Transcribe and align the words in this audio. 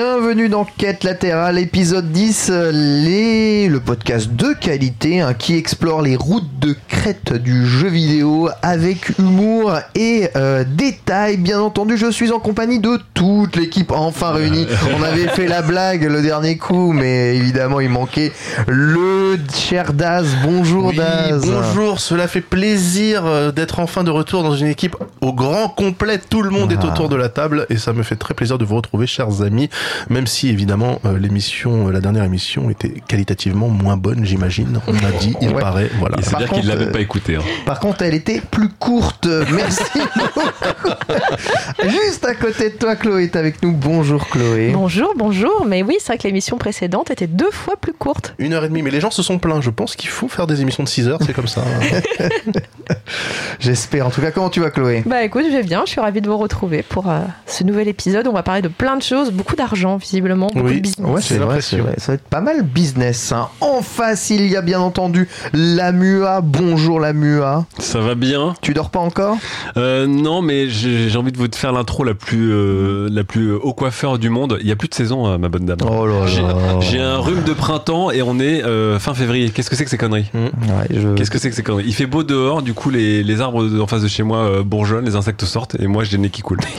Bienvenue 0.00 0.50
dans 0.50 0.66
Quête 0.66 1.04
latérale, 1.04 1.58
épisode 1.58 2.12
10, 2.12 2.48
euh, 2.50 2.70
les... 2.70 3.66
le 3.66 3.80
podcast 3.80 4.30
de 4.30 4.52
qualité 4.52 5.22
hein, 5.22 5.32
qui 5.32 5.56
explore 5.56 6.02
les 6.02 6.16
routes 6.16 6.58
de 6.58 6.76
crête 6.86 7.32
du 7.32 7.66
jeu 7.66 7.88
vidéo 7.88 8.50
avec 8.60 9.18
humour 9.18 9.78
et 9.94 10.28
euh, 10.36 10.64
détail. 10.68 11.38
Bien 11.38 11.60
entendu, 11.62 11.96
je 11.96 12.10
suis 12.10 12.30
en 12.30 12.40
compagnie 12.40 12.78
de 12.78 12.98
toute 13.14 13.56
l'équipe 13.56 13.90
enfin 13.90 14.32
réunie. 14.32 14.66
On 14.98 15.02
avait 15.02 15.28
fait 15.28 15.46
la 15.48 15.62
blague 15.62 16.02
le 16.02 16.20
dernier 16.20 16.58
coup, 16.58 16.92
mais 16.92 17.34
évidemment 17.34 17.80
il 17.80 17.88
manquait 17.88 18.32
le 18.66 19.38
cher 19.54 19.94
Daz. 19.94 20.26
Bonjour 20.44 20.88
Oui, 20.88 20.96
Daz. 20.96 21.40
bonjour, 21.46 22.00
cela 22.00 22.28
fait 22.28 22.42
plaisir 22.42 23.24
euh, 23.24 23.50
d'être 23.50 23.78
enfin 23.80 24.04
de 24.04 24.10
retour 24.10 24.42
dans 24.42 24.56
une 24.56 24.66
équipe 24.66 24.94
au 25.22 25.32
grand 25.32 25.70
complet. 25.70 26.18
Tout 26.18 26.42
le 26.42 26.50
monde 26.50 26.70
est 26.72 26.80
Ah. 26.82 26.88
autour 26.88 27.08
de 27.08 27.16
la 27.16 27.30
table 27.30 27.64
et 27.70 27.78
ça 27.78 27.94
me 27.94 28.02
fait 28.02 28.16
très 28.16 28.34
plaisir 28.34 28.58
de 28.58 28.66
vous 28.66 28.76
retrouver, 28.76 29.06
chers 29.06 29.40
amis. 29.40 29.70
Même 30.10 30.26
si 30.26 30.48
évidemment 30.48 31.00
euh, 31.04 31.18
l'émission, 31.18 31.88
euh, 31.88 31.92
la 31.92 32.00
dernière 32.00 32.24
émission 32.24 32.70
était 32.70 32.94
qualitativement 33.08 33.68
moins 33.68 33.96
bonne, 33.96 34.24
j'imagine. 34.24 34.80
On 34.86 34.94
a 34.96 35.10
dit, 35.20 35.34
il 35.40 35.48
Ouais. 35.50 35.60
paraît, 35.60 35.90
voilà. 35.98 36.16
C'est-à-dire 36.22 36.48
qu'il 36.48 36.56
contre, 36.58 36.68
l'a 36.68 36.76
même 36.76 36.88
euh, 36.88 36.92
pas 36.92 37.00
écouté. 37.00 37.36
hein. 37.36 37.42
Par 37.64 37.80
contre, 37.80 38.02
elle 38.02 38.14
était 38.14 38.40
plus 38.40 38.68
courte. 38.68 39.26
Merci. 39.52 39.82
Juste 41.84 42.24
à 42.24 42.34
côté 42.34 42.70
de 42.70 42.74
toi, 42.76 42.96
Chloé 42.96 43.24
est 43.24 43.36
avec 43.36 43.62
nous. 43.62 43.72
Bonjour 43.72 44.26
Chloé. 44.28 44.70
Bonjour, 44.72 45.12
bonjour. 45.16 45.64
Mais 45.66 45.82
oui, 45.82 45.96
c'est 46.00 46.08
vrai 46.08 46.18
que 46.18 46.24
l'émission 46.26 46.58
précédente 46.58 47.10
était 47.10 47.26
deux 47.26 47.50
fois 47.50 47.76
plus 47.76 47.92
courte. 47.92 48.34
Une 48.38 48.52
heure 48.52 48.64
et 48.64 48.68
demie, 48.68 48.82
mais 48.82 48.90
les 48.90 49.00
gens 49.00 49.10
se 49.10 49.22
sont 49.22 49.38
plaints. 49.38 49.60
Je 49.60 49.70
pense 49.70 49.96
qu'il 49.96 50.10
faut 50.10 50.28
faire 50.28 50.46
des 50.46 50.60
émissions 50.62 50.82
de 50.82 50.88
6 50.88 51.08
heures, 51.08 51.18
c'est 51.24 51.32
comme 51.32 51.46
ça. 51.48 51.62
J'espère. 53.60 54.06
En 54.06 54.10
tout 54.10 54.20
cas, 54.20 54.30
comment 54.30 54.50
tu 54.50 54.60
vas, 54.60 54.70
Chloé? 54.70 55.02
Bah 55.06 55.22
écoute, 55.22 55.44
je 55.46 55.52
vais 55.56 55.62
bien. 55.62 55.82
Je 55.86 55.90
suis 55.92 56.00
ravie 56.00 56.20
de 56.20 56.28
vous 56.28 56.36
retrouver 56.38 56.82
pour 56.82 57.10
euh, 57.10 57.20
ce 57.46 57.64
nouvel 57.64 57.88
épisode. 57.88 58.26
On 58.26 58.32
va 58.32 58.42
parler 58.42 58.62
de 58.62 58.68
plein 58.68 58.96
de 58.96 59.02
choses, 59.02 59.30
beaucoup 59.30 59.54
d'argent 59.56 59.75
visiblement, 59.98 60.48
beaucoup 60.54 60.66
Oui. 60.68 60.76
de 60.76 60.80
business. 60.80 61.06
Ouais, 61.08 61.20
c'est 61.20 61.34
vrai, 61.34 61.46
l'impression. 61.46 61.76
c'est 61.78 61.82
vrai. 61.82 61.94
Ça 61.98 62.12
va 62.12 62.14
être 62.14 62.28
pas 62.28 62.40
mal 62.40 62.62
business. 62.62 63.32
hein. 63.32 63.48
En 63.60 63.82
face, 63.82 64.30
il 64.30 64.46
y 64.46 64.56
a 64.56 64.62
bien 64.62 64.80
entendu 64.80 65.28
la 65.52 65.92
MUA. 65.92 66.40
Bonjour 66.42 66.98
la 67.00 67.12
MUA. 67.12 67.64
Ça 67.78 68.00
va 68.00 68.14
bien 68.14 68.54
Tu 68.62 68.72
dors 68.74 68.90
pas 68.90 69.00
encore? 69.00 69.36
Euh, 69.76 70.06
Non, 70.06 70.40
mais 70.42 70.68
j'ai 70.68 71.14
envie 71.16 71.32
de 71.32 71.38
vous 71.38 71.46
faire 71.54 71.72
l'intro 71.72 72.04
la 72.04 72.14
plus 72.14 72.52
euh, 72.52 73.08
la 73.10 73.24
plus 73.24 73.52
haut 73.52 73.74
coiffeur 73.74 74.18
du 74.18 74.30
monde. 74.30 74.58
Il 74.60 74.66
y 74.68 74.72
a 74.72 74.76
plus 74.76 74.88
de 74.88 74.94
saison, 74.94 75.26
euh, 75.26 75.38
ma 75.38 75.48
bonne 75.48 75.66
dame. 75.66 75.78
Oh 75.88 76.06
là 76.06 76.26
J'ai- 76.26 76.42
là. 76.42 76.54
J'ai 76.80 77.00
un 77.00 77.18
rhume 77.18 77.42
de 77.44 77.52
printemps 77.52 78.10
et 78.10 78.22
on 78.22 78.38
est 78.40 78.64
euh, 78.64 78.98
fin 78.98 79.14
février. 79.14 79.50
Qu'est-ce 79.50 79.68
que 79.70 79.76
c'est 79.76 79.84
que 79.84 79.90
ces 79.90 79.98
conneries? 79.98 80.30
Ouais, 80.34 80.50
je- 80.90 81.14
Qu'est-ce 81.14 81.30
que 81.30 81.38
c'est 81.38 81.50
que 81.50 81.56
ces 81.56 81.62
conneries? 81.62 81.84
Il 81.86 81.94
fait 81.94 82.06
beau 82.06 82.22
dehors, 82.22 82.62
du 82.62 82.72
coup 82.74 82.90
les, 82.90 83.22
les 83.22 83.40
arbres 83.40 83.66
en 83.80 83.86
face 83.86 84.02
de 84.02 84.08
chez 84.08 84.22
moi 84.22 84.38
euh, 84.38 84.62
bourgeonnent, 84.62 85.04
les 85.04 85.16
insectes 85.16 85.44
sortent 85.44 85.76
et 85.78 85.86
moi 85.86 86.04
j'ai 86.04 86.16
le 86.16 86.22
nez 86.22 86.30
qui 86.30 86.42
coule. 86.42 86.60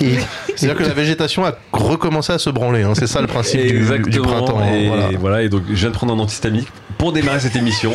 C'est-à-dire 0.56 0.76
que 0.78 0.84
la 0.84 0.94
végétation 0.94 1.46
a 1.46 1.54
recommencé 1.72 2.34
à 2.34 2.40
se 2.40 2.50
branler. 2.50 2.84
Hein. 2.88 2.94
C'est 2.96 3.08
ça 3.08 3.22
le 3.22 3.28
principe 3.28 3.62
du, 3.62 4.20
printemps. 4.22 4.60
hein. 4.60 4.74
et, 4.74 4.88
Voilà. 4.88 5.10
voilà. 5.20 5.42
Et 5.44 5.50
donc 5.50 5.64
je 5.70 5.74
viens 5.76 5.90
de 5.90 5.94
prendre 5.96 6.14
un 6.14 6.20
antihistaminique 6.20 6.68
pour 6.98 7.12
démarrer 7.14 7.40
cette 7.40 7.56
émission. 7.56 7.92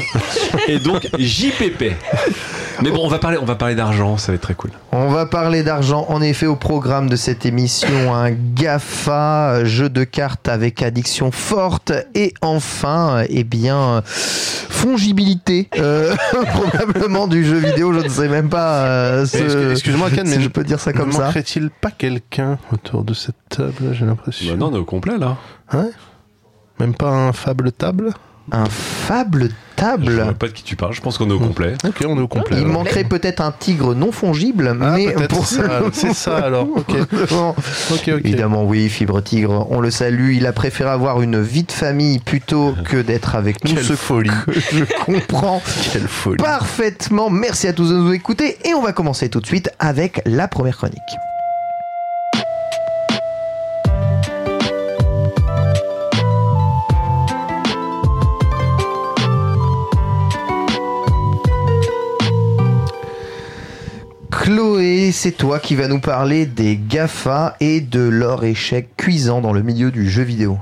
et 0.69 0.79
donc 0.79 1.09
JPP. 1.19 1.93
Mais 2.83 2.91
bon, 2.91 3.01
on 3.05 3.09
va 3.09 3.19
parler, 3.19 3.39
on 3.41 3.45
va 3.45 3.55
parler 3.55 3.75
d'argent, 3.75 4.17
ça 4.17 4.33
va 4.33 4.37
être 4.37 4.43
très 4.43 4.55
cool. 4.55 4.71
On 4.91 5.09
va 5.09 5.25
parler 5.27 5.63
d'argent. 5.63 6.05
En 6.09 6.21
effet, 6.21 6.47
au 6.47 6.57
programme 6.57 7.09
de 7.09 7.17
cette 7.17 7.47
émission, 7.47 8.13
un 8.15 8.31
GAFA, 8.33 9.65
jeu 9.65 9.89
de 9.89 10.05
cartes 10.05 10.49
avec 10.49 10.83
addiction 10.83 11.31
forte. 11.31 11.93
Et 12.15 12.35
enfin, 12.43 13.23
eh 13.29 13.45
bien, 13.45 14.03
fongibilité, 14.05 15.69
euh, 15.79 16.15
probablement 16.55 17.29
du 17.29 17.45
jeu 17.45 17.59
vidéo. 17.59 17.93
Je 17.93 18.01
ne 18.01 18.09
sais 18.09 18.29
même 18.29 18.49
pas 18.49 18.85
euh, 18.87 19.27
ce- 19.27 19.71
excuse-moi, 19.73 20.11
Ken, 20.11 20.27
si 20.27 20.37
mais 20.39 20.43
je 20.43 20.49
peux 20.49 20.65
dire 20.65 20.81
ça 20.81 20.93
Ne 20.93 20.99
comme 20.99 21.13
ça. 21.13 21.27
manquerait-il 21.27 21.71
pas 21.71 21.91
quelqu'un 21.91 22.59
autour 22.73 23.05
de 23.05 23.15
cette 23.15 23.37
table 23.49 23.93
J'ai 23.93 24.05
l'impression? 24.05 24.51
Bah 24.51 24.57
non, 24.59 24.71
on 24.73 24.75
est 24.77 24.79
au 24.81 24.85
complet 24.85 25.19
là. 25.19 25.37
Hein 25.73 25.91
Même 26.81 26.95
pas 26.95 27.11
un 27.11 27.33
fable 27.33 27.71
table? 27.73 28.11
Un 28.51 28.67
fable 28.67 29.51
Je 30.03 30.33
pas 30.33 30.47
de 30.49 30.53
qui 30.53 30.63
tu 30.63 30.77
parles, 30.77 30.93
je 30.93 31.01
pense 31.01 31.19
qu'on 31.19 31.29
est 31.29 31.33
au 31.35 31.39
complet. 31.41 31.75
Ok, 31.87 32.05
on 32.07 32.17
est 32.17 32.21
au 32.21 32.29
complet. 32.29 32.57
Il 32.59 32.63
alors. 32.65 32.73
manquerait 32.73 33.05
peut-être 33.05 33.41
un 33.41 33.53
tigre 33.53 33.95
non 33.95 34.13
fongible, 34.13 34.77
Ah, 34.81 34.97
mais 34.97 35.13
pour 35.29 35.47
c'est 35.47 35.57
ça, 35.57 35.63
alors. 35.77 35.89
c'est 35.93 36.15
ça 36.15 36.37
alors. 36.37 36.69
Évidemment, 38.07 38.65
oui, 38.65 38.89
Fibre 38.89 39.21
Tigre, 39.23 39.67
on 39.71 39.81
le 39.81 39.91
salue. 39.91 40.33
Il 40.35 40.47
a 40.47 40.53
préféré 40.53 40.91
avoir 40.91 41.21
une 41.23 41.41
vie 41.41 41.65
de 41.65 41.73
famille 41.73 42.19
plutôt 42.19 42.75
que 42.85 43.03
d'être 43.03 43.35
avec 43.35 43.65
nous. 43.65 43.75
Quelle 43.75 43.85
Ce 43.85 43.95
folie. 43.95 44.31
que 44.47 44.53
je 44.73 44.85
comprends 45.05 45.63
Quelle 45.93 46.09
folie. 46.09 46.37
parfaitement. 46.37 47.31
Merci 47.31 47.69
à 47.69 47.73
tous 47.73 47.89
de 47.91 47.97
nous 47.97 48.13
écouter. 48.13 48.59
Et 48.69 48.75
on 48.75 48.83
va 48.83 48.93
commencer 48.93 49.29
tout 49.29 49.41
de 49.41 49.47
suite 49.47 49.71
avec 49.79 50.23
la 50.27 50.49
première 50.49 50.77
chronique. 50.77 50.99
Chloé, 64.63 65.11
c'est 65.11 65.33
toi 65.33 65.59
qui 65.59 65.75
vas 65.75 65.89
nous 65.89 65.99
parler 65.99 66.47
des 66.47 66.77
GAFA 66.77 67.57
et 67.59 67.81
de 67.81 67.99
leur 67.99 68.45
échec 68.45 68.97
cuisant 68.97 69.41
dans 69.41 69.53
le 69.53 69.61
milieu 69.61 69.91
du 69.91 70.09
jeu 70.09 70.23
vidéo. 70.23 70.57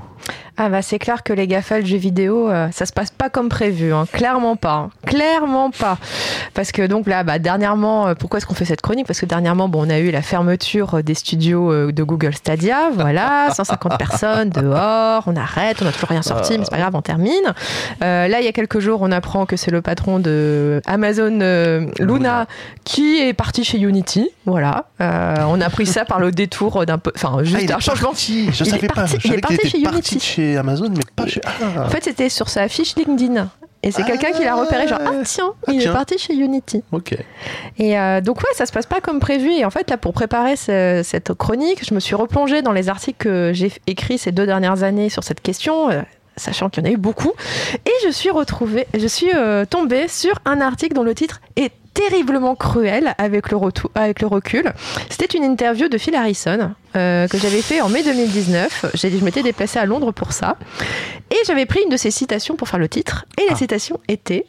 Ah 0.57 0.69
bah 0.69 0.81
c'est 0.81 0.99
clair 0.99 1.23
que 1.23 1.33
les 1.33 1.47
GAFA 1.47 1.79
le 1.79 1.85
jeu 1.85 1.97
vidéo, 1.97 2.49
euh, 2.49 2.67
ça 2.71 2.85
se 2.85 2.93
passe 2.93 3.09
pas 3.09 3.29
comme 3.29 3.49
prévu, 3.49 3.93
hein. 3.93 4.05
clairement 4.11 4.55
pas, 4.55 4.73
hein. 4.73 4.89
clairement 5.07 5.71
pas. 5.71 5.97
Parce 6.53 6.71
que 6.71 6.85
donc 6.85 7.07
là, 7.07 7.23
bah, 7.23 7.39
dernièrement, 7.39 8.07
euh, 8.07 8.13
pourquoi 8.15 8.37
est-ce 8.37 8.45
qu'on 8.45 8.53
fait 8.53 8.65
cette 8.65 8.81
chronique? 8.81 9.07
Parce 9.07 9.19
que 9.21 9.25
dernièrement, 9.25 9.69
bon, 9.69 9.87
on 9.87 9.89
a 9.89 9.99
eu 9.99 10.11
la 10.11 10.21
fermeture 10.21 10.95
euh, 10.95 11.01
des 11.03 11.13
studios 11.15 11.71
euh, 11.71 11.91
de 11.91 12.03
Google 12.03 12.35
Stadia, 12.35 12.89
voilà, 12.93 13.47
150 13.55 13.97
personnes 13.97 14.49
dehors, 14.49 15.23
on 15.25 15.35
arrête, 15.35 15.77
on 15.81 15.85
n'a 15.85 15.91
toujours 15.93 16.09
rien 16.09 16.21
sorti, 16.21 16.57
mais 16.57 16.65
c'est 16.65 16.71
pas 16.71 16.77
grave, 16.79 16.95
on 16.95 17.01
termine. 17.01 17.31
Là, 18.01 18.39
il 18.39 18.45
y 18.45 18.47
a 18.47 18.51
quelques 18.51 18.79
jours, 18.79 18.99
on 19.01 19.11
apprend 19.11 19.45
que 19.45 19.55
c'est 19.55 19.71
le 19.71 19.81
patron 19.81 20.19
de 20.19 20.81
Amazon 20.85 21.39
Luna 21.99 22.45
qui 22.83 23.19
est 23.21 23.33
parti 23.33 23.63
chez 23.63 23.79
Unity, 23.79 24.29
voilà. 24.45 24.85
On 24.99 25.59
a 25.61 25.69
pris 25.69 25.85
ça 25.85 26.05
par 26.05 26.19
le 26.19 26.31
détour 26.31 26.85
d'un 26.85 26.97
peu, 26.97 27.11
enfin 27.15 27.43
juste 27.43 27.57
Ah, 27.59 27.63
il 27.63 27.71
un 27.73 27.77
est 27.77 27.81
changement. 27.81 28.09
parti. 28.09 28.49
Je 28.51 28.63
Il 28.63 28.67
est 28.67 28.71
savais 28.71 28.87
pas. 28.87 28.93
parti- 28.95 29.17
Je 29.19 29.27
il 29.27 29.33
est 29.35 29.41
parti 29.41 29.69
chez 29.69 29.79
Unity. 29.79 30.19
chez 30.19 30.40
Amazon, 30.57 30.89
mais 30.89 31.03
pas 31.15 31.27
chez. 31.27 31.41
Ah. 31.45 31.83
En 31.85 31.89
fait, 31.89 32.03
c'était 32.03 32.29
sur 32.29 32.49
sa 32.49 32.67
fiche 32.67 32.95
LinkedIn. 32.95 33.49
Et 33.83 33.89
c'est 33.91 34.03
quelqu'un 34.03 34.31
qui 34.31 34.43
l'a 34.43 34.53
repéré, 34.53 34.87
genre, 34.87 34.99
ah 35.03 35.09
tiens, 35.23 35.53
Ah, 35.65 35.71
il 35.73 35.79
tiens. 35.81 35.89
est 35.89 35.93
parti 35.93 36.15
chez 36.19 36.35
Unity. 36.35 36.83
Ok. 36.91 37.15
Et 37.79 37.97
euh, 37.97 38.21
donc, 38.21 38.37
ouais, 38.37 38.53
ça 38.53 38.67
se 38.67 38.71
passe 38.71 38.85
pas 38.85 39.01
comme 39.01 39.19
prévu. 39.19 39.49
Et 39.53 39.65
en 39.65 39.71
fait, 39.71 39.89
là, 39.89 39.97
pour 39.97 40.13
préparer 40.13 40.55
ce- 40.55 41.01
cette 41.03 41.33
chronique, 41.33 41.83
je 41.87 41.95
me 41.95 41.99
suis 41.99 42.13
replongée 42.13 42.61
dans 42.61 42.73
les 42.73 42.89
articles 42.89 43.17
que 43.17 43.51
j'ai 43.53 43.71
écrits 43.87 44.19
ces 44.19 44.31
deux 44.31 44.45
dernières 44.45 44.83
années 44.83 45.09
sur 45.09 45.23
cette 45.23 45.41
question. 45.41 45.89
Sachant 46.37 46.69
qu'il 46.69 46.83
y 46.83 46.87
en 46.87 46.89
a 46.89 46.93
eu 46.93 46.97
beaucoup. 46.97 47.31
Et 47.85 47.91
je 48.05 48.09
suis 48.09 48.29
retrouvée, 48.29 48.87
je 48.97 49.05
suis 49.07 49.29
euh, 49.35 49.65
tombée 49.65 50.07
sur 50.07 50.33
un 50.45 50.61
article 50.61 50.93
dont 50.95 51.03
le 51.03 51.13
titre 51.13 51.41
est 51.55 51.71
terriblement 51.93 52.55
cruel 52.55 53.13
avec 53.17 53.51
le, 53.51 53.57
retour, 53.57 53.91
avec 53.95 54.21
le 54.21 54.27
recul. 54.27 54.71
C'était 55.09 55.37
une 55.37 55.43
interview 55.43 55.89
de 55.89 55.97
Phil 55.97 56.15
Harrison 56.15 56.71
euh, 56.95 57.27
que 57.27 57.37
j'avais 57.37 57.61
fait 57.61 57.81
en 57.81 57.89
mai 57.89 58.01
2019. 58.01 58.85
J'ai- 58.93 59.11
Je 59.11 59.23
m'étais 59.25 59.43
déplacée 59.43 59.77
à 59.77 59.85
Londres 59.85 60.13
pour 60.13 60.31
ça. 60.31 60.55
Et 61.31 61.37
j'avais 61.45 61.65
pris 61.65 61.81
une 61.83 61.89
de 61.89 61.97
ses 61.97 62.11
citations 62.11 62.55
pour 62.55 62.69
faire 62.69 62.79
le 62.79 62.87
titre. 62.87 63.25
Et 63.37 63.41
la 63.45 63.53
Ah. 63.53 63.55
citation 63.57 63.99
était 64.07 64.45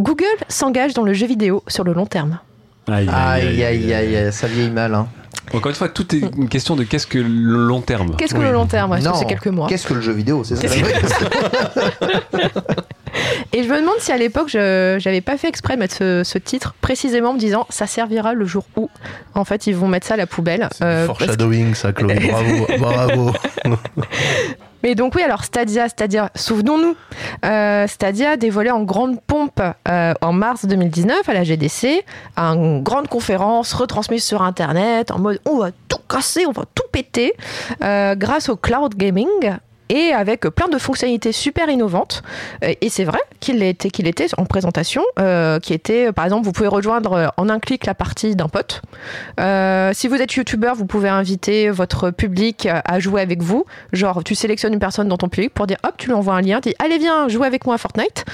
Google 0.00 0.24
s'engage 0.48 0.94
dans 0.94 1.04
le 1.04 1.14
jeu 1.14 1.26
vidéo 1.28 1.62
sur 1.68 1.84
le 1.84 1.92
long 1.92 2.06
terme. 2.06 2.40
Aïe, 2.88 3.08
Aïe, 3.12 3.64
aïe, 3.64 3.94
aïe, 3.94 4.32
ça 4.32 4.46
vieillit 4.46 4.70
mal. 4.70 4.94
Hein. 4.94 5.06
Encore 5.52 5.68
une 5.70 5.74
fois, 5.76 5.88
tout 5.88 6.14
est 6.14 6.20
une 6.36 6.48
question 6.48 6.74
de 6.76 6.84
qu'est-ce 6.84 7.06
que 7.06 7.18
le 7.18 7.66
long 7.66 7.80
terme. 7.80 8.16
Qu'est-ce 8.16 8.32
que 8.34 8.38
Oui. 8.38 8.44
le 8.46 8.52
long 8.52 8.66
terme 8.66 8.94
Est-ce 8.94 9.04
que 9.04 9.08
Non, 9.10 9.14
c'est 9.14 9.26
quelques 9.26 9.46
mois 9.48 9.68
Qu'est-ce 9.68 9.86
que 9.86 9.94
le 9.94 10.00
jeu 10.00 10.12
vidéo 10.12 10.42
C'est 10.44 10.56
ça? 10.56 10.66
Et 13.52 13.62
je 13.62 13.68
me 13.68 13.76
demande 13.80 13.94
si 14.00 14.10
à 14.10 14.16
l'époque, 14.16 14.48
je 14.48 14.96
j'avais 14.98 15.20
pas 15.20 15.36
fait 15.36 15.48
exprès 15.48 15.74
de 15.74 15.80
mettre 15.80 15.94
ce, 15.94 16.22
ce 16.24 16.38
titre 16.38 16.74
précisément 16.80 17.30
en 17.30 17.34
me 17.34 17.38
disant 17.38 17.66
ça 17.70 17.86
servira 17.86 18.34
le 18.34 18.44
jour 18.46 18.64
où? 18.76 18.90
En 19.34 19.44
fait, 19.44 19.66
ils 19.68 19.76
vont 19.76 19.86
mettre 19.86 20.06
ça 20.06 20.14
à 20.14 20.16
la 20.16 20.26
poubelle. 20.26 20.68
C'est 20.72 20.82
Euh, 20.84 21.02
que- 21.02 21.14
foreshadowing, 21.14 21.74
ça, 21.74 21.92
Chloé. 21.92 22.14
Bravo, 22.30 22.66
bravo. 22.78 23.32
Mais 24.84 24.94
donc 24.94 25.14
oui, 25.14 25.22
alors 25.22 25.44
Stadia, 25.44 25.88
Stadia, 25.88 26.30
souvenons-nous, 26.34 26.94
euh, 27.46 27.86
Stadia 27.86 28.36
dévoilé 28.36 28.70
en 28.70 28.82
grande 28.82 29.18
pompe 29.18 29.62
euh, 29.88 30.12
en 30.20 30.32
mars 30.34 30.66
2019 30.66 31.26
à 31.26 31.32
la 31.32 31.42
GDC, 31.42 32.04
à 32.36 32.48
une 32.48 32.82
grande 32.82 33.08
conférence 33.08 33.72
retransmise 33.72 34.22
sur 34.22 34.42
Internet 34.42 35.10
en 35.10 35.18
mode 35.18 35.40
on 35.46 35.56
va 35.56 35.70
tout 35.88 35.96
casser, 36.06 36.44
on 36.46 36.52
va 36.52 36.64
tout 36.74 36.84
péter, 36.92 37.32
euh, 37.82 38.14
grâce 38.14 38.50
au 38.50 38.56
cloud 38.56 38.94
gaming. 38.94 39.56
Et 39.90 40.12
avec 40.12 40.42
plein 40.42 40.68
de 40.68 40.78
fonctionnalités 40.78 41.32
super 41.32 41.68
innovantes. 41.68 42.22
Euh, 42.62 42.72
Et 42.80 42.88
c'est 42.88 43.04
vrai 43.04 43.18
qu'il 43.40 43.62
était, 43.62 43.90
qu'il 43.90 44.06
était 44.06 44.26
en 44.38 44.46
présentation, 44.46 45.02
euh, 45.18 45.58
qui 45.60 45.74
était, 45.74 46.12
par 46.12 46.24
exemple, 46.24 46.44
vous 46.44 46.52
pouvez 46.52 46.68
rejoindre 46.68 47.12
euh, 47.12 47.26
en 47.36 47.48
un 47.50 47.58
clic 47.58 47.84
la 47.84 47.94
partie 47.94 48.34
d'un 48.34 48.48
pote. 48.48 48.80
Euh, 49.40 49.90
si 49.92 50.08
vous 50.08 50.16
êtes 50.16 50.32
youtubeur, 50.34 50.74
vous 50.74 50.86
pouvez 50.86 51.10
inviter 51.10 51.68
votre 51.68 52.10
public 52.10 52.66
à 52.70 52.98
jouer 53.00 53.20
avec 53.20 53.42
vous. 53.42 53.66
Genre, 53.92 54.24
tu 54.24 54.34
sélectionnes 54.34 54.72
une 54.72 54.78
personne 54.78 55.08
dans 55.08 55.18
ton 55.18 55.28
public 55.28 55.52
pour 55.52 55.66
dire 55.66 55.76
hop, 55.84 55.94
tu 55.98 56.06
lui 56.08 56.14
envoies 56.14 56.34
un 56.34 56.40
lien, 56.40 56.60
tu 56.60 56.70
dis 56.70 56.74
allez, 56.78 56.98
viens, 56.98 57.28
jouer 57.28 57.46
avec 57.46 57.66
moi 57.66 57.74
à 57.74 57.78
Fortnite. 57.78 58.24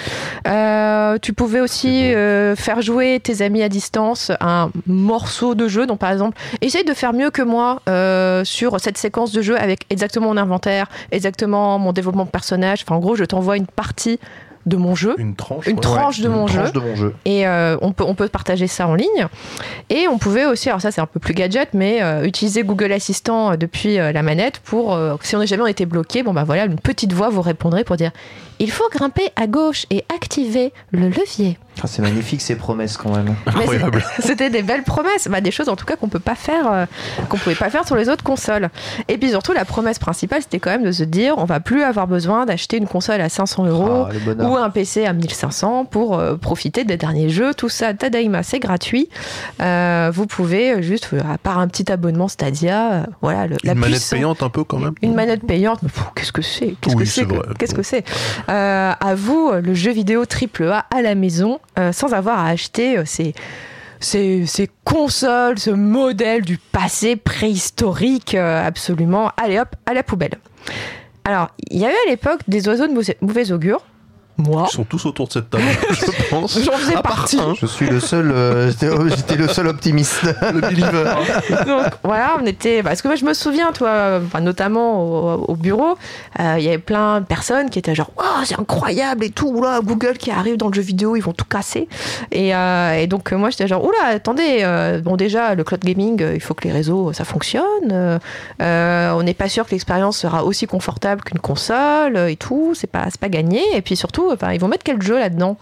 Euh, 0.46 1.18
tu 1.20 1.32
pouvais 1.32 1.60
aussi 1.60 2.12
faire 2.56 2.80
jouer 2.80 3.20
tes 3.20 3.42
amis 3.42 3.62
à 3.62 3.68
distance 3.68 4.30
un 4.40 4.70
morceau 4.86 5.54
de 5.54 5.66
jeu. 5.66 5.86
Donc, 5.86 5.98
par 5.98 6.12
exemple, 6.12 6.38
essaye 6.60 6.84
de 6.84 6.94
faire 6.94 7.12
mieux 7.12 7.30
que 7.30 7.42
moi 7.42 7.82
sur 8.44 8.78
cette 8.80 8.98
séquence 8.98 9.32
de 9.32 9.42
jeu 9.42 9.58
avec 9.58 9.80
exactement 9.90 10.28
mon 10.28 10.36
inventaire, 10.36 10.86
exactement 11.10 11.39
mon 11.46 11.92
développement 11.92 12.24
de 12.24 12.30
personnage. 12.30 12.84
Enfin, 12.84 12.96
en 12.96 13.00
gros, 13.00 13.16
je 13.16 13.24
t'envoie 13.24 13.56
une 13.56 13.66
partie 13.66 14.18
de 14.66 14.76
mon 14.76 14.94
jeu. 14.94 15.14
Une 15.18 15.34
tranche. 15.34 15.66
Une 15.66 15.76
ouais. 15.76 15.80
tranche 15.80 16.20
de 16.20 16.26
Une 16.26 16.34
mon 16.34 16.46
jeu. 16.46 16.58
tranche 16.58 16.72
de 16.72 16.80
mon 16.80 16.94
jeu. 16.94 17.14
Et 17.24 17.46
euh, 17.46 17.76
on, 17.80 17.92
peut, 17.92 18.04
on 18.06 18.14
peut 18.14 18.28
partager 18.28 18.66
ça 18.66 18.86
en 18.86 18.94
ligne. 18.94 19.26
Et 19.88 20.06
on 20.08 20.18
pouvait 20.18 20.44
aussi, 20.44 20.68
alors 20.68 20.80
ça 20.80 20.90
c'est 20.90 21.00
un 21.00 21.06
peu 21.06 21.18
plus 21.18 21.34
gadget, 21.34 21.70
mais 21.72 22.02
euh, 22.02 22.24
utiliser 22.24 22.62
Google 22.62 22.92
Assistant 22.92 23.52
euh, 23.52 23.56
depuis 23.56 23.98
euh, 23.98 24.12
la 24.12 24.22
manette 24.22 24.60
pour, 24.62 24.98
si 25.22 25.34
on 25.34 25.38
n'est 25.40 25.46
jamais 25.46 25.70
été 25.70 25.86
bloqué, 25.86 26.22
bon 26.22 26.32
bah 26.32 26.44
voilà, 26.44 26.66
une 26.66 26.78
petite 26.78 27.12
voix 27.12 27.30
vous 27.30 27.42
répondrait 27.42 27.84
pour 27.84 27.96
dire 27.96 28.10
il 28.60 28.70
faut 28.70 28.88
grimper 28.92 29.30
à 29.36 29.46
gauche 29.48 29.86
et 29.90 30.04
activer 30.14 30.72
le 30.92 31.08
levier. 31.08 31.58
Ah, 31.82 31.86
c'est 31.86 32.02
magnifique 32.02 32.42
ces 32.42 32.56
promesses 32.56 32.96
quand 32.98 33.10
même. 33.16 33.34
Incroyable. 33.46 34.04
C'était 34.18 34.50
des 34.50 34.62
belles 34.62 34.82
promesses, 34.82 35.28
bah, 35.30 35.40
des 35.40 35.50
choses 35.50 35.68
en 35.70 35.76
tout 35.76 35.86
cas 35.86 35.96
qu'on 35.96 36.08
peut 36.08 36.18
pas 36.18 36.34
faire, 36.34 36.70
euh, 36.70 36.84
qu'on 37.30 37.38
pouvait 37.38 37.54
pas 37.54 37.70
faire 37.70 37.86
sur 37.86 37.96
les 37.96 38.08
autres 38.10 38.22
consoles. 38.24 38.68
Et 39.08 39.16
puis 39.16 39.30
surtout 39.30 39.52
la 39.54 39.64
promesse 39.64 39.98
principale, 39.98 40.42
c'était 40.42 40.58
quand 40.58 40.70
même 40.70 40.84
de 40.84 40.92
se 40.92 41.04
dire 41.04 41.34
on 41.38 41.44
va 41.46 41.58
plus 41.60 41.82
avoir 41.82 42.06
besoin 42.06 42.44
d'acheter 42.44 42.76
une 42.76 42.86
console 42.86 43.20
à 43.22 43.28
500 43.30 43.64
euros 43.66 44.06
Ah, 44.10 44.44
ou 44.44 44.56
un 44.56 44.68
PC 44.68 45.06
à 45.06 45.12
1500 45.14 45.86
pour 45.86 46.18
euh, 46.18 46.36
profiter 46.36 46.84
des 46.84 46.96
derniers 46.98 47.30
jeux. 47.30 47.54
Tout 47.54 47.70
ça, 47.70 47.94
Tadaima, 47.94 48.42
c'est 48.42 48.58
gratuit. 48.58 49.08
Euh, 49.62 50.10
vous 50.12 50.26
pouvez 50.26 50.82
juste, 50.82 51.08
à 51.32 51.38
part 51.38 51.58
un 51.58 51.68
petit 51.68 51.90
abonnement 51.90 52.28
Stadia, 52.28 52.92
euh, 52.92 53.02
voilà, 53.22 53.46
le, 53.46 53.56
la 53.64 53.72
Une 53.72 53.78
manette 53.78 53.94
puissance- 53.96 54.10
payante 54.10 54.42
un 54.42 54.50
peu 54.50 54.64
quand 54.64 54.78
même. 54.78 54.94
Une 55.02 55.14
manette 55.14 55.46
payante, 55.46 55.80
qu'est-ce 56.14 56.32
que 56.32 56.42
c'est? 56.42 56.74
Qu'est-ce 56.80 56.96
Oui, 56.96 57.04
que 57.04 57.08
c'est. 57.08 57.26
Qu'est-ce 57.58 57.74
que 57.74 57.82
c'est? 57.82 58.04
Euh, 58.50 58.92
À 58.98 59.14
vous, 59.14 59.52
le 59.52 59.74
jeu 59.74 59.92
vidéo 59.92 60.24
AAA 60.24 60.84
à 60.90 61.02
la 61.02 61.14
maison, 61.14 61.60
euh, 61.78 61.92
sans 61.92 62.12
avoir 62.12 62.40
à 62.40 62.48
acheter 62.48 62.98
euh, 62.98 63.04
ces, 64.00 64.70
consoles, 64.84 65.58
ce 65.58 65.70
modèle 65.70 66.42
du 66.42 66.58
passé 66.58 67.14
préhistorique, 67.16 68.34
absolument. 68.34 69.30
Allez 69.36 69.60
hop, 69.60 69.68
à 69.86 69.94
la 69.94 70.02
poubelle. 70.02 70.34
Alors, 71.24 71.48
il 71.70 71.78
y 71.78 71.84
avait 71.84 71.94
à 72.06 72.10
l'époque 72.10 72.40
des 72.48 72.66
oiseaux 72.68 72.88
de 72.88 72.94
mauvais 73.20 73.52
augure. 73.52 73.84
Moi, 74.40 74.66
Ils 74.70 74.74
sont 74.74 74.84
tous 74.84 75.04
autour 75.06 75.28
de 75.28 75.32
cette 75.32 75.50
table, 75.50 75.64
je 75.90 76.30
pense. 76.30 76.58
j'en 76.62 76.72
faisais 76.72 76.96
À 76.96 77.02
partie. 77.02 77.38
Je 77.60 77.66
suis 77.66 77.88
le 77.88 78.00
seul, 78.00 78.30
euh, 78.30 78.70
j'étais 78.70 79.36
le 79.36 79.48
seul 79.48 79.66
optimiste. 79.68 80.22
le 80.54 80.60
believer. 80.60 81.04
Donc 81.66 81.92
voilà, 82.02 82.36
on 82.40 82.46
était. 82.46 82.82
Parce 82.82 83.02
que 83.02 83.08
moi, 83.08 83.16
je 83.16 83.24
me 83.24 83.34
souviens, 83.34 83.72
toi, 83.72 84.20
notamment 84.40 85.02
au, 85.02 85.44
au 85.48 85.56
bureau, 85.56 85.96
euh, 86.38 86.56
il 86.58 86.64
y 86.64 86.68
avait 86.68 86.78
plein 86.78 87.20
de 87.20 87.26
personnes 87.26 87.70
qui 87.70 87.78
étaient 87.78 87.94
genre, 87.94 88.10
waouh, 88.16 88.44
c'est 88.44 88.58
incroyable 88.58 89.24
et 89.24 89.30
tout, 89.30 89.48
oula, 89.48 89.80
Google 89.82 90.16
qui 90.18 90.30
arrive 90.30 90.56
dans 90.56 90.68
le 90.68 90.74
jeu 90.74 90.82
vidéo, 90.82 91.16
ils 91.16 91.22
vont 91.22 91.32
tout 91.32 91.44
casser. 91.44 91.88
Et, 92.32 92.54
euh, 92.54 92.94
et 92.94 93.06
donc, 93.06 93.32
moi, 93.32 93.50
j'étais 93.50 93.66
genre, 93.66 93.84
oula, 93.84 94.06
attendez, 94.06 94.60
euh, 94.62 95.00
bon, 95.00 95.16
déjà, 95.16 95.54
le 95.54 95.64
cloud 95.64 95.82
gaming, 95.84 96.22
il 96.34 96.40
faut 96.40 96.54
que 96.54 96.64
les 96.64 96.72
réseaux, 96.72 97.12
ça 97.12 97.24
fonctionne. 97.24 98.20
on 98.60 99.22
n'est 99.22 99.34
pas 99.34 99.48
sûr 99.48 99.66
que 99.66 99.72
l'expérience 99.72 100.18
sera 100.18 100.44
aussi 100.44 100.66
confortable 100.66 101.22
qu'une 101.22 101.38
console 101.40 102.16
et 102.16 102.36
tout, 102.36 102.72
c'est 102.74 102.86
pas, 102.86 103.04
c'est 103.10 103.20
pas 103.20 103.28
gagné. 103.28 103.62
Et 103.74 103.82
puis 103.82 103.96
surtout, 103.96 104.29
enfin, 104.34 104.52
ils 104.52 104.60
vont 104.60 104.68
mettre 104.68 104.84
quel 104.84 105.00
jeu 105.02 105.18
là-dedans 105.18 105.56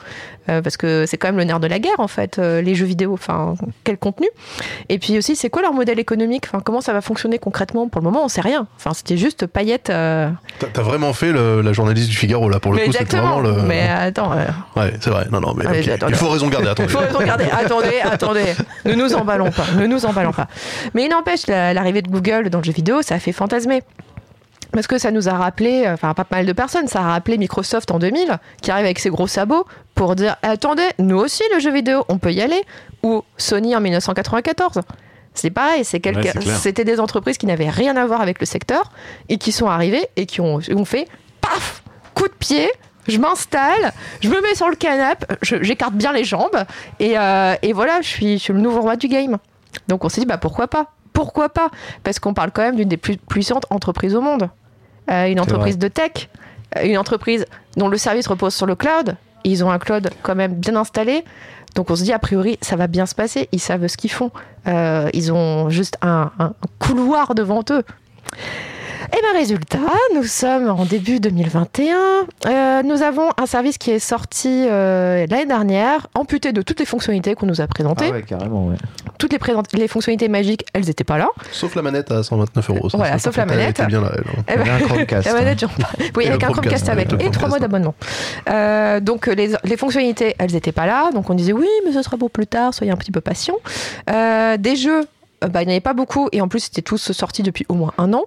Euh, 0.50 0.62
Parce 0.62 0.78
que 0.78 1.04
c'est 1.06 1.18
quand 1.18 1.28
même 1.28 1.36
le 1.36 1.44
nerf 1.44 1.60
de 1.60 1.66
la 1.66 1.78
guerre, 1.78 1.98
en 2.00 2.08
fait, 2.08 2.38
euh, 2.38 2.62
les 2.62 2.74
jeux 2.74 2.86
vidéo, 2.86 3.12
enfin, 3.12 3.54
quel 3.84 3.98
contenu 3.98 4.26
et 4.88 4.98
puis 4.98 5.18
aussi, 5.18 5.36
c'est 5.36 5.50
quoi 5.50 5.60
leur 5.60 5.74
modèle 5.74 5.98
économique? 5.98 6.44
Enfin, 6.46 6.60
Comment 6.64 6.80
ça 6.80 6.92
va 6.94 7.00
fonctionner 7.02 7.38
concrètement? 7.38 7.88
Pour 7.88 8.00
le 8.00 8.04
moment, 8.06 8.24
on 8.24 8.28
sait 8.28 8.40
rien. 8.40 8.66
Enfin, 8.76 8.94
c'était 8.94 9.18
juste 9.18 9.46
paillettes. 9.46 9.90
euh, 9.90 10.30
T'as- 10.72 10.82
vraiment 10.82 11.12
fait 11.12 11.32
le- 11.32 11.60
la 11.60 11.72
journaliste 11.74 12.08
du 12.08 12.16
Figaro 12.16 12.48
là 12.48 12.60
pour 12.60 12.72
le 12.72 12.78
Mais 12.78 12.84
coup, 12.84 12.90
exactement. 12.92 13.40
vraiment 13.40 13.56
le. 13.58 13.62
Mais 13.62 13.86
attends, 13.88 14.30
Ouais, 14.76 14.92
c'est 15.00 15.10
vrai. 15.10 15.26
Non, 15.30 15.40
non, 15.40 15.52
mais 15.54 15.66
ok. 15.66 15.88
attendez. 15.88 16.12
il 16.12 16.16
faut 16.16 16.28
raison 16.30 16.48
garder. 16.48 16.66
il 16.66 16.70
Attendez. 16.70 16.88
faut 16.88 17.18
regarder. 17.18 17.44
attendez, 17.50 18.00
attendez. 18.02 18.54
Ne 18.86 18.94
nous 18.94 19.12
emballons 19.14 19.50
pas. 19.50 19.64
Ne 19.76 19.86
nous 19.86 20.06
emballons 20.06 20.32
pas. 20.32 20.48
Mais 20.94 21.04
il 21.04 21.10
n'empêche, 21.10 21.46
la- 21.46 21.74
l'arrivée 21.74 22.00
de 22.02 22.08
Google 22.10 22.48
dans 22.48 22.58
le 22.58 22.64
jeu 22.64 22.72
vidéo, 22.72 23.02
ça 23.02 23.16
a 23.16 23.18
fait 23.18 23.32
fantasmer. 23.32 23.82
Parce 24.78 24.86
que 24.86 24.98
ça 24.98 25.10
nous 25.10 25.28
a 25.28 25.32
rappelé, 25.32 25.86
euh, 25.86 25.94
enfin 25.94 26.14
pas 26.14 26.24
mal 26.30 26.46
de 26.46 26.52
personnes, 26.52 26.86
ça 26.86 27.00
a 27.00 27.08
rappelé 27.08 27.36
Microsoft 27.36 27.90
en 27.90 27.98
2000, 27.98 28.38
qui 28.62 28.70
arrive 28.70 28.84
avec 28.84 29.00
ses 29.00 29.10
gros 29.10 29.26
sabots 29.26 29.66
pour 29.96 30.14
dire 30.14 30.36
attendez, 30.42 30.86
nous 31.00 31.18
aussi 31.18 31.42
le 31.52 31.58
jeu 31.58 31.72
vidéo, 31.72 32.04
on 32.08 32.18
peut 32.18 32.32
y 32.32 32.40
aller. 32.40 32.62
Ou 33.02 33.24
Sony 33.38 33.74
en 33.74 33.80
1994. 33.80 34.82
C'est 35.34 35.50
pareil, 35.50 35.84
c'est 35.84 35.98
Ouais, 36.06 36.32
c'était 36.60 36.84
des 36.84 37.00
entreprises 37.00 37.38
qui 37.38 37.46
n'avaient 37.46 37.70
rien 37.70 37.96
à 37.96 38.06
voir 38.06 38.20
avec 38.20 38.38
le 38.38 38.46
secteur 38.46 38.92
et 39.28 39.36
qui 39.36 39.50
sont 39.50 39.66
arrivées 39.66 40.06
et 40.14 40.26
qui 40.26 40.40
ont, 40.40 40.60
ont 40.72 40.84
fait 40.84 41.08
paf, 41.40 41.82
coup 42.14 42.28
de 42.28 42.34
pied. 42.38 42.70
Je 43.08 43.18
m'installe, 43.18 43.92
je 44.20 44.28
me 44.28 44.40
mets 44.40 44.54
sur 44.54 44.68
le 44.68 44.76
canapé, 44.76 45.26
j'écarte 45.42 45.94
bien 45.94 46.12
les 46.12 46.22
jambes 46.22 46.64
et, 47.00 47.18
euh, 47.18 47.56
et 47.62 47.72
voilà, 47.72 48.00
je 48.00 48.06
suis, 48.06 48.38
je 48.38 48.44
suis 48.44 48.52
le 48.52 48.60
nouveau 48.60 48.82
roi 48.82 48.94
du 48.94 49.08
game. 49.08 49.38
Donc 49.88 50.04
on 50.04 50.08
s'est 50.08 50.20
dit 50.20 50.26
bah 50.28 50.38
pourquoi 50.38 50.68
pas? 50.68 50.92
Pourquoi 51.12 51.48
pas? 51.48 51.70
Parce 52.04 52.20
qu'on 52.20 52.32
parle 52.32 52.52
quand 52.52 52.62
même 52.62 52.76
d'une 52.76 52.88
des 52.88 52.96
plus 52.96 53.16
puissantes 53.16 53.66
entreprises 53.70 54.14
au 54.14 54.20
monde. 54.20 54.50
Euh, 55.10 55.26
une 55.26 55.40
entreprise 55.40 55.78
de 55.78 55.88
tech, 55.88 56.28
euh, 56.76 56.82
une 56.84 56.98
entreprise 56.98 57.46
dont 57.76 57.88
le 57.88 57.96
service 57.96 58.26
repose 58.26 58.54
sur 58.54 58.66
le 58.66 58.74
cloud. 58.74 59.16
Ils 59.44 59.64
ont 59.64 59.70
un 59.70 59.78
cloud 59.78 60.10
quand 60.22 60.34
même 60.34 60.54
bien 60.54 60.76
installé. 60.76 61.24
Donc 61.74 61.90
on 61.90 61.96
se 61.96 62.02
dit 62.02 62.12
a 62.12 62.18
priori 62.18 62.58
ça 62.60 62.76
va 62.76 62.86
bien 62.86 63.06
se 63.06 63.14
passer. 63.14 63.48
Ils 63.52 63.60
savent 63.60 63.86
ce 63.86 63.96
qu'ils 63.96 64.10
font. 64.10 64.30
Euh, 64.66 65.08
ils 65.14 65.32
ont 65.32 65.70
juste 65.70 65.96
un, 66.02 66.30
un 66.38 66.52
couloir 66.78 67.34
devant 67.34 67.62
eux. 67.70 67.84
Et 69.16 69.20
bien 69.22 69.32
résultat, 69.32 69.78
nous 70.14 70.24
sommes 70.24 70.68
en 70.68 70.84
début 70.84 71.18
2021. 71.18 71.96
Euh, 72.46 72.82
nous 72.82 73.02
avons 73.02 73.30
un 73.38 73.46
service 73.46 73.78
qui 73.78 73.90
est 73.90 73.98
sorti 73.98 74.66
euh, 74.68 75.26
l'année 75.30 75.46
dernière, 75.46 76.08
amputé 76.14 76.52
de 76.52 76.60
toutes 76.60 76.78
les 76.80 76.84
fonctionnalités 76.86 77.34
qu'on 77.34 77.46
nous 77.46 77.60
a 77.62 77.66
présentées. 77.66 78.08
Ah 78.10 78.12
ouais, 78.12 78.22
carrément, 78.22 78.66
ouais. 78.66 78.76
Toutes 79.18 79.32
les, 79.32 79.38
présent- 79.38 79.62
les 79.72 79.88
fonctionnalités 79.88 80.28
magiques, 80.28 80.64
elles 80.74 80.84
n'étaient 80.84 81.04
pas 81.04 81.16
là. 81.16 81.28
Sauf 81.52 81.74
la 81.74 81.82
manette 81.82 82.12
à 82.12 82.22
129 82.22 82.70
euros. 82.70 82.88
Voilà, 82.94 83.18
sauf 83.18 83.34
la 83.36 83.44
elle 83.44 83.48
manette. 83.48 83.70
était 83.70 83.86
bien 83.86 84.02
là. 84.02 84.12
elle, 84.14 84.24
hein. 84.28 84.42
Eh 84.46 84.52
Il 84.54 84.58
y 84.58 84.60
avait 84.60 84.70
un 84.70 84.86
Chromecast. 84.86 85.26
la 85.26 85.32
manette, 85.34 85.60
j'en- 85.60 85.68
Oui, 86.16 86.24
Et 86.24 86.28
avec 86.28 86.44
un 86.44 86.46
Chromecast 86.52 86.84
Chromecast, 86.84 86.88
avec 86.90 87.12
et 87.26 87.30
trois 87.30 87.48
mois 87.48 87.58
d'abonnement. 87.58 87.94
Euh, 88.50 89.00
donc 89.00 89.26
les, 89.26 89.52
les 89.64 89.76
fonctionnalités, 89.78 90.34
elles 90.38 90.52
n'étaient 90.52 90.70
pas 90.72 90.86
là. 90.86 91.10
Donc 91.14 91.30
on 91.30 91.34
disait 91.34 91.54
oui, 91.54 91.68
mais 91.86 91.92
ce 91.92 92.02
sera 92.02 92.18
pour 92.18 92.30
plus 92.30 92.46
tard. 92.46 92.74
Soyez 92.74 92.92
un 92.92 92.96
petit 92.96 93.10
peu 93.12 93.22
patient. 93.22 93.54
Euh, 94.10 94.58
des 94.58 94.76
jeux, 94.76 95.06
bah, 95.40 95.62
il 95.62 95.66
n'y 95.66 95.72
en 95.72 95.76
avait 95.76 95.80
pas 95.80 95.94
beaucoup 95.94 96.28
et 96.32 96.40
en 96.42 96.48
plus 96.48 96.60
c'était 96.60 96.82
tous 96.82 97.10
sortis 97.12 97.42
depuis 97.42 97.64
au 97.70 97.74
moins 97.74 97.92
un 97.96 98.12
an. 98.12 98.24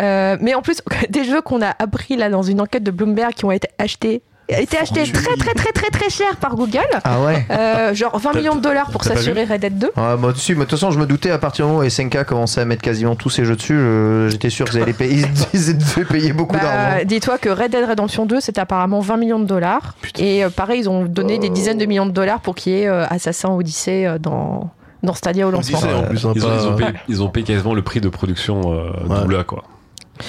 Euh, 0.00 0.36
mais 0.40 0.54
en 0.54 0.62
plus 0.62 0.80
des 1.10 1.24
jeux 1.24 1.40
qu'on 1.42 1.62
a 1.62 1.74
appris 1.78 2.16
là 2.16 2.30
dans 2.30 2.42
une 2.42 2.60
enquête 2.60 2.82
de 2.84 2.90
Bloomberg 2.90 3.32
qui 3.34 3.44
ont 3.44 3.50
été 3.50 3.68
achetés, 3.78 4.22
été 4.48 4.78
achetés 4.78 5.02
très 5.04 5.36
très 5.36 5.52
très 5.54 5.72
très 5.72 5.90
très 5.90 6.08
cher 6.08 6.36
par 6.36 6.54
Google. 6.54 6.78
Ah 7.04 7.20
ouais 7.20 7.44
Euh, 7.50 7.92
genre 7.94 8.16
20 8.18 8.32
millions 8.34 8.54
de 8.54 8.60
dollars 8.60 8.90
pour 8.90 9.04
s'assurer 9.04 9.44
Red 9.44 9.60
Dead 9.60 9.78
2. 9.78 9.90
Ah, 9.96 10.16
moi, 10.18 10.32
dessus, 10.32 10.54
mais 10.54 10.64
de 10.64 10.70
toute 10.70 10.78
façon, 10.78 10.90
je 10.90 10.98
me 10.98 11.04
doutais 11.06 11.30
à 11.30 11.38
partir 11.38 11.66
du 11.66 11.72
moment 11.72 11.84
où 11.84 11.88
SNK 11.90 12.24
commençait 12.24 12.60
à 12.60 12.64
mettre 12.64 12.80
quasiment 12.82 13.14
tous 13.16 13.28
ses 13.30 13.44
jeux 13.44 13.56
dessus, 13.56 13.74
je- 13.76 14.28
j'étais 14.30 14.48
sûr 14.50 14.66
qu'ils 14.66 14.80
allaient 14.82 14.92
payer, 14.94 15.24
ils 15.52 15.76
devaient 15.78 16.04
payer 16.04 16.32
beaucoup 16.32 16.54
Bah, 16.56 16.62
d'argent. 16.62 17.04
Dis-toi 17.04 17.38
que 17.38 17.48
Red 17.50 17.72
Dead 17.72 17.84
Redemption 17.88 18.24
2, 18.24 18.40
c'est 18.40 18.58
apparemment 18.58 19.00
20 19.00 19.16
millions 19.18 19.40
de 19.40 19.44
dollars. 19.46 19.94
Et 20.18 20.44
euh, 20.44 20.50
pareil, 20.50 20.80
ils 20.80 20.88
ont 20.88 21.04
donné 21.04 21.38
des 21.38 21.50
dizaines 21.50 21.78
de 21.78 21.84
millions 21.86 22.06
de 22.06 22.12
dollars 22.12 22.40
pour 22.40 22.54
qu'il 22.54 22.72
y 22.72 22.82
ait 22.82 22.88
Assassin 22.88 23.50
Odyssey 23.50 24.06
dans, 24.20 24.70
dans 25.02 25.14
Stadia 25.14 25.46
au 25.46 25.50
lancement. 25.50 25.78
Ils 26.12 26.26
ont, 26.26 26.32
ils 26.34 26.46
ont 26.46 26.76
pas- 26.76 26.86
payé, 26.86 26.98
ils 27.08 27.22
ont 27.22 27.28
payé 27.28 27.46
quasiment 27.46 27.74
le 27.74 27.82
prix 27.82 28.00
de 28.00 28.08
production 28.08 28.72
euh, 28.72 28.90
Ouais. 29.06 29.20
double 29.20 29.36
A, 29.36 29.44
quoi. 29.44 29.64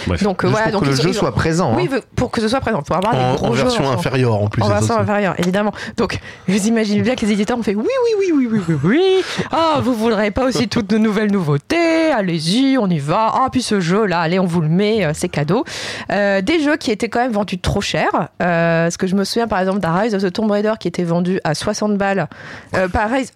Bref. 0.08 0.24
Donc 0.24 0.44
euh, 0.44 0.48
Juste 0.48 0.58
voilà, 0.60 0.72
pour 0.72 0.82
donc 0.82 0.90
que 0.90 0.94
le 0.94 1.00
ils- 1.00 1.04
jeu 1.04 1.10
ils- 1.10 1.14
soit 1.16 1.32
présent. 1.34 1.74
Oui, 1.76 1.90
hein. 1.94 2.00
pour 2.16 2.32
que 2.32 2.42
ce 2.42 2.48
soit 2.48 2.60
présent, 2.62 2.82
pour 2.82 2.96
avoir 2.96 3.14
des 3.14 3.20
En, 3.20 3.36
gros 3.36 3.48
en 3.48 3.52
version 3.52 3.90
inférieure 3.90 4.34
en 4.36 4.48
plus. 4.48 4.62
En 4.64 4.68
version 4.70 4.96
ça, 4.96 5.02
inférieure, 5.02 5.36
évidemment. 5.38 5.72
Donc, 5.98 6.20
vous 6.48 6.68
imaginez 6.68 7.02
bien 7.02 7.16
que 7.16 7.26
les 7.26 7.32
éditeurs 7.34 7.58
ont 7.58 7.64
fait 7.64 7.76
oui, 7.76 7.86
oui, 7.86 8.32
oui, 8.34 8.48
oui, 8.48 8.48
oui, 8.52 8.62
oui, 8.70 8.76
oui. 8.84 9.24
Ah, 9.52 9.80
vous 9.82 9.94
voudrez 9.94 10.32
pas 10.32 10.46
aussi 10.46 10.68
toutes 10.68 10.88
de 10.90 10.98
nouvelles 10.98 11.32
nouveautés 11.32 12.12
Allez-y, 12.12 12.78
on 12.80 12.88
y 12.90 13.00
va. 13.00 13.32
Ah, 13.34 13.48
puis 13.52 13.62
ce 13.62 13.80
jeu-là, 13.80 14.20
allez, 14.22 14.40
on 14.40 14.46
vous 14.46 14.62
le 14.62 14.70
met, 14.70 15.06
euh, 15.06 15.12
c'est 15.14 15.30
cadeau. 15.30 15.64
Euh, 16.12 16.42
des 16.42 16.60
jeux 16.62 16.78
qui 16.78 16.92
étaient 16.92 17.10
quand 17.10 17.20
même 17.20 17.32
vendus 17.32 17.60
trop 17.60 17.82
cher. 17.82 18.08
Euh, 18.42 18.86
parce 18.86 18.98
que 18.98 19.08
je 19.08 19.16
me 19.16 19.24
souviens 19.24 19.48
par 19.48 19.60
exemple 19.60 19.80
d'un 19.80 19.94
Rise 19.94 20.16
of 20.16 20.22
the 20.24 20.32
Tomb 20.32 20.50
Raider 20.52 20.74
qui 20.80 20.88
était 20.88 21.04
vendu 21.04 21.40
à 21.44 21.54
60 21.56 21.98
balles. 21.98 22.28
Euh, 22.76 22.88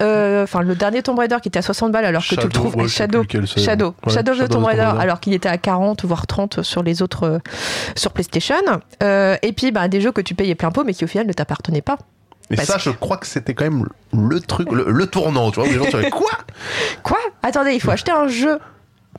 euh, 0.01 0.43
enfin, 0.43 0.61
le 0.61 0.75
dernier 0.75 1.01
Tomb 1.03 1.17
Raider 1.17 1.37
qui 1.41 1.47
était 1.49 1.59
à 1.59 1.63
60 1.63 1.91
balles 1.91 2.05
alors 2.05 2.23
que 2.23 2.35
tu 2.35 2.41
le 2.41 2.49
trouves 2.49 2.75
ouais, 2.75 2.87
Shadow. 2.87 3.23
Shadow, 3.57 3.95
Ouais, 4.05 4.13
Shadow 4.13 4.31
of 4.31 4.37
the 4.37 4.41
Raider, 4.41 4.53
Tomb 4.53 4.65
Raider. 4.65 4.89
alors 4.99 5.19
qu'il 5.19 5.33
était 5.33 5.49
à 5.49 5.57
40 5.57 6.05
voire 6.05 6.27
30 6.27 6.42
sur 6.61 6.83
les 6.83 7.01
autres 7.01 7.23
euh, 7.23 7.39
sur 7.95 8.11
PlayStation. 8.11 8.55
Euh, 9.01 9.37
et 9.41 9.53
puis 9.53 9.71
bah, 9.71 9.87
des 9.87 10.01
jeux 10.01 10.11
que 10.11 10.21
tu 10.21 10.35
payais 10.35 10.55
plein 10.55 10.71
pot 10.71 10.83
mais 10.83 10.93
qui 10.93 11.03
au 11.03 11.07
final 11.07 11.27
ne 11.27 11.33
t'appartenaient 11.33 11.81
pas. 11.81 11.97
Et 12.51 12.55
Parce 12.55 12.67
ça, 12.67 12.77
je 12.77 12.89
crois 12.89 13.17
que 13.17 13.25
c'était 13.25 13.53
quand 13.53 13.63
même 13.63 13.87
le 14.13 14.39
truc, 14.41 14.71
le, 14.71 14.85
le 14.91 15.07
tournant, 15.07 15.49
tu 15.49 15.59
vois, 15.59 15.69
où 15.69 15.71
les 15.71 15.77
gens 15.77 15.89
se 15.89 16.09
quoi? 16.09 16.31
Quoi? 17.01 17.17
Attendez, 17.41 17.73
il 17.73 17.81
faut 17.81 17.91
acheter 17.91 18.11
un 18.11 18.27
jeu 18.27 18.59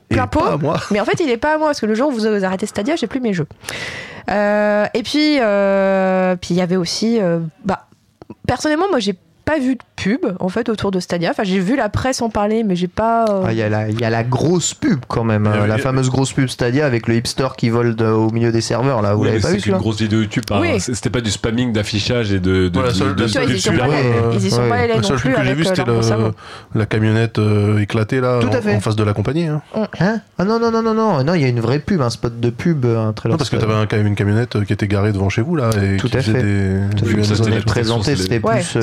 plein 0.08 0.26
pot. 0.26 0.40
pas 0.40 0.56
moi. 0.56 0.80
Mais 0.90 1.00
en 1.00 1.04
fait, 1.04 1.20
il 1.20 1.30
est 1.30 1.36
pas 1.36 1.54
à 1.54 1.58
moi 1.58 1.68
parce 1.68 1.80
que 1.80 1.86
le 1.86 1.94
jour 1.94 2.08
où 2.08 2.12
vous 2.12 2.44
arrêtez 2.44 2.66
Stadia, 2.66 2.96
j'ai 2.96 3.06
plus 3.06 3.20
mes 3.20 3.32
jeux. 3.32 3.46
Euh, 4.30 4.86
et 4.94 5.02
puis, 5.02 5.38
euh, 5.40 6.36
puis 6.36 6.54
il 6.54 6.56
y 6.56 6.60
avait 6.60 6.76
aussi, 6.76 7.20
euh, 7.20 7.40
bah, 7.64 7.86
personnellement, 8.46 8.88
moi, 8.88 9.00
j'ai 9.00 9.14
pas 9.44 9.58
vu 9.58 9.74
de 9.76 9.80
pub 9.96 10.20
en 10.40 10.48
fait 10.48 10.68
autour 10.68 10.90
de 10.90 11.00
Stadia. 11.00 11.30
Enfin, 11.30 11.44
j'ai 11.44 11.58
vu 11.60 11.76
la 11.76 11.88
presse 11.88 12.22
en 12.22 12.28
parler, 12.30 12.64
mais 12.64 12.76
j'ai 12.76 12.88
pas. 12.88 13.24
euh, 13.28 13.42
Ah, 13.46 13.52
Il 13.52 13.58
y, 13.58 13.62
a 13.62 13.68
la- 13.68 13.88
il 13.88 14.00
y 14.00 14.04
a 14.04 14.10
la 14.10 14.24
grosse 14.24 14.74
pub 14.74 15.00
quand 15.06 15.24
même, 15.24 15.46
euh, 15.46 15.66
la 15.66 15.78
fameuse 15.78 16.10
grosse 16.10 16.32
pub 16.32 16.48
Stadia 16.48 16.84
avec 16.86 17.06
le 17.08 17.16
hipster 17.16 17.48
qui 17.56 17.68
vole 17.70 17.94
de- 17.94 18.04
au 18.06 18.30
milieu 18.30 18.50
des 18.52 18.60
serveurs 18.60 19.02
là. 19.02 19.14
Vous 19.14 19.22
Oui, 19.22 19.28
l'avez 19.28 19.40
pas 19.40 19.48
c'est 19.48 19.54
vu 19.54 19.56
qu'une 19.56 19.62
celui-là 19.64 19.78
grosse 19.78 20.00
vidéo 20.00 20.20
YouTube. 20.20 20.44
hein. 20.50 20.58
Oui. 20.60 20.80
C'était 20.80 21.10
pas 21.10 21.20
du 21.20 21.30
spamming 21.30 21.72
d'affichage 21.72 22.32
et 22.32 22.40
de. 22.40 22.68
de, 22.68 22.70
Voilà, 22.74 22.88
de- 22.90 22.94
seul- 22.94 23.14
de- 23.14 23.24
vois, 23.26 23.42
ils 23.44 23.56
y 23.56 23.60
sont 23.60 23.70
pub, 23.70 23.78
pas 23.78 23.84
allés, 23.84 23.94
euh, 23.94 24.30
ils 24.34 24.46
y 24.46 24.50
sont 24.50 24.62
ouais. 24.62 24.68
pas 24.68 24.74
allés 24.76 24.88
La 24.88 24.96
non 24.96 25.02
seule 25.02 25.16
plus 25.16 25.28
pub 25.30 25.38
que 25.38 25.44
j'ai 25.44 25.50
euh, 25.52 26.02
c'était 26.02 26.24
la 26.74 26.86
camionnette 26.86 27.38
euh, 27.38 27.78
éclatée 27.78 28.20
là, 28.20 28.38
Tout 28.40 28.48
à 28.52 28.58
en- 28.58 28.62
fait. 28.62 28.74
en 28.76 28.80
face 28.80 28.96
de 28.96 29.04
la 29.04 29.12
compagnie. 29.12 29.46
Hein. 29.46 29.62
Hein 30.00 30.20
Ah 30.38 30.44
non 30.44 30.58
non 30.58 30.70
non 30.70 30.82
non 30.82 30.94
non 30.94 31.22
non, 31.24 31.34
il 31.34 31.40
y 31.42 31.44
a 31.44 31.48
une 31.48 31.60
vraie 31.60 31.78
pub, 31.78 32.00
un 32.00 32.10
spot 32.10 32.40
de 32.40 32.50
pub, 32.50 32.84
un 32.86 33.12
trailer. 33.12 33.34
Non, 33.34 33.38
parce 33.38 33.50
que 33.50 33.56
t'avais 33.56 33.72
quand 33.88 33.96
même 33.96 34.06
une 34.06 34.14
camionnette 34.16 34.56
euh, 34.56 34.64
qui 34.64 34.72
était 34.72 34.88
garée 34.88 35.12
devant 35.12 35.28
chez 35.28 35.42
vous 35.42 35.54
là 35.56 35.70
et 35.82 35.96
Tout 35.98 36.08
qui 36.08 36.16
à 36.16 36.22
faisait 36.22 36.32
fait. 36.38 36.42
des, 36.42 36.96
Tout 36.96 37.04
à 37.04 37.44
fait. 37.44 37.64
Présenté, 37.64 38.16
c'est- 38.16 38.22
c'était 38.22 38.40
plus. 38.40 38.76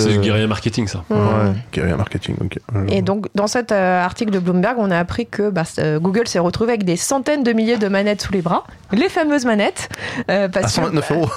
Euh, 0.52 0.54
marketing, 0.54 0.88
ça. 0.88 1.04
Mmh. 1.10 1.14
ouais. 1.16 1.54
Guérilla 1.72 1.98
marketing, 1.98 2.36
ok. 2.42 2.58
Et 2.90 3.02
donc, 3.02 3.28
dans 3.36 3.48
cet 3.48 3.72
euh, 3.72 4.04
article 4.04 4.32
de 4.32 4.40
Bloomberg, 4.40 4.76
on 4.78 4.92
a 4.92 4.98
appris 4.98 5.26
que 5.28 5.50
bah, 5.50 5.64
euh, 5.80 6.00
Google 6.00 6.28
s'est 6.28 6.40
retrouvé 6.40 6.72
avec 6.74 6.84
des 6.84 6.98
centaines 6.98 7.44
de 7.44 7.54
milliers 7.54 7.78
de 7.78 7.88
manettes 7.88 8.22
sous 8.22 8.34
les 8.34 8.42
bras, 8.42 8.66
les 8.92 9.10
fameuses 9.10 9.46
manettes, 9.46 9.90
euh, 10.30 10.46
à 10.46 10.50
parce 10.50 10.66
que- 10.68 10.72
129 10.72 11.12
euros 11.12 11.30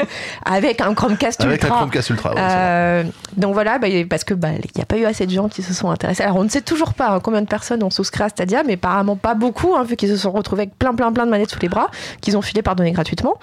avec 0.44 0.80
un 0.80 0.94
Chromecast 0.94 1.40
avec 1.42 1.62
un 1.62 1.66
Ultra. 1.66 1.76
Chromecast 1.78 2.10
Ultra. 2.10 2.30
ouais. 2.34 2.40
Euh, 2.40 3.02
donc 3.36 3.54
voilà, 3.54 3.78
bah, 3.78 3.88
parce 4.08 4.24
que 4.24 4.34
bah, 4.34 4.48
il 4.52 4.70
n'y 4.76 4.82
a 4.82 4.86
pas 4.86 4.96
eu 4.96 5.04
assez 5.04 5.26
de 5.26 5.30
gens 5.32 5.48
qui 5.48 5.62
se 5.62 5.72
sont 5.74 5.90
intéressés. 5.90 6.22
Alors 6.22 6.36
on 6.36 6.44
ne 6.44 6.48
sait 6.48 6.60
toujours 6.60 6.94
pas 6.94 7.10
hein, 7.10 7.20
combien 7.20 7.42
de 7.42 7.46
personnes 7.46 7.82
ont 7.82 7.90
souscrit 7.90 8.24
à 8.24 8.28
Stadia, 8.28 8.62
mais 8.66 8.74
apparemment 8.74 9.16
pas 9.16 9.34
beaucoup, 9.34 9.74
hein, 9.76 9.84
vu 9.84 9.96
qu'ils 9.96 10.08
se 10.08 10.16
sont 10.16 10.30
retrouvés 10.32 10.62
avec 10.62 10.78
plein 10.78 10.94
plein 10.94 11.12
plein 11.12 11.26
de 11.26 11.30
manettes 11.30 11.50
sous 11.50 11.60
les 11.60 11.68
bras, 11.68 11.90
qu'ils 12.20 12.36
ont 12.36 12.42
filé 12.42 12.62
pardonner 12.62 12.92
gratuitement. 12.92 13.34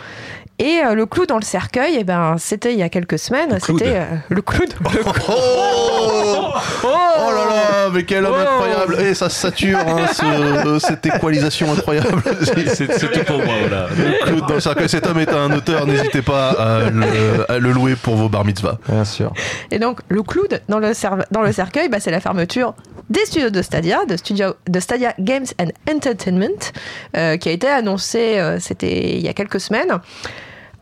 Et 0.59 0.81
euh, 0.85 0.93
le 0.93 1.05
clou 1.07 1.25
dans 1.25 1.37
le 1.37 1.43
cercueil, 1.43 1.95
eh 1.99 2.03
ben, 2.03 2.35
c'était 2.37 2.73
il 2.73 2.79
y 2.79 2.83
a 2.83 2.89
quelques 2.89 3.17
semaines, 3.17 3.57
cloud. 3.59 3.79
c'était 3.79 3.95
euh, 3.97 4.03
le 4.29 4.41
clou. 4.41 4.65
de- 4.67 4.97
le 4.97 5.03
clou- 5.03 5.23
Oh 5.27 6.53
Oh 6.85 7.31
là 7.31 7.45
là, 7.55 7.89
mais 7.91 8.03
quel 8.03 8.25
homme 8.25 8.35
Oh. 8.37 8.41
incroyable 8.41 9.01
Et 9.01 9.13
ça 9.15 9.29
sature, 9.29 9.79
hein, 9.79 10.05
ce- 10.13 10.79
cette 10.79 11.05
équalisation 11.07 11.71
incroyable. 11.73 12.21
C'est 12.67 12.87
tout 12.87 13.23
pour 13.25 13.37
moi, 13.43 13.55
voilà. 13.61 13.87
Claude 14.25 14.45
dans 14.47 14.53
le 14.55 14.59
cercueil, 14.59 14.89
cet 14.89 15.07
homme 15.07 15.19
est 15.19 15.29
un 15.33 15.51
auteur, 15.53 15.87
n'hésitez 15.87 16.21
pas 16.21 16.49
à 16.51 16.89
le, 16.89 17.51
à 17.51 17.57
le 17.57 17.71
louer 17.71 17.95
pour 17.95 18.15
vos 18.15 18.29
bar 18.29 18.45
mitzvahs. 18.45 18.77
Bien 18.87 19.05
sûr. 19.05 19.33
Et 19.71 19.79
donc 19.79 19.99
le 20.09 20.21
clou 20.23 20.47
de- 20.47 20.59
dans 20.69 20.79
le, 20.79 20.91
dans 21.31 21.41
le 21.41 21.51
cercueil, 21.51 21.89
bah, 21.89 21.99
c'est 21.99 22.11
la 22.11 22.19
fermeture 22.19 22.75
des 23.09 23.25
studios 23.25 23.49
de 23.49 23.61
Stadia, 23.61 24.05
de, 24.05 24.15
studio, 24.17 24.53
de 24.69 24.79
Stadia 24.79 25.13
Games 25.19 25.45
and 25.59 25.69
Entertainment, 25.91 26.71
euh, 27.17 27.37
qui 27.37 27.49
a 27.49 27.51
été 27.51 27.67
annoncé, 27.67 28.39
euh, 28.39 28.59
c'était 28.59 29.15
il 29.17 29.21
y 29.21 29.27
a 29.27 29.33
quelques 29.33 29.59
semaines, 29.59 29.99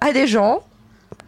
à 0.02 0.12
des 0.12 0.28
gens 0.28 0.62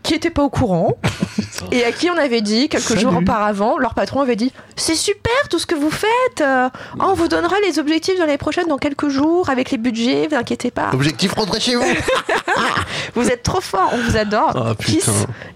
qui 0.01 0.13
n'étaient 0.13 0.29
pas 0.29 0.43
au 0.43 0.49
courant 0.49 0.97
et 1.71 1.85
à 1.85 1.93
qui 1.93 2.09
on 2.09 2.17
avait 2.17 2.41
dit 2.41 2.67
quelques 2.67 2.83
Salut. 2.83 3.01
jours 3.01 3.15
auparavant, 3.15 3.77
leur 3.77 3.93
patron 3.93 4.19
avait 4.19 4.35
dit 4.35 4.51
c'est 4.75 4.95
super 4.95 5.31
tout 5.49 5.59
ce 5.59 5.65
que 5.65 5.75
vous 5.75 5.89
faites, 5.91 6.41
euh, 6.41 6.69
on 6.99 7.13
vous 7.13 7.29
donnera 7.29 7.55
les 7.65 7.79
objectifs 7.79 8.19
dans 8.19 8.25
les 8.25 8.37
prochaines 8.37 8.67
dans 8.67 8.77
quelques 8.77 9.07
jours 9.07 9.49
avec 9.49 9.71
les 9.71 9.77
budgets, 9.77 10.27
vous 10.27 10.35
inquiétez 10.35 10.71
pas, 10.71 10.89
Objectif, 10.93 11.33
rentrez 11.33 11.61
chez 11.61 11.75
vous 11.75 11.85
vous 13.15 13.29
êtes 13.29 13.43
trop 13.43 13.61
fort, 13.61 13.91
on 13.93 13.97
vous 13.97 14.17
adore, 14.17 14.75
putain. 14.77 15.11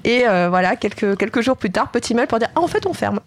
Et 0.05 0.25
euh, 0.27 0.47
voilà 0.49 0.77
quelques 0.77 1.17
quelques 1.17 1.41
jours 1.41 1.57
plus 1.57 1.71
tard, 1.71 1.89
petit 1.89 2.13
mail 2.13 2.27
pour 2.27 2.39
dire 2.39 2.49
ah, 2.55 2.61
en 2.61 2.67
fait 2.67 2.85
on 2.85 2.93
ferme. 2.93 3.19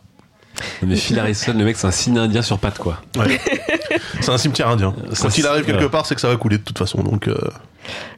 Mais 0.82 0.96
Phil 0.96 1.18
Harrison, 1.18 1.52
le 1.56 1.64
mec, 1.64 1.76
c'est 1.76 1.86
un 1.86 1.90
signe 1.90 2.18
indien 2.18 2.42
sur 2.42 2.58
pattes, 2.58 2.78
quoi. 2.78 3.00
Ouais. 3.18 3.38
C'est 4.20 4.30
un 4.30 4.38
cimetière 4.38 4.68
indien. 4.68 4.94
Ça, 5.12 5.28
Quand 5.28 5.38
il 5.38 5.46
arrive 5.46 5.64
quelque 5.64 5.86
part, 5.86 6.04
c'est 6.06 6.14
que 6.14 6.20
ça 6.20 6.28
va 6.28 6.36
couler 6.36 6.58
de 6.58 6.62
toute 6.62 6.78
façon. 6.78 7.02
Donc, 7.02 7.26
euh, 7.26 7.34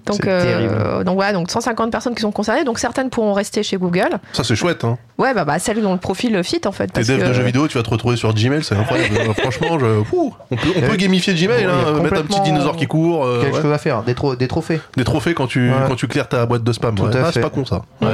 Donc, 0.05 0.27
euh, 0.27 1.05
donc 1.05 1.15
voilà, 1.15 1.33
donc 1.33 1.51
150 1.51 1.91
personnes 1.93 2.15
qui 2.15 2.21
sont 2.23 2.33
concernées, 2.33 2.65
donc 2.65 2.79
certaines 2.81 3.09
pourront 3.09 3.33
rester 3.33 3.63
chez 3.63 3.77
Google. 3.77 4.19
ça, 4.33 4.43
c'est 4.43 4.57
chouette. 4.57 4.85
Hein. 4.85 4.99
Ouais, 5.19 5.33
bah, 5.33 5.45
bah 5.45 5.59
celles 5.61 5.81
dont 5.81 5.93
le 5.93 5.99
profil 6.01 6.43
fit 6.43 6.61
en 6.67 6.73
fait. 6.73 6.89
Tes 6.89 7.03
que, 7.03 7.29
de 7.29 7.33
jeux 7.33 7.43
vidéo, 7.45 7.69
tu 7.69 7.79
vas 7.79 7.85
te 7.85 7.91
retrouver 7.91 8.17
sur 8.17 8.35
Gmail, 8.35 8.65
c'est 8.65 8.75
incroyable. 8.77 9.15
Euh, 9.29 9.33
Franchement, 9.35 9.79
je, 9.79 9.87
Ouh, 10.13 10.35
on 10.51 10.57
peut, 10.57 10.69
on 10.77 10.81
peut 10.81 10.89
Ouais. 10.91 10.97
gamifier 10.97 11.35
Gmail, 11.35 11.67
Bon, 11.67 11.71
hein, 11.73 12.03
mettre 12.03 12.19
un 12.21 12.25
petit 12.25 12.41
dinosaure 12.41 12.77
qui 12.77 12.87
court. 12.87 13.25
euh, 13.25 13.43
Quelque 13.43 13.57
ouais. 13.57 13.63
chose 13.63 13.73
à 13.73 13.79
faire, 13.79 14.03
des, 14.03 14.15
tro- 14.15 14.35
des 14.37 14.49
trophées. 14.49 14.81
Des 14.97 15.05
trophées 15.05 15.35
quand 15.35 15.47
tu, 15.47 15.71
Ouais. 15.71 15.77
quand 15.87 15.95
tu 15.97 16.09
clears 16.09 16.29
ta 16.29 16.45
boîte 16.47 16.65
de 16.65 16.73
spam. 16.73 16.95
Tout 16.97 17.05
ouais. 17.05 17.17
à 17.17 17.21
Ah, 17.21 17.27
c'est 17.27 17.35
fait. 17.35 17.41
pas 17.41 17.51
con 17.51 17.65
ça. 17.65 17.83
Mm. 18.01 18.07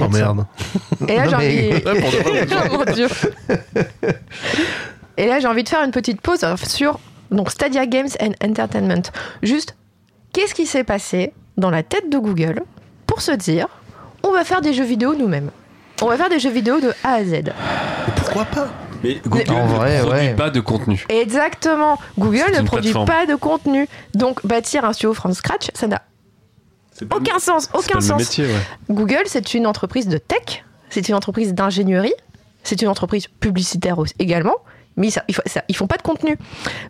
Oh 0.00 0.08
merde. 0.08 0.46
Et 1.08 1.16
là, 1.16 1.24
j'ai 1.28 1.36
mais- 1.36 1.86
envie... 1.86 2.54
Oh 2.72 2.76
mon 2.86 2.92
Dieu. 2.92 3.08
Et 5.16 5.26
là, 5.26 5.40
j'ai 5.40 5.46
envie 5.46 5.62
de 5.64 5.68
faire 5.68 5.82
une 5.82 5.90
petite 5.90 6.20
pause 6.20 6.44
sur 6.66 6.98
donc 7.30 7.50
Stadia 7.50 7.86
Games 7.86 8.08
and 8.20 8.32
Entertainment. 8.44 9.02
Juste, 9.42 9.76
qu'est-ce 10.32 10.54
qui 10.54 10.66
s'est 10.66 10.84
passé 10.84 11.32
dans 11.56 11.70
la 11.70 11.82
tête 11.82 12.10
de 12.10 12.18
Google 12.18 12.62
pour 13.06 13.20
se 13.22 13.32
dire, 13.32 13.68
on 14.22 14.30
va 14.32 14.44
faire 14.44 14.60
des 14.60 14.72
jeux 14.74 14.84
vidéo 14.84 15.14
nous-mêmes? 15.14 15.50
On 16.02 16.06
va 16.06 16.16
faire 16.16 16.28
des 16.28 16.38
jeux 16.38 16.50
vidéo 16.50 16.80
de 16.80 16.92
A 17.02 17.14
à 17.14 17.24
Z. 17.24 17.44
Pourquoi 18.16 18.44
pas? 18.44 18.68
Mais 19.02 19.20
Google 19.26 19.50
En 19.50 19.66
ne 19.66 19.74
vrai, 19.74 19.98
produit 20.00 20.18
ouais. 20.28 20.34
pas 20.34 20.50
de 20.50 20.60
contenu. 20.60 21.04
Exactement. 21.08 21.98
Google 22.18 22.44
ne 22.54 22.62
produit 22.62 22.92
plateforme. 22.92 23.06
pas 23.06 23.26
de 23.26 23.34
contenu. 23.34 23.88
Donc, 24.14 24.44
bâtir 24.46 24.84
un 24.84 24.92
studio 24.92 25.14
from 25.14 25.32
scratch, 25.32 25.68
ça 25.74 25.86
n'a 25.86 26.02
aucun 27.04 27.38
sens. 27.38 27.68
le- 27.72 27.78
Aucun 27.78 28.00
sens. 28.00 28.18
métier, 28.18 28.46
ouais. 28.46 28.60
Google, 28.90 29.22
c'est 29.26 29.54
une 29.54 29.66
entreprise 29.66 30.08
de 30.08 30.18
tech, 30.18 30.64
c'est 30.90 31.08
une 31.08 31.14
entreprise 31.14 31.54
d'ingénierie, 31.54 32.14
c'est 32.62 32.82
une 32.82 32.88
entreprise 32.88 33.26
publicitaire 33.40 33.98
également, 34.18 34.56
mais 34.96 35.10
ça, 35.10 35.22
ils, 35.28 35.34
ça- 35.46 35.62
ils 35.68 35.76
font 35.76 35.86
pas 35.86 35.96
de 35.96 36.02
contenu. 36.02 36.36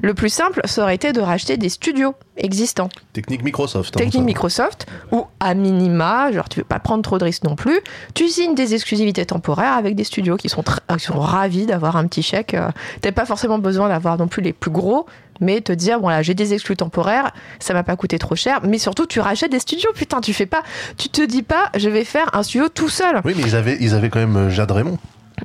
Le 0.02 0.14
plus 0.14 0.28
simple, 0.30 0.60
ça 0.64 0.82
aurait 0.82 0.94
été 0.94 1.12
de 1.12 1.20
racheter 1.20 1.56
des 1.56 1.68
studios 1.68 2.14
existants, 2.36 2.88
Technique 3.12 3.42
Microsoft. 3.42 3.96
hein, 3.96 3.98
technique 3.98 4.22
ça. 4.22 4.26
Microsoft, 4.26 4.86
ou 5.12 5.24
à 5.40 5.54
minima, 5.54 6.30
genre 6.32 6.48
tu 6.48 6.60
veux 6.60 6.64
pas 6.64 6.78
prendre 6.78 7.02
trop 7.02 7.18
de 7.18 7.24
risques 7.24 7.44
non 7.44 7.56
plus, 7.56 7.78
tu 8.14 8.28
signes 8.28 8.54
des 8.54 8.74
exclusivités 8.74 9.24
temporaires 9.26 9.72
avec 9.72 9.94
des 9.94 10.04
studios 10.04 10.36
qui 10.36 10.48
sont, 10.48 10.62
tr- 10.62 10.80
qui 10.98 11.04
sont 11.04 11.18
ravis 11.18 11.66
d'avoir 11.66 11.96
un 11.96 12.06
petit 12.06 12.22
chèque. 12.22 12.54
euh, 12.54 12.70
T'as 13.00 13.12
pas 13.12 13.24
forcément 13.26 13.58
besoin 13.58 13.88
d'avoir 13.88 14.18
non 14.18 14.28
plus 14.28 14.42
les 14.42 14.52
plus 14.52 14.70
gros, 14.70 15.06
mais 15.40 15.60
te 15.60 15.72
dire 15.72 15.98
voilà 16.00 16.22
j'ai 16.22 16.34
des 16.34 16.52
exclus 16.54 16.76
temporaires, 16.76 17.30
ça 17.58 17.72
m'a 17.74 17.82
pas 17.82 17.96
coûté 17.96 18.18
trop 18.18 18.36
cher, 18.36 18.60
mais 18.64 18.78
surtout 18.78 19.06
tu 19.06 19.20
rachètes 19.20 19.50
des 19.50 19.58
studios, 19.60 19.90
putain 19.94 20.20
tu 20.20 20.32
fais 20.34 20.46
pas, 20.46 20.62
tu 20.98 21.08
te 21.08 21.22
dis 21.22 21.42
pas 21.42 21.70
je 21.76 21.88
vais 21.88 22.04
faire 22.04 22.28
un 22.34 22.42
studio 22.42 22.68
tout 22.68 22.88
seul. 22.88 23.20
Oui, 23.24 23.32
mais 23.36 23.42
ils 23.42 23.56
avaient, 23.56 23.76
ils 23.80 23.94
avaient 23.94 24.10
quand 24.10 24.18
même 24.20 24.36
euh, 24.36 24.50
Jade 24.50 24.70
Raymond, 24.70 24.98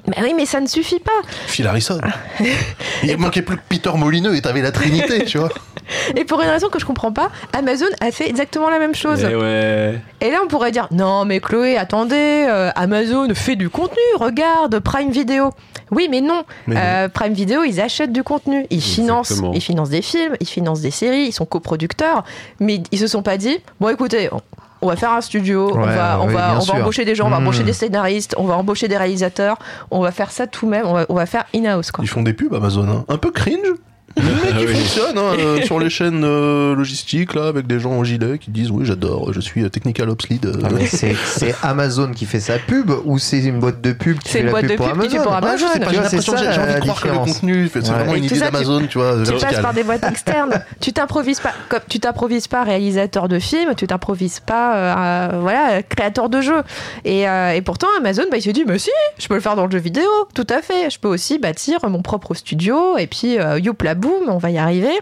Mais 0.08 0.24
oui 0.24 0.34
mais 0.36 0.46
ça 0.46 0.60
ne 0.60 0.68
suffit 0.68 1.00
pas. 1.00 1.12
Phil 1.48 1.68
Harrison. 1.68 2.00
Il 3.04 3.18
manquait 3.18 3.42
plus 3.42 3.58
que 3.58 3.62
Peter 3.68 3.92
Molineux 3.96 4.36
et 4.36 4.42
t'avais 4.42 4.62
la 4.62 4.72
Trinité, 4.72 5.26
tu 5.26 5.38
vois. 5.38 5.50
Et 6.16 6.24
pour 6.24 6.42
une 6.42 6.50
raison 6.50 6.70
que 6.70 6.80
je 6.80 6.86
comprends 6.86 7.12
pas, 7.12 7.32
Amazon 7.54 7.88
a 8.00 8.12
fait 8.12 8.30
exactement 8.30 8.70
la 8.70 8.80
même 8.80 8.96
chose. 8.96 9.26
Eh 9.30 9.36
ouais. 9.36 10.00
Et 10.22 10.32
là, 10.32 10.38
on 10.44 10.48
pourrait 10.48 10.72
dire 10.72 10.88
non, 10.92 11.26
mais 11.26 11.40
Chloé, 11.40 11.78
attendez, 11.78 12.46
euh, 12.48 12.72
Amazon 12.76 13.28
fait 13.34 13.56
du 13.56 13.70
contenu, 13.70 14.02
regarde 14.18 14.80
Prime 14.80 15.12
Video. 15.12 15.52
Oui, 15.92 16.08
mais 16.10 16.22
non. 16.22 16.44
Mais 16.68 16.76
non. 16.76 16.82
Euh, 16.82 17.10
Prime 17.10 17.34
Video, 17.34 17.64
ils 17.64 17.82
achètent 17.82 18.14
du 18.14 18.24
contenu, 18.24 18.66
ils 18.70 18.82
financent, 18.82 19.42
ils 19.54 19.62
financent 19.62 19.90
des 19.90 20.02
films, 20.02 20.36
ils 20.40 20.48
financent 20.48 20.82
des 20.82 20.92
séries, 20.92 21.26
ils 21.26 21.34
sont 21.34 21.46
coproducteurs, 21.46 22.24
mais 22.60 22.82
ils 22.92 23.00
se 23.00 23.08
sont 23.08 23.24
pas 23.24 23.38
dit 23.38 23.60
bon, 23.80 23.90
écoutez. 23.90 24.30
On- 24.82 24.88
va 24.88 24.96
faire 24.96 25.12
un 25.12 25.22
studio, 25.22 25.72
on 25.74 25.80
va, 25.82 26.20
on 26.22 26.28
oui, 26.28 26.34
va, 26.34 26.58
on 26.60 26.64
va 26.64 26.74
embaucher 26.80 27.06
des 27.06 27.16
gens, 27.16 27.28
on 27.28 27.30
va 27.30 27.40
Mmh. 27.40 27.44
embaucher 27.44 27.64
des 27.64 27.74
scénaristes, 27.74 28.36
on 28.38 28.44
va 28.46 28.56
embaucher 28.58 28.88
des 28.88 28.98
réalisateurs, 28.98 29.58
on 29.92 30.02
va 30.02 30.12
faire 30.12 30.32
ça 30.32 30.48
tout 30.48 30.68
même, 30.68 30.86
on 30.86 30.94
va, 30.94 31.06
on 31.10 31.14
va 31.16 31.26
faire 31.26 31.46
in-house 31.56 31.92
quoi. 31.92 32.04
Ils 32.04 32.08
font 32.08 32.22
des 32.24 32.34
pubs 32.34 32.54
Amazon, 32.54 32.88
hein. 32.90 33.06
un 33.08 33.18
peu 33.18 33.32
cringe, 33.32 33.74
Le 34.18 34.24
mec 34.24 34.34
Ah 34.54 34.58
qui 34.60 34.66
oui. 34.66 34.74
fonctionne 34.76 35.18
hein, 35.18 35.34
euh, 35.40 35.62
sur 35.62 35.80
les 35.80 35.90
chaînes 35.90 36.24
euh, 36.24 36.76
logistiques 36.76 37.34
là 37.34 37.48
avec 37.48 37.68
des 37.68 37.80
gens 37.80 37.92
en 37.92 38.04
gilet 38.04 38.38
qui 38.38 38.52
disent 38.52 38.72
oui 38.72 38.86
j'adore, 38.86 39.32
je 39.34 39.40
suis 39.40 39.64
euh, 39.64 39.70
technical 39.70 40.10
ops 40.10 40.28
lead. 40.30 40.46
euh. 40.46 40.54
Ah, 40.64 40.68
mais 40.74 40.86
c'est 40.86 41.16
c'est 41.26 41.56
Amazon 41.64 42.12
qui 42.12 42.26
fait 42.26 42.40
sa 42.40 42.58
pub 42.60 42.92
ou 43.06 43.20
c'est 43.20 43.40
une 43.40 43.60
boîte 43.60 43.82
de 43.82 43.94
pub 43.94 44.20
qui 44.20 44.30
C'est 44.30 44.34
fait 44.34 44.40
une 44.40 44.46
la 44.48 44.52
boîte 44.52 44.64
pub 44.64 44.72
de 44.72 44.76
pour 44.78 44.92
pub 44.92 45.02
qui 45.04 45.10
fait 45.10 45.16
Amazon 45.18 45.24
pour 45.40 45.48
Ah, 45.50 45.56
je 45.56 45.62
sais 45.62 45.66
Amazon. 45.76 45.90
j'ai 45.92 45.98
l'impression, 46.02 46.32
ça, 46.38 46.38
j'ai 46.44 46.52
j'ai 46.54 46.60
envie 46.62 46.74
de 46.76 46.80
croire 46.80 47.02
que 47.02 47.08
le 47.08 47.14
contenu, 47.14 47.70
c'est 47.72 47.80
Ouais. 47.82 47.90
vraiment 47.90 48.14
Et 48.16 48.18
une 48.18 48.24
idée 48.26 48.36
ça, 48.36 48.46
tu- 48.48 48.52
d'Amazon, 48.52 48.88
tu 48.88 48.98
vois. 48.98 49.16
Tu 49.26 49.32
passes 49.34 49.60
par 49.62 49.74
des 49.74 49.84
boîtes 49.84 50.04
externes. 50.04 50.62
tu 50.80 50.94
t'improvises 50.94 51.40
pas, 51.40 51.54
comme 51.70 51.80
tu 51.88 52.00
t'improvises 52.00 52.48
pas 52.48 52.64
réalisateur 52.64 53.28
de 53.28 53.40
film, 53.40 53.74
tu 53.76 53.88
t'improvises 53.88 54.40
pas, 54.40 54.76
euh, 54.76 55.40
voilà, 55.40 55.84
créateur 55.84 56.30
de 56.30 56.42
jeu. 56.42 56.62
Et, 57.06 57.28
euh, 57.30 57.52
et 57.54 57.62
pourtant, 57.62 57.88
Amazon, 57.98 58.24
bah, 58.30 58.38
il 58.38 58.42
s'est 58.42 58.54
dit, 58.54 58.66
mais 58.68 58.78
si, 58.80 58.90
je 59.18 59.28
peux 59.28 59.36
le 59.36 59.42
faire 59.42 59.56
dans 59.56 59.66
le 59.66 59.72
jeu 59.72 59.80
vidéo, 59.80 60.10
tout 60.36 60.48
à 60.50 60.62
fait. 60.62 60.90
Je 60.90 61.00
peux 61.00 61.08
aussi 61.08 61.40
bâtir 61.40 61.80
mon 61.88 62.02
propre 62.02 62.34
studio 62.34 62.98
et 62.98 63.08
puis 63.08 63.40
euh, 63.40 63.60
youp 63.60 63.82
la 63.84 63.96
boum, 64.02 64.28
on 64.28 64.38
va 64.38 64.52
y 64.52 64.58
arriver 64.58 65.00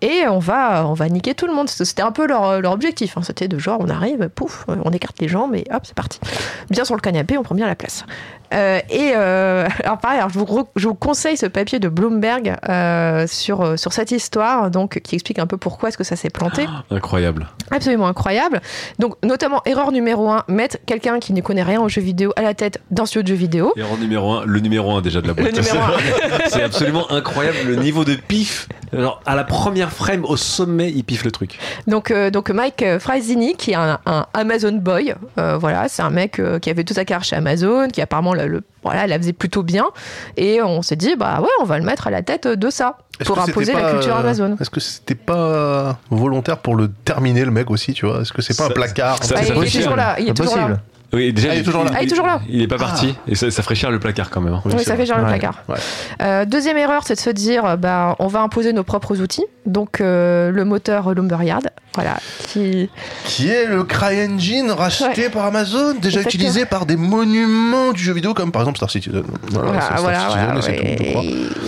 et 0.00 0.26
on 0.28 0.38
va, 0.38 0.86
on 0.86 0.94
va 0.94 1.08
niquer 1.08 1.34
tout 1.34 1.46
le 1.46 1.54
monde. 1.54 1.68
C'était 1.68 2.02
un 2.02 2.12
peu 2.12 2.26
leur, 2.26 2.72
objectif. 2.72 3.16
hein. 3.18 3.22
C'était 3.22 3.48
de 3.48 3.58
genre, 3.58 3.78
on 3.80 3.88
arrive, 3.88 4.28
pouf, 4.28 4.64
on 4.68 4.90
écarte 4.90 5.20
les 5.20 5.28
jambes 5.28 5.54
et 5.54 5.64
hop, 5.72 5.82
c'est 5.84 5.94
parti. 5.94 6.20
Bien 6.70 6.84
sur 6.84 6.94
le 6.94 7.00
canapé, 7.00 7.36
on 7.36 7.42
prend 7.42 7.54
bien 7.54 7.66
la 7.66 7.74
place. 7.76 8.04
Euh, 8.54 8.80
et 8.90 9.12
euh, 9.14 9.68
alors 9.84 9.98
pareil, 9.98 10.18
alors 10.18 10.30
je, 10.30 10.38
vous, 10.38 10.68
je 10.76 10.88
vous 10.88 10.94
conseille 10.94 11.36
ce 11.36 11.46
papier 11.46 11.78
de 11.78 11.88
Bloomberg 11.88 12.56
euh, 12.68 13.26
sur, 13.26 13.62
euh, 13.62 13.76
sur 13.76 13.92
cette 13.92 14.10
histoire, 14.10 14.70
donc 14.70 15.00
qui 15.00 15.14
explique 15.14 15.38
un 15.38 15.46
peu 15.46 15.56
pourquoi 15.56 15.88
est-ce 15.88 15.98
que 15.98 16.04
ça 16.04 16.16
s'est 16.16 16.30
planté. 16.30 16.66
Incroyable. 16.90 17.48
Absolument 17.70 18.08
incroyable. 18.08 18.60
Donc 18.98 19.16
notamment 19.22 19.62
erreur 19.66 19.92
numéro 19.92 20.30
un, 20.30 20.44
mettre 20.48 20.78
quelqu'un 20.86 21.18
qui 21.18 21.32
ne 21.32 21.40
connaît 21.40 21.62
rien 21.62 21.80
aux 21.80 21.88
jeux 21.88 22.00
vidéo 22.00 22.32
à 22.36 22.42
la 22.42 22.54
tête 22.54 22.80
d'un 22.90 23.06
studio 23.06 23.22
de 23.22 23.28
jeux 23.28 23.34
vidéo. 23.34 23.72
Erreur 23.76 23.98
numéro 23.98 24.32
1, 24.32 24.44
le 24.46 24.60
numéro 24.60 24.92
1 24.92 25.02
déjà 25.02 25.20
de 25.20 25.26
la 25.26 25.34
boîte. 25.34 25.60
C'est 26.48 26.62
absolument 26.62 27.10
incroyable 27.10 27.58
le 27.66 27.76
niveau 27.76 28.04
de 28.04 28.14
pif. 28.14 28.68
Alors, 28.92 29.20
à 29.26 29.36
la 29.36 29.44
première 29.44 29.92
frame, 29.92 30.24
au 30.24 30.38
sommet, 30.38 30.90
il 30.90 31.04
piffe 31.04 31.24
le 31.24 31.30
truc. 31.30 31.58
Donc, 31.86 32.10
donc 32.32 32.48
Mike 32.50 32.84
Frazzini, 32.98 33.54
qui 33.54 33.72
est 33.72 33.74
un, 33.74 33.98
un 34.06 34.26
Amazon 34.32 34.72
boy, 34.72 35.14
voilà, 35.36 35.88
c'est 35.88 36.02
un 36.02 36.10
mec 36.10 36.40
qui 36.62 36.70
avait 36.70 36.84
tout 36.84 36.94
sa 36.94 37.04
carrière 37.04 37.24
chez 37.24 37.36
Amazon, 37.36 37.88
qui 37.88 38.00
apparemment 38.00 38.32
le, 38.46 38.46
le- 38.58 38.64
voilà, 38.82 39.06
la 39.06 39.18
faisait 39.18 39.32
plutôt 39.32 39.62
bien, 39.62 39.86
et 40.36 40.62
on 40.62 40.82
s'est 40.82 40.96
dit 40.96 41.16
bah 41.16 41.40
ouais, 41.40 41.48
on 41.60 41.64
va 41.64 41.78
le 41.78 41.84
mettre 41.84 42.06
à 42.06 42.10
la 42.10 42.22
tête 42.22 42.46
de 42.48 42.70
ça 42.70 42.96
pour 43.24 43.38
imposer 43.38 43.72
la 43.74 43.90
culture 43.92 44.16
Amazon. 44.16 44.56
Est-ce 44.60 44.70
que 44.70 44.80
c'était 44.80 45.14
pas 45.14 45.98
volontaire 46.10 46.58
pour 46.58 46.76
le 46.76 46.88
terminer 46.88 47.44
le 47.44 47.50
mec 47.50 47.70
aussi, 47.70 47.92
tu 47.92 48.06
vois? 48.06 48.20
Est-ce 48.22 48.32
que 48.32 48.40
c'est 48.42 48.56
pas 48.56 48.64
Ça- 48.64 48.70
un 48.70 48.74
placard? 48.74 49.22
ça- 49.24 49.34
Ah, 49.38 49.42
il 49.44 49.50
est 49.64 49.70
toujours 49.70 49.96
là, 49.96 50.16
il 50.20 50.28
est 50.28 50.34
toujours 50.34 50.56
là. 50.56 50.78
Oui, 51.12 51.32
déjà, 51.32 51.48
Ah, 51.50 51.54
il 51.54 51.60
est 51.60 51.62
toujours 51.62 51.84
là. 51.84 51.90
Ah, 51.94 52.02
il 52.02 52.06
est 52.06 52.10
toujours 52.10 52.26
là. 52.26 52.40
Il 52.50 52.60
est 52.62 52.66
pas 52.68 52.76
parti. 52.76 53.14
Et 53.26 53.34
ça, 53.34 53.50
ça 53.50 53.62
ferait 53.62 53.74
cher 53.74 53.90
le 53.90 53.98
placard 53.98 54.28
quand 54.28 54.40
même. 54.42 54.52
hein. 54.54 54.62
Oui, 54.66 54.72
c'est 54.78 54.84
ça 54.84 54.96
fait 54.96 55.06
genre 55.06 55.18
le 55.18 55.24
placard. 55.26 55.62
Ouais. 55.68 55.76
Euh, 56.22 56.44
deuxième 56.44 56.76
erreur, 56.76 57.02
c'est 57.06 57.14
de 57.14 57.20
se 57.20 57.30
dire, 57.30 57.64
euh, 57.64 57.76
bah, 57.76 58.14
on 58.18 58.26
va 58.26 58.40
imposer 58.42 58.72
nos 58.74 58.84
propres 58.84 59.18
outils. 59.20 59.44
Donc 59.64 60.00
euh, 60.00 60.50
le 60.50 60.64
moteur 60.64 61.12
Lumberyard, 61.14 61.60
voilà, 61.94 62.16
qui 62.46 62.88
Qui 63.24 63.48
est 63.50 63.66
le 63.66 63.84
CryEngine 63.84 64.70
racheté 64.70 65.28
par 65.28 65.44
Amazon, 65.44 65.92
déjà 66.00 66.20
Exactement. 66.20 66.28
utilisé 66.28 66.64
par 66.64 66.86
des 66.86 66.96
monuments 66.96 67.92
du 67.92 68.02
jeu 68.02 68.14
vidéo 68.14 68.32
comme 68.32 68.50
par 68.50 68.62
exemple 68.62 68.78
Star 68.78 68.90
Citizen. 68.90 69.22
Voilà, 69.50 69.68
voilà, 69.68 69.80
c'est 69.80 69.86
Star 69.88 70.00
voilà, 70.00 70.20
Citizen 70.20 70.44
voilà, 70.44 70.58
et 70.58 70.62
c'est 70.62 70.70
ouais. 70.70 70.96
tout, 70.96 71.04
je 71.04 71.10
crois. 71.10 71.22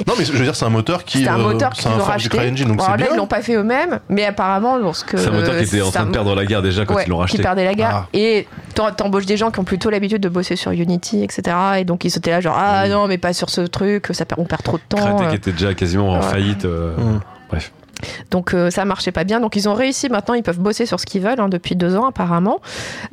Non 0.07 0.15
mais 0.19 0.25
je 0.25 0.33
veux 0.33 0.45
dire 0.45 0.57
c'est 0.57 0.65
un 0.65 0.71
moteur 0.71 1.05
qui 1.05 1.19
C'était 1.19 1.31
un 1.31 1.37
moteur 1.37 1.73
c'est 1.77 1.89
un 1.89 1.93
ont 1.93 1.99
racheté. 2.03 2.39
CryEngine 2.39 2.69
donc 2.69 2.81
Alors 2.81 2.87
c'est 2.87 2.91
là, 2.93 2.97
bien. 2.97 3.15
ils 3.15 3.17
l'ont 3.19 3.27
pas 3.27 3.43
fait 3.43 3.55
eux-mêmes, 3.55 4.01
mais 4.09 4.25
apparemment, 4.25 4.79
lorsque 4.79 5.19
C'est 5.19 5.29
un 5.29 5.33
moteur 5.33 5.57
qui 5.59 5.65
était 5.65 5.83
en 5.83 5.91
train 5.91 6.07
de 6.07 6.11
perdre 6.13 6.35
la 6.35 6.47
guerre 6.47 6.63
déjà 6.63 6.87
quand 6.87 6.95
ouais, 6.95 7.05
ils 7.07 7.11
l'ont 7.11 7.19
racheté. 7.19 7.37
qui 7.37 7.43
perdait 7.43 7.65
la 7.67 7.75
guerre. 7.75 7.91
Ah. 8.05 8.07
Et 8.15 8.49
t'en- 8.75 8.91
t'embauches 8.93 9.27
des 9.31 9.37
gens 9.37 9.51
qui 9.53 9.61
ont 9.61 9.65
plutôt 9.65 9.91
l'habitude 9.91 10.21
de 10.21 10.29
bosser 10.29 10.57
sur 10.57 10.73
Unity, 10.73 11.23
etc. 11.23 11.57
Et 11.79 11.85
donc 11.85 12.05
ils 12.05 12.17
étaient 12.17 12.31
là 12.33 12.41
genre 12.41 12.57
ah 12.59 12.89
non 12.89 13.07
mais 13.07 13.17
pas 13.17 13.33
sur 13.33 13.49
ce 13.49 13.61
truc, 13.63 14.09
ça 14.13 14.25
perd- 14.25 14.41
on 14.41 14.45
perd 14.45 14.63
trop 14.63 14.77
de 14.77 14.83
temps. 14.89 14.97
Crytek 14.99 15.29
euh. 15.29 15.33
était 15.37 15.53
déjà 15.53 15.73
quasiment 15.75 16.11
en 16.13 16.21
faillite. 16.23 16.65
euh, 16.65 16.97
Mm. 16.97 17.21
Bref. 17.49 17.73
Donc 18.31 18.55
euh, 18.55 18.71
ça 18.71 18.85
marchait 18.85 19.13
pas 19.13 19.25
bien. 19.25 19.41
Donc 19.41 19.57
ils 19.57 19.69
ont 19.69 19.75
réussi. 19.75 20.09
Maintenant 20.09 20.35
ils 20.35 20.43
peuvent 20.43 20.59
bosser 20.61 20.87
sur 20.87 20.99
ce 21.01 21.07
qu'ils 21.07 21.23
veulent 21.23 21.41
hein, 21.41 21.49
depuis 21.49 21.77
deux 21.77 21.97
ans 21.97 22.07
apparemment. 22.07 22.61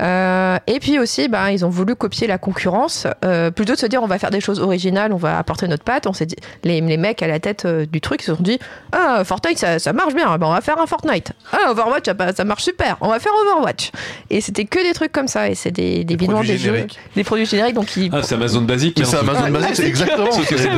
Euh, 0.01 0.57
et 0.67 0.79
puis 0.79 0.99
aussi, 0.99 1.27
bah, 1.27 1.51
ils 1.51 1.65
ont 1.65 1.69
voulu 1.69 1.95
copier 1.95 2.27
la 2.27 2.37
concurrence. 2.37 3.07
Euh, 3.25 3.51
plutôt 3.51 3.73
de 3.73 3.79
se 3.79 3.85
dire 3.85 4.01
on 4.03 4.07
va 4.07 4.19
faire 4.19 4.31
des 4.31 4.41
choses 4.41 4.59
originales, 4.59 5.13
on 5.13 5.17
va 5.17 5.37
apporter 5.37 5.67
notre 5.67 5.83
patte. 5.83 6.07
On 6.07 6.13
s'est 6.13 6.25
dit 6.25 6.35
les, 6.63 6.81
les 6.81 6.97
mecs 6.97 7.21
à 7.21 7.27
la 7.27 7.39
tête 7.39 7.65
euh, 7.65 7.85
du 7.85 8.01
truc 8.01 8.21
ils 8.21 8.25
se 8.25 8.35
sont 8.35 8.43
dit 8.43 8.59
ah 8.91 9.23
Fortnite 9.23 9.57
ça, 9.57 9.79
ça 9.79 9.93
marche 9.93 10.13
bien. 10.13 10.37
Bah, 10.37 10.47
on 10.47 10.53
va 10.53 10.61
faire 10.61 10.79
un 10.79 10.85
Fortnite. 10.87 11.31
Ah 11.51 11.71
Overwatch 11.71 12.05
ça, 12.05 12.15
ça 12.35 12.43
marche 12.45 12.63
super. 12.63 12.97
On 13.01 13.09
va 13.09 13.19
faire 13.19 13.31
Overwatch. 13.45 13.91
Et 14.29 14.41
c'était 14.41 14.65
que 14.65 14.85
des 14.85 14.93
trucs 14.93 15.11
comme 15.11 15.27
ça. 15.27 15.49
Et 15.49 15.55
c'est 15.55 15.71
des 15.71 16.03
des, 16.03 16.15
bidons, 16.15 16.33
produits 16.33 16.51
des 16.51 16.57
jeux, 16.57 16.71
génériques. 16.73 16.99
des 17.15 17.23
produits 17.23 17.45
génériques. 17.45 17.75
Donc 17.75 17.95
ils 17.97 18.09
Ah, 18.13 18.21
c'est 18.23 18.35
Amazon 18.35 18.61
basique. 18.61 18.97
Mais 18.97 19.05
hein, 19.05 19.09
c'est 19.09 19.17
Amazon 19.17 19.41
Ah, 19.61 19.83
exactement. 19.83 20.29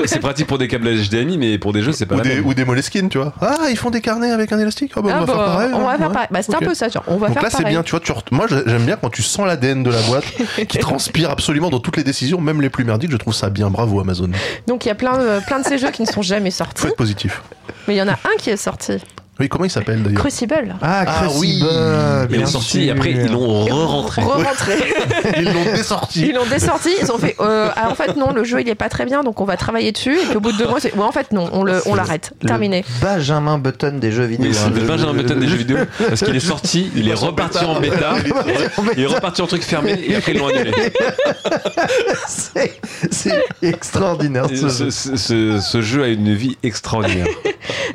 c'est 0.05 0.19
pratique 0.19 0.47
pour 0.47 0.57
des 0.57 0.67
câblages 0.67 1.09
HDMI, 1.09 1.37
mais 1.37 1.57
pour 1.57 1.73
des 1.73 1.81
jeux, 1.81 1.91
c'est 1.91 2.05
pas 2.05 2.15
Ou 2.15 2.19
la 2.19 2.23
des, 2.23 2.35
même. 2.35 2.45
ou 2.45 2.53
des 2.53 2.65
Moleskine, 2.65 3.09
tu 3.09 3.17
vois. 3.17 3.33
Ah, 3.41 3.67
ils 3.69 3.77
font 3.77 3.89
des 3.89 3.98
carnets 4.01 4.31
avec 4.31 4.51
un 4.51 4.59
élastique. 4.59 4.91
Ah, 4.95 5.01
bah, 5.01 5.09
Ah, 5.13 5.17
on 5.21 5.25
va 5.25 5.25
bah, 5.25 5.33
faire 5.33 5.45
pareil. 5.45 5.69
on 5.73 5.79
va 5.79 5.89
hein, 5.91 5.97
faire 5.97 6.11
pareil. 6.11 6.27
Bah, 6.31 6.41
c'est 6.41 6.55
un 6.55 6.59
peu 6.59 6.73
ça. 6.73 6.89
Genre, 6.89 7.03
on 7.07 7.17
va 7.17 7.27
Donc 7.27 7.35
faire 7.35 7.43
là, 7.43 7.49
c'est 7.49 7.63
bien, 7.65 7.83
tu 7.83 7.91
vois. 7.91 7.99
Tu 7.99 8.11
re- 8.11 8.21
Moi, 8.31 8.47
j'aime 8.49 8.85
bien 8.85 8.97
quand 8.97 9.09
tu 9.09 9.21
sens 9.23 9.45
l'ADN 9.45 9.83
de 9.83 9.89
la 9.91 10.01
boîte 10.03 10.25
qui 10.67 10.77
transpire 10.79 11.29
absolument 11.29 11.69
dans 11.69 11.79
toutes 11.79 11.97
les 11.97 12.03
décisions, 12.03 12.39
même 12.41 12.61
les 12.61 12.69
plus 12.69 12.83
merdiques. 12.83 13.11
Je 13.11 13.17
trouve 13.17 13.33
ça 13.33 13.49
bien. 13.49 13.69
Bravo, 13.69 13.99
Amazon. 13.99 14.29
Donc 14.67 14.85
il 14.85 14.89
y 14.89 14.91
a 14.91 14.95
plein 14.95 15.17
de, 15.17 15.45
plein 15.45 15.59
de 15.59 15.65
ces 15.65 15.77
jeux 15.77 15.91
qui 15.91 16.01
ne 16.03 16.07
sont 16.07 16.21
jamais 16.21 16.51
sortis. 16.51 16.81
Faut 16.81 16.87
être 16.87 16.95
positif. 16.95 17.41
Mais 17.87 17.95
il 17.95 17.97
y 17.97 18.01
en 18.01 18.07
a 18.07 18.13
un 18.13 18.37
qui 18.37 18.49
est 18.49 18.57
sorti. 18.57 18.93
Oui, 19.39 19.47
comment 19.49 19.65
il 19.65 19.69
s'appelle 19.71 20.03
d'ailleurs 20.03 20.19
Crucible. 20.19 20.75
Ah, 20.81 21.03
Ah, 21.07 21.25
Crucible, 21.25 21.39
oui. 21.39 21.63
Il 22.23 22.27
bien 22.27 22.41
est 22.41 22.45
sorti 22.45 22.83
et 22.83 22.91
après 22.91 23.11
ils 23.11 23.27
l'ont 23.31 23.65
re-rentré. 23.65 24.21
Re-rentré. 24.21 24.73
Ils 25.37 25.45
l'ont 25.53 25.63
dessorti. 25.75 26.27
Ils 26.27 26.33
l'ont 26.35 26.45
dessorti. 26.45 26.89
Ils 27.01 27.11
ont 27.11 27.17
fait. 27.17 27.35
euh, 27.39 27.69
ah, 27.75 27.89
en 27.89 27.95
fait, 27.95 28.15
non, 28.17 28.31
le 28.33 28.43
jeu 28.43 28.59
il 28.61 28.67
est 28.69 28.75
pas 28.75 28.89
très 28.89 29.05
bien, 29.05 29.23
donc 29.23 29.39
on 29.41 29.45
va 29.45 29.55
travailler 29.57 29.91
dessus. 29.91 30.17
Et 30.17 30.25
puis 30.25 30.35
au 30.37 30.39
bout 30.39 30.51
de 30.51 30.57
deux 30.57 30.67
mois, 30.67 30.79
c'est. 30.79 30.93
Ouais, 30.93 31.03
en 31.03 31.11
fait, 31.11 31.31
non, 31.31 31.49
on 31.53 31.63
le- 31.63 31.81
on 31.85 31.95
l'arrête. 31.95 32.33
Terminé. 32.45 32.83
Benjamin 33.01 33.57
Button 33.57 33.97
des 33.99 34.11
jeux 34.11 34.25
vidéo. 34.25 34.51
Hein. 34.65 34.71
Le- 34.75 34.81
Benjamin 34.81 35.13
Button 35.13 35.35
des 35.39 35.47
jeux 35.47 35.55
vidéo 35.57 35.77
parce 36.09 36.21
qu'il 36.23 36.35
est 36.35 36.39
sorti, 36.39 36.91
il 36.95 37.07
est 37.07 37.13
reparti 37.13 37.59
en 37.65 37.79
bêta, 37.79 38.15
il 38.97 39.03
est 39.03 39.05
reparti 39.07 39.41
en 39.41 39.47
truc 39.47 39.63
fermé 39.63 39.99
et 40.07 40.15
après 40.15 40.33
ils 40.33 40.39
l'ont 40.39 40.47
annulé. 40.47 40.71
C'est 42.27 42.73
c'est 43.11 43.43
extraordinaire 43.61 44.47
ce 44.49 45.81
jeu 45.81 46.03
a 46.03 46.07
une 46.07 46.33
vie 46.33 46.57
extraordinaire. 46.63 47.27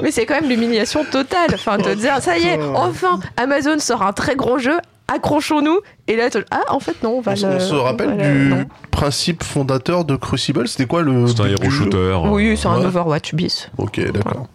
Mais 0.03 0.11
c'est 0.11 0.27
quand 0.27 0.35
même 0.41 0.49
l'humiliation 0.49 1.05
totale. 1.05 1.34
Enfin, 1.55 1.79
te 1.79 1.95
dire, 1.95 2.21
ça 2.21 2.39
y 2.39 2.47
est, 2.47 2.59
enfin, 2.75 3.19
Amazon 3.37 3.79
sort 3.79 4.03
un 4.03 4.13
très 4.13 4.37
gros 4.37 4.59
jeu. 4.59 4.77
Accrochons-nous. 5.07 5.81
Et 6.09 6.17
là, 6.17 6.31
te- 6.31 6.39
ah, 6.51 6.63
en 6.69 6.81
fait, 6.81 7.03
non, 7.03 7.17
on 7.19 7.21
va 7.21 7.33
On, 7.33 7.37
se- 7.37 7.47
le. 7.47 7.55
on 7.57 7.61
se 7.61 7.75
rappelle 7.75 8.09
on 8.09 8.17
va 8.17 8.29
le- 8.29 8.49
du 8.65 8.67
principe 8.91 9.43
fondateur 9.45 10.07
de 10.07 10.17
Crucible 10.17 10.67
C'était 10.67 10.87
quoi 10.87 11.03
le. 11.03 11.27
C'est 11.27 11.41
un 11.41 11.49
jeu 11.49 11.71
shooter. 11.71 12.19
Oui, 12.31 12.57
c'est 12.57 12.69
un. 12.69 12.83
Overwatch 12.83 13.35
bis. 13.35 13.69
Ok, 13.77 14.01
d'accord. 14.13 14.47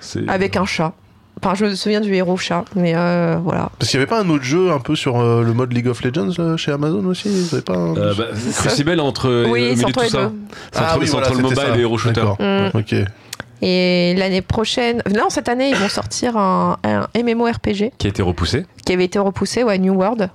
C'est- 0.00 0.28
Avec 0.28 0.56
un 0.56 0.64
chat. 0.66 0.92
Enfin, 1.40 1.54
je 1.54 1.66
me 1.66 1.74
souviens 1.76 2.00
du 2.00 2.12
héros 2.12 2.36
chat. 2.36 2.64
Mais 2.74 2.94
euh, 2.96 3.36
voilà. 3.40 3.70
Parce 3.78 3.92
qu'il 3.92 4.00
n'y 4.00 4.02
avait 4.02 4.10
pas 4.10 4.20
un 4.20 4.28
autre 4.28 4.42
jeu 4.42 4.72
un 4.72 4.80
peu 4.80 4.96
sur 4.96 5.20
euh, 5.20 5.44
le 5.44 5.52
mode 5.52 5.72
League 5.72 5.86
of 5.86 6.02
Legends 6.02 6.30
là, 6.36 6.56
chez 6.56 6.72
Amazon 6.72 7.04
aussi? 7.06 7.48
Pas 7.64 7.74
un... 7.76 7.96
Euh, 7.96 8.14
bah, 8.18 8.24
Crucible 8.56 8.98
entre 8.98 9.44
Oui, 9.48 9.74
c'est 9.76 9.84
entre 9.84 9.92
tout 9.94 10.00
les 10.00 10.08
ça. 10.08 10.22
deux. 10.24 10.32
C'est 10.72 10.80
entre, 10.80 10.98
oui, 10.98 11.06
c'est 11.06 11.12
voilà, 11.12 11.26
entre 11.28 11.36
le 11.36 11.42
mobile 11.44 11.58
ça. 11.58 11.76
et 11.76 11.80
hero 11.80 11.96
shooter. 11.96 12.20
D'accord. 12.22 12.36
Mm. 12.40 12.70
Ok. 12.74 12.94
Et 13.62 14.14
l'année 14.16 14.42
prochaine, 14.42 15.02
non, 15.14 15.30
cette 15.30 15.48
année, 15.48 15.70
ils 15.70 15.76
vont 15.76 15.88
sortir 15.88 16.36
un, 16.36 16.78
un 16.84 17.08
MMORPG 17.20 17.92
Qui 17.98 18.06
a 18.06 18.10
été 18.10 18.22
repoussé. 18.22 18.66
qui 18.84 18.92
avait 18.92 19.04
été 19.04 19.18
repoussé, 19.18 19.64
ouais, 19.64 19.78
New 19.78 19.94
World. 19.94 20.30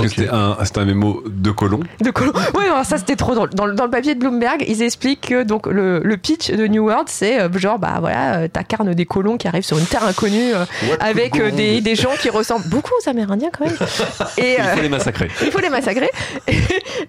Puisque 0.00 0.04
Ok. 0.04 0.12
c'était 0.16 0.28
un, 0.30 0.56
c'était 0.64 0.80
un 0.80 0.84
mémo 0.84 1.22
de 1.26 1.50
colon. 1.50 1.80
De 2.00 2.10
Colo- 2.10 2.32
Ouais, 2.54 2.64
alors 2.66 2.84
ça 2.84 2.98
c'était 2.98 3.16
trop 3.16 3.34
drôle. 3.34 3.50
Dans, 3.50 3.66
le- 3.66 3.74
dans 3.74 3.84
le 3.84 3.90
papier 3.90 4.14
de 4.14 4.20
Bloomberg, 4.20 4.64
ils 4.66 4.82
expliquent 4.82 5.28
que 5.28 5.42
donc 5.42 5.66
le, 5.66 6.00
le 6.00 6.16
pitch 6.16 6.50
de 6.50 6.66
New 6.66 6.84
World, 6.84 7.08
c'est 7.08 7.40
euh, 7.40 7.48
genre 7.58 7.78
bah 7.78 7.96
voilà, 8.00 8.36
euh, 8.40 8.48
t'incarnes 8.48 8.92
des 8.94 9.06
colons 9.06 9.36
qui 9.36 9.46
arrivent 9.48 9.64
sur 9.64 9.78
une 9.78 9.86
terre 9.86 10.04
inconnue 10.04 10.54
euh, 10.54 10.64
avec 11.00 11.38
euh, 11.38 11.50
des, 11.50 11.80
des 11.80 11.94
gens 11.94 12.10
qui 12.20 12.30
ressemblent 12.30 12.68
beaucoup 12.68 12.92
aux 13.04 13.08
Amérindiens 13.08 13.50
quand 13.56 13.64
même. 13.66 13.76
Et 14.38 14.56
Il 14.58 14.64
faut 14.76 14.82
les 14.82 14.88
massacrer. 14.88 15.28
il 15.42 15.50
faut 15.50 15.60
les 15.60 15.70
massacrer. 15.70 16.10
Et, 16.48 16.56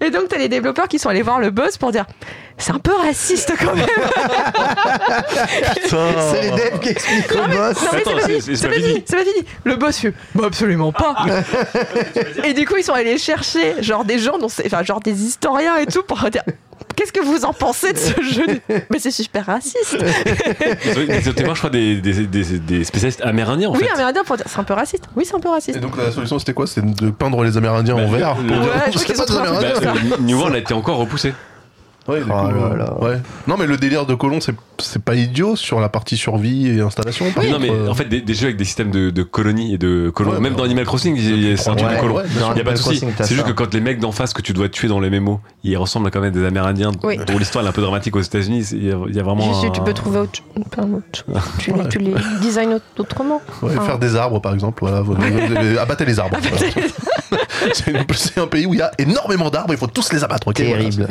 et 0.06 0.10
donc 0.10 0.28
t'as 0.28 0.38
les 0.38 0.48
développeurs 0.48 0.88
qui 0.88 0.98
sont 0.98 1.08
allés 1.08 1.22
voir 1.22 1.40
le 1.40 1.50
boss 1.50 1.76
pour 1.76 1.92
dire 1.92 2.04
c'est 2.58 2.72
un 2.72 2.78
peu 2.78 2.92
raciste 2.94 3.52
quand 3.60 3.74
même. 3.74 3.84
C'est 5.88 6.42
les 6.42 6.50
devs 6.50 6.80
qui 6.80 6.88
expliquent 6.88 7.32
au 7.32 7.48
boss. 7.48 7.82
Non 7.82 7.88
mais 7.92 8.00
Attends, 8.00 8.00
c'est 8.04 8.04
pas 8.04 8.20
pas 8.20 8.28
fini, 8.28 8.56
c'est 8.56 8.68
pas 8.68 9.24
fini. 9.24 9.44
Le 9.64 9.76
boss 9.76 9.98
fait 9.98 10.14
bah 10.34 10.44
absolument 10.46 10.92
pas. 10.92 11.14
et 12.44 12.54
du 12.54 12.66
coup 12.66 12.75
ils 12.78 12.84
sont 12.84 12.92
allés 12.92 13.18
chercher 13.18 13.82
genre 13.82 14.04
des 14.04 14.18
gens 14.18 14.38
dont 14.38 14.48
c'est- 14.48 14.66
enfin 14.66 14.82
genre 14.82 15.00
des 15.00 15.24
historiens 15.24 15.76
et 15.76 15.86
tout 15.86 16.02
pour 16.02 16.18
dire 16.30 16.42
Qu'est-ce 16.94 17.12
que 17.12 17.20
vous 17.20 17.44
en 17.44 17.52
pensez 17.52 17.92
de 17.92 17.98
ce 17.98 18.22
jeu 18.22 18.46
Mais 18.90 18.98
c'est 18.98 19.10
super 19.10 19.44
raciste. 19.46 19.96
Ils 20.84 21.28
ont 21.28 21.32
été 21.32 21.42
voir, 21.44 21.54
je 21.54 21.60
crois, 21.60 21.70
des, 21.70 21.96
des, 22.00 22.26
des, 22.26 22.58
des 22.58 22.84
spécialistes 22.84 23.20
amérindiens 23.22 23.68
en 23.68 23.72
oui, 23.74 23.80
fait. 23.80 23.90
amérindien 23.90 24.24
pour 24.24 24.36
dire 24.36 24.46
c'est 24.48 24.58
un 24.58 24.64
peu 24.64 24.72
raciste. 24.72 25.04
Oui, 25.14 25.24
c'est 25.26 25.34
un 25.34 25.40
peu 25.40 25.50
raciste. 25.50 25.76
Et 25.76 25.80
donc 25.80 25.96
la 25.98 26.10
solution 26.10 26.38
c'était 26.38 26.54
quoi? 26.54 26.66
C'était 26.66 26.86
de 26.86 27.10
peindre 27.10 27.42
les 27.44 27.56
Amérindiens 27.58 27.96
Bah, 27.96 28.02
en 28.02 28.08
vert? 28.10 28.36
le- 28.40 28.46
pour 28.48 28.56
dire, 28.60 28.70
Ouais, 28.70 28.92
je 28.92 28.92
crois 28.92 29.04
qu'ils 29.04 29.14
pas 29.14 29.34
ont 29.34 29.38
Amérindiens. 29.38 29.92
Bah, 30.10 30.16
New 30.20 30.38
World 30.38 30.54
a 30.54 30.58
été 30.58 30.72
encore 30.72 30.96
repoussé. 30.96 31.34
Ouais, 32.08 32.20
Oh 32.22 32.24
coup, 32.24 32.30
là 32.30 32.44
euh, 32.72 32.76
là. 32.76 32.94
ouais. 33.02 33.18
Non, 33.48 33.56
mais 33.58 33.66
le 33.66 33.76
délire 33.76 34.06
de 34.06 34.14
colon, 34.14 34.40
c'est 34.40 34.54
c'est 34.78 35.02
pas 35.02 35.14
idiot 35.14 35.56
sur 35.56 35.80
la 35.80 35.88
partie 35.88 36.16
survie 36.18 36.68
et 36.68 36.80
installation. 36.82 37.30
par 37.32 37.42
non, 37.44 37.58
mais 37.58 37.70
euh, 37.70 37.88
en 37.88 37.94
fait, 37.94 38.04
des, 38.04 38.20
des 38.20 38.34
jeux 38.34 38.44
avec 38.44 38.56
des 38.58 38.64
systèmes 38.66 38.90
de, 38.90 39.08
de 39.10 39.22
colonies 39.22 39.72
et 39.74 39.78
de 39.78 40.10
colons, 40.10 40.32
Ouais, 40.32 40.40
même 40.40 40.54
dans 40.54 40.64
Animal 40.64 40.84
Crossing, 40.84 41.16
il 41.16 41.48
y 41.48 41.52
a- 41.52 41.56
c'est 41.56 41.70
un 41.70 41.74
truc 41.76 41.88
Ouais, 41.88 41.96
de 41.96 42.00
colons. 42.00 42.20
Il 42.54 42.58
y 42.58 42.60
a 42.60 42.64
pas 42.64 42.72
de 42.72 42.76
souci. 42.76 43.00
C'est 43.20 43.34
juste 43.34 43.46
que 43.46 43.52
quand 43.52 43.72
les 43.72 43.80
mecs 43.80 43.98
d'en 44.00 44.12
face 44.12 44.34
que 44.34 44.42
tu 44.42 44.52
dois 44.52 44.68
tuer 44.68 44.88
dans 44.88 45.00
les 45.00 45.08
mémos, 45.10 45.38
ils 45.64 45.76
ressemblent 45.78 46.10
quand 46.10 46.20
même 46.20 46.28
à 46.28 46.38
des 46.38 46.44
Amérindiens 46.44 46.92
Oui. 47.02 47.16
dont 47.26 47.38
l'histoire 47.38 47.64
est 47.64 47.68
un 47.68 47.72
peu 47.72 47.80
dramatique 47.80 48.14
aux 48.16 48.20
États-Unis. 48.20 48.68
Il 48.72 48.84
y 48.86 48.92
a, 48.92 48.98
il 49.08 49.16
y 49.16 49.18
a 49.18 49.22
vraiment. 49.22 49.62
Un- 49.64 49.70
tu 49.70 49.80
peux 49.80 49.94
trouver 49.94 50.18
autre 50.18 50.42
pardon, 50.74 51.00
tu, 51.10 51.22
tu 51.58 51.72
les, 51.72 51.88
tu 51.88 51.98
les 51.98 52.14
designs 52.42 52.74
autre- 52.74 52.84
autrement. 52.98 53.40
Ouais, 53.62 53.70
Enfin, 53.72 53.82
faire 53.86 53.98
des 53.98 54.14
arbres, 54.14 54.40
par 54.40 54.52
exemple. 54.52 54.84
Voilà, 54.84 55.02
abattez 55.80 56.04
les 56.04 56.18
arbres. 56.20 56.36
C'est 58.14 58.38
un 58.38 58.46
pays 58.46 58.66
où 58.66 58.74
il 58.74 58.78
y 58.78 58.82
a 58.82 58.90
énormément 58.98 59.50
d'arbres, 59.50 59.72
il 59.74 59.78
faut 59.78 59.86
tous 59.86 60.12
les 60.12 60.24
abattre. 60.24 60.48
ok, 60.48 60.56
Terrible. 60.56 61.08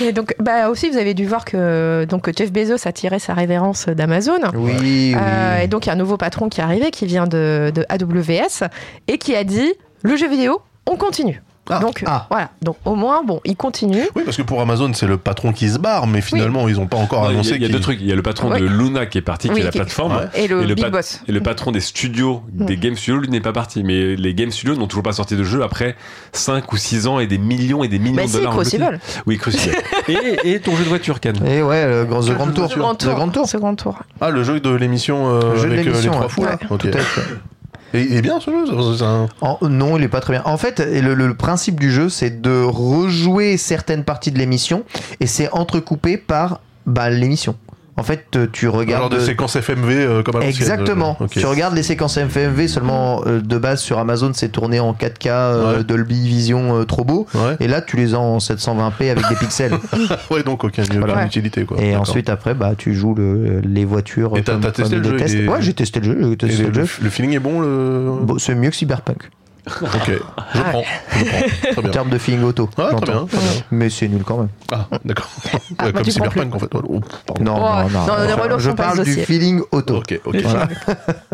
Et 0.00 0.12
donc, 0.12 0.34
bah 0.38 0.68
aussi, 0.68 0.90
vous 0.90 0.96
avez 0.96 1.14
dû 1.14 1.26
voir 1.26 1.44
que 1.44 2.06
donc 2.08 2.30
Jeff 2.36 2.52
Bezos 2.52 2.86
a 2.86 2.92
tiré 2.92 3.18
sa 3.18 3.34
révérence 3.34 3.86
d'Amazon. 3.86 4.40
Oui, 4.54 4.72
oui. 4.80 5.14
Euh, 5.16 5.60
et 5.60 5.66
donc, 5.66 5.86
il 5.86 5.88
y 5.88 5.90
a 5.90 5.94
un 5.94 5.96
nouveau 5.98 6.16
patron 6.16 6.48
qui 6.48 6.60
est 6.60 6.64
arrivé, 6.64 6.90
qui 6.90 7.06
vient 7.06 7.26
de, 7.26 7.72
de 7.74 7.84
AWS, 7.88 8.68
et 9.08 9.18
qui 9.18 9.34
a 9.34 9.44
dit 9.44 9.72
le 10.02 10.16
jeu 10.16 10.28
vidéo, 10.28 10.62
on 10.86 10.96
continue. 10.96 11.42
Ah. 11.68 11.78
donc, 11.78 12.02
Ah. 12.06 12.26
voilà. 12.30 12.50
Donc, 12.62 12.76
au 12.84 12.94
moins, 12.96 13.22
bon, 13.24 13.40
il 13.44 13.54
continue. 13.56 14.02
Oui, 14.16 14.22
parce 14.24 14.36
que 14.36 14.42
pour 14.42 14.60
Amazon, 14.60 14.92
c'est 14.92 15.06
le 15.06 15.18
patron 15.18 15.52
qui 15.52 15.68
se 15.68 15.78
barre, 15.78 16.06
mais 16.08 16.20
finalement, 16.20 16.66
ils 16.68 16.80
ont 16.80 16.86
pas 16.88 16.96
encore 16.96 17.22
Non, 17.22 17.26
Il 17.28 17.32
y 17.32 17.34
a- 17.34 17.34
annoncé 17.34 17.54
il 17.56 17.62
y 17.62 17.64
a, 17.64 17.68
deux 17.68 17.78
trucs. 17.78 18.00
Il 18.00 18.06
y 18.08 18.12
a 18.12 18.16
le 18.16 18.22
patron 18.22 18.50
Ouais. 18.50 18.58
de 18.60 18.66
Luna 18.66 19.06
qui 19.06 19.18
est 19.18 19.22
parti, 19.22 19.48
qui 19.48 19.60
est 19.60 19.62
la 19.62 19.70
qui- 19.70 19.78
plateforme. 19.78 20.16
Ouais. 20.16 20.24
Et 20.34 20.48
le, 20.48 20.62
Et 20.62 20.66
le, 20.66 20.74
Big 20.74 20.84
pat- 20.84 20.92
Boss. 20.92 21.20
et 21.28 21.32
le 21.32 21.40
patron 21.40 21.70
des 21.70 21.78
studios, 21.80 22.42
des 22.52 22.76
Game 22.76 22.96
Studios, 22.96 23.20
lui 23.20 23.28
n'est 23.28 23.40
pas 23.40 23.52
parti. 23.52 23.84
Mais 23.84 24.16
les 24.16 24.34
Game 24.34 24.50
Studios 24.50 24.74
n'ont 24.74 24.88
toujours 24.88 25.04
pas 25.04 25.12
sorti 25.12 25.36
de 25.36 25.44
jeu 25.44 25.62
après 25.62 25.94
5 26.32 26.72
ou 26.72 26.76
6 26.76 27.06
ans 27.06 27.20
et 27.20 27.28
des 27.28 27.38
millions 27.38 27.84
et 27.84 27.88
des 27.88 27.98
millions 28.00 28.16
Bah 28.16 28.22
de 28.24 28.28
si, 28.28 28.36
dollars. 28.38 28.52
Crucible. 28.54 28.98
Oui, 29.26 29.38
Crucible. 29.38 29.76
et, 30.08 30.50
et 30.52 30.60
ton 30.60 30.74
jeu 30.74 30.82
de 30.82 30.88
voiture, 30.88 31.20
Ken? 31.20 31.36
Et 31.46 31.62
ouais, 31.62 31.86
le 31.86 32.04
grand, 32.04 32.20
The 32.22 32.30
Grand 32.34 32.46
Tour. 32.50 32.68
Grand 32.76 32.94
The 32.96 32.98
tour. 33.04 33.14
Grand 33.14 33.28
Tour. 33.28 33.48
Ce 33.48 33.56
grand 33.58 33.74
tour. 33.76 33.98
Ah, 34.20 34.30
le 34.30 34.42
jeu 34.42 34.58
de 34.58 34.70
l'émission 34.70 35.28
euh, 35.28 35.52
Le 35.52 35.56
jeu 35.58 35.68
de 35.68 35.72
avec 35.74 35.78
euh, 35.80 35.82
les 35.84 35.84
l'émission, 35.90 36.12
trois 36.12 36.28
fous. 36.28 36.46
Tout 36.78 36.88
à 36.88 36.98
fait. 36.98 37.22
Et 37.94 38.02
il 38.02 38.16
est 38.16 38.22
bien 38.22 38.40
ce 38.40 38.50
jeu 38.50 38.66
non, 39.62 39.96
il 39.96 40.04
est 40.04 40.08
pas 40.08 40.20
très 40.20 40.34
bien. 40.34 40.42
En 40.44 40.56
fait, 40.56 40.80
le, 40.80 41.14
le 41.14 41.34
principe 41.34 41.80
du 41.80 41.90
jeu, 41.90 42.08
c'est 42.08 42.40
de 42.40 42.62
rejouer 42.62 43.56
certaines 43.56 44.04
parties 44.04 44.30
de 44.30 44.38
l'émission 44.38 44.84
et 45.20 45.26
c'est 45.26 45.50
entrecoupé 45.52 46.16
par 46.16 46.60
bah, 46.86 47.10
l'émission. 47.10 47.56
En 48.00 48.02
fait, 48.02 48.24
euh, 48.36 48.46
tu 48.50 48.64
Genre 48.66 48.74
regardes. 48.76 49.12
de 49.14 49.20
séquence 49.20 49.56
FMV 49.56 49.90
euh, 49.92 50.22
comme 50.22 50.36
à. 50.36 50.44
Exactement. 50.46 51.18
Ok. 51.20 51.30
Tu 51.32 51.44
regardes 51.44 51.74
les 51.74 51.82
séquences 51.82 52.16
FMV 52.16 52.66
seulement 52.66 53.22
euh, 53.26 53.40
de 53.42 53.58
base 53.58 53.80
sur 53.80 53.98
Amazon, 53.98 54.32
c'est 54.34 54.48
tourné 54.48 54.80
en 54.80 54.92
4K 54.94 55.28
euh, 55.28 55.76
Ouais. 55.78 55.84
Dolby 55.84 56.26
Vision 56.26 56.78
euh, 56.80 56.84
trop 56.84 57.04
beau. 57.04 57.26
Ouais. 57.34 57.56
Et 57.60 57.68
là, 57.68 57.82
tu 57.82 57.96
les 57.96 58.14
as 58.14 58.18
en 58.18 58.38
720p 58.38 59.10
avec 59.10 59.28
des 59.28 59.34
pixels. 59.36 59.72
ouais, 60.30 60.42
donc 60.42 60.64
Voilà. 60.98 61.26
utilité 61.26 61.64
quoi. 61.64 61.76
Et 61.78 61.94
ensuite, 61.94 62.30
après, 62.30 62.54
bah, 62.54 62.72
tu 62.76 62.94
joues 62.94 63.14
le, 63.14 63.60
les 63.60 63.84
voitures. 63.84 64.36
Et 64.36 64.42
t'as- 64.42 64.56
testé 64.70 64.96
le 64.96 65.04
jeu, 65.04 65.48
Ouais, 65.48 65.60
j'ai 65.60 65.74
testé 65.74 66.00
le 66.00 66.06
jeu. 66.06 66.18
J'ai 66.22 66.32
Et 66.32 66.36
testé 66.36 66.62
le, 66.62 66.68
le 66.70 66.84
jeu. 66.86 66.88
le 67.02 67.10
feeling 67.10 67.34
est 67.34 67.38
bon 67.38 67.60
le. 67.60 68.12
Bon, 68.22 68.38
c'est 68.38 68.54
mieux 68.54 68.70
que 68.70 68.76
Cyberpunk. 68.76 69.28
Ok, 69.82 70.10
je 70.54 70.60
prends. 70.60 70.82
Je 71.14 71.24
prends. 71.24 71.40
Très 71.62 71.78
En 71.78 71.82
bien. 71.82 71.90
termes 71.90 72.10
de 72.10 72.18
feeling 72.18 72.42
auto. 72.42 72.68
Ah, 72.76 72.90
très 73.00 73.12
bien, 73.12 73.26
très 73.26 73.38
bien. 73.38 73.62
Mais 73.70 73.90
c'est 73.90 74.08
nul 74.08 74.22
quand 74.24 74.38
même. 74.38 74.48
Ah, 74.72 74.86
d'accord. 75.04 75.28
Ah, 75.78 75.86
Ouais, 75.86 75.92
bah, 75.92 76.00
comme 76.00 76.02
tu 76.02 76.18
prends 76.18 76.30
Cyberpunk 76.30 76.54
en 76.54 76.58
fait. 76.58 76.68
Oh, 76.74 77.00
pardon. 77.26 77.44
Non, 77.44 77.58
non, 77.58 77.88
non. 77.88 78.06
non, 78.06 78.56
les 78.56 78.62
je 78.62 78.70
pas 78.70 78.76
parle 78.76 79.04
du 79.04 79.14
feeling 79.14 79.62
auto. 79.72 79.96
Ok, 79.98 80.20
ok. 80.24 80.36
Voilà. 80.42 80.68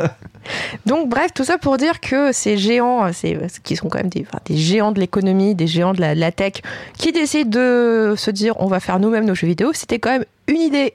Donc 0.86 1.08
bref, 1.08 1.32
tout 1.34 1.44
ça 1.44 1.58
pour 1.58 1.76
dire 1.76 2.00
que 2.00 2.32
ces 2.32 2.56
géants, 2.56 3.12
c'est, 3.12 3.38
qui 3.62 3.76
sont 3.76 3.88
quand 3.88 3.98
même 3.98 4.08
des, 4.08 4.24
enfin, 4.28 4.38
des 4.44 4.56
géants 4.56 4.92
de 4.92 5.00
l'économie, 5.00 5.54
des 5.54 5.66
géants 5.66 5.92
de 5.92 6.00
la, 6.00 6.14
la 6.14 6.32
tech, 6.32 6.54
qui 6.98 7.12
décident 7.12 7.50
de 7.50 8.14
se 8.16 8.30
dire 8.30 8.54
on 8.58 8.66
va 8.66 8.80
faire 8.80 9.00
nous-mêmes 9.00 9.24
nos 9.24 9.34
jeux 9.34 9.46
vidéo, 9.48 9.70
c'était 9.72 9.98
quand 9.98 10.10
même 10.10 10.24
une 10.48 10.60
idée 10.60 10.94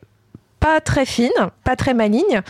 pas 0.62 0.80
très 0.80 1.06
fine, 1.06 1.32
pas 1.66 1.76
très 1.76 1.94
maligne. 1.94 2.42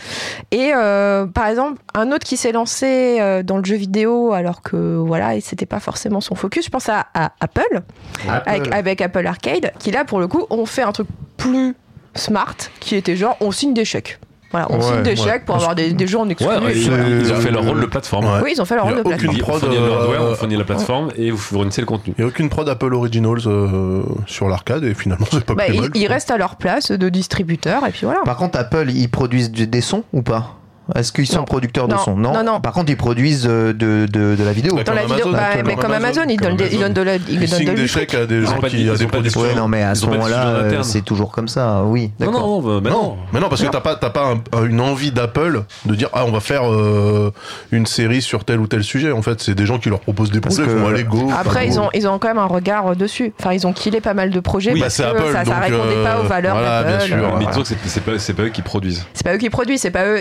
Et 0.52 0.72
euh, 0.76 1.26
par 1.26 1.46
exemple, 1.48 1.80
un 1.94 2.12
autre 2.12 2.24
qui 2.24 2.36
s'est 2.36 2.52
lancé 2.52 3.18
euh, 3.20 3.42
dans 3.42 3.56
le 3.56 3.64
jeu 3.64 3.74
vidéo 3.74 4.32
alors 4.32 4.62
que 4.62 4.76
voilà, 4.76 5.34
et 5.34 5.40
c'était 5.40 5.66
pas 5.66 5.80
forcément 5.80 6.20
son 6.20 6.36
focus, 6.36 6.66
je 6.66 6.70
pense 6.70 6.88
à, 6.88 7.06
à 7.14 7.32
Apple, 7.40 7.80
Avec, 8.28 8.72
avec 8.72 9.00
Apple 9.00 9.26
Arcade, 9.26 9.72
qui 9.78 9.90
là 9.90 10.04
pour 10.04 10.20
le 10.20 10.28
coup 10.28 10.46
ont 10.50 10.66
fait 10.66 10.82
un 10.82 10.92
truc 10.92 11.08
plus 11.38 11.74
smart, 12.14 12.54
qui 12.78 12.94
était 12.94 13.16
genre 13.16 13.36
on 13.40 13.50
signe 13.50 13.74
des 13.74 13.86
chèques. 13.86 14.20
Voilà, 14.52 14.66
on 14.70 14.76
Ouais, 14.76 14.82
signe 14.82 15.02
des 15.02 15.10
ouais. 15.10 15.16
chèques 15.16 15.44
pour 15.46 15.56
avoir 15.56 15.74
des, 15.74 15.92
des 15.92 16.06
jeux 16.06 16.18
en 16.18 16.28
exclu. 16.28 16.46
Ouais, 16.46 16.56
ils, 16.74 17.32
ont 17.32 17.40
fait 17.40 17.50
leur 17.50 17.64
rôle 17.64 17.80
de 17.80 17.86
plateforme. 17.86 18.26
Ouais. 18.26 18.40
Oui, 18.44 18.52
ils 18.54 18.60
ont 18.60 18.64
fait 18.64 18.74
leur 18.76 18.84
rôle 18.84 18.96
de 18.98 19.02
plateforme. 19.02 19.38
prod, 19.38 19.60
fournissent 19.60 19.78
le 19.80 19.84
euh, 19.84 19.94
hardware, 19.98 20.22
on 20.22 20.34
fournit 20.34 20.56
la 20.56 20.64
plateforme 20.64 21.10
et 21.16 21.30
vous 21.30 21.38
fournissez 21.38 21.80
le 21.80 21.86
contenu. 21.86 22.14
Il 22.18 22.20
n'y 22.22 22.24
a 22.26 22.28
aucune 22.28 22.48
prod 22.48 22.68
Apple 22.68 22.92
Originals 22.94 23.40
euh, 23.46 24.02
sur 24.26 24.48
l'arcade 24.48 24.84
et 24.84 24.94
finalement 24.94 25.26
c'est 25.30 25.44
pas 25.44 25.54
Bah, 25.54 25.64
plus 25.66 25.74
ils, 25.76 25.80
mal. 25.80 25.90
ils 25.94 26.06
restent 26.06 26.30
à 26.30 26.36
leur 26.36 26.56
place 26.56 26.92
de 26.92 27.08
distributeur 27.08 27.86
et 27.86 27.90
puis 27.90 28.04
voilà. 28.04 28.20
Par 28.24 28.36
contre, 28.36 28.58
Apple, 28.58 28.90
ils 28.90 29.08
produisent 29.08 29.50
du- 29.50 29.66
des 29.66 29.80
sons 29.80 30.04
ou 30.12 30.22
pas? 30.22 30.56
Est-ce 30.94 31.12
qu'ils 31.12 31.26
sont 31.26 31.38
Non. 31.38 31.44
producteurs 31.44 31.88
de 31.88 31.94
Non. 31.94 31.98
sons 32.00 32.16
Non, 32.16 32.42
non. 32.44 32.60
Par 32.60 32.72
contre, 32.72 32.90
ils 32.90 32.96
produisent 32.96 33.46
euh, 33.48 33.72
de, 33.72 34.06
de, 34.10 34.36
de 34.36 34.44
la 34.44 34.52
vidéo. 34.52 34.78
Dans 34.82 34.92
la 34.92 35.02
comme 35.02 35.10
vidéo, 35.12 35.28
Amazon, 35.28 35.32
bah, 35.32 35.56
comme 35.56 35.66
mais 35.66 35.74
comme 35.76 35.84
Amazon, 35.92 36.04
Amazon, 36.22 36.22
ils 36.28 36.36
comme 36.38 36.48
donnent, 36.56 36.56
des- 36.68 36.74
ils 36.74 36.80
donnent 36.80 36.92
de 36.92 37.02
la, 37.02 37.14
ils 37.16 37.22
Ils 37.28 37.38
donnent 37.40 37.48
signent 37.48 37.70
de 37.70 37.74
des 37.74 37.86
chèques 37.88 38.14
à 38.14 38.26
des 38.26 38.42
gens 38.42 38.58
qui 38.60 38.80
ils 38.82 38.92
des 38.92 39.04
ont 39.04 39.08
producteurs. 39.08 39.42
Ouais, 39.42 39.54
non, 39.54 39.68
mais 39.68 39.82
à 39.82 39.90
Ils 39.92 39.96
ce 39.96 40.06
moment-là, 40.06 40.46
euh, 40.48 40.82
c'est 40.82 41.02
toujours 41.02 41.30
comme 41.32 41.48
ça, 41.48 41.82
oui. 41.84 42.10
Non, 42.20 42.30
non, 42.32 42.60
bah, 42.60 42.80
bah 42.82 42.90
Non, 42.90 43.02
non. 43.02 43.16
mais 43.32 43.40
non, 43.40 43.48
parce 43.48 43.62
que 43.62 43.68
t'as 43.68 43.80
pas, 43.80 43.96
t'as 43.96 44.10
pas 44.10 44.34
un- 44.52 44.64
une 44.66 44.80
envie 44.80 45.12
d'Apple 45.12 45.62
de 45.86 45.94
dire 45.94 46.08
ah 46.12 46.24
on 46.26 46.32
va 46.32 46.40
faire 46.40 46.70
euh, 46.70 47.32
une 47.70 47.86
série 47.86 48.22
sur 48.22 48.44
tel 48.44 48.60
ou 48.60 48.66
tel 48.66 48.82
sujet. 48.84 49.12
En 49.12 49.22
fait, 49.22 49.40
c'est 49.40 49.54
des 49.54 49.66
gens 49.66 49.78
qui 49.78 49.88
leur 49.88 50.00
proposent 50.00 50.30
des 50.30 50.40
projets, 50.40 50.62
que- 50.64 50.70
ils 50.70 50.78
font 50.78 50.88
allez 50.88 51.04
go. 51.04 51.30
Après, 51.38 51.66
ils 51.68 51.74
go. 51.76 51.82
ont, 51.82 51.88
ils 51.94 52.06
ont 52.08 52.18
quand 52.18 52.28
même 52.28 52.38
un 52.38 52.46
regard 52.46 52.96
dessus. 52.96 53.32
Enfin, 53.40 53.52
ils 53.52 53.66
ont 53.66 53.72
killé 53.72 54.00
pas 54.00 54.14
mal 54.14 54.30
de 54.30 54.40
projets 54.40 54.72
Oui, 54.72 54.80
bah, 54.80 54.86
parce 54.86 54.96
c'est 54.96 55.02
que 55.02 55.08
Apple, 55.08 55.32
ça, 55.32 55.58
répondait 55.58 56.02
pas 56.04 56.20
aux 56.20 56.24
valeurs 56.26 56.56
voilà, 56.56 56.82
d'Apple. 56.82 57.14
Mais 57.38 57.46
disons 57.46 57.62
que 57.62 57.68
c'est- 57.68 57.76
c'est 57.86 58.00
pas, 58.02 58.18
c'est 58.18 58.34
pas 58.34 58.42
eux 58.44 58.48
qui 58.50 58.62
produisent. 58.62 59.06
C'est 59.14 59.24
pas 59.24 59.34
eux 59.34 59.38
qui 59.38 59.50
produisent, 59.50 59.80
c'est 59.80 59.90
pas 59.90 60.06
eux. 60.06 60.20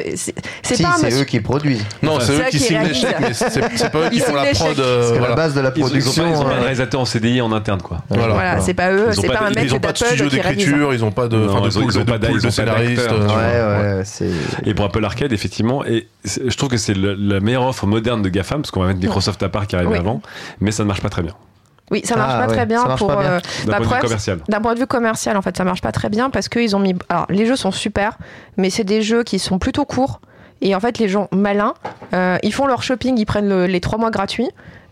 C'est 0.63 0.75
c'est 0.75 0.83
Si, 0.83 0.89
c'est 1.11 1.21
eux 1.21 1.23
qui 1.23 1.39
produisent. 1.39 1.83
Non, 2.03 2.19
c'est 2.19 2.27
C'est 2.27 2.31
eux 2.33 2.41
eux 2.41 2.43
qui 2.49 2.57
qui 2.57 2.63
signent 2.63 2.83
les 2.83 2.93
chèques, 2.93 3.19
mais 3.19 3.33
c'est 3.33 3.49
c'est 3.49 3.91
pas 3.91 3.99
eux 4.05 4.09
qui 4.09 4.19
font 4.19 4.35
la 4.35 4.45
prod. 4.51 4.79
euh, 4.79 5.17
que 5.17 5.23
la 5.23 5.35
base 5.35 5.53
de 5.55 5.59
la 5.61 5.71
Ils 5.75 5.83
ont, 5.83 5.87
ils 5.87 5.87
ont 5.87 5.89
production. 5.89 6.23
ils 6.29 6.35
ont 6.37 6.43
pas 6.43 6.51
euh, 6.51 6.55
de 6.57 6.61
réalisateur 6.61 7.01
en 7.01 7.05
CDI 7.05 7.41
en 7.41 7.51
interne, 7.51 7.81
quoi. 7.81 7.97
Voilà. 8.09 8.33
Voilà, 8.33 8.59
c'est 8.61 8.73
pas 8.73 8.91
eux, 8.91 9.09
c'est 9.11 9.27
pas 9.27 9.37
pas 9.37 9.45
un 9.45 9.49
de- 9.51 9.55
mec 9.55 9.63
Ils 9.65 9.73
ont 9.75 9.79
pas 9.79 9.91
de 9.91 9.97
studio 9.97 10.29
d'écriture, 10.29 10.93
ils 10.93 11.03
ont 11.03 11.11
pas 11.11 11.27
de, 11.27 11.37
pool 11.47 12.41
de 12.41 12.49
scénaristes. 12.49 13.09
euh, 13.09 14.01
c'est. 14.05 14.29
Et 14.65 14.73
pour 14.73 14.85
Apple 14.85 15.03
Arcade, 15.03 15.31
effectivement, 15.33 15.83
et 15.85 16.07
c'est- 16.23 16.49
je 16.49 16.57
trouve 16.57 16.69
que 16.69 16.77
c'est 16.77 16.95
la 16.95 17.39
meilleure 17.39 17.65
offre 17.65 17.85
moderne 17.87 18.21
de 18.21 18.29
GAFAM, 18.29 18.61
parce 18.61 18.71
qu'on 18.71 18.81
va 18.81 18.87
mettre 18.87 18.99
Microsoft 18.99 19.41
à 19.43 19.49
part 19.49 19.67
qui 19.67 19.75
arrive 19.75 19.91
avant, 19.93 20.21
mais 20.59 20.71
ça 20.71 20.83
ne 20.83 20.87
marche 20.87 21.01
pas 21.01 21.09
très 21.09 21.21
bien, 21.23 21.33
Oui, 21.89 22.01
ça 22.05 22.15
marche 22.15 22.31
Ah, 22.35 22.39
pas 22.43 22.47
ouais, 22.47 22.55
très 22.55 22.65
bien 22.65 22.83
pour. 22.97 23.11
euh, 23.11 23.15
d'un 23.15 23.19
bah, 23.19 23.41
point 23.65 23.65
de 23.65 23.81
vue 23.81 23.83
problème, 23.87 24.01
commercial. 24.01 24.39
D'un 24.47 24.61
point 24.61 24.73
de 24.75 24.79
vue 24.79 24.87
commercial, 24.87 25.35
en 25.35 25.41
fait, 25.41 25.57
ça 25.57 25.63
marche 25.65 25.81
pas 25.81 25.91
très 25.91 26.07
bien 26.09 26.29
parce 26.29 26.47
qu'ils 26.47 26.73
ont 26.75 26.79
mis. 26.79 26.95
Alors, 27.09 27.25
les 27.29 27.45
jeux 27.45 27.57
sont 27.57 27.71
super, 27.71 28.17
mais 28.55 28.69
c'est 28.69 28.85
des 28.85 29.01
jeux 29.01 29.23
qui 29.23 29.39
sont 29.39 29.59
plutôt 29.59 29.83
courts. 29.83 30.21
Et 30.61 30.75
en 30.75 30.79
fait, 30.79 30.97
les 30.99 31.07
gens 31.09 31.27
malins, 31.31 31.73
euh, 32.13 32.37
ils 32.43 32.53
font 32.53 32.67
leur 32.67 32.83
shopping, 32.83 33.17
ils 33.17 33.25
prennent 33.25 33.49
le- 33.49 33.65
les 33.67 33.79
trois 33.81 33.97
mois 33.97 34.11
gratuits. 34.11 34.49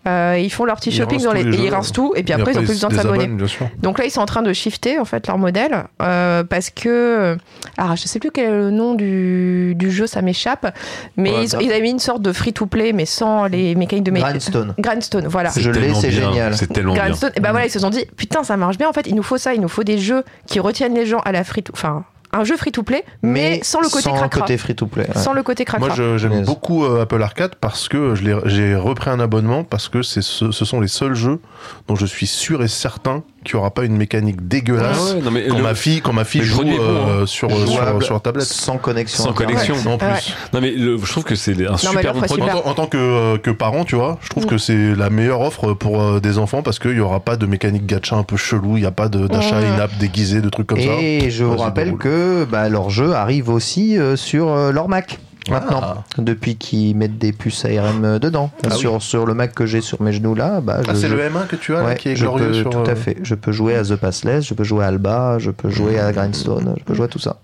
euh, 0.07 0.37
ils 0.41 0.49
font 0.49 0.63
leur 0.63 0.77
petit 0.77 0.89
Ils 0.91 0.95
shopping 0.95 1.17
rincent 1.19 1.25
dans 1.25 1.31
tous 1.31 1.45
les, 1.45 1.57
les 1.57 1.57
et 1.63 1.65
ils 1.67 1.69
rincent 1.73 1.91
tout 1.91 2.13
et 2.15 2.23
puis 2.23 2.31
Et 2.31 2.35
après, 2.35 2.53
ils 2.53 2.57
ont 2.57 2.61
plus 2.63 2.69
besoin 2.69 2.89
de 2.89 2.95
s'abonner. 2.95 3.27
bien. 3.27 3.47
Donc 3.83 3.99
là, 3.99 4.05
ils 4.05 4.09
sont 4.11 4.21
en 4.21 4.25
train 4.25 4.41
de 4.41 4.53
shifter 4.53 4.97
en 4.97 5.03
fait 5.03 5.27
leur 5.27 5.37
modèle 5.37 5.83
euh, 6.01 6.43
parce 6.45 6.69
que 6.69 7.37
ah 7.77 7.95
je 7.95 8.03
sais 8.07 8.17
plus 8.17 8.31
quel 8.31 8.45
est 8.45 8.49
le 8.49 8.71
nom 8.71 8.95
du, 8.95 9.73
du 9.75 9.91
jeu, 9.91 10.07
ça 10.07 10.21
m'échappe, 10.21 10.73
mais 11.17 11.31
Ouais, 11.31 11.43
ils, 11.43 11.49
ça. 11.49 11.57
ils 11.61 11.69
avaient 11.69 11.81
mis 11.81 11.91
une 11.91 11.99
sorte 11.99 12.21
de 12.21 12.31
free 12.31 12.53
to 12.53 12.65
play 12.65 12.93
mais 12.93 13.05
sans 13.05 13.45
les 13.47 13.75
mécaniques 13.75 14.05
de 14.05 14.11
mécanique. 14.11 14.35
Grindstone. 14.49 14.73
Grindstone, 14.79 15.27
voilà. 15.27 15.51
Je 15.55 15.69
l'ai, 15.69 15.93
c'est 15.93 16.07
bien, 16.07 16.29
génial. 16.31 16.55
C'est 16.55 16.71
tellement 16.71 16.93
bien. 16.93 17.03
Grindstone, 17.03 17.31
et 17.35 17.41
ben 17.41 17.51
voilà, 17.51 17.65
ils 17.67 17.71
se 17.71 17.79
sont 17.79 17.89
dit 17.89 18.05
putain, 18.15 18.43
ça 18.45 18.55
marche 18.55 18.77
bien 18.77 18.87
en 18.87 18.93
fait, 18.93 19.05
il 19.05 19.15
nous 19.15 19.21
faut 19.23 19.37
ça, 19.37 19.53
il 19.53 19.59
nous 19.59 19.67
faut 19.67 19.83
des 19.83 19.97
jeux 19.97 20.23
qui 20.47 20.61
retiennent 20.61 20.95
les 20.95 21.05
gens 21.05 21.19
à 21.25 21.33
la 21.33 21.43
free 21.43 21.61
to 21.61 21.73
enfin 21.75 22.05
un 22.31 22.43
jeu 22.43 22.57
free 22.57 22.71
to 22.71 22.83
play 22.83 23.03
mais, 23.23 23.59
sans 23.63 23.81
le 23.81 23.89
côté 23.89 24.03
sans 24.03 24.13
cracra. 24.13 24.41
côté 24.41 24.57
free 24.57 24.75
to 24.75 24.85
play. 24.87 25.07
ouais. 25.07 25.17
Sans 25.21 25.33
le 25.33 25.41
côté 25.43 25.65
cracra. 25.65 25.87
Moi, 25.87 26.17
j'aime 26.17 26.31
Yes. 26.33 26.45
beaucoup 26.45 26.85
euh, 26.85 27.01
Apple 27.01 27.21
Arcade 27.23 27.55
parce 27.55 27.87
que 27.89 28.13
je 28.15 28.23
l'ai- 28.23 28.37
j'ai 28.45 28.75
repris 28.75 29.09
un 29.09 29.19
abonnement 29.19 29.63
parce 29.63 29.89
que 29.89 30.01
c'est 30.03 30.21
ce, 30.21 30.51
ce 30.51 30.65
sont 30.65 30.79
les 30.79 30.87
seuls 30.87 31.15
jeux 31.15 31.39
dont 31.87 31.95
je 31.95 32.05
suis 32.05 32.27
sûr 32.27 32.61
et 32.63 32.67
certain 32.67 33.23
qu'il 33.45 33.55
n'y 33.55 33.59
aura 33.59 33.71
pas 33.71 33.83
une 33.85 33.95
mécanique 33.97 34.47
dégueulasse 34.47 34.97
Ah 35.11 35.15
ouais, 35.15 35.21
non, 35.21 35.31
mais 35.31 35.47
quand, 35.47 35.57
le- 35.57 35.63
ma 35.63 35.75
fille, 35.75 36.01
quand 36.01 36.13
ma 36.13 36.23
fille 36.25 36.41
le 36.41 36.47
joue 36.47 36.63
bon, 36.63 36.69
euh, 36.79 37.23
hein. 37.23 37.25
sur, 37.25 37.49
sur, 37.67 38.03
sur 38.03 38.21
tablette. 38.21 38.45
Sans 38.45 38.77
connexion. 38.77 39.23
Sans 39.23 39.33
connexion. 39.33 39.75
En 39.85 39.97
plus. 39.97 40.07
Ouais. 40.07 40.13
Non, 40.53 40.61
mais 40.61 40.71
le- 40.71 40.97
je 40.97 41.11
trouve 41.11 41.23
que 41.23 41.35
c'est 41.35 41.53
un 41.67 41.77
super 41.77 42.13
bon 42.13 42.21
produit. 42.21 42.43
En, 42.43 42.47
super. 42.47 42.63
tant- 42.63 42.69
en 42.69 42.73
tant 42.73 42.85
que, 42.87 42.97
euh, 42.97 43.37
que 43.37 43.51
parent, 43.51 43.85
tu 43.85 43.95
vois, 43.95 44.17
je 44.21 44.29
trouve 44.29 44.43
Mm. 44.45 44.47
que 44.49 44.57
c'est 44.57 44.95
la 44.95 45.09
meilleure 45.09 45.41
offre 45.41 45.73
pour 45.73 46.01
euh, 46.01 46.19
des 46.19 46.37
enfants 46.37 46.61
parce 46.61 46.79
qu'il 46.79 46.93
n'y 46.93 46.99
aura 46.99 47.19
pas 47.21 47.35
de 47.37 47.45
mécanique 47.45 47.85
gacha 47.85 48.15
un 48.15 48.23
peu 48.23 48.37
chelou, 48.37 48.77
il 48.77 48.81
n'y 48.81 48.85
a 48.87 48.91
pas 48.91 49.07
de- 49.09 49.27
d'achat 49.27 49.59
Mm. 49.61 49.75
in-app 49.75 49.97
déguisé, 49.99 50.41
de 50.41 50.49
trucs 50.49 50.67
comme 50.67 50.79
ça. 50.79 50.91
Et 50.99 51.29
je 51.29 51.43
vous 51.43 51.57
rappelle 51.57 51.95
que 51.95 52.45
bah, 52.45 52.67
leur 52.69 52.89
jeu 52.89 53.13
arrive 53.13 53.49
aussi 53.49 53.97
euh, 53.97 54.15
sur 54.15 54.49
euh, 54.49 54.71
leur 54.71 54.87
Mac. 54.89 55.19
Maintenant, 55.51 55.79
Ah. 55.83 56.03
depuis 56.17 56.55
qu'ils 56.55 56.95
mettent 56.95 57.17
des 57.17 57.31
puces 57.33 57.65
ARM 57.65 58.03
euh, 58.05 58.19
dedans. 58.19 58.49
Ah 58.65 58.69
sur, 58.71 59.01
sur 59.01 59.25
le 59.25 59.33
Mac 59.33 59.53
que 59.53 59.65
j'ai 59.65 59.81
sur 59.81 60.01
mes 60.01 60.11
genoux 60.13 60.35
là, 60.35 60.61
bah, 60.61 60.81
Ah, 60.87 60.91
c'est 60.95 61.07
je- 61.07 61.15
le 61.15 61.21
M1 61.23 61.47
que 61.47 61.55
tu 61.55 61.75
as 61.75 61.81
là, 61.81 61.85
ouais, 61.89 61.95
qui 61.95 62.09
est 62.09 62.13
glorieux 62.15 62.47
peux, 62.47 62.53
sur. 62.53 62.69
tout 62.69 62.77
euh, 62.79 62.91
à 62.91 62.95
fait. 62.95 63.17
Je 63.23 63.35
peux 63.35 63.51
jouer 63.51 63.75
à 63.75 63.83
The 63.83 63.95
Passless, 63.95 64.45
je 64.45 64.53
peux 64.53 64.63
jouer 64.63 64.83
à 64.85 64.87
Alba, 64.87 65.37
je 65.39 65.51
peux 65.51 65.69
jouer 65.69 65.99
à 65.99 66.11
Grindstone, 66.11 66.75
je 66.77 66.83
peux 66.83 66.93
jouer 66.93 67.05
à 67.05 67.09
tout 67.09 67.19
ça. 67.19 67.37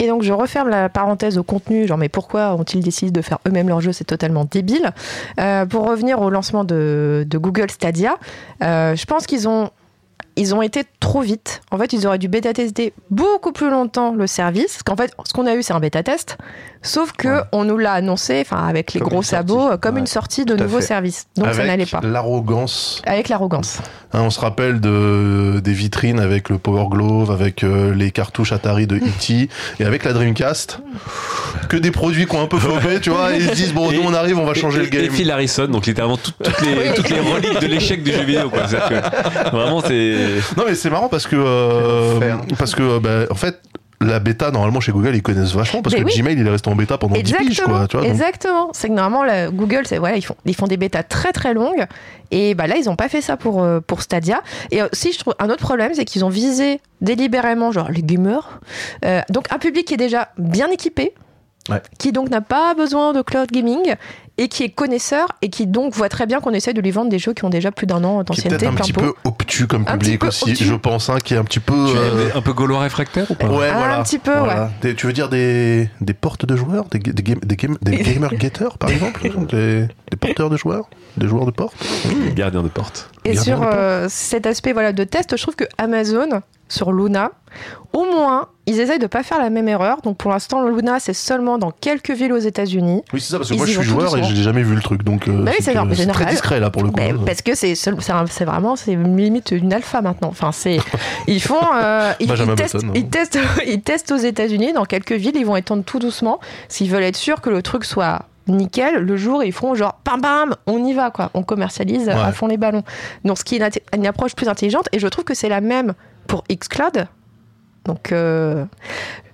Et 0.00 0.08
donc 0.08 0.22
je 0.22 0.32
referme 0.32 0.68
la 0.68 0.88
parenthèse 0.88 1.38
au 1.38 1.44
contenu, 1.44 1.86
genre 1.86 1.96
mais 1.98 2.08
pourquoi 2.08 2.54
ont-ils 2.54 2.80
décidé 2.82 3.12
de 3.12 3.22
faire 3.22 3.38
eux-mêmes 3.46 3.68
leur 3.68 3.80
jeu? 3.80 3.92
C'est 3.92 4.02
totalement 4.04 4.44
débile. 4.44 4.90
Euh, 5.38 5.66
pour 5.66 5.88
revenir 5.88 6.20
au 6.20 6.30
lancement 6.30 6.64
de, 6.64 7.24
de 7.28 7.38
Google 7.38 7.70
Stadia, 7.70 8.16
euh, 8.62 8.96
je 8.96 9.04
pense 9.06 9.26
qu'ils 9.26 9.46
ont 9.48 9.70
ils 10.36 10.54
ont 10.54 10.62
été 10.62 10.82
trop 11.00 11.20
vite. 11.20 11.60
En 11.70 11.78
fait, 11.78 11.92
ils 11.92 12.06
auraient 12.06 12.18
dû 12.18 12.26
bêta-tester 12.28 12.92
beaucoup 13.10 13.52
plus 13.52 13.70
longtemps 13.70 14.12
le 14.14 14.26
service. 14.26 14.72
Parce 14.72 14.82
qu'en 14.82 14.96
fait, 14.96 15.12
ce 15.26 15.32
qu'on 15.32 15.46
a 15.46 15.54
eu, 15.54 15.62
c'est 15.62 15.72
un 15.74 15.80
bêta-test. 15.80 16.38
Sauf 16.82 17.12
que 17.12 17.28
Ouais. 17.28 17.40
on 17.52 17.64
nous 17.64 17.78
l'a 17.78 17.92
annoncé, 17.92 18.42
enfin, 18.44 18.66
avec 18.66 18.92
les 18.92 19.00
Comme 19.00 19.08
gros 19.08 19.22
sortie. 19.22 19.30
sabots, 19.30 19.70
euh, 19.70 19.76
comme 19.78 19.94
Ouais, 19.94 20.00
une 20.00 20.06
sortie 20.06 20.44
de 20.44 20.54
nouveaux 20.54 20.80
services. 20.82 21.26
Donc 21.36 21.54
ça 21.54 21.64
n'allait 21.64 21.86
pas. 21.86 22.00
L'arrogance. 22.02 23.00
Avec 23.06 23.28
l'arrogance. 23.30 23.78
Hein, 24.12 24.20
on 24.22 24.30
se 24.30 24.38
rappelle 24.40 24.80
de, 24.80 25.60
des 25.64 25.72
vitrines 25.72 26.20
avec 26.20 26.50
le 26.50 26.58
Power 26.58 26.86
Glove, 26.90 27.30
avec 27.30 27.64
euh, 27.64 27.94
les 27.94 28.10
cartouches 28.10 28.52
Atari 28.52 28.86
de 28.86 28.96
E.T. 28.96 29.48
et 29.80 29.84
avec 29.84 30.04
la 30.04 30.12
Dreamcast. 30.12 30.80
Que 31.70 31.76
des 31.78 31.90
produits 31.90 32.26
qui 32.26 32.36
ont 32.36 32.42
un 32.42 32.46
peu 32.48 32.58
flopé, 32.58 33.00
tu 33.00 33.10
vois. 33.10 33.32
et 33.32 33.38
Ils 33.38 33.48
se 33.48 33.54
disent, 33.54 33.72
bon, 33.72 33.90
Et- 33.90 33.96
nous 33.96 34.02
on 34.04 34.12
arrive, 34.12 34.38
on 34.38 34.44
va 34.44 34.52
changer 34.54 34.80
et, 34.80 34.84
le 34.84 34.88
game. 34.90 35.04
Et 35.04 35.10
Phil 35.10 35.30
Harrison, 35.30 35.66
donc 35.68 35.86
littéralement 35.86 36.18
toutes, 36.18 36.36
toutes 36.42 36.60
les, 36.60 36.92
toutes 36.94 37.08
les 37.08 37.20
reliques 37.20 37.60
de 37.60 37.66
l'échec 37.66 38.02
du 38.02 38.12
jeu 38.12 38.24
vidéo. 38.24 38.50
Quoi. 38.50 38.68
C'est-à-dire 38.68 38.88
que 39.00 39.50
vraiment, 39.56 39.80
c'est. 39.80 40.03
Non, 40.56 40.64
mais 40.66 40.74
c'est 40.74 40.90
marrant 40.90 41.08
parce 41.08 41.26
que, 41.26 41.36
euh, 41.38 42.36
parce 42.58 42.74
que, 42.74 42.82
euh, 42.82 43.00
bah, 43.00 43.26
en 43.30 43.34
fait, 43.34 43.60
la 44.00 44.18
bêta, 44.18 44.50
normalement, 44.50 44.80
chez 44.80 44.92
Google, 44.92 45.14
ils 45.14 45.22
connaissent 45.22 45.54
vachement 45.54 45.80
parce 45.80 45.94
Mais 45.94 46.02
que 46.02 46.06
oui. 46.06 46.12
Gmail, 46.18 46.36
il 46.38 46.46
est 46.46 46.50
resté 46.50 46.68
en 46.68 46.74
bêta 46.74 46.98
pendant 46.98 47.14
10 47.14 47.22
piges, 47.22 47.46
Exactement. 47.48 47.78
quoi. 47.78 47.88
Tu 47.88 47.96
vois, 47.96 48.06
exactement. 48.06 48.70
C'est 48.72 48.88
que 48.88 48.92
normalement, 48.92 49.50
Google, 49.50 49.82
c'est 49.86 49.98
voilà, 49.98 50.16
ils 50.16 50.24
font, 50.24 50.36
ils 50.44 50.54
font 50.54 50.66
des 50.66 50.76
bêtas 50.76 51.02
très 51.04 51.32
très 51.32 51.54
longues. 51.54 51.86
Et 52.30 52.54
bah 52.54 52.66
là, 52.66 52.76
ils 52.76 52.86
n'ont 52.86 52.96
pas 52.96 53.08
fait 53.08 53.20
ça 53.20 53.36
pour, 53.36 53.62
euh, 53.62 53.80
pour 53.80 54.02
Stadia. 54.02 54.42
Et 54.72 54.82
aussi, 54.82 55.12
je 55.12 55.18
trouve 55.20 55.34
un 55.38 55.48
autre 55.48 55.62
problème, 55.62 55.92
c'est 55.94 56.04
qu'ils 56.04 56.24
ont 56.24 56.28
visé 56.28 56.80
délibérément, 57.00 57.70
genre 57.72 57.90
les 57.90 58.02
gamers. 58.02 58.60
Euh, 59.04 59.20
donc 59.30 59.46
un 59.52 59.58
public 59.58 59.86
qui 59.86 59.94
est 59.94 59.98
déjà 59.98 60.28
bien 60.38 60.68
équipé, 60.70 61.14
Ouais. 61.70 61.80
qui 61.98 62.12
donc 62.12 62.28
n'a 62.28 62.42
pas 62.42 62.74
besoin 62.74 63.14
de 63.14 63.22
cloud 63.22 63.50
gaming 63.50 63.94
et 64.36 64.48
qui 64.48 64.64
est 64.64 64.68
connaisseur 64.68 65.28
et 65.40 65.48
qui 65.48 65.66
donc 65.66 65.94
voit 65.94 66.10
très 66.10 66.26
bien 66.26 66.40
qu'on 66.40 66.50
essaie 66.50 66.74
de 66.74 66.80
lui 66.82 66.90
vendre 66.90 67.08
des 67.08 67.18
jeux 67.18 67.32
qui 67.32 67.44
ont 67.46 67.48
déjà 67.50 67.72
plus 67.72 67.86
d'un 67.86 68.04
an 68.04 68.22
qui 68.24 68.32
est 68.40 68.50
d'ancienneté, 68.50 68.66
peut-être 68.66 68.72
un 68.72 68.82
petit 68.82 68.92
pot. 68.92 69.00
peu 69.00 69.12
obtus 69.24 69.66
comme 69.66 69.86
public 69.86 70.24
aussi, 70.24 70.50
obtus. 70.50 70.64
je 70.64 70.74
pense, 70.74 71.08
hein, 71.08 71.16
qui 71.24 71.32
est 71.32 71.38
un 71.38 71.44
petit 71.44 71.60
peu. 71.60 71.72
Tu 71.72 71.96
euh, 71.96 72.28
un 72.34 72.42
peu 72.42 72.52
gaulois 72.52 72.80
réfractaire 72.80 73.30
ou 73.30 73.34
pas 73.34 73.46
Ouais, 73.48 73.68
Un 73.70 73.78
voilà. 73.78 74.02
petit 74.02 74.18
peu, 74.18 74.36
Voilà. 74.36 74.70
Des- 74.82 74.94
tu 74.94 75.06
veux 75.06 75.14
dire 75.14 75.30
des, 75.30 75.88
des 76.02 76.12
portes 76.14 76.44
de 76.44 76.54
joueurs? 76.54 76.84
Des, 76.90 76.98
des, 76.98 77.22
game- 77.22 77.40
des, 77.42 77.56
game- 77.56 77.78
des 77.80 77.96
gamer 78.02 78.30
getters, 78.38 78.76
par 78.76 78.90
exemple? 78.90 79.22
Des, 79.46 79.86
des 80.10 80.16
porteurs 80.20 80.50
de 80.50 80.58
joueurs? 80.58 80.90
Des 81.16 81.28
joueurs 81.28 81.46
de 81.46 81.50
porte 81.52 81.74
Gardien 82.34 82.62
de 82.62 82.68
porte. 82.68 83.08
Et 83.24 83.32
Gardien 83.34 83.56
sur 83.56 83.62
euh, 83.72 84.06
cet 84.10 84.46
aspect 84.46 84.74
voilà, 84.74 84.92
de 84.92 85.04
test, 85.04 85.34
je 85.36 85.40
trouve 85.42 85.56
que 85.56 85.64
Amazon, 85.78 86.42
sur 86.74 86.92
Luna, 86.92 87.30
au 87.92 88.04
moins, 88.04 88.48
ils 88.66 88.80
essayent 88.80 88.98
de 88.98 89.06
pas 89.06 89.22
faire 89.22 89.38
la 89.38 89.48
même 89.50 89.68
erreur. 89.68 90.00
Donc 90.02 90.16
pour 90.16 90.30
l'instant, 90.30 90.66
Luna, 90.66 90.98
c'est 90.98 91.12
seulement 91.14 91.58
dans 91.58 91.70
quelques 91.70 92.10
villes 92.10 92.32
aux 92.32 92.38
États-Unis. 92.38 93.02
Oui, 93.12 93.20
c'est 93.20 93.30
ça, 93.32 93.38
parce 93.38 93.48
que 93.50 93.54
Ils 93.54 93.58
moi 93.58 93.66
je 93.66 93.72
suis 93.72 93.82
joueur 93.82 94.16
et 94.16 94.22
j'ai 94.24 94.42
jamais 94.42 94.62
vu 94.62 94.74
le 94.74 94.82
truc, 94.82 95.04
donc 95.04 95.28
euh, 95.28 95.42
Bah 95.42 95.52
oui, 95.52 95.62
c'est 95.64 95.74
c'est 95.94 96.06
très 96.08 96.26
discret 96.26 96.58
là 96.60 96.70
pour 96.70 96.82
le 96.82 96.90
coup. 96.90 96.96
Mais 96.98 97.14
parce 97.24 97.42
que 97.42 97.54
c'est 97.54 98.44
vraiment 98.44 98.76
c'est 98.76 98.96
limite 98.96 99.52
une 99.52 99.72
alpha 99.72 100.02
maintenant. 100.02 100.28
Enfin 100.28 100.50
c'est 100.52 100.78
ils 101.28 101.40
font 101.40 101.60
euh, 101.74 102.12
ils, 102.20 102.26
Benjamin 102.26 102.52
ils 102.52 102.56
testent, 102.56 102.74
Button, 102.76 102.88
hein. 102.88 102.92
ils 102.94 103.08
testent 103.08 103.38
ils 103.66 103.80
testent 103.80 104.12
aux 104.12 104.16
États-Unis 104.16 104.72
dans 104.72 104.84
quelques 104.84 105.12
villes. 105.12 105.36
Ils 105.36 105.46
vont 105.46 105.56
étendre 105.56 105.84
tout 105.84 105.98
doucement 106.00 106.40
s'ils 106.68 106.90
veulent 106.90 107.04
être 107.04 107.16
sûrs 107.16 107.40
que 107.40 107.50
le 107.50 107.62
truc 107.62 107.84
soit 107.84 108.22
nickel. 108.48 108.96
Le 108.96 109.16
jour 109.16 109.44
ils 109.44 109.52
feront 109.52 109.74
genre 109.74 110.00
bam 110.04 110.20
bam 110.20 110.56
on 110.66 110.84
y 110.84 110.94
va 110.94 111.10
quoi. 111.10 111.30
On 111.34 111.42
commercialise 111.44 112.08
à 112.08 112.26
Ouais. 112.26 112.32
fond 112.32 112.46
les 112.48 112.56
ballons. 112.56 112.82
Donc 113.24 113.38
ce 113.38 113.44
qui 113.44 113.56
est 113.56 113.80
une 113.94 114.06
approche 114.06 114.34
plus 114.34 114.48
intelligente 114.48 114.88
et 114.92 114.98
je 114.98 115.06
trouve 115.06 115.24
que 115.24 115.34
c'est 115.34 115.48
la 115.48 115.60
même 115.60 115.94
pour 116.26 116.44
Xcloud. 116.50 117.06
Donc 117.84 118.12
euh, 118.12 118.64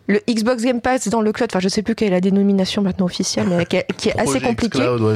le 0.09 0.19
Xbox 0.29 0.65
Game 0.65 0.81
Pass 0.81 1.07
dans 1.09 1.21
le 1.21 1.31
cloud, 1.31 1.49
enfin 1.53 1.61
je 1.61 1.69
sais 1.69 1.83
plus 1.83 1.95
quelle 1.95 2.09
est 2.09 2.11
la 2.11 2.21
dénomination 2.21 2.83
maintenant 2.83 3.07
officielle, 3.07 3.47
mais 3.49 3.65
qui 3.65 3.77
est, 3.77 3.87
qui 3.97 4.09
est 4.09 4.13
assez 4.19 4.41
compliquée. 4.49 4.81
ouais, 4.81 5.15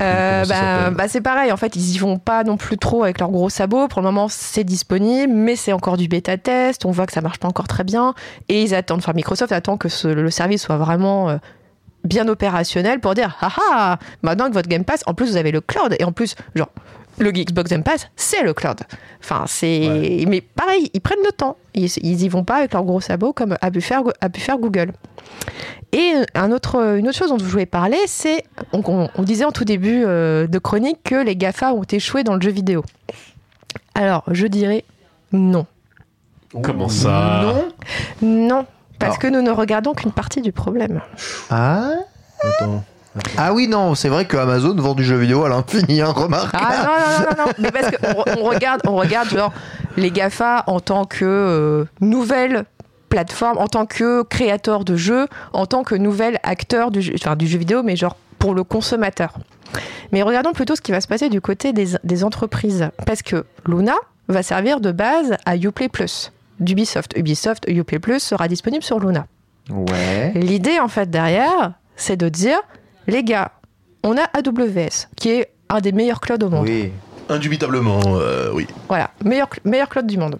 Euh, 0.00 0.44
bah, 0.44 0.90
bah, 0.90 1.08
c'est 1.08 1.20
pareil, 1.20 1.50
en 1.50 1.56
fait, 1.56 1.74
ils 1.74 1.96
y 1.96 1.98
vont 1.98 2.18
pas 2.18 2.44
non 2.44 2.56
plus 2.56 2.78
trop 2.78 3.02
avec 3.02 3.18
leurs 3.18 3.30
gros 3.30 3.50
sabots. 3.50 3.88
Pour 3.88 4.00
le 4.02 4.06
moment, 4.06 4.28
c'est 4.28 4.62
disponible, 4.62 5.32
mais 5.32 5.56
c'est 5.56 5.72
encore 5.72 5.96
du 5.96 6.06
bêta 6.06 6.36
test. 6.38 6.84
On 6.84 6.92
voit 6.92 7.06
que 7.06 7.12
ça 7.12 7.22
marche 7.22 7.38
pas 7.38 7.48
encore 7.48 7.66
très 7.66 7.82
bien. 7.82 8.14
Et 8.48 8.62
ils 8.62 8.72
attendent, 8.72 8.98
enfin, 9.00 9.14
Microsoft 9.14 9.50
attend 9.50 9.76
que 9.76 9.88
ce- 9.88 10.06
le 10.06 10.30
service 10.30 10.62
soit 10.62 10.76
vraiment 10.76 11.28
euh, 11.28 11.38
bien 12.04 12.28
opérationnel 12.28 13.00
pour 13.00 13.14
dire, 13.14 13.36
ah 13.40 13.48
ah, 13.72 13.98
maintenant 14.22 14.48
que 14.48 14.54
votre 14.54 14.68
Game 14.68 14.84
Pass, 14.84 15.02
en 15.06 15.14
plus, 15.14 15.28
vous 15.30 15.36
avez 15.38 15.50
le 15.50 15.60
cloud. 15.60 15.96
Et 15.98 16.04
en 16.04 16.12
plus, 16.12 16.36
genre, 16.54 16.70
le 17.20 17.30
Xbox 17.30 17.70
Game 17.70 17.82
Pass, 17.84 18.08
c'est 18.16 18.42
le 18.42 18.54
cloud. 18.54 18.80
Enfin, 19.22 19.44
c'est. 19.46 20.24
Mais 20.26 20.40
pareil, 20.40 20.90
ils 20.94 21.00
prennent 21.00 21.22
le 21.24 21.32
temps. 21.32 21.56
Ils, 21.74 21.90
ils 21.98 22.22
y 22.22 22.28
vont 22.28 22.42
pas 22.44 22.56
avec 22.56 22.72
leurs 22.72 22.84
gros 22.84 23.00
sabots 23.00 23.32
comme 23.32 23.56
a 23.60 23.70
pu 23.70 23.80
faire, 23.80 24.02
a 24.20 24.28
pu 24.28 24.40
faire 24.40 24.58
Google. 24.58 24.92
Et 25.92 26.12
un 26.34 26.50
autre, 26.52 26.96
une 26.98 27.08
autre 27.08 27.18
chose 27.18 27.28
dont 27.30 27.38
je 27.38 27.44
voulais 27.44 27.66
parler, 27.66 27.98
c'est. 28.06 28.44
On, 28.72 28.82
on- 28.86 29.08
on 29.14 29.22
disait 29.22 29.44
en 29.44 29.52
tout 29.52 29.64
début 29.64 30.02
euh, 30.04 30.46
de 30.46 30.58
chronique 30.58 31.02
que 31.04 31.14
les 31.16 31.36
GAFA 31.36 31.74
ont 31.74 31.82
échoué 31.82 32.24
dans 32.24 32.34
le 32.34 32.40
jeu 32.40 32.50
vidéo. 32.50 32.84
Alors, 33.94 34.24
je 34.28 34.46
dirais 34.46 34.84
non. 35.32 35.66
Comment 36.62 36.88
ça 36.88 37.42
Non 37.42 37.68
Non. 38.22 38.66
Parce 38.98 39.12
Alors. 39.12 39.18
que 39.20 39.26
nous 39.28 39.42
ne 39.42 39.50
regardons 39.50 39.94
qu'une 39.94 40.12
partie 40.12 40.42
du 40.42 40.52
problème. 40.52 41.00
Ah 41.50 41.90
Attends. 42.42 42.84
Ah 43.36 43.52
oui, 43.52 43.66
non, 43.68 43.94
c'est 43.94 44.08
vrai 44.08 44.24
que 44.24 44.36
Amazon 44.36 44.74
vend 44.76 44.94
du 44.94 45.04
jeu 45.04 45.16
vidéo 45.16 45.44
à 45.44 45.48
l'infini, 45.48 46.00
hein, 46.00 46.12
remarque. 46.12 46.54
Ah 46.54 46.84
non, 46.84 46.84
non, 46.84 47.18
non, 47.18 47.36
non, 47.36 47.44
non. 47.46 47.52
Mais 47.58 47.70
parce 47.70 47.90
qu'on 47.90 48.40
on 48.40 48.44
regarde, 48.44 48.80
on 48.86 48.96
regarde 48.96 49.28
genre 49.28 49.52
les 49.96 50.10
GAFA 50.10 50.64
en 50.66 50.80
tant 50.80 51.04
que 51.04 51.24
euh, 51.24 51.84
nouvelle 52.00 52.64
plateforme, 53.08 53.58
en 53.58 53.66
tant 53.66 53.86
que 53.86 54.22
créateur 54.22 54.84
de 54.84 54.94
jeux, 54.94 55.26
en 55.52 55.66
tant 55.66 55.82
que 55.82 55.96
nouvel 55.96 56.38
acteur 56.44 56.90
du 56.90 57.02
jeu, 57.02 57.14
enfin, 57.20 57.34
du 57.34 57.46
jeu 57.46 57.58
vidéo, 57.58 57.82
mais 57.82 57.96
genre 57.96 58.16
pour 58.38 58.54
le 58.54 58.62
consommateur. 58.64 59.34
Mais 60.12 60.22
regardons 60.22 60.52
plutôt 60.52 60.76
ce 60.76 60.80
qui 60.80 60.92
va 60.92 61.00
se 61.00 61.08
passer 61.08 61.28
du 61.28 61.40
côté 61.40 61.72
des, 61.72 61.88
des 62.04 62.24
entreprises. 62.24 62.90
Parce 63.06 63.22
que 63.22 63.44
Luna 63.66 63.94
va 64.28 64.42
servir 64.42 64.80
de 64.80 64.92
base 64.92 65.36
à 65.44 65.56
Uplay 65.56 65.88
Plus 65.88 66.32
d'Ubisoft. 66.60 67.12
Ubisoft 67.16 67.64
Uplay 67.68 67.98
Plus 67.98 68.20
sera 68.20 68.48
disponible 68.48 68.84
sur 68.84 69.00
Luna. 69.00 69.26
Ouais. 69.70 70.32
L'idée, 70.34 70.78
en 70.80 70.88
fait, 70.88 71.10
derrière, 71.10 71.72
c'est 71.96 72.16
de 72.16 72.28
dire, 72.28 72.60
les 73.06 73.24
gars, 73.24 73.52
on 74.02 74.16
a 74.16 74.22
AWS, 74.22 75.08
qui 75.16 75.30
est 75.30 75.50
un 75.68 75.80
des 75.80 75.92
meilleurs 75.92 76.20
clouds 76.20 76.44
au 76.44 76.50
monde. 76.50 76.66
Oui. 76.68 76.92
Indubitablement, 77.28 78.00
euh, 78.06 78.50
oui. 78.52 78.66
Voilà, 78.88 79.10
meilleur, 79.24 79.48
meilleur 79.64 79.88
cloud 79.88 80.06
du 80.06 80.18
monde. 80.18 80.38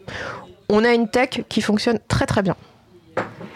On 0.68 0.84
a 0.84 0.92
une 0.92 1.08
tech 1.08 1.42
qui 1.48 1.60
fonctionne 1.60 1.98
très 2.08 2.26
très 2.26 2.42
bien. 2.42 2.56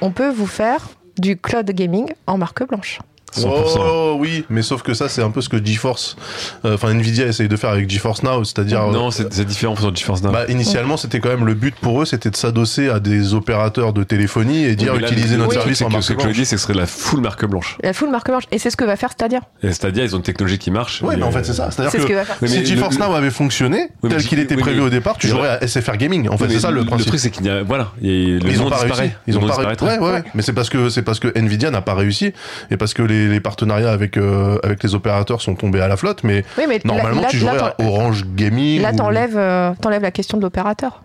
On 0.01 0.11
peut 0.11 0.31
vous 0.31 0.47
faire 0.47 0.89
du 1.19 1.37
cloud 1.37 1.69
gaming 1.71 2.13
en 2.27 2.39
marque 2.39 2.67
blanche. 2.67 3.01
100%. 3.41 3.79
Oh 3.79 4.17
oui, 4.19 4.45
mais 4.51 4.63
sauf 4.63 4.83
que 4.83 4.95
ça 4.95 5.09
c'est 5.09 5.23
un 5.23 5.31
peu 5.31 5.41
ce 5.41 5.49
que 5.49 5.65
GeForce, 5.65 6.17
euh, 6.65 6.75
enfin 6.75 6.91
Nvidia 6.91 7.27
essaye 7.27 7.49
de 7.49 7.57
faire 7.57 7.71
avec 7.71 7.89
GeForce 7.91 8.23
Now, 8.23 8.45
c'est-à-dire 8.45 8.83
euh, 8.83 8.93
Non, 8.93 9.11
c'est 9.11 9.33
c'est 9.33 9.45
différent 9.45 9.77
sur 9.77 9.95
GeForce 9.95 10.23
Now. 10.23 10.31
Bah, 10.33 10.45
initialement, 10.49 10.97
c'était 10.97 11.21
quand 11.21 11.29
même 11.31 11.45
le 11.47 11.55
but 11.55 11.75
pour 11.75 12.01
eux, 12.03 12.05
c'était 12.05 12.31
de 12.31 12.37
s'adosser 12.37 12.89
à 12.89 13.01
des 13.01 13.35
opérateurs 13.35 13.93
de 13.93 14.03
téléphonie 14.05 14.65
et 14.65 14.77
dire 14.77 14.93
Oui, 14.95 15.01
là, 15.01 15.09
utiliser 15.09 15.37
le- 15.37 15.43
notre 15.43 15.55
le 15.55 15.61
service 15.61 15.79
c'est 15.79 15.85
en 15.85 15.89
que 15.89 15.93
marque 15.95 16.05
Ce 16.05 16.13
que 16.13 16.21
je 16.33 16.39
que 16.41 16.45
ce 16.45 16.57
serait 16.57 16.75
la 16.75 16.87
full 16.87 17.21
marque 17.21 17.45
blanche. 17.47 17.77
La 17.83 17.93
full 17.93 18.11
marque 18.11 18.29
blanche. 18.29 18.45
Et 18.53 18.59
c'est 18.59 18.71
ce 18.71 18.77
que 18.77 18.85
va 18.85 18.97
faire 18.97 19.13
Stadia. 19.13 19.41
Et 19.63 19.73
Stadia, 19.73 20.05
ils 20.05 20.15
ont 20.15 20.19
une 20.19 20.25
technologie 20.25 20.59
qui 20.59 20.71
marche. 20.71 21.03
Ouais, 21.03 21.15
et, 21.15 21.17
mais 21.17 21.23
en 21.25 21.29
euh, 21.29 21.33
fait, 21.33 21.45
c'est 21.45 21.53
ça. 21.55 21.71
C'est-à-dire 21.71 21.91
C'est 21.93 21.99
ce 21.99 22.03
que 22.05 22.09
que 22.09 22.15
va 22.15 22.25
faire. 22.25 22.37
Oui, 22.43 22.49
mais 22.51 22.65
si 22.65 22.67
GeForce 22.67 22.99
le- 22.99 23.05
Now 23.07 23.15
avait 23.15 23.31
fonctionné 23.31 23.89
Oui, 24.03 24.11
tel 24.11 24.23
qu'il 24.25 24.39
était 24.39 24.55
oui, 24.55 24.61
prévu 24.63 24.81
mais- 24.81 24.87
au 24.87 24.91
départ, 24.91 25.17
tu 25.19 25.29
jouerais 25.29 25.49
à 25.49 25.67
SFR 25.67 25.97
Gaming. 25.97 26.29
En 26.29 26.37
fait, 26.39 26.45
oui, 26.47 26.55
c'est 26.55 26.61
ça 26.61 26.71
le 26.71 26.81
Le 26.81 26.87
principe. 26.87 27.09
truc, 27.09 27.21
c'est 27.21 27.31
qu'il 27.31 27.47
y 27.47 27.51
a. 27.51 27.63
Voilà. 27.63 27.93
le 28.01 28.09
ils 28.09 28.63
ont 28.63 28.71
pas 28.71 28.77
réussi. 28.79 29.03
Ils 29.27 29.35
Le 29.35 29.41
ont 29.41 29.47
pas 29.47 29.57
ouais, 29.83 29.99
ouais. 29.99 30.23
Mais 30.35 30.43
c'est 30.43 30.53
parce 30.53 30.69
que 30.71 30.89
c'est 30.89 31.03
parce 31.03 31.19
que 31.21 31.29
Nvidia 31.37 31.71
n'a 31.71 31.81
pas 31.83 31.95
réussi 31.95 32.33
et 32.71 32.77
parce 32.77 32.95
que 32.95 33.03
les, 33.03 33.24
les 33.29 33.41
partenariats 33.41 33.91
avec 33.91 34.17
euh, 34.17 34.59
avec 34.63 34.83
les 34.83 34.95
opérateurs 34.95 35.41
sont 35.41 35.55
tombés 35.55 35.81
à 35.81 35.89
la 35.89 35.97
flotte. 35.97 36.25
Mais 36.25 36.45
Oui, 36.59 36.65
mais 36.69 36.75
là- 36.77 36.81
normalement, 36.85 37.21
là, 37.23 37.29
tu 37.29 37.39
là, 37.39 37.53
jouerais 37.59 37.75
à 37.79 37.83
Orange 37.85 38.25
Gaming. 38.35 38.81
Là, 38.83 38.93
ou- 38.93 38.97
t'enlèves 38.97 39.37
euh, 39.37 39.73
t'enlèves 39.81 40.03
la 40.03 40.11
question 40.11 40.39
de 40.39 40.43
l'opérateur. 40.43 41.03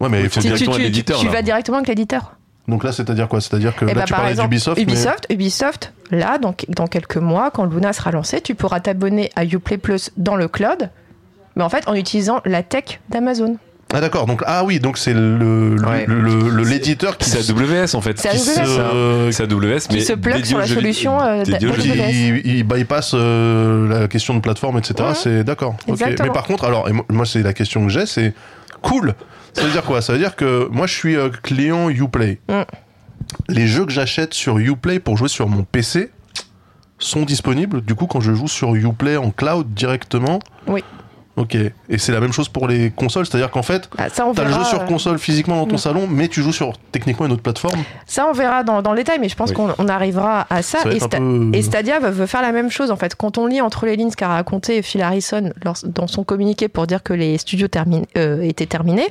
Ouais, 0.00 0.08
mais 0.08 0.22
il 0.22 0.28
faut 0.28 0.40
Tu- 0.40 0.48
dire- 0.48 0.56
Tu, 0.56 0.64
directement 0.64 0.76
tu- 0.76 0.82
l'éditeur, 0.82 1.18
tu 1.20 1.28
vas 1.28 1.42
directement 1.42 1.76
avec 1.78 1.88
l'éditeur. 1.88 2.32
Donc 2.68 2.82
là, 2.84 2.92
c'est-à-dire 2.92 3.28
quoi? 3.28 3.40
C'est-à-dire 3.40 3.74
que 3.76 3.84
Eh 3.84 3.88
là, 3.88 3.94
ben, 3.94 4.04
tu 4.04 4.12
par 4.12 4.20
parlais 4.22 4.34
d'Ubisoft, 4.34 4.76
mais 4.76 4.82
Ubisoft, 4.82 5.26
Ubisoft, 5.30 5.92
là, 6.10 6.38
donc, 6.38 6.66
dans 6.68 6.86
quelques 6.88 7.16
mois, 7.16 7.50
quand 7.52 7.64
Luna 7.64 7.92
sera 7.92 8.10
lancé, 8.10 8.40
tu 8.40 8.54
pourras 8.56 8.80
t'abonner 8.80 9.30
à 9.36 9.44
Uplay 9.44 9.78
Plus 9.78 10.10
dans 10.16 10.34
le 10.36 10.48
cloud, 10.48 10.90
mais 11.54 11.62
en 11.62 11.68
fait 11.68 11.86
en 11.88 11.94
utilisant 11.94 12.40
la 12.44 12.62
tech 12.64 13.00
d'Amazon. 13.08 13.56
Ah 13.94 14.00
d'accord. 14.00 14.26
Donc 14.26 14.42
ah 14.46 14.64
oui, 14.64 14.80
donc 14.80 14.98
c'est 14.98 15.14
le 15.14 15.36
le- 15.76 15.86
Ouais. 15.86 16.06
l'éditeur 16.64 17.16
qui 17.18 17.30
C'est 17.30 17.50
AWS 17.50 17.94
en 17.94 18.00
fait. 18.00 18.18
C'est 18.18 18.28
AWS. 18.30 18.38
se- 18.38 19.28
C'est 19.32 19.42
AWS, 19.44 19.88
mais 19.90 19.98
Qui 19.98 20.02
se 20.02 20.12
plug 20.14 20.34
dédié 20.34 20.48
sur 20.50 20.58
la 20.58 20.66
jeux- 20.66 20.74
solution, 20.74 21.20
euh, 21.22 21.44
il, 21.46 22.42
il 22.44 22.64
bypass 22.64 23.12
euh, 23.14 24.00
la 24.00 24.08
question 24.08 24.34
de 24.34 24.40
plateforme, 24.40 24.78
etc. 24.78 24.94
Ouais. 25.00 25.14
C'est 25.14 25.44
d'accord. 25.44 25.76
Mais 25.88 26.14
par 26.32 26.44
contre, 26.44 26.64
alors, 26.64 26.88
et 26.88 26.92
moi, 27.10 27.24
c'est 27.26 27.42
la 27.42 27.52
question 27.52 27.84
que 27.86 27.92
j'ai, 27.92 28.06
c'est 28.06 28.34
cool. 28.82 29.14
Ça 29.52 29.62
veut 29.62 29.70
dire 29.70 29.84
quoi? 29.84 30.02
Ça 30.02 30.12
veut 30.12 30.18
dire 30.18 30.36
que 30.36 30.68
moi, 30.70 30.86
je 30.86 30.94
suis 30.94 31.16
euh, 31.16 31.30
client 31.42 31.88
Uplay. 31.88 32.38
Mm. 32.48 32.62
Les 33.48 33.66
jeux 33.66 33.86
que 33.86 33.92
j'achète 33.92 34.34
sur 34.34 34.58
Uplay 34.58 34.98
pour 35.00 35.16
jouer 35.16 35.28
sur 35.28 35.48
mon 35.48 35.62
PC 35.64 36.10
sont 36.98 37.22
disponibles. 37.22 37.80
Du 37.82 37.94
coup, 37.94 38.06
quand 38.06 38.20
je 38.20 38.32
joue 38.34 38.48
sur 38.48 38.74
Uplay 38.74 39.16
en 39.16 39.30
cloud 39.30 39.72
directement. 39.74 40.40
Oui. 40.66 40.82
Ok. 41.36 41.54
Et 41.54 41.98
c'est 41.98 42.12
la 42.12 42.20
même 42.20 42.32
chose 42.32 42.48
pour 42.48 42.66
les 42.66 42.90
consoles, 42.90 43.26
c'est-à-dire 43.26 43.50
qu'en 43.50 43.62
fait, 43.62 43.88
Bah, 43.96 44.04
on 44.24 44.32
t'as 44.32 44.44
le 44.44 44.52
jeu 44.52 44.64
sur 44.64 44.80
euh, 44.80 44.86
console 44.86 45.18
physiquement 45.18 45.56
dans 45.56 45.66
ton 45.66 45.74
Mm. 45.74 45.78
salon, 45.78 46.06
mais 46.10 46.28
tu 46.28 46.42
joues 46.42 46.52
sur 46.52 46.72
techniquement 46.92 47.26
une 47.26 47.32
autre 47.32 47.42
plateforme. 47.42 47.78
Ça, 48.06 48.26
on 48.28 48.32
verra 48.32 48.64
dans, 48.64 48.80
dans 48.82 48.92
le 48.92 48.96
détail, 48.98 49.18
mais 49.20 49.28
je 49.28 49.36
pense 49.36 49.50
Oui. 49.50 49.56
qu'on 49.56 49.74
on 49.78 49.88
arrivera 49.88 50.46
à 50.48 50.62
ça. 50.62 50.78
Ça 50.78 50.88
va 50.88 50.94
Et, 50.94 50.96
être 50.96 51.02
un 51.04 51.06
Sta- 51.08 51.50
peu- 51.52 51.56
et 51.58 51.62
Stadia 51.62 51.98
veut, 52.00 52.26
faire 52.26 52.42
la 52.42 52.52
même 52.52 52.70
chose, 52.70 52.90
en 52.90 52.96
fait. 52.96 53.14
Quand 53.14 53.36
on 53.38 53.46
lit 53.46 53.60
entre 53.60 53.84
les 53.86 53.96
lignes 53.96 54.10
ce 54.10 54.16
qu'a 54.16 54.28
raconté 54.28 54.80
Phil 54.82 55.02
Harrison 55.02 55.50
lors- 55.64 55.76
dans 55.84 56.06
son 56.06 56.24
communiqué 56.24 56.68
pour 56.68 56.86
dire 56.86 57.02
que 57.02 57.12
les 57.12 57.36
studios 57.38 57.68
termin- 57.68 58.04
euh, 58.16 58.40
étaient 58.40 58.66
terminés, 58.66 59.08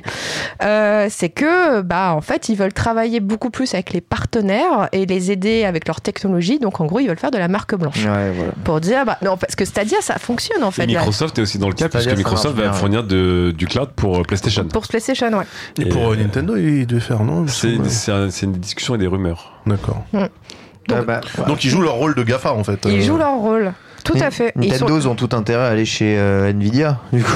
euh, 0.62 1.06
c'est 1.10 1.28
que, 1.28 1.80
bah, 1.82 2.12
en 2.14 2.20
fait, 2.20 2.48
ils 2.48 2.56
veulent 2.56 2.72
travailler 2.72 3.20
beaucoup 3.20 3.50
plus 3.50 3.72
avec 3.74 3.92
les 3.92 4.00
partenaires 4.00 4.88
et 4.92 5.06
les 5.06 5.30
aider 5.30 5.64
avec 5.64 5.86
leur 5.86 6.00
technologie. 6.00 6.58
Donc, 6.58 6.80
en 6.80 6.86
gros, 6.86 7.00
ils 7.00 7.08
veulent 7.08 7.18
faire 7.18 7.30
de 7.30 7.38
la 7.38 7.48
marque 7.48 7.74
blanche. 7.76 8.04
Ouais, 8.04 8.32
voilà. 8.32 8.52
Pour 8.64 8.80
dire, 8.80 9.04
bah, 9.04 9.18
non, 9.22 9.36
parce 9.36 9.54
que 9.54 9.64
Stadia, 9.64 9.98
ça 10.00 10.18
fonctionne, 10.18 10.62
en 10.64 10.70
fait. 10.70 10.84
Et 10.84 10.86
là. 10.86 10.98
Microsoft 11.00 11.38
est 11.38 11.42
aussi 11.42 11.58
dans 11.58 11.68
le 11.68 11.74
cas, 11.74 11.88
Microsoft 12.16 12.56
va 12.56 12.62
bien, 12.62 12.72
fournir 12.72 13.04
de- 13.04 13.52
du 13.56 13.66
cloud 13.66 13.90
pour 13.96 14.18
euh, 14.18 14.22
PlayStation. 14.22 14.64
Pour 14.64 14.86
PlayStation, 14.86 15.28
ouais. 15.32 15.44
Et, 15.78 15.82
Et, 15.82 15.84
pour 15.88 16.12
euh, 16.12 16.16
Nintendo, 16.16 16.56
il 16.56 16.86
devait 16.86 17.00
faire, 17.00 17.22
non 17.24 17.46
C'est 17.48 17.72
une 18.42 18.52
discussion 18.52 18.94
et 18.94 18.98
des 18.98 19.06
rumeurs. 19.06 19.52
D'accord. 19.66 20.04
Ah 20.14 21.02
bah, 21.02 21.20
Donc 21.48 21.64
ils 21.64 21.68
jouent 21.70 21.82
leur 21.82 21.94
rôle 21.94 22.14
de 22.14 22.22
GAFA 22.22 22.52
en 22.52 22.62
fait. 22.62 22.78
Ils 22.84 23.00
Euh, 23.00 23.02
jouent 23.02 23.16
leur 23.18 23.34
rôle. 23.38 23.72
Tout 24.04 24.14
à 24.20 24.30
fait. 24.30 24.52
Ils 24.54 24.72
sont- 24.72 24.84
Nintendo, 24.84 24.98
ils 25.00 25.08
ont 25.08 25.16
tout 25.16 25.30
intérêt 25.32 25.64
à 25.64 25.68
aller 25.70 25.84
chez 25.84 26.16
euh, 26.16 26.50
Nvidia. 26.50 27.00
Du 27.12 27.24
coup. 27.24 27.32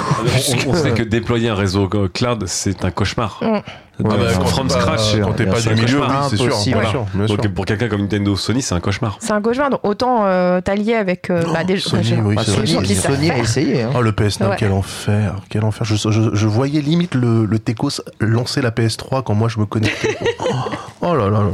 On, 0.66 0.70
on 0.70 0.74
sait 0.74 0.90
que 0.94 1.02
déployer 1.02 1.48
un 1.48 1.56
réseau 1.56 1.88
cloud, 1.88 2.44
c'est 2.46 2.84
un 2.84 2.92
cauchemar. 2.92 3.40
Mm. 3.42 3.58
Donc, 4.02 4.12
Ah 4.14 4.16
bah, 4.18 4.22
Ouais, 4.24 4.32
from 4.46 4.68
quand 4.68 4.74
t'es 4.74 4.74
pas- 4.74 4.80
scratch. 4.98 5.20
Quand 5.20 5.32
t'es 5.32 5.46
pas 5.46 5.60
du 5.60 5.68
milieu, 5.74 6.00
oui, 6.00 6.06
c'est 6.30 6.36
sûr. 6.36 7.04
bien. 7.14 7.26
Donc 7.26 7.48
pour 7.48 7.64
quelqu'un 7.66 7.88
comme 7.88 8.02
Nintendo 8.02 8.36
Sony, 8.36 8.62
c'est 8.62 8.74
un 8.74 8.80
cauchemar. 8.80 9.16
C'est 9.20 9.32
un 9.32 9.40
cauchemar. 9.42 9.70
Donc, 9.70 9.80
autant 9.82 10.24
euh, 10.26 10.60
t'allier 10.60 10.94
avec 10.94 11.30
euh, 11.30 11.42
bah, 11.52 11.64
des 11.64 11.78
Sony, 11.78 12.12
bah, 12.12 12.22
oui, 12.24 12.34
Bah. 12.36 12.44
Sony, 12.44 12.94
Sony 12.94 13.30
a 13.30 13.34
faire. 13.34 13.42
essayé. 13.42 13.82
Hein. 13.82 13.90
Oh 13.96 14.02
le 14.02 14.12
PS9 14.12 14.48
Ouais. 14.50 14.56
quel 14.58 14.72
enfer 14.72 15.36
quel 15.48 15.64
enfer 15.64 15.84
je, 15.84 15.94
je, 15.96 16.30
je 16.34 16.46
voyais 16.46 16.80
limite 16.80 17.14
le, 17.14 17.44
le 17.44 17.58
Tecos 17.58 18.00
lancer 18.20 18.60
la 18.62 18.70
PS3 18.70 19.22
quand 19.22 19.34
moi 19.34 19.48
je 19.48 19.58
me 19.60 19.66
connectais 19.66 20.16
oh 21.00 21.14
là 21.14 21.24
là 21.24 21.30
là 21.30 21.38
là 21.38 21.40
là. 21.50 21.52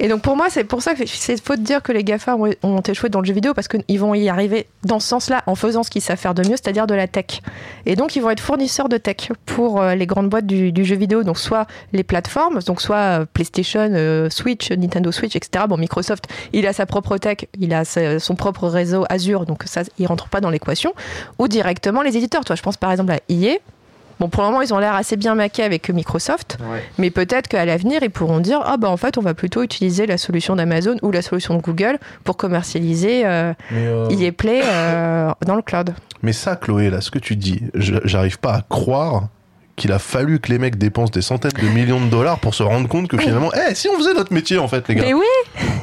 Et 0.00 0.08
donc 0.08 0.22
pour 0.22 0.36
moi, 0.36 0.46
c'est 0.48 0.64
pour 0.64 0.82
ça 0.82 0.94
que 0.94 1.04
c'est 1.06 1.42
faux 1.42 1.56
de 1.56 1.62
dire 1.62 1.82
que 1.82 1.90
les 1.90 2.04
GAFA 2.04 2.36
ont, 2.36 2.80
échoué 2.80 3.08
dans 3.08 3.20
le 3.20 3.26
jeu 3.26 3.34
vidéo 3.34 3.52
parce 3.52 3.68
qu'ils 3.68 3.98
vont 3.98 4.14
y 4.14 4.28
arriver 4.28 4.66
dans 4.84 5.00
ce 5.00 5.08
sens-là 5.08 5.42
en 5.46 5.54
faisant 5.54 5.82
ce 5.82 5.90
qu'ils 5.90 6.02
savent 6.02 6.18
faire 6.18 6.34
de 6.34 6.42
mieux, 6.42 6.56
c'est-à-dire 6.56 6.86
de 6.86 6.94
la 6.94 7.08
tech. 7.08 7.40
Et 7.84 7.96
donc 7.96 8.14
ils 8.14 8.22
vont 8.22 8.30
être 8.30 8.40
fournisseurs 8.40 8.88
de 8.88 8.96
tech 8.96 9.30
pour 9.46 9.80
euh, 9.80 9.94
les 9.94 10.06
grandes 10.06 10.28
boîtes 10.28 10.46
du, 10.46 10.84
jeu 10.84 10.96
vidéo, 10.96 11.24
donc 11.24 11.38
soit 11.38 11.66
les 11.92 12.04
plateformes, 12.04 12.60
donc 12.60 12.80
soit 12.80 12.96
euh, 12.96 13.26
PlayStation, 13.32 13.90
euh, 13.92 14.30
Switch, 14.30 14.70
Nintendo 14.70 15.10
Switch, 15.10 15.34
etc. 15.34 15.64
Bon, 15.68 15.76
Microsoft, 15.76 16.26
il 16.52 16.66
a 16.66 16.72
sa 16.72 16.86
propre 16.86 17.18
tech, 17.18 17.38
il 17.58 17.74
a 17.74 17.84
son 17.84 18.36
propre 18.36 18.68
réseau 18.68 19.04
Azure, 19.08 19.46
donc 19.46 19.64
ça, 19.66 19.82
il 19.98 20.06
rentre 20.06 20.28
pas 20.28 20.40
dans 20.40 20.50
l'équation. 20.50 20.94
Ou 21.38 21.48
directement 21.48 22.02
les 22.02 22.16
éditeurs. 22.16 22.44
Toi, 22.44 22.56
je 22.56 22.62
pense 22.62 22.76
par 22.76 22.92
exemple 22.92 23.12
à 23.12 23.18
EA. 23.28 23.58
Bon, 24.20 24.28
pour 24.28 24.42
le 24.42 24.48
moment, 24.48 24.62
ils 24.62 24.74
ont 24.74 24.78
l'air 24.78 24.94
assez 24.94 25.16
bien 25.16 25.34
maqués 25.34 25.62
avec 25.62 25.90
Microsoft. 25.90 26.58
Mais 26.98 27.10
peut-être 27.10 27.48
qu'à 27.48 27.64
l'avenir, 27.64 28.00
ils 28.02 28.10
pourront 28.10 28.40
dire 28.40 28.60
Ah, 28.64 28.76
bah 28.76 28.90
en 28.90 28.96
fait, 28.96 29.18
on 29.18 29.22
va 29.22 29.34
plutôt 29.34 29.62
utiliser 29.62 30.06
la 30.06 30.18
solution 30.18 30.56
d'Amazon 30.56 30.96
ou 31.02 31.10
la 31.10 31.22
solution 31.22 31.56
de 31.56 31.62
Google 31.62 31.98
pour 32.24 32.36
commercialiser 32.36 33.26
euh, 33.26 33.52
euh, 33.72 34.08
EA 34.10 34.32
Play 34.32 34.62
euh, 34.64 35.30
dans 35.46 35.56
le 35.56 35.62
cloud. 35.62 35.94
mais 36.22 36.32
ça 36.32 36.56
Chloé 36.56 36.90
là 36.90 37.00
ce 37.00 37.10
que 37.10 37.18
tu 37.18 37.36
dis 37.36 37.62
j'arrive 37.74 38.38
pas 38.38 38.54
à 38.54 38.62
croire 38.68 39.28
qu'il 39.78 39.92
a 39.92 39.98
fallu 39.98 40.38
que 40.40 40.50
les 40.50 40.58
mecs 40.58 40.76
dépensent 40.76 41.10
des 41.12 41.22
centaines 41.22 41.52
de 41.52 41.68
millions 41.68 42.00
de 42.00 42.10
dollars 42.10 42.38
pour 42.38 42.54
se 42.54 42.62
rendre 42.62 42.88
compte 42.88 43.08
que 43.08 43.16
finalement 43.16 43.50
eh 43.54 43.74
si 43.74 43.88
on 43.88 43.96
faisait 43.96 44.12
notre 44.14 44.32
métier 44.32 44.58
en 44.58 44.68
fait 44.68 44.86
les 44.88 44.94
gars 44.96 45.02
Mais 45.06 45.14
oui, 45.14 45.24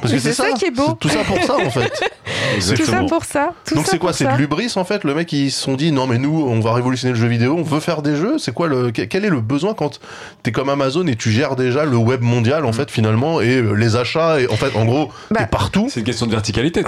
parce 0.02 0.14
que 0.14 0.20
c'est 0.20 0.34
ça 0.34 0.52
qui 0.52 0.66
est 0.66 0.72
beau. 0.72 0.94
tout 1.00 1.10
ça 1.10 1.24
pour 1.24 1.42
ça 1.44 1.56
en 1.56 1.70
fait 1.72 1.92
tout 2.76 2.86
ça 2.86 3.04
pour 3.08 3.26
ça. 3.26 3.54
tout 3.66 3.76
donc 3.76 3.86
c'est 3.88 3.98
quoi 3.98 4.14
c'est 4.14 4.26
de 4.26 4.38
l'ubris 4.38 4.72
en 4.76 4.84
fait? 4.84 5.04
Le 5.04 5.14
mec 5.16 5.32
ils 5.34 5.52
se 5.52 5.62
sont 5.62 5.74
dit 5.76 5.92
non 5.92 6.06
mais 6.08 6.18
nous 6.18 6.46
on 6.48 6.60
va 6.60 6.74
révolutionner 6.74 7.14
le 7.14 7.20
jeu 7.20 7.28
vidéo 7.28 7.56
on 7.58 7.64
veut 7.64 7.80
faire 7.80 8.02
des 8.02 8.16
jeux 8.16 8.38
c'est 8.38 8.54
quoi 8.54 8.68
le 8.68 8.92
quel 8.92 9.26
est 9.26 9.30
le 9.30 9.42
besoin 9.42 9.74
quand 9.74 10.00
t'es 10.44 10.52
comme 10.52 10.70
Amazon 10.70 11.08
et 11.08 11.16
tu 11.16 11.32
gères 11.32 11.56
déjà 11.56 11.86
le 11.86 11.98
web 11.98 12.22
mondial 12.22 12.66
en 12.66 12.74
fait 12.74 12.92
finalement 12.92 13.42
et 13.42 13.58
euh, 13.58 13.74
les 13.74 13.96
achats 13.96 14.40
et 14.40 14.48
en 14.48 14.56
fait 14.56 14.76
en 14.76 14.86
gros 14.86 15.10
Bah, 15.32 15.42
t'es 15.42 15.48
partout? 15.48 15.88
C'est 15.90 16.00
une 16.02 16.06
question 16.06 16.26
de 16.26 16.32
verticalité, 16.32 16.82
de. 16.84 16.88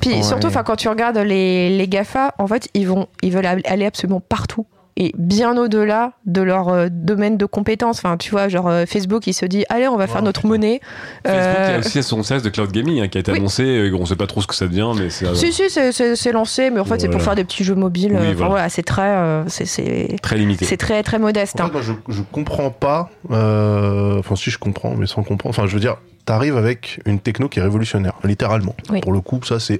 Puis 0.00 0.10
Ouais. 0.14 0.22
surtout, 0.22 0.46
enfin, 0.46 0.62
quand 0.62 0.76
tu 0.76 0.88
regardes 0.88 1.18
les, 1.18 1.76
les 1.76 1.88
GAFA, 1.88 2.34
en 2.38 2.46
fait, 2.46 2.68
ils, 2.74 2.86
vont, 2.86 3.06
ils 3.22 3.32
veulent 3.32 3.46
aller 3.46 3.86
absolument 3.86 4.20
partout. 4.20 4.66
Et 4.96 5.12
bien 5.18 5.56
au-delà 5.56 6.12
de 6.24 6.40
leur 6.40 6.68
euh, 6.68 6.86
domaine 6.88 7.36
de 7.36 7.46
compétences. 7.46 7.98
Enfin, 7.98 8.16
tu 8.16 8.30
vois, 8.30 8.48
genre 8.48 8.68
euh, 8.68 8.84
Facebook, 8.86 9.26
il 9.26 9.32
se 9.32 9.44
dit 9.44 9.64
Allez, 9.68 9.88
on 9.88 9.96
va 9.96 10.06
faire 10.06 10.22
notre 10.22 10.42
putain. 10.42 10.48
monnaie. 10.48 10.80
Facebook 11.26 11.56
Euh, 11.58 11.76
a 11.76 11.78
aussi 11.80 12.02
son 12.04 12.22
service 12.22 12.44
de 12.44 12.48
cloud 12.50 12.70
gaming 12.70 13.00
hein, 13.02 13.08
qui 13.08 13.18
a 13.18 13.20
été 13.20 13.32
oui. 13.32 13.38
annoncé. 13.38 13.64
euh, 13.64 13.96
On 13.98 14.06
sait 14.06 14.14
pas 14.14 14.28
trop 14.28 14.40
ce 14.40 14.46
que 14.46 14.54
ça 14.54 14.66
devient, 14.68 14.90
mais 14.96 15.10
c'est 15.10 15.34
Si, 15.34 15.52
si, 15.52 15.68
c'est- 15.68 16.32
lancé, 16.32 16.70
mais 16.70 16.78
en 16.80 16.84
fait, 16.84 17.00
c'est 17.00 17.08
pour 17.08 17.22
faire 17.22 17.34
des 17.34 17.42
petits 17.44 17.64
jeux 17.64 17.74
mobiles. 17.74 18.12
Oui, 18.12 18.18
Enfin, 18.28 18.32
voilà. 18.34 18.48
voilà, 18.50 18.68
c'est 18.68 18.82
très, 18.84 19.02
euh, 19.16 19.42
c'est- 19.48 20.16
très 20.22 20.36
limité. 20.36 20.64
c'est 20.64 20.76
très, 20.76 21.02
très 21.02 21.18
modeste. 21.18 21.60
En 21.60 21.64
hein. 21.64 21.70
moi, 21.72 21.82
je, 21.82 21.92
je 22.08 22.22
comprends 22.22 22.70
pas. 22.70 23.10
euh, 23.32 24.18
Enfin, 24.20 24.36
si 24.36 24.50
je 24.50 24.58
comprends, 24.58 24.94
mais 24.96 25.06
sans 25.06 25.22
comprendre. 25.24 25.56
Enfin, 25.58 25.66
je 25.66 25.74
veux 25.74 25.80
dire, 25.80 25.96
t'arrives 26.24 26.56
avec 26.56 27.00
une 27.04 27.18
techno 27.18 27.48
qui 27.48 27.58
est 27.58 27.62
révolutionnaire, 27.62 28.14
littéralement. 28.22 28.76
Oui. 28.90 29.00
Pour 29.00 29.12
le 29.12 29.20
coup, 29.20 29.40
ça, 29.42 29.58
c'est 29.58 29.78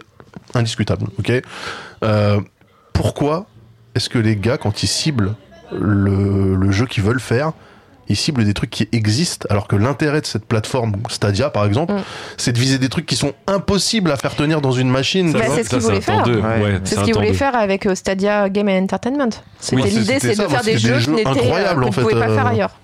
indiscutable. 0.54 1.06
Ok? 1.20 1.32
Euh, 2.02 2.40
pourquoi 2.92 3.46
est-ce 3.94 4.08
que 4.08 4.18
les 4.18 4.36
gars, 4.36 4.58
quand 4.58 4.82
ils 4.82 4.86
ciblent 4.88 5.34
le, 5.72 6.54
le 6.56 6.70
jeu 6.70 6.86
qu'ils 6.86 7.02
veulent 7.04 7.20
faire, 7.20 7.52
ils 8.08 8.16
ciblent 8.16 8.44
des 8.44 8.52
trucs 8.52 8.68
qui 8.70 8.86
existent, 8.92 9.46
alors 9.48 9.66
que 9.66 9.76
l'intérêt 9.76 10.20
de 10.20 10.26
cette 10.26 10.44
plateforme 10.44 10.92
Stadia, 11.08 11.48
par 11.48 11.64
exemple, 11.64 11.94
Mm. 11.94 12.02
c'est 12.36 12.52
de 12.52 12.58
viser 12.58 12.76
des 12.78 12.90
trucs 12.90 13.06
qui 13.06 13.16
sont 13.16 13.32
impossibles 13.46 14.10
à 14.12 14.16
faire 14.16 14.34
tenir 14.34 14.60
dans 14.60 14.72
une 14.72 14.90
machine. 14.90 15.32
Bah, 15.32 15.40
c'est 15.54 15.64
ce 15.64 15.70
qu'ils 15.70 15.78
voulaient 15.78 16.00
faire. 16.02 16.22
deux. 16.22 16.36
Ouais. 16.36 16.62
Ouais, 16.62 16.80
C'est 16.84 16.96
ce 16.96 17.00
qu'ils 17.04 17.14
voulaient 17.14 17.32
faire 17.32 17.56
avec 17.56 17.86
euh, 17.86 17.94
Stadia 17.94 18.50
Game 18.50 18.68
and 18.68 18.82
Entertainment. 18.84 19.30
C'était 19.58 19.82
Oui, 19.82 19.88
l'idée, 19.90 20.18
c'est 20.20 20.28
de 20.30 20.34
ça, 20.34 20.48
faire 20.48 20.62
des 20.62 20.76
jeux 20.76 20.92
des 20.92 20.98
qui 20.98 21.04
jeux 21.04 21.12
n'étaient 21.12 21.28
incroyables, 21.28 21.82
euh, 21.82 21.86
en 21.86 21.86
qu'on 21.86 21.92
fait, 21.92 22.00
ne 22.02 22.06
pouvait 22.08 22.20
pas 22.20 22.28
euh, 22.30 22.34
faire 22.34 22.46
ailleurs. 22.46 22.76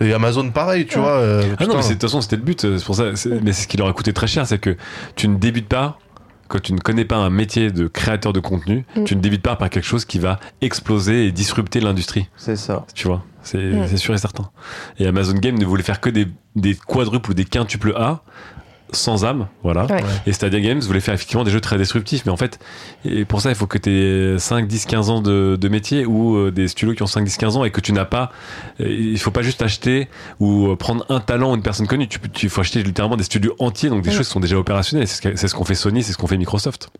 Et 0.00 0.12
Amazon, 0.14 0.48
pareil, 0.50 0.86
tu 0.86 0.96
Ouais. 0.96 1.02
vois. 1.04 1.12
euh, 1.12 1.42
Ah 1.58 1.66
non, 1.66 1.76
mais 1.76 1.82
de 1.82 1.88
toute 1.92 2.00
façon, 2.02 2.20
c'était 2.22 2.36
le 2.36 2.42
but. 2.42 2.60
C'est 2.78 2.84
pour 2.84 2.94
ça. 2.96 3.04
Mais 3.42 3.52
c'est 3.52 3.62
ce 3.64 3.68
qui 3.68 3.76
leur 3.76 3.88
a 3.88 3.92
coûté 3.92 4.12
très 4.14 4.26
cher, 4.26 4.46
c'est 4.46 4.58
que 4.58 4.76
tu 5.16 5.28
ne 5.28 5.36
débutes 5.36 5.68
pas. 5.68 5.98
Quand 6.52 6.60
tu 6.60 6.74
ne 6.74 6.80
connais 6.80 7.06
pas 7.06 7.16
un 7.16 7.30
métier 7.30 7.70
de 7.70 7.86
créateur 7.88 8.34
de 8.34 8.40
contenu, 8.40 8.84
Mm. 8.94 9.04
tu 9.04 9.16
ne 9.16 9.22
débutes 9.22 9.40
pas 9.40 9.56
par 9.56 9.70
quelque 9.70 9.86
chose 9.86 10.04
qui 10.04 10.18
va 10.18 10.38
exploser 10.60 11.26
et 11.26 11.32
disrupter 11.32 11.80
l'industrie. 11.80 12.28
C'est 12.36 12.56
ça. 12.56 12.84
Tu 12.94 13.06
vois, 13.06 13.24
c'est 13.42 13.56
Mm. 13.72 13.86
c'est 13.88 13.96
sûr 13.96 14.12
et 14.12 14.18
certain. 14.18 14.50
Et 14.98 15.06
Amazon 15.06 15.32
Game 15.32 15.56
ne 15.58 15.64
voulait 15.64 15.82
faire 15.82 15.98
que 15.98 16.10
des, 16.10 16.26
des 16.54 16.74
quadruples 16.74 17.30
ou 17.30 17.34
des 17.34 17.46
quintuples 17.46 17.94
A 17.96 18.22
sans 18.92 19.24
âme, 19.24 19.48
voilà. 19.62 19.86
Ouais. 19.86 20.04
Et 20.26 20.32
Stadia 20.32 20.60
Games 20.60 20.80
voulait 20.80 21.00
faire 21.00 21.14
effectivement 21.14 21.44
des 21.44 21.50
jeux 21.50 21.60
très 21.60 21.78
disruptifs, 21.78 22.24
mais 22.26 22.32
en 22.32 22.36
fait, 22.36 22.58
et 23.04 23.24
pour 23.24 23.40
ça, 23.40 23.48
il 23.50 23.54
faut 23.54 23.66
que 23.66 23.78
tu 23.78 23.90
aies 23.90 24.38
5, 24.38 24.66
10, 24.66 24.86
15 24.86 25.10
ans 25.10 25.20
de, 25.20 25.56
de 25.60 25.68
métier 25.68 26.04
ou 26.06 26.36
euh, 26.36 26.50
des 26.50 26.68
studios 26.68 26.94
qui 26.94 27.02
ont 27.02 27.06
5, 27.06 27.24
10, 27.24 27.36
15 27.38 27.56
ans 27.56 27.64
et 27.64 27.70
que 27.70 27.80
tu 27.80 27.92
n'as 27.92 28.04
pas, 28.04 28.30
euh, 28.80 28.86
il 28.88 29.18
faut 29.18 29.30
pas 29.30 29.42
juste 29.42 29.62
acheter 29.62 30.08
ou 30.40 30.68
euh, 30.68 30.76
prendre 30.76 31.04
un 31.08 31.20
talent 31.20 31.52
ou 31.52 31.54
une 31.56 31.62
personne 31.62 31.86
connue, 31.86 32.08
tu, 32.08 32.18
peux- 32.18 32.28
tu 32.28 32.48
faut 32.48 32.60
acheter 32.60 32.82
littéralement 32.82 33.16
des 33.16 33.24
studios 33.24 33.54
entiers, 33.58 33.88
donc 33.88 34.02
des 34.02 34.10
choses 34.16 34.26
qui 34.26 34.32
sont 34.32 34.40
déjà 34.40 34.56
opérationnelles. 34.58 35.08
C'est 35.08 35.16
ce 35.16 35.22
qu'a- 35.22 35.36
c'est 35.36 35.48
ce 35.48 35.54
qu'on 35.54 35.64
fait 35.64 35.74
Sony, 35.74 36.02
c'est 36.02 36.12
ce 36.12 36.18
qu'on 36.18 36.26
fait 36.26 36.36
Microsoft. 36.36 36.90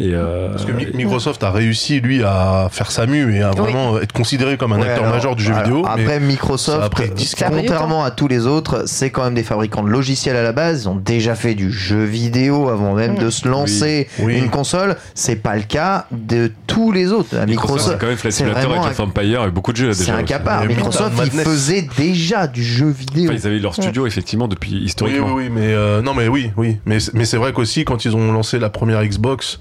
Et 0.00 0.12
euh, 0.14 0.50
Parce 0.52 0.64
que 0.64 0.70
Mi- 0.70 0.86
Microsoft 0.94 1.42
a 1.42 1.50
réussi, 1.50 2.00
lui, 2.00 2.22
à 2.22 2.68
faire 2.70 2.92
sa 2.92 3.06
mue 3.06 3.34
et 3.34 3.42
à 3.42 3.50
vraiment 3.50 3.98
être 3.98 4.12
considéré 4.12 4.56
comme 4.56 4.72
un 4.72 4.76
Ouais, 4.80 4.82
acteur 4.88 5.02
alors, 5.04 5.14
majeur 5.16 5.34
du 5.34 5.42
jeu 5.42 5.52
alors, 5.52 5.64
vidéo. 5.64 5.82
mais 5.96 6.02
Après, 6.04 6.20
Microsoft, 6.20 6.78
ça 6.78 6.84
a 6.84 6.88
pris 6.88 7.10
10 7.10 7.34
Ça 7.36 7.46
a 7.46 7.50
pris 7.50 7.62
du 7.62 7.66
contrairement 7.66 8.04
à 8.04 8.12
tous 8.12 8.28
les 8.28 8.46
autres, 8.46 8.84
c'est 8.86 9.10
quand 9.10 9.24
même 9.24 9.34
des 9.34 9.42
fabricants 9.42 9.82
de 9.82 9.88
logiciels 9.88 10.36
à 10.36 10.42
la 10.42 10.52
base. 10.52 10.82
Ils 10.84 10.88
ont 10.88 10.94
déjà 10.94 11.34
fait 11.34 11.54
du 11.56 11.72
jeu 11.72 12.04
vidéo 12.04 12.68
avant 12.68 12.94
même 12.94 13.14
Mm. 13.14 13.18
de 13.18 13.30
se 13.30 13.48
lancer 13.48 14.06
Oui. 14.20 14.38
une 14.38 14.50
console. 14.50 14.96
C'est 15.14 15.34
pas 15.42 15.56
le 15.56 15.62
cas 15.62 16.06
de 16.12 16.52
tous 16.68 16.92
les 16.92 17.10
autres. 17.10 17.34
Microsoft, 17.34 17.48
Microsoft, 17.48 17.90
c'est 17.92 17.98
quand 17.98 18.06
même 18.06 18.16
Flight 18.16 18.32
c'est 18.34 18.38
Simulator 18.44 18.68
vraiment 18.70 18.84
avec 18.84 19.00
un- 19.00 19.02
Empire 19.02 19.44
et 19.46 19.50
beaucoup 19.50 19.72
de 19.72 19.78
jeux 19.78 19.92
c'est 19.94 20.10
un 20.12 20.18
Microsoft, 20.66 21.20
ils 21.24 21.40
faisaient 21.40 21.88
déjà 21.96 22.46
du 22.46 22.62
jeu 22.62 22.86
vidéo. 22.88 23.30
Enfin, 23.32 23.40
ils 23.42 23.46
avaient 23.48 23.58
leur 23.58 23.74
studio 23.74 24.06
effectivement 24.06 24.46
depuis 24.46 24.76
historiquement. 24.84 25.26
oui, 25.34 25.44
oui, 25.46 25.50
mais 25.52 25.72
euh, 25.74 26.02
non, 26.02 26.14
mais 26.14 26.28
oui, 26.28 26.52
oui, 26.56 26.76
mais 26.86 27.00
c'est- 27.00 27.14
mais 27.14 27.24
c'est 27.24 27.36
vrai 27.36 27.52
qu'aussi 27.52 27.84
quand 27.84 28.04
ils 28.04 28.14
ont 28.14 28.30
lancé 28.32 28.60
la 28.60 28.70
première 28.70 29.04
Xbox. 29.04 29.58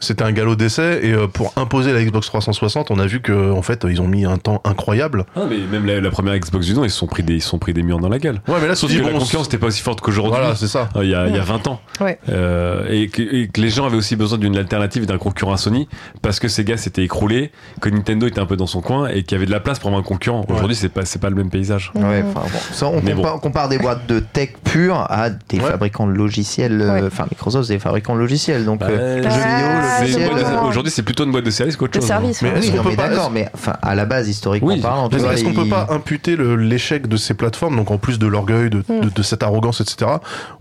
C'était 0.00 0.24
un 0.24 0.32
galop 0.32 0.56
d'essai 0.56 1.00
et 1.02 1.12
euh, 1.12 1.26
pour 1.28 1.52
imposer 1.56 1.92
la 1.92 2.02
Xbox 2.04 2.26
360, 2.26 2.90
on 2.90 2.98
a 2.98 3.06
vu 3.06 3.20
que 3.20 3.52
en 3.52 3.62
fait 3.62 3.86
ils 3.88 4.00
ont 4.02 4.08
mis 4.08 4.24
un 4.24 4.36
temps 4.36 4.60
incroyable. 4.64 5.24
Ah, 5.36 5.40
mais 5.48 5.58
même 5.70 5.86
la, 5.86 6.00
la 6.00 6.10
première 6.10 6.36
Xbox 6.38 6.66
du 6.66 6.74
nom, 6.74 6.84
ils 6.84 6.90
se 6.90 6.98
sont 6.98 7.06
pris 7.06 7.22
des, 7.22 7.34
ils 7.34 7.42
se 7.42 7.48
sont 7.48 7.58
pris 7.58 7.72
des 7.72 7.82
murs 7.82 7.98
dans 8.00 8.08
la 8.08 8.18
gueule. 8.18 8.40
Ouais, 8.48 8.56
mais 8.60 8.68
là, 8.68 8.74
Sauf 8.74 8.90
tu 8.90 8.96
que 8.96 9.00
dis, 9.02 9.06
la 9.06 9.12
bon, 9.12 9.20
concurrence 9.20 9.46
n'était 9.46 9.58
pas 9.58 9.68
aussi 9.68 9.82
forte 9.82 10.00
qu'aujourd'hui. 10.00 10.32
Voilà, 10.38 10.54
c'est 10.56 10.66
ça. 10.68 10.88
euh, 10.96 11.04
Il 11.04 11.10
y, 11.10 11.14
a, 11.14 11.26
il 11.28 11.34
y 11.34 11.38
a 11.38 11.42
20 11.42 11.66
ans. 11.68 11.80
Ouais. 12.00 12.18
Euh, 12.28 12.86
et, 12.90 13.08
que, 13.08 13.22
et 13.22 13.48
que 13.48 13.60
les 13.60 13.70
gens 13.70 13.86
avaient 13.86 13.96
aussi 13.96 14.16
besoin 14.16 14.38
d'une 14.38 14.56
alternative 14.56 15.04
et 15.04 15.06
d'un 15.06 15.18
concurrent 15.18 15.52
à 15.52 15.56
Sony 15.56 15.88
parce 16.22 16.40
que 16.40 16.48
Sega 16.48 16.76
s'était 16.76 17.02
écroulé, 17.04 17.50
que 17.80 17.88
Nintendo 17.88 18.26
était 18.26 18.40
un 18.40 18.46
peu 18.46 18.56
dans 18.56 18.66
son 18.66 18.80
coin 18.80 19.08
et 19.08 19.22
qu'il 19.22 19.32
y 19.32 19.34
avait 19.36 19.46
de 19.46 19.50
la 19.52 19.60
place 19.60 19.78
pour 19.78 19.88
avoir 19.88 20.00
un 20.00 20.04
concurrent. 20.06 20.44
Aujourd'hui, 20.48 20.76
c'est 20.76 20.88
pas, 20.88 21.04
c'est 21.04 21.20
pas 21.20 21.30
le 21.30 21.36
même 21.36 21.50
paysage. 21.50 21.92
Ouais, 21.94 22.22
Mhm. 22.22 22.28
enfin 22.30 22.40
bon, 22.52 22.58
ça, 22.72 22.86
on, 22.86 23.00
compare, 23.00 23.36
on 23.36 23.38
compare 23.38 23.68
des 23.68 23.78
boîtes 23.78 24.06
de 24.06 24.20
tech 24.20 24.50
pure 24.64 25.06
à 25.10 25.30
des 25.30 25.58
Ouais. 25.60 25.70
fabricants 25.70 26.06
de 26.06 26.12
logiciels. 26.12 26.80
Ouais. 26.82 27.02
Enfin, 27.06 27.26
Microsoft, 27.30 27.68
c'est 27.68 27.74
des 27.74 27.78
fabricants 27.78 28.14
de 28.14 28.20
logiciels. 28.20 28.64
Donc, 28.64 28.80
Bah, 28.80 28.86
euh, 28.90 29.22
jeux 29.22 29.28
vidéo, 29.28 29.68
Ah, 29.84 30.02
euh, 30.02 30.68
Aujourd'hui, 30.68 30.90
c'est 30.90 31.02
plutôt 31.02 31.24
une 31.24 31.32
boîte 31.32 31.44
de 31.44 31.50
service 31.50 31.76
qu'autre 31.76 31.92
De 31.92 32.00
chose. 32.00 32.08
service. 32.08 32.42
Mais 32.42 32.50
est-ce 32.50 32.70
Oui, 32.70 32.76
qu'on 32.76 32.82
peut 32.82 32.88
mais 32.90 32.96
pas- 32.96 33.08
d'accord, 33.08 33.30
mais 33.30 33.48
enfin, 33.54 33.74
à 33.82 33.94
la 33.94 34.04
base, 34.04 34.28
historiquement 34.28 34.68
Oui. 34.74 34.80
parlant, 34.80 35.08
tu 35.08 35.16
est-ce 35.16 35.44
qu'on 35.44 35.52
peut 35.52 35.68
pas 35.68 35.86
imputer 35.90 36.36
l'échec 36.36 37.06
de 37.08 37.16
ces 37.16 37.34
plateformes, 37.34 37.76
donc 37.76 37.90
en 37.90 37.98
plus 37.98 38.18
de 38.18 38.26
l'orgueil, 38.26 38.70
de, 38.70 38.78
Mm. 38.88 39.00
de- 39.04 39.10
de 39.10 39.22
cette 39.22 39.42
arrogance, 39.42 39.80
etc., 39.80 40.10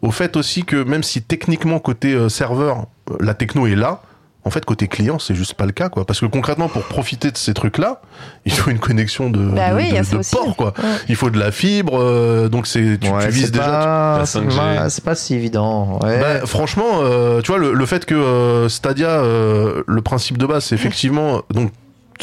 au 0.02 0.12
fait 0.12 0.36
aussi 0.38 0.64
que 0.64 0.84
même 0.84 1.04
si 1.04 1.22
techniquement 1.22 1.80
côté 1.80 2.14
euh, 2.14 2.30
serveur, 2.30 2.86
euh, 3.12 3.16
la 3.20 3.34
techno 3.34 3.68
est 3.68 3.76
là, 3.76 4.02
En 4.46 4.50
fait, 4.50 4.66
côté 4.66 4.90
client, 4.90 5.20
c'est 5.20 5.36
juste 5.36 5.54
pas 5.54 5.66
le 5.66 5.72
cas, 5.72 5.88
quoi. 5.88 6.06
Parce 6.06 6.20
que 6.20 6.26
concrètement, 6.26 6.68
pour 6.68 6.84
profiter 6.84 7.32
de 7.32 7.38
ces 7.38 7.54
trucs-là, 7.54 8.02
il 8.46 8.52
faut 8.52 8.72
une 8.72 8.80
connexion 8.80 9.30
de, 9.30 9.40
Bah 9.46 9.72
de, 9.72 9.76
oui, 9.78 9.94
port, 10.32 10.56
quoi. 10.58 10.74
Ouais. 10.78 10.84
Il 11.08 11.16
faut 11.16 11.30
de 11.30 11.40
la 11.40 11.52
fibre, 11.52 11.98
euh, 11.98 12.50
donc 12.50 12.68
c'est 12.68 12.98
tu, 13.00 13.10
Ouais, 13.10 13.26
tu 13.26 13.32
vises 13.32 13.52
déjà. 13.52 13.64
pas, 13.66 14.18
la 14.20 14.26
c'est 14.26 14.40
5G. 14.40 14.56
pas- 14.58 14.90
c'est 14.90 15.04
pas 15.06 15.16
si 15.16 15.36
évident. 15.36 15.98
Ouais. 16.04 16.20
Bah, 16.20 16.46
franchement, 16.46 17.00
euh, 17.04 17.40
tu 17.42 17.52
vois, 17.52 17.60
le, 17.60 17.74
le 17.74 17.86
fait 17.86 18.06
que 18.06 18.16
euh, 18.16 18.68
Stadia, 18.68 19.08
euh, 19.08 19.82
le 19.88 20.02
principe 20.02 20.38
de 20.38 20.46
base, 20.46 20.66
c'est 20.66 20.76
effectivement 20.76 21.42
donc 21.50 21.72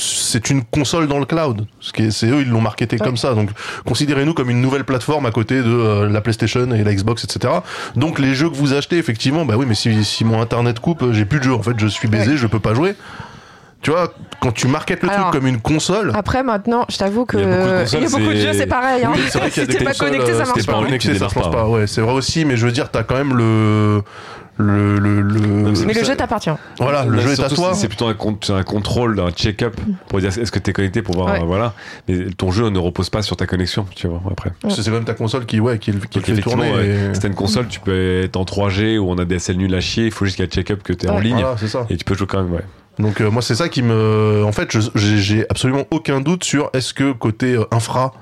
c'est 0.00 0.50
une 0.50 0.64
console 0.64 1.06
dans 1.06 1.18
le 1.18 1.26
cloud. 1.26 1.66
Ce 1.80 1.92
qui 1.92 2.04
est, 2.04 2.10
c'est 2.10 2.26
eux, 2.28 2.40
ils 2.42 2.48
l'ont 2.48 2.60
marketé 2.60 2.96
Ouais. 2.98 3.04
comme 3.06 3.16
ça. 3.16 3.34
Donc, 3.34 3.50
considérez-nous 3.84 4.34
comme 4.34 4.50
une 4.50 4.60
nouvelle 4.60 4.84
plateforme 4.84 5.26
à 5.26 5.30
côté 5.30 5.62
de 5.62 5.68
euh, 5.68 6.08
la 6.08 6.20
PlayStation 6.20 6.70
et 6.72 6.82
la 6.82 6.94
Xbox, 6.94 7.24
etc. 7.24 7.54
Donc, 7.96 8.18
les 8.18 8.34
jeux 8.34 8.51
que 8.51 8.57
vous 8.57 8.72
achetez, 8.74 8.96
effectivement, 8.98 9.44
bah 9.44 9.55
oui, 9.57 9.66
mais 9.68 9.74
si, 9.74 10.05
si 10.05 10.24
mon 10.24 10.40
internet 10.40 10.80
coupe, 10.80 11.03
euh, 11.03 11.12
j'ai 11.12 11.24
plus 11.24 11.38
de 11.38 11.44
jeux. 11.44 11.55
En 11.55 11.62
fait, 11.62 11.78
je 11.78 11.86
suis 11.86 12.09
baisé, 12.09 12.36
je 12.36 12.46
peux 12.46 12.61
pas 12.61 12.74
jouer. 12.74 12.94
Tu 13.83 13.91
vois, 13.91 14.12
quand 14.43 14.53
tu 14.53 14.68
marketes 14.68 15.03
le 15.03 15.09
Alors, 15.11 15.31
truc 15.31 15.41
comme 15.41 15.47
une 15.49 15.61
console, 15.61 16.12
Après, 16.14 16.43
maintenant, 16.43 16.85
je 16.91 16.99
t'avoue 16.99 17.24
que 17.24 17.39
Il 17.39 17.43
y 17.43 17.47
a 17.47 17.49
beaucoup 17.49 17.61
de 17.62 17.66
il 17.68 17.70
y 17.70 17.76
a 17.76 17.81
consoles, 17.85 18.11
beaucoup 18.11 18.18
de 18.33 18.35
c'est- 18.35 18.41
jeux, 18.41 18.53
c'est 18.53 18.66
pareil. 18.66 19.05
Hein. 19.05 19.12
Oui, 19.14 19.20
c'est 19.31 19.39
vrai 19.39 19.51
qu'il 19.51 19.62
y 19.62 19.64
a 19.64 19.66
si 19.66 19.72
des 19.72 19.78
t'es 19.78 19.85
pas 19.85 19.91
consoles, 19.93 20.11
connecté, 20.11 20.33
euh, 20.33 20.39
ça 20.39 20.45
si 20.45 20.49
marche 20.51 20.61
t'es 20.61 20.66
pas. 20.66 20.72
pas 20.78 20.85
connecté, 20.85 21.14
ça 21.14 21.20
marche 21.20 21.35
pas. 21.35 21.51
pas. 21.51 21.66
Ouais, 21.68 21.87
c'est 21.87 22.01
vrai 22.03 22.12
aussi, 22.12 22.45
mais 22.45 22.57
je 22.59 22.66
veux 22.66 22.72
dire, 22.72 22.91
t'as 22.91 23.05
quand 23.05 23.16
même 23.16 23.35
le 23.37 24.03
le 24.59 24.99
le, 24.99 25.22
le- 25.22 25.72
Mais 25.87 25.95
le 25.95 26.05
jeu 26.05 26.14
t'appartient. 26.14 26.51
voilà, 26.78 27.07
le 27.07 27.18
jeu 27.22 27.31
est 27.31 27.41
à 27.41 27.49
toi. 27.49 27.72
C'est 27.72 27.89
plutôt 27.89 28.09
un, 28.09 28.16
un 28.55 28.62
contrôle, 28.62 29.18
un 29.18 29.31
check-up 29.31 29.74
pour 30.09 30.18
dire 30.20 30.28
est-ce 30.37 30.53
que 30.53 30.59
tu 30.59 30.68
es 30.68 30.72
connecté 30.74 31.01
pour 31.01 31.14
voir, 31.14 31.28
Ouais. 31.33 31.41
euh, 31.41 31.45
voilà. 31.47 31.72
Mais 32.07 32.26
ton 32.37 32.51
jeu 32.51 32.68
ne 32.68 32.78
repose 32.78 33.09
pas 33.09 33.22
sur 33.22 33.39
ta 33.39 33.47
connexion, 33.47 33.87
tu 33.97 34.07
vois, 34.09 34.20
après. 34.31 34.51
C'est 34.68 34.85
quand 34.85 34.91
même 34.91 35.05
ta 35.05 35.14
console 35.14 35.47
qui 35.47 35.59
ouais 35.61 35.78
qui, 35.78 35.93
qui 36.11 36.20
fait 36.20 36.37
tourner. 36.43 36.70
ouais, 36.74 36.87
et- 36.87 37.14
si 37.14 37.20
t'as 37.20 37.28
une 37.28 37.35
console, 37.35 37.68
tu 37.68 37.81
peux 37.81 38.20
être 38.24 38.37
en 38.37 38.45
3G 38.45 38.99
ou 38.99 39.09
en 39.11 39.16
ADSL 39.16 39.57
nul 39.57 39.74
à 39.74 39.81
chier, 39.81 40.05
il 40.05 40.11
faut 40.12 40.26
juste 40.26 40.37
qu'il 40.37 40.45
y 40.45 40.47
ait 40.49 40.53
un 40.53 40.55
check-up 40.55 40.83
que 40.83 40.93
tu 40.93 41.07
es 41.07 41.09
en 41.09 41.18
ligne 41.18 41.37
Voilà, 41.41 41.57
c'est 41.59 41.68
ça. 41.68 41.87
et 41.89 41.97
tu 41.97 42.05
peux 42.05 42.14
jouer 42.14 42.26
quand 42.26 42.43
même, 42.43 42.53
ouais. 42.53 42.61
Donc 43.01 43.20
euh, 43.20 43.30
moi 43.30 43.42
c'est 43.42 43.55
ça 43.55 43.68
qui 43.68 43.82
me 43.82 44.42
en 44.44 44.53
fait 44.53 44.70
je- 44.70 44.90
j'ai 44.94 45.44
absolument 45.51 45.84
aucun 45.90 46.20
doute 46.20 46.44
sur 46.44 46.70
est-ce 46.74 46.92
que 46.94 47.12
côté 47.12 47.55
euh, 47.55 47.64
infra 47.72 48.12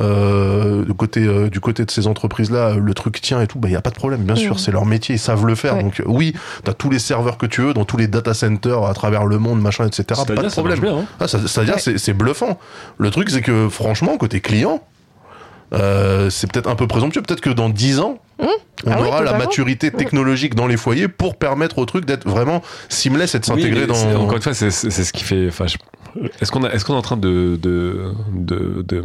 euh, 0.00 0.84
de 0.86 0.92
côté 0.92 1.20
euh, 1.26 1.50
du 1.50 1.60
côté 1.60 1.84
de 1.84 1.90
ces 1.90 2.06
entreprises 2.06 2.50
là 2.50 2.74
le 2.74 2.94
truc 2.94 3.20
tient 3.20 3.42
et 3.42 3.46
tout 3.46 3.58
bah 3.58 3.68
il 3.68 3.72
y 3.72 3.76
a 3.76 3.82
pas 3.82 3.90
de 3.90 3.94
problème. 3.94 4.22
Bien 4.22 4.36
sûr 4.36 4.58
c'est 4.58 4.72
leur 4.72 4.86
métier 4.86 5.16
ils 5.16 5.18
savent 5.18 5.44
le 5.46 5.54
faire. 5.54 5.76
Ouais. 5.76 5.82
donc 5.82 6.02
oui 6.06 6.34
t'as 6.64 6.72
tous 6.72 6.88
les 6.88 6.98
serveurs 6.98 7.36
que 7.36 7.44
tu 7.46 7.60
veux 7.60 7.74
dans 7.74 7.84
tous 7.84 7.98
les 7.98 8.06
data 8.06 8.32
centers 8.32 8.84
à 8.84 8.94
travers 8.94 9.26
le 9.26 9.38
monde 9.38 9.60
machin 9.60 9.86
etc 9.86 10.20
pas 10.26 10.34
de 10.34 10.48
problème. 10.48 10.80
bien, 10.80 10.96
hein. 10.98 11.04
ah, 11.20 11.28
ça- 11.28 11.38
Ouais. 11.38 11.74
c'est 11.78 11.98
c'est 11.98 12.14
bluffant. 12.14 12.58
Le 12.98 13.10
truc 13.10 13.28
c'est 13.30 13.42
que 13.42 13.68
franchement 13.68 14.16
côté 14.16 14.40
client 14.40 14.80
euh, 15.74 16.28
c'est 16.30 16.50
peut-être 16.52 16.68
un 16.68 16.74
peu 16.74 16.86
présomptueux. 16.86 17.22
Peut-être 17.22 17.40
que 17.40 17.48
dans 17.50 17.70
10 17.70 18.00
ans 18.00 18.18
on 18.42 18.90
Ah 18.90 18.98
oui, 19.00 19.08
aura 19.08 19.22
la 19.22 19.38
maturité 19.38 19.90
technologique 19.90 20.54
dans 20.54 20.66
les 20.66 20.76
foyers 20.76 21.08
pour 21.08 21.36
permettre 21.36 21.78
au 21.78 21.84
truc 21.86 22.04
d'être 22.04 22.28
vraiment 22.28 22.62
seamless 22.88 23.34
et 23.34 23.38
de 23.38 23.44
s'intégrer 23.44 23.86
dans 23.86 23.94
Encore 24.20 24.36
une 24.36 24.42
fois, 24.42 24.54
c'est 24.54 24.70
ce 24.70 25.12
qui 25.12 25.24
fait. 25.24 25.46
Enfin, 25.48 25.66
je- 25.66 25.76
est-ce 26.40 26.50
qu'on 26.52 26.64
a- 26.64 26.70
est-ce 26.70 26.84
qu'on 26.84 26.94
est 26.94 26.98
en 26.98 27.02
train 27.02 27.16
de 27.16 27.56
de, 27.60 28.12
de, 28.34 28.82
de 28.82 29.04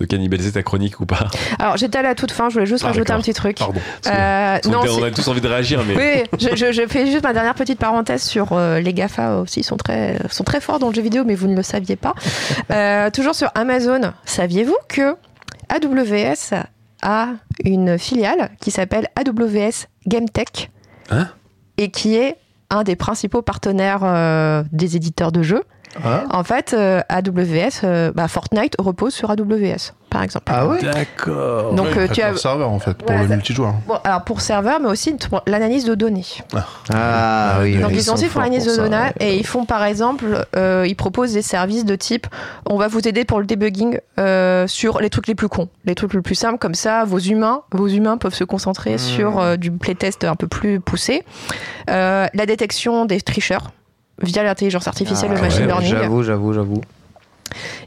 de 0.00 0.06
cannibaliser 0.06 0.50
ta 0.50 0.64
chronique 0.64 0.98
ou 0.98 1.06
pas? 1.06 1.28
Alors, 1.60 1.76
j'étais 1.76 1.98
à 1.98 2.02
la 2.02 2.16
toute 2.16 2.32
fin, 2.32 2.48
je 2.48 2.54
voulais 2.54 2.66
juste 2.66 2.82
Ah, 2.84 2.88
rajouter 2.88 3.12
un 3.12 3.20
petit 3.20 3.32
truc. 3.32 3.58
pardon 3.58 3.80
Euh, 4.08 4.58
non, 4.68 4.80
on 4.90 5.04
a 5.04 5.10
tous 5.12 5.28
envie 5.28 5.40
de 5.40 5.46
réagir, 5.46 5.82
mais 5.86 5.94
Oui, 5.96 6.38
je, 6.40 6.56
je- 6.56 6.72
je 6.72 6.82
fais 6.88 7.06
juste 7.06 7.22
ma 7.22 7.32
dernière 7.32 7.54
petite 7.54 7.78
parenthèse 7.78 8.24
sur 8.24 8.48
euh, 8.52 8.80
les 8.80 8.92
GAFA 8.92 9.36
aussi, 9.36 9.60
ils 9.60 9.64
sont 9.64 9.76
très, 9.76 10.18
sont 10.30 10.42
très 10.42 10.60
forts 10.60 10.80
dans 10.80 10.88
le 10.88 10.94
jeu 10.94 11.00
vidéo, 11.02 11.22
mais 11.24 11.36
vous 11.36 11.46
ne 11.46 11.54
le 11.54 11.62
saviez 11.62 11.94
pas. 11.96 12.14
Euh, 12.72 13.08
toujours 13.10 13.36
sur 13.36 13.50
Amazon, 13.54 14.12
saviez-vous 14.24 14.76
que 14.88 15.14
AWS 15.68 16.54
a 17.04 17.34
une 17.64 17.98
filiale 17.98 18.50
qui 18.60 18.72
s'appelle 18.72 19.06
AWS 19.14 19.86
GameTech 20.08 20.72
Hein? 21.10 21.28
Et 21.76 21.90
qui 21.90 22.16
est 22.16 22.36
un 22.70 22.82
des 22.82 22.96
principaux 22.96 23.42
partenaires 23.42 24.04
euh, 24.04 24.64
des 24.72 24.96
éditeurs 24.96 25.32
de 25.32 25.42
jeux. 25.42 25.62
Ah. 26.02 26.24
En 26.30 26.42
fait, 26.44 26.74
euh, 26.74 27.00
AWS, 27.08 27.80
euh, 27.84 28.12
bah, 28.14 28.26
Fortnite 28.28 28.74
repose 28.78 29.14
sur 29.14 29.30
AWS, 29.30 29.92
par 30.10 30.22
exemple. 30.22 30.50
Ah 30.54 30.66
ouais 30.66 30.82
d'accord. 30.82 31.72
Donc, 31.74 31.86
Ouais, 31.86 31.92
ils 31.94 31.98
euh, 32.00 32.08
tu 32.12 32.22
as- 32.22 32.30
leur 32.30 32.38
serveur 32.38 32.70
en 32.70 32.78
fait 32.78 32.94
pour 32.94 33.06
Voilà, 33.08 33.22
le 33.22 33.28
multijoueur. 33.28 33.74
Bon, 33.86 33.98
alors 34.04 34.24
pour 34.24 34.40
serveur, 34.40 34.80
mais 34.80 34.88
aussi 34.88 35.14
pour 35.14 35.42
l'analyse 35.46 35.84
de 35.84 35.94
données. 35.94 36.24
Ah 36.92 37.58
oui. 37.62 37.76
Donc 37.78 37.90
ouais, 37.90 37.94
ils, 37.96 38.02
sont 38.02 38.14
aussi 38.14 38.26
pour 38.28 38.40
l'analyse 38.40 38.64
pour 38.64 38.72
de 38.76 38.78
données 38.82 38.96
ouais. 38.96 39.12
et 39.20 39.36
ils 39.36 39.46
font 39.46 39.64
par 39.64 39.84
exemple, 39.84 40.46
euh, 40.56 40.84
ils 40.86 40.96
proposent 40.96 41.32
des 41.32 41.42
services 41.42 41.84
de 41.84 41.96
type, 41.96 42.26
on 42.68 42.76
va 42.76 42.88
vous 42.88 43.06
aider 43.06 43.24
pour 43.24 43.40
le 43.40 43.46
debugging 43.46 43.98
euh, 44.18 44.66
sur 44.66 45.00
les 45.00 45.10
trucs 45.10 45.26
les 45.28 45.34
plus 45.34 45.48
cons, 45.48 45.68
les 45.84 45.94
trucs 45.94 46.14
les 46.14 46.20
plus 46.22 46.34
simples 46.34 46.58
comme 46.58 46.74
ça, 46.74 47.04
vos 47.04 47.18
humains, 47.18 47.62
vos 47.72 47.88
humains 47.88 48.16
peuvent 48.18 48.34
se 48.34 48.44
concentrer 48.44 48.94
Mmh. 48.94 48.98
sur 48.98 49.38
euh, 49.40 49.56
du 49.56 49.70
playtest 49.70 50.24
un 50.24 50.36
peu 50.36 50.46
plus 50.46 50.80
poussé, 50.80 51.24
Euh, 51.90 52.26
la 52.32 52.46
détection 52.46 53.04
des 53.04 53.20
tricheurs 53.20 53.70
via 54.22 54.42
l'intelligence 54.42 54.86
artificielle, 54.88 55.30
Ah 55.32 55.36
le 55.36 55.40
machine 55.42 55.60
ouais, 55.62 55.66
learning. 55.66 55.90
J'avoue, 55.90 56.22
j'avoue, 56.22 56.52
j'avoue. 56.52 56.80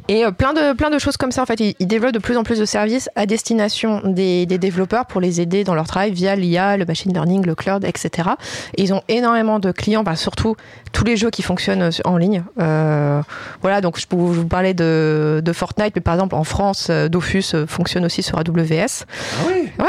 Et 0.08 0.24
euh, 0.24 0.32
plein 0.32 0.54
de, 0.54 0.74
plein 0.74 0.90
de 0.90 0.98
choses 0.98 1.18
comme 1.18 1.32
ça. 1.32 1.42
En 1.42 1.46
fait, 1.46 1.60
ils, 1.60 1.76
ils 1.80 1.88
développent 1.88 2.14
de 2.14 2.20
plus 2.20 2.38
en 2.38 2.44
plus 2.44 2.58
de 2.60 2.64
services 2.64 3.10
à 3.18 3.26
destination 3.26 4.02
des, 4.06 4.46
des 4.46 4.58
développeurs 4.58 5.06
pour 5.06 5.20
les 5.20 5.42
aider 5.42 5.66
dans 5.66 5.76
leur 5.76 5.88
travail 5.88 6.12
via 6.12 6.36
l'IA, 6.38 6.78
le 6.78 6.86
machine 6.86 7.12
learning, 7.12 7.46
le 7.46 7.56
cloud, 7.56 7.84
etc. 7.84 8.30
Et 8.78 8.84
ils 8.84 8.94
ont 8.94 9.02
énormément 9.10 9.60
de 9.60 9.72
clients, 9.74 10.04
bah, 10.04 10.16
surtout 10.16 10.56
tous 10.94 11.04
les 11.04 11.18
jeux 11.18 11.30
qui 11.30 11.42
fonctionnent 11.42 11.82
euh, 11.82 11.90
en 12.06 12.16
ligne. 12.16 12.44
Euh, 12.62 13.22
voilà, 13.62 13.82
donc 13.82 14.00
je 14.00 14.08
peux 14.08 14.16
vous 14.16 14.48
parlais 14.48 14.74
de, 14.74 15.42
de 15.44 15.54
Fortnite, 15.54 15.94
mais 15.96 16.02
par 16.02 16.14
exemple 16.14 16.36
en 16.36 16.46
France, 16.46 16.90
Dofus 16.90 17.54
fonctionne 17.68 18.06
aussi 18.06 18.24
sur 18.24 18.38
AWS. 18.38 19.04
Ah 19.04 19.44
oui? 19.50 19.70
Ouais. 19.80 19.86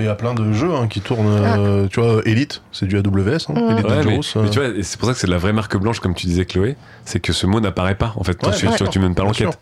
Mais 0.00 0.06
il 0.06 0.08
y 0.08 0.10
a 0.10 0.14
plein 0.14 0.32
de 0.32 0.50
jeux 0.52 0.72
hein, 0.74 0.86
qui 0.88 1.02
tournent, 1.02 1.26
euh, 1.28 1.86
tu 1.88 2.00
vois, 2.00 2.22
Elite, 2.24 2.62
c'est 2.72 2.86
du 2.86 2.96
AWS, 2.96 3.02
hein. 3.02 3.54
Elite 3.54 3.84
Ouais, 3.84 3.96
mais, 3.98 4.04
Dangerous. 4.04 4.22
euh. 4.36 4.42
mais 4.44 4.48
tu 4.48 4.58
vois, 4.58 4.68
et 4.68 4.82
c'est 4.82 4.98
pour 4.98 5.06
ça 5.08 5.12
que 5.12 5.20
c'est 5.20 5.26
de 5.26 5.32
la 5.32 5.36
vraie 5.36 5.52
marque 5.52 5.76
blanche, 5.76 6.00
comme 6.00 6.14
tu 6.14 6.26
disais, 6.26 6.46
Chloé. 6.46 6.76
C'est 7.04 7.20
que 7.20 7.34
ce 7.34 7.44
mot 7.46 7.60
n'apparaît 7.60 7.96
pas, 7.96 8.14
en 8.16 8.24
fait, 8.24 8.32
quand 8.40 8.48
Ouais, 8.48 8.56
tu, 8.56 8.88
tu- 8.88 8.98
mènes 8.98 9.14
pas 9.14 9.24
l'enquête. 9.24 9.58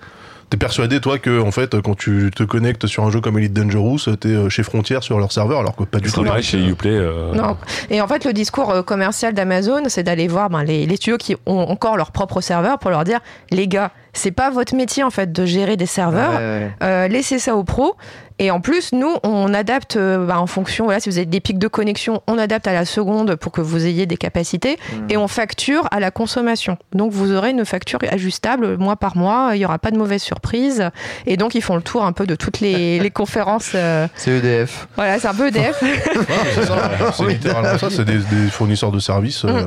T'es 0.51 0.57
persuadé, 0.57 1.01
toi, 1.01 1.18
que 1.18 1.43
en 1.43 1.51
fait, 1.51 1.78
quand 1.82 1.95
tu 1.97 2.30
te 2.34 2.43
connectes 2.45 2.86
sur 2.86 3.05
un 3.05 3.11
jeu 3.11 3.20
comme 3.20 3.36
Elite 3.36 3.53
Dangerous, 3.53 3.99
t'es 4.18 4.28
euh, 4.28 4.49
chez 4.49 4.62
Frontier 4.62 4.99
sur 5.03 5.18
leur 5.18 5.32
serveur, 5.32 5.59
alors 5.59 5.74
que 5.74 5.82
pas 5.82 5.99
du 5.99 6.09
C'est 6.09 6.14
tout. 6.14 6.22
pareil 6.24 6.43
chez 6.45 6.64
Uplay. 6.64 6.91
euh, 6.97 7.34
Non. 7.34 7.57
Et 7.91 8.01
en 8.01 8.07
fait, 8.09 8.24
le 8.24 8.32
discours 8.32 8.84
commercial 8.86 9.34
d'Amazon, 9.34 9.82
c'est 9.89 10.05
d'aller 10.05 10.28
voir 10.28 10.49
ben, 10.51 10.62
les, 10.62 10.86
les 10.86 10.97
studios 10.97 11.18
qui 11.18 11.34
ont 11.47 11.59
encore 11.59 11.97
leur 11.99 12.12
propre 12.12 12.41
serveur 12.41 12.78
pour 12.78 12.91
leur 12.91 13.05
dire, 13.05 13.18
les 13.51 13.66
gars, 13.68 13.91
c'est 14.14 14.30
pas 14.30 14.49
votre 14.51 14.74
métier 14.74 15.03
en 15.03 15.11
fait 15.11 15.32
de 15.32 15.45
gérer 15.45 15.76
des 15.76 15.84
serveurs. 15.86 16.30
Ouais, 16.30 16.36
ouais. 16.39 16.70
Euh, 16.82 17.09
laissez 17.09 17.39
ça 17.41 17.55
aux 17.55 17.64
pros. 17.64 17.97
Et 18.39 18.51
en 18.51 18.61
plus, 18.61 18.93
nous, 18.93 19.16
on 19.24 19.53
adapte 19.53 19.97
euh, 19.97 20.24
bah, 20.26 20.41
en 20.41 20.47
fonction, 20.47 20.84
voilà, 20.84 21.01
si 21.01 21.09
vous 21.09 21.16
avez 21.18 21.26
des 21.26 21.41
pics 21.41 21.59
de 21.59 21.66
connexion, 21.68 22.22
on 22.26 22.39
adapte 22.39 22.66
à 22.66 22.72
la 22.72 22.84
seconde 22.84 23.34
pour 23.36 23.51
que 23.53 23.61
vous 23.61 23.84
ayez 23.86 24.07
des 24.07 24.16
capacités 24.16 24.78
et 25.09 25.16
on 25.16 25.26
facture 25.28 25.89
à 25.91 25.99
la 26.01 26.11
consommation. 26.11 26.78
Donc 26.93 27.12
vous 27.12 27.32
aurez 27.32 27.51
une 27.51 27.64
facture 27.64 27.99
ajustable 28.11 28.76
mois 28.78 28.97
par 28.97 29.16
mois, 29.16 29.51
il 29.55 29.59
n'y 29.59 29.64
aura 29.64 29.78
pas 29.78 29.91
de 29.91 29.99
mauvaise 29.99 30.22
surprise. 30.22 30.89
Et 31.26 31.36
donc 31.36 31.55
ils 31.55 31.62
font 31.62 31.76
le 31.76 31.82
tour 31.82 32.05
un 32.05 32.12
peu 32.12 32.26
de 32.26 32.34
toutes 32.36 32.61
les, 32.61 32.99
les 33.01 33.11
conférences. 33.11 33.72
euh, 33.74 34.07
C'est 34.14 34.30
EDF. 34.39 34.86
voilà, 34.97 35.18
c'est 35.18 35.28
un 35.28 35.34
peu 35.34 35.49
EDF. 35.49 35.82
C'est 36.55 36.64
ça, 36.66 36.74
ouais. 36.76 36.82
c'est 37.16 37.24
littéralement 37.28 37.78
ça, 37.78 37.89
c'est 37.91 38.05
des, 38.05 38.18
des 38.18 38.49
fournisseurs 38.51 38.93
de 38.93 38.99
services. 39.01 39.45
euh, 39.45 39.64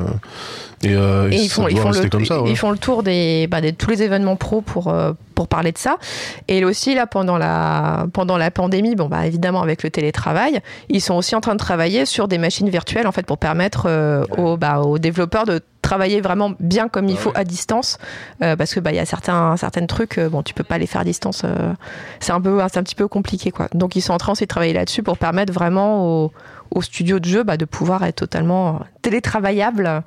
et, 0.82 0.94
euh, 0.94 1.30
et 1.30 1.36
ils 1.36 1.48
font, 1.48 1.68
ils 1.68 1.76
le, 1.76 2.08
comme 2.08 2.24
ça. 2.24 2.42
ouais. 2.42 2.50
ils 2.50 2.56
font 2.56 2.70
le 2.70 2.78
tour 2.78 3.02
des, 3.02 3.46
bah, 3.46 3.60
des- 3.60 3.72
tous 3.72 3.90
les 3.90 4.02
événements 4.02 4.36
pro 4.36 4.60
pour, 4.60 4.88
euh, 4.88 5.12
pour 5.34 5.48
parler 5.48 5.72
de 5.72 5.78
ça. 5.78 5.96
Et 6.48 6.64
aussi, 6.64 6.94
là, 6.94 7.06
pendant 7.06 7.38
la, 7.38 8.06
pendant 8.12 8.36
la 8.36 8.50
pandémie, 8.50 8.94
bon, 8.96 9.06
bah, 9.06 9.26
évidemment, 9.26 9.62
avec 9.62 9.82
le 9.82 9.90
télétravail, 9.90 10.60
ils 10.88 11.00
sont 11.00 11.14
aussi 11.14 11.34
en 11.36 11.40
train 11.40 11.54
de 11.54 11.58
travailler 11.60 12.04
sur 12.06 12.28
des 12.28 12.38
machines 12.38 12.68
virtuelles, 12.68 13.06
en 13.06 13.12
fait, 13.12 13.24
pour 13.26 13.38
permettre 13.38 13.84
euh, 13.86 14.24
aux, 14.38 14.56
bah, 14.56 14.80
aux 14.80 14.98
développeurs 14.98 15.44
de 15.44 15.60
travailler 15.82 16.20
vraiment 16.20 16.52
bien 16.60 16.88
comme 16.88 17.08
il 17.08 17.16
Ah 17.18 17.20
faut 17.20 17.32
à 17.34 17.42
distance 17.42 17.98
euh, 18.40 18.54
parce 18.54 18.72
que 18.72 18.78
bah 18.78 18.92
il 18.92 18.96
y 18.96 19.00
a 19.00 19.04
certains 19.04 19.56
certains 19.56 19.84
trucs 19.86 20.16
euh, 20.16 20.28
bon 20.28 20.44
tu 20.44 20.54
peux 20.54 20.62
pas 20.62 20.78
les 20.78 20.86
faire 20.86 21.00
à 21.00 21.04
distance 21.04 21.42
euh, 21.44 21.72
c'est 22.20 22.30
un 22.30 22.40
peu 22.40 22.60
c'est 22.72 22.78
un 22.78 22.84
petit 22.84 22.94
peu 22.94 23.08
compliqué 23.08 23.50
quoi 23.50 23.66
donc 23.74 23.96
ils 23.96 24.00
sont 24.00 24.12
en 24.12 24.16
train 24.18 24.30
aussi 24.30 24.44
de 24.44 24.48
travailler 24.48 24.72
là-dessus 24.74 25.02
pour 25.02 25.18
permettre 25.18 25.52
vraiment 25.52 26.06
aux, 26.06 26.32
aux 26.70 26.82
studios 26.82 27.18
de 27.18 27.24
jeu 27.24 27.42
bah, 27.42 27.56
de 27.56 27.64
pouvoir 27.64 28.04
être 28.04 28.14
totalement 28.14 28.78
télétravaillables 29.02 30.04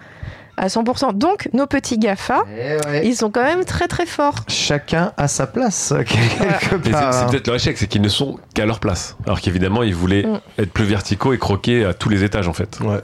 à 0.58 0.68
100%. 0.68 1.14
Donc, 1.18 1.50
nos 1.54 1.66
petits 1.68 1.98
GAFA, 1.98 2.44
Eh 2.58 2.88
ouais. 2.88 3.06
ils 3.08 3.16
sont 3.16 3.30
quand 3.32 3.44
même 3.44 3.66
très 3.66 3.88
très 3.88 4.06
forts. 4.06 4.36
Chacun 4.48 5.12
à 5.18 5.28
sa 5.28 5.48
place, 5.48 5.94
quelque 6.08 6.90
part. 6.92 7.14
c'est 7.14 7.26
peut-être 7.32 7.48
leur 7.48 7.56
échec, 7.58 7.78
c'est 7.78 7.88
qu'ils 7.88 8.02
ne 8.02 8.10
sont 8.10 8.38
qu'à 8.54 8.66
leur 8.66 8.80
place. 8.80 9.18
Alors 9.26 9.42
qu'évidemment, 9.42 9.84
ils 9.84 9.96
voulaient 9.96 10.26
Mm. 10.26 10.40
être 10.60 10.72
plus 10.72 10.86
verticaux 10.86 11.34
et 11.34 11.38
croquer 11.38 11.86
à 11.86 11.94
tous 11.94 12.10
les 12.10 12.24
étages, 12.24 12.48
en 12.48 12.54
fait. 12.54 12.80
Ouais. 12.82 13.02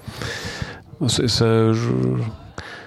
Ça, 1.07 1.73
je... 1.73 1.89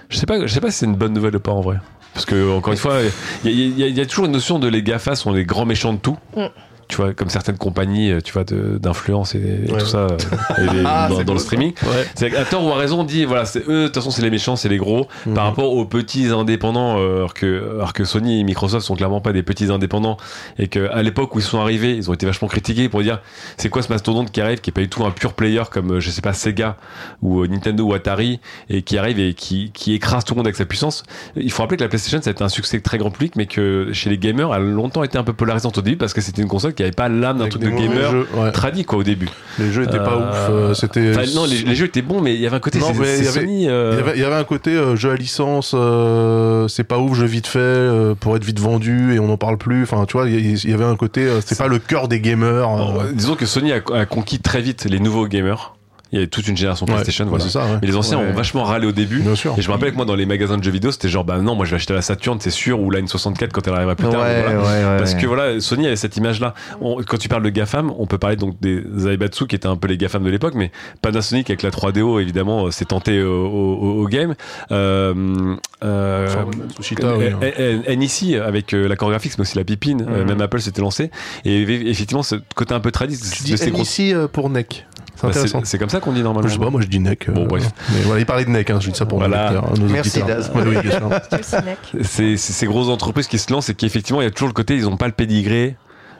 je 0.09 0.17
sais 0.17 0.25
pas, 0.25 0.39
je 0.45 0.53
sais 0.53 0.61
pas 0.61 0.71
si 0.71 0.79
c'est 0.79 0.85
une 0.85 0.95
bonne 0.95 1.13
nouvelle 1.13 1.35
ou 1.35 1.39
pas 1.39 1.51
en 1.51 1.61
vrai. 1.61 1.77
Parce 2.13 2.25
que 2.25 2.55
encore 2.57 2.71
une 2.71 2.79
fois, 2.79 2.99
y, 3.43 3.49
y 3.49 3.71
il 3.87 3.97
y 3.97 3.99
a 3.99 4.05
toujours 4.05 4.25
une 4.25 4.31
notion 4.31 4.57
de 4.57 4.69
les 4.69 4.81
Gafa 4.83 5.15
sont 5.15 5.33
les 5.33 5.43
grands 5.43 5.65
méchants 5.65 5.91
de 5.93 5.99
tout. 5.99 6.17
Mm. 6.37 6.45
Tu 6.87 6.97
vois, 6.97 7.13
comme 7.13 7.29
certaines 7.29 7.57
compagnies, 7.57 8.11
euh, 8.11 8.21
tu 8.21 8.31
vois, 8.31 8.43
d'influence 8.43 9.33
et, 9.33 9.39
et 9.67 9.71
Ouais. 9.71 9.79
tout 9.79 9.85
ça, 9.87 9.97
euh, 10.07 10.17
et 10.59 10.61
les- 10.73 10.83
Ah, 10.85 11.07
dans, 11.09 11.23
dans 11.23 11.33
le 11.33 11.39
streaming. 11.39 11.73
Ouais. 11.83 12.05
C'est 12.13 12.29
qu'à 12.29 12.45
tort 12.45 12.63
ou 12.63 12.71
à 12.71 12.75
raison, 12.75 12.99
on 13.01 13.03
dit, 13.03 13.25
voilà, 13.25 13.45
c'est 13.45 13.67
eux, 13.67 13.81
de 13.81 13.85
toute 13.87 13.95
façon, 13.95 14.11
c'est 14.11 14.21
les 14.21 14.29
méchants, 14.29 14.55
c'est 14.55 14.69
les 14.69 14.77
gros, 14.77 15.07
Mhm. 15.25 15.33
par 15.33 15.45
rapport 15.45 15.71
aux 15.73 15.85
petits 15.85 16.27
indépendants, 16.27 16.97
euh, 16.99 17.17
alors 17.17 17.33
que, 17.33 17.71
alors 17.75 17.93
que 17.93 18.03
Sony 18.05 18.39
et 18.39 18.43
Microsoft 18.43 18.85
sont 18.85 18.95
clairement 18.95 19.19
pas 19.19 19.33
des 19.33 19.41
petits 19.41 19.71
indépendants, 19.71 20.17
et 20.59 20.67
qu'à 20.67 21.01
l'époque 21.01 21.35
où 21.35 21.39
ils 21.39 21.43
sont 21.43 21.59
arrivés, 21.59 21.95
ils 21.95 22.09
ont 22.11 22.13
été 22.13 22.25
vachement 22.27 22.47
critiqués 22.47 22.87
pour 22.87 23.01
dire, 23.01 23.19
c'est 23.57 23.69
quoi 23.69 23.81
ce 23.81 23.89
mastodonte 23.91 24.31
qui 24.31 24.39
arrive, 24.39 24.61
qui 24.61 24.69
est 24.69 24.73
pas 24.73 24.81
du 24.81 24.89
tout 24.89 25.03
un 25.03 25.11
pur 25.11 25.33
player 25.33 25.63
comme, 25.71 25.99
je 25.99 26.09
sais 26.11 26.21
pas, 26.21 26.33
Sega, 26.33 26.77
ou 27.23 27.47
Nintendo 27.47 27.83
ou 27.83 27.93
Atari, 27.95 28.39
et 28.69 28.83
qui 28.83 28.99
arrive 28.99 29.19
et 29.19 29.33
qui, 29.33 29.71
qui 29.73 29.93
écrase 29.95 30.23
tout 30.23 30.35
le 30.35 30.37
monde 30.37 30.45
avec 30.47 30.55
sa 30.55 30.65
puissance. 30.65 31.03
Il 31.35 31.51
faut 31.51 31.63
rappeler 31.63 31.77
que 31.77 31.83
la 31.83 31.89
PlayStation, 31.89 32.21
ça 32.21 32.29
a 32.29 32.31
été 32.33 32.43
un 32.43 32.49
succès 32.49 32.79
très 32.79 32.99
grand 32.99 33.09
public, 33.09 33.33
mais 33.35 33.47
que 33.47 33.89
chez 33.91 34.11
les 34.11 34.19
gamers, 34.19 34.53
elle 34.53 34.61
a 34.61 34.65
longtemps 34.65 35.03
été 35.03 35.17
un 35.17 35.23
peu 35.23 35.33
polarisante 35.33 35.79
au 35.79 35.81
début, 35.81 35.97
parce 35.97 36.13
que 36.13 36.21
c'était 36.21 36.43
une 36.43 36.47
console 36.47 36.73
qui 36.75 36.83
avait 36.83 36.91
pas 36.91 37.09
l'âme 37.09 37.39
d'un 37.39 37.47
truc 37.49 37.61
de 37.63 37.69
gamer 37.69 38.11
jeux, 38.11 38.27
ouais. 38.35 38.51
tradit, 38.51 38.83
quoi, 38.85 38.99
au 38.99 39.03
début. 39.03 39.29
Les 39.59 39.71
jeux 39.71 39.83
étaient 39.83 39.97
pas 39.97 40.13
Euh, 40.13 40.29
ouf. 40.29 40.49
euh, 40.49 40.73
C'était. 40.73 41.11
Enfin, 41.11 41.23
non, 41.33 41.45
les, 41.45 41.57
les 41.63 41.75
jeux 41.75 41.85
étaient 41.85 42.01
bons, 42.01 42.21
mais 42.21 42.35
il 42.35 42.41
y 42.41 42.45
avait 42.47 42.57
un 42.57 42.59
côté, 42.59 42.79
Non, 42.79 42.87
c'est- 42.93 42.99
mais 42.99 43.17
il 43.19 43.23
y 43.23 43.27
avait- 43.27 43.39
Sony, 43.39 43.69
euh, 43.69 43.91
Il 43.93 43.97
y, 43.97 44.01
avait, 44.09 44.17
il 44.17 44.21
y 44.21 44.25
avait 44.25 44.35
un 44.35 44.43
côté 44.43 44.71
euh, 44.71 44.95
jeu 44.95 45.11
à 45.11 45.15
licence, 45.15 45.71
euh, 45.73 46.67
c'est 46.67 46.83
pas 46.83 46.97
ouf, 46.99 47.17
jeu 47.17 47.25
vite 47.25 47.47
fait, 47.47 47.59
euh, 47.59 48.15
pour 48.15 48.35
être 48.35 48.43
vite 48.43 48.59
vendu 48.59 49.13
et 49.15 49.19
on 49.19 49.27
n'en 49.27 49.37
parle 49.37 49.57
plus. 49.57 49.83
Enfin, 49.83 50.05
tu 50.05 50.13
vois, 50.17 50.27
il 50.29 50.39
y, 50.45 50.53
il 50.67 50.73
avait 50.73 50.83
un 50.85 50.95
côté, 50.95 51.21
euh, 51.21 51.39
c'est 51.45 51.57
pas 51.57 51.67
le 51.67 51.79
cœur 51.79 52.07
des 52.07 52.19
gamers. 52.19 52.69
euh, 52.69 52.77
Bon, 52.77 53.03
disons 53.13 53.35
que 53.35 53.45
Sony 53.45 53.71
a, 53.71 53.81
a 53.93 54.05
conquis 54.05 54.39
très 54.39 54.61
vite 54.61 54.85
les 54.89 54.99
nouveaux 54.99 55.27
gamers. 55.27 55.74
Il 56.15 56.19
y 56.19 56.21
avait 56.21 56.27
toute 56.27 56.47
une 56.47 56.55
génération 56.55 56.85
ouais, 56.85 56.93
PlayStation, 56.93 57.25
ouais, 57.25 57.29
voilà. 57.29 57.45
Ça, 57.49 57.59
ouais. 57.65 57.77
Mais 57.81 57.87
les 57.89 57.95
anciens 57.97 58.17
Ouais. 58.19 58.29
ont 58.29 58.33
vachement 58.33 58.63
râlé 58.63 58.87
au 58.87 58.93
début. 58.93 59.19
Bien 59.19 59.35
sûr. 59.35 59.53
Et 59.57 59.61
je 59.61 59.67
me 59.67 59.73
rappelle 59.73 59.91
que 59.91 59.97
moi, 59.97 60.05
dans 60.05 60.15
les 60.15 60.25
magasins 60.25 60.57
de 60.57 60.63
jeux 60.63 60.71
vidéo, 60.71 60.91
c'était 60.91 61.09
genre, 61.09 61.25
bah 61.25 61.39
non, 61.39 61.55
moi 61.55 61.65
je 61.65 61.71
vais 61.71 61.75
acheter 61.75 61.93
la 61.93 62.01
Saturn, 62.01 62.39
c'est 62.39 62.51
sûr, 62.51 62.79
ou 62.79 62.89
la 62.89 63.01
N64 63.01 63.49
quand 63.51 63.67
elle 63.67 63.73
arrivera 63.73 63.95
plus 63.95 64.07
tard. 64.07 64.21
ouais, 64.21 64.43
voilà. 64.45 64.61
ouais. 64.93 64.97
Parce 64.97 65.13
que 65.13 65.27
voilà, 65.27 65.59
Sony 65.59 65.87
avait 65.87 65.97
cette 65.97 66.15
image-là. 66.15 66.53
On- 66.79 67.01
Quand 67.03 67.17
tu 67.17 67.27
parles 67.27 67.43
de 67.43 67.49
GAFAM, 67.49 67.91
on 67.99 68.05
peut 68.07 68.17
parler 68.17 68.37
donc 68.37 68.55
des 68.61 68.81
Zaibatsu 68.97 69.45
qui 69.47 69.55
étaient 69.57 69.67
un 69.67 69.75
peu 69.75 69.89
les 69.89 69.97
GAFAM 69.97 70.23
de 70.23 70.29
l'époque, 70.29 70.53
mais 70.55 70.71
Panasonic 71.01 71.49
avec 71.49 71.61
la 71.63 71.69
3DO 71.71 72.19
évidemment 72.21 72.67
euh, 72.67 72.71
s'est 72.71 72.85
tenté 72.85 73.21
au, 73.21 73.45
au- 73.45 74.03
au 74.03 74.07
game. 74.07 74.35
Euh, 74.71 75.55
euh, 75.83 76.27
Enfin, 76.27 76.45
Matsushita, 76.57 77.17
oui, 77.17 77.25
hein. 77.27 77.39
euh, 77.43 77.81
euh, 77.87 77.95
NEC 77.95 78.35
avec 78.41 78.73
euh, 78.73 78.87
l'accord 78.87 79.09
graphique, 79.09 79.33
mais 79.37 79.41
aussi 79.41 79.57
la 79.57 79.63
pipine, 79.63 80.05
euh, 80.09 80.21
Mhm. 80.21 80.27
même 80.29 80.41
Apple 80.41 80.61
s'était 80.61 80.81
lancé. 80.81 81.11
Et 81.43 81.61
effectivement, 81.61 82.23
ce 82.23 82.35
côté 82.55 82.73
un 82.73 82.79
peu 82.79 82.91
tradit 82.91 83.17
Tu 83.17 83.23
de 83.23 83.45
dis 83.45 83.57
ces 83.57 83.71
NEC 83.71 84.13
euh, 84.15 84.27
pour 84.27 84.49
NEC. 84.49 84.85
C'est 85.15 85.21
Bah, 85.23 85.29
intéressant. 85.29 85.61
c'est 85.63 85.77
comme 85.77 85.89
ça 85.89 85.99
qu'on 85.99 86.11
dit 86.13 86.21
normalement. 86.23 86.47
Je 86.47 86.53
sais 86.53 86.59
pas, 86.59 86.69
moi 86.69 86.81
je 86.81 86.87
dis 86.87 86.99
NEC. 86.99 87.29
euh, 87.29 87.31
Bon, 87.33 87.45
bref. 87.45 87.69
Mais 87.93 88.01
voilà, 88.01 88.19
il 88.19 88.25
parlait 88.25 88.45
de 88.45 88.49
NEC, 88.49 88.69
hein, 88.69 88.79
je 88.81 88.89
dis 88.89 88.97
ça 88.97 89.05
pour 89.05 89.19
Voilà. 89.19 89.49
nos 89.51 89.55
lecteurs, 89.61 89.79
nos 89.79 89.87
Merci. 89.87 90.23
Daz. 90.23 90.51
C'est 92.03 92.37
ces 92.37 92.65
grosses 92.65 92.89
entreprises 92.89 93.27
qui 93.27 93.39
se 93.39 93.51
lancent 93.51 93.69
et 93.69 93.75
qui 93.75 93.85
effectivement 93.85 94.21
il 94.21 94.25
y 94.25 94.27
a 94.27 94.31
toujours 94.31 94.47
le 94.49 94.53
côté 94.53 94.75
ils 94.75 94.83
n'ont 94.83 94.97
pas 94.97 95.07
le 95.07 95.13
pédigré 95.13 95.75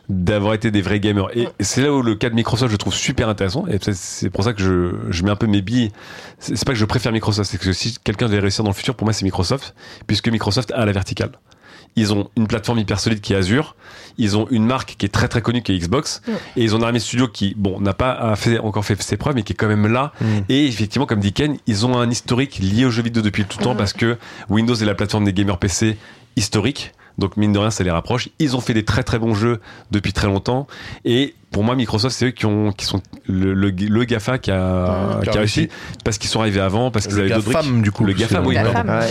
d'avoir 0.07 0.53
été 0.53 0.69
des 0.69 0.81
vrais 0.83 0.99
gamers 0.99 1.27
et 1.35 1.47
c'est 1.59 1.81
là 1.81 1.91
où 1.91 2.03
le 2.03 2.13
cas 2.13 2.29
de 2.29 2.35
Microsoft 2.35 2.71
je 2.71 2.77
trouve 2.77 2.93
super 2.93 3.27
intéressant 3.27 3.65
et 3.67 3.79
c'est 3.91 4.29
pour 4.29 4.43
ça 4.43 4.53
que 4.53 4.61
je, 4.61 4.91
je 5.09 5.23
mets 5.23 5.31
un 5.31 5.35
peu 5.35 5.47
mes 5.47 5.63
billes 5.63 5.91
c'est 6.37 6.55
c'est 6.55 6.65
pas 6.65 6.73
que 6.73 6.77
je 6.77 6.85
préfère 6.85 7.11
Microsoft 7.11 7.49
c'est 7.49 7.57
que 7.57 7.73
si 7.73 7.97
quelqu'un 8.03 8.27
devait 8.27 8.37
réussir 8.39 8.63
dans 8.63 8.69
le 8.69 8.75
futur 8.75 8.93
pour 8.93 9.05
moi 9.05 9.13
c'est 9.13 9.25
Microsoft 9.25 9.73
puisque 10.05 10.27
Microsoft 10.29 10.71
a 10.75 10.85
la 10.85 10.91
verticale 10.91 11.31
ils 11.95 12.13
ont 12.13 12.29
une 12.35 12.47
plateforme 12.47 12.79
hyper 12.79 12.99
solide 12.99 13.21
qui 13.21 13.33
est 13.33 13.35
Azure. 13.35 13.75
Ils 14.17 14.37
ont 14.37 14.47
une 14.49 14.65
marque 14.65 14.95
qui 14.97 15.05
est 15.05 15.09
très 15.09 15.27
très 15.27 15.41
connue 15.41 15.61
qui 15.61 15.73
est 15.73 15.77
Xbox. 15.77 16.21
Et 16.55 16.63
ils 16.63 16.75
ont 16.75 16.79
un 16.79 16.83
armée 16.83 16.99
studio 16.99 17.27
qui, 17.27 17.53
bon, 17.57 17.79
n'a 17.79 17.93
pas 17.93 18.35
fait, 18.35 18.59
encore 18.59 18.85
fait 18.85 19.01
ses 19.01 19.17
preuves, 19.17 19.35
mais 19.35 19.43
qui 19.43 19.53
est 19.53 19.55
quand 19.55 19.67
même 19.67 19.87
là. 19.87 20.13
Mm. 20.21 20.25
Et 20.49 20.67
effectivement, 20.67 21.05
comme 21.05 21.19
dit 21.19 21.33
Ken, 21.33 21.57
ils 21.67 21.85
ont 21.85 21.97
un 21.97 22.09
historique 22.09 22.59
lié 22.59 22.85
aux 22.85 22.91
jeux 22.91 23.03
vidéo 23.03 23.21
depuis 23.21 23.45
tout 23.45 23.59
le 23.59 23.63
temps 23.63 23.75
parce 23.75 23.93
que 23.93 24.17
Windows 24.49 24.75
est 24.75 24.85
la 24.85 24.95
plateforme 24.95 25.25
des 25.25 25.33
gamers 25.33 25.57
PC 25.57 25.97
historique. 26.35 26.93
Donc 27.17 27.37
mine 27.37 27.53
de 27.53 27.59
rien, 27.59 27.71
ça 27.71 27.83
les 27.83 27.91
rapproche. 27.91 28.29
Ils 28.39 28.55
ont 28.55 28.61
fait 28.61 28.73
des 28.73 28.83
très 28.83 29.03
très 29.03 29.19
bons 29.19 29.33
jeux 29.33 29.61
depuis 29.91 30.11
très 30.11 30.27
longtemps. 30.27 30.67
Et 31.05 31.33
pour 31.55 31.63
moi, 31.63 31.73
Microsoft, 31.77 32.13
c'est 32.13 32.25
eux 32.25 32.31
qui 32.31 32.45
ont, 32.45 32.73
qui 32.73 32.83
sont 32.83 33.01
le, 33.29 33.53
le, 33.53 33.69
le 33.69 34.03
Gafa 34.03 34.39
qui 34.39 34.51
a, 34.51 35.15
Mhm. 35.15 35.21
qui 35.23 35.29
a 35.29 35.31
réussi 35.39 35.69
parce 36.03 36.17
qu'ils 36.17 36.29
sont 36.29 36.41
arrivés 36.41 36.59
avant, 36.59 36.91
parce 36.91 37.07
qu'ils 37.07 37.17
avaient 37.17 37.29
d'autres 37.29 37.49
briques. 37.49 37.81
Du 37.81 37.91
coup. 37.93 38.03
Le 38.03 38.11
GAFAM, 38.11 38.45
oui, 38.45 38.57
Ouais. 38.57 39.07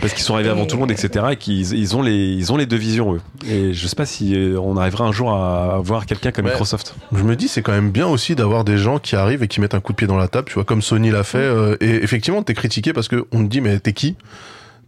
Parce 0.00 0.12
qu'ils 0.12 0.24
sont 0.24 0.34
arrivés 0.34 0.50
avant 0.50 0.66
tout 0.66 0.74
le 0.74 0.80
monde, 0.80 0.90
etc. 0.90 1.24
Et 1.30 1.36
qu'ils 1.36 1.72
ils 1.72 1.94
ont 1.94 2.02
les, 2.02 2.12
ils 2.32 2.52
ont 2.52 2.56
les 2.56 2.66
deux 2.66 2.76
visions 2.76 3.14
eux. 3.14 3.20
Et 3.48 3.72
je 3.72 3.86
sais 3.86 3.94
pas 3.94 4.06
si 4.06 4.34
euh, 4.34 4.58
on 4.60 4.76
arrivera 4.76 5.04
un 5.04 5.12
jour 5.12 5.32
à 5.32 5.78
voir 5.84 6.04
quelqu'un 6.06 6.32
comme 6.32 6.46
Ouais. 6.46 6.50
Microsoft. 6.50 6.96
Je 7.14 7.22
me 7.22 7.36
dis, 7.36 7.46
c'est 7.46 7.62
quand 7.62 7.70
même 7.70 7.92
bien 7.92 8.08
aussi 8.08 8.34
d'avoir 8.34 8.64
des 8.64 8.76
gens 8.76 8.98
qui 8.98 9.14
arrivent 9.14 9.44
et 9.44 9.48
qui 9.48 9.60
mettent 9.60 9.74
un 9.74 9.80
coup 9.80 9.92
de 9.92 9.96
pied 9.96 10.08
dans 10.08 10.16
la 10.16 10.26
table, 10.26 10.48
tu 10.48 10.54
vois, 10.54 10.64
comme 10.64 10.82
Sony 10.82 11.12
l'a 11.12 11.22
fait. 11.22 11.38
euh, 11.38 11.76
et 11.80 12.02
effectivement, 12.02 12.42
t'es 12.42 12.54
critiqué 12.54 12.92
parce 12.92 13.06
que 13.06 13.24
on 13.30 13.44
te 13.44 13.48
dit, 13.48 13.60
mais 13.60 13.78
t'es 13.78 13.92
qui? 13.92 14.16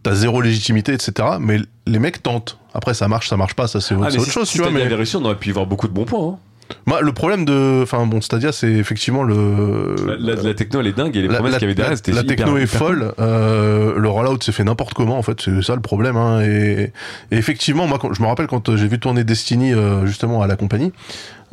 T'as 0.03 0.13
zéro 0.13 0.41
légitimité, 0.41 0.91
etc. 0.93 1.13
Mais 1.39 1.59
les 1.85 1.99
mecs 1.99 2.21
tentent. 2.21 2.57
Après, 2.73 2.93
ça 2.93 3.07
marche, 3.07 3.29
ça 3.29 3.37
marche 3.37 3.53
pas, 3.55 3.67
ça 3.67 3.79
c'est 3.81 3.95
Ah, 3.95 4.07
autre 4.09 4.23
si, 4.25 4.29
chose, 4.29 4.47
si 4.49 4.57
tu 4.57 4.61
vois. 4.61 4.71
Mais 4.71 4.81
avait 4.81 4.93
réussi, 4.95 5.15
on 5.15 5.23
aurait 5.23 5.35
pu 5.37 5.49
y 5.49 5.51
voir 5.53 5.65
beaucoup 5.65 5.87
de 5.87 5.93
bons 5.93 6.03
points. 6.05 6.33
hein. 6.33 6.37
Moi, 6.85 7.01
le 7.01 7.11
problème 7.11 7.45
de, 7.45 7.81
enfin 7.83 8.05
bon, 8.05 8.21
Stadia, 8.21 8.51
c'est 8.51 8.71
effectivement 8.71 9.23
le. 9.23 9.95
La, 10.05 10.35
la- 10.35 10.41
la 10.41 10.53
techno, 10.53 10.79
elle 10.81 10.87
est 10.87 10.97
dingue 10.97 11.15
et 11.15 11.21
les 11.21 11.27
La- 11.27 11.35
promesses 11.35 11.53
qu'il 11.53 11.61
y 11.63 11.65
avait 11.65 11.75
derrière, 11.75 11.97
c'était 11.97 12.11
la 12.11 12.23
techno 12.23 12.57
est 12.57 12.65
folle. 12.65 13.13
euh, 13.19 13.93
le 13.97 14.09
rollout 14.09 14.41
s'est 14.41 14.51
fait 14.51 14.63
n'importe 14.63 14.93
comment 14.93 15.17
en 15.17 15.23
fait. 15.23 15.39
C'est 15.41 15.61
ça 15.61 15.75
le 15.75 15.81
problème. 15.81 16.17
Hein, 16.17 16.41
et, 16.41 16.91
et 17.31 17.37
effectivement, 17.37 17.87
moi, 17.87 17.97
quand, 17.99 18.13
je 18.13 18.21
me 18.21 18.27
rappelle 18.27 18.47
quand 18.47 18.69
euh, 18.69 18.77
j'ai 18.77 18.87
vu 18.87 18.99
tourner 18.99 19.23
Destiny 19.23 19.73
euh, 19.73 20.05
justement 20.05 20.41
à 20.41 20.47
la 20.47 20.55
compagnie. 20.55 20.91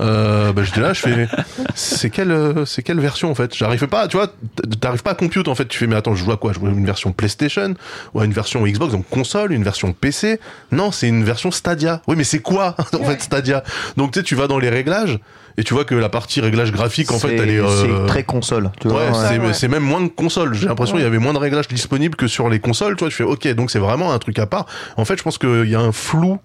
Euh, 0.01 0.53
bah, 0.53 0.63
j'étais 0.65 0.81
là, 0.81 0.93
je 0.93 1.01
fais, 1.01 1.29
c'est 1.77 2.11
quelle, 2.11 2.33
euh, 2.33 2.65
c'est 2.65 2.83
quelle 2.83 2.99
version 2.99 3.31
en 3.31 3.35
fait? 3.37 3.55
J'arrivais 3.55 3.87
pas, 3.87 4.09
tu 4.09 4.17
vois, 4.17 4.27
t'arrives 4.81 5.05
pas 5.05 5.13
à 5.13 5.15
compute 5.15 5.47
en 5.47 5.55
fait. 5.55 5.67
Tu 5.69 5.79
fais, 5.79 5.87
mais 5.87 5.95
attends, 5.95 6.17
je 6.17 6.25
vois 6.25 6.37
quoi? 6.37 6.53
Je 6.53 6.59
vois 6.59 6.71
une 6.71 6.85
version 6.85 7.13
PlayStation 7.13 7.75
ou 8.13 8.21
une 8.23 8.33
version 8.33 8.65
Xbox, 8.67 8.93
donc 8.93 9.09
console, 9.09 9.53
une 9.53 9.63
version 9.63 9.93
PC. 9.93 10.41
Non, 10.73 10.91
c'est 10.91 11.07
une 11.07 11.23
version 11.23 11.53
Stadia. 11.53 12.03
Oui, 12.09 12.17
mais 12.17 12.25
c'est 12.25 12.41
quoi 12.41 12.75
en 12.93 13.05
fait 13.05 13.23
Stadia? 13.23 13.63
Donc 13.97 14.11
tu 14.13 14.19
sais, 14.19 14.25
tu 14.25 14.35
vas 14.35 14.49
dans 14.49 14.59
les 14.59 14.69
réglages 14.69 15.21
et 15.59 15.63
tu 15.63 15.75
vois 15.75 15.85
que 15.85 15.95
la 15.95 16.09
partie 16.09 16.41
réglage 16.41 16.73
graphique 16.73 17.13
en 17.13 17.21
fait, 17.21 17.37
elle 17.37 17.51
est, 17.51 17.61
euh, 17.61 17.69
c'est 18.03 18.07
très 18.09 18.25
console. 18.25 18.73
Tu 18.81 18.89
vois, 18.89 19.03
Ouais, 19.05 19.09
ouais. 19.11 19.27
c'est 19.29 19.39
Ouais. 19.39 19.53
c'est 19.53 19.69
même 19.69 19.85
moins 19.85 20.01
de 20.01 20.09
consoles. 20.09 20.55
J'ai 20.55 20.67
l'impression 20.67 20.97
Ouais. 20.97 21.03
qu'il 21.03 21.07
y 21.07 21.09
avait 21.09 21.23
moins 21.23 21.35
de 21.35 21.39
réglages 21.39 21.69
disponibles 21.69 22.17
que 22.17 22.27
sur 22.27 22.49
les 22.49 22.59
consoles. 22.59 22.97
Tu 22.97 23.05
vois, 23.05 23.11
tu 23.11 23.15
fais 23.17 23.23
OK, 23.25 23.47
donc 23.55 23.71
c'est 23.71 23.79
vraiment 23.79 24.13
un 24.13 24.19
truc 24.19 24.41
à 24.41 24.47
part. 24.47 24.67
En 24.97 25.05
fait, 25.05 25.17
je 25.17 25.23
pense 25.23 25.39
qu'il 25.39 25.69
y 25.69 25.77
a 25.77 25.81
un 25.81 25.93
flou, 25.93 26.41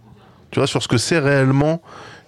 tu 0.51 0.59
vois, 0.59 0.67
sur 0.67 0.83
ce 0.83 0.87
que 0.87 0.97
c'est 0.99 1.17
réellement 1.17 1.81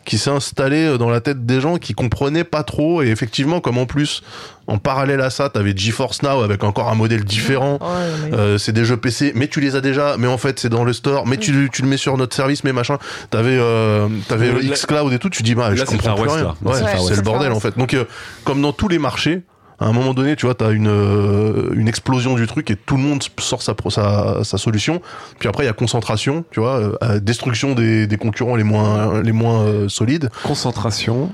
qui 0.06 0.18
s'est 0.18 0.30
installé 0.30 0.98
dans 0.98 1.10
la 1.10 1.22
tête 1.22 1.46
des 1.46 1.62
gens 1.62 1.78
qui 1.78 1.94
comprenaient 1.94 2.44
pas 2.44 2.64
trop. 2.64 3.02
Et 3.02 3.08
effectivement 3.08 3.60
comme 3.62 3.78
en 3.78 3.86
plus 3.86 4.22
en 4.68 4.78
parallèle 4.78 5.22
à 5.22 5.30
ça 5.30 5.50
t'avais 5.50 5.76
GeForce 5.76 6.22
Now 6.24 6.42
avec 6.42 6.64
encore 6.64 6.90
un 6.90 6.96
modèle 6.96 7.24
différent. 7.24 7.80
Ouais, 7.82 7.88
mais- 8.32 8.38
euh, 8.38 8.58
c'est 8.58 8.72
des 8.72 8.86
jeux 8.86 8.98
PC, 8.98 9.34
mais 9.36 9.48
tu 9.48 9.60
les 9.60 9.76
as 9.76 9.82
déjà, 9.82 10.16
mais 10.18 10.28
en 10.28 10.38
fait 10.38 10.60
c'est 10.60 10.70
dans 10.70 10.84
le 10.84 10.94
store, 10.94 11.28
mais 11.28 11.38
tu, 11.38 11.70
tu 11.72 11.82
le 11.82 11.88
mets 11.88 11.98
sur 11.98 12.18
notre 12.18 12.36
service, 12.36 12.64
mais 12.64 12.74
machin. 12.74 12.98
T'avais 13.30 13.58
euh, 13.60 14.08
t'avais 14.28 14.50
Euh, 14.50 14.60
Xcloud 14.72 15.12
et 15.14 15.20
tout, 15.20 15.30
tu 15.30 15.44
dis 15.44 15.56
bah 15.56 15.70
là, 15.70 15.76
je 15.76 15.86
c'est 15.86 15.92
le 15.94 15.98
comprends 15.98 16.16
plus 16.22 16.30
rien. 16.32 16.56
Ouais, 16.64 16.74
c'est 17.08 17.16
le 17.16 17.22
bordel 17.22 17.52
en 17.52 17.60
fait. 17.60 17.78
Donc 17.78 17.94
euh, 17.94 18.06
comme 18.44 18.62
dans 18.62 18.74
tous 18.74 18.88
les 18.88 19.00
marchés, 19.00 19.42
à 19.82 19.86
un 19.88 19.92
moment 19.94 20.14
donné, 20.14 20.36
tu 20.36 20.46
vois, 20.46 20.56
t'as 20.56 20.72
une 20.72 20.88
euh, 20.88 21.70
une 21.74 21.88
explosion 21.88 22.36
du 22.36 22.46
truc 22.48 22.70
et 22.72 22.76
tout 22.76 22.96
le 22.98 23.02
monde 23.04 23.22
sort 23.40 23.62
sa 23.62 23.74
pro- 23.74 23.90
sa, 23.90 24.44
sa 24.44 24.58
solution. 24.58 25.02
Puis 25.40 25.50
après 25.50 25.64
il 25.64 25.68
y 25.68 25.70
a 25.70 25.74
concentration, 25.74 26.46
tu 26.52 26.60
vois, 26.60 26.78
euh, 26.80 26.94
euh, 27.04 27.20
destruction 27.20 27.74
des, 27.74 28.08
des 28.08 28.18
concurrents 28.18 28.56
les 28.56 28.64
moins 28.64 29.22
les 29.22 29.32
moins 29.34 29.62
euh, 29.64 29.90
solides. 29.90 30.30
Concentration. 30.44 31.32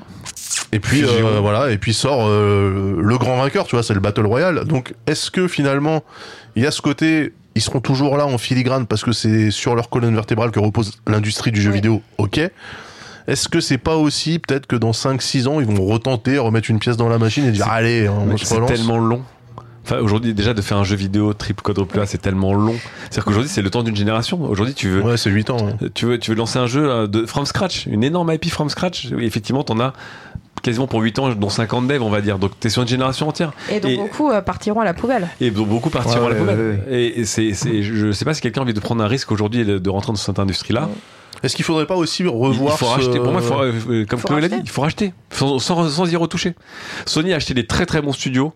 Et 0.72 0.80
puis 0.80 1.04
euh, 1.04 1.40
voilà, 1.42 1.72
et 1.72 1.78
puis 1.78 1.94
sort 1.94 2.26
euh, 2.28 2.96
le 3.00 3.18
grand 3.18 3.38
vainqueur, 3.38 3.66
tu 3.68 3.76
vois, 3.76 3.84
c'est 3.84 3.94
le 3.94 4.00
Battle 4.00 4.26
Royale. 4.26 4.64
Donc 4.66 4.94
est-ce 5.06 5.30
que 5.30 5.48
finalement 5.48 6.04
il 6.56 6.64
y 6.64 6.66
a 6.66 6.72
ce 6.72 6.82
côté 6.82 7.34
ils 7.56 7.62
seront 7.62 7.80
toujours 7.82 8.18
là 8.18 8.26
en 8.28 8.38
filigrane 8.38 8.86
parce 8.86 9.04
que 9.04 9.12
c'est 9.12 9.50
sur 9.52 9.76
leur 9.76 9.90
colonne 9.90 10.14
vertébrale 10.16 10.52
que 10.52 10.60
repose 10.60 10.94
l'industrie 11.08 11.52
du 11.52 11.60
jeu 11.62 11.70
Oui. 11.72 11.76
vidéo? 11.78 12.02
OK. 12.18 12.40
Est-ce 13.28 13.50
que 13.50 13.60
c'est 13.60 13.78
pas 13.78 13.98
aussi 13.98 14.40
peut-être 14.40 14.68
que 14.68 14.76
dans 14.76 14.94
5 14.94 15.22
6 15.22 15.48
ans 15.48 15.60
ils 15.60 15.66
vont 15.66 15.86
retenter 15.86 16.38
remettre 16.38 16.70
une 16.72 16.80
pièce 16.80 16.98
dans 16.98 17.10
la 17.10 17.18
machine 17.18 17.46
et 17.46 17.52
dire 17.52 17.66
C'est- 17.66 17.72
allez, 17.72 18.10
on 18.10 18.26
Mais 18.26 18.38
se 18.38 18.46
C'est 18.46 18.56
relance. 18.56 18.70
tellement 18.72 18.98
long. 18.98 19.22
Enfin, 19.84 20.00
aujourd'hui, 20.00 20.34
déjà, 20.34 20.54
de 20.54 20.62
faire 20.62 20.76
un 20.76 20.84
jeu 20.84 20.98
vidéo 20.98 21.34
triple 21.34 21.62
quadruple 21.64 21.98
A, 22.02 22.06
c'est 22.06 22.18
tellement 22.18 22.54
long. 22.54 22.76
C'est-à-dire 23.04 23.24
qu'aujourd'hui, 23.24 23.50
c'est 23.50 23.62
le 23.62 23.70
temps 23.70 23.84
d'une 23.84 23.96
génération. 23.96 24.42
Aujourd'hui, 24.44 24.74
tu 24.74 24.90
veux, 24.90 25.02
Ouais, 25.02 25.16
c'est 25.16 25.30
8 25.30 25.50
ans. 25.50 25.58
hein. 25.70 25.88
tu 25.94 26.06
veux, 26.06 26.20
tu 26.20 26.32
veux 26.32 26.36
lancer 26.36 26.60
un 26.60 26.68
jeu 26.68 26.90
euh, 26.92 27.08
de 27.08 27.26
from 27.26 27.46
scratch, 27.46 27.86
une 27.86 28.04
énorme 28.04 28.30
IP 28.34 28.50
from 28.50 28.70
scratch. 28.70 29.08
Oui, 29.16 29.24
effectivement, 29.26 29.64
t'en 29.64 29.80
as 29.80 29.94
quasiment 30.62 30.88
pour 30.88 31.00
8 31.00 31.20
ans, 31.20 31.30
dont 31.30 31.48
50 31.50 31.88
devs, 31.88 32.02
on 32.04 32.10
va 32.10 32.20
dire. 32.20 32.38
Donc, 32.38 32.52
t'es 32.60 32.68
sur 32.68 32.82
une 32.82 32.88
génération 32.90 33.30
entière. 33.30 33.54
Et 33.72 33.80
donc 33.80 33.92
et- 33.92 33.96
beaucoup 33.96 34.30
euh, 34.30 34.42
partiront 34.42 34.82
à 34.82 34.86
la 34.86 34.94
poubelle. 34.94 35.30
Et 35.40 35.52
donc, 35.52 35.70
beaucoup 35.70 35.90
partiront 35.90 36.20
Ouais, 36.20 36.26
à 36.26 36.30
la 36.32 36.36
ouais, 36.36 36.40
poubelle. 36.42 36.82
ouais, 36.90 36.94
Et, 37.00 37.22
et 37.22 37.26
c'est, 37.26 37.54
c'est, 37.54 37.82
je 37.82 38.12
sais 38.12 38.26
pas 38.26 38.34
si 38.34 38.42
quelqu'un 38.42 38.60
a 38.60 38.64
envie 38.66 38.74
de 38.74 38.80
prendre 38.82 39.02
un 39.02 39.08
risque 39.08 39.32
aujourd'hui 39.32 39.64
de, 39.64 39.78
de 39.78 39.90
rentrer 39.90 40.12
dans 40.12 40.18
cette 40.18 40.40
industrie-là. 40.40 40.90
Est-ce 41.44 41.56
qu'il 41.56 41.66
faudrait 41.66 41.86
pas 41.86 41.96
aussi 41.96 42.24
revoir 42.26 42.54
il 42.76 42.78
faut 42.78 42.86
ce- 42.86 42.92
racheter. 42.92 43.20
Pour 43.20 43.32
moi, 43.32 43.42
il 43.44 43.48
faut, 43.80 43.92
euh, 43.92 44.06
comme 44.06 44.22
Chloé 44.22 44.42
l'a 44.42 44.50
dit, 44.50 44.56
il 44.64 44.70
faut 44.70 44.82
racheter. 44.82 45.14
Sans, 45.32 45.60
sans, 45.60 45.88
sans 45.90 46.12
y 46.12 46.16
retoucher. 46.16 46.56
Sony 47.06 47.34
a 47.34 47.36
acheté 47.38 47.54
des 47.54 47.66
très 47.68 47.86
très 47.86 48.02
bons 48.02 48.14
studios. 48.14 48.54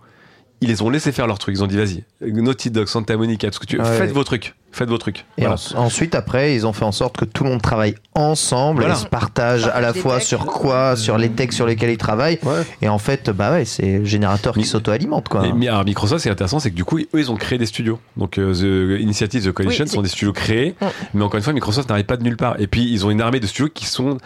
Ils 0.64 0.68
les 0.70 0.82
ont 0.84 0.90
laissé 0.92 1.12
faire 1.12 1.26
leur 1.26 1.40
truc. 1.40 1.56
Ils 1.58 1.64
ont 1.64 1.68
dit, 1.68 1.76
vas-y, 1.78 2.04
Naughty 2.22 2.70
Dog, 2.70 2.88
Santa 2.88 3.18
Monica, 3.18 3.48
tout 3.48 3.56
ce 3.56 3.60
que 3.60 3.66
tu 3.66 3.78
veux. 3.78 3.84
Ouais. 3.84 3.98
Faites 3.98 4.12
vos 4.12 4.24
trucs. 4.24 4.54
Faites 4.72 4.88
vos 4.88 5.00
trucs. 5.00 5.26
Et 5.38 5.42
Voilà. 5.42 5.56
en- 5.76 5.80
ensuite, 5.86 6.14
après, 6.16 6.54
ils 6.56 6.66
ont 6.68 6.72
fait 6.72 6.86
en 6.86 6.92
sorte 6.92 7.18
que 7.18 7.26
tout 7.26 7.44
le 7.44 7.50
monde 7.50 7.62
travaille 7.62 7.96
ensemble 8.14 8.82
Voilà. 8.82 8.94
et 8.96 8.98
se 8.98 9.06
partage 9.08 9.66
à 9.66 9.82
la 9.82 9.94
fois 9.94 10.20
sur 10.20 10.46
quoi, 10.46 10.96
sur 10.96 11.18
les 11.18 11.30
techs 11.30 11.52
sur 11.54 11.66
lesquels 11.66 11.90
ils 11.90 11.98
travaillent. 11.98 12.40
Ouais. 12.44 12.62
Et 12.82 12.88
en 12.88 13.00
fait, 13.00 13.32
bah 13.32 13.52
ouais, 13.52 13.66
c'est 13.66 13.98
le 14.00 14.06
générateur 14.06 14.54
qui 14.54 14.64
s'auto-alimente, 14.64 15.28
quoi. 15.30 15.42
Mais, 15.42 15.52
mais 15.52 15.68
alors, 15.68 15.84
Microsoft, 15.84 16.24
c'est 16.24 16.30
intéressant, 16.30 16.60
c'est 16.60 16.70
que 16.72 16.76
du 16.76 16.86
coup, 16.86 17.00
eux, 17.00 17.08
ils 17.16 17.32
ont 17.32 17.36
créé 17.38 17.58
des 17.58 17.66
studios. 17.66 18.00
Donc, 18.16 18.38
euh, 18.38 18.54
The 18.54 19.02
Initiative, 19.02 19.44
The 19.44 19.52
Coalition 19.52 19.86
Oui, 19.86 19.92
sont 19.92 20.02
des 20.04 20.10
studios 20.10 20.32
créés. 20.32 20.76
Mm. 20.80 20.86
Mais 21.16 21.24
encore 21.24 21.38
une 21.40 21.44
fois, 21.44 21.54
Microsoft 21.54 21.90
n'arrive 21.90 22.06
pas 22.06 22.18
de 22.18 22.24
nulle 22.24 22.38
part. 22.38 22.56
Et 22.60 22.68
puis, 22.68 22.90
ils 22.90 23.06
ont 23.06 23.10
une 23.12 23.20
armée 23.22 23.40
de 23.40 23.48
studios 23.48 23.70
qui 23.74 23.88
sont 23.88 24.20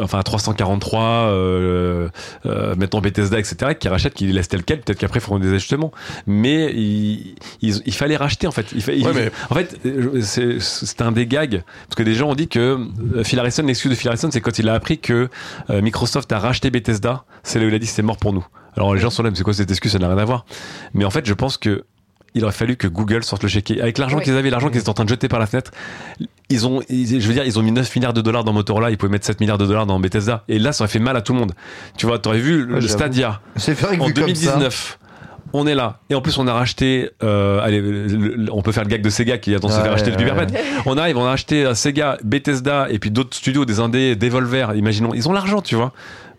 enfin 0.00 0.18
à 0.18 0.22
343, 0.22 1.00
euh, 1.02 2.08
euh, 2.46 2.74
mettons 2.76 3.00
Bethesda, 3.00 3.38
etc., 3.38 3.74
qui 3.78 3.88
rachètent, 3.88 4.14
qui 4.14 4.26
laissent 4.26 4.48
tel 4.48 4.64
quel, 4.64 4.80
peut-être 4.80 4.98
qu'après 4.98 5.20
ils 5.20 5.22
feront 5.22 5.38
des 5.38 5.48
ajustements. 5.50 5.92
Mais 6.26 6.72
il, 6.72 7.36
il, 7.62 7.82
il 7.86 7.94
fallait 7.94 8.16
racheter 8.16 8.46
en 8.46 8.50
fait. 8.52 8.66
Il, 8.72 9.04
Ouais, 9.06 9.12
mais- 9.14 9.30
En 9.50 9.54
fait, 9.54 9.78
c'est 10.22 10.60
c'est 10.60 11.02
un 11.02 11.12
des 11.12 11.26
gags 11.26 11.62
parce 11.88 11.96
que 11.96 12.02
des 12.02 12.14
gens 12.14 12.30
ont 12.30 12.34
dit 12.34 12.48
que 12.48 12.78
euh, 13.16 13.24
Phil 13.24 13.38
Harrison, 13.38 13.62
l'excuse 13.64 13.90
de 13.90 13.96
Phil 13.96 14.08
Harrison, 14.08 14.28
c'est 14.32 14.40
quand 14.40 14.58
il 14.58 14.68
a 14.68 14.74
appris 14.74 14.98
que 14.98 15.28
euh, 15.70 15.82
Microsoft 15.82 16.30
a 16.32 16.38
racheté 16.38 16.70
Bethesda, 16.70 17.24
c'est 17.42 17.58
là 17.58 17.66
où 17.66 17.68
il 17.68 17.74
a 17.74 17.78
dit 17.78 17.86
c'est 17.86 18.02
mort 18.02 18.16
pour 18.16 18.32
nous. 18.32 18.46
Alors 18.76 18.94
les 18.94 19.00
gens 19.00 19.10
sont 19.10 19.22
là, 19.22 19.30
mais 19.30 19.36
c'est 19.36 19.42
quoi 19.44 19.54
cette 19.54 19.70
excuse? 19.70 19.92
Ça 19.92 19.98
n'a 19.98 20.08
rien 20.08 20.18
à 20.18 20.24
voir. 20.24 20.44
Mais 20.94 21.04
en 21.04 21.10
fait, 21.10 21.24
je 21.26 21.32
pense 21.34 21.56
que 21.56 21.84
il 22.36 22.44
aurait 22.44 22.52
fallu 22.52 22.76
que 22.76 22.86
Google 22.86 23.24
sorte 23.24 23.42
le 23.42 23.48
chéquier. 23.48 23.80
Avec 23.82 23.98
l'argent 23.98 24.18
Oui. 24.18 24.22
qu'ils 24.24 24.36
avaient, 24.36 24.50
l'argent 24.50 24.68
qu'ils 24.68 24.78
étaient 24.80 24.88
en 24.88 24.94
train 24.94 25.04
de 25.04 25.08
jeter 25.08 25.26
par 25.28 25.38
la 25.40 25.46
fenêtre, 25.46 25.72
ils 26.48 26.66
ont, 26.66 26.80
ils- 26.88 27.20
je 27.20 27.26
veux 27.26 27.34
dire, 27.34 27.44
ils 27.44 27.58
ont 27.58 27.62
mis 27.62 27.72
9 27.72 27.94
milliards 27.96 28.12
de 28.12 28.20
dollars 28.20 28.44
dans 28.44 28.52
Motorola, 28.52 28.90
ils 28.90 28.96
pouvaient 28.98 29.10
mettre 29.12 29.26
7 29.26 29.40
milliards 29.40 29.58
de 29.58 29.66
dollars 29.66 29.86
dans 29.86 29.98
Bethesda. 29.98 30.44
Et 30.48 30.58
là, 30.58 30.72
ça 30.72 30.84
aurait 30.84 30.92
fait 30.92 30.98
mal 31.00 31.16
à 31.16 31.22
tout 31.22 31.32
le 31.32 31.40
monde. 31.40 31.52
Tu 31.96 32.06
vois, 32.06 32.18
t'aurais 32.18 32.38
vu 32.38 32.64
le. 32.64 32.80
Stadia 32.82 33.40
C'est 33.56 33.72
vrai 33.78 33.96
que 33.96 34.02
en 34.02 34.06
vu 34.06 34.12
comme 34.14 34.22
ça. 34.34 34.52
2019. 34.52 34.98
On 35.52 35.66
est 35.66 35.74
là. 35.76 36.00
Et 36.10 36.14
en 36.14 36.20
plus, 36.20 36.36
on 36.38 36.46
a 36.48 36.52
racheté. 36.52 37.08
Euh, 37.22 37.60
allez, 37.62 37.80
le- 37.80 38.06
le- 38.08 38.52
on 38.52 38.62
peut 38.62 38.72
faire 38.72 38.82
le 38.82 38.88
gag 38.90 39.00
de 39.00 39.08
Sega 39.08 39.38
qui 39.38 39.54
attend 39.54 39.68
de 39.68 39.72
se 39.72 39.78
Ouais, 39.78 39.84
faire 39.84 39.92
acheter 39.92 40.10
le 40.10 40.16
ouais. 40.16 40.46
On 40.86 40.98
arrive, 40.98 41.16
on 41.16 41.24
a 41.24 41.30
acheté 41.30 41.64
euh, 41.64 41.72
Sega, 41.74 42.18
Bethesda 42.24 42.88
et 42.90 42.98
puis 42.98 43.10
d'autres 43.10 43.34
studios, 43.36 43.64
des 43.64 43.78
indés, 43.80 44.16
Devolver. 44.16 44.66
Imaginons, 44.74 45.14
ils 45.14 45.28
ont 45.28 45.32
l'argent, 45.32 45.62
tu 45.62 45.76
vois. 45.76 45.92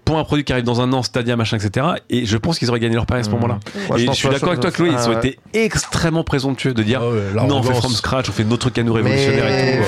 Pour 0.08 0.18
un 0.18 0.24
produit 0.24 0.43
qui 0.45 0.53
arrive 0.53 0.64
dans 0.66 0.82
un 0.82 0.91
an, 0.93 1.03
Stadia, 1.03 1.36
machin, 1.36 1.58
etc. 1.58 1.86
Et 2.10 2.26
je 2.26 2.38
pense 2.38 2.58
qu'ils 2.58 2.70
auraient 2.70 2.80
gagné 2.80 2.95
leur 2.95 3.05
pari 3.05 3.20
à 3.22 3.24
ce 3.24 3.30
Mmh. 3.30 3.34
moment-là. 3.34 3.60
Et 3.97 4.08
je 4.08 4.12
suis 4.14 4.30
d'accord 4.30 4.49
avec 4.49 4.62
toi, 4.62 4.72
Chloé. 4.72 4.89
Ils 4.91 5.10
ont 5.10 5.18
été 5.20 5.38
extrêmement 5.53 6.24
présomptueux 6.24 6.74
de 6.74 6.82
dire 6.82 7.01
Ah 7.03 7.10
ouais, 7.10 7.47
non, 7.47 7.58
on 7.58 7.64
fait 7.64 7.74
from 7.74 7.91
scratch, 7.91 8.30
on 8.30 8.32
fait 8.32 8.43
notre 8.45 8.70
canot 8.70 8.93
révolutionnaire 8.93 9.43
Mais- 9.45 9.74
et 9.74 9.78
tout. 9.78 9.84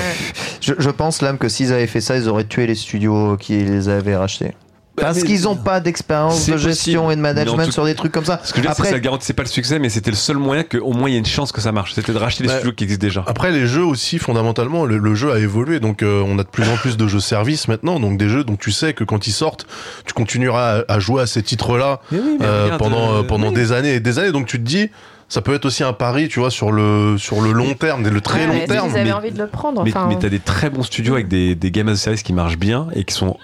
Je, 0.60 0.74
je 0.78 0.90
pense, 0.90 1.22
Lame, 1.22 1.38
que 1.38 1.48
s'ils 1.48 1.72
avaient 1.72 1.86
fait 1.86 2.00
ça, 2.02 2.16
ils 2.16 2.28
auraient 2.28 2.44
tué 2.44 2.66
les 2.66 2.74
studios 2.74 3.36
qui 3.38 3.56
les 3.64 3.88
avaient 3.88 4.14
rachetés. 4.16 4.52
Parce 4.96 5.18
mais- 5.18 5.22
qu'ils 5.22 5.42
n'ont 5.42 5.56
pas 5.56 5.80
d'expérience 5.80 6.46
de 6.46 6.56
gestion 6.58 7.04
possible. 7.04 7.12
et 7.12 7.16
de 7.16 7.20
management 7.22 7.64
tout- 7.66 7.72
sur 7.72 7.84
des 7.86 7.94
trucs 7.94 8.12
comme 8.12 8.24
ça. 8.24 8.40
Ce 8.44 8.52
que 8.52 8.56
je 8.58 8.62
veux 8.62 8.62
dire, 8.62 8.72
c'est 8.74 8.82
que 8.82 8.88
Après, 8.88 8.90
ça 8.96 9.00
garantissait 9.00 9.32
pas 9.32 9.44
le 9.44 9.48
succès, 9.48 9.78
mais 9.78 9.88
c'était 9.88 10.10
le 10.10 10.16
seul 10.16 10.36
moyen 10.36 10.62
qu'au 10.62 10.92
moins 10.92 11.08
il 11.08 11.12
y 11.12 11.16
ait 11.16 11.20
une 11.20 11.24
chance 11.24 11.52
que 11.52 11.60
ça 11.60 11.72
marche. 11.72 11.94
C'était 11.94 12.12
de 12.12 12.18
racheter 12.18 12.42
les 12.44 12.50
Ouais. 12.50 12.56
studios 12.56 12.72
qui 12.74 12.84
existent 12.84 13.06
déjà. 13.06 13.24
Après 13.26 13.50
les 13.50 13.66
jeux 13.66 13.84
aussi 13.84 14.18
fondamentalement 14.18 14.84
le, 14.84 14.98
le 14.98 15.14
jeu 15.14 15.32
a 15.32 15.38
évolué 15.38 15.80
donc 15.80 16.02
euh, 16.02 16.22
on 16.26 16.38
a 16.38 16.42
de 16.42 16.48
plus 16.48 16.68
en 16.68 16.76
plus 16.76 16.96
de 16.98 17.06
jeux 17.06 17.20
services 17.20 17.66
maintenant 17.68 17.98
donc 18.00 18.18
des 18.18 18.28
jeux 18.28 18.44
donc 18.44 18.58
tu 18.58 18.72
sais 18.72 18.92
que 18.92 19.04
quand 19.04 19.26
ils 19.26 19.32
sortent 19.32 19.66
tu 20.04 20.12
continueras 20.12 20.80
à, 20.88 20.94
à 20.94 20.98
jouer 20.98 21.22
à 21.22 21.26
ces 21.26 21.42
titres 21.42 21.78
là 21.78 22.00
Mais 22.12 22.18
oui, 22.18 22.36
mais 22.40 22.46
regarde, 22.46 22.78
pendant 22.78 23.12
euh, 23.14 23.20
euh, 23.20 23.22
pendant 23.22 23.48
oui. 23.48 23.54
des 23.54 23.72
années 23.72 23.94
et 23.94 24.00
des 24.00 24.18
années 24.18 24.32
donc 24.32 24.46
tu 24.46 24.58
te 24.58 24.64
dis 24.66 24.90
ça 25.28 25.40
peut 25.40 25.54
être 25.54 25.64
aussi 25.64 25.82
un 25.84 25.92
pari 25.92 26.28
tu 26.28 26.40
vois 26.40 26.50
sur 26.50 26.72
le 26.72 27.16
sur 27.16 27.40
le 27.40 27.52
long 27.52 27.74
terme 27.74 28.06
le 28.06 28.20
très 28.20 28.40
Ouais, 28.40 28.46
long 28.48 28.52
mais 28.54 28.66
terme 28.66 28.90
mais- 28.92 29.12
envie 29.12 29.30
de 29.30 29.38
le 29.38 29.46
prendre. 29.46 29.82
Mais, 29.84 29.90
Enfin, 29.90 30.06
mais 30.08 30.16
t'as 30.18 30.28
des 30.28 30.40
très 30.40 30.68
bons 30.68 30.82
studios 30.82 31.14
avec 31.14 31.28
des, 31.28 31.54
des 31.54 31.70
games 31.70 31.88
as 31.88 31.92
a 31.92 31.96
service 31.96 32.22
qui 32.24 32.32
marchent 32.32 32.58
bien 32.58 32.88
et 32.94 33.04
qui 33.04 33.14
sont 33.14 33.36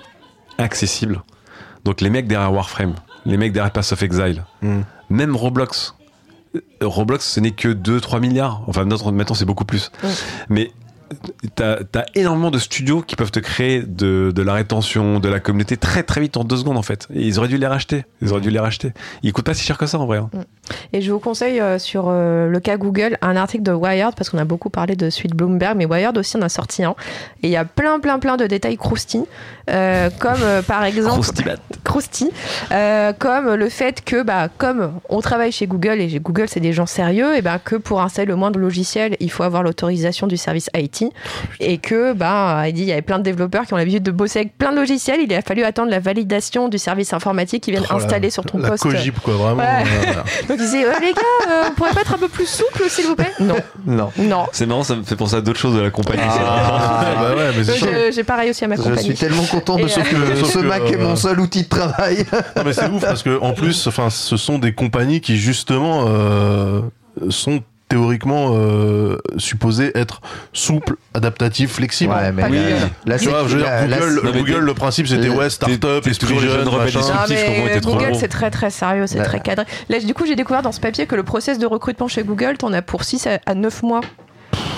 accessibles. 0.59 1.23
Donc 1.87 2.01
les 2.01 2.11
mecs 2.11 2.26
derrière 2.26 2.53
Warframe, 2.53 2.95
les 3.26 3.37
mecs 3.37 3.53
derrière 3.53 3.70
Pass 3.70 3.93
of 3.93 4.03
Exile, 4.03 4.43
Hmm. 4.61 4.80
même 5.09 5.37
Roblox. 5.37 5.95
Euh, 6.57 6.61
Roblox, 6.82 7.24
ce 7.24 7.39
n'est 7.39 7.53
que 7.53 7.68
2-3 7.68 8.18
milliards. 8.18 8.62
Enfin, 8.66 8.84
maintenant, 8.84 9.34
c'est 9.37 9.45
beaucoup 9.45 9.64
plus. 9.64 9.93
Mm. 10.03 10.07
Mais 10.49 10.72
t'as 11.55 11.79
as 11.95 12.05
énormément 12.15 12.51
de 12.51 12.59
studios 12.59 13.03
qui 13.03 13.17
peuvent 13.17 13.31
te 13.31 13.41
créer 13.41 13.83
de, 13.83 14.33
de 14.35 14.43
la 14.43 14.55
rétention, 14.55 15.21
de 15.21 15.29
la 15.29 15.41
communauté 15.41 15.77
très 15.77 16.03
très 16.03 16.21
vite 16.21 16.37
en 16.37 16.45
deux 16.45 16.57
secondes 16.57 16.77
en 16.77 16.83
fait. 16.83 17.07
Et 17.15 17.23
ils 17.23 17.39
auraient 17.39 17.49
dû 17.49 17.59
les 17.59 17.67
racheter. 17.67 18.05
Ils 18.23 18.33
auraient 18.33 18.41
dû 18.41 18.51
les 18.51 18.59
racheter. 18.59 18.93
Ils 19.23 19.33
coûtent 19.33 19.47
pas 19.47 19.55
si 19.55 19.65
cher 19.65 19.79
que 19.79 19.87
ça 19.87 19.99
en 19.99 20.07
vrai. 20.07 20.19
hein. 20.19 20.31
Et 20.93 21.01
je 21.01 21.13
vous 21.13 21.21
conseille 21.21 21.61
euh, 21.61 21.79
sur 21.79 22.07
euh, 22.09 22.49
le 22.49 22.61
cas 22.61 22.77
Google 22.77 23.19
un 23.23 23.37
article 23.37 23.63
de 23.63 23.73
Wired 23.73 24.15
parce 24.17 24.31
qu'on 24.31 24.39
a 24.39 24.45
beaucoup 24.45 24.71
parlé 24.71 24.97
de 24.97 25.11
suite 25.11 25.35
Bloomberg, 25.35 25.77
mais 25.77 25.87
Wired 25.87 26.17
aussi 26.19 26.37
en 26.37 26.43
a 26.43 26.49
sorti 26.49 26.83
un. 26.85 26.95
Et 27.43 27.49
il 27.49 27.51
y 27.51 27.57
a 27.57 27.65
plein 27.65 28.01
plein 28.01 28.19
plein 28.19 28.37
de 28.37 28.47
détails 28.47 28.77
croustillants, 28.77 29.27
euh, 29.71 30.11
comme 30.19 30.43
euh, 30.43 30.63
par 30.63 30.85
exemple 30.85 31.27
euh, 32.73 33.13
comme 33.19 33.55
le 33.55 33.69
fait 33.69 34.05
que 34.05 34.23
bah 34.23 34.49
comme 34.59 34.93
on 35.09 35.21
travaille 35.21 35.53
chez 35.53 35.67
Google 35.67 36.01
et 36.01 36.09
chez 36.09 36.21
Google 36.21 36.49
c'est 36.49 36.61
des 36.61 36.73
gens 36.73 36.87
sérieux, 36.87 37.37
et 37.37 37.43
ben 37.43 37.59
que 37.59 37.77
pour 37.77 38.01
installer 38.03 38.27
le 38.27 38.37
moindre 38.37 38.59
logiciel 38.59 39.17
il 39.21 39.31
faut 39.31 39.43
avoir 39.45 39.63
l'autorisation 39.63 40.27
du 40.27 40.37
service 40.37 40.69
IT 40.75 40.96
et 41.61 41.79
que 41.79 42.13
bah 42.13 42.65
il 42.69 42.73
dit 42.73 42.83
il 42.83 42.89
y 42.89 42.93
avait 42.93 43.03
plein 43.03 43.19
de 43.19 43.25
développeurs 43.25 43.65
qui 43.67 43.75
ont 43.75 43.77
l'habitude 43.77 44.03
de 44.03 44.11
bosser 44.11 44.41
avec 44.41 44.57
plein 44.59 44.73
de 44.73 44.77
logiciels, 44.77 45.21
il 45.23 45.33
a 45.35 45.43
fallu 45.43 45.63
attendre 45.65 45.91
la 45.91 45.99
validation 46.01 46.69
du 46.69 46.79
service 46.79 47.13
informatique 47.13 47.63
qui 47.65 47.71
viennent 47.71 47.85
Oh, 47.91 47.95
la- 47.99 48.05
installer 48.05 48.31
sur 48.31 48.45
ton 48.45 48.59
la 48.59 48.71
poste. 48.71 48.83
cogip 48.83 49.19
quoi 49.21 49.35
vraiment 49.35 49.57
Ouais. 49.63 49.85
euh, 49.85 50.13
Donc 50.49 50.57
il 50.59 50.65
disait 50.65 50.85
les 51.01 51.13
gars, 51.13 51.23
euh, 51.51 51.63
on 51.71 51.75
pourrait 51.75 51.93
pas 51.93 52.01
être 52.03 52.15
un 52.15 52.19
peu 52.19 52.29
plus 52.29 52.47
souple 52.47 52.83
s'il 52.89 53.07
vous 53.07 53.17
plaît? 53.17 53.33
Non, 53.41 53.57
non. 53.87 54.11
non. 54.19 54.47
C'est 54.53 54.67
marrant, 54.67 54.83
ça 54.83 54.97
me 54.97 55.03
fait 55.03 55.17
penser 55.17 55.37
à 55.37 55.41
d'autres 55.41 55.59
choses 55.59 55.75
de 55.77 55.81
la 55.81 55.91
compagnie. 55.91 56.23
Ah, 56.25 57.15
bah 57.21 57.35
ouais 57.37 57.51
mais 57.57 57.65
c'est 57.65 57.71
Donc, 57.73 57.79
sûr. 57.79 57.89
je- 58.07 58.13
J'ai 58.13 58.25
pareil 58.25 58.51
aussi 58.51 58.65
à 58.65 58.69
ma 58.69 58.77
Je 58.77 58.83
compagnie. 58.83 59.05
suis 59.05 59.15
tellement 59.15 59.45
content 59.45 59.77
de 59.77 59.85
Et, 59.85 59.89
ce, 59.89 60.01
euh, 60.01 60.03
que 60.41 60.45
ce 60.47 60.59
Mac 60.59 60.83
est 60.91 60.97
euh, 60.97 61.03
mon 61.05 61.17
seul 61.17 61.41
outil 61.41 61.63
de 61.65 61.69
travail. 61.69 62.25
Non, 62.57 62.63
mais 62.65 62.73
c'est 62.73 62.89
ouf 62.89 63.03
parce 63.03 63.23
que 63.23 63.39
en 63.41 63.53
plus, 63.53 63.87
enfin, 63.87 64.09
ce 64.11 64.37
sont 64.37 64.59
des 64.59 64.73
compagnies 64.73 65.21
qui 65.21 65.37
justement 65.37 66.05
euh, 66.09 66.81
sont 67.31 67.61
théoriquement 67.89 68.51
euh, 68.55 69.18
supposées 69.39 69.97
être 69.97 70.20
souples, 70.53 70.97
adaptatives, 71.14 71.68
flexibles. 71.68 72.12
Ouais, 72.12 72.32
mais 72.32 72.43
là, 73.07 73.18
Tu 73.18 73.28
vois, 73.28 73.47
je 73.47 73.57
veux 73.57 73.62
dire, 73.62 74.32
Google, 74.32 74.59
le 74.64 74.74
principe 74.74 75.07
c'était 75.07 75.28
ouais, 75.28 75.51
start-up, 75.51 76.07
esprit 76.07 76.39
jeune, 76.39 76.51
jeunes 76.51 76.68
rebelles 76.68 76.95
machin. 76.95 77.01
Non, 77.01 77.20
mais 77.28 77.80
Google, 77.80 78.14
c'est 78.18 78.28
très 78.28 78.51
très 78.51 78.70
sérieux, 78.70 79.07
c'est 79.07 79.18
Ouais. 79.18 79.24
très 79.24 79.41
cadré. 79.41 79.64
Là, 79.89 79.99
du 80.01 80.14
coup, 80.14 80.26
j'ai 80.26 80.37
découvert 80.37 80.62
dans 80.62 80.72
ce 80.72 80.80
papier 80.80 81.07
que 81.07 81.14
le 81.14 81.22
process 81.22 81.59
de 81.59 81.66
recrutement 81.66 82.09
chez 82.09 82.22
Google, 82.22 82.57
t'en 82.59 82.72
as 82.72 82.82
pour 82.82 83.05
6 83.05 83.28
à 83.47 83.55
9 83.55 83.82
mois. 83.82 84.01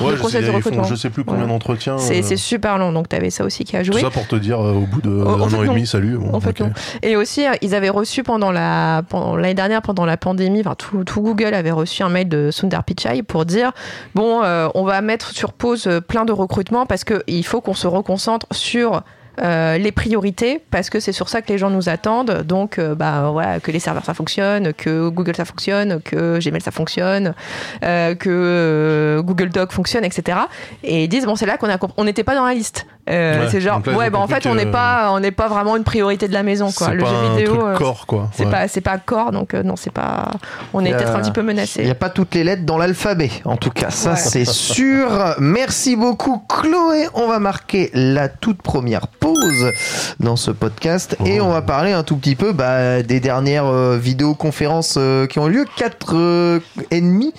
Ouais, 0.01 0.13
le 0.13 0.17
process 0.19 0.45
de 0.45 0.51
font 0.61 0.85
je 0.85 0.95
sais 0.95 1.11
plus 1.11 1.25
combien 1.25 1.43
Ouais. 1.45 1.49
d'entretiens. 1.49 1.99
C'est 1.99 2.19
euh, 2.21 2.23
c'est 2.23 2.37
super 2.37 2.79
long, 2.79 2.93
donc 2.93 3.09
t'avais 3.09 3.31
ça 3.31 3.45
aussi 3.45 3.65
qui 3.65 3.77
a 3.77 3.81
tout 3.85 3.93
joué. 3.93 4.01
ça 4.01 4.11
pour 4.11 4.27
te 4.27 4.37
dire 4.37 4.61
euh, 4.61 4.73
au 4.75 4.81
bout 4.87 5.01
de 5.03 5.11
en 5.25 5.41
un 5.43 5.49
fait, 5.49 5.57
an 5.57 5.63
et 5.65 5.69
demi, 5.69 5.87
salut. 5.87 6.17
Bon, 6.19 6.33
En 6.35 6.41
fait, 6.41 6.61
non. 6.61 6.71
Et 7.03 7.17
aussi, 7.17 7.47
euh, 7.47 7.53
ils 7.63 7.75
avaient 7.75 7.89
reçu 7.89 8.23
pendant 8.23 8.51
la 8.53 9.03
pendant 9.09 9.37
l'année 9.37 9.55
dernière, 9.55 9.83
pendant 9.83 10.05
la 10.05 10.17
pandémie, 10.17 10.61
enfin 10.61 10.75
tout, 10.77 11.05
tout 11.05 11.21
Google 11.23 11.55
avait 11.55 11.71
reçu 11.71 12.03
un 12.03 12.09
mail 12.09 12.29
de 12.29 12.51
Sundar 12.51 12.85
Pichai 12.85 13.23
pour 13.23 13.45
dire 13.45 13.73
bon, 14.15 14.43
euh, 14.43 14.69
on 14.75 14.85
va 14.85 15.01
mettre 15.01 15.31
sur 15.31 15.53
pause 15.53 15.89
plein 16.09 16.25
de 16.25 16.33
recrutements 16.33 16.87
parce 16.87 17.05
que 17.05 17.23
il 17.27 17.45
faut 17.45 17.61
qu'on 17.61 17.75
se 17.75 17.87
reconcentre 17.87 18.47
sur 18.53 19.03
euh, 19.41 19.79
les 19.79 19.93
priorités 19.93 20.61
parce 20.71 20.91
que 20.91 21.01
c'est 21.01 21.13
sur 21.13 21.29
ça 21.29 21.43
que 21.43 21.53
les 21.53 21.59
gens 21.59 21.71
nous 21.71 21.89
attendent. 21.89 22.43
Donc, 22.43 22.79
euh, 22.79 22.95
bah 22.95 23.31
voilà, 23.31 23.61
que 23.61 23.71
les 23.71 23.79
serveurs 23.79 24.05
ça 24.05 24.15
fonctionne, 24.15 24.73
que 24.73 25.09
Google 25.09 25.37
ça 25.37 25.45
fonctionne, 25.45 26.01
que 26.03 26.39
Gmail 26.39 26.61
ça 26.61 26.71
fonctionne, 26.71 27.35
euh, 27.85 28.15
que 28.15 28.29
euh, 28.31 29.23
Google 29.23 29.51
Doc 29.51 29.73
fonctionne, 29.73 30.05
etc. 30.05 30.39
Et 30.83 31.05
ils 31.05 31.09
disent 31.09 31.27
bon, 31.27 31.37
c'est 31.37 31.47
là 31.47 31.57
qu'on 31.57 31.71
a 31.71 31.79
on 31.97 32.05
n'était 32.05 32.25
pas 32.25 32.35
dans 32.35 32.45
la 32.45 32.55
liste. 32.55 32.87
Euh, 33.09 33.41
Ouais, 33.45 33.49
c'est 33.51 33.61
genre 33.61 33.81
là, 33.85 33.93
ouais, 33.93 34.11
bah 34.11 34.19
en 34.19 34.27
fait, 34.29 34.47
on 34.47 34.55
n'est 34.55 34.67
pas 34.67 35.11
on 35.13 35.21
n'est 35.21 35.31
pas 35.31 35.49
vraiment 35.49 35.77
une 35.77 35.85
priorité 35.85 36.29
de 36.29 36.33
la 36.35 36.43
maison 36.43 36.71
quoi. 36.73 36.89
C'est 36.89 36.95
Le 36.95 37.03
pas 37.03 37.09
jeu 37.11 37.17
un 37.17 37.37
vidéo. 37.37 37.55
truc 37.55 37.67
euh, 37.69 37.75
corps 37.77 38.07
quoi. 38.07 38.29
c'est 38.33 38.45
Ouais. 38.45 38.51
pas 38.51 38.69
c'est 38.69 38.81
pas 38.81 38.99
corps 38.99 39.33
donc 39.33 39.55
euh, 39.55 39.63
non 39.63 39.77
c'est 39.77 39.93
pas 39.93 40.31
on 40.75 40.85
est 40.85 40.93
peut-être 40.93 41.15
un 41.15 41.21
petit 41.21 41.31
peu 41.31 41.41
Il 41.41 41.47
n'y 41.47 41.55
menacé 41.55 41.89
a 41.91 41.95
pas 41.95 42.11
toutes 42.11 42.35
les 42.35 42.45
lettres 42.45 42.65
dans 42.65 42.77
l'alphabet, 42.79 43.31
en 43.45 43.57
tout 43.57 43.71
cas, 43.71 43.91
ça 43.91 44.11
Ouais. 44.11 44.17
c'est 44.17 44.45
sûr. 44.45 45.09
Merci 45.39 45.97
beaucoup 45.97 46.43
Chloé. 46.49 47.07
On 47.15 47.29
va 47.29 47.39
marquer 47.39 47.91
la 47.95 48.29
toute 48.29 48.61
première 48.63 49.07
pause 49.09 49.73
dans 50.21 50.37
ce 50.37 50.51
podcast 50.51 51.17
et 51.25 51.41
Oh. 51.41 51.45
on 51.45 51.53
va 51.53 51.63
parler 51.63 51.93
un 51.93 52.03
tout 52.03 52.17
petit 52.17 52.35
peu 52.37 52.53
bah, 52.53 53.03
des 53.03 53.21
dernières 53.21 53.67
euh, 53.67 53.97
vidéoconférences 54.01 54.97
euh, 54.99 55.27
qui 55.27 55.39
ont 55.39 55.49
eu 55.49 55.53
lieu. 55.53 55.65
Quatre 55.77 56.15
euh, 56.15 56.61
et 56.91 57.01
demi 57.01 57.33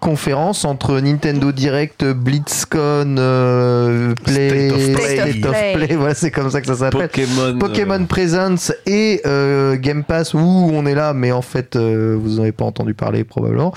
conférences 0.00 0.64
entre 0.64 1.00
Nintendo 1.00 1.50
Direct, 1.52 2.04
BlitzCon, 2.04 3.16
euh, 3.18 4.14
Play, 4.24 4.68
State 4.68 4.72
of 4.78 4.94
Play. 4.94 5.07
State 5.14 5.44
of 5.44 5.50
Play. 5.52 5.72
Play, 5.74 5.96
voilà 5.96 6.14
c'est 6.14 6.30
comme 6.30 6.50
ça 6.50 6.60
que 6.60 6.66
ça 6.66 6.76
s'appelle. 6.76 7.08
Pokémon. 7.08 7.58
Pokémon 7.58 8.04
Presence 8.06 8.72
et 8.86 9.20
euh, 9.26 9.76
Game 9.76 10.04
Pass 10.04 10.34
où 10.34 10.38
on 10.38 10.86
est 10.86 10.94
là, 10.94 11.12
mais 11.14 11.32
en 11.32 11.42
fait 11.42 11.76
euh, 11.76 12.16
vous 12.20 12.36
n'avez 12.36 12.52
pas 12.52 12.64
entendu 12.64 12.94
parler 12.94 13.24
probablement. 13.24 13.72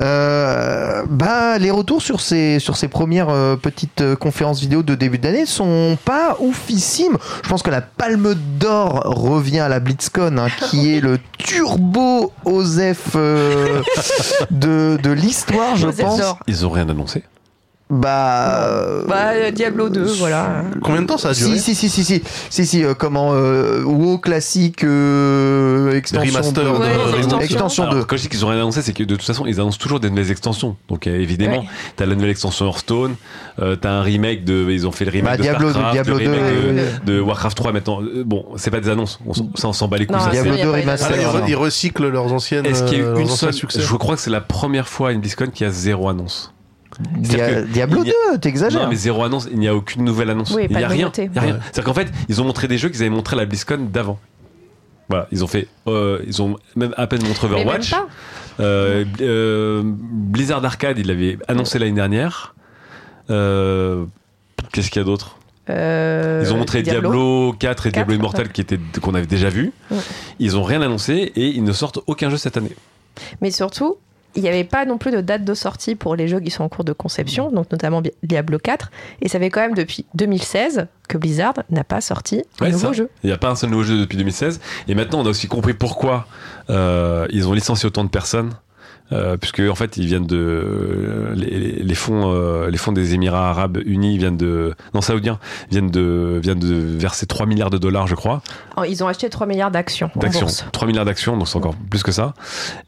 Euh, 0.00 1.02
bah 1.08 1.58
les 1.58 1.70
retours 1.70 2.02
sur 2.02 2.20
ces 2.20 2.58
sur 2.58 2.76
ces 2.76 2.88
premières 2.88 3.28
euh, 3.28 3.56
petites 3.56 4.00
euh, 4.00 4.16
conférences 4.16 4.60
vidéo 4.60 4.82
de 4.82 4.94
début 4.94 5.18
d'année 5.18 5.46
sont 5.46 5.98
pas 6.04 6.36
oufissimes. 6.40 7.16
Je 7.44 7.48
pense 7.48 7.62
que 7.62 7.70
la 7.70 7.80
Palme 7.82 8.34
d'Or 8.58 9.02
revient 9.04 9.60
à 9.60 9.68
la 9.68 9.80
BlitzCon, 9.80 10.36
hein, 10.38 10.48
qui 10.70 10.94
est 10.94 11.00
le 11.00 11.18
turbo 11.38 12.32
Osef 12.44 13.10
euh, 13.16 13.82
de 14.50 14.98
de 15.02 15.10
l'histoire, 15.10 15.76
je 15.76 15.88
pense. 15.88 16.18
d'or. 16.18 16.38
Ils 16.46 16.64
ont 16.66 16.70
rien 16.70 16.88
annoncé? 16.88 17.22
Bah, 17.94 18.68
euh, 18.70 19.04
bah 19.06 19.32
euh, 19.34 19.50
Diablo 19.50 19.90
2 19.90 20.02
voilà 20.14 20.62
Combien 20.82 21.02
de 21.02 21.06
temps 21.06 21.18
ça 21.18 21.28
a 21.28 21.34
duré 21.34 21.58
si, 21.58 21.74
si, 21.74 21.88
si, 21.90 21.90
si, 21.90 22.04
si, 22.04 22.22
si, 22.48 22.66
si, 22.66 22.82
euh, 22.84 22.94
comment, 22.94 23.32
euh, 23.34 23.82
WoW 23.84 24.16
classique, 24.16 24.82
euh, 24.82 25.92
extension 25.94 26.38
Remaster, 26.38 26.64
de- 26.64 26.78
Ouais, 26.78 27.18
extension. 27.18 27.40
extension 27.40 27.82
Alors, 27.82 27.94
2. 27.96 28.04
quand 28.04 28.16
je 28.16 28.22
dis 28.22 28.28
qu'ils 28.30 28.44
ont 28.46 28.48
rien 28.48 28.60
annoncé, 28.60 28.80
c'est 28.80 28.94
que 28.94 29.02
de 29.04 29.14
toute 29.14 29.26
façon, 29.26 29.44
ils 29.46 29.60
annoncent 29.60 29.76
toujours 29.76 30.00
des 30.00 30.08
nouvelles 30.08 30.30
extensions. 30.30 30.76
Donc 30.88 31.06
euh, 31.06 31.20
évidemment, 31.20 31.58
Ouais. 31.58 31.68
t'as 31.96 32.06
la 32.06 32.14
nouvelle 32.14 32.30
extension 32.30 32.64
Hearthstone, 32.66 33.14
euh, 33.60 33.76
t'as 33.76 33.90
un 33.90 34.00
remake 34.02 34.44
de, 34.44 34.70
ils 34.70 34.86
ont 34.86 34.92
fait 34.92 35.04
le 35.04 35.10
remake 35.10 35.30
Bah, 35.32 35.36
de 35.36 35.42
Diablo, 35.42 35.68
Starcraft, 35.68 35.92
Diablo 35.92 36.18
le 36.18 36.24
2, 36.24 36.30
remake 36.30 36.44
euh, 36.50 36.88
de, 37.04 37.12
de 37.12 37.20
Warcraft 37.20 37.56
3 37.58 37.72
maintenant. 37.72 38.00
Bon, 38.24 38.46
c'est 38.56 38.70
pas 38.70 38.80
des 38.80 38.88
annonces, 38.88 39.20
on, 39.26 39.34
s'en- 39.34 39.50
ça 39.54 39.68
on 39.68 39.72
s'en 39.74 39.88
bat 39.88 39.98
les 39.98 40.06
couilles. 40.06 40.16
Non, 40.16 40.22
ça, 40.24 40.30
Diablo 40.30 40.52
c'est- 40.52 40.58
il 40.58 40.60
y 40.60 40.62
a 40.62 40.64
2 40.66 40.72
pas 40.72 40.78
eu 40.78 40.80
remaster. 40.80 41.10
Ah, 41.12 41.40
ils, 41.46 41.50
ils 41.50 41.56
recyclent 41.56 42.08
leurs 42.08 42.32
anciennes. 42.32 42.64
Est-ce 42.64 42.84
qu'il 42.84 42.98
y 42.98 43.02
a 43.02 43.04
eu 43.04 43.20
une 43.20 43.28
seule 43.28 43.52
succès 43.52 43.80
Je 43.82 43.96
crois 43.96 44.14
que 44.16 44.22
c'est 44.22 44.30
la 44.30 44.40
première 44.40 44.88
fois 44.88 45.10
à 45.10 45.12
une 45.12 45.20
BlizzCon 45.20 45.48
qui 45.52 45.66
a 45.66 45.70
zéro 45.70 46.08
annonce. 46.08 46.54
Diablo 47.00 48.02
il 48.04 48.08
y 48.08 48.10
a- 48.10 48.32
2, 48.32 48.38
t'exagères. 48.38 48.82
Non, 48.82 48.88
mais 48.88 48.96
zéro 48.96 49.22
annonce, 49.24 49.48
il 49.50 49.58
n'y 49.58 49.68
a 49.68 49.74
aucune 49.74 50.04
nouvelle 50.04 50.30
annonce. 50.30 50.50
Oui, 50.52 50.66
il 50.68 50.76
n'y 50.76 50.82
a 50.82 50.88
rien. 50.88 51.10
rien. 51.14 51.28
Ouais. 51.28 51.58
C'est-à-dire 51.64 51.84
qu'en 51.84 51.94
fait, 51.94 52.08
ils 52.28 52.40
ont 52.40 52.44
montré 52.44 52.68
des 52.68 52.78
jeux 52.78 52.88
qu'ils 52.88 53.00
avaient 53.02 53.10
montré 53.10 53.34
à 53.36 53.38
la 53.40 53.46
BlizzCon 53.46 53.88
d'avant. 53.92 54.18
Voilà, 55.08 55.26
ils 55.32 55.42
ont 55.44 55.46
fait, 55.46 55.68
euh, 55.88 56.20
ils 56.26 56.40
ont 56.42 56.56
même 56.76 56.94
à 56.96 57.06
peine 57.06 57.22
montré 57.26 57.48
Mais 57.48 57.56
même 57.56 57.66
Overwatch. 57.66 57.90
pas. 57.90 58.06
Euh, 58.60 59.04
euh, 59.20 59.82
Blizzard 59.84 60.64
Arcade, 60.64 60.98
il 60.98 61.06
l'avait 61.08 61.38
annoncé 61.48 61.78
l'année 61.78 61.92
dernière. 61.92 62.54
Euh, 63.30 64.04
Qu'est-ce 64.72 64.90
qu'il 64.90 65.00
y 65.00 65.02
a 65.02 65.06
d'autre? 65.06 65.36
Euh, 65.70 66.42
Ils 66.44 66.52
ont 66.52 66.56
montré 66.56 66.82
Diablo, 66.82 67.52
4 67.58 67.86
et 67.86 67.90
Diablo 67.90 68.14
4, 68.14 68.18
Immortal 68.18 68.52
qui 68.52 68.60
étaient 68.62 68.78
qu'on 69.00 69.14
avait 69.14 69.26
déjà 69.26 69.48
vu. 69.48 69.72
Ouais. 69.90 69.98
Ils 70.38 70.56
ont 70.56 70.62
rien 70.62 70.80
annoncé 70.82 71.32
et 71.36 71.48
ils 71.48 71.62
ne 71.64 71.72
sortent 71.72 72.00
aucun 72.06 72.30
jeu 72.30 72.36
cette 72.36 72.56
année. 72.56 72.72
Mais 73.40 73.50
surtout, 73.50 73.96
il 74.34 74.42
n'y 74.42 74.48
avait 74.48 74.64
pas 74.64 74.84
non 74.84 74.98
plus 74.98 75.10
de 75.10 75.20
date 75.20 75.44
de 75.44 75.54
sortie 75.54 75.94
pour 75.94 76.16
les 76.16 76.28
jeux 76.28 76.40
qui 76.40 76.50
sont 76.50 76.64
en 76.64 76.68
cours 76.68 76.84
de 76.84 76.92
conception, 76.92 77.50
donc 77.50 77.70
notamment 77.70 78.02
Diablo 78.22 78.58
4. 78.58 78.90
Et 79.20 79.28
ça 79.28 79.38
fait 79.38 79.50
quand 79.50 79.60
même 79.60 79.74
depuis 79.74 80.06
2016 80.14 80.86
que 81.08 81.18
Blizzard 81.18 81.54
n'a 81.70 81.84
pas 81.84 82.00
sorti 82.00 82.42
un 82.60 82.70
nouveau 82.70 82.88
ça. 82.88 82.92
jeu. 82.92 83.10
Il 83.22 83.26
n'y 83.26 83.32
a 83.32 83.38
pas 83.38 83.50
un 83.50 83.56
seul 83.56 83.70
nouveau 83.70 83.82
jeu 83.82 83.98
depuis 83.98 84.16
2016. 84.16 84.60
Et 84.88 84.94
maintenant, 84.94 85.20
on 85.20 85.26
a 85.26 85.30
aussi 85.30 85.48
compris 85.48 85.74
pourquoi 85.74 86.26
euh, 86.70 87.26
ils 87.30 87.46
ont 87.48 87.52
licencié 87.52 87.86
autant 87.86 88.04
de 88.04 88.08
personnes. 88.08 88.52
Euh, 89.12 89.36
puisque 89.36 89.60
en 89.60 89.74
fait 89.74 89.96
ils 89.98 90.06
viennent 90.06 90.26
de 90.26 91.32
les, 91.34 91.46
les- 91.58 91.82
les 91.82 91.94
fonds 91.94 92.32
euh, 92.34 92.70
les 92.70 92.78
fonds 92.78 92.92
des 92.92 93.14
Émirats 93.14 93.50
Arabes 93.50 93.78
Unis 93.84 94.16
viennent 94.16 94.36
de 94.36 94.74
non 94.94 95.00
saoudiens 95.02 95.38
viennent 95.70 95.90
de 95.90 96.40
viennent 96.42 96.58
de 96.58 96.74
verser 96.98 97.26
3 97.26 97.44
milliards 97.46 97.70
de 97.70 97.78
dollars 97.78 98.06
je 98.06 98.14
crois 98.14 98.40
Oh, 98.76 98.84
Ils 98.88 99.04
ont 99.04 99.08
acheté 99.08 99.28
3 99.28 99.46
milliards 99.46 99.70
d'actions 99.70 100.10
d'actions 100.16 100.40
bourse. 100.46 100.64
3 100.72 100.88
milliards 100.88 101.04
d'actions 101.04 101.36
donc 101.36 101.46
c'est 101.48 101.56
encore 101.56 101.74
plus 101.90 102.02
que 102.02 102.10
ça 102.12 102.32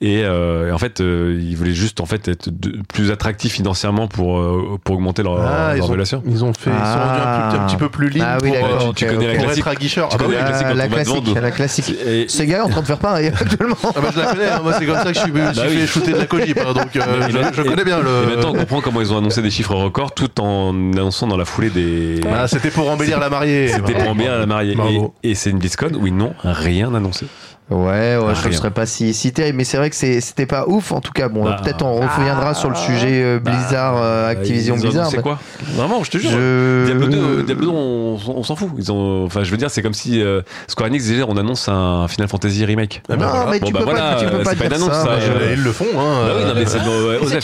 et, 0.01 0.23
euh, 0.25 0.69
et 0.69 0.73
en 0.73 0.79
fait 0.79 1.01
euh, 1.01 1.39
ils 1.43 1.57
voulaient 1.57 1.73
juste 1.73 2.01
en 2.01 2.07
fait 2.07 2.27
être 2.29 2.49
de- 2.49 2.79
plus 2.89 3.11
attractifs 3.11 3.53
financièrement 3.53 4.09
pour 4.09 4.39
euh, 4.39 4.79
pour 4.83 4.95
augmenter 4.97 5.23
leur, 5.23 5.39
Ah, 5.41 5.75
leur 5.75 5.77
ils, 5.77 5.83
ont, 5.83 6.23
ils 6.27 6.45
ont 6.45 6.53
fait, 6.55 6.71
ils 6.71 6.73
ont 6.73 6.79
rendu 6.79 7.21
un, 7.21 7.61
un 7.63 7.67
petit 7.67 7.77
peu 7.77 7.89
plus 7.91 8.09
libre 8.09 8.25
Ah 8.29 8.39
oui, 8.43 8.53
pour, 8.81 8.95
tu 8.95 9.05
connais 9.07 9.27
la 9.27 9.35
pour 9.35 9.45
classique. 9.45 9.59
être 9.61 9.69
à 9.69 9.75
guicheur. 9.75 10.09
Tu 10.09 10.15
Ah 10.15 10.19
bah 10.19 10.25
connais 10.25 10.37
oui, 10.39 10.43
la 10.43 10.49
classique 10.49 10.67
la 10.67 10.73
on 10.73 10.77
va 10.77 10.89
classique, 10.89 11.25
devant, 11.25 11.41
la 11.41 11.51
classique. 11.51 11.95
Et- 12.07 12.27
Ces 12.29 12.47
gars 12.47 12.59
est 12.59 12.61
en 12.63 12.69
train 12.69 12.81
de 12.81 12.87
faire 12.87 12.99
pareil 12.99 13.29
actuellement. 13.41 13.77
Ah 13.85 14.01
bah 14.01 14.09
je 14.15 14.21
la 14.21 14.27
connais, 14.33 14.49
hein. 14.49 14.61
moi 14.63 14.73
c'est 14.79 14.87
comme 14.87 14.97
ça 14.97 15.05
que 15.13 15.15
je 15.15 15.21
suis, 15.21 15.33
je 15.33 15.53
suis 15.53 15.55
Bah 15.61 15.63
oui. 15.69 15.77
fait 15.81 15.87
shooter 15.87 16.14
de 16.15 16.19
la 16.21 16.27
Kojip, 16.27 16.59
hein, 16.59 16.73
donc 16.73 16.97
euh, 16.97 17.29
Et- 17.29 17.33
je, 17.33 17.39
je 17.57 17.63
connais 17.63 17.85
bien 17.85 17.99
Et 18.01 18.03
le. 18.03 18.35
maintenant, 18.37 18.51
on 18.55 18.59
comprend 18.59 18.81
comment 18.81 19.01
ils 19.01 19.13
ont 19.13 19.19
annoncé 19.19 19.43
des 19.43 19.51
chiffres 19.51 19.75
records 19.75 20.13
tout 20.15 20.41
en 20.41 20.71
annonçant 20.93 21.27
dans 21.27 21.37
la 21.37 21.45
foulée 21.45 21.71
des. 21.71 22.21
Ah, 22.33 22.49
c'était 22.49 22.71
pour 22.71 22.91
embellir 22.91 23.19
la 23.21 23.29
mariée. 23.31 23.69
C'était 23.69 23.95
pour 23.95 24.11
à 24.35 24.39
la 24.39 24.47
mariée. 24.47 24.75
Bravo. 24.75 25.15
Et, 25.23 25.31
et 25.31 25.35
c'est 25.35 25.51
une 25.51 25.59
BlizzCon 25.59 25.91
où 26.01 26.07
ils 26.07 26.17
n'ont 26.17 26.35
rien 26.43 26.95
annoncé. 26.95 27.27
Ouais, 27.71 28.19
ouais, 28.19 28.35
je 28.43 28.47
ne 28.49 28.53
serais 28.53 28.71
pas 28.71 28.85
si, 28.85 29.15
si 29.15 29.33
terrible, 29.33 29.57
mais 29.57 29.65
c'est 29.65 29.79
vrai 29.79 29.89
que 29.89 29.97
c'est- 29.97 30.21
c'était 30.21 30.45
pas 30.45 30.67
ouf. 30.69 30.93
En 30.93 31.01
tout 31.01 31.13
cas, 31.13 31.29
bon, 31.31 31.45
Bah. 31.45 31.57
peut-être 31.63 31.83
on 31.83 31.95
reviendra 31.95 32.51
Ah. 32.51 32.55
sur 32.55 32.69
le 32.69 32.77
sujet 32.77 33.23
euh, 33.23 33.39
Blizzard, 33.41 33.95
euh, 33.97 34.29
Activision 34.29 34.77
Blizzard. 34.77 35.05
annoncé 35.05 35.17
quoi? 35.23 35.39
Vraiment, 35.75 36.05
je 36.05 36.11
te 36.11 36.19
jure. 36.19 36.31
Je... 36.31 36.85
Diablo 36.85 37.07
2, 37.09 37.17
euh, 37.17 37.43
Diablo 37.43 37.65
2, 37.67 37.73
on, 37.73 38.19
on 38.37 38.43
s'en 38.43 38.55
fout. 38.55 38.69
Ils 38.77 38.93
ont, 38.93 39.25
enfin, 39.25 39.45
je 39.45 39.51
veux 39.51 39.57
dire, 39.57 39.71
c'est 39.71 39.81
comme 39.81 39.95
si 39.95 40.21
euh, 40.23 40.43
Square 40.69 40.91
Enix 40.91 41.05
disait, 41.05 41.23
on 41.27 41.39
annonce 41.39 41.67
un 41.71 42.07
Final 42.07 42.29
Fantasy 42.29 42.67
remake. 42.67 43.01
Ah 43.09 43.17
bah 43.17 43.25
non, 43.25 43.31
voilà. 43.33 43.51
mais 43.51 43.61
Bon, 43.61 43.67
tu 43.67 43.73
bah 43.73 43.79
peux 43.79 43.85
voilà, 43.87 44.01
pas, 44.13 44.17
tu 44.21 44.25
peux 44.27 44.31
c'est 44.31 44.37
pas 44.45 44.51
pas 44.51 44.55
dire 44.57 44.67
une 44.67 44.73
annonce, 44.75 44.89
ça. 44.93 45.03
ça, 45.05 45.11
mais- 45.17 45.45
Euh, 45.47 45.55
ils 45.57 45.63
le 45.63 45.73
font, 45.73 45.87
hein. 45.97 46.27
Bah 46.27 46.33
oui, 46.39 46.45
non, 46.45 46.53
mais 46.55 46.67
c'est 46.67 46.79
C'est 46.79 46.85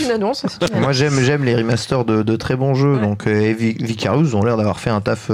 une 0.04 0.10
annonce. 0.10 0.44
c'est 0.46 0.58
une 0.68 0.74
annonce. 0.74 0.82
Moi 0.82 0.92
j'aime 0.92 1.18
j'aime 1.22 1.44
les 1.44 1.54
remasters 1.56 2.04
de, 2.04 2.22
de 2.22 2.36
très 2.36 2.56
bons 2.56 2.74
jeux 2.74 2.98
donc 2.98 3.26
et 3.26 3.54
Vi- 3.54 3.76
Vicarious 3.80 4.34
ont 4.34 4.44
l'air 4.44 4.56
d'avoir 4.58 4.78
fait 4.80 4.90
un 4.90 5.00
taf 5.00 5.30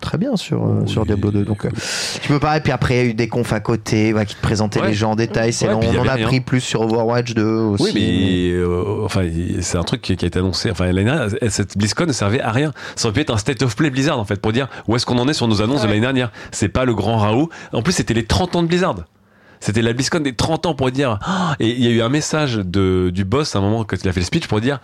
très 0.00 0.18
bien 0.18 0.36
sur 0.36 0.62
sur 0.86 1.04
Diablo 1.04 1.30
2 1.32 1.42
donc 1.44 1.66
tu 2.22 2.28
peux 2.28 2.38
pas 2.38 2.56
et 2.56 2.60
puis 2.60 2.70
après 2.72 2.94
il 2.94 2.96
y 2.96 3.00
a 3.00 3.04
eu 3.04 3.14
des 3.14 3.28
confs 3.28 3.52
à 3.52 3.60
côté 3.60 4.03
qui 4.24 4.34
te 4.34 4.40
Ouais. 4.80 4.88
les 4.88 4.94
gens 4.94 5.12
en 5.12 5.16
détail 5.16 5.52
c'est 5.52 5.68
Ouais, 5.68 5.74
on 5.74 6.00
en 6.00 6.08
a 6.08 6.12
rien. 6.14 6.24
appris 6.26 6.40
plus 6.40 6.60
sur 6.60 6.80
Overwatch 6.82 7.34
2 7.34 7.44
aussi 7.44 7.84
Oui, 7.84 7.90
mais 7.94 8.50
euh, 8.60 9.04
enfin, 9.04 9.22
c'est 9.60 9.78
un 9.78 9.82
truc 9.82 10.02
qui, 10.02 10.16
qui 10.16 10.24
a 10.24 10.28
été 10.28 10.38
annoncé. 10.38 10.70
Enfin, 10.70 10.86
l'année 10.86 11.04
dernière, 11.04 11.28
cette 11.48 11.76
BlizzCon 11.78 12.06
ne 12.06 12.12
servait 12.12 12.40
à 12.40 12.50
rien. 12.50 12.72
Ça 12.96 13.06
aurait 13.08 13.14
pu 13.14 13.20
être 13.20 13.32
un 13.32 13.38
state 13.38 13.62
of 13.62 13.74
play 13.76 13.90
Blizzard 13.90 14.18
en 14.18 14.24
fait 14.24 14.40
pour 14.40 14.52
dire 14.52 14.68
où 14.88 14.96
est-ce 14.96 15.06
qu'on 15.06 15.18
en 15.18 15.28
est 15.28 15.32
sur 15.34 15.48
nos 15.48 15.62
annonces 15.62 15.82
de 15.82 15.86
l'année 15.88 16.00
dernière. 16.00 16.30
C'est 16.50 16.68
pas 16.68 16.84
le 16.84 16.94
grand 16.94 17.16
Raoult. 17.18 17.48
En 17.72 17.82
plus, 17.82 17.92
c'était 17.92 18.14
les 18.14 18.24
30 18.24 18.56
ans 18.56 18.62
de 18.62 18.68
Blizzard. 18.68 18.96
C'était 19.60 19.80
la 19.82 19.92
BlizzCon 19.94 20.20
des 20.20 20.34
30 20.34 20.66
ans 20.66 20.74
pour 20.74 20.90
dire. 20.90 21.18
Ah 21.22 21.54
Et 21.60 21.70
il 21.70 21.82
y 21.82 21.86
a 21.86 21.90
eu 21.90 22.02
un 22.02 22.10
message 22.10 22.56
de, 22.56 23.10
du 23.14 23.24
boss 23.24 23.56
à 23.56 23.60
un 23.60 23.62
moment 23.62 23.84
quand 23.84 23.96
il 24.02 24.08
a 24.08 24.12
fait 24.12 24.20
le 24.20 24.26
speech 24.26 24.46
pour 24.46 24.60
dire. 24.60 24.78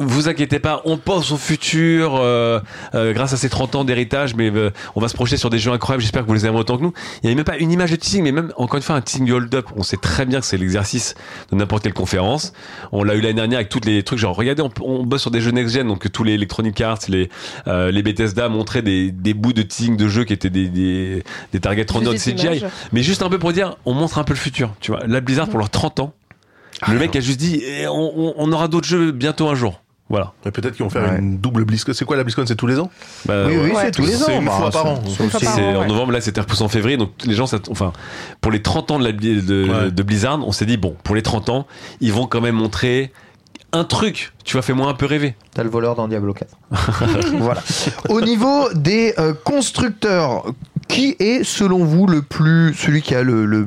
Vous 0.00 0.28
inquiétez 0.28 0.60
pas, 0.60 0.80
on 0.84 0.96
pense 0.96 1.32
au 1.32 1.36
futur 1.36 2.16
euh, 2.20 2.60
euh, 2.94 3.12
grâce 3.12 3.32
à 3.32 3.36
ces 3.36 3.48
30 3.48 3.74
ans 3.74 3.84
d'héritage, 3.84 4.36
mais 4.36 4.48
euh, 4.48 4.70
on 4.94 5.00
va 5.00 5.08
se 5.08 5.14
projeter 5.14 5.36
sur 5.36 5.50
des 5.50 5.58
jeux 5.58 5.72
incroyables. 5.72 6.02
J'espère 6.02 6.22
que 6.22 6.28
vous 6.28 6.34
les 6.34 6.46
aimerez 6.46 6.60
autant 6.60 6.76
que 6.76 6.82
nous. 6.82 6.92
Il 7.16 7.20
n'y 7.26 7.28
avait 7.30 7.34
même 7.34 7.44
pas 7.44 7.56
une 7.56 7.72
image 7.72 7.90
de 7.90 7.96
teasing, 7.96 8.22
mais 8.22 8.30
même 8.30 8.52
encore 8.56 8.76
une 8.76 8.82
fois 8.82 8.94
un 8.94 9.00
teasing 9.00 9.24
du 9.24 9.32
hold-up. 9.32 9.66
On 9.74 9.82
sait 9.82 9.96
très 9.96 10.24
bien 10.24 10.38
que 10.38 10.46
c'est 10.46 10.56
l'exercice 10.56 11.16
de 11.50 11.56
n'importe 11.56 11.82
quelle 11.82 11.94
conférence. 11.94 12.52
On 12.92 13.02
l'a 13.02 13.16
eu 13.16 13.20
l'année 13.20 13.34
dernière 13.34 13.58
avec 13.58 13.70
tous 13.70 13.80
les 13.84 14.04
trucs 14.04 14.20
genre 14.20 14.36
regardez, 14.36 14.62
on, 14.62 14.70
on 14.82 15.02
bosse 15.04 15.22
sur 15.22 15.32
des 15.32 15.40
jeux 15.40 15.50
next-gen, 15.50 15.88
donc 15.88 16.10
tous 16.12 16.22
les 16.22 16.34
Electronic 16.34 16.80
Arts, 16.80 16.98
les 17.08 17.28
euh, 17.66 17.90
les 17.90 18.02
Bethesda 18.04 18.48
montraient 18.48 18.82
des, 18.82 19.10
des 19.10 19.34
bouts 19.34 19.52
de 19.52 19.62
teasing 19.62 19.96
de 19.96 20.06
jeux 20.06 20.22
qui 20.24 20.32
étaient 20.32 20.48
des 20.48 20.68
des, 20.68 21.24
des 21.52 21.58
target 21.60 21.86
renders 21.90 22.12
de 22.12 22.18
Juste 22.18 22.28
des 22.28 22.34
CGI, 22.34 22.46
images. 22.58 22.70
mais 22.92 23.02
juste 23.02 23.22
un 23.22 23.28
peu 23.28 23.40
pour 23.40 23.52
dire 23.52 23.76
on 23.84 23.94
montre 23.94 24.18
un 24.18 24.24
peu 24.24 24.34
le 24.34 24.38
futur. 24.38 24.70
Tu 24.80 24.92
vois, 24.92 25.00
la 25.08 25.20
Blizzard 25.20 25.48
pour 25.48 25.58
leurs 25.58 25.70
30 25.70 25.98
ans. 25.98 26.12
Le 26.86 26.96
mec 27.00 27.16
a 27.16 27.20
juste 27.20 27.40
dit 27.40 27.60
eh, 27.66 27.88
on- 27.88 28.34
on 28.40 28.52
aura 28.52 28.68
d'autres 28.68 28.86
jeux 28.86 29.10
bientôt 29.10 29.48
un 29.48 29.56
jour. 29.56 29.82
Voilà. 30.10 30.32
Et 30.46 30.50
Peut-être 30.50 30.74
qu'ils 30.74 30.84
vont 30.84 30.90
faire 30.90 31.02
Ouais. 31.12 31.18
une 31.18 31.38
double 31.38 31.64
BlizzCon. 31.64 31.92
C'est 31.92 32.04
quoi 32.04 32.16
la 32.16 32.24
BlizzCon? 32.24 32.44
C'est 32.46 32.56
tous 32.56 32.66
les 32.66 32.78
ans? 32.78 32.90
Bah, 33.26 33.44
oui 33.46 33.56
oui 33.62 33.70
Ouais. 33.70 33.82
c'est 33.84 33.90
tous 33.90 34.02
les 34.02 34.16
ans 34.22 34.26
C'est 34.26 34.36
une 34.38 34.44
bah, 34.46 34.52
fois 34.52 34.70
par 34.70 34.86
an. 34.86 35.02
C'est 35.06 35.76
en 35.76 35.86
novembre, 35.86 36.12
là 36.12 36.20
c'était 36.20 36.40
repoussé 36.40 36.62
en 36.62 36.68
février, 36.68 36.96
donc 36.96 37.10
les 37.24 37.34
gens, 37.34 37.46
ça- 37.46 37.58
enfin, 37.70 37.92
pour 38.40 38.50
les 38.52 38.62
30 38.62 38.90
ans 38.90 38.98
de, 38.98 39.04
la, 39.04 39.12
Bli- 39.12 39.44
de, 39.44 39.64
Ouais. 39.68 39.90
de 39.90 40.02
Blizzard, 40.02 40.40
on 40.46 40.52
s'est 40.52 40.66
dit, 40.66 40.76
bon, 40.78 40.96
pour 41.04 41.14
les 41.14 41.22
30 41.22 41.48
ans, 41.50 41.66
ils 42.00 42.12
vont 42.12 42.26
quand 42.26 42.40
même 42.40 42.54
montrer 42.54 43.12
un 43.72 43.84
truc, 43.84 44.32
tu 44.44 44.54
vois, 44.54 44.62
fais-moi 44.62 44.88
un 44.88 44.94
peu 44.94 45.04
rêver. 45.04 45.34
T'as 45.52 45.62
le 45.62 45.68
voleur 45.68 45.94
dans 45.94 46.08
Diablo 46.08 46.32
4. 46.32 46.56
voilà. 47.38 47.62
Au 48.08 48.22
niveau 48.22 48.72
des 48.72 49.12
euh, 49.18 49.34
constructeurs, 49.44 50.46
qui 50.88 51.16
est 51.18 51.44
selon 51.44 51.84
vous 51.84 52.06
le 52.06 52.22
plus 52.22 52.72
celui 52.72 53.02
qui 53.02 53.14
a 53.14 53.22
le, 53.22 53.44
le 53.44 53.66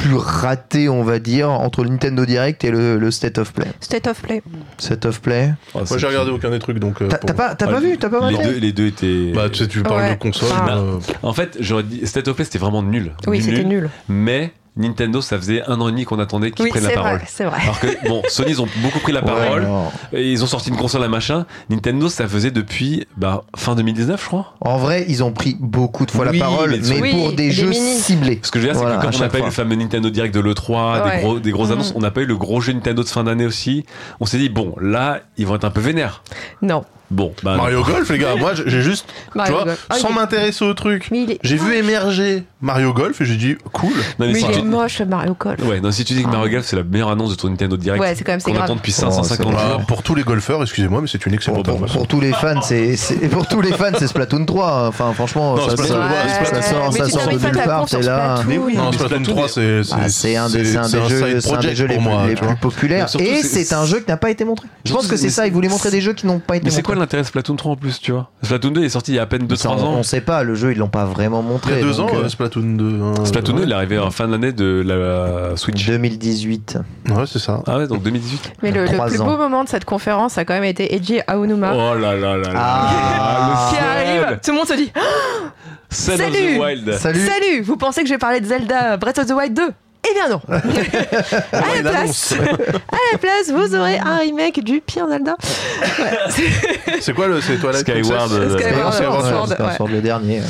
plus 0.00 0.14
raté, 0.16 0.88
on 0.88 1.02
va 1.02 1.18
dire, 1.18 1.50
entre 1.50 1.82
le 1.84 1.90
Nintendo 1.90 2.24
Direct 2.24 2.64
et 2.64 2.70
le, 2.70 2.98
le 2.98 3.10
State 3.10 3.38
of 3.38 3.52
Play 3.52 3.66
State 3.80 4.06
of 4.06 4.20
Play. 4.22 4.42
State 4.78 5.04
of 5.06 5.20
Play. 5.20 5.52
Oh, 5.74 5.80
Moi 5.88 5.98
j'ai 5.98 6.06
regardé 6.06 6.30
aucun 6.30 6.50
des 6.50 6.58
trucs 6.58 6.78
donc. 6.78 7.00
euh, 7.02 7.08
T'as 7.08 7.18
pour- 7.18 7.26
t'as 7.28 7.34
pas, 7.34 7.54
t'as 7.54 7.66
Ah, 7.68 7.72
pas 7.72 7.80
vu 7.80 7.96
T'as 7.98 8.08
pas 8.08 8.30
les 8.30 8.36
maté 8.36 8.48
deux, 8.48 8.58
les 8.58 8.72
deux 8.72 8.86
étaient. 8.86 9.32
Bah 9.34 9.48
tu 9.50 9.58
sais, 9.58 9.68
tu 9.68 9.82
parles 9.82 10.02
Ouais. 10.02 10.14
de 10.14 10.18
console. 10.20 10.48
Ah. 10.52 10.76
euh, 10.78 10.98
En 11.22 11.32
fait, 11.32 11.56
j'aurais 11.60 11.82
dit, 11.82 12.06
State 12.06 12.28
of 12.28 12.36
Play 12.36 12.44
c'était 12.44 12.58
vraiment 12.58 12.82
nul. 12.82 13.12
Oui, 13.26 13.42
c'était 13.42 13.64
nul. 13.64 13.90
Mais 14.08 14.52
Nintendo, 14.78 15.20
ça 15.20 15.36
faisait 15.36 15.62
un 15.66 15.80
an 15.80 15.88
et 15.88 15.90
demi 15.90 16.04
qu'on 16.04 16.18
attendait 16.18 16.50
qu'ils 16.52 16.64
Oui, 16.64 16.70
prennent 16.70 16.84
la 16.84 16.88
c'est 16.90 16.94
parole. 16.94 17.16
vrai, 17.18 17.24
c'est 17.28 17.44
vrai. 17.44 17.60
Alors 17.62 17.80
que, 17.80 18.08
bon, 18.08 18.22
Sony, 18.28 18.50
ils 18.52 18.62
ont 18.62 18.68
beaucoup 18.82 19.00
pris 19.00 19.12
la 19.12 19.20
parole. 19.22 19.66
Et 20.12 20.30
ils 20.32 20.42
ont 20.42 20.46
sorti 20.46 20.70
une 20.70 20.76
console 20.76 21.02
à 21.04 21.08
machin. 21.08 21.46
Nintendo, 21.68 22.08
ça 22.08 22.26
faisait 22.28 22.50
depuis 22.50 23.06
bah, 23.16 23.42
fin 23.56 23.74
2019, 23.74 24.20
je 24.22 24.26
crois. 24.26 24.54
En 24.60 24.78
vrai, 24.78 25.04
ils 25.08 25.22
ont 25.24 25.32
pris 25.32 25.56
beaucoup 25.58 26.06
de 26.06 26.10
fois 26.10 26.26
Oui, 26.28 26.38
la 26.38 26.44
parole, 26.46 26.70
mais- 26.70 26.78
mais, 26.88 27.00
Oui, 27.00 27.10
pour 27.12 27.30
des 27.30 27.36
des 27.36 27.50
jeux 27.50 27.68
mini. 27.68 27.98
ciblés. 27.98 28.40
Ce 28.42 28.50
que 28.50 28.60
je 28.60 28.66
veux 28.66 28.72
dire, 28.72 28.80
Voilà, 28.80 28.96
c'est 29.00 29.06
que 29.06 29.12
comme 29.12 29.14
on 29.20 29.24
n'a 29.24 29.28
pas 29.30 29.38
eu 29.40 29.44
le 29.44 29.50
fameux 29.50 29.74
Nintendo 29.74 30.08
Direct 30.10 30.34
de 30.34 30.40
l'E3, 30.40 31.10
des, 31.16 31.20
gros, 31.22 31.38
des 31.40 31.50
grosses 31.50 31.68
Mhm. 31.68 31.72
annonces, 31.74 31.92
on 31.96 32.00
n'a 32.00 32.10
pas 32.10 32.20
eu 32.22 32.26
le 32.26 32.36
gros 32.36 32.60
jeu 32.60 32.72
Nintendo 32.72 33.02
de 33.02 33.08
fin 33.08 33.24
d'année 33.24 33.46
aussi. 33.46 33.84
On 34.20 34.26
s'est 34.26 34.38
dit, 34.38 34.48
bon, 34.48 34.74
là, 34.80 35.20
ils 35.36 35.46
vont 35.46 35.56
être 35.56 35.64
un 35.64 35.70
peu 35.70 35.80
vénères. 35.80 36.22
Non. 36.62 36.84
Bon, 37.10 37.32
bah. 37.42 37.56
Mario 37.56 37.82
Golf, 37.82 38.10
les 38.10 38.18
gars. 38.18 38.36
Moi 38.36 38.52
j'ai 38.54 38.82
juste, 38.82 39.06
Mario 39.34 39.50
tu 39.52 39.56
vois, 39.56 39.64
Golf. 39.64 39.86
Ah, 39.88 39.94
sans 39.96 40.08
il 40.08 40.12
est- 40.12 40.14
m'intéresser 40.16 40.64
au 40.64 40.74
truc, 40.74 41.08
Mais 41.10 41.22
il 41.22 41.30
est, 41.32 41.38
j'ai 41.42 41.56
vu 41.56 41.74
émerger 41.74 42.44
Mario 42.60 42.92
Golf 42.92 43.20
et 43.20 43.24
j'ai 43.24 43.36
dit 43.36 43.56
cool. 43.72 43.90
Non, 43.90 43.96
mais 44.26 44.32
mais 44.32 44.34
si 44.40 44.44
il 44.44 44.50
tu- 44.52 44.58
est 44.58 44.62
moche, 44.62 44.98
le 44.98 45.06
Mario 45.06 45.34
Golf. 45.38 45.58
Ouais, 45.64 45.80
non, 45.80 45.90
si 45.90 46.04
tu 46.04 46.12
dis 46.12 46.22
que 46.22 46.28
Mario 46.28 46.50
Golf, 46.50 46.66
c'est 46.66 46.76
la 46.76 46.82
meilleure 46.82 47.08
annonce 47.10 47.30
de 47.30 47.34
ton 47.36 47.48
Nintendo 47.48 47.76
Direct. 47.78 48.00
Ouais, 48.02 48.14
c'est 48.14 48.24
quand 48.24 48.32
même 48.32 48.40
c'est 48.40 48.44
qu'on 48.46 48.52
grave. 48.52 48.64
attend 48.64 48.76
depuis 48.76 48.94
Oh, 48.98 49.00
550 49.00 49.52
Bah, 49.54 49.68
jours. 49.70 49.86
pour 49.86 50.02
tous 50.02 50.14
les 50.14 50.22
golfeurs, 50.22 50.60
excusez-moi, 50.62 51.00
mais 51.00 51.08
c'est 51.10 51.24
une 51.24 51.32
excellente 51.34 51.64
Bon, 51.64 51.72
bon, 51.72 51.78
annonce. 51.78 51.92
Pour 51.92 52.06
tous 52.06 52.20
les 52.20 52.32
fans, 52.32 52.60
c'est 52.60 52.96
c'est- 52.96 53.28
pour 53.30 53.46
tous 53.46 53.62
les 53.62 53.72
fans, 53.72 53.92
c'est 53.98 54.06
Splatoon 54.06 54.44
3. 54.44 54.88
Enfin, 54.88 55.12
franchement, 55.14 55.56
Non, 55.56 55.64
ça, 55.64 55.70
Splatoon 55.76 55.86
sort- 55.86 55.96
trois, 56.04 56.28
ça 56.28 56.44
Splatoon- 56.44 56.62
sort, 56.62 56.92
mais 56.92 56.98
ça 56.98 57.04
tu 57.06 57.10
sort 57.12 57.28
de 57.28 57.38
pas 57.38 57.46
nulle 57.48 57.56
ta 57.56 57.62
part. 57.64 57.80
con 57.80 57.86
sur 57.86 57.98
C'est 58.02 58.06
là. 58.06 58.36
Splatoon. 58.36 58.44
Mais 58.48 58.58
oui, 58.58 58.76
Non, 58.76 58.84
mais 58.90 58.92
Splatoon 58.92 59.08
Splatoon, 59.24 59.34
3, 59.34 59.48
c'est 59.48 59.80
Ah, 59.92 60.08
c'est 60.10 60.36
un 60.36 60.48
des, 60.50 60.64
c'est 60.66 60.76
un 60.76 60.82
des 60.82 60.88
c'est 60.88 61.08
jeux, 61.08 61.08
side 61.08 61.18
c'est 61.18 61.24
un 61.24 61.34
des 61.34 61.40
project 61.56 61.76
jeux 61.76 61.86
les, 61.86 61.94
pour 61.94 62.02
plus, 62.04 62.12
moi, 62.12 62.26
les 62.26 62.34
tu 62.34 62.44
vois. 62.44 62.48
plus 62.54 62.60
populaires. 62.60 63.08
Surtout, 63.08 63.26
Et 63.26 63.42
c'est- 63.42 63.64
c'est 63.64 63.74
un 63.74 63.86
jeu 63.86 64.00
qui 64.00 64.10
n'a 64.10 64.16
pas 64.18 64.30
été 64.30 64.44
montré. 64.44 64.66
Je 64.84 64.92
pense 64.92 65.06
que 65.06 65.16
c'est 65.16 65.30
ça. 65.30 65.46
Ils 65.46 65.52
voulaient 65.52 65.68
montrer 65.68 65.90
des 65.90 66.00
jeux 66.02 66.12
qui 66.12 66.26
n'ont 66.26 66.38
pas 66.40 66.56
été 66.56 66.64
Mais 66.64 66.70
c'est 66.70 66.78
montrés. 66.78 66.92
quoi 66.94 66.97
l'intérêt 66.98 67.22
de 67.22 67.26
Splatoon 67.28 67.56
3 67.56 67.72
en 67.72 67.76
plus, 67.76 68.00
tu 68.00 68.12
vois? 68.12 68.30
Splatoon 68.42 68.70
2 68.72 68.82
est 68.84 68.88
sorti 68.88 69.12
il 69.12 69.14
y 69.16 69.18
a 69.18 69.22
à 69.22 69.26
peine 69.26 69.46
2-3 69.46 69.56
Ça, 69.56 69.70
on, 69.70 69.74
ans. 69.82 69.94
on 69.98 70.02
sait 70.02 70.20
pas. 70.20 70.42
Le 70.42 70.54
jeu, 70.54 70.72
ils 70.72 70.78
l'ont 70.78 70.88
pas 70.88 71.04
vraiment 71.04 71.40
Il 71.42 71.48
montré. 71.48 71.74
y 71.74 71.78
a 71.78 71.80
deux 71.82 71.94
donc, 71.94 72.10
ans, 72.12 72.16
euh, 72.16 72.24
euh, 72.24 72.28
Splatoon 72.28 72.76
2. 72.76 73.00
hein. 73.02 73.24
Splatoon 73.24 73.54
2, 73.54 73.60
Ouais. 73.60 73.66
il 73.66 73.72
est 73.72 73.74
arrivé 73.74 73.98
en 73.98 74.10
fin 74.10 74.26
de 74.26 74.32
l'année 74.32 74.52
de 74.52 74.82
la 74.86 75.56
Switch. 75.56 75.86
2018. 75.86 76.78
Ouais, 77.10 77.24
c'est 77.26 77.38
ça. 77.38 77.62
Ah 77.66 77.78
ouais, 77.78 77.86
donc 77.86 78.02
2018. 78.02 78.52
Mais 78.62 78.70
le, 78.70 78.84
plus 78.84 79.20
ans. 79.20 79.24
beau 79.26 79.36
moment 79.36 79.64
de 79.64 79.68
cette 79.68 79.84
conférence 79.84 80.36
a 80.38 80.44
quand 80.44 80.54
même 80.54 80.64
été 80.64 80.94
Eiji 80.94 81.20
Aonuma. 81.26 81.72
Oh 81.74 81.94
là 81.98 82.14
là 82.16 82.36
là 82.36 82.52
là. 82.52 82.52
Ah. 82.56 83.70
le 83.70 83.76
Qui 83.76 83.82
arrive, 83.82 84.40
tout 84.44 84.50
le 84.50 84.56
monde 84.56 84.66
se 84.68 84.74
dit 84.74 84.92
Salut. 85.90 86.32
the 86.32 86.60
Wild. 86.60 86.92
Salut. 86.98 87.20
Salut, 87.26 87.62
vous 87.62 87.76
pensez 87.76 88.02
que 88.02 88.08
je 88.08 88.12
vais 88.14 88.18
parler 88.18 88.40
de 88.40 88.46
Zelda 88.46 88.96
Breath 88.98 89.18
of 89.18 89.26
the 89.26 89.32
Wild 89.32 89.54
2 89.54 89.62
Eh 90.08 90.14
bien 90.14 90.28
non 90.28 90.40
À 90.48 91.82
la 91.82 91.90
place, 91.90 92.32
à 92.92 93.12
la 93.12 93.18
place, 93.18 93.50
vous 93.50 93.74
aurez 93.74 93.98
un 93.98 94.18
remake 94.18 94.62
du 94.62 94.80
pire 94.80 95.08
Zelda. 95.08 95.36
Ouais, 95.98 97.00
c'est- 97.00 97.12
quoi 97.12 97.26
le. 97.26 97.40
C'est 97.40 97.56
Princess 97.58 97.82
euh, 97.88 97.98
Skyward. 97.98 98.30
Sword, 99.76 99.88
le 99.88 100.00
dernier. 100.00 100.40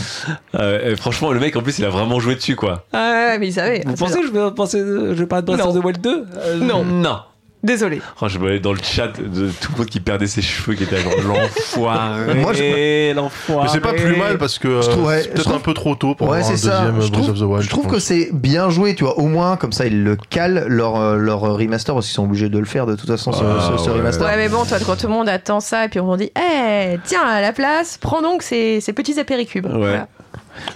Euh, 0.55 0.97
franchement, 0.97 1.33
le 1.33 1.41
mec 1.41 1.57
en 1.57 1.63
plus, 1.63 1.79
il 1.79 1.85
a 1.85 1.91
vraiment 1.91 2.21
joué 2.21 2.35
dessus 2.35 2.57
quoi. 2.57 2.85
Ah 2.93 3.31
ouais, 3.31 3.39
mais 3.39 3.49
il 3.49 3.53
savait. 3.53 3.83
Vous 3.87 3.95
pensez 3.95 4.21
que 4.21 4.27
je 4.27 4.33
vais, 4.33 4.51
penser, 4.55 4.79
je 4.79 5.13
vais 5.15 5.27
de 5.27 5.41
Breath 5.43 5.61
of 5.61 5.75
the 5.75 5.85
Wild 5.85 6.01
2 6.01 6.27
Euh, 6.37 6.57
Non. 6.57 6.85
Non. 6.85 7.21
Désolé. 7.65 8.01
Oh, 8.23 8.29
je 8.29 8.39
voyais 8.39 8.61
dans 8.61 8.73
le 8.73 8.79
chat 8.81 9.09
de 9.21 9.51
tout 9.51 9.73
le 9.73 9.79
monde 9.79 9.87
qui 9.89 9.99
perdait 9.99 10.29
ses 10.29 10.43
cheveux, 10.43 10.75
qui 10.77 10.85
était 10.85 10.99
genre 10.99 11.13
l'enfoiré. 11.27 12.35
Moi, 12.37 12.53
je- 12.53 13.15
l'enfoiré. 13.15 13.65
Mais 13.67 13.73
c'est 13.73 13.81
pas 13.81 13.93
plus 13.95 14.15
mal 14.17 14.39
parce 14.39 14.59
que 14.61 14.69
euh, 14.69 14.83
Je 14.83 14.91
trouve- 14.91 15.07
ouais, 15.07 15.23
c'est 15.23 15.29
peut-être 15.31 15.43
trouve- 15.45 15.57
un 15.57 15.61
peu 15.61 15.75
trop 15.75 15.95
tôt 15.97 16.15
pour 16.15 16.29
Ouais, 16.29 16.37
avoir 16.39 16.53
un 16.53 16.57
c'est 16.57 16.69
ça. 16.69 16.79
deuxième 16.83 17.01
Je 17.03 17.11
trouve, 17.13 17.31
of 17.31 17.39
the 17.39 17.43
Wild. 17.43 17.63
je 17.63 17.69
trouve 17.69 17.87
que 17.89 17.99
c'est 17.99 18.29
bien 18.33 18.71
joué, 18.71 18.95
tu 18.95 19.03
vois. 19.05 19.19
Au 19.19 19.27
moins, 19.27 19.57
comme 19.57 19.73
ça, 19.73 19.87
ils 19.87 20.05
le 20.05 20.17
calent 20.31 20.67
leur, 20.69 20.97
euh, 21.01 21.17
leur 21.17 21.41
remaster 21.41 21.95
parce 21.95 22.07
qu'ils 22.07 22.15
sont 22.15 22.25
obligés 22.25 22.49
de 22.49 22.59
le 22.61 22.65
faire 22.65 22.87
de 22.87 22.95
toute 22.95 23.09
façon, 23.11 23.33
ce, 23.33 23.43
Ah, 23.43 23.73
ce- 23.77 23.85
ce 23.85 23.91
ouais. 23.91 23.97
remaster. 23.97 24.27
Ouais, 24.27 24.37
mais 24.37 24.49
bon, 24.49 24.65
toi, 24.65 24.79
quand 24.87 24.97
tout 24.97 25.09
le 25.09 25.13
monde 25.13 25.29
attend 25.29 25.59
ça, 25.59 25.85
et 25.87 25.89
puis 25.89 25.99
on 25.99 26.17
dit, 26.17 26.31
eh, 26.37 26.99
tiens, 27.05 27.23
à 27.27 27.41
la 27.41 27.53
place, 27.53 27.99
prends 28.01 28.23
donc 28.23 28.43
ces, 28.43 28.81
ces 28.81 28.93
petits 28.93 29.19
apéricubes. 29.19 29.67
Ouais. 29.67 29.73
Voilà. 29.77 30.07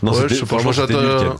Non, 0.03 0.13
Ouais, 0.13 0.25
je 0.29 0.35
sais 0.35 0.41
pas, 0.41 0.47
franchement, 0.47 0.73
j'attends-. 0.73 1.37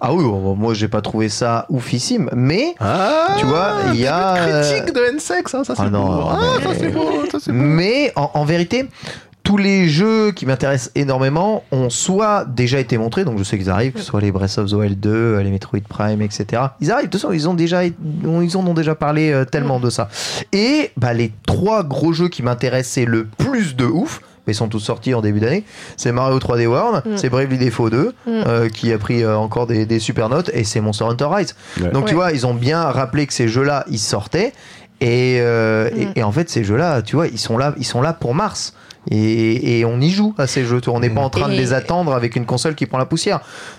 Ah 0.00 0.12
oui, 0.12 0.24
moi 0.24 0.74
j'ai 0.74 0.88
pas 0.88 1.00
trouvé 1.00 1.28
ça 1.28 1.66
oufissime, 1.70 2.28
mais 2.34 2.74
Ah, 2.80 3.28
tu 3.38 3.46
vois, 3.46 3.76
il 3.94 4.00
y 4.00 4.06
a. 4.06 4.34
euh, 4.36 4.62
critique 4.62 4.94
de 4.94 5.00
N-Sex, 5.12 5.54
hein, 5.54 5.64
ça 5.64 5.74
c'est 5.74 5.82
Ah 5.82 5.90
non. 5.90 6.28
Ah, 6.30 6.38
mais- 6.58 6.64
ça 6.66 6.70
c'est 6.78 6.88
beau, 6.88 7.08
ça 7.30 7.38
c'est 7.40 7.52
beau. 7.52 7.58
Mais 7.58 8.12
en, 8.14 8.30
en 8.34 8.44
vérité, 8.44 8.88
tous 9.42 9.56
les 9.56 9.88
jeux 9.88 10.32
qui 10.32 10.44
m'intéressent 10.44 10.90
énormément 10.96 11.62
ont 11.72 11.88
soit 11.88 12.44
déjà 12.44 12.78
été 12.80 12.98
montrés, 12.98 13.24
donc 13.24 13.38
je 13.38 13.44
sais 13.44 13.56
qu'ils 13.56 13.70
arrivent, 13.70 13.92
que 13.92 14.00
ce 14.00 14.04
soit 14.04 14.20
les 14.20 14.32
Breath 14.32 14.58
of 14.58 14.68
the 14.70 14.74
Wild 14.74 14.98
2, 15.00 15.38
les 15.38 15.50
Metroid 15.50 15.80
Prime, 15.88 16.20
etc. 16.20 16.62
Ils 16.80 16.90
arrivent, 16.90 17.06
de 17.06 17.10
toute 17.12 17.20
façon, 17.20 17.32
ils 17.32 17.48
ont 17.48 17.54
déjà, 17.54 17.84
ils 17.84 17.94
en 18.56 18.66
ont 18.66 18.74
déjà 18.74 18.94
parlé 18.96 19.32
euh, 19.32 19.44
tellement 19.44 19.78
de 19.80 19.88
ça. 19.88 20.08
Et 20.52 20.90
bah, 20.96 21.14
les 21.14 21.32
trois 21.46 21.84
gros 21.84 22.12
jeux 22.12 22.28
qui 22.28 22.42
m'intéressaient 22.42 23.04
le 23.04 23.24
plus 23.26 23.76
de 23.76 23.84
ouf, 23.86 24.20
mais 24.46 24.52
ils 24.52 24.56
sont 24.56 24.68
tous 24.68 24.80
sortis 24.80 25.14
en 25.14 25.20
début 25.20 25.40
d'année, 25.40 25.64
c'est 25.96 26.12
Mario 26.12 26.38
3D 26.38 26.66
World, 26.66 27.02
Mm. 27.06 27.16
c'est 27.16 27.28
Bravely 27.30 27.58
Default 27.58 27.90
2, 27.90 28.06
Mm. 28.08 28.12
euh, 28.26 28.68
qui 28.68 28.92
a 28.92 28.98
pris 28.98 29.22
euh, 29.22 29.36
encore 29.36 29.66
des, 29.66 29.86
des 29.86 29.98
super 29.98 30.28
notes, 30.28 30.50
et 30.54 30.64
c'est 30.64 30.80
Monster 30.80 31.04
Hunter 31.04 31.26
Rise. 31.30 31.54
Ouais. 31.80 31.90
Donc 31.90 32.06
tu 32.06 32.14
vois, 32.14 32.32
ils 32.32 32.46
ont 32.46 32.54
bien 32.54 32.82
rappelé 32.82 33.26
que 33.26 33.32
ces 33.32 33.48
jeux-là, 33.48 33.84
ils 33.90 33.98
sortaient. 33.98 34.52
Et, 35.02 35.38
euh, 35.40 35.90
et- 35.94 36.06
Mm. 36.06 36.12
et, 36.16 36.22
en 36.22 36.32
fait, 36.32 36.48
ces 36.48 36.64
jeux-là, 36.64 37.02
tu 37.02 37.16
vois, 37.16 37.26
ils 37.26 37.38
sont 37.38 37.58
là, 37.58 37.74
ils 37.76 37.84
sont 37.84 38.00
là 38.00 38.12
pour 38.14 38.34
mars. 38.34 38.72
Et, 39.10 39.78
et 39.78 39.84
on 39.84 40.00
y 40.00 40.10
joue 40.10 40.34
à 40.36 40.46
ces 40.48 40.64
jeux. 40.64 40.80
On 40.88 40.98
n'est 41.00 41.10
pas 41.10 41.20
en 41.20 41.30
train 41.30 41.48
de 41.48 41.54
les 41.54 41.72
attendre 41.72 42.12
avec 42.12 42.34
une 42.34 42.44
console 42.44 42.74
qui 42.74 42.86
prend 42.86 42.98
la 42.98 43.04
poussière. 43.04 43.38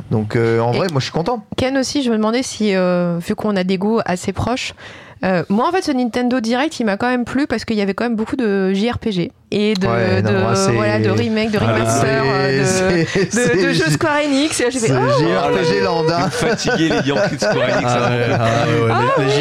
Donc 0.10 0.36
euh, 0.38 0.60
en 0.62 0.72
vrai, 0.72 0.88
moi 0.92 1.00
je 1.00 1.06
suis 1.06 1.12
content. 1.12 1.44
Ken 1.58 1.76
aussi, 1.78 2.02
je 2.02 2.10
me 2.12 2.16
demandais 2.16 2.44
si, 2.44 2.74
euh, 2.76 3.18
vu 3.20 3.36
qu'on 3.36 3.58
a 3.58 3.66
des 3.66 3.78
goûts 3.78 4.00
assez 4.06 4.32
proches, 4.32 4.74
euh, 5.26 5.44
moi 5.50 5.68
en 5.68 5.72
fait 5.74 5.82
ce 5.82 5.92
Nintendo 5.92 6.40
Direct 6.40 6.80
il 6.80 6.86
m'a 6.86 6.96
quand 6.96 7.10
même 7.10 7.26
plu 7.26 7.46
parce 7.46 7.66
qu'il 7.66 7.76
y 7.76 7.82
avait 7.82 7.94
quand 7.94 8.06
même 8.06 8.16
beaucoup 8.16 8.38
de 8.38 8.72
JRPG 8.74 9.32
et 9.50 9.74
de, 9.76 9.88
Ouais, 9.88 10.22
non, 10.22 10.50
de, 10.52 10.56
c'est- 10.56 10.72
voilà, 10.74 11.00
de 11.00 11.10
remake, 11.10 11.52
de 11.52 11.60
Ah, 11.62 11.74
remaster, 11.74 12.24
euh, 12.26 12.60
de, 12.60 12.66
c'est- 12.66 13.26
de, 13.26 13.32
c'est- 13.32 13.56
de 13.68 13.74
jeux 13.74 13.90
Square 13.92 14.18
Enix. 14.26 14.60
Et 14.60 14.64
là, 14.64 14.70
j'ai 14.70 14.80
fait, 14.80 14.88
c'est 14.88 14.94
oh, 14.94 15.20
JRPG 15.20 15.82
Landa. 15.84 16.30
Fatigué 16.30 16.90
les 16.90 17.08
Yankees 17.10 17.36
de 17.36 17.40
Square 17.40 17.56
Enix. 17.56 17.86
Ah 17.86 17.98
hein. 17.98 18.10
ouais, 18.10 18.36
ah 18.40 18.66
ouais, 18.68 18.94
ouais, 18.94 19.24
les, 19.26 19.26
les 19.26 19.32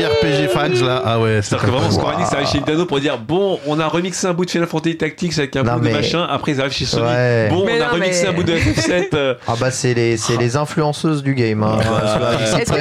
JRPG 0.47 0.49
fans 0.53 0.87
là, 0.87 1.03
ah 1.05 1.19
ouais, 1.21 1.41
c'est 1.43 1.51
C'est-à-dire 1.51 1.67
que 1.67 1.71
vraiment 1.73 1.91
Square 1.91 2.15
Enix 2.17 2.33
arrive 2.33 2.47
chez 2.49 2.59
Nintendo 2.61 2.87
pour 2.87 3.01
dire 3.01 3.19
bon 3.19 3.59
on 3.67 3.81
a 3.81 3.87
remixé 3.89 4.27
un 4.29 4.33
bout 4.33 4.45
de 4.45 4.51
Final 4.51 4.69
Fantasy 4.69 4.97
Tactics 4.97 5.37
avec 5.39 5.57
un 5.57 5.63
Non, 5.65 5.75
bout 5.75 5.81
mais- 5.83 5.91
de 5.91 5.97
machin 5.97 6.27
après 6.31 6.53
ils 6.53 6.61
arrivent 6.61 6.73
chez 6.73 6.85
Sony 6.85 7.03
Ouais. 7.07 7.49
bon 7.51 7.65
Mais 7.67 7.73
on 7.81 7.85
a 7.85 7.87
non, 7.89 7.93
remixé 7.95 8.23
mais- 8.23 8.29
un 8.29 8.33
bout 8.33 8.43
de 8.45 8.53
FF7 8.57 9.15
euh, 9.15 9.35
Ah 9.49 9.55
bah 9.61 9.71
c'est 9.73 9.95
les, 9.95 10.17
c'est 10.17 10.37
les 10.37 10.57
influenceuses 10.57 11.23
du 11.25 11.35
game. 11.35 11.63
Hein. 11.65 11.79
Est-ce 12.61 12.73
que 12.73 12.81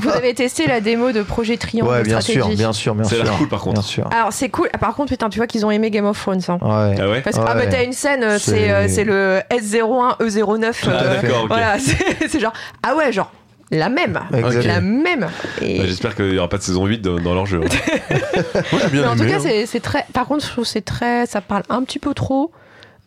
vous 0.00 0.08
avez, 0.08 0.34
testé 0.34 0.66
la 0.66 0.80
démo 0.80 1.12
de 1.12 1.22
Projet 1.22 1.56
Triangle 1.56 1.90
Ouais, 1.90 2.02
bien 2.02 2.20
sûr, 2.20 2.48
bien 2.48 2.72
sûr, 2.72 2.94
bien 2.94 3.04
C'est 3.04 3.16
sûr. 3.16 3.24
l'air 3.24 3.34
cool, 3.34 3.48
par 3.48 3.60
contre. 3.60 3.82
Alors 4.10 4.32
c'est 4.32 4.48
cool. 4.48 4.68
Ah, 4.72 4.78
Par 4.78 4.94
contre, 4.94 5.10
putain, 5.10 5.28
tu 5.28 5.38
vois 5.38 5.46
qu'ils 5.46 5.64
ont 5.66 5.70
aimé 5.70 5.90
Game 5.90 6.06
of 6.06 6.21
Thrones. 6.22 6.40
hein. 6.48 6.58
Ouais. 6.62 6.96
ah 7.00 7.08
ouais 7.10 7.20
Parce 7.20 7.36
que 7.36 7.42
ah, 7.46 7.54
Ouais. 7.56 7.64
bah, 7.66 7.70
t'as 7.70 7.84
une 7.84 7.92
scène, 7.92 8.22
euh, 8.22 8.38
C'est- 8.38 8.50
c'est 8.50 8.70
euh, 8.70 8.86
c'est 8.88 9.04
le 9.04 9.40
S01 9.50 10.16
E09. 10.20 10.80
Tout 10.82 10.90
à 10.90 10.92
euh, 10.92 11.20
fait. 11.20 11.26
d'accord 11.26 11.46
Voilà, 11.48 11.76
c'est 12.28 12.40
genre 12.40 12.52
ah 12.82 12.94
ouais, 12.96 13.12
genre 13.12 13.30
la 13.70 13.88
même, 13.88 14.20
Exactement. 14.34 14.74
la 14.74 14.80
même. 14.82 15.28
Et- 15.62 15.78
Bah, 15.78 15.84
j'espère 15.86 16.14
qu'il 16.14 16.30
n'y 16.30 16.38
aura 16.38 16.48
pas 16.48 16.58
de 16.58 16.62
saison 16.62 16.84
8 16.86 16.98
dans, 17.00 17.18
dans 17.18 17.34
leur 17.34 17.46
jeu 17.46 17.60
hein. 17.64 17.94
Moi 18.72 18.80
bien 18.92 19.02
Mais 19.02 19.08
en 19.08 19.16
tout 19.16 19.24
cas, 19.24 19.38
hein. 19.44 19.64
c'est 19.66 19.80
très. 19.80 20.04
Par 20.12 20.26
contre, 20.26 20.44
je 20.44 20.50
trouve 20.50 20.64
que 20.64 20.70
c'est 20.70 20.84
très. 20.84 21.24
Ça 21.26 21.40
parle 21.40 21.62
un 21.70 21.82
petit 21.82 21.98
peu 21.98 22.12
trop. 22.14 22.50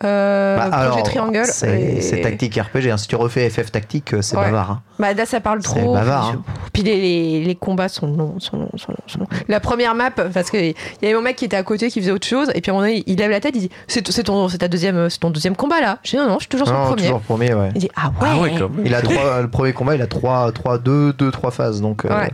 Euh, 0.04 0.58
Bah, 0.58 0.64
projet 0.70 0.82
alors, 0.84 1.04
Triangle. 1.04 1.42
c'est 1.46 1.82
et- 1.82 2.02
c'est 2.02 2.20
tactique 2.22 2.56
RPG. 2.60 2.92
hein. 2.92 2.98
Si 2.98 3.08
tu 3.08 3.16
refais 3.16 3.50
FF 3.50 3.72
tactique, 3.72 4.14
euh, 4.14 4.22
c'est 4.22 4.36
Ouais. 4.36 4.44
bavard. 4.46 4.72
hein. 4.72 4.82
Bah 5.00 5.14
là, 5.14 5.26
ça 5.26 5.40
parle 5.40 5.60
C'est 5.62 5.80
trop. 5.80 5.94
bavard, 5.94 6.32
Puis, 6.32 6.40
hein. 6.40 6.54
puis 6.74 6.84
les, 6.84 6.96
les, 7.02 7.46
les 7.46 7.56
combats 7.56 7.88
sont 7.88 8.08
longs, 8.08 8.36
sont 8.40 8.58
longs, 8.58 8.70
sont 8.76 8.92
longs, 8.92 8.98
sont 9.08 9.20
longs. 9.20 9.28
La 9.48 9.62
première 9.62 9.96
map, 9.96 10.12
parce 10.12 10.52
qu'il 10.52 10.68
y 11.02 11.06
avait 11.06 11.14
mon 11.14 11.22
mec 11.22 11.38
qui 11.38 11.46
était 11.46 11.56
à 11.56 11.64
côté 11.64 11.90
qui 11.90 12.02
faisait 12.02 12.12
autre 12.12 12.28
chose, 12.28 12.50
et 12.56 12.62
puis 12.62 12.72
à 12.72 12.74
un 12.74 12.78
moment 12.78 12.88
donné, 12.90 13.04
il 13.08 13.18
lève 13.18 13.32
la 13.32 13.40
tête, 13.40 13.54
il 13.56 13.62
dit 13.62 13.70
C'est 13.88 14.06
c'est 14.12 14.24
ton, 14.24 14.50
c'est 14.50 14.58
ta 14.58 14.68
deuxième, 14.68 15.10
c'est 15.10 15.20
ton 15.20 15.30
deuxième 15.30 15.56
combat 15.56 15.80
là 15.80 16.00
Je 16.04 16.12
dis 16.12 16.18
Non, 16.18 16.28
non, 16.28 16.36
je 16.36 16.40
suis 16.42 16.50
toujours 16.50 16.68
sur 16.68 16.76
le 16.76 16.82
Non, 16.82 16.88
premier. 16.88 17.02
toujours 17.04 17.22
premier, 17.22 17.54
ouais. 17.54 17.70
Il 17.76 17.82
dit 17.82 17.90
Ah 17.96 18.12
ouais, 18.22 18.28
ah 18.32 18.38
ouais 18.38 18.52
Il 18.84 18.94
a 18.94 19.02
trois, 19.02 19.42
le 19.42 19.50
premier 19.50 19.72
combat, 19.74 19.96
il 19.96 20.02
a 20.02 20.08
trois, 20.08 20.52
trois, 20.52 20.78
deux, 20.78 21.14
deux, 21.14 21.32
trois 21.32 21.52
phases. 21.52 21.80
Donc, 21.82 22.04
euh, 22.04 22.10
Ouais. 22.10 22.32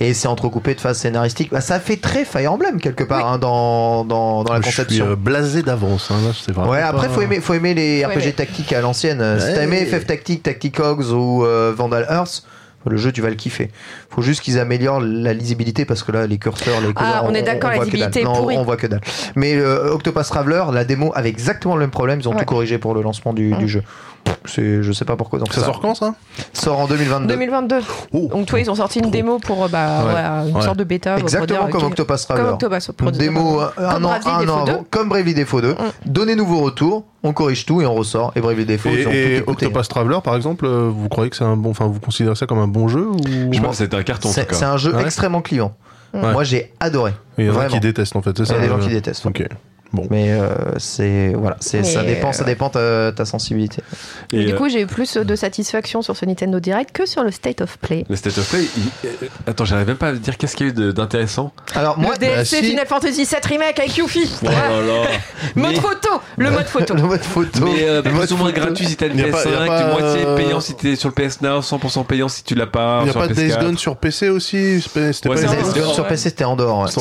Et 0.00 0.14
c'est 0.14 0.28
entrecoupé 0.28 0.74
de 0.76 0.80
phases 0.80 0.98
scénaristiques. 0.98 1.50
Bah, 1.50 1.60
ça 1.60 1.80
fait 1.80 1.96
très 1.96 2.24
Fire 2.24 2.52
Emblem 2.52 2.80
quelque 2.80 3.02
part 3.02 3.26
hein, 3.26 3.38
dans, 3.38 4.04
dans, 4.04 4.44
dans 4.44 4.52
la 4.52 4.60
Je 4.60 4.66
suis 4.68 4.76
conception. 4.76 5.06
euh, 5.08 5.16
blasé 5.16 5.62
d'avance. 5.62 6.10
Hein, 6.12 6.18
là, 6.24 6.30
c'est 6.40 6.52
vraiment 6.52 6.70
Ouais, 6.78 6.88
après, 6.88 7.08
pas- 7.08 7.12
faut 7.14 7.20
aimer, 7.22 7.40
faut 7.40 7.54
aimer 7.54 7.74
les 7.74 8.02
Faut 8.02 8.10
RPG 8.10 8.22
aimer. 8.22 8.32
tactiques 8.32 8.72
à 8.72 8.80
l'ancienne. 8.80 9.20
Euh, 9.20 9.38
Si 9.38 9.54
t'as 9.54 9.62
aimé. 9.64 9.84
FF 9.86 10.06
Tactique, 10.06 10.42
Tactic 10.42 10.78
Hogs 10.80 11.10
ou 11.12 11.44
euh, 11.44 11.72
Vandal 11.76 12.06
Earth, 12.10 12.44
le 12.86 12.96
jeu, 12.96 13.12
tu 13.12 13.20
vas 13.20 13.28
le 13.28 13.34
kiffer. 13.34 13.70
Faut 14.08 14.22
juste 14.22 14.40
qu'ils 14.40 14.58
améliorent 14.58 15.00
la 15.00 15.34
lisibilité 15.34 15.84
parce 15.84 16.02
que 16.02 16.10
là, 16.12 16.26
les 16.26 16.38
curseurs, 16.38 16.80
les 16.80 16.94
couleurs. 16.94 17.12
Ah, 17.16 17.24
on 17.26 17.34
est 17.34 17.42
d'accord, 17.42 17.70
la 17.70 17.76
voit 17.76 17.84
que 17.84 17.90
dalle. 17.90 18.08
lisibilité 18.08 18.22
Non, 18.24 18.46
on 18.58 18.62
voit 18.62 18.76
que 18.76 18.86
dalle. 18.86 19.00
Mais 19.36 19.54
euh, 19.56 19.92
Octopus 19.92 20.26
Traveler, 20.28 20.62
la 20.72 20.84
démo 20.84 21.12
avait 21.14 21.28
exactement 21.28 21.74
le 21.74 21.80
même 21.80 21.90
problème. 21.90 22.20
Ils 22.20 22.28
ont 22.28 22.32
Ouais. 22.32 22.38
tout 22.38 22.44
corrigé 22.46 22.78
pour 22.78 22.94
le 22.94 23.02
lancement 23.02 23.32
du, 23.34 23.52
Ouais. 23.52 23.58
du 23.58 23.68
jeu. 23.68 23.82
C'est, 24.44 24.82
je 24.82 24.92
sais 24.92 25.04
pas 25.04 25.16
pourquoi. 25.16 25.38
Donc 25.38 25.52
Ça 25.52 25.60
sort 25.62 25.80
quand 25.80 25.94
ça? 25.94 26.14
Sort 26.52 26.78
en 26.78 26.86
2022. 26.86 27.26
2022. 27.28 27.80
Oh. 28.12 28.28
Donc, 28.30 28.46
toi, 28.46 28.60
ils 28.60 28.70
ont 28.70 28.74
sorti 28.74 28.98
une 29.00 29.10
démo 29.10 29.38
pour 29.38 29.64
euh, 29.64 29.68
bah, 29.68 29.98
Ouais. 29.98 30.10
voilà, 30.10 30.44
une 30.48 30.56
Ouais. 30.56 30.62
sorte 30.62 30.78
de 30.78 30.84
bêta. 30.84 31.12
pour 31.14 31.22
Exactement 31.22 31.64
dire, 31.64 31.70
comme 31.70 31.84
Octopus 31.84 32.22
Traveler. 32.26 32.44
Comme 32.44 32.54
Octopus. 32.54 32.90
pour 32.96 33.08
Une 33.08 33.14
dire, 33.14 33.20
démo 33.32 33.60
euh, 33.60 33.68
euh, 33.78 33.88
un 33.88 34.04
an, 34.04 34.10
un 34.24 34.48
an 34.48 34.64
2. 34.64 34.72
avant, 34.72 34.84
comme 34.90 35.08
Bravely 35.08 35.34
Default 35.34 35.60
2. 35.62 35.72
Mm. 35.72 35.76
Donnez 36.06 36.34
nouveau 36.36 36.60
retour, 36.60 37.04
on 37.22 37.32
corrige 37.32 37.66
tout 37.66 37.80
et 37.82 37.86
on 37.86 37.94
ressort. 37.94 38.32
Et 38.36 38.40
Bravely 38.40 38.64
Default, 38.66 38.90
Et, 38.90 39.36
et. 39.38 39.42
Octopus 39.46 39.88
Traveler, 39.88 40.18
par 40.22 40.36
exemple, 40.36 40.66
euh, 40.66 40.90
vous 40.92 41.08
croyez 41.08 41.30
que 41.30 41.36
c'est 41.36 41.44
un 41.44 41.56
bon, 41.56 41.70
enfin, 41.70 41.86
vous 41.86 42.00
considérez 42.00 42.34
ça 42.36 42.46
comme 42.46 42.58
un 42.58 42.68
bon 42.68 42.88
jeu 42.88 43.06
ou 43.06 43.16
je 43.26 43.56
sais 43.56 43.60
pas 43.62 43.72
c'était 43.72 43.96
un 43.96 44.02
carton 44.02 44.28
en 44.28 44.32
tout 44.32 44.34
C'est 44.34 44.46
cas 44.48 44.54
c'est 44.56 44.64
un 44.64 44.76
jeu 44.76 44.94
Ouais. 44.94 45.02
extrêmement. 45.04 45.42
Ouais. 46.14 46.32
Moi, 46.32 46.42
j'ai 46.44 46.72
adoré. 46.80 47.12
Il 47.36 47.44
y 47.44 47.48
en 47.48 47.52
a 47.52 47.54
Vraiment. 47.54 47.74
qui 47.74 47.80
détestent 47.80 48.16
en 48.16 48.22
fait, 48.22 48.30
c'est 48.36 48.42
Il 48.42 48.46
y 48.46 48.48
ça 48.48 48.54
a 48.56 48.60
des 48.60 48.68
gens 48.68 48.78
euh, 48.78 48.82
qui 48.82 48.88
détestent. 48.88 49.26
Ok. 49.26 49.46
Bon. 49.92 50.06
Mais 50.10 50.32
euh, 50.32 50.50
c'est 50.78 51.32
voilà, 51.34 51.56
c'est 51.60 51.82
ça 51.82 52.02
dépend, 52.02 52.28
euh, 52.28 52.32
ça 52.32 52.44
dépend 52.44 52.68
ta, 52.68 53.10
ta 53.12 53.24
sensibilité. 53.24 53.82
Et, 54.32 54.44
du 54.44 54.52
euh, 54.52 54.56
coup, 54.56 54.68
j'ai 54.68 54.82
eu 54.82 54.86
plus 54.86 55.16
de 55.16 55.34
satisfaction 55.36 56.02
sur 56.02 56.14
ce 56.16 56.26
Nintendo 56.26 56.60
Direct 56.60 56.92
que 56.92 57.06
sur 57.06 57.24
le 57.24 57.30
State 57.30 57.62
of 57.62 57.78
Play. 57.78 58.04
le 58.08 58.16
State 58.16 58.36
of 58.36 58.48
Play 58.50 58.64
il- 58.76 59.08
euh, 59.08 59.26
attends 59.46 59.64
j'arrive 59.64 59.86
même 59.86 59.96
pas 59.96 60.08
à 60.08 60.12
dire 60.12 60.36
qu'est-ce 60.36 60.56
qu'il 60.56 60.66
y 60.66 60.70
a 60.70 60.72
eu 60.88 60.92
d'intéressant 60.92 61.52
Alors 61.74 61.98
moi, 61.98 62.12
le 62.12 62.18
DLC 62.18 62.56
bah, 62.56 62.62
si. 62.62 62.70
Final 62.70 62.86
Fantasy 62.86 63.24
VII 63.24 63.36
Remake 63.48 63.78
avec 63.78 63.96
Yuffie. 63.96 64.30
oh 64.30 64.38
Voilà. 64.42 64.68
là 64.68 64.82
là 64.82 65.08
Mode 65.54 65.72
Mais- 65.72 65.80
photo, 65.80 66.08
le 66.36 66.50
mode 66.50 66.66
photo. 66.66 66.94
le 66.94 67.02
mode 67.02 67.22
photo, 67.22 67.60
mais 67.64 67.84
euh, 67.84 68.02
le 68.02 68.10
mode 68.12 68.26
plus 68.26 68.32
ou 68.34 68.36
moins 68.36 68.50
photo. 68.50 68.60
gratuit 68.60 68.86
si 68.86 68.96
t'as 68.96 69.06
une 69.08 69.18
Y 69.18 69.22
a 69.22 69.28
pas- 69.28 69.42
PS5, 69.44 69.50
y 69.50 69.54
a 69.54 69.66
pas, 69.66 69.90
moitié 70.00 70.26
euh, 70.26 70.36
payant 70.36 70.60
si 70.60 70.74
t'es 70.74 70.96
sur 70.96 71.08
le 71.08 71.14
PS 71.14 71.40
Now, 71.40 71.60
100% 71.60 72.04
payant 72.04 72.28
si 72.28 72.44
tu 72.44 72.54
l'as 72.54 72.66
pas 72.66 72.98
Il 73.00 73.04
n'y 73.04 73.08
a 73.08 73.12
sur 73.12 73.20
pas 73.22 73.28
de 73.28 73.32
Days 73.32 73.48
PS4. 73.52 73.60
Gone 73.64 73.78
sur 73.78 73.96
PC 73.96 74.28
aussi 74.28 74.82
C'était 74.82 75.00
Ouais, 75.30 75.42
pas 75.42 75.92
Sur-. 75.94 76.06
PC, 76.06 76.28
c'était 76.28 76.44
en 76.44 76.56
dehors. 76.56 76.88
ça, 76.90 77.00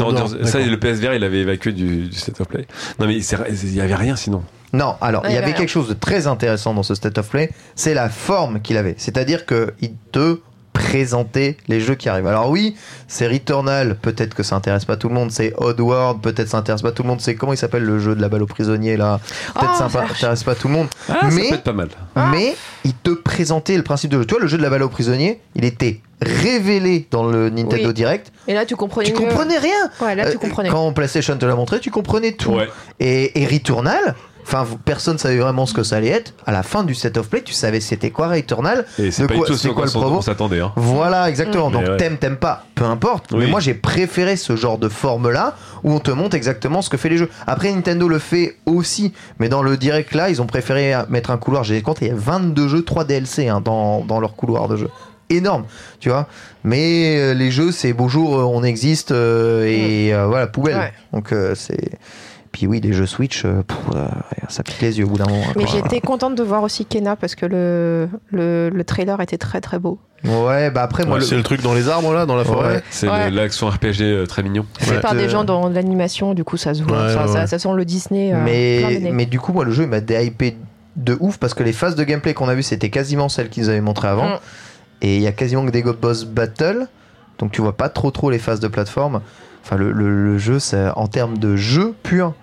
le 0.59 0.77
PSVR, 0.79 1.13
il 1.15 1.23
avait 1.25 1.39
évacué 1.39 1.73
du 1.73 2.09
State 2.13 2.39
of 2.39 2.47
Play. 2.47 2.65
Non, 2.99 3.07
mais 3.07 3.17
il 3.17 3.73
y 3.73 3.81
avait 3.81 3.95
rien 3.95 4.15
sinon. 4.15 4.43
Non, 4.73 4.95
alors 4.99 5.23
il 5.27 5.33
y 5.33 5.37
avait 5.37 5.53
quelque 5.53 5.69
chose 5.69 5.87
de 5.87 5.93
très 5.93 6.27
intéressant 6.27 6.73
dans 6.73 6.83
ce 6.83 6.93
State 6.93 7.17
of 7.17 7.29
Play, 7.29 7.51
c'est 7.75 7.93
la 7.93 8.09
forme 8.09 8.61
qu'il 8.61 8.77
avait. 8.77 8.95
C'est-à-dire 8.97 9.45
que 9.45 9.73
il 9.81 9.93
te 10.11 10.39
présentait 10.77 11.57
les 11.67 11.79
jeux 11.79 11.95
qui 11.95 12.07
arrivent. 12.07 12.27
Alors 12.27 12.49
oui, 12.49 12.75
c'est 13.07 13.27
Returnal, 13.27 13.95
peut-être 13.99 14.33
que 14.35 14.43
ça 14.43 14.55
intéresse 14.55 14.85
pas 14.85 14.95
tout 14.95 15.09
le 15.09 15.15
monde. 15.15 15.31
C'est 15.31 15.53
Oddworld, 15.57 16.21
peut-être 16.21 16.47
ça 16.49 16.57
intéresse 16.57 16.81
pas 16.83 16.91
tout 16.91 17.01
le 17.03 17.09
monde. 17.09 17.19
C'est 17.19 17.35
comment 17.35 17.53
il 17.53 17.57
s'appelle 17.57 17.83
le 17.83 17.99
jeu 17.99 18.15
de 18.15 18.21
la 18.21 18.29
balle 18.29 18.43
aux 18.43 18.47
prisonniers 18.47 18.95
là? 18.95 19.19
Peut-être 19.55 19.71
Oh, 19.73 19.77
ça 19.77 19.89
ça- 19.89 20.03
intéresse 20.03 20.43
pas 20.43 20.55
tout 20.55 20.67
le 20.67 20.73
monde. 20.75 20.87
Ah, 21.09 21.17
ça 21.21 21.27
Mais- 21.31 21.49
peut 21.49 21.55
être 21.55 21.63
pas 21.63 21.73
mal. 21.73 21.89
Ah. 22.15 22.29
Mais 22.31 22.55
il 22.85 22.93
te 22.93 23.09
présentait 23.09 23.75
le 23.75 23.83
principe 23.83 24.11
de 24.11 24.19
jeu. 24.19 24.25
Tu 24.25 24.33
vois, 24.35 24.41
le 24.41 24.47
jeu 24.47 24.57
de 24.57 24.61
la 24.63 24.69
balle 24.69 24.83
aux 24.83 24.89
prisonniers, 24.89 25.41
il 25.55 25.65
était 25.65 26.01
révélé 26.21 27.07
dans 27.11 27.23
le 27.25 27.49
Nintendo 27.49 27.87
Oui. 27.87 27.93
Direct. 27.93 28.31
Et 28.47 28.53
là, 28.53 28.65
tu 28.65 28.75
comprenais 28.75 29.07
Tu 29.07 29.13
mieux. 29.13 29.19
comprenais 29.27 29.57
rien. 29.57 29.89
Ouais, 30.01 30.15
là, 30.15 30.29
tu 30.29 30.37
Euh, 30.37 30.39
comprenais. 30.39 30.69
Quand 30.69 30.91
PlayStation 30.93 31.35
te 31.37 31.45
l'a 31.45 31.55
montré, 31.55 31.79
tu 31.79 31.89
comprenais 31.91 32.33
tout. 32.33 32.51
Ouais. 32.53 32.69
Et, 32.99 33.41
et 33.41 33.45
Returnal, 33.45 34.15
enfin, 34.47 34.65
personne 34.85 35.17
savait 35.17 35.37
vraiment 35.37 35.65
ce 35.65 35.73
que 35.73 35.83
ça 35.83 35.97
allait 35.97 36.07
être. 36.07 36.33
À 36.45 36.51
la 36.51 36.63
fin 36.63 36.83
du 36.83 36.95
set 36.95 37.17
of 37.17 37.27
play, 37.29 37.41
tu 37.43 37.53
savais 37.53 37.79
c'était 37.81 38.09
quoi 38.11 38.27
Returnal. 38.29 38.85
Et 38.97 39.11
c'est 39.11 39.27
quoi- 39.27 39.45
c'est 39.47 39.55
ce 39.55 39.67
quoi 39.67 39.85
qu'on 39.87 39.93
le 39.93 39.99
provo 39.99 40.17
on 40.17 40.21
s'attendait. 40.21 40.59
Hein. 40.61 40.71
Voilà, 40.75 41.29
exactement. 41.29 41.69
Mm. 41.69 41.73
Donc 41.73 41.87
ouais. 41.87 41.97
t'aimes, 41.97 42.17
t'aimes 42.17 42.37
pas, 42.37 42.65
peu 42.75 42.85
importe. 42.85 43.33
Mais 43.33 43.47
moi, 43.47 43.59
j'ai 43.59 43.73
préféré 43.73 44.35
ce 44.37 44.55
genre 44.55 44.77
de 44.77 44.89
forme-là 44.89 45.55
où 45.83 45.91
on 45.91 45.99
te 45.99 46.11
montre 46.11 46.35
exactement 46.35 46.81
ce 46.81 46.89
que 46.89 46.97
fait 46.97 47.09
les 47.09 47.17
jeux. 47.17 47.29
Après, 47.45 47.71
Nintendo 47.71 48.07
le 48.07 48.19
fait 48.19 48.55
aussi, 48.65 49.13
mais 49.39 49.49
dans 49.49 49.61
le 49.61 49.77
direct 49.77 50.13
là, 50.15 50.29
ils 50.29 50.41
ont 50.41 50.47
préféré 50.47 50.93
mettre 51.09 51.31
un 51.31 51.37
couloir. 51.37 51.63
J'ai 51.63 51.81
compté, 51.81 52.05
il 52.05 52.09
y 52.09 52.11
a 52.11 52.17
22 52.17 52.67
jeux, 52.67 52.83
3 52.83 53.03
DLC 53.03 53.47
hein, 53.47 53.61
dans, 53.61 54.01
dans 54.05 54.19
leur 54.19 54.35
couloir 54.35 54.67
de 54.67 54.77
jeu. 54.77 54.89
Énorme, 55.29 55.65
tu 55.99 56.07
vois. 56.07 56.25
Mais 56.63 57.17
euh, 57.17 57.33
les 57.33 57.51
jeux, 57.51 57.73
c'est 57.73 57.91
bonjour, 57.91 58.39
euh, 58.39 58.43
on 58.43 58.63
existe 58.63 59.11
euh, 59.11 59.65
et 59.65 60.13
euh, 60.13 60.25
voilà, 60.25 60.47
poubelle. 60.47 60.77
Ouais. 60.77 60.93
Donc 61.11 61.33
euh, 61.33 61.53
c'est. 61.53 61.91
Puis 62.57 62.65
oui, 62.65 62.81
les 62.81 62.91
jeux 62.91 63.05
Switch, 63.05 63.45
euh, 63.45 63.61
pff, 63.61 63.77
euh, 63.95 64.07
ça 64.49 64.63
pique 64.63 64.81
les 64.81 64.97
yeux 64.97 65.05
au 65.05 65.09
bout 65.09 65.17
d'un 65.17 65.25
moment. 65.29 65.43
Mais 65.55 65.65
quoi. 65.65 65.73
j'étais 65.75 66.01
contente 66.01 66.33
de 66.33 66.41
voir 66.41 66.63
aussi 66.63 66.85
Kena 66.87 67.15
parce 67.15 67.35
que 67.35 67.45
le, 67.45 68.09
le, 68.31 68.69
le 68.73 68.83
trailer 68.83 69.21
était 69.21 69.37
très 69.37 69.61
très 69.61 69.77
beau. 69.77 69.99
Ouais, 70.23 70.71
bah 70.71 70.81
après, 70.81 71.05
moi, 71.05 71.13
Ouais, 71.15 71.19
le- 71.19 71.25
C'est 71.27 71.35
le 71.35 71.43
truc 71.43 71.61
dans 71.61 71.75
les 71.75 71.87
arbres 71.87 72.11
là, 72.15 72.25
dans 72.25 72.35
la 72.35 72.43
forêt. 72.43 72.77
Ouais. 72.77 72.83
C'est 72.89 73.07
Ouais. 73.07 73.29
l'action 73.29 73.69
RPG 73.69 74.01
euh, 74.01 74.25
très 74.25 74.41
mignon. 74.41 74.65
Ouais. 74.89 74.99
par 75.01 75.13
des 75.13 75.29
gens 75.29 75.43
dans 75.43 75.69
l'animation, 75.69 76.33
du 76.33 76.43
coup 76.43 76.57
ça 76.57 76.73
se 76.73 76.81
voit. 76.81 76.97
Ouais, 76.97 77.13
Enfin, 77.15 77.27
ouais, 77.27 77.31
ça, 77.33 77.45
ça 77.45 77.59
sent 77.59 77.69
le 77.75 77.85
Disney. 77.85 78.33
euh, 78.33 78.41
mais, 78.43 79.11
mais 79.13 79.27
du 79.27 79.39
coup, 79.39 79.53
moi, 79.53 79.63
le 79.63 79.71
jeu 79.71 79.83
il 79.83 79.89
m'a 79.89 79.99
déhypé 79.99 80.57
de 80.95 81.15
ouf 81.19 81.37
parce 81.37 81.53
que 81.53 81.61
les 81.61 81.73
phases 81.73 81.95
de 81.95 82.03
gameplay 82.03 82.33
qu'on 82.33 82.49
a 82.49 82.55
vues, 82.55 82.63
c'était 82.63 82.89
quasiment 82.89 83.29
celles 83.29 83.49
qu'ils 83.49 83.69
avaient 83.69 83.81
montrées 83.81 84.07
avant. 84.07 84.29
Mm. 84.29 84.39
Et 85.03 85.15
il 85.17 85.21
y 85.21 85.27
a 85.27 85.31
quasiment 85.31 85.63
que 85.63 85.69
des 85.69 85.83
go- 85.83 85.93
boss 85.93 86.25
battle, 86.25 86.87
donc 87.37 87.51
tu 87.51 87.61
vois 87.61 87.77
pas 87.77 87.89
trop 87.89 88.09
trop 88.09 88.31
les 88.31 88.39
phases 88.39 88.59
de 88.59 88.67
plateforme. 88.67 89.21
Enfin, 89.63 89.75
le, 89.75 89.91
le- 89.91 90.23
le 90.31 90.37
jeu, 90.39 90.57
c'est- 90.57 90.89
en 90.95 91.05
termes 91.07 91.37
de 91.37 91.55
jeu 91.55 91.93
pur, 92.01 92.33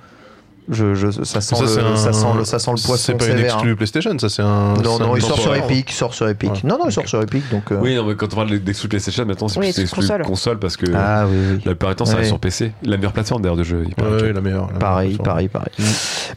je, 0.71 0.95
je- 0.95 1.11
ça, 1.11 1.41
sent 1.41 1.55
Ça, 1.57 1.63
le, 1.63 1.87
un- 1.87 1.97
ça, 1.97 2.13
sent 2.13 2.27
le, 2.39 2.45
ça 2.45 2.59
sent 2.59 2.71
le 2.71 2.83
poisson 2.87 2.97
C'est 2.97 3.15
pas 3.15 3.27
une 3.27 3.39
exclue 3.45 3.77
PlayStation, 3.77 4.19
ça 4.19 4.29
c'est 4.29 4.43
un. 4.43 4.47
hein. 4.47 4.75
Non, 4.83 4.99
non, 4.99 5.13
un 5.15 5.17
il 5.17 5.23
sort 5.23 5.39
sur. 5.39 5.55
Epic, 5.55 5.91
sort 5.93 6.15
sur 6.15 6.29
Epic. 6.29 6.51
Ouais. 6.51 6.59
Non, 6.65 6.79
non, 6.79 6.87
il 6.89 6.93
sort 6.93 7.07
sur 7.09 7.21
Epic, 7.23 7.43
donc. 7.51 7.71
euh, 7.73 7.79
Oui, 7.81 7.95
non, 7.95 8.05
mais 8.07 8.15
quand 8.15 8.33
on 8.33 8.37
parle 8.37 8.59
d'exclus 8.59 8.89
PlayStation, 8.89 9.25
maintenant 9.27 9.49
c'est 9.49 9.61
Oui, 9.61 9.73
plus 9.73 9.83
exclu 9.83 10.01
console. 10.01 10.23
console. 10.23 10.59
parce 10.59 10.77
que 10.77 10.87
Ah 10.95 11.27
oui, 11.29 11.37
oui. 11.37 11.55
la 11.59 11.73
plupart 11.73 11.91
du 11.91 11.97
temps 11.97 12.05
ça 12.07 12.13
Ouais. 12.13 12.19
reste 12.19 12.29
sur 12.31 12.39
PC. 12.39 12.73
La 12.83 12.97
meilleure 12.97 13.13
plateforme 13.13 13.43
d'ailleurs 13.43 13.57
de 13.57 13.63
jeu. 13.65 13.85
il 13.87 14.05
Ouais, 14.05 14.33
la 14.33 14.41
meilleure. 14.41 14.69
la 14.73 14.79
Pareil, 14.79 15.09
meilleure. 15.11 15.23
pareil, 15.23 15.49
pareil. 15.49 15.73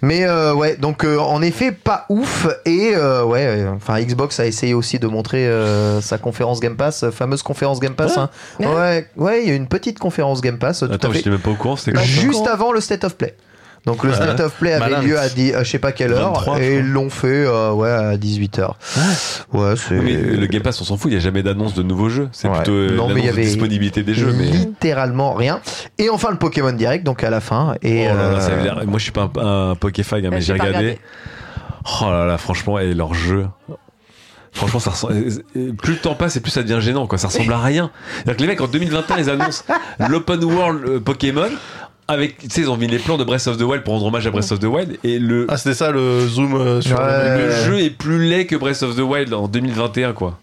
Mais 0.02 0.26
euh, 0.26 0.54
ouais, 0.54 0.76
donc 0.78 1.04
euh, 1.06 1.18
en 1.20 1.42
effet, 1.42 1.72
pas 1.72 2.06
ouf. 2.10 2.48
Et 2.66 2.92
euh, 2.96 3.24
ouais, 3.24 3.46
euh, 3.46 3.72
enfin 3.76 4.00
Xbox 4.02 4.40
a 4.40 4.46
essayé 4.46 4.74
aussi 4.74 5.00
de 5.00 5.08
montrer 5.08 5.48
euh, 5.48 6.02
sa 6.02 6.18
conférence 6.18 6.60
Game 6.60 6.76
Pass, 6.76 7.06
fameuse 7.12 7.44
conférence 7.44 7.80
Game 7.80 7.96
Pass. 7.96 8.18
hein. 8.18 8.30
Ouais, 8.60 9.08
ouais, 9.16 9.42
il 9.44 9.50
y 9.50 9.52
a 9.52 9.56
une 9.56 9.68
petite 9.68 10.00
conférence 10.00 10.42
Game 10.42 10.58
Pass. 10.58 10.84
Attends, 10.84 11.12
j'étais 11.14 11.30
même 11.30 11.40
pas 11.40 11.52
au 11.52 11.56
courant, 11.56 11.76
c'était 11.76 11.98
Juste 12.04 12.48
avant 12.48 12.72
le 12.72 12.82
State 12.82 13.04
of 13.04 13.16
Play. 13.16 13.36
Donc 13.88 14.04
le. 14.04 14.14
State 14.14 14.40
of 14.42 14.54
Play 14.56 14.74
avait 14.74 15.02
lieu 15.08 15.18
à, 15.18 15.28
dix- 15.30 15.54
à 15.56 15.64
je 15.64 15.70
sais 15.72 15.80
pas 15.80 15.92
quelle 15.92 16.12
heure 16.14 16.34
23, 16.34 16.58
je 16.58 16.62
et 16.64 16.76
ils 16.78 16.92
l'ont 16.92 17.10
fait 17.10 17.46
euh, 17.46 17.72
ouais 17.72 17.90
à 17.90 18.16
18h. 18.18 18.72
Ouais, 19.54 19.74
c'est 19.76 19.98
Oui, 19.98 20.18
mais 20.22 20.36
le 20.38 20.46
Game 20.46 20.62
Pass, 20.62 20.80
on 20.82 20.84
s'en 20.84 20.98
fout, 20.98 21.10
il 21.10 21.14
n'y 21.16 21.20
a 21.20 21.24
jamais 21.24 21.42
d'annonce 21.42 21.74
de 21.74 21.82
nouveaux 21.84 22.10
jeux. 22.10 22.30
C'est 22.32 22.48
Ouais. 22.50 22.56
plutôt 22.58 22.72
euh, 22.74 22.96
Non, 22.96 23.08
mais 23.08 23.22
il 23.22 23.26
y 23.26 23.28
l'annonce 23.28 23.38
de 23.38 23.42
disponibilité 23.42 24.04
des 24.04 24.14
jeux. 24.14 24.34
Mais... 24.38 24.46
littéralement 24.46 25.34
rien. 25.34 25.62
Et 25.98 26.10
enfin 26.10 26.30
le 26.32 26.38
Pokémon 26.38 26.72
Direct 26.74 27.04
donc 27.06 27.24
à 27.24 27.30
la 27.30 27.40
fin 27.40 27.76
et 27.82 28.08
Oh 28.12 28.16
là 28.16 28.32
là, 28.32 28.50
euh, 28.82 28.86
Moi, 28.86 29.00
je 29.00 29.04
suis 29.04 29.12
pas 29.12 29.32
un, 29.38 29.72
un 29.72 29.76
Pokéfag, 29.76 30.26
hein, 30.26 30.30
mais 30.32 30.42
j'ai 30.42 30.54
regardé. 30.54 31.00
Oh 32.02 32.06
là 32.12 32.26
là, 32.26 32.38
franchement, 32.38 32.78
et 32.80 32.94
leur 32.94 33.14
jeu. 33.14 33.48
Franchement, 34.52 34.80
ça 34.80 34.90
ressemble... 34.90 35.14
plus 35.78 35.94
le 35.94 36.00
temps 36.00 36.16
passe 36.16 36.36
et 36.36 36.40
plus 36.42 36.50
ça 36.52 36.64
devient 36.64 36.82
gênant, 36.82 37.06
quoi. 37.06 37.18
Ça 37.18 37.28
ressemble 37.28 37.54
à 37.54 37.60
rien. 37.60 37.92
C'est-à-dire 38.16 38.36
que 38.38 38.42
les 38.42 38.48
mecs, 38.48 38.62
en 38.62 38.68
2021, 38.68 39.18
ils 39.20 39.30
annoncent 39.30 39.64
l'open 40.10 40.44
world 40.44 40.84
euh, 40.88 41.00
Pokémon. 41.00 41.50
Avec, 42.10 42.38
tu 42.38 42.50
sais, 42.50 42.62
ils 42.62 42.70
ont 42.70 42.78
mis 42.78 42.88
les 42.88 43.00
plans 43.00 43.18
de 43.18 43.26
Breath 43.26 43.48
of 43.48 43.58
the 43.58 43.62
Wild 43.64 43.84
pour 43.84 43.94
rendre 43.96 44.06
hommage 44.06 44.26
à 44.26 44.32
Breath 44.32 44.50
of 44.54 44.60
the 44.60 44.64
Wild. 44.66 44.98
Et 45.04 45.20
le, 45.20 45.46
Ah, 45.50 45.58
c'était 45.58 45.76
ça 45.76 45.92
le 45.92 46.26
zoom 46.26 46.56
euh, 46.56 46.80
sur. 46.82 46.98
Ouais. 46.98 47.38
le 47.38 47.52
jeu 47.66 47.80
est 47.82 47.90
plus 47.90 48.24
laid 48.30 48.46
que 48.46 48.56
Breath 48.56 48.82
of 48.84 48.96
the 48.96 49.00
Wild 49.02 49.34
en 49.34 49.48
2021, 49.50 50.14
quoi. 50.14 50.40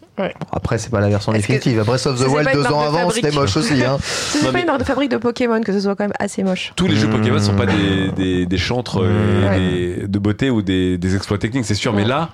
après 0.53 0.77
c'est 0.79 0.91
pas 0.91 1.01
la 1.01 1.09
version 1.09 1.33
que- 1.33 1.39
définitive. 1.39 1.83
Breath 1.85 2.07
of 2.07 2.23
the 2.23 2.29
Wild 2.29 2.49
deux 2.53 2.67
ans 2.67 2.83
de 2.83 2.87
avant 2.99 3.11
c'était 3.11 3.31
moche 3.33 3.57
aussi. 3.57 3.83
Hein. 3.83 3.97
C'est 4.03 4.45
pas 4.45 4.53
mais- 4.53 4.61
une 4.61 4.67
marque 4.67 4.81
de 4.81 4.85
fabrique 4.85 5.11
de 5.11 5.17
Pokémon 5.17 5.61
que 5.63 5.73
ce 5.73 5.81
soit 5.81 5.97
quand 5.97 6.05
même 6.05 6.13
assez 6.21 6.43
moche. 6.45 6.73
Tous 6.77 6.87
les 6.87 6.97
jeux 6.97 7.09
Mmh. 7.09 7.11
Pokémon 7.19 7.39
sont 7.41 7.55
pas 7.57 7.67
des, 7.67 8.11
des, 8.15 8.47
des 8.47 8.59
chantres 8.59 9.01
euh, 9.03 9.49
Ouais. 9.49 9.59
des- 9.59 10.07
de 10.07 10.19
beauté 10.19 10.51
ou 10.51 10.61
des, 10.63 10.99
des 10.99 11.17
exploits 11.17 11.39
techniques, 11.39 11.65
c'est 11.65 11.75
sûr. 11.75 11.93
Mais 11.95 12.03
Ouais. 12.03 12.09
là, 12.09 12.29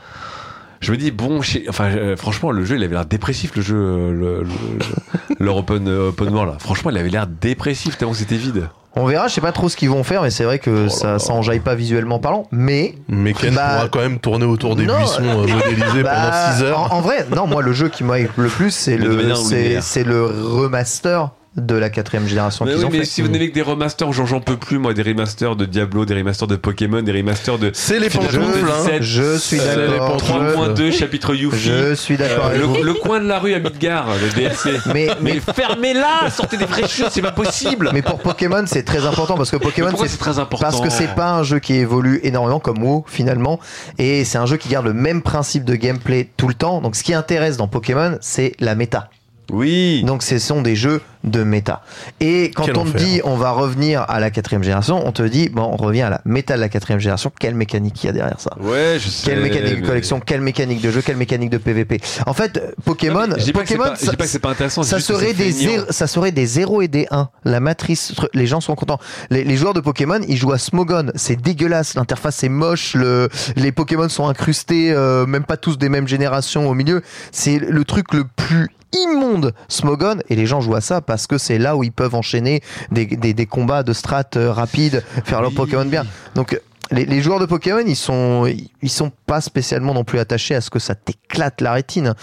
je 0.80 0.92
me 0.92 0.96
dis, 0.96 1.10
bon, 1.10 1.42
je 1.42 1.50
sais- 1.52 1.64
enfin, 1.68 1.90
euh, 1.90 2.16
franchement, 2.16 2.50
le 2.50 2.64
jeu, 2.64 2.76
il 2.76 2.82
avait 2.84 2.94
l'air 2.94 3.06
dépressif, 3.06 3.54
le 3.56 3.62
jeu, 3.62 3.76
euh, 3.76 4.10
le, 4.12 4.42
le- 4.44 5.44
leur 5.44 5.56
open, 5.56 5.86
euh, 5.88 6.08
open 6.08 6.28
world. 6.30 6.52
Là. 6.52 6.58
Franchement, 6.58 6.90
il 6.90 6.96
avait 6.98 7.10
l'air 7.10 7.26
dépressif 7.26 7.96
tellement 7.98 8.14
c'était 8.14 8.36
vide. 8.36 8.68
On 8.96 9.06
verra, 9.06 9.28
je 9.28 9.34
sais 9.34 9.40
pas 9.40 9.52
trop 9.52 9.68
ce 9.68 9.76
qu'ils 9.76 9.88
vont 9.88 10.02
faire, 10.02 10.20
mais 10.22 10.30
c'est 10.30 10.42
vrai 10.42 10.58
que 10.58 10.70
là 10.70 10.88
ça 10.88 11.12
là. 11.12 11.18
s'enjaille 11.20 11.60
pas 11.60 11.76
visuellement 11.76 12.18
parlant. 12.18 12.48
Mais 12.50 12.96
Mais 13.08 13.34
Ken 13.34 13.54
Bah, 13.54 13.74
pourra 13.76 13.88
quand 13.88 14.00
même 14.00 14.18
tourner 14.18 14.46
autour 14.46 14.74
des 14.74 14.84
non, 14.84 14.96
buissons 14.98 15.22
euh, 15.22 15.46
modélisés 15.46 16.02
bah, 16.02 16.12
pendant 16.14 16.56
6 16.56 16.62
heures. 16.64 16.92
En, 16.92 16.96
en 16.96 17.00
vrai, 17.00 17.24
non, 17.34 17.46
moi 17.46 17.62
le 17.62 17.72
jeu 17.72 17.88
qui 17.88 18.02
m'a 18.02 18.18
le 18.18 18.48
plus, 18.48 18.72
c'est 18.72 18.96
le, 18.96 19.32
c'est 19.80 20.02
le 20.02 20.24
remaster 20.24 21.30
de 21.56 21.74
la 21.74 21.90
quatrième 21.90 22.28
génération 22.28 22.64
Mais 22.64 22.70
qu'ils 22.72 22.80
oui, 22.80 22.86
ont 22.86 22.90
mais 22.92 22.98
fait. 23.00 23.04
si 23.06 23.22
vous 23.22 23.28
n'avez 23.28 23.48
que 23.50 23.54
des 23.54 23.62
remasters, 23.62 24.12
j'en 24.12 24.24
j'en 24.24 24.40
peux 24.40 24.56
plus, 24.56 24.78
moi, 24.78 24.94
des 24.94 25.02
remasters 25.02 25.56
de 25.56 25.64
Diablo, 25.64 26.04
des 26.04 26.14
remasters 26.14 26.46
de 26.46 26.54
Pokémon, 26.54 27.02
des 27.02 27.10
remasters 27.10 27.58
de 27.58 27.70
C'est 27.74 27.98
les 27.98 28.08
Final 28.08 28.28
pantoufles, 28.28 28.58
Fantasy 28.66 28.90
hein. 28.92 28.98
Je 29.00 29.36
suis 29.36 29.58
euh, 29.60 29.88
d'accord. 29.98 30.16
les 30.16 30.84
3.2, 30.90 30.92
chapitre 30.92 31.34
Yuffie. 31.34 31.58
Je 31.68 31.94
suis 31.94 32.16
d'accord 32.16 32.46
Euh, 32.46 32.48
avec 32.50 32.60
le, 32.60 32.66
vous. 32.66 32.82
le 32.84 32.94
coin 32.94 33.18
de 33.20 33.26
la 33.26 33.40
rue 33.40 33.52
à 33.54 33.58
Midgar, 33.58 34.06
le 34.22 34.28
DLC. 34.40 34.70
Mais, 34.94 35.08
Mais 35.20 35.34
mais, 35.34 35.40
fermez-la, 35.54 36.30
sortez 36.30 36.56
des 36.56 36.66
vrais 36.66 36.86
jeux, 36.88 37.06
c'est 37.10 37.20
pas 37.22 37.32
possible. 37.32 37.90
mais 37.92 38.02
pour 38.02 38.18
Pokémon, 38.20 38.62
c'est 38.66 38.84
très 38.84 39.04
important 39.04 39.36
parce 39.36 39.50
que 39.50 39.56
Pokémon, 39.56 39.90
c'est 40.06 40.18
très 40.18 40.38
important 40.38 40.64
Parce 40.64 40.80
que 40.80 40.90
c'est 40.90 41.14
pas 41.14 41.32
un 41.32 41.42
jeu 41.42 41.58
qui 41.58 41.74
évolue 41.74 42.20
énormément 42.22 42.60
comme 42.60 42.82
WoW 42.82 43.04
finalement 43.08 43.58
et 43.98 44.24
c'est 44.24 44.38
un 44.38 44.46
jeu 44.46 44.56
qui 44.56 44.68
garde 44.68 44.86
le 44.86 44.92
même 44.92 45.22
principe 45.22 45.64
de 45.64 45.74
gameplay 45.74 46.28
tout 46.36 46.46
le 46.48 46.54
temps. 46.54 46.80
Donc 46.80 46.94
ce 46.96 47.02
qui 47.02 47.12
intéresse 47.12 47.56
dans 47.56 47.66
Pokémon, 47.68 48.16
c'est 48.20 48.52
la 48.60 48.74
méta. 48.76 49.10
Oui. 49.52 50.04
Donc 50.04 50.22
ce 50.22 50.38
sont 50.38 50.62
des 50.62 50.76
jeux 50.76 51.00
de 51.24 51.42
méta. 51.44 51.82
Et 52.20 52.50
quand 52.54 52.64
Quel 52.64 52.76
on 52.78 52.84
te 52.84 52.96
dit 52.96 53.20
on 53.24 53.36
va 53.36 53.50
revenir 53.50 54.02
à 54.08 54.20
la 54.20 54.30
quatrième 54.30 54.62
génération, 54.62 55.06
on 55.06 55.12
te 55.12 55.22
dit 55.22 55.48
bon 55.50 55.62
on 55.62 55.76
revient 55.76 56.02
à 56.02 56.10
la 56.10 56.20
méta 56.24 56.54
de 56.56 56.60
la 56.60 56.68
quatrième 56.68 57.00
génération. 57.00 57.30
Quelle 57.38 57.54
mécanique 57.54 58.02
il 58.02 58.06
y 58.06 58.10
a 58.10 58.12
derrière 58.12 58.40
ça 58.40 58.50
Ouais, 58.60 58.96
je 58.98 59.08
sais. 59.08 59.26
Quelle 59.30 59.40
mécanique 59.40 59.80
de 59.82 59.86
collection 59.86 60.20
Quelle 60.20 60.40
mécanique 60.40 60.80
de 60.80 60.90
jeu 60.90 61.02
Quelle 61.02 61.16
mécanique 61.16 61.50
de 61.50 61.58
PVP 61.58 62.00
En 62.26 62.32
fait, 62.32 62.60
Pokémon, 62.84 63.26
Non, 63.26 63.36
je 63.38 63.44
dis 63.44 63.52
pas 63.52 63.62
que 63.62 63.68
c'est 63.68 63.76
Pokémon, 63.76 63.92
pas- 63.94 63.98
je 64.00 64.04
ça- 64.06 64.10
dis 64.12 64.16
pas 64.16 64.24
que 64.24 64.30
c'est 64.30 64.38
pas 64.38 64.50
intéressant. 64.50 64.82
ça 64.82 65.00
serait, 65.00 65.34
des 65.34 65.52
zéro- 65.52 65.84
ça 65.90 66.06
serait 66.06 66.32
des 66.32 66.46
0 66.46 66.82
et 66.82 66.88
des 66.88 67.06
1. 67.10 67.28
La 67.44 67.60
matrice, 67.60 68.14
les 68.34 68.46
gens 68.46 68.60
sont 68.60 68.74
contents. 68.74 68.98
Les, 69.30 69.44
les 69.44 69.56
joueurs 69.56 69.74
de 69.74 69.80
Pokémon, 69.80 70.20
ils 70.26 70.36
jouent 70.36 70.52
à 70.52 70.58
Smogon. 70.58 71.06
C'est 71.14 71.36
dégueulasse. 71.40 71.94
L'interface 71.94 72.42
est 72.44 72.48
moche. 72.48 72.94
Le, 72.94 73.28
les 73.56 73.72
Pokémon 73.72 74.08
sont 74.08 74.26
incrustés, 74.28 74.92
euh, 74.92 75.26
même 75.26 75.44
pas 75.44 75.56
tous 75.56 75.76
des 75.78 75.88
mêmes 75.88 76.08
générations 76.08 76.68
au 76.68 76.74
milieu. 76.74 77.02
C'est 77.32 77.58
le 77.58 77.84
truc 77.84 78.12
le 78.14 78.24
plus 78.24 78.68
immonde 78.92 79.54
Smogon 79.68 80.16
et 80.28 80.34
les 80.34 80.46
gens 80.46 80.60
jouent 80.60 80.74
à 80.74 80.80
ça 80.80 81.00
parce 81.10 81.26
que 81.26 81.38
c'est 81.38 81.58
là 81.58 81.74
où 81.76 81.82
ils 81.82 81.90
peuvent 81.90 82.14
enchaîner 82.14 82.60
des, 82.92 83.04
des, 83.04 83.34
des 83.34 83.46
combats 83.46 83.82
de 83.82 83.92
strat 83.92 84.22
euh, 84.36 84.52
rapides 84.52 85.02
faire 85.24 85.42
leur. 85.42 85.50
Pokémon 85.52 85.84
bien 85.84 86.04
donc 86.36 86.48
les, 86.92 87.04
les 87.04 87.20
joueurs 87.20 87.40
de 87.40 87.46
Pokémon 87.46 87.82
ils 87.84 87.96
sont 87.96 88.46
ils 88.80 88.88
sont 88.90 89.10
pas 89.26 89.40
spécialement 89.40 89.92
non 89.92 90.04
plus 90.04 90.20
attachés 90.20 90.54
à 90.54 90.60
ce 90.60 90.70
que 90.70 90.78
ça 90.78 90.94
t'éclate 90.94 91.60
la 91.60 91.72
rétine 91.72 92.14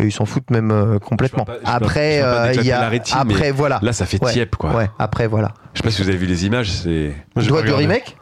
Et 0.00 0.04
ils 0.06 0.12
s'en 0.12 0.24
foutent 0.26 0.50
même 0.50 0.72
euh, 0.72 0.98
complètement 0.98 1.44
pas- 1.44 1.58
après 1.64 2.20
euh, 2.24 2.52
il 2.54 2.64
y 2.66 2.72
a 2.72 2.88
rétine, 2.88 3.16
après 3.16 3.52
voilà 3.52 3.78
Là, 3.82 3.92
ça 3.92 4.04
fait 4.06 4.20
Ouais. 4.24 4.32
tiep, 4.32 4.56
quoi. 4.56 4.74
ouais 4.74 4.90
après 4.98 5.28
voilà 5.28 5.54
Je 5.74 5.78
sais 5.78 5.84
pas 5.84 5.92
si 5.92 6.02
vous 6.02 6.08
avez 6.08 6.18
vu 6.18 6.26
les 6.26 6.44
images, 6.46 6.70
c'est. 6.72 7.14
Pas 7.34 7.42
de 7.42 7.72
remake? 7.72 8.16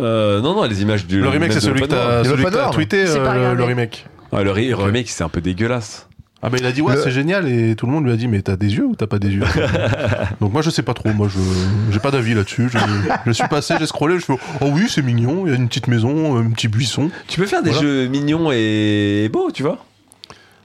Euh, 0.00 0.40
non, 0.40 0.54
non, 0.56 0.64
les 0.64 0.82
images 0.82 1.06
du. 1.06 1.20
Le 1.20 1.28
remake, 1.28 1.52
c'est 1.52 1.60
celui 1.60 1.82
que 1.82 1.86
t'as 1.86 2.70
tweeté, 2.70 3.04
euh, 3.06 3.54
le, 3.54 3.62
remake. 3.64 4.06
Le 4.32 4.50
re- 4.50 4.74
remake, 4.74 5.08
c'est 5.08 5.22
un 5.22 5.28
peu 5.28 5.40
dégueulasse. 5.40 6.08
Ah 6.44 6.50
bah 6.50 6.56
il 6.58 6.66
a 6.66 6.72
dit 6.72 6.82
ouais 6.82 6.96
Le- 6.96 7.00
c'est 7.02 7.12
génial 7.12 7.46
et 7.48 7.76
tout 7.76 7.86
le 7.86 7.92
monde 7.92 8.04
lui 8.04 8.12
a 8.12 8.16
dit 8.16 8.26
mais 8.26 8.42
t'as 8.42 8.56
des 8.56 8.74
yeux 8.74 8.84
ou 8.84 8.96
t'as 8.96 9.06
pas 9.06 9.18
des 9.20 9.28
yeux? 9.30 9.42
Donc 10.40 10.52
moi 10.52 10.60
je 10.62 10.70
sais 10.70 10.82
pas 10.82 10.94
trop, 10.94 11.10
moi 11.12 11.28
je 11.28 11.38
j'ai 11.92 12.00
pas 12.00 12.10
d'avis 12.10 12.34
là-dessus. 12.34 12.68
Je, 12.68 12.78
je 13.26 13.30
suis 13.32 13.46
passé, 13.48 13.74
j'ai 13.78 13.86
scrollé, 13.86 14.18
je 14.18 14.24
fais 14.24 14.34
oh 14.60 14.68
oui 14.72 14.86
c'est 14.88 15.02
mignon, 15.02 15.44
il 15.46 15.50
y 15.50 15.52
a 15.54 15.56
une 15.56 15.68
petite 15.68 15.86
maison, 15.88 16.36
un 16.36 16.50
petit 16.50 16.68
buisson. 16.68 17.10
Tu 17.28 17.38
peux 17.40 17.46
faire 17.46 17.62
des 17.62 17.70
Voilà. 17.70 17.86
jeux 17.86 18.08
mignons 18.08 18.50
et 18.52 19.30
beaux, 19.32 19.50
tu 19.52 19.62
vois? 19.62 19.78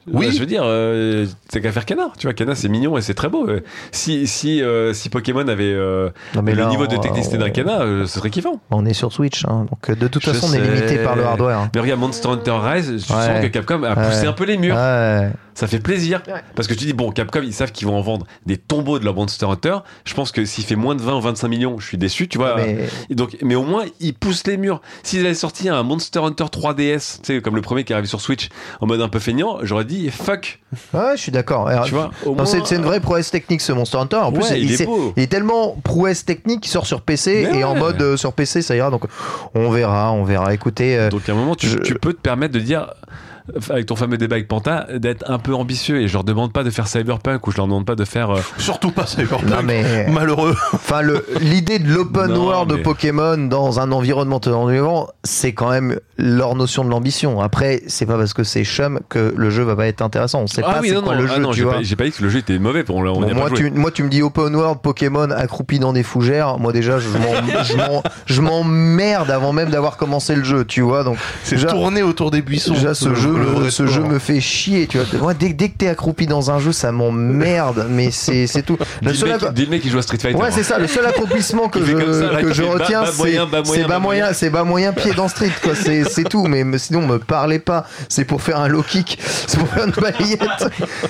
Oui. 0.09 0.27
Ouais, 0.27 0.31
je 0.31 0.39
veux 0.39 0.45
dire, 0.45 0.61
euh, 0.63 1.25
c'est 1.49 1.59
qu'à 1.59 1.73
faire 1.73 1.83
Cana. 1.83 2.07
Tu 2.17 2.27
vois, 2.27 2.33
Cana, 2.33 2.55
c'est 2.55 2.69
mignon 2.69 2.97
et 2.97 3.01
c'est 3.01 3.13
très 3.13 3.27
beau. 3.27 3.45
Euh, 3.49 3.59
Si, 3.91 4.25
si, 4.25 4.61
euh, 4.63 4.93
si 4.93 5.09
Pokémon 5.09 5.45
avait 5.49 5.65
euh, 5.65 6.09
non 6.33 6.41
mais 6.43 6.53
le 6.55 6.61
là, 6.63 6.69
niveau 6.69 6.87
de 6.87 6.95
on- 6.95 6.99
technicité 7.01 7.37
d'un 7.37 7.49
Cana, 7.49 7.81
euh, 7.81 8.05
ce 8.07 8.17
serait 8.19 8.29
kiffant. 8.29 8.61
on 8.71 8.85
est 8.85 8.93
sur 8.93 9.11
Switch 9.11 9.43
hein. 9.49 9.65
donc 9.69 9.99
de 9.99 10.07
toute 10.07 10.23
Je 10.23 10.31
façon 10.31 10.47
on 10.49 10.53
est 10.53 10.61
limité 10.61 10.97
par 11.03 11.17
le 11.17 11.25
hardware 11.25 11.59
hein. 11.59 11.69
Mais 11.75 11.81
regarde, 11.81 11.99
Monster 11.99 12.29
Hunter 12.29 12.55
Rise, 12.57 12.91
je 12.93 12.97
sens 12.99 13.27
que 13.41 13.47
Capcom 13.47 13.83
a 13.83 13.95
poussé 13.97 14.21
Ouais. 14.21 14.27
un 14.27 14.33
peu 14.33 14.45
les 14.45 14.55
murs. 14.57 14.77
Ouais. 14.77 15.29
Ça 15.57 15.65
fait 15.67 15.79
plaisir. 15.79 16.21
Ouais. 16.27 16.41
Parce 16.55 16.67
que 16.67 16.75
tu 16.75 16.85
dis, 16.85 16.93
bon, 16.93 17.11
Capcom, 17.11 17.41
ils 17.43 17.51
savent 17.53 17.71
qu'ils 17.71 17.87
vont 17.87 17.97
en 17.97 18.01
vendre 18.01 18.27
des 18.45 18.57
tombeaux 18.57 18.99
de 18.99 19.05
leur 19.05 19.15
Monster 19.15 19.47
Hunter. 19.47 19.77
Je 20.05 20.13
pense 20.13 20.31
que 20.31 20.45
s'il 20.45 20.63
fait 20.65 20.75
moins 20.75 20.93
de 20.93 21.01
20 21.01 21.15
ou 21.17 21.21
25 21.21 21.47
millions, 21.47 21.79
je 21.79 21.87
suis 21.87 21.97
déçu, 21.97 22.27
tu 22.27 22.37
vois. 22.37 22.57
mais 22.57 22.85
Et 23.09 23.15
donc, 23.15 23.35
mais 23.41 23.55
au 23.55 23.63
moins, 23.63 23.85
ils 23.99 24.13
poussent 24.13 24.45
les 24.45 24.57
murs. 24.57 24.81
S'ils 25.01 25.25
avaient 25.25 25.33
sorti 25.33 25.67
un 25.67 25.81
Monster 25.81 26.19
Hunter 26.19 26.43
3DS, 26.43 27.21
tu 27.23 27.33
sais, 27.35 27.41
comme 27.41 27.55
le 27.55 27.61
premier 27.61 27.83
qui 27.83 27.91
est 27.91 27.95
arrivé 27.95 28.07
sur 28.07 28.21
Switch, 28.21 28.49
en 28.81 28.85
mode 28.85 29.01
un 29.01 29.09
peu 29.09 29.17
feignant, 29.17 29.57
j'aurais 29.63 29.85
dit 29.85 30.11
fuck. 30.11 30.59
ouais 30.93 31.15
je 31.15 31.21
suis 31.21 31.31
d'accord 31.31 31.67
tu 31.85 31.91
vois, 31.93 32.11
c'est 32.45 32.75
une 32.75 32.83
vraie 32.83 32.99
prouesse 32.99 33.31
technique 33.31 33.61
ce 33.61 33.71
Monster 33.71 33.97
Hunter 33.97 34.17
en 34.17 34.31
plus 34.31 34.43
Ouais, 34.43 34.61
il 34.61 34.71
est 34.71 34.87
il 35.15 35.23
est 35.23 35.27
tellement 35.27 35.75
prouesse 35.83 36.23
technique 36.25 36.61
qu'il 36.61 36.71
sort 36.71 36.85
sur 36.85 37.01
PC 37.01 37.47
Mais 37.51 37.59
et 37.59 37.63
en 37.63 37.73
mode 37.75 38.01
euh, 38.01 38.17
sur 38.17 38.33
PC 38.33 38.61
ça 38.61 38.75
ira 38.75 38.91
donc 38.91 39.05
on 39.55 39.69
verra 39.71 40.11
on 40.11 40.23
verra 40.23 40.53
écoutez 40.53 40.97
euh, 40.97 41.09
Donc 41.09 41.27
à 41.29 41.31
un 41.31 41.35
moment, 41.35 41.55
tu, 41.55 41.67
Je- 41.67 41.77
tu 41.79 41.95
peux 41.95 42.13
te 42.13 42.21
permettre 42.21 42.53
de 42.53 42.59
dire. 42.59 42.93
Avec 43.69 43.85
ton 43.85 43.95
fameux 43.95 44.17
débat 44.17 44.35
avec 44.35 44.47
Panta, 44.47 44.87
d'être 44.97 45.23
un 45.29 45.39
peu 45.39 45.53
ambitieux 45.53 46.01
et 46.01 46.07
je 46.07 46.13
leur 46.13 46.23
demande 46.23 46.51
pas 46.53 46.63
de 46.63 46.69
faire 46.69 46.87
Cyberpunk 46.87 47.45
ou 47.47 47.51
je 47.51 47.57
leur 47.57 47.67
demande 47.67 47.85
pas 47.85 47.95
de 47.95 48.05
faire. 48.05 48.31
euh, 48.31 48.41
Surtout 48.57 48.91
pas 48.91 49.05
Cyberpunk. 49.05 49.49
Non, 49.49 49.63
mais- 49.63 50.07
Malheureux. 50.09 50.55
Enfin, 50.73 51.01
le- 51.01 51.25
l'idée 51.41 51.79
de 51.79 51.89
l'open 51.91 52.31
world 52.35 52.69
de 52.71 52.75
Pokémon 52.77 53.37
dans 53.37 53.79
un 53.79 53.91
environnement 53.91 54.39
tenant 54.39 54.65
vivant, 54.67 55.07
c'est 55.23 55.53
quand 55.53 55.69
même 55.69 55.99
leur 56.17 56.55
notion 56.55 56.83
de 56.83 56.89
l'ambition. 56.89 57.41
Après, 57.41 57.81
c'est 57.87 58.05
pas 58.05 58.17
parce 58.17 58.33
que 58.33 58.43
c'est 58.43 58.63
chum 58.63 58.99
que 59.09 59.33
le 59.35 59.49
jeu 59.49 59.63
va 59.63 59.75
pas 59.75 59.87
être 59.87 60.01
intéressant. 60.01 60.41
On 60.41 60.47
sait 60.47 60.61
ah 60.65 60.73
pas 60.73 60.79
oui, 60.81 60.89
c'est 60.89 60.95
non, 60.95 61.01
quoi 61.03 61.15
non, 61.15 61.21
le 61.21 61.27
ah 61.29 61.35
jeu, 61.35 61.41
non, 61.41 61.49
tu 61.51 61.57
j'ai 61.57 61.63
vois. 61.63 61.73
pas, 61.75 61.83
j'ai 61.83 61.95
pas 61.95 62.03
dit 62.05 62.11
que 62.11 62.23
le 62.23 62.29
jeu 62.29 62.39
était 62.39 62.57
mauvais 62.59 62.83
pour 62.83 62.95
on, 62.97 63.01
on 63.07 63.21
Bon, 63.21 63.33
moi, 63.33 63.49
pas 63.49 63.55
joué. 63.55 63.71
tu, 63.71 63.77
moi, 63.77 63.91
tu 63.91 64.03
me 64.03 64.09
dis 64.09 64.21
open 64.21 64.55
world 64.55 64.79
Pokémon 64.81 65.29
accroupi 65.31 65.79
dans 65.79 65.93
des 65.93 66.03
fougères. 66.03 66.57
Moi, 66.57 66.73
déjà, 66.73 66.99
je 66.99 67.07
m'en- 67.09 67.63
je 67.63 67.75
m'en- 67.77 68.03
je 68.25 68.41
m'emmerde 68.41 69.29
avant 69.31 69.53
même 69.53 69.69
d'avoir 69.69 69.97
commencé 69.97 70.35
le 70.35 70.43
jeu, 70.43 70.65
tu 70.65 70.81
vois. 70.81 71.03
Donc, 71.03 71.17
C'est 71.43 71.63
tourné 71.67 72.01
autour 72.03 72.31
des 72.31 72.41
buissons. 72.41 72.73
déjà, 72.73 72.93
ce 72.93 73.09
Le- 73.09 73.15
jeu, 73.37 73.69
ce 73.69 73.87
jeu 73.87 74.01
me 74.01 74.19
fait 74.19 74.41
chier, 74.41 74.87
tu 74.87 74.97
vois. 74.97 75.19
Moi, 75.19 75.33
dès, 75.33 75.49
dès 75.49 75.69
que 75.69 75.77
t'es 75.77 75.87
accroupi 75.87 76.27
dans 76.27 76.51
un 76.51 76.59
jeu, 76.59 76.71
ça 76.71 76.91
m'emmerde. 76.91 77.87
Mais 77.89 78.11
c'est 78.11 78.47
c'est 78.47 78.61
tout. 78.61 78.77
Le 79.01 79.11
Dis 79.11 79.17
seul 79.17 79.29
le, 79.29 79.65
mec, 79.67 79.81
qui 79.81 79.89
joue 79.89 79.97
à 79.97 80.01
Street 80.01 80.17
Fighter. 80.17 80.37
Ouais, 80.37 80.51
c'est 80.51 80.63
ça. 80.63 80.77
Le 80.77 80.87
seul 80.87 81.05
accomplissement 81.05 81.69
que 81.69 81.83
je, 81.83 81.97
ça, 82.13 82.31
là, 82.31 82.41
que 82.41 82.47
retiens, 82.47 83.05
c'est 83.05 83.17
moyen, 83.17 83.45
bas 83.45 83.61
c'est 83.63 83.99
moyen, 83.99 84.33
c'est 84.33 84.49
bas 84.49 84.63
moyen 84.63 84.93
pied 84.93 85.13
dans 85.13 85.27
street, 85.27 85.51
quoi. 85.61 85.75
C'est 85.75 86.03
c'est 86.09 86.23
tout. 86.23 86.45
Mais 86.47 86.65
sinon, 86.77 87.05
me 87.05 87.19
parlez 87.19 87.59
pas. 87.59 87.85
C'est 88.09 88.25
pour 88.25 88.41
faire 88.41 88.59
un 88.59 88.67
low 88.67 88.83
kick, 88.83 89.17
c'est 89.47 89.57
pour 89.57 89.67
faire 89.69 89.85
une 89.85 89.91
balayette. 89.91 90.65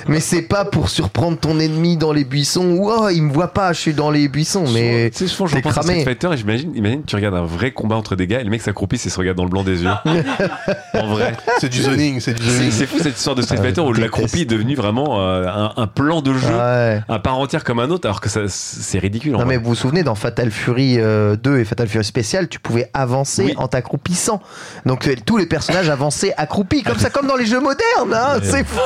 Mais 0.07 0.19
c'est 0.19 0.41
pas 0.41 0.65
pour 0.65 0.89
surprendre 0.89 1.38
ton 1.38 1.59
ennemi 1.59 1.97
dans 1.97 2.13
les 2.13 2.23
buissons. 2.23 2.65
Ou 2.71 2.89
oh, 2.91 3.09
il 3.09 3.23
me 3.23 3.32
voit 3.32 3.53
pas, 3.53 3.73
je 3.73 3.80
suis 3.80 3.93
dans 3.93 4.11
les 4.11 4.28
buissons. 4.28 4.65
Mais 4.73 5.11
sais, 5.13 5.28
souvent, 5.28 5.47
je 5.47 5.59
pense 5.59 5.78
à 5.78 5.82
Street. 5.82 6.03
Fighter 6.03 6.30
et 6.34 6.38
j'imagine, 6.38 6.75
imagine, 6.75 7.03
tu 7.03 7.15
regardes 7.15 7.36
un 7.36 7.45
vrai 7.45 7.71
combat 7.71 7.95
entre 7.95 8.15
des 8.15 8.28
gars 8.28 8.39
et 8.39 8.43
le 8.43 8.49
mec 8.49 8.61
s'accroupit 8.61 8.97
et 9.03 9.09
se 9.09 9.17
regarde 9.17 9.38
dans 9.38 9.43
le 9.43 9.49
blanc 9.49 9.63
des 9.63 9.84
yeux. 9.84 9.89
en 10.93 11.07
vrai. 11.07 11.34
C'est 11.59 11.69
du 11.69 11.82
zoning, 11.82 12.16
c'est 12.20 12.34
du 12.34 12.43
C'est 12.43 12.51
zoning. 12.57 12.72
c'est 12.72 12.86
fou 12.88 12.97
cette 13.01 13.18
histoire 13.18 13.36
de 13.36 13.41
Street 13.41 13.57
Ah, 13.59 13.63
Fighter 13.63 13.82
où 13.82 13.93
l'accroupi 13.93 14.41
est 14.41 14.45
devenu 14.45 14.76
vraiment 14.76 15.20
euh, 15.22 15.45
un, 15.47 15.74
un 15.76 15.88
plan 15.88 16.22
de 16.22 16.34
jeu 16.34 16.47
ouais. 16.47 17.01
à 17.07 17.20
part 17.20 17.38
entière 17.38 17.63
comme 17.63 17.80
un 17.80 17.89
autre 17.89 18.07
alors 18.07 18.22
que 18.22 18.30
ça 18.30 18.41
c'est 18.47 18.99
ridicule. 18.99 19.36
en 19.36 19.39
Non 19.39 19.45
mais 19.45 19.55
vrai. 19.55 19.63
vous 19.63 19.70
vous 19.70 19.76
souvenez 19.76 20.03
dans 20.03 20.15
Fatal 20.15 20.51
Fury 20.51 20.97
euh, 20.99 21.36
2 21.36 21.59
et 21.59 21.65
Fatal 21.65 21.88
Fury 21.88 22.03
Spécial, 22.05 22.47
tu 22.47 22.59
pouvais 22.59 22.89
avancer 22.93 23.43
Oui. 23.45 23.53
en 23.57 23.68
t'accroupissant. 23.68 24.41
Donc 24.86 25.07
euh, 25.07 25.15
tous 25.26 25.38
les 25.38 25.45
personnages 25.45 25.89
avançaient 25.89 26.34
accroupis 26.38 26.84
comme 26.84 26.97
ça, 26.99 27.09
comme 27.09 27.28
dans 27.28 27.36
les 27.36 27.45
jeux 27.45 27.59
modernes. 27.59 28.13
hein, 28.13 28.39
c'est 28.43 28.65
fou. 28.65 28.80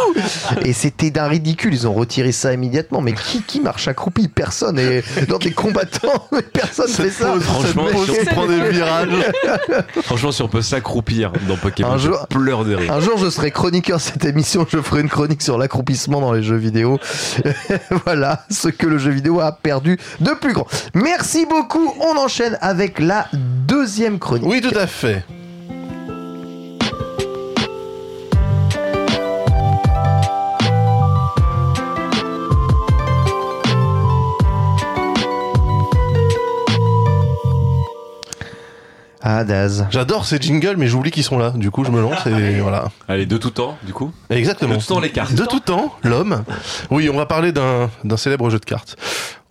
Et 0.65 0.73
c'était 0.73 1.11
d'un 1.11 1.27
ridicule. 1.27 1.73
Ils 1.73 1.87
ont 1.87 1.93
retiré 1.93 2.31
ça 2.31 2.53
immédiatement. 2.53 3.01
Mais 3.01 3.13
qui 3.13 3.41
qui 3.43 3.59
marche 3.61 3.87
accroupi 3.87 4.27
Personne. 4.27 4.79
Et 4.79 5.03
dans 5.27 5.37
des 5.37 5.51
combattants, 5.51 6.27
personne 6.53 6.87
fait 6.89 7.09
ça. 7.09 7.33
Franchement, 7.39 7.85
je- 8.07 8.11
qui 8.19 8.25
prend 8.25 8.45
des 8.47 8.59
virages. 8.69 9.09
Franchement, 10.03 10.31
si 10.31 10.41
on 10.41 10.47
peut 10.47 10.61
s'accroupir 10.61 11.31
dans 11.47 11.55
Pokémon, 11.57 11.91
Un 11.93 11.97
je 11.97 12.09
pleure 12.29 12.65
de 12.65 12.75
rire. 12.75 12.91
Un 12.91 12.99
jour, 12.99 13.17
je 13.21 13.29
serai 13.29 13.51
chroniqueur 13.51 13.97
de 13.97 14.01
cette 14.01 14.25
émission. 14.25 14.65
Je 14.67 14.79
ferai 14.79 15.01
une 15.01 15.09
chronique 15.09 15.41
sur 15.41 15.57
l'accroupissement 15.57 16.21
dans 16.21 16.33
les 16.33 16.41
jeux 16.41 16.55
vidéo. 16.55 16.99
voilà 18.05 18.45
ce 18.49 18.69
que 18.69 18.87
le 18.87 18.97
jeu 18.97 19.11
vidéo 19.11 19.39
a 19.39 19.51
perdu 19.51 19.99
de 20.19 20.31
plus 20.31 20.53
grand. 20.53 20.67
Merci 20.95 21.45
beaucoup. 21.45 21.93
On 21.99 22.17
enchaîne 22.17 22.57
avec 22.61 22.99
la 22.99 23.27
deuxième 23.67 24.17
chronique. 24.17 24.47
Oui, 24.47 24.61
tout 24.61 24.77
à 24.77 24.87
fait. 24.87 25.23
Ah, 39.23 39.43
Daz. 39.43 39.85
J'adore 39.91 40.25
ces 40.25 40.39
jingles, 40.39 40.75
mais 40.77 40.87
j'oublie 40.87 41.11
qu'ils 41.11 41.23
sont 41.23 41.37
là. 41.37 41.51
Du 41.55 41.69
coup, 41.69 41.83
je 41.83 41.91
me 41.91 42.01
lance 42.01 42.25
et 42.25 42.59
voilà. 42.61 42.85
Allez, 43.07 43.25
de 43.25 43.37
tout 43.37 43.51
temps, 43.51 43.77
du 43.83 43.93
coup. 43.93 44.11
Exactement. 44.29 44.75
De 44.75 44.79
tout 44.79 44.87
temps, 44.87 44.99
les 44.99 45.11
cartes. 45.11 45.33
De 45.35 45.45
tout 45.45 45.59
temps, 45.59 45.93
l'homme. 46.03 46.43
Oui, 46.89 47.09
on 47.09 47.17
va 47.17 47.25
parler 47.25 47.51
d'un 47.51 47.89
d'un 48.03 48.17
célèbre 48.17 48.49
jeu 48.49 48.59
de 48.59 48.65
cartes. 48.65 48.95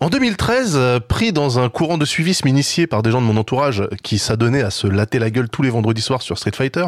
En 0.03 0.09
2013, 0.09 0.73
euh, 0.77 0.99
pris 0.99 1.31
dans 1.31 1.59
un 1.59 1.69
courant 1.69 1.99
de 1.99 2.05
suivisme 2.05 2.47
initié 2.47 2.87
par 2.87 3.03
des 3.03 3.11
gens 3.11 3.21
de 3.21 3.27
mon 3.27 3.37
entourage 3.37 3.83
qui 4.01 4.17
s'adonnaient 4.17 4.63
à 4.63 4.71
se 4.71 4.87
latter 4.87 5.19
la 5.19 5.29
gueule 5.29 5.47
tous 5.47 5.61
les 5.61 5.69
vendredis 5.69 6.01
soirs 6.01 6.23
sur 6.23 6.39
Street 6.39 6.53
Fighter, 6.55 6.85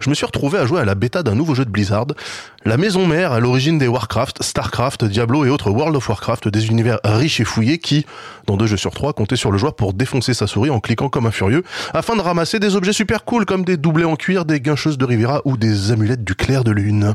je 0.00 0.10
me 0.10 0.16
suis 0.16 0.26
retrouvé 0.26 0.58
à 0.58 0.66
jouer 0.66 0.80
à 0.80 0.84
la 0.84 0.96
bêta 0.96 1.22
d'un 1.22 1.36
nouveau 1.36 1.54
jeu 1.54 1.64
de 1.64 1.70
Blizzard, 1.70 2.08
la 2.64 2.76
maison 2.76 3.06
mère 3.06 3.30
à 3.30 3.38
l'origine 3.38 3.78
des 3.78 3.86
Warcraft, 3.86 4.42
Starcraft, 4.42 5.04
Diablo 5.04 5.44
et 5.44 5.48
autres 5.48 5.70
World 5.70 5.94
of 5.94 6.08
Warcraft, 6.08 6.48
des 6.48 6.66
univers 6.66 6.98
riches 7.04 7.38
et 7.38 7.44
fouillés 7.44 7.78
qui, 7.78 8.04
dans 8.48 8.56
deux 8.56 8.66
jeux 8.66 8.76
sur 8.76 8.90
trois, 8.90 9.12
comptaient 9.12 9.36
sur 9.36 9.52
le 9.52 9.58
joueur 9.58 9.76
pour 9.76 9.94
défoncer 9.94 10.34
sa 10.34 10.48
souris 10.48 10.70
en 10.70 10.80
cliquant 10.80 11.08
comme 11.08 11.26
un 11.26 11.30
furieux, 11.30 11.62
afin 11.94 12.16
de 12.16 12.20
ramasser 12.20 12.58
des 12.58 12.74
objets 12.74 12.92
super 12.92 13.24
cool 13.24 13.44
comme 13.44 13.64
des 13.64 13.76
doublés 13.76 14.04
en 14.04 14.16
cuir, 14.16 14.44
des 14.44 14.60
guincheuses 14.60 14.98
de 14.98 15.04
Rivera 15.04 15.40
ou 15.44 15.56
des 15.56 15.92
amulettes 15.92 16.24
du 16.24 16.34
clair 16.34 16.64
de 16.64 16.72
lune. 16.72 17.14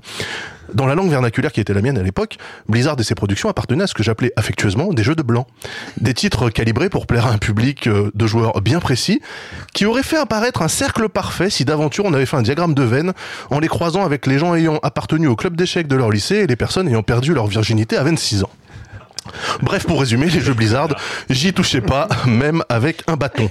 Dans 0.74 0.86
la 0.86 0.96
langue 0.96 1.10
vernaculaire 1.10 1.52
qui 1.52 1.60
était 1.60 1.74
la 1.74 1.82
mienne 1.82 1.98
à 1.98 2.04
l'époque, 2.04 2.38
Blizzard 2.70 2.96
et 3.00 3.04
ses 3.04 3.16
productions 3.16 3.50
appartenaient 3.50 3.84
à 3.84 3.88
ce 3.88 3.94
que 3.94 4.04
j'appelais 4.04 4.32
affectueusement 4.36 4.94
des 4.94 5.04
jeux 5.04 5.16
de 5.16 5.22
blanc. 5.22 5.48
Des 6.00 6.14
titres 6.14 6.50
calibrés 6.50 6.90
pour 6.90 7.08
plaire 7.08 7.28
à 7.28 7.32
un 7.32 7.38
public 7.38 7.88
euh, 7.88 8.12
de 8.14 8.28
joueurs 8.28 8.62
bien 8.62 8.80
précis, 8.80 9.22
qui 9.74 9.86
auraient 9.86 10.04
fait 10.04 10.18
apparaître 10.18 10.62
un 10.62 10.68
cercle 10.68 11.10
parfait 11.10 11.50
si 11.50 11.66
d'aventure 11.66 12.06
on 12.06 12.14
avait 12.14 12.26
fait 12.26 12.38
un 12.38 12.42
diagramme 12.42 12.74
de 12.74 12.84
veine 12.84 13.14
en 13.50 13.60
les 13.60 13.68
croisant 13.68 14.06
avec 14.06 14.28
les 14.28 14.40
gens 14.40 14.56
ayant 14.56 14.80
appartenu 14.84 15.28
au 15.28 15.36
club 15.36 15.56
d'échecs 15.56 15.88
de 15.88 15.96
leur 15.96 16.10
lycée 16.10 16.36
et 16.36 16.48
les 16.48 16.56
personnes 16.56 16.88
ayant 16.88 17.04
perdu 17.04 17.34
leur 17.34 17.48
virginité 17.48 17.98
à 17.98 18.04
26 18.04 18.44
ans. 18.44 18.50
Bref, 19.62 19.86
pour 19.86 20.00
résumer, 20.00 20.28
les 20.28 20.40
jeux 20.40 20.54
Blizzard, 20.54 20.90
j'y 21.30 21.54
touchais 21.54 21.82
pas, 21.82 22.08
même 22.28 22.64
avec 22.70 23.04
un 23.08 23.16
bâton. 23.16 23.50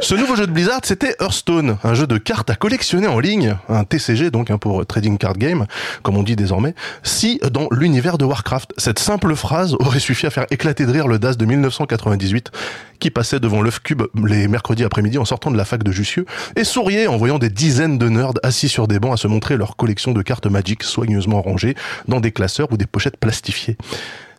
Ce 0.00 0.14
nouveau 0.14 0.36
jeu 0.36 0.46
de 0.46 0.52
Blizzard, 0.52 0.80
c'était 0.84 1.14
Hearthstone, 1.20 1.76
un 1.84 1.94
jeu 1.94 2.06
de 2.06 2.18
cartes 2.18 2.50
à 2.50 2.54
collectionner 2.54 3.06
en 3.06 3.18
ligne, 3.18 3.56
un 3.68 3.84
TCG 3.84 4.30
donc 4.30 4.50
hein, 4.50 4.58
pour 4.58 4.86
Trading 4.86 5.18
Card 5.18 5.36
Game, 5.36 5.66
comme 6.02 6.16
on 6.16 6.22
dit 6.22 6.36
désormais, 6.36 6.74
si 7.02 7.40
dans 7.52 7.68
l'univers 7.70 8.18
de 8.18 8.24
Warcraft, 8.24 8.72
cette 8.78 8.98
simple 8.98 9.34
phrase 9.34 9.74
aurait 9.74 10.00
suffi 10.00 10.26
à 10.26 10.30
faire 10.30 10.46
éclater 10.50 10.86
de 10.86 10.92
rire 10.92 11.08
le 11.08 11.18
DAS 11.18 11.36
de 11.36 11.44
1998, 11.44 12.50
qui 12.98 13.10
passait 13.10 13.40
devant 13.40 13.62
l'œuf 13.62 13.80
cube 13.80 14.02
les 14.24 14.48
mercredis 14.48 14.84
après-midi 14.84 15.18
en 15.18 15.24
sortant 15.24 15.50
de 15.50 15.56
la 15.56 15.64
fac 15.64 15.82
de 15.82 15.92
Jussieu, 15.92 16.26
et 16.56 16.64
souriait 16.64 17.06
en 17.06 17.16
voyant 17.16 17.38
des 17.38 17.50
dizaines 17.50 17.98
de 17.98 18.08
nerds 18.08 18.34
assis 18.42 18.68
sur 18.68 18.88
des 18.88 18.98
bancs 18.98 19.14
à 19.14 19.16
se 19.16 19.28
montrer 19.28 19.56
leur 19.56 19.76
collection 19.76 20.12
de 20.12 20.22
cartes 20.22 20.46
magiques 20.46 20.82
soigneusement 20.82 21.42
rangées 21.42 21.74
dans 22.08 22.20
des 22.20 22.32
classeurs 22.32 22.68
ou 22.72 22.76
des 22.76 22.86
pochettes 22.86 23.16
plastifiées. 23.16 23.76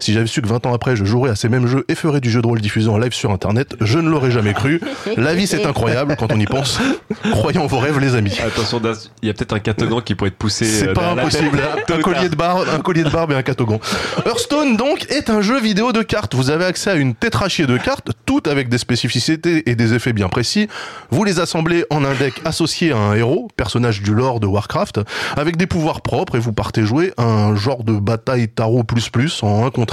Si 0.01 0.13
j'avais 0.13 0.25
su 0.25 0.41
que 0.41 0.47
20 0.47 0.65
ans 0.65 0.73
après, 0.73 0.95
je 0.95 1.05
jouerais 1.05 1.29
à 1.29 1.35
ces 1.35 1.47
mêmes 1.47 1.67
jeux 1.67 1.85
et 1.87 1.93
ferais 1.93 2.21
du 2.21 2.31
jeu 2.31 2.41
de 2.41 2.47
rôle 2.47 2.59
diffusé 2.59 2.89
en 2.89 2.97
live 2.97 3.13
sur 3.13 3.29
internet, 3.29 3.75
je 3.81 3.99
ne 3.99 4.09
l'aurais 4.09 4.31
jamais 4.31 4.53
cru. 4.53 4.81
La 5.15 5.35
vie, 5.35 5.45
c'est 5.45 5.63
incroyable 5.63 6.15
quand 6.17 6.31
on 6.33 6.39
y 6.39 6.47
pense. 6.47 6.79
Croyez 7.31 7.59
en 7.59 7.67
vos 7.67 7.77
rêves, 7.77 7.99
les 7.99 8.15
amis. 8.15 8.35
Attention, 8.43 8.81
il 9.21 9.27
y 9.27 9.29
a 9.29 9.35
peut-être 9.35 9.53
un 9.53 9.59
catogan 9.59 10.01
qui 10.01 10.15
pourrait 10.15 10.31
pousser. 10.31 10.65
C'est 10.65 10.87
euh, 10.87 10.93
pas 10.93 11.01
derrière 11.01 11.15
la 11.17 11.21
impossible. 11.21 11.61
Un 11.87 12.01
collier 12.01 12.29
de 12.29 12.35
barbe, 12.35 12.65
un 12.73 12.79
collier 12.79 13.03
de 13.03 13.09
barbe 13.09 13.31
et 13.31 13.35
un 13.35 13.43
catogan. 13.43 13.79
Hearthstone 14.25 14.75
donc 14.75 15.05
est 15.11 15.29
un 15.29 15.41
jeu 15.41 15.59
vidéo 15.59 15.91
de 15.91 16.01
cartes. 16.01 16.33
Vous 16.33 16.49
avez 16.49 16.65
accès 16.65 16.89
à 16.89 16.95
une 16.95 17.13
tétrachie 17.13 17.67
de 17.67 17.77
cartes, 17.77 18.09
toutes 18.25 18.47
avec 18.47 18.69
des 18.69 18.79
spécificités 18.79 19.69
et 19.69 19.75
des 19.75 19.93
effets 19.93 20.13
bien 20.13 20.29
précis. 20.29 20.67
Vous 21.11 21.23
les 21.23 21.39
assemblez 21.39 21.85
en 21.91 22.03
un 22.03 22.15
deck 22.15 22.41
associé 22.43 22.91
à 22.91 22.97
un 22.97 23.13
héros, 23.13 23.49
personnage 23.55 24.01
du 24.01 24.15
lore 24.15 24.39
de 24.39 24.47
Warcraft, 24.47 25.01
avec 25.37 25.57
des 25.57 25.67
pouvoirs 25.67 26.01
propres 26.01 26.37
et 26.37 26.39
vous 26.39 26.53
partez 26.53 26.85
jouer 26.85 27.13
un 27.19 27.55
genre 27.55 27.83
de 27.83 27.93
bataille 27.93 28.47
tarot 28.49 28.83
plus 28.83 29.09
plus 29.09 29.43
en 29.43 29.67
un 29.67 29.69
contre 29.69 29.90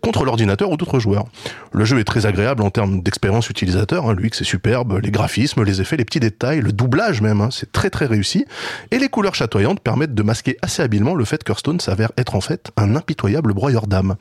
contre 0.00 0.24
l'ordinateur 0.24 0.70
ou 0.70 0.76
d'autres 0.76 0.98
joueurs. 0.98 1.24
Le 1.72 1.84
jeu 1.84 1.98
est 1.98 2.04
très 2.04 2.26
agréable 2.26 2.62
en 2.62 2.70
termes 2.70 3.02
d'expérience 3.02 3.48
utilisateur. 3.50 4.08
Hein. 4.08 4.14
L'UX 4.14 4.40
est 4.40 4.44
superbe, 4.44 5.00
les 5.02 5.10
graphismes, 5.10 5.62
les 5.62 5.80
effets, 5.80 5.96
les 5.96 6.04
petits 6.04 6.20
détails, 6.20 6.60
le 6.60 6.72
doublage 6.72 7.20
même, 7.20 7.40
hein, 7.40 7.48
c'est 7.50 7.72
très 7.72 7.90
très 7.90 8.06
réussi. 8.06 8.46
Et 8.90 8.98
les 8.98 9.08
couleurs 9.08 9.34
chatoyantes 9.34 9.80
permettent 9.80 10.14
de 10.14 10.22
masquer 10.22 10.56
assez 10.62 10.82
habilement 10.82 11.14
le 11.14 11.24
fait 11.24 11.42
qu'Hearthstone 11.42 11.80
s'avère 11.80 12.12
être 12.16 12.36
en 12.36 12.40
fait 12.40 12.70
un 12.76 12.96
impitoyable 12.96 13.52
broyeur 13.52 13.86
d'âme. 13.86 14.16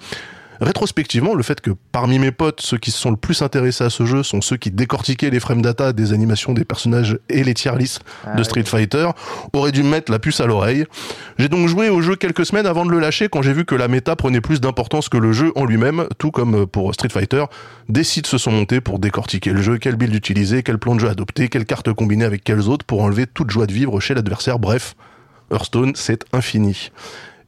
Rétrospectivement, 0.61 1.33
le 1.33 1.43
fait 1.43 1.61
que 1.61 1.71
parmi 1.91 2.19
mes 2.19 2.31
potes, 2.31 2.61
ceux 2.61 2.77
qui 2.77 2.91
se 2.91 2.99
sont 2.99 3.11
le 3.11 3.17
plus 3.17 3.41
intéressés 3.41 3.83
à 3.83 3.89
ce 3.89 4.05
jeu 4.05 4.23
sont 4.23 4.41
ceux 4.41 4.57
qui 4.57 4.71
décortiquaient 4.71 5.29
les 5.29 5.39
frame 5.39 5.61
data 5.61 5.93
des 5.93 6.13
animations 6.13 6.53
des 6.53 6.65
personnages 6.65 7.17
et 7.29 7.43
les 7.43 7.53
tier 7.53 7.71
lists 7.77 8.01
de 8.37 8.43
Street 8.43 8.63
Fighter, 8.63 9.09
aurait 9.53 9.71
dû 9.71 9.83
me 9.83 9.89
mettre 9.89 10.11
la 10.11 10.19
puce 10.19 10.39
à 10.41 10.45
l'oreille. 10.45 10.85
J'ai 11.37 11.49
donc 11.49 11.67
joué 11.67 11.89
au 11.89 12.01
jeu 12.01 12.15
quelques 12.15 12.45
semaines 12.45 12.67
avant 12.67 12.85
de 12.85 12.91
le 12.91 12.99
lâcher 12.99 13.29
quand 13.29 13.41
j'ai 13.41 13.53
vu 13.53 13.65
que 13.65 13.75
la 13.75 13.87
méta 13.87 14.15
prenait 14.15 14.41
plus 14.41 14.61
d'importance 14.61 15.09
que 15.09 15.17
le 15.17 15.31
jeu 15.31 15.51
en 15.55 15.65
lui-même, 15.65 16.07
tout 16.17 16.31
comme 16.31 16.67
pour 16.67 16.93
Street 16.93 17.09
Fighter. 17.09 17.45
Des 17.89 18.03
sites 18.03 18.27
se 18.27 18.37
sont 18.37 18.51
montés 18.51 18.81
pour 18.81 18.99
décortiquer 18.99 19.51
le 19.51 19.61
jeu, 19.61 19.77
quel 19.77 19.95
build 19.95 20.13
utiliser, 20.13 20.63
quel 20.63 20.77
plan 20.77 20.95
de 20.95 20.99
jeu 20.99 21.09
adopter, 21.09 21.49
quelles 21.49 21.65
cartes 21.65 21.91
combiner 21.93 22.25
avec 22.25 22.43
quelles 22.43 22.69
autres 22.69 22.85
pour 22.85 23.01
enlever 23.01 23.27
toute 23.27 23.49
joie 23.49 23.67
de 23.67 23.73
vivre 23.73 23.99
chez 23.99 24.13
l'adversaire. 24.13 24.59
Bref, 24.59 24.95
Hearthstone, 25.51 25.93
c'est 25.95 26.25
infini. 26.33 26.91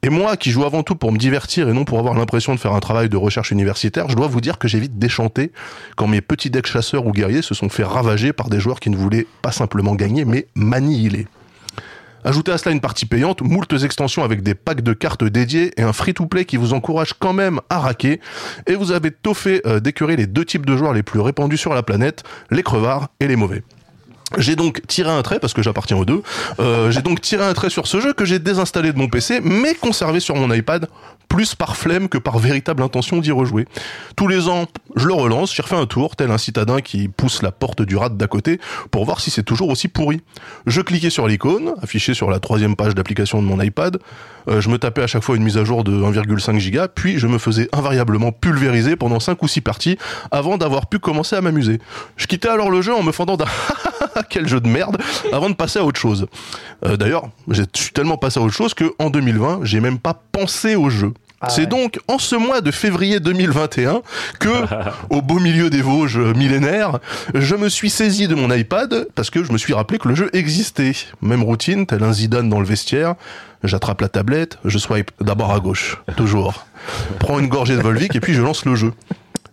Et 0.06 0.10
moi, 0.10 0.38
qui 0.38 0.52
joue 0.52 0.64
avant 0.66 0.84
tout 0.84 0.94
pour 0.94 1.12
me 1.12 1.18
divertir 1.18 1.68
et 1.68 1.74
non 1.74 1.84
pour 1.84 1.98
avoir 1.98 2.14
l'impression 2.14 2.54
de 2.54 2.60
faire 2.60 2.74
un 2.74 2.80
travail 2.80 3.10
de 3.10 3.18
recherche 3.18 3.50
universitaire, 3.50 4.08
je 4.08 4.16
dois 4.16 4.28
vous 4.28 4.40
dire 4.40 4.60
que 4.60 4.68
j'ai 4.68 4.80
vite 4.80 5.00
déchanté 5.00 5.52
quand 5.96 6.06
mes 6.06 6.22
petits 6.22 6.52
decks 6.52 6.68
chasseurs 6.68 7.08
ou 7.08 7.12
guerriers 7.12 7.42
se 7.42 7.56
sont 7.56 7.70
fait 7.70 7.84
ravager 7.84 8.32
par 8.32 8.50
des 8.50 8.60
joueurs 8.60 8.80
qui 8.80 8.92
ne 8.92 8.96
voulaient 8.96 9.26
pas 9.42 9.52
simplement 9.52 9.96
gagner, 9.96 10.24
mais 10.24 10.46
manier. 10.54 11.26
Ajoutez 12.24 12.52
à 12.52 12.60
cela 12.60 12.72
une 12.72 12.82
partie 12.82 13.08
payante, 13.08 13.42
moultes 13.42 13.82
extensions 13.84 14.24
avec 14.24 14.44
des 14.44 14.54
packs 14.54 14.82
de 14.82 14.94
cartes 14.94 15.24
dédiées 15.24 15.72
et 15.76 15.82
un 15.82 15.92
free-to-play 15.92 16.46
qui 16.46 16.58
vous 16.58 16.74
encourage 16.74 17.14
quand 17.18 17.34
même 17.34 17.60
à 17.72 17.80
raquer. 17.80 18.22
Et 18.68 18.76
vous 18.76 18.92
avez 18.92 19.10
tôt 19.10 19.34
fait 19.34 19.66
euh, 19.66 19.80
les 19.84 20.28
deux 20.28 20.46
types 20.46 20.68
de 20.68 20.78
joueurs 20.78 20.94
les 20.94 21.02
plus 21.02 21.20
répandus 21.20 21.58
sur 21.58 21.74
la 21.74 21.82
planète, 21.82 22.22
les 22.52 22.62
crevards 22.62 23.08
et 23.20 23.28
les 23.28 23.36
mauvais. 23.36 23.64
J'ai 24.38 24.56
donc 24.56 24.82
tiré 24.88 25.12
un 25.12 25.22
trait, 25.22 25.40
parce 25.40 25.54
que 25.54 25.62
j'appartiens 25.62 25.98
aux 25.98 26.06
deux, 26.06 26.24
euh, 26.60 26.90
j'ai 26.90 27.02
donc 27.02 27.22
tiré 27.22 27.46
un 27.46 27.54
trait 27.54 27.70
sur 27.70 27.86
ce 27.86 28.00
jeu 28.00 28.12
que 28.12 28.26
j'ai 28.26 28.40
désinstallé 28.40 28.92
de 28.92 28.98
mon 28.98 29.08
PC, 29.08 29.40
mais 29.44 29.76
conservé 29.76 30.20
sur 30.20 30.36
mon 30.36 30.52
iPad, 30.52 30.88
plus 31.28 31.54
par 31.54 31.76
flemme 31.78 32.10
que 32.10 32.18
par 32.18 32.40
véritable 32.40 32.82
intention 32.82 33.20
d'y 33.20 33.32
rejouer. 33.32 33.68
Tous 34.16 34.28
les 34.28 34.48
ans, 34.48 34.66
je 34.96 35.08
le 35.08 35.14
relance, 35.14 35.54
j'y 35.54 35.62
refais 35.62 35.76
un 35.76 35.86
tour, 35.86 36.16
tel 36.16 36.32
un 36.32 36.38
citadin 36.38 36.82
qui 36.82 37.08
pousse 37.08 37.44
la 37.44 37.52
porte 37.52 37.82
du 37.82 37.98
rat 37.98 38.10
d'à 38.10 38.28
côté, 38.28 38.60
pour 38.90 39.06
voir 39.06 39.20
si 39.20 39.30
c'est 39.30 39.44
toujours 39.44 39.70
aussi 39.70 39.88
pourri. 39.88 40.22
Je 40.66 40.82
cliquais 40.82 41.10
sur 41.10 41.28
l'icône, 41.28 41.74
affichée 41.82 42.14
sur 42.14 42.32
la 42.32 42.40
troisième 42.40 42.76
page 42.76 42.96
d'application 42.96 43.42
de 43.42 43.48
mon 43.48 43.62
iPad, 43.62 44.00
euh, 44.48 44.62
je 44.62 44.70
me 44.70 44.78
tapais 44.78 45.02
à 45.02 45.08
chaque 45.08 45.24
fois 45.24 45.36
une 45.36 45.44
mise 45.44 45.58
à 45.58 45.64
jour 45.64 45.84
de 45.84 45.92
1,5 45.92 46.58
giga, 46.60 46.88
puis 46.88 47.20
je 47.20 47.28
me 47.28 47.38
faisais 47.38 47.70
invariablement 47.74 48.32
pulvériser 48.32 48.96
pendant 48.96 49.20
5 49.20 49.42
ou 49.42 49.48
6 49.48 49.62
parties, 49.62 49.98
avant 50.32 50.58
d'avoir 50.58 50.88
pu 50.88 51.00
commencer 51.00 51.36
à 51.36 51.42
m'amuser. 51.42 51.80
Je 52.18 52.28
quittais 52.28 52.50
alors 52.50 52.70
le 52.70 52.82
jeu 52.82 52.94
en 52.94 53.04
me 53.04 53.12
fendant 53.12 53.38
d'un 53.38 53.46
quel 54.30 54.48
jeu 54.48 54.60
de 54.60 54.68
merde 54.68 54.98
avant 55.32 55.50
de 55.50 55.56
passer 55.56 55.80
à 55.80 55.86
autre 55.86 56.00
chose. 56.00 56.28
Euh, 56.86 56.98
D'ailleurs, 56.98 57.30
je 57.50 57.64
suis 57.74 57.92
tellement 57.92 58.18
passé 58.18 58.40
à 58.40 58.44
autre 58.44 58.54
chose 58.54 58.74
que 58.74 58.94
en 59.00 59.10
2020, 59.10 59.62
j'ai 59.64 59.80
même 59.80 60.00
pas 60.00 60.20
pensé 60.32 60.76
au 60.76 60.90
jeu. 60.90 61.14
C'est 61.48 61.68
donc 61.68 62.00
en 62.08 62.18
ce 62.18 62.36
mois 62.36 62.62
de 62.62 62.72
février 62.72 63.20
2021 63.20 64.02
que, 64.40 64.50
au 65.10 65.22
beau 65.22 65.40
milieu 65.40 65.70
des 65.70 65.82
Vosges 65.82 66.18
millénaires, 66.18 67.00
je 67.36 67.56
me 67.56 67.70
suis 67.70 67.90
saisi 67.92 68.28
de 68.28 68.34
mon 68.34 68.52
iPad 68.52 69.08
parce 69.14 69.30
que 69.30 69.44
je 69.44 69.52
me 69.52 69.58
suis 69.58 69.74
rappelé 69.74 70.00
que 70.00 70.08
le 70.08 70.16
jeu 70.16 70.30
existait. 70.34 70.94
Même 71.22 71.44
routine, 71.44 71.86
tel 71.86 72.04
un 72.04 72.14
Zidane 72.14 72.50
dans 72.50 72.60
le 72.60 72.66
vestiaire. 72.66 73.16
J'attrape 73.64 74.02
la 74.02 74.10
tablette, 74.10 74.58
je 74.66 74.78
swipe 74.78 75.12
d'abord 75.22 75.52
à 75.52 75.60
gauche, 75.60 75.98
toujours. 76.18 76.66
Prends 77.20 77.40
une 77.40 77.48
gorgée 77.48 77.76
de 77.76 77.82
Volvic 77.82 78.16
et 78.16 78.20
puis 78.20 78.34
je 78.34 78.42
lance 78.42 78.66
le 78.66 78.76
jeu. 78.76 78.94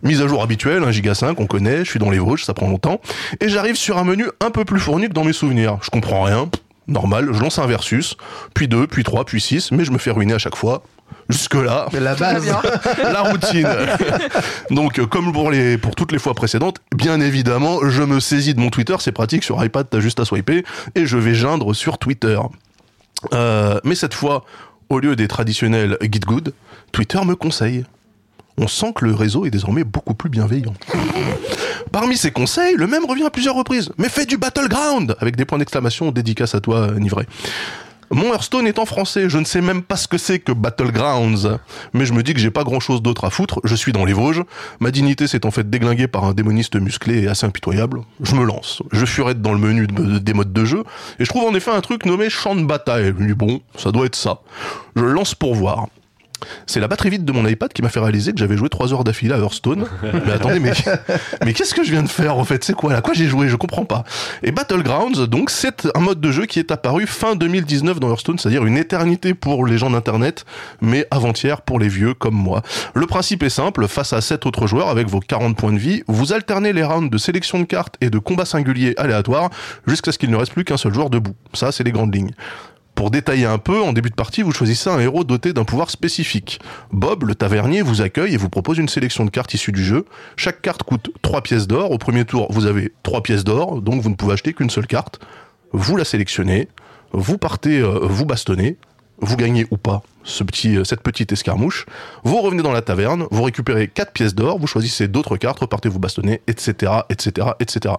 Mise 0.03 0.21
à 0.21 0.27
jour 0.27 0.43
habituelle, 0.43 0.83
1 0.83 0.91
giga 0.91 1.15
5, 1.15 1.39
on 1.39 1.47
connaît, 1.47 1.85
je 1.85 1.89
suis 1.89 1.99
dans 1.99 2.09
les 2.09 2.19
Vosges, 2.19 2.43
ça 2.43 2.53
prend 2.53 2.67
longtemps. 2.67 2.99
Et 3.39 3.47
j'arrive 3.47 3.75
sur 3.75 3.97
un 3.97 4.03
menu 4.03 4.25
un 4.41 4.51
peu 4.51 4.65
plus 4.65 4.79
fourni 4.79 5.07
que 5.07 5.13
dans 5.13 5.23
mes 5.23 5.31
souvenirs. 5.31 5.77
Je 5.81 5.89
comprends 5.89 6.23
rien, 6.23 6.49
normal, 6.87 7.29
je 7.31 7.39
lance 7.39 7.57
un 7.57 7.67
versus, 7.67 8.17
puis 8.53 8.67
2, 8.67 8.87
puis 8.87 9.05
3, 9.05 9.23
puis 9.23 9.39
6, 9.39 9.71
mais 9.71 9.85
je 9.85 9.91
me 9.91 9.97
fais 9.97 10.11
ruiner 10.11 10.33
à 10.33 10.39
chaque 10.39 10.57
fois. 10.57 10.83
Jusque-là, 11.29 11.87
La 11.93 12.15
base. 12.15 12.53
la 13.01 13.21
routine. 13.21 13.67
Donc, 14.71 14.99
euh, 14.99 15.05
comme 15.05 15.31
pour, 15.31 15.51
les, 15.51 15.77
pour 15.77 15.95
toutes 15.95 16.11
les 16.11 16.19
fois 16.19 16.33
précédentes, 16.33 16.79
bien 16.93 17.21
évidemment, 17.21 17.87
je 17.87 18.03
me 18.03 18.19
saisis 18.19 18.53
de 18.53 18.59
mon 18.59 18.69
Twitter. 18.69 18.95
C'est 18.99 19.13
pratique, 19.13 19.43
sur 19.43 19.63
iPad, 19.63 19.87
t'as 19.89 20.01
juste 20.01 20.19
à 20.19 20.25
swiper. 20.25 20.65
Et 20.95 21.05
je 21.05 21.17
vais 21.17 21.33
geindre 21.33 21.73
sur 21.73 21.97
Twitter. 21.97 22.37
Euh, 23.33 23.79
mais 23.85 23.95
cette 23.95 24.13
fois, 24.13 24.43
au 24.89 24.99
lieu 24.99 25.15
des 25.15 25.29
traditionnels 25.29 25.97
Git 26.01 26.19
Good, 26.19 26.53
Twitter 26.91 27.19
me 27.25 27.35
conseille. 27.35 27.85
On 28.57 28.67
sent 28.67 28.93
que 28.95 29.05
le 29.05 29.13
réseau 29.15 29.45
est 29.45 29.49
désormais 29.49 29.83
beaucoup 29.83 30.13
plus 30.13 30.29
bienveillant. 30.29 30.73
Parmi 31.91 32.17
ces 32.17 32.31
conseils, 32.31 32.75
le 32.75 32.87
même 32.87 33.05
revient 33.05 33.23
à 33.25 33.29
plusieurs 33.29 33.55
reprises. 33.55 33.89
Mais 33.97 34.09
fais 34.09 34.25
du 34.25 34.37
Battleground 34.37 35.15
Avec 35.19 35.35
des 35.35 35.45
points 35.45 35.57
d'exclamation 35.57 36.11
dédicace 36.11 36.55
à 36.55 36.59
toi, 36.59 36.91
Nivré. 36.97 37.25
Mon 38.11 38.31
Hearthstone 38.31 38.67
est 38.67 38.77
en 38.77 38.85
français, 38.85 39.27
je 39.27 39.39
ne 39.39 39.43
sais 39.45 39.61
même 39.61 39.81
pas 39.81 39.95
ce 39.95 40.07
que 40.07 40.19
c'est 40.19 40.37
que 40.37 40.51
Battlegrounds. 40.51 41.57
Mais 41.93 42.05
je 42.05 42.13
me 42.13 42.21
dis 42.21 42.35
que 42.35 42.39
j'ai 42.39 42.51
pas 42.51 42.63
grand 42.63 42.79
chose 42.79 43.01
d'autre 43.01 43.25
à 43.25 43.31
foutre, 43.31 43.59
je 43.63 43.73
suis 43.73 43.91
dans 43.91 44.05
les 44.05 44.13
Vosges. 44.13 44.43
Ma 44.79 44.91
dignité 44.91 45.25
s'est 45.25 45.47
en 45.47 45.51
fait 45.51 45.67
déglinguée 45.67 46.07
par 46.07 46.25
un 46.25 46.33
démoniste 46.33 46.75
musclé 46.75 47.23
et 47.23 47.27
assez 47.27 47.47
impitoyable. 47.47 48.01
Je 48.21 48.35
me 48.35 48.43
lance. 48.43 48.83
Je 48.91 49.05
furette 49.05 49.41
dans 49.41 49.53
le 49.53 49.57
menu 49.59 49.87
de- 49.87 50.19
des 50.19 50.33
modes 50.33 50.53
de 50.53 50.63
jeu, 50.65 50.83
et 51.19 51.25
je 51.25 51.29
trouve 51.29 51.45
en 51.45 51.55
effet 51.55 51.71
un 51.71 51.81
truc 51.81 52.05
nommé 52.05 52.29
champ 52.29 52.55
de 52.55 52.63
bataille. 52.65 53.13
Je 53.19 53.33
bon, 53.33 53.61
ça 53.79 53.91
doit 53.91 54.05
être 54.05 54.15
ça. 54.15 54.41
Je 54.95 55.03
lance 55.05 55.33
pour 55.33 55.55
voir. 55.55 55.87
C'est 56.67 56.79
la 56.79 56.87
batterie 56.87 57.09
vide 57.09 57.25
de 57.25 57.31
mon 57.31 57.45
iPad 57.47 57.71
qui 57.71 57.81
m'a 57.81 57.89
fait 57.89 57.99
réaliser 57.99 58.31
que 58.31 58.39
j'avais 58.39 58.57
joué 58.57 58.69
3 58.69 58.93
heures 58.93 59.03
d'affilée 59.03 59.33
à 59.33 59.37
Hearthstone. 59.37 59.85
mais 60.25 60.31
attendez, 60.31 60.59
mais, 60.59 60.73
mais 61.45 61.53
qu'est-ce 61.53 61.73
que 61.73 61.83
je 61.83 61.91
viens 61.91 62.03
de 62.03 62.09
faire 62.09 62.37
en 62.37 62.43
fait? 62.43 62.63
C'est 62.63 62.73
quoi? 62.73 62.93
À 62.93 63.01
quoi 63.01 63.13
j'ai 63.13 63.27
joué? 63.27 63.49
Je 63.49 63.55
comprends 63.55 63.85
pas. 63.85 64.03
Et 64.43 64.51
Battlegrounds, 64.51 65.27
donc, 65.27 65.49
c'est 65.49 65.87
un 65.95 65.99
mode 65.99 66.21
de 66.21 66.31
jeu 66.31 66.45
qui 66.45 66.59
est 66.59 66.71
apparu 66.71 67.07
fin 67.07 67.35
2019 67.35 67.99
dans 67.99 68.09
Hearthstone, 68.09 68.39
c'est-à-dire 68.39 68.65
une 68.65 68.77
éternité 68.77 69.33
pour 69.33 69.65
les 69.65 69.77
gens 69.77 69.89
d'internet, 69.89 70.45
mais 70.81 71.07
avant-hier 71.11 71.61
pour 71.61 71.79
les 71.79 71.87
vieux 71.87 72.13
comme 72.13 72.35
moi. 72.35 72.61
Le 72.93 73.05
principe 73.05 73.43
est 73.43 73.49
simple, 73.49 73.87
face 73.87 74.13
à 74.13 74.21
7 74.21 74.45
autres 74.45 74.67
joueurs 74.67 74.89
avec 74.89 75.07
vos 75.07 75.19
40 75.19 75.55
points 75.55 75.73
de 75.73 75.77
vie, 75.77 76.03
vous 76.07 76.33
alternez 76.33 76.73
les 76.73 76.83
rounds 76.83 77.09
de 77.09 77.17
sélection 77.17 77.59
de 77.59 77.65
cartes 77.65 77.95
et 78.01 78.09
de 78.09 78.19
combats 78.19 78.45
singuliers 78.45 78.93
aléatoires 78.97 79.49
jusqu'à 79.87 80.11
ce 80.11 80.17
qu'il 80.17 80.29
ne 80.29 80.35
reste 80.35 80.53
plus 80.53 80.63
qu'un 80.63 80.77
seul 80.77 80.93
joueur 80.93 81.09
debout. 81.09 81.35
Ça, 81.53 81.71
c'est 81.71 81.83
les 81.83 81.91
grandes 81.91 82.13
lignes. 82.13 82.33
Pour 82.95 83.09
détailler 83.09 83.45
un 83.45 83.57
peu, 83.57 83.81
en 83.81 83.91
début 83.91 84.09
de 84.09 84.15
partie, 84.15 84.43
vous 84.43 84.51
choisissez 84.51 84.89
un 84.89 84.99
héros 84.99 85.23
doté 85.23 85.51
d'un 85.51 85.63
pouvoir 85.63 85.89
spécifique. 85.89 86.59
Bob, 86.91 87.23
le 87.23 87.35
tavernier, 87.35 87.81
vous 87.81 88.01
accueille 88.01 88.33
et 88.33 88.37
vous 88.37 88.49
propose 88.49 88.77
une 88.77 88.87
sélection 88.87 89.25
de 89.25 89.29
cartes 89.29 89.53
issues 89.53 89.71
du 89.71 89.83
jeu. 89.83 90.05
Chaque 90.35 90.61
carte 90.61 90.83
coûte 90.83 91.09
3 91.21 91.41
pièces 91.41 91.67
d'or. 91.67 91.91
Au 91.91 91.97
premier 91.97 92.25
tour, 92.25 92.51
vous 92.51 92.65
avez 92.65 92.93
3 93.03 93.23
pièces 93.23 93.43
d'or, 93.43 93.81
donc 93.81 94.01
vous 94.01 94.09
ne 94.09 94.15
pouvez 94.15 94.33
acheter 94.33 94.53
qu'une 94.53 94.69
seule 94.69 94.87
carte. 94.87 95.19
Vous 95.71 95.95
la 95.95 96.05
sélectionnez, 96.05 96.67
vous 97.13 97.37
partez, 97.39 97.79
euh, 97.79 97.99
vous 98.03 98.25
bastonnez, 98.25 98.77
vous 99.19 99.37
gagnez 99.37 99.65
ou 99.71 99.77
pas 99.77 100.03
euh, 100.65 100.83
cette 100.83 101.01
petite 101.01 101.31
escarmouche. 101.31 101.85
Vous 102.23 102.41
revenez 102.41 102.63
dans 102.63 102.71
la 102.71 102.81
taverne, 102.81 103.25
vous 103.31 103.43
récupérez 103.43 103.87
4 103.87 104.11
pièces 104.11 104.35
d'or, 104.35 104.59
vous 104.59 104.67
choisissez 104.67 105.07
d'autres 105.07 105.37
cartes, 105.37 105.59
repartez 105.59 105.89
vous 105.89 105.99
bastonner, 105.99 106.41
etc., 106.47 106.91
etc., 107.09 107.47
etc. 107.59 107.95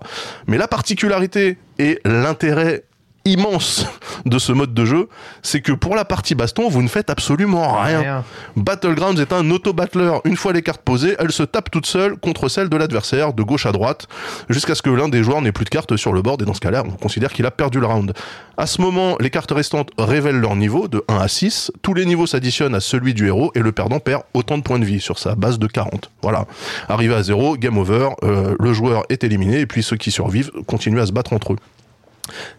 Mais 0.47 0.57
la 0.57 0.69
particularité 0.69 1.59
et 1.79 1.99
l'intérêt 2.05 2.85
immense 3.25 3.87
de 4.27 4.39
ce 4.39 4.53
mode 4.53 4.75
de 4.75 4.85
jeu, 4.85 5.09
c'est 5.43 5.61
que 5.61 5.73
pour 5.73 5.95
la 5.95 6.05
partie 6.05 6.35
baston, 6.35 6.69
vous 6.69 6.83
ne 6.83 6.89
faites 6.89 7.11
absolument 7.11 7.81
rien. 7.81 8.01
Rien. 8.01 8.25
Battlegrounds 8.57 9.21
est 9.21 9.33
un 9.33 9.51
auto-battler. 9.51 10.19
Une 10.25 10.37
fois 10.37 10.53
les 10.53 10.63
cartes 10.63 10.83
posées, 10.83 11.17
elles 11.19 11.33
se 11.33 11.43
tapent 11.43 11.71
toutes 11.71 11.87
seules 11.87 12.17
contre 12.17 12.49
celles 12.49 12.69
de 12.69 12.77
l'adversaire, 12.77 13.33
de 13.33 13.43
gauche 13.43 13.67
à 13.67 13.73
droite, 13.73 14.07
jusqu'à 14.49 14.75
ce 14.75 14.83
que 14.83 14.91
l'un 14.91 15.09
des 15.09 15.23
joueurs 15.23 15.41
n'ait 15.43 15.53
plus 15.53 15.65
de 15.65 15.71
cartes 15.71 15.97
sur 15.97 16.13
le 16.13 16.23
board, 16.23 16.43
et 16.43 16.45
dans 16.45 16.55
ce 16.55 16.61
cas-là, 16.61 16.83
on 16.87 16.91
considère 16.91 17.33
qu'il 17.33 17.47
a 17.47 17.51
perdu 17.51 17.81
le 17.81 17.87
round. 17.87 18.13
À 18.57 18.67
ce 18.67 18.81
moment, 18.81 19.17
les 19.21 19.31
cartes 19.31 19.51
restantes 19.51 19.91
révèlent 19.99 20.41
leur 20.41 20.57
niveau, 20.57 20.89
de 20.89 21.03
1 21.09 21.17
à 21.17 21.29
6. 21.29 21.73
Tous 21.83 21.95
les 21.95 22.07
niveaux 22.07 22.27
s'additionnent 22.27 22.75
à 22.75 22.81
celui 22.81 23.15
du 23.15 23.27
héros, 23.27 23.51
et 23.55 23.61
le 23.61 23.73
perdant 23.73 24.01
perd 24.01 24.23
autant 24.35 24.59
de 24.59 24.63
points 24.63 24.79
de 24.79 24.85
vie, 24.85 25.01
sur 25.01 25.19
sa 25.19 25.35
base 25.35 25.59
de 25.59 25.67
40. 25.67 26.11
Voilà. 26.23 26.47
Arrivé 26.89 27.15
à 27.15 27.23
0, 27.23 27.57
game 27.57 27.79
over, 27.79 28.11
euh, 28.23 28.55
le 28.59 28.73
joueur 28.73 29.05
est 29.09 29.25
éliminé, 29.25 29.61
et 29.61 29.67
puis 29.67 29.83
ceux 29.83 29.97
qui 29.97 30.11
survivent 30.11 30.51
continuent 30.67 31.01
à 31.01 31.07
se 31.07 31.13
battre 31.13 31.33
entre 31.33 31.55
eux. 31.55 31.59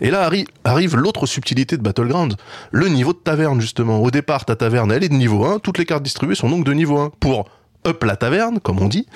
Et 0.02 0.12
là 0.12 0.30
arri- 0.30 0.48
arrive 0.64 0.96
l'autre 0.96 1.26
subtilité 1.26 1.78
de 1.78 1.82
Battlegrounds, 1.82 2.36
le 2.72 2.88
niveau 2.88 3.14
de 3.14 3.18
taverne 3.18 3.60
justement. 3.62 4.00
Au 4.00 4.12
départ, 4.12 4.46
ta 4.46 4.56
taverne, 4.56 4.92
elle 4.92 5.04
est 5.04 5.10
de 5.10 5.14
niveau 5.16 5.46
1, 5.46 5.60
toutes 5.60 5.78
les 5.78 5.86
cartes 5.86 6.04
distribuées 6.04 6.36
sont 6.36 6.50
donc 6.50 6.66
de 6.66 6.74
niveau 6.74 6.98
1. 7.00 7.12
Pour 7.20 7.46
up 7.86 8.04
la 8.04 8.16
taverne, 8.16 8.60
comme 8.60 8.80
on 8.82 8.88
dit, 8.88 9.08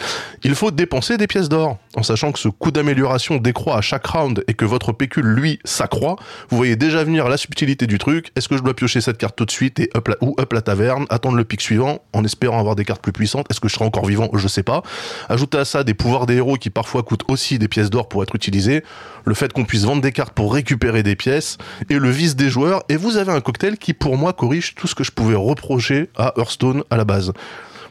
il 0.44 0.56
faut 0.56 0.72
dépenser 0.72 1.18
des 1.18 1.28
pièces 1.28 1.50
d'or. 1.50 1.78
En 1.96 2.04
sachant 2.04 2.32
que 2.32 2.40
ce 2.40 2.48
coût 2.48 2.72
d'amélioration 2.72 3.38
décroît 3.38 3.78
à 3.78 3.82
chaque 3.82 4.06
round 4.06 4.44
et 4.48 4.54
que 4.54 4.66
votre 4.66 4.92
pécule, 4.92 5.26
lui, 5.26 5.60
s'accroît, 5.66 6.16
vous 6.50 6.58
voyez 6.58 6.76
déjà 6.76 7.04
venir 7.04 7.28
la 7.28 7.38
subtilité 7.38 7.88
du 7.88 7.98
truc. 7.98 8.32
Est-ce 8.36 8.48
que 8.48 8.58
je 8.58 8.64
dois 8.64 8.76
piocher 8.76 9.02
cette 9.02 9.18
carte 9.18 9.36
tout 9.36 9.46
de 9.46 9.52
suite 9.52 9.80
et 9.80 9.90
up 9.96 10.08
la, 10.08 10.16
ou 10.22 10.36
up 10.40 10.54
la 10.54 10.62
taverne, 10.62 11.06
attendre 11.10 11.36
le 11.36 11.44
pic 11.44 11.62
suivant 11.62 12.00
en 12.14 12.24
espérant 12.24 12.60
avoir 12.60 12.76
des 12.76 12.86
cartes 12.86 13.02
plus 13.02 13.12
puissantes? 13.12 13.48
Est-ce 13.50 13.60
que 13.60 13.68
je 13.68 13.74
serai 13.74 13.86
encore 13.86 14.06
vivant? 14.06 14.30
Je 14.34 14.48
sais 14.48 14.64
pas. 14.64 14.84
Ajoutez 15.30 15.58
à 15.58 15.66
ça 15.66 15.84
des 15.84 15.94
pouvoirs 15.94 16.26
des 16.26 16.36
héros 16.36 16.56
qui 16.56 16.70
parfois 16.70 17.04
coûtent 17.04 17.26
aussi 17.28 17.60
des 17.60 17.68
pièces 17.68 17.90
d'or 17.90 18.08
pour 18.08 18.24
être 18.24 18.36
utilisés, 18.36 18.84
le 19.26 19.34
fait 19.34 19.52
qu'on 19.54 19.66
puisse 19.66 19.84
vendre 19.84 20.02
des 20.02 20.12
cartes 20.12 20.34
pour 20.34 20.54
récupérer 20.54 21.04
des 21.04 21.16
pièces 21.16 21.58
et 21.90 21.98
le 21.98 22.10
vice 22.10 22.36
des 22.36 22.50
joueurs 22.50 22.84
et 22.90 22.96
vous 22.96 23.18
avez 23.18 23.32
un 23.32 23.42
cocktail 23.42 23.78
qui 23.78 23.94
pour 23.94 24.18
moi 24.18 24.34
corrige 24.34 24.76
tout 24.76 24.88
ce 24.88 24.96
que 24.96 25.04
je 25.04 25.12
pouvais 25.12 25.36
reprocher 25.36 26.10
à 26.18 26.34
Hearthstone 26.38 26.84
à 26.90 26.98
la 26.98 27.06
base 27.06 27.34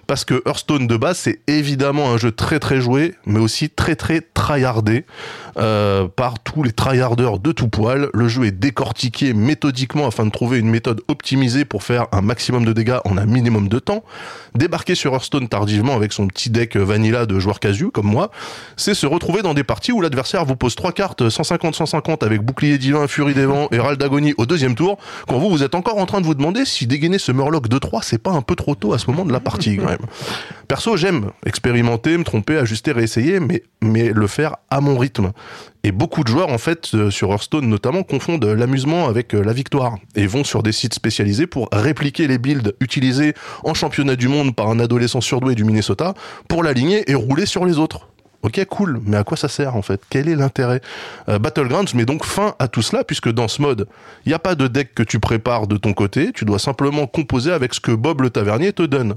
parce 0.08 0.24
que 0.24 0.42
Hearthstone 0.46 0.88
de 0.88 0.96
base 0.96 1.18
c'est 1.18 1.38
évidemment 1.46 2.10
un 2.10 2.16
jeu 2.16 2.32
très 2.32 2.58
très 2.58 2.80
joué 2.80 3.14
mais 3.26 3.38
aussi 3.38 3.70
très 3.70 3.94
très 3.94 4.20
tryhardé 4.20 5.04
euh, 5.58 6.08
par 6.08 6.40
tous 6.40 6.64
les 6.64 6.72
tryharders 6.72 7.38
de 7.38 7.52
tout 7.52 7.68
poil. 7.68 8.08
Le 8.12 8.26
jeu 8.26 8.44
est 8.44 8.50
décortiqué 8.52 9.34
méthodiquement 9.34 10.06
afin 10.06 10.24
de 10.24 10.30
trouver 10.30 10.58
une 10.58 10.70
méthode 10.70 11.02
optimisée 11.08 11.64
pour 11.64 11.84
faire 11.84 12.06
un 12.10 12.22
maximum 12.22 12.64
de 12.64 12.72
dégâts 12.72 12.98
en 13.04 13.18
un 13.18 13.26
minimum 13.26 13.68
de 13.68 13.78
temps. 13.78 14.02
Débarquer 14.54 14.94
sur 14.94 15.12
Hearthstone 15.12 15.48
tardivement 15.48 15.94
avec 15.94 16.12
son 16.12 16.26
petit 16.26 16.50
deck 16.50 16.76
vanilla 16.76 17.26
de 17.26 17.38
joueurs 17.38 17.60
casu 17.60 17.90
comme 17.90 18.06
moi 18.06 18.30
c'est 18.76 18.94
se 18.94 19.06
retrouver 19.06 19.42
dans 19.42 19.54
des 19.54 19.64
parties 19.64 19.92
où 19.92 20.00
l'adversaire 20.00 20.44
vous 20.44 20.56
pose 20.56 20.74
trois 20.74 20.92
cartes 20.92 21.22
150-150 21.22 22.24
avec 22.24 22.42
bouclier 22.42 22.78
divin, 22.78 23.06
furie 23.06 23.34
des 23.34 23.46
vents 23.46 23.68
et 23.70 23.78
râle 23.78 23.96
d'agonie 23.96 24.34
au 24.38 24.46
deuxième 24.46 24.74
tour, 24.74 24.98
quand 25.28 25.38
vous, 25.38 25.50
vous 25.50 25.62
êtes 25.62 25.74
encore 25.74 25.98
en 25.98 26.06
train 26.06 26.20
de 26.20 26.26
vous 26.26 26.34
demander 26.34 26.64
si 26.64 26.86
dégainer 26.86 27.18
ce 27.18 27.32
Murloc 27.32 27.68
2-3, 27.68 28.00
c'est 28.02 28.22
pas 28.22 28.30
un 28.30 28.42
peu 28.42 28.54
trop 28.56 28.74
tôt 28.74 28.92
à 28.92 28.98
ce 28.98 29.10
moment 29.10 29.24
de 29.24 29.32
la 29.32 29.40
partie, 29.40 29.78
Perso, 30.68 30.96
j'aime 30.96 31.30
expérimenter, 31.46 32.16
me 32.18 32.24
tromper, 32.24 32.58
ajuster, 32.58 32.92
réessayer, 32.92 33.40
mais, 33.40 33.62
mais 33.80 34.10
le 34.10 34.26
faire 34.26 34.56
à 34.70 34.80
mon 34.80 34.98
rythme. 34.98 35.32
Et 35.84 35.92
beaucoup 35.92 36.24
de 36.24 36.28
joueurs, 36.28 36.50
en 36.50 36.58
fait, 36.58 36.90
euh, 36.94 37.10
sur 37.10 37.30
Hearthstone 37.30 37.66
notamment, 37.66 38.02
confondent 38.02 38.44
l'amusement 38.44 39.08
avec 39.08 39.34
euh, 39.34 39.42
la 39.42 39.52
victoire 39.52 39.96
et 40.14 40.26
vont 40.26 40.44
sur 40.44 40.62
des 40.62 40.72
sites 40.72 40.94
spécialisés 40.94 41.46
pour 41.46 41.68
répliquer 41.72 42.26
les 42.26 42.38
builds 42.38 42.74
utilisés 42.80 43.34
en 43.64 43.74
championnat 43.74 44.16
du 44.16 44.28
monde 44.28 44.54
par 44.54 44.68
un 44.68 44.80
adolescent 44.80 45.20
surdoué 45.20 45.54
du 45.54 45.64
Minnesota 45.64 46.14
pour 46.48 46.62
l'aligner 46.62 47.10
et 47.10 47.14
rouler 47.14 47.46
sur 47.46 47.64
les 47.64 47.78
autres. 47.78 48.08
Ok, 48.48 48.64
cool, 48.64 48.98
mais 49.04 49.18
à 49.18 49.24
quoi 49.24 49.36
ça 49.36 49.48
sert 49.48 49.76
en 49.76 49.82
fait? 49.82 50.00
Quel 50.08 50.26
est 50.26 50.34
l'intérêt? 50.34 50.80
Euh, 51.28 51.38
Battlegrounds 51.38 51.94
met 51.94 52.06
donc 52.06 52.24
fin 52.24 52.54
à 52.58 52.66
tout 52.66 52.80
cela 52.80 53.04
puisque 53.04 53.30
dans 53.30 53.46
ce 53.46 53.60
mode, 53.60 53.86
il 54.24 54.30
n'y 54.30 54.34
a 54.34 54.38
pas 54.38 54.54
de 54.54 54.66
deck 54.68 54.94
que 54.94 55.02
tu 55.02 55.20
prépares 55.20 55.66
de 55.66 55.76
ton 55.76 55.92
côté, 55.92 56.32
tu 56.32 56.46
dois 56.46 56.58
simplement 56.58 57.06
composer 57.06 57.52
avec 57.52 57.74
ce 57.74 57.80
que 57.80 57.92
Bob 57.92 58.22
le 58.22 58.30
tavernier 58.30 58.72
te 58.72 58.82
donne. 58.82 59.16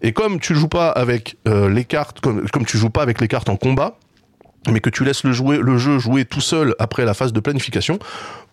Et 0.00 0.12
comme 0.12 0.38
tu 0.38 0.54
joues 0.54 0.68
pas 0.68 0.90
avec 0.90 1.38
euh, 1.48 1.68
les 1.68 1.84
cartes, 1.84 2.20
comme, 2.20 2.46
tu 2.64 2.78
joues 2.78 2.88
pas 2.88 3.02
avec 3.02 3.20
les 3.20 3.26
cartes 3.26 3.48
en 3.48 3.56
combat, 3.56 3.98
mais 4.70 4.78
que 4.78 4.90
tu 4.90 5.02
laisses 5.02 5.24
le 5.24 5.32
jeu 5.32 5.98
jouer 5.98 6.24
tout 6.24 6.40
seul 6.40 6.76
après 6.78 7.04
la 7.04 7.14
phase 7.14 7.32
de 7.32 7.40
planification, 7.40 7.98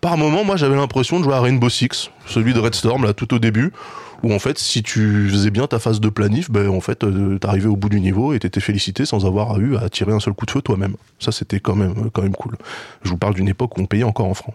par 0.00 0.16
moment, 0.16 0.42
moi 0.42 0.56
j'avais 0.56 0.74
l'impression 0.74 1.20
de 1.20 1.24
jouer 1.24 1.34
à 1.34 1.40
Rainbow 1.40 1.68
Six, 1.68 2.10
celui 2.26 2.52
de 2.52 2.58
Red 2.58 2.74
Storm, 2.74 3.04
là, 3.04 3.12
tout 3.12 3.32
au 3.32 3.38
début, 3.38 3.72
où 4.26 4.32
en 4.32 4.38
fait, 4.38 4.58
si 4.58 4.82
tu 4.82 5.28
faisais 5.30 5.50
bien 5.50 5.66
ta 5.66 5.78
phase 5.78 6.00
de 6.00 6.08
planif, 6.08 6.50
ben 6.50 6.68
en 6.68 6.80
fait, 6.80 7.04
euh, 7.04 7.38
t'arrivais 7.38 7.68
au 7.68 7.76
bout 7.76 7.88
du 7.88 8.00
niveau 8.00 8.34
et 8.34 8.38
t'étais 8.38 8.60
félicité 8.60 9.06
sans 9.06 9.24
avoir 9.24 9.58
eu 9.60 9.76
à 9.76 9.88
tirer 9.88 10.12
un 10.12 10.20
seul 10.20 10.34
coup 10.34 10.46
de 10.46 10.50
feu 10.50 10.60
toi-même. 10.60 10.96
Ça, 11.18 11.32
c'était 11.32 11.60
quand 11.60 11.76
même, 11.76 12.10
quand 12.12 12.22
même 12.22 12.34
cool. 12.34 12.56
Je 13.02 13.10
vous 13.10 13.16
parle 13.16 13.34
d'une 13.34 13.48
époque 13.48 13.78
où 13.78 13.82
on 13.82 13.86
payait 13.86 14.04
encore 14.04 14.26
en 14.26 14.34
francs. 14.34 14.54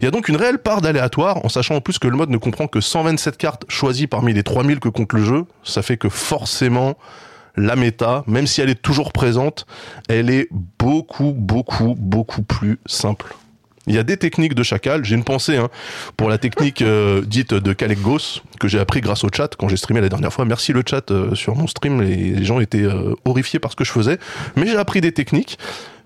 Il 0.00 0.04
y 0.04 0.08
a 0.08 0.10
donc 0.10 0.28
une 0.28 0.36
réelle 0.36 0.58
part 0.58 0.80
d'aléatoire, 0.80 1.44
en 1.44 1.48
sachant 1.48 1.74
en 1.74 1.80
plus 1.80 1.98
que 1.98 2.06
le 2.06 2.16
mode 2.16 2.30
ne 2.30 2.36
comprend 2.36 2.68
que 2.68 2.80
127 2.80 3.36
cartes 3.36 3.64
choisies 3.68 4.06
parmi 4.06 4.32
les 4.32 4.44
3000 4.44 4.78
que 4.78 4.88
compte 4.88 5.12
le 5.12 5.24
jeu. 5.24 5.44
Ça 5.64 5.82
fait 5.82 5.96
que 5.96 6.08
forcément, 6.08 6.96
la 7.56 7.74
méta, 7.74 8.22
même 8.28 8.46
si 8.46 8.60
elle 8.60 8.70
est 8.70 8.80
toujours 8.80 9.12
présente, 9.12 9.66
elle 10.08 10.30
est 10.30 10.48
beaucoup, 10.78 11.32
beaucoup, 11.36 11.96
beaucoup 11.98 12.42
plus 12.42 12.78
simple. 12.86 13.34
Il 13.88 13.94
y 13.94 13.98
a 13.98 14.02
des 14.02 14.16
techniques 14.16 14.54
de 14.54 14.62
chacal. 14.62 15.04
J'ai 15.04 15.14
une 15.14 15.24
pensée 15.24 15.56
hein, 15.56 15.68
pour 16.16 16.28
la 16.28 16.38
technique 16.38 16.82
euh, 16.82 17.22
dite 17.22 17.54
de 17.54 17.72
Kalekgos 17.72 18.42
que 18.60 18.68
j'ai 18.68 18.78
appris 18.78 19.00
grâce 19.00 19.24
au 19.24 19.28
chat 19.34 19.54
quand 19.56 19.68
j'ai 19.68 19.76
streamé 19.76 20.00
la 20.00 20.08
dernière 20.08 20.32
fois. 20.32 20.44
Merci 20.44 20.72
le 20.72 20.82
chat 20.86 21.10
euh, 21.10 21.34
sur 21.34 21.56
mon 21.56 21.66
stream. 21.66 22.02
Les, 22.02 22.16
les 22.16 22.44
gens 22.44 22.60
étaient 22.60 22.82
euh, 22.82 23.14
horrifiés 23.24 23.58
par 23.58 23.72
ce 23.72 23.76
que 23.76 23.84
je 23.84 23.92
faisais, 23.92 24.18
mais 24.56 24.66
j'ai 24.66 24.76
appris 24.76 25.00
des 25.00 25.12
techniques. 25.12 25.58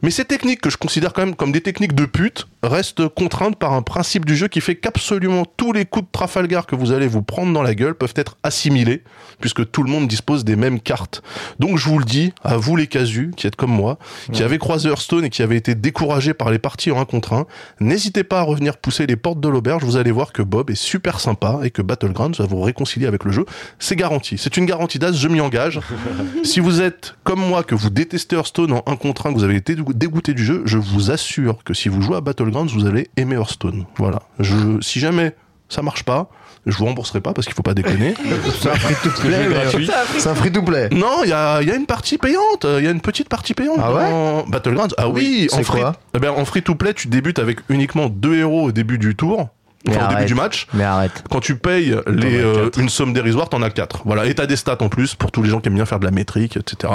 Mais 0.03 0.11
ces 0.11 0.25
techniques 0.25 0.61
que 0.61 0.71
je 0.71 0.77
considère 0.77 1.13
quand 1.13 1.25
même 1.25 1.37
comme 1.37 1.53
des 1.53 1.61
techniques 1.61 1.95
de 1.95 2.07
pute 2.07 2.49
restent 2.65 3.09
contraintes 3.09 3.57
par 3.57 3.73
un 3.73 3.83
principe 3.83 4.25
du 4.25 4.37
jeu 4.37 4.49
qui 4.49 4.61
fait 4.61 4.75
qu'absolument 4.75 5.45
tous 5.57 5.73
les 5.73 5.85
coups 5.85 6.07
de 6.07 6.11
Trafalgar 6.11 6.67
que 6.67 6.75
vous 6.75 6.93
allez 6.93 7.07
vous 7.07 7.23
prendre 7.23 7.53
dans 7.53 7.63
la 7.63 7.75
gueule 7.75 7.95
peuvent 7.95 8.15
être 8.17 8.37
assimilés 8.43 9.03
puisque 9.41 9.71
tout 9.71 9.83
le 9.83 9.91
monde 9.91 10.09
dispose 10.09 10.45
des 10.45 10.57
mêmes 10.57 10.81
cartes. 10.81 11.23
Donc 11.59 11.79
je 11.79 11.89
vous 11.89 11.99
le 11.99 12.05
dis, 12.05 12.33
à 12.43 12.57
vous 12.57 12.77
les 12.77 12.87
casus 12.87 13.31
qui 13.37 13.47
êtes 13.47 13.57
comme 13.57 13.71
moi, 13.71 13.99
qui 14.33 14.43
avez 14.43 14.59
croisé 14.59 14.89
Hearthstone 14.89 15.25
et 15.25 15.31
qui 15.31 15.43
avez 15.43 15.57
été 15.57 15.75
découragés 15.75 16.35
par 16.35 16.51
les 16.51 16.59
parties 16.59 16.91
en 16.91 17.01
1 17.01 17.05
contre 17.05 17.33
1, 17.33 17.47
n'hésitez 17.81 18.25
pas 18.25 18.41
à 18.41 18.43
revenir 18.43 18.77
pousser 18.77 19.07
les 19.07 19.17
portes 19.17 19.41
de 19.41 19.49
l'auberge, 19.49 19.85
vous 19.85 19.97
allez 19.97 20.13
voir 20.13 20.33
que 20.33 20.43
Bob 20.43 20.71
est 20.71 20.75
super 20.75 21.21
sympa 21.21 21.61
et 21.63 21.71
que 21.71 21.83
Battlegrounds 21.83 22.39
va 22.39 22.47
vous 22.47 22.61
réconcilier 22.61 23.07
avec 23.07 23.25
le 23.25 23.33
jeu. 23.33 23.45
C'est 23.79 23.97
garanti. 23.97 24.37
C'est 24.39 24.57
une 24.57 24.67
garantie 24.67 24.99
d'as, 24.99 25.13
je 25.13 25.29
m'y 25.29 25.41
engage. 25.41 25.81
si 26.45 26.61
vous 26.61 26.81
êtes 26.81 27.15
comme 27.25 27.41
moi, 27.41 27.63
que 27.63 27.75
vous 27.75 27.91
détestez 27.91 28.37
Hearthstone 28.37 28.73
en 28.73 28.83
1 28.87 28.97
contre 28.97 29.27
1, 29.27 29.33
que 29.33 29.39
vous 29.39 29.45
avez 29.45 29.57
été 29.57 29.75
dégoûté 29.93 30.35
du 30.35 30.45
jeu, 30.45 30.63
je 30.65 30.79
vous 30.79 31.11
assure 31.11 31.65
que 31.65 31.75
si 31.75 31.89
vous 31.89 32.03
jouez 32.03 32.17
à 32.17 32.21
Battlegrounds, 32.21 32.73
vous 32.73 32.87
allez 32.87 33.09
aimer 33.17 33.37
Hearthstone. 33.37 33.85
Voilà. 33.97 34.21
Je, 34.39 34.81
si 34.81 35.01
jamais 35.01 35.35
ça 35.69 35.83
marche 35.83 36.03
pas, 36.05 36.29
je 36.67 36.77
vous 36.77 36.85
rembourserai 36.85 37.21
pas 37.21 37.33
parce 37.33 37.47
qu'il 37.47 37.55
faut 37.55 37.63
pas 37.63 37.75
déconner. 37.75 38.15
C'est 38.61 38.71
un 38.71 38.75
free 38.75 38.95
to 39.03 39.11
play. 39.21 39.49
gratuit. 39.49 39.91
C'est 40.19 40.29
un 40.29 40.35
free 40.35 40.53
to 40.53 40.63
play. 40.63 40.89
non, 40.91 41.25
il 41.25 41.31
y 41.31 41.33
a, 41.33 41.61
il 41.63 41.69
y 41.69 41.71
a 41.71 41.75
une 41.75 41.87
partie 41.87 42.19
payante. 42.19 42.67
Il 42.79 42.85
y 42.85 42.87
a 42.87 42.91
une 42.91 43.01
petite 43.01 43.29
partie 43.29 43.55
payante 43.55 43.79
Ah 43.83 43.93
ouais 43.93 44.11
dans 44.11 44.45
Battlegrounds. 44.47 44.95
Ah 44.99 45.09
oui, 45.09 45.49
en 45.53 45.63
free, 45.63 45.81
quoi 45.81 45.95
eh 46.15 46.19
ben, 46.19 46.31
en 46.31 46.45
free 46.45 46.63
to 46.63 46.75
play, 46.75 46.95
tu 46.95 47.09
débutes 47.09 47.39
avec 47.39 47.61
uniquement 47.69 48.09
deux 48.09 48.37
héros 48.37 48.65
au 48.65 48.73
début 48.73 48.99
du 48.99 49.17
tour. 49.17 49.49
Enfin, 49.89 50.07
au 50.07 50.09
début 50.11 50.25
du 50.27 50.35
match. 50.35 50.69
Mais 50.75 50.85
arrête. 50.85 51.25
Quand 51.31 51.41
tu 51.41 51.57
payes 51.57 51.97
les, 52.07 52.39
euh, 52.39 52.71
une 52.79 52.89
somme 52.89 53.13
dérisoire, 53.13 53.49
t'en 53.49 53.63
as 53.63 53.71
4. 53.71 54.03
Voilà. 54.05 54.27
Et 54.27 54.35
t'as 54.35 54.47
des 54.47 54.57
stats 54.57 54.79
en 54.81 54.89
plus 54.89 55.15
pour 55.17 55.33
tous 55.33 55.43
les 55.43 55.51
gens 55.51 55.61
qui 55.61 55.69
aiment 55.69 55.75
bien 55.75 55.87
faire 55.87 55.99
de 55.99 56.05
la 56.05 56.11
métrique, 56.13 56.57
etc. 56.57 56.93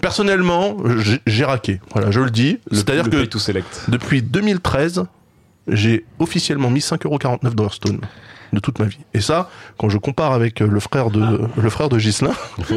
Personnellement, 0.00 0.76
j'ai- 1.26 1.44
raqué. 1.44 1.80
Voilà, 1.92 2.10
je 2.10 2.20
le 2.20 2.30
dis. 2.30 2.58
C'est-à-dire 2.72 3.04
que 3.04 3.10
pay 3.16 3.28
to 3.28 3.38
select. 3.38 3.84
depuis 3.88 4.22
2013, 4.22 5.04
j'ai 5.68 6.04
officiellement 6.18 6.70
mis 6.70 6.80
5,49€ 6.80 7.54
dans 7.54 7.64
Hearthstone 7.64 8.00
de 8.52 8.58
toute 8.60 8.78
ma 8.78 8.86
vie. 8.86 8.98
Et 9.12 9.20
ça, 9.20 9.50
quand 9.78 9.88
je 9.88 9.98
compare 9.98 10.32
avec 10.32 10.62
euh, 10.62 10.66
le 10.66 10.80
frère 10.80 11.10
de, 11.10 11.40
le 11.60 11.70
frère 11.70 11.88
de 11.88 11.98
Ghislain, 11.98 12.32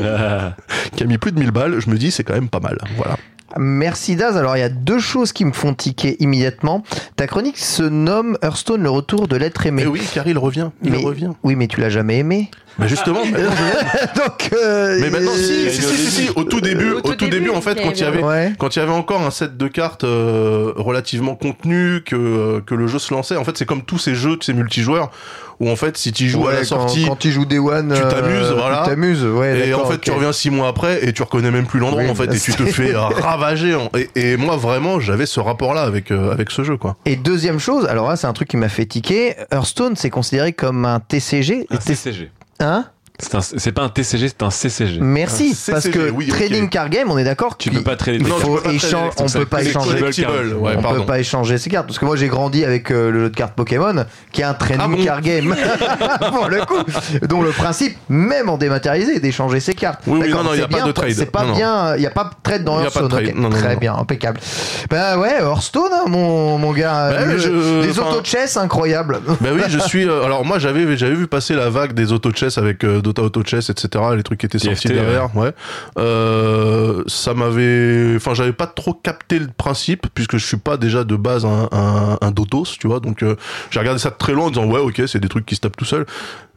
qui 0.95 1.03
a 1.03 1.05
mis 1.07 1.17
plus 1.17 1.31
de 1.31 1.39
1000 1.39 1.51
balles, 1.51 1.79
je 1.79 1.89
me 1.89 1.97
dis 1.97 2.11
c'est 2.11 2.23
quand 2.23 2.33
même 2.33 2.49
pas 2.49 2.59
mal. 2.59 2.77
Voilà. 2.97 3.17
Merci 3.57 4.15
Daz. 4.15 4.37
Alors 4.37 4.55
il 4.57 4.59
y 4.59 4.63
a 4.63 4.69
deux 4.69 4.99
choses 4.99 5.31
qui 5.31 5.45
me 5.45 5.51
font 5.53 5.73
tiquer 5.73 6.15
immédiatement. 6.19 6.83
Ta 7.15 7.27
chronique 7.27 7.57
se 7.57 7.83
nomme 7.83 8.37
Hearthstone, 8.43 8.81
le 8.83 8.89
retour 8.89 9.27
de 9.27 9.35
l'être 9.35 9.65
aimé. 9.65 9.83
Mais 9.83 9.89
oui, 9.89 10.01
car 10.13 10.27
il 10.27 10.37
revient. 10.37 10.69
Il 10.83 10.91
Mais- 10.91 11.03
revient. 11.03 11.31
Oui, 11.43 11.55
mais 11.55 11.67
tu 11.67 11.79
l'as 11.81 11.89
jamais 11.89 12.19
aimé. 12.19 12.49
Mais 12.77 12.87
justement, 12.87 13.25
maintenant, 13.31 13.49
je- 13.51 14.21
Donc. 14.21 14.49
euh, 14.53 14.97
mais 15.01 15.09
maintenant, 15.09 15.33
si, 15.33 15.69
si, 15.69 15.81
si, 15.81 15.97
si, 15.97 16.11
si, 16.11 16.29
au 16.35 16.43
tout 16.45 16.61
début, 16.61 16.91
au 16.91 17.01
tout 17.13 17.27
début, 17.27 17.49
en 17.49 17.59
fait, 17.61 17.75
quand 17.81 17.91
il 17.91 17.99
y 17.99 18.03
avait, 18.03 18.23
Ouais. 18.23 18.53
quand 18.57 18.75
il 18.75 18.79
y 18.79 18.81
avait 18.81 18.91
encore 18.93 19.21
un 19.21 19.31
set 19.31 19.57
de 19.57 19.67
cartes 19.67 20.05
euh, 20.05 20.71
relativement 20.77 21.35
contenu 21.35 22.01
que 22.05 22.15
euh, 22.15 22.61
que 22.61 22.75
le 22.75 22.87
jeu 22.87 22.99
se 22.99 23.13
lançait, 23.13 23.35
en 23.35 23.43
fait, 23.43 23.57
c'est 23.57 23.65
comme 23.65 23.81
tous 23.83 23.97
ces 23.97 24.15
jeux, 24.15 24.37
ces 24.41 24.53
multijoueurs, 24.53 25.11
où 25.59 25.69
en 25.69 25.75
fait, 25.75 25.97
si 25.97 26.11
tu 26.11 26.29
joues 26.29 26.47
à 26.47 26.53
la 26.53 26.59
quand- 26.59 26.65
sortie, 26.65 27.05
Quand, 27.07 27.15
tu 27.17 27.31
joues 27.31 27.45
Day 27.45 27.59
One, 27.59 27.93
tu 27.93 28.01
euh, 28.01 28.09
t'amuses, 28.09 28.51
voilà. 28.51 28.81
Tu 28.83 28.89
t'amuses, 28.91 29.25
ouais. 29.25 29.67
et 29.69 29.73
en 29.73 29.85
fait, 29.85 29.99
tu 29.99 30.11
reviens 30.11 30.31
six 30.31 30.49
mois 30.49 30.67
après 30.69 31.05
et 31.05 31.11
tu 31.13 31.21
reconnais 31.23 31.51
même 31.51 31.65
plus 31.65 31.79
l'endroit, 31.79 32.03
Oui, 32.03 32.09
en 32.09 32.15
fait, 32.15 32.33
et 32.33 32.39
tu 32.39 32.53
te 32.53 32.65
fais 32.65 32.93
euh, 32.95 32.99
ravager. 33.21 33.75
en- 33.75 33.89
Et, 33.97 34.09
et 34.15 34.37
moi, 34.37 34.55
vraiment, 34.57 34.99
j'avais 34.99 35.25
ce 35.25 35.39
rapport-là 35.39 35.81
avec 35.81 36.11
euh, 36.11 36.31
avec 36.31 36.51
ce 36.51 36.63
jeu, 36.63 36.77
quoi. 36.77 36.95
Et 37.05 37.15
deuxième 37.15 37.59
chose, 37.59 37.85
alors 37.87 38.07
là, 38.09 38.15
c'est 38.15 38.27
un 38.27 38.33
truc 38.33 38.47
qui 38.47 38.57
m'a 38.57 38.69
fait 38.69 38.85
tiquer. 38.85 39.35
Hearthstone, 39.51 39.95
c'est 39.95 40.09
considéré 40.09 40.53
comme 40.53 40.85
un 40.85 40.99
TCG. 40.99 41.67
Un 41.69 41.79
CCG. 41.79 42.31
Hein? 42.61 42.85
C'est 43.21 43.35
un- 43.35 43.41
C'est 43.41 43.71
pas 43.73 43.81
un 43.83 43.89
TCG, 43.89 44.29
c'est 44.29 44.43
un 44.43 44.49
CCG. 44.49 44.97
Merci, 45.01 45.53
Un 45.67 45.71
parce 45.73 45.89
que 45.89 46.09
oui, 46.09 46.27
trading 46.27 46.69
card 46.69 46.89
game, 46.89 47.11
on 47.11 47.17
est 47.17 47.23
d'accord 47.25 47.57
Tu 47.57 47.69
peux 47.69 47.81
pas 47.81 47.95
trader 47.97 48.17
il 48.17 48.23
des 48.23 48.29
Non, 48.29 48.37
faut 48.37 48.55
pas 48.57 48.71
échan- 48.71 49.09
on 49.19 49.25
peut 49.25 49.45
pas 49.45 49.61
échanger. 49.61 50.01
Ouais, 50.53 50.73
on 50.77 50.81
pardon. 50.81 51.01
peut 51.01 51.05
pas 51.05 51.19
échanger 51.19 51.57
ses 51.57 51.69
cartes 51.69 51.87
parce 51.87 51.99
que 51.99 52.05
moi 52.05 52.15
j'ai 52.15 52.27
grandi 52.29 52.63
avec 52.63 52.91
euh, 52.91 53.11
le 53.11 53.23
lot 53.23 53.29
de 53.29 53.35
cartes 53.35 53.53
Pokémon 53.55 54.05
qui 54.31 54.41
est 54.41 54.45
un 54.45 54.53
trading 54.53 54.81
Ah 54.83 54.87
bon 54.87 55.03
card 55.03 55.21
game 55.21 55.53
pour 56.31 56.47
le 56.47 56.59
coup 56.65 56.83
dont 57.27 57.41
le 57.41 57.49
principe 57.51 57.97
même 58.07 58.47
en 58.49 58.57
dématérialisé 58.57 59.17
est 59.17 59.19
d'échanger 59.19 59.59
ses 59.59 59.73
cartes 59.73 59.99
Oui, 60.07 60.29
non, 60.29 60.43
non, 60.43 60.53
y 60.53 60.61
a 60.61 60.67
pas 60.67 60.81
de 60.83 60.91
trade. 60.91 61.11
c'est 61.13 61.25
pas 61.31 61.43
Non, 61.43 61.55
bien 61.55 61.95
il 61.97 62.01
y 62.01 62.07
a 62.07 62.11
pas 62.11 62.23
de 62.23 62.29
trade 62.41 62.63
dans 62.63 62.79
Hearthstone 62.81 63.09
trade. 63.09 63.27
ok. 63.27 63.35
Non, 63.35 63.49
non, 63.49 63.49
très 63.49 63.73
non. 63.73 63.79
bien 63.79 63.95
impeccable 63.95 64.39
bah 64.89 65.17
ouais 65.17 65.39
Hearthstone 65.41 65.91
hein, 65.93 66.03
mon, 66.07 66.57
mon 66.57 66.71
gars 66.71 67.09
Bah, 67.11 67.25
Le- 67.25 67.37
je- 67.37 67.81
les 67.81 67.99
enfin- 67.99 68.11
auto-chess 68.11 68.55
incroyables 68.57 69.19
Ben 69.41 69.51
oui, 69.53 69.61
je 69.67 69.79
suis. 69.79 70.07
euh, 70.07 70.23
alors 70.23 70.45
moi, 70.45 70.59
j'avais 70.59 70.95
j'avais 70.97 71.15
vu 71.15 71.27
passer 71.27 71.53
la 71.53 71.69
vague 71.69 71.93
des 71.93 72.11
auto-chess 72.11 72.57
avec 72.57 72.83
Dota 73.11 73.23
Auto-chess, 73.23 73.69
etc. 73.69 74.03
Les 74.15 74.23
trucs 74.23 74.39
qui 74.39 74.45
étaient 74.45 74.59
sortis 74.59 74.87
TFT, 74.87 74.93
derrière. 74.93 75.35
Ouais. 75.35 75.51
Euh, 75.97 77.03
ça 77.07 77.33
m'avait. 77.33 78.15
Enfin, 78.15 78.33
j'avais 78.33 78.53
pas 78.53 78.67
trop 78.67 78.93
capté 78.93 79.39
le 79.39 79.47
principe 79.47 80.07
puisque 80.13 80.37
je 80.37 80.45
suis 80.45 80.57
pas 80.57 80.77
déjà 80.77 81.03
de 81.03 81.15
base 81.15 81.45
un, 81.45 81.67
un, 81.71 82.17
un 82.21 82.31
Dotos, 82.31 82.77
tu 82.79 82.87
vois. 82.87 82.99
Donc 82.99 83.23
euh, 83.23 83.35
j'ai 83.71 83.79
regardé 83.79 83.99
ça 83.99 84.09
de 84.09 84.17
très 84.17 84.33
loin 84.33 84.45
en 84.45 84.49
disant 84.49 84.65
ouais, 84.65 84.79
ok, 84.79 85.01
c'est 85.07 85.19
des 85.19 85.29
trucs 85.29 85.45
qui 85.45 85.55
se 85.55 85.61
tapent 85.61 85.77
tout 85.77 85.85
seul. 85.85 86.05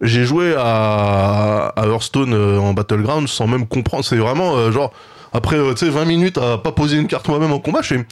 J'ai 0.00 0.24
joué 0.24 0.54
à, 0.56 1.72
à 1.76 1.86
Hearthstone 1.86 2.34
euh, 2.34 2.58
en 2.58 2.74
Battleground 2.74 3.28
sans 3.28 3.46
même 3.46 3.66
comprendre. 3.66 4.04
C'est 4.04 4.16
vraiment 4.16 4.56
euh, 4.56 4.70
genre. 4.70 4.92
Après, 5.32 5.56
euh, 5.56 5.74
tu 5.74 5.86
sais, 5.86 5.90
20 5.90 6.04
minutes 6.04 6.38
à 6.38 6.58
pas 6.58 6.72
poser 6.72 6.98
une 6.98 7.06
carte 7.06 7.28
moi-même 7.28 7.52
en 7.52 7.58
combat, 7.58 7.80
je 7.82 7.94
fais, 7.94 8.06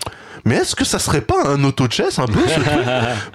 mais 0.45 0.57
est-ce 0.57 0.75
que 0.75 0.85
ça 0.85 0.99
serait 0.99 1.21
pas 1.21 1.47
un 1.47 1.63
auto-chess 1.65 2.19
un 2.19 2.27
peu 2.27 2.41
ce 2.47 2.55
truc 2.61 2.85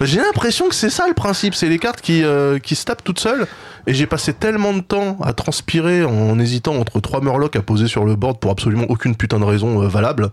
J'ai 0.00 0.20
l'impression 0.20 0.68
que 0.68 0.74
c'est 0.74 0.90
ça 0.90 1.06
le 1.06 1.14
principe, 1.14 1.54
c'est 1.54 1.68
les 1.68 1.78
cartes 1.78 2.00
qui, 2.00 2.22
euh, 2.24 2.58
qui 2.58 2.74
se 2.74 2.84
tapent 2.84 3.04
toutes 3.04 3.20
seules. 3.20 3.46
Et 3.86 3.94
j'ai 3.94 4.06
passé 4.06 4.32
tellement 4.32 4.72
de 4.72 4.80
temps 4.80 5.16
à 5.22 5.32
transpirer 5.32 6.04
en 6.04 6.38
hésitant 6.40 6.74
entre 6.74 7.00
trois 7.00 7.20
murlocs 7.20 7.54
à 7.54 7.62
poser 7.62 7.86
sur 7.86 8.04
le 8.04 8.16
board 8.16 8.40
pour 8.40 8.50
absolument 8.50 8.86
aucune 8.88 9.14
putain 9.14 9.38
de 9.38 9.44
raison 9.44 9.82
euh, 9.82 9.88
valable, 9.88 10.30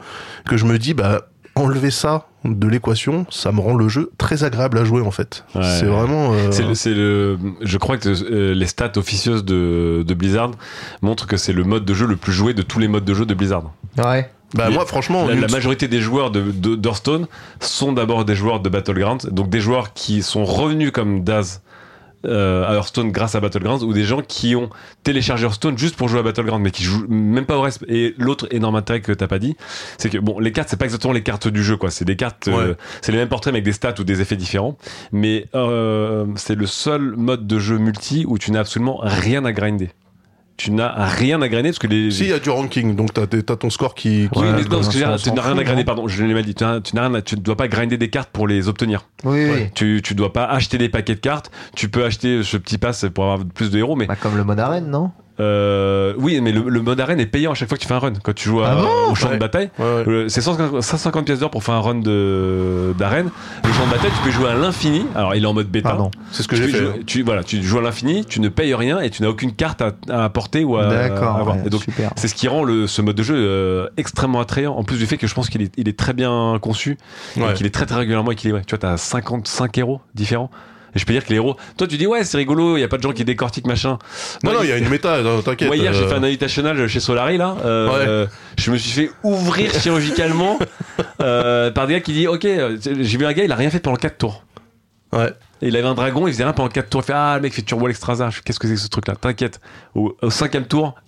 que 0.48 0.58
je 0.58 0.66
me 0.66 0.80
dis, 0.80 0.94
bah, 0.94 1.22
enlever 1.56 1.92
ça 1.92 2.28
de 2.46 2.68
l'équation, 2.68 3.26
ça 3.30 3.52
me 3.52 3.60
rend 3.60 3.74
le 3.76 3.88
jeu 3.88 4.12
très 4.18 4.44
agréable 4.44 4.78
à 4.78 4.84
jouer 4.86 5.02
en 5.02 5.12
fait. 5.12 5.46
Ouais. 5.56 5.62
C'est 5.64 5.86
vraiment. 5.86 6.34
euh, 6.34 6.74
C'est 6.74 6.94
le, 6.94 7.38
je 7.62 7.78
crois 7.78 7.98
que 7.98 8.10
euh, 8.10 8.54
les 8.54 8.68
stats 8.68 8.92
officieuses 8.98 9.46
de, 9.46 10.04
de 10.06 10.14
Blizzard 10.14 10.52
montrent 11.02 11.28
que 11.28 11.38
c'est 11.38 11.54
le 11.54 11.64
mode 11.64 11.86
de 11.86 11.94
jeu 11.94 12.06
le 12.06 12.16
plus 12.16 12.34
joué 12.34 12.54
de 12.54 12.62
tous 12.62 12.80
les 12.80 12.88
modes 12.88 13.06
de 13.06 13.14
jeu 13.14 13.26
de 13.26 13.34
Blizzard. 13.34 13.72
ouais 13.98 14.30
Bah, 14.56 14.70
moi, 14.70 14.86
franchement, 14.86 15.26
La, 15.28 15.48
majorité 15.48 15.88
des 15.88 16.02
joueurs 16.02 16.32
de, 16.32 16.42
de 16.52 16.76
d'Hearthstone 16.76 17.28
sont 17.60 17.94
d'abord 17.94 18.26
des 18.26 18.36
joueurs 18.36 18.60
de 18.60 18.70
Battlegrounds, 18.70 19.28
donc 19.32 19.50
des 19.50 19.60
joueurs 19.60 19.94
qui 19.94 20.22
sont 20.22 20.46
revenus 20.46 20.92
comme 20.92 21.24
Daz 21.24 21.62
euh, 22.26 22.68
à 22.68 22.76
Hearthstone 22.76 23.12
grâce 23.12 23.36
à 23.36 23.40
Battlegrounds, 23.40 23.84
ou 23.84 23.94
des 23.94 24.04
gens 24.04 24.22
qui 24.22 24.56
ont 24.56 24.70
téléchargé 25.04 25.46
Hearthstone 25.46 25.78
juste 25.78 25.96
pour 25.96 26.08
jouer 26.08 26.20
à 26.20 26.24
Battlegrounds, 26.24 26.64
mais 26.64 26.72
qui 26.72 26.84
jouent 26.84 27.06
même 27.08 27.46
pas 27.46 27.58
au 27.58 27.62
reste. 27.62 27.84
Et 27.88 28.16
l'autre 28.18 28.48
énorme 28.52 28.76
intérêt 28.76 29.02
que 29.02 29.12
t'as 29.12 29.28
pas 29.28 29.40
dit, 29.40 29.56
c'est 29.98 30.10
que 30.10 30.18
bon, 30.18 30.40
les 30.40 30.52
cartes 30.52 30.70
c'est 30.70 30.78
pas 30.78 30.86
exactement 30.86 31.14
les 31.14 31.24
cartes 31.24 31.48
du 31.48 31.64
jeu, 31.64 31.78
quoi. 31.78 31.92
C'est 31.92 32.06
des 32.06 32.16
cartes, 32.16 32.48
euh, 32.48 32.76
c'est 33.02 33.12
les 33.12 33.18
mêmes 33.18 33.30
portraits 33.30 33.54
mais 33.54 33.58
avec 33.58 33.66
des 33.66 33.74
stats 33.74 33.96
ou 34.00 34.04
des 34.04 34.22
effets 34.22 34.36
différents. 34.36 34.78
Mais 35.12 35.48
euh, 35.56 36.26
c'est 36.36 36.56
le 36.56 36.66
seul 36.66 37.16
mode 37.16 37.48
de 37.48 37.60
jeu 37.60 37.78
multi 37.78 38.26
où 38.28 38.38
tu 38.38 38.52
n'as 38.52 38.62
absolument 38.62 39.00
rien 39.02 39.46
à 39.46 39.52
grinder. 39.52 39.90
Tu 40.56 40.70
n'as 40.72 41.06
rien 41.08 41.42
à 41.42 41.50
grinder 41.50 41.70
parce 41.70 41.80
que 41.80 41.88
les 41.88 42.12
Si, 42.12 42.24
il 42.26 42.30
y 42.30 42.34
a 42.34 42.40
du 42.40 42.50
ranking, 42.52 42.96
donc 42.96 43.12
t'as 43.14 43.26
t'as 43.26 43.56
ton 43.56 43.70
score 43.72 43.96
qui. 43.96 44.30
qui- 44.32 44.40
oui, 44.40 44.46
Ouais, 44.46 44.52
mais 44.54 44.62
non, 44.64 44.70
parce 44.70 44.70
que 44.70 44.76
on 44.76 44.82
je 44.92 44.98
veux 45.00 45.06
dire, 45.06 45.20
s'en 45.20 45.32
tu 45.32 45.36
n'as 45.36 45.42
rien 45.42 45.58
à 45.58 45.64
grinder, 45.64 45.82
non 45.82 45.86
pardon, 45.86 46.08
je 46.08 46.24
l'ai 46.24 46.34
mal 46.34 46.44
dit. 46.46 46.54
Tu, 46.54 46.64
n'as- 46.64 46.80
tu 46.80 46.96
n'as 46.96 47.08
rien 47.08 47.14
à- 47.16 47.22
tu 47.24 47.36
ne 47.36 47.42
dois 47.42 47.58
pas 47.58 47.68
grinder 47.68 47.98
des 47.98 48.10
cartes 48.12 48.30
pour 48.32 48.48
les 48.48 48.68
obtenir. 48.68 49.08
oui 49.24 49.46
oui 49.52 49.70
Tu, 49.74 50.02
tu 50.04 50.14
dois 50.14 50.32
pas 50.32 50.46
acheter 50.46 50.78
des 50.78 50.90
paquets 50.90 51.16
de 51.16 51.20
cartes. 51.20 51.50
Tu 51.76 51.90
peux 51.90 52.06
acheter 52.06 52.44
ce 52.44 52.58
petit 52.58 52.78
pass 52.78 53.06
pour 53.14 53.24
avoir 53.26 53.40
plus 53.48 53.72
de 53.72 53.80
héros, 53.80 53.96
mais 53.96 54.06
Bah, 54.06 54.16
comme 54.16 54.38
le 54.38 54.44
mode 54.44 54.60
arène 54.60 54.90
non? 54.92 55.12
Euh, 55.40 56.14
oui, 56.18 56.40
mais 56.42 56.52
le, 56.52 56.62
le 56.70 56.82
mode 56.82 57.00
arène 57.00 57.20
est 57.20 57.26
payant 57.26 57.52
à 57.52 57.56
chaque 57.56 57.68
fois 57.70 57.78
que 57.78 57.82
tu 57.82 57.88
fais 57.88 57.94
un 57.96 58.00
run. 58.00 58.14
Quand 58.24 58.34
tu 58.36 58.50
joues 58.50 58.62
à- 58.62 58.70
Ah 58.72 58.76
bon 58.76 59.12
au 59.12 59.16
champ 59.16 59.30
Ouais. 59.30 59.36
de 59.36 59.40
bataille, 59.40 59.70
Ouais, 59.80 60.04
ouais. 60.06 60.26
c'est 60.28 60.42
150 60.42 60.82
150 60.84 61.26
pièces 61.26 61.40
d'or 61.40 61.50
pour 61.50 61.64
faire 61.64 61.74
un 61.76 61.80
run 61.82 61.96
d'arène. 62.98 63.30
Le 63.64 63.74
champ 63.74 63.86
de 63.86 63.92
bataille, 63.92 64.12
tu 64.16 64.22
peux 64.24 64.32
jouer 64.32 64.50
à 64.50 64.56
l'infini. 64.56 65.06
Alors, 65.16 65.36
il 65.36 65.44
est 65.44 65.48
en 65.48 65.54
mode 65.54 65.70
bêta. 65.70 65.98
C'est 66.32 66.44
ce 66.44 66.48
que 66.48 66.56
Tu 66.56 66.64
j'ai 66.64 66.70
fait. 66.70 66.78
jouer- 66.78 67.04
tu, 67.06 67.24
voilà, 67.24 67.44
tu 67.44 67.62
joues 67.64 67.80
à 67.80 67.82
l'infini, 67.82 68.26
tu 68.26 68.40
ne 68.42 68.50
payes 68.50 68.74
rien 68.76 69.00
et 69.00 69.10
tu 69.10 69.22
n'as 69.24 69.30
aucune 69.30 69.54
carte 69.54 69.82
à, 69.82 69.92
à 70.10 70.24
apporter 70.26 70.64
ou 70.64 70.78
à, 70.78 70.86
à 70.86 70.90
D'accord. 70.90 71.36
avoir. 71.38 71.58
Et 71.66 71.70
donc, 71.70 71.86
c'est 72.16 72.28
ce 72.28 72.36
qui 72.36 72.48
rend 72.48 72.64
le, 72.64 72.88
ce 72.88 73.02
mode 73.02 73.16
de 73.16 73.24
jeu 73.24 73.36
euh, 73.36 73.88
extrêmement 73.98 74.40
attrayant. 74.40 74.76
En 74.76 74.84
plus 74.84 74.98
du 74.98 75.06
fait 75.06 75.18
que 75.18 75.28
je 75.28 75.34
pense 75.34 75.50
qu'il 75.50 75.62
est, 75.62 75.72
il 75.78 75.88
est 75.90 75.98
très 75.98 76.14
bien 76.14 76.58
conçu 76.62 76.98
qu'il 77.56 77.66
est 77.66 77.74
très 77.74 77.86
très 77.86 77.96
régulièrement 77.98 78.32
équilibré. 78.32 78.62
Tu 78.66 78.72
vois, 78.76 78.80
t'as 78.80 78.98
55 78.98 79.78
héros 79.78 80.02
différents. 80.16 80.50
Et 80.96 81.00
je 81.00 81.06
peux 81.06 81.14
dire 81.14 81.24
que 81.26 81.30
les 81.30 81.36
héros, 81.38 81.56
toi 81.78 81.88
tu 81.88 81.98
dis 81.98 82.06
ouais 82.08 82.24
c'est 82.24 82.38
rigolo, 82.38 82.78
il 82.78 82.82
y 82.82 82.84
a 82.84 82.88
pas 82.88 82.98
de 82.98 83.02
gens 83.04 83.12
qui 83.12 83.26
décortiquent 83.26 83.68
machin. 83.68 83.98
Non, 84.44 84.52
Moi, 84.52 84.54
non, 84.54 84.60
il 84.64 84.70
y 84.70 84.72
a 84.72 84.78
une 84.78 84.90
méta, 84.90 85.22
non, 85.22 85.42
t'inquiète. 85.42 85.68
Moi 85.68 85.78
hier 85.78 85.94
j'ai 85.94 86.04
euh, 86.04 86.08
fait 86.10 86.16
un 86.16 86.24
invitational 86.24 86.88
chez 86.88 87.00
Solari 87.00 87.38
là. 87.38 87.56
euh, 87.66 87.88
Ouais. 87.90 88.06
euh, 88.08 88.28
je 88.58 88.72
me 88.72 88.78
suis 88.78 88.92
fait 88.92 89.12
ouvrir 89.24 89.72
chirurgicalement 89.82 90.60
euh, 91.22 91.72
par 91.72 91.88
des 91.88 91.94
gars 91.96 92.02
qui 92.02 92.14
disent 92.14 92.28
ok 92.28 92.46
j'ai 92.84 93.18
vu 93.18 93.26
un 93.26 93.34
gars 93.34 93.44
il 93.44 93.52
a 93.52 93.56
rien 93.56 93.70
fait 93.70 93.80
pendant 93.80 93.98
4 93.98 94.18
tours. 94.18 94.44
Ouais. 95.12 95.32
Et 95.62 95.68
il 95.68 95.78
avait 95.78 95.88
un 95.88 95.94
dragon, 95.94 96.28
il 96.28 96.34
faisait 96.34 96.44
rien 96.44 96.54
pendant 96.54 96.70
4 96.70 96.90
tours. 96.90 97.02
Il 97.04 97.06
fait 97.06 97.14
Ah, 97.16 97.34
le 97.36 97.44
mec 97.44 97.54
fait 97.54 97.62
turbo 97.62 97.86
l'extrasa. 97.88 98.30
Qu'est-ce 98.44 98.60
que 98.60 98.68
c'est 98.68 98.74
que 98.74 98.80
ce 98.80 98.88
truc 98.88 99.08
là 99.08 99.16
T'inquiète. 99.16 99.62
Au, 99.94 100.18
au 100.24 100.30
cinquième 100.32 100.66
tour. 100.66 100.96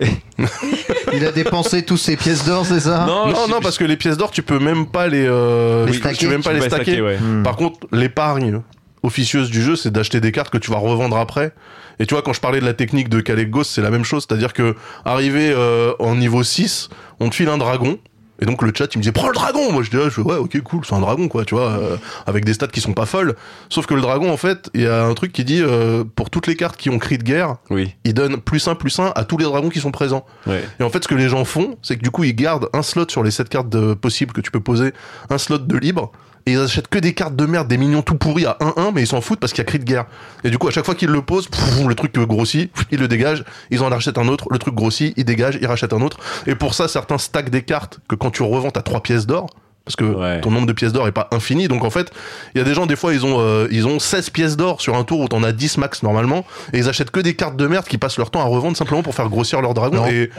Il 1.13 1.25
a 1.25 1.31
dépensé 1.31 1.83
tous 1.83 1.97
ses 1.97 2.15
pièces 2.15 2.45
d'or, 2.45 2.65
c'est 2.65 2.79
ça? 2.81 3.05
Non, 3.07 3.29
je- 3.29 3.51
non, 3.51 3.59
parce 3.61 3.77
que 3.77 3.83
les 3.83 3.97
pièces 3.97 4.17
d'or, 4.17 4.31
tu 4.31 4.43
peux 4.43 4.59
même 4.59 4.85
pas 4.87 5.07
les, 5.07 5.25
euh, 5.27 5.85
Les 5.85 5.93
stacker, 5.93 6.17
tu 6.17 6.25
peux 6.25 6.31
même 6.31 6.43
pas 6.43 6.51
tu 6.53 6.59
les 6.59 6.67
stacker, 6.69 7.01
ouais. 7.01 7.17
Hmm. 7.17 7.43
Par 7.43 7.55
contre, 7.55 7.79
l'épargne 7.91 8.61
officieuse 9.05 9.49
du 9.49 9.61
jeu, 9.61 9.75
c'est 9.75 9.91
d'acheter 9.91 10.19
des 10.19 10.31
cartes 10.31 10.49
que 10.51 10.57
tu 10.57 10.71
vas 10.71 10.77
revendre 10.77 11.17
après. 11.17 11.53
Et 11.99 12.05
tu 12.05 12.13
vois, 12.13 12.21
quand 12.23 12.33
je 12.33 12.41
parlais 12.41 12.59
de 12.59 12.65
la 12.65 12.73
technique 12.73 13.07
de 13.09 13.21
Calegos, 13.21 13.63
c'est 13.63 13.81
la 13.81 13.89
même 13.91 14.03
chose. 14.03 14.25
C'est-à-dire 14.27 14.53
que, 14.53 14.75
arrivé 15.05 15.51
euh, 15.55 15.93
en 15.99 16.15
niveau 16.15 16.43
6, 16.43 16.89
on 17.19 17.29
te 17.29 17.35
file 17.35 17.49
un 17.49 17.57
dragon. 17.57 17.97
Et 18.41 18.45
donc 18.45 18.63
le 18.63 18.73
chat 18.75 18.93
il 18.93 18.97
me 18.97 19.01
disait 19.01 19.13
prends 19.13 19.29
le 19.29 19.33
dragon 19.33 19.71
moi 19.71 19.81
je 19.81 19.89
dis 19.89 19.95
ah, 19.97 20.09
je 20.09 20.09
fais, 20.09 20.21
ouais 20.21 20.35
ok 20.35 20.59
cool 20.61 20.81
c'est 20.85 20.93
un 20.93 20.99
dragon 20.99 21.29
quoi 21.29 21.45
tu 21.45 21.55
vois 21.55 21.69
euh, 21.69 21.95
avec 22.27 22.43
des 22.43 22.53
stats 22.53 22.67
qui 22.67 22.81
sont 22.81 22.91
pas 22.91 23.05
folles 23.05 23.33
sauf 23.69 23.85
que 23.85 23.93
le 23.93 24.01
dragon 24.01 24.29
en 24.29 24.35
fait 24.35 24.69
il 24.73 24.81
y 24.81 24.87
a 24.87 25.05
un 25.05 25.13
truc 25.13 25.31
qui 25.31 25.45
dit 25.45 25.61
euh, 25.61 26.03
pour 26.17 26.29
toutes 26.29 26.45
les 26.47 26.57
cartes 26.57 26.75
qui 26.75 26.89
ont 26.89 26.99
cri 26.99 27.17
de 27.17 27.23
guerre 27.23 27.55
Oui. 27.69 27.95
il 28.03 28.13
donne 28.13 28.35
plus 28.41 28.67
1 28.67 28.75
plus 28.75 28.99
1 28.99 29.13
à 29.15 29.23
tous 29.23 29.37
les 29.37 29.45
dragons 29.45 29.69
qui 29.69 29.79
sont 29.79 29.91
présents 29.91 30.25
Ouais. 30.47 30.61
et 30.81 30.83
en 30.83 30.89
fait, 30.89 31.01
ce 31.01 31.07
que 31.07 31.15
les 31.15 31.29
gens 31.29 31.45
font, 31.45 31.77
c'est 31.81 31.95
que 31.95 32.01
du 32.03 32.11
coup, 32.11 32.25
ils 32.25 32.35
gardent 32.35 32.67
un 32.73 32.81
slot 32.81 33.05
sur 33.07 33.23
les 33.23 33.31
7 33.31 33.47
cartes 33.47 33.69
de- 33.69 33.93
possibles 33.93 34.33
que 34.33 34.41
tu 34.41 34.51
peux 34.51 34.59
poser, 34.59 34.91
un 35.29 35.37
slot 35.37 35.59
de 35.59 35.77
libre, 35.77 36.11
et 36.45 36.51
ils 36.53 36.59
achètent 36.59 36.87
que 36.87 36.99
des 36.99 37.13
cartes 37.13 37.35
de 37.35 37.45
merde, 37.45 37.67
des 37.67 37.77
minions 37.77 38.01
tout 38.01 38.15
pourris 38.15 38.45
à 38.45 38.57
1-1, 38.59 38.91
mais 38.93 39.01
ils 39.01 39.07
s'en 39.07 39.21
foutent 39.21 39.39
parce 39.39 39.51
qu'il 39.53 39.59
y 39.63 39.67
a 39.67 39.69
cri 39.69 39.79
de 39.79 39.83
guerre. 39.83 40.05
Et 40.43 40.49
du 40.49 40.57
coup, 40.57 40.67
à 40.67 40.71
chaque 40.71 40.85
fois 40.85 40.95
qu'ils 40.95 41.09
le 41.09 41.21
posent, 41.21 41.47
pff, 41.47 41.85
le 41.87 41.95
truc 41.95 42.13
grossit, 42.17 42.71
pff, 42.71 42.85
ils 42.91 42.99
le 42.99 43.07
dégagent, 43.07 43.43
ils 43.71 43.81
en 43.81 43.89
rachètent 43.89 44.17
un 44.17 44.27
autre, 44.27 44.45
le 44.51 44.59
truc 44.59 44.75
grossit, 44.75 45.13
ils 45.17 45.25
dégagent, 45.25 45.57
ils 45.61 45.67
rachètent 45.67 45.93
un 45.93 46.01
autre. 46.01 46.17
Et 46.47 46.55
pour 46.55 46.73
ça, 46.73 46.87
certains 46.87 47.17
stackent 47.17 47.49
des 47.49 47.63
cartes 47.63 47.99
que 48.07 48.15
quand 48.15 48.31
tu 48.31 48.43
revends, 48.43 48.71
t'as 48.71 48.81
3 48.81 49.01
pièces 49.01 49.25
d'or. 49.25 49.47
Parce 49.85 49.95
que 49.97 50.03
Ouais. 50.03 50.41
ton 50.41 50.49
nombre 50.49 50.65
de 50.65 50.73
pièces 50.73 50.93
d'or 50.93 51.07
est 51.07 51.11
pas 51.11 51.27
infini, 51.31 51.67
donc 51.67 51.83
en 51.83 51.91
fait, 51.91 52.09
il 52.55 52.57
y 52.57 52.61
a 52.61 52.63
des 52.63 52.73
gens 52.73 52.87
des 52.87 52.95
fois 52.95 53.13
ils 53.13 53.23
ont 53.23 53.35
euh, 53.39 53.67
ils 53.69 53.85
ont 53.85 53.99
16 53.99 54.31
pièces 54.31 54.57
d'or 54.57 54.81
sur 54.81 54.95
un 54.95 55.03
tour 55.03 55.19
où 55.19 55.27
t'en 55.27 55.43
as 55.43 55.51
10 55.51 55.77
max 55.77 56.01
normalement, 56.01 56.43
et 56.73 56.79
ils 56.79 56.89
achètent 56.89 57.11
que 57.11 57.19
des 57.19 57.35
cartes 57.35 57.55
de 57.55 57.67
merde 57.67 57.85
qui 57.85 57.99
passent 57.99 58.17
leur 58.17 58.31
temps 58.31 58.39
à 58.41 58.45
revendre 58.45 58.75
simplement 58.75 59.03
pour 59.03 59.13
faire 59.13 59.29
grossir 59.29 59.61
leur 59.61 59.75
dragon. 59.75 59.97
Non. 59.97 60.07
Et 60.07 60.31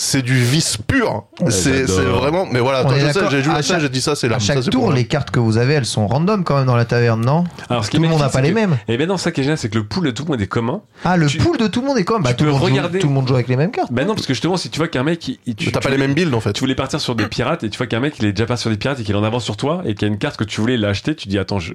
c'est 0.00 0.22
du 0.22 0.36
vice 0.44 0.76
pur. 0.76 1.24
c'est 1.50 1.82
vraiment. 1.82 2.46
Mais 2.50 2.60
voilà, 2.60 2.84
je 2.88 3.12
sais, 3.12 3.20
j'ai 3.30 3.42
joué 3.42 3.52
À 3.54 3.62
ça, 3.62 3.74
chaque- 3.74 3.80
j'ai 3.80 3.88
dit 3.88 4.00
ça, 4.00 4.14
c'est. 4.14 4.28
À 4.32 4.38
ça, 4.38 4.54
chaque 4.54 4.70
tour, 4.70 4.92
les 4.92 5.04
cartes 5.06 5.32
que 5.32 5.40
vous 5.40 5.58
avez, 5.58 5.74
elles 5.74 5.84
sont 5.86 6.06
random 6.06 6.44
quand 6.44 6.56
même 6.56 6.66
dans 6.66 6.76
la 6.76 6.84
taverne, 6.84 7.20
non? 7.26 7.42
Alors, 7.68 7.84
ce 7.84 7.90
qui 7.90 7.96
Tout 7.96 8.04
est 8.04 8.06
le 8.06 8.12
monde 8.12 8.20
n'a 8.20 8.28
pas 8.28 8.40
les 8.40 8.50
que- 8.50 8.54
mêmes. 8.54 8.78
Et 8.86 8.96
ben 8.96 9.08
non, 9.08 9.16
ça 9.16 9.32
qui 9.32 9.40
est 9.40 9.42
génial, 9.42 9.58
c'est 9.58 9.68
que 9.68 9.76
le 9.76 9.84
pool 9.84 10.04
de 10.06 10.10
tout 10.12 10.22
le 10.24 10.30
monde 10.30 10.40
est 10.40 10.46
commun. 10.46 10.82
Ah, 11.04 11.16
le 11.16 11.26
Tu- 11.26 11.38
pool 11.38 11.56
de 11.58 11.66
tout 11.66 11.80
le 11.80 11.88
monde 11.88 11.98
est 11.98 12.04
comme 12.04 12.22
bah, 12.22 12.30
tu 12.30 12.36
tout, 12.36 12.44
le 12.44 12.50
peux 12.50 12.56
monde 12.58 12.68
joue- 12.68 12.74
regarder- 12.74 12.98
tout 13.00 13.08
le 13.08 13.12
monde 13.12 13.26
joue 13.26 13.34
avec 13.34 13.48
les 13.48 13.56
mêmes 13.56 13.72
cartes. 13.72 13.90
Ben 13.92 14.06
non, 14.06 14.14
parce 14.14 14.26
que 14.28 14.34
justement, 14.34 14.56
si 14.56 14.70
tu 14.70 14.78
vois 14.78 14.86
qu'un 14.88 15.02
mec, 15.02 15.26
il, 15.26 15.38
il- 15.46 15.56
tu, 15.56 15.72
T'as 15.72 15.80
pas 15.80 15.90
les 15.90 15.98
mêmes 15.98 16.14
builds 16.14 16.32
en 16.34 16.40
fait. 16.40 16.52
Tu 16.52 16.60
voulais 16.60 16.76
partir 16.76 17.00
sur 17.00 17.16
des 17.16 17.26
pirates 17.26 17.64
et 17.64 17.68
tu 17.70 17.76
vois 17.76 17.88
qu'un 17.88 18.00
mec 18.00 18.14
il 18.20 18.24
est 18.26 18.32
déjà 18.32 18.46
parti 18.46 18.60
sur 18.62 18.70
des 18.70 18.76
pirates 18.76 19.00
et 19.00 19.02
qu'il 19.02 19.16
en 19.16 19.24
avance 19.24 19.42
sur 19.44 19.56
toi 19.56 19.82
et 19.84 19.94
qu'il 19.94 20.06
y 20.06 20.10
a 20.10 20.12
une 20.12 20.18
carte 20.18 20.36
que 20.36 20.44
tu 20.44 20.60
voulais 20.60 20.76
l'acheter, 20.76 21.16
tu 21.16 21.26
dis 21.26 21.38
attends, 21.40 21.58
je, 21.58 21.72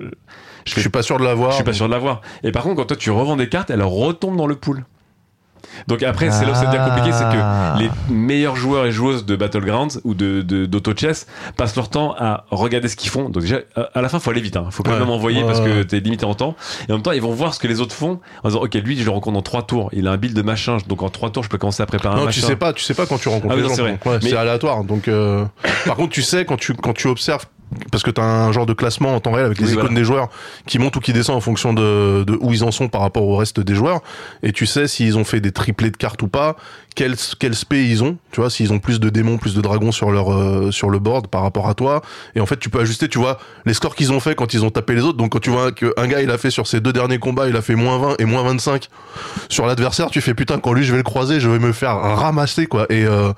je, 0.66 0.80
suis 0.80 0.90
pas 0.90 1.02
sûr 1.04 1.18
de 1.20 1.26
l'avoir. 1.26 1.52
je 1.52 1.56
suis 1.56 1.64
pas 1.66 1.74
sûr 1.74 1.88
de 1.88 1.92
l'avoir. 1.92 2.22
Et 2.44 2.54
par 2.54 2.64
contre, 2.64 2.78
quand 2.78 2.86
toi 2.86 2.96
tu 2.98 3.12
revends 3.12 3.36
des 3.36 3.50
cartes, 3.50 3.70
elles 3.70 3.84
retombent 3.84 4.38
dans 4.38 4.48
le 4.48 4.56
pool. 4.56 4.86
Donc 5.88 6.04
après, 6.04 6.32
c'est 6.32 6.46
là 6.46 6.52
où 6.52 6.56
ça 6.56 6.66
devient 6.66 6.84
compliqué, 6.88 7.12
c'est 7.12 7.24
Ah. 7.26 7.76
que 7.78 7.84
les 7.84 7.90
meilleurs 8.14 8.56
joueurs 8.56 8.86
et 8.86 8.92
joueuses 8.92 9.26
de 9.26 9.36
Battlegrounds 9.36 10.00
ou 10.04 10.14
de 10.14 10.42
de- 10.42 10.66
d'auto-chess 10.66 11.28
passent 11.58 11.76
leur 11.76 11.90
temps 11.90 12.16
à 12.18 12.46
regarder 12.52 12.88
ce 12.88 12.96
qu'ils 12.96 13.10
font. 13.10 13.30
Donc 13.30 13.44
déjà, 13.44 13.58
à- 13.76 13.82
à 13.94 14.02
la 14.02 14.10
fin, 14.10 14.20
faut 14.20 14.30
aller 14.32 14.42
vite. 14.42 14.58
Hein. 14.58 14.68
Faut 14.72 14.84
quand 14.84 14.92
Ouais. 14.92 15.00
même 15.00 15.10
envoyer 15.10 15.42
Ouais, 15.42 15.48
parce 15.48 15.60
que 15.62 15.84
t'es 15.84 16.00
limité 16.00 16.26
en 16.26 16.34
temps. 16.36 16.56
Et 16.88 16.92
en 16.92 16.96
même 16.96 17.02
temps, 17.04 17.12
ils 17.12 17.22
vont 17.22 17.32
voir 17.34 17.54
ce 17.54 17.60
que 17.60 17.68
les 17.68 17.82
autres 17.82 17.96
font 17.96 18.20
en 18.44 18.50
disant, 18.50 18.62
ok, 18.62 18.74
lui, 18.76 18.98
je 18.98 19.04
le 19.06 19.12
rencontre 19.12 19.38
en 19.38 19.42
trois 19.42 19.64
tours. 19.64 19.90
Il 19.94 20.08
a 20.08 20.12
un 20.12 20.18
build 20.18 20.36
de 20.36 20.42
machin, 20.42 20.78
donc 20.88 21.02
en 21.04 21.10
trois 21.10 21.30
tours, 21.30 21.44
je 21.44 21.50
peux 21.50 21.58
commencer 21.58 21.82
à 21.84 21.86
préparer 21.86 22.16
un 22.16 22.18
Non, 22.20 22.26
machin. 22.26 22.42
tu 22.42 22.46
sais 22.48 22.56
pas, 22.56 22.74
tu 22.74 22.84
sais 22.84 22.94
pas 22.94 23.06
quand 23.06 23.18
tu 23.18 23.30
rencontres 23.30 23.48
Ah 23.52 23.56
oui, 23.56 23.62
les 23.64 23.68
non, 23.70 23.70
gens. 23.70 23.76
c'est 23.76 24.10
ouais, 24.10 24.20
Mais- 24.24 24.30
C'est 24.30 24.38
aléatoire. 24.38 24.84
Donc, 24.84 25.08
euh, 25.08 25.46
par 25.86 25.96
contre, 25.96 26.10
tu 26.12 26.22
sais 26.22 26.46
quand 26.46 26.58
tu 26.58 26.74
quand 26.74 26.94
tu 26.94 27.08
observes 27.08 27.46
parce 27.92 28.04
que 28.04 28.12
t'as 28.12 28.24
un 28.24 28.52
genre 28.52 28.66
de 28.66 28.74
classement 28.74 29.16
en 29.16 29.20
temps 29.20 29.32
réel 29.32 29.46
avec 29.48 29.60
les 29.60 29.66
Oui, 29.66 29.72
icônes 29.74 29.84
voilà. 29.88 30.00
des 30.00 30.06
joueurs 30.06 30.30
qui 30.68 30.80
montent 30.80 30.96
ou 30.96 31.00
qui 31.00 31.14
descendent 31.14 31.38
en 31.38 31.42
fonction 31.42 31.74
de, 31.74 32.24
de 32.26 32.38
où 32.42 32.52
ils 32.54 32.64
en 32.64 32.72
sont 32.72 32.88
par 32.88 33.02
rapport 33.02 33.24
au 33.24 33.38
reste 33.38 33.60
des 33.60 33.76
joueurs. 33.76 34.02
Et 34.44 34.52
tu 34.52 34.66
sais 34.66 34.88
s'ils 34.88 35.18
ont 35.18 35.24
fait 35.24 35.40
des 35.42 35.52
triplés 35.52 35.92
de 35.92 35.98
cartes 35.98 36.22
ou 36.22 36.28
pas 36.28 36.56
quel 36.96 37.16
quel 37.40 37.56
spé 37.56 37.88
ils 37.88 38.04
ont 38.04 38.18
tu 38.32 38.40
vois 38.40 38.52
s'ils 38.52 38.72
ont 38.72 38.78
plus 38.78 39.00
de 39.00 39.10
démons 39.10 39.38
plus 39.40 39.56
de 39.56 39.62
dragons 39.62 39.92
sur 39.92 40.12
leur 40.12 40.32
euh, 40.32 40.70
sur 40.70 40.92
le 40.92 41.00
board 41.00 41.28
par 41.28 41.42
rapport 41.42 41.68
à 41.68 41.74
toi. 41.74 42.02
Et 42.36 42.40
en 42.40 42.46
fait 42.46 42.58
tu 42.60 42.70
peux 42.70 42.80
ajuster 42.80 43.08
tu 43.10 43.18
vois 43.18 43.40
les 43.66 43.74
scores 43.74 43.96
qu'ils 43.96 44.12
ont 44.14 44.20
fait 44.20 44.36
quand 44.36 44.54
ils 44.54 44.64
ont 44.64 44.70
tapé 44.70 44.94
les 44.94 45.02
autres. 45.02 45.18
Donc 45.18 45.32
quand 45.32 45.40
tu 45.40 45.50
vois 45.50 45.72
qu'un 45.72 46.08
gars 46.08 46.22
il 46.22 46.30
a 46.30 46.38
fait 46.38 46.52
sur 46.52 46.68
ses 46.68 46.80
deux 46.82 46.94
derniers 46.94 47.18
combats 47.20 47.48
il 47.48 47.56
a 47.56 47.62
fait 47.62 47.76
moins 47.76 47.98
20 47.98 48.16
et 48.20 48.26
moins 48.26 48.44
25 48.44 48.90
sur 49.50 49.66
l'adversaire 49.66 50.12
tu 50.12 50.22
fais 50.22 50.34
putain 50.36 50.60
quand 50.60 50.74
lui 50.74 50.84
je 50.84 50.92
vais 50.92 50.98
le 50.98 51.04
croiser 51.04 51.40
je 51.40 51.50
vais 51.50 51.60
me 51.60 51.72
faire 51.74 51.96
ramasser 51.98 52.68
quoi. 52.68 52.86
Et 52.90 53.06
euh, 53.06 53.32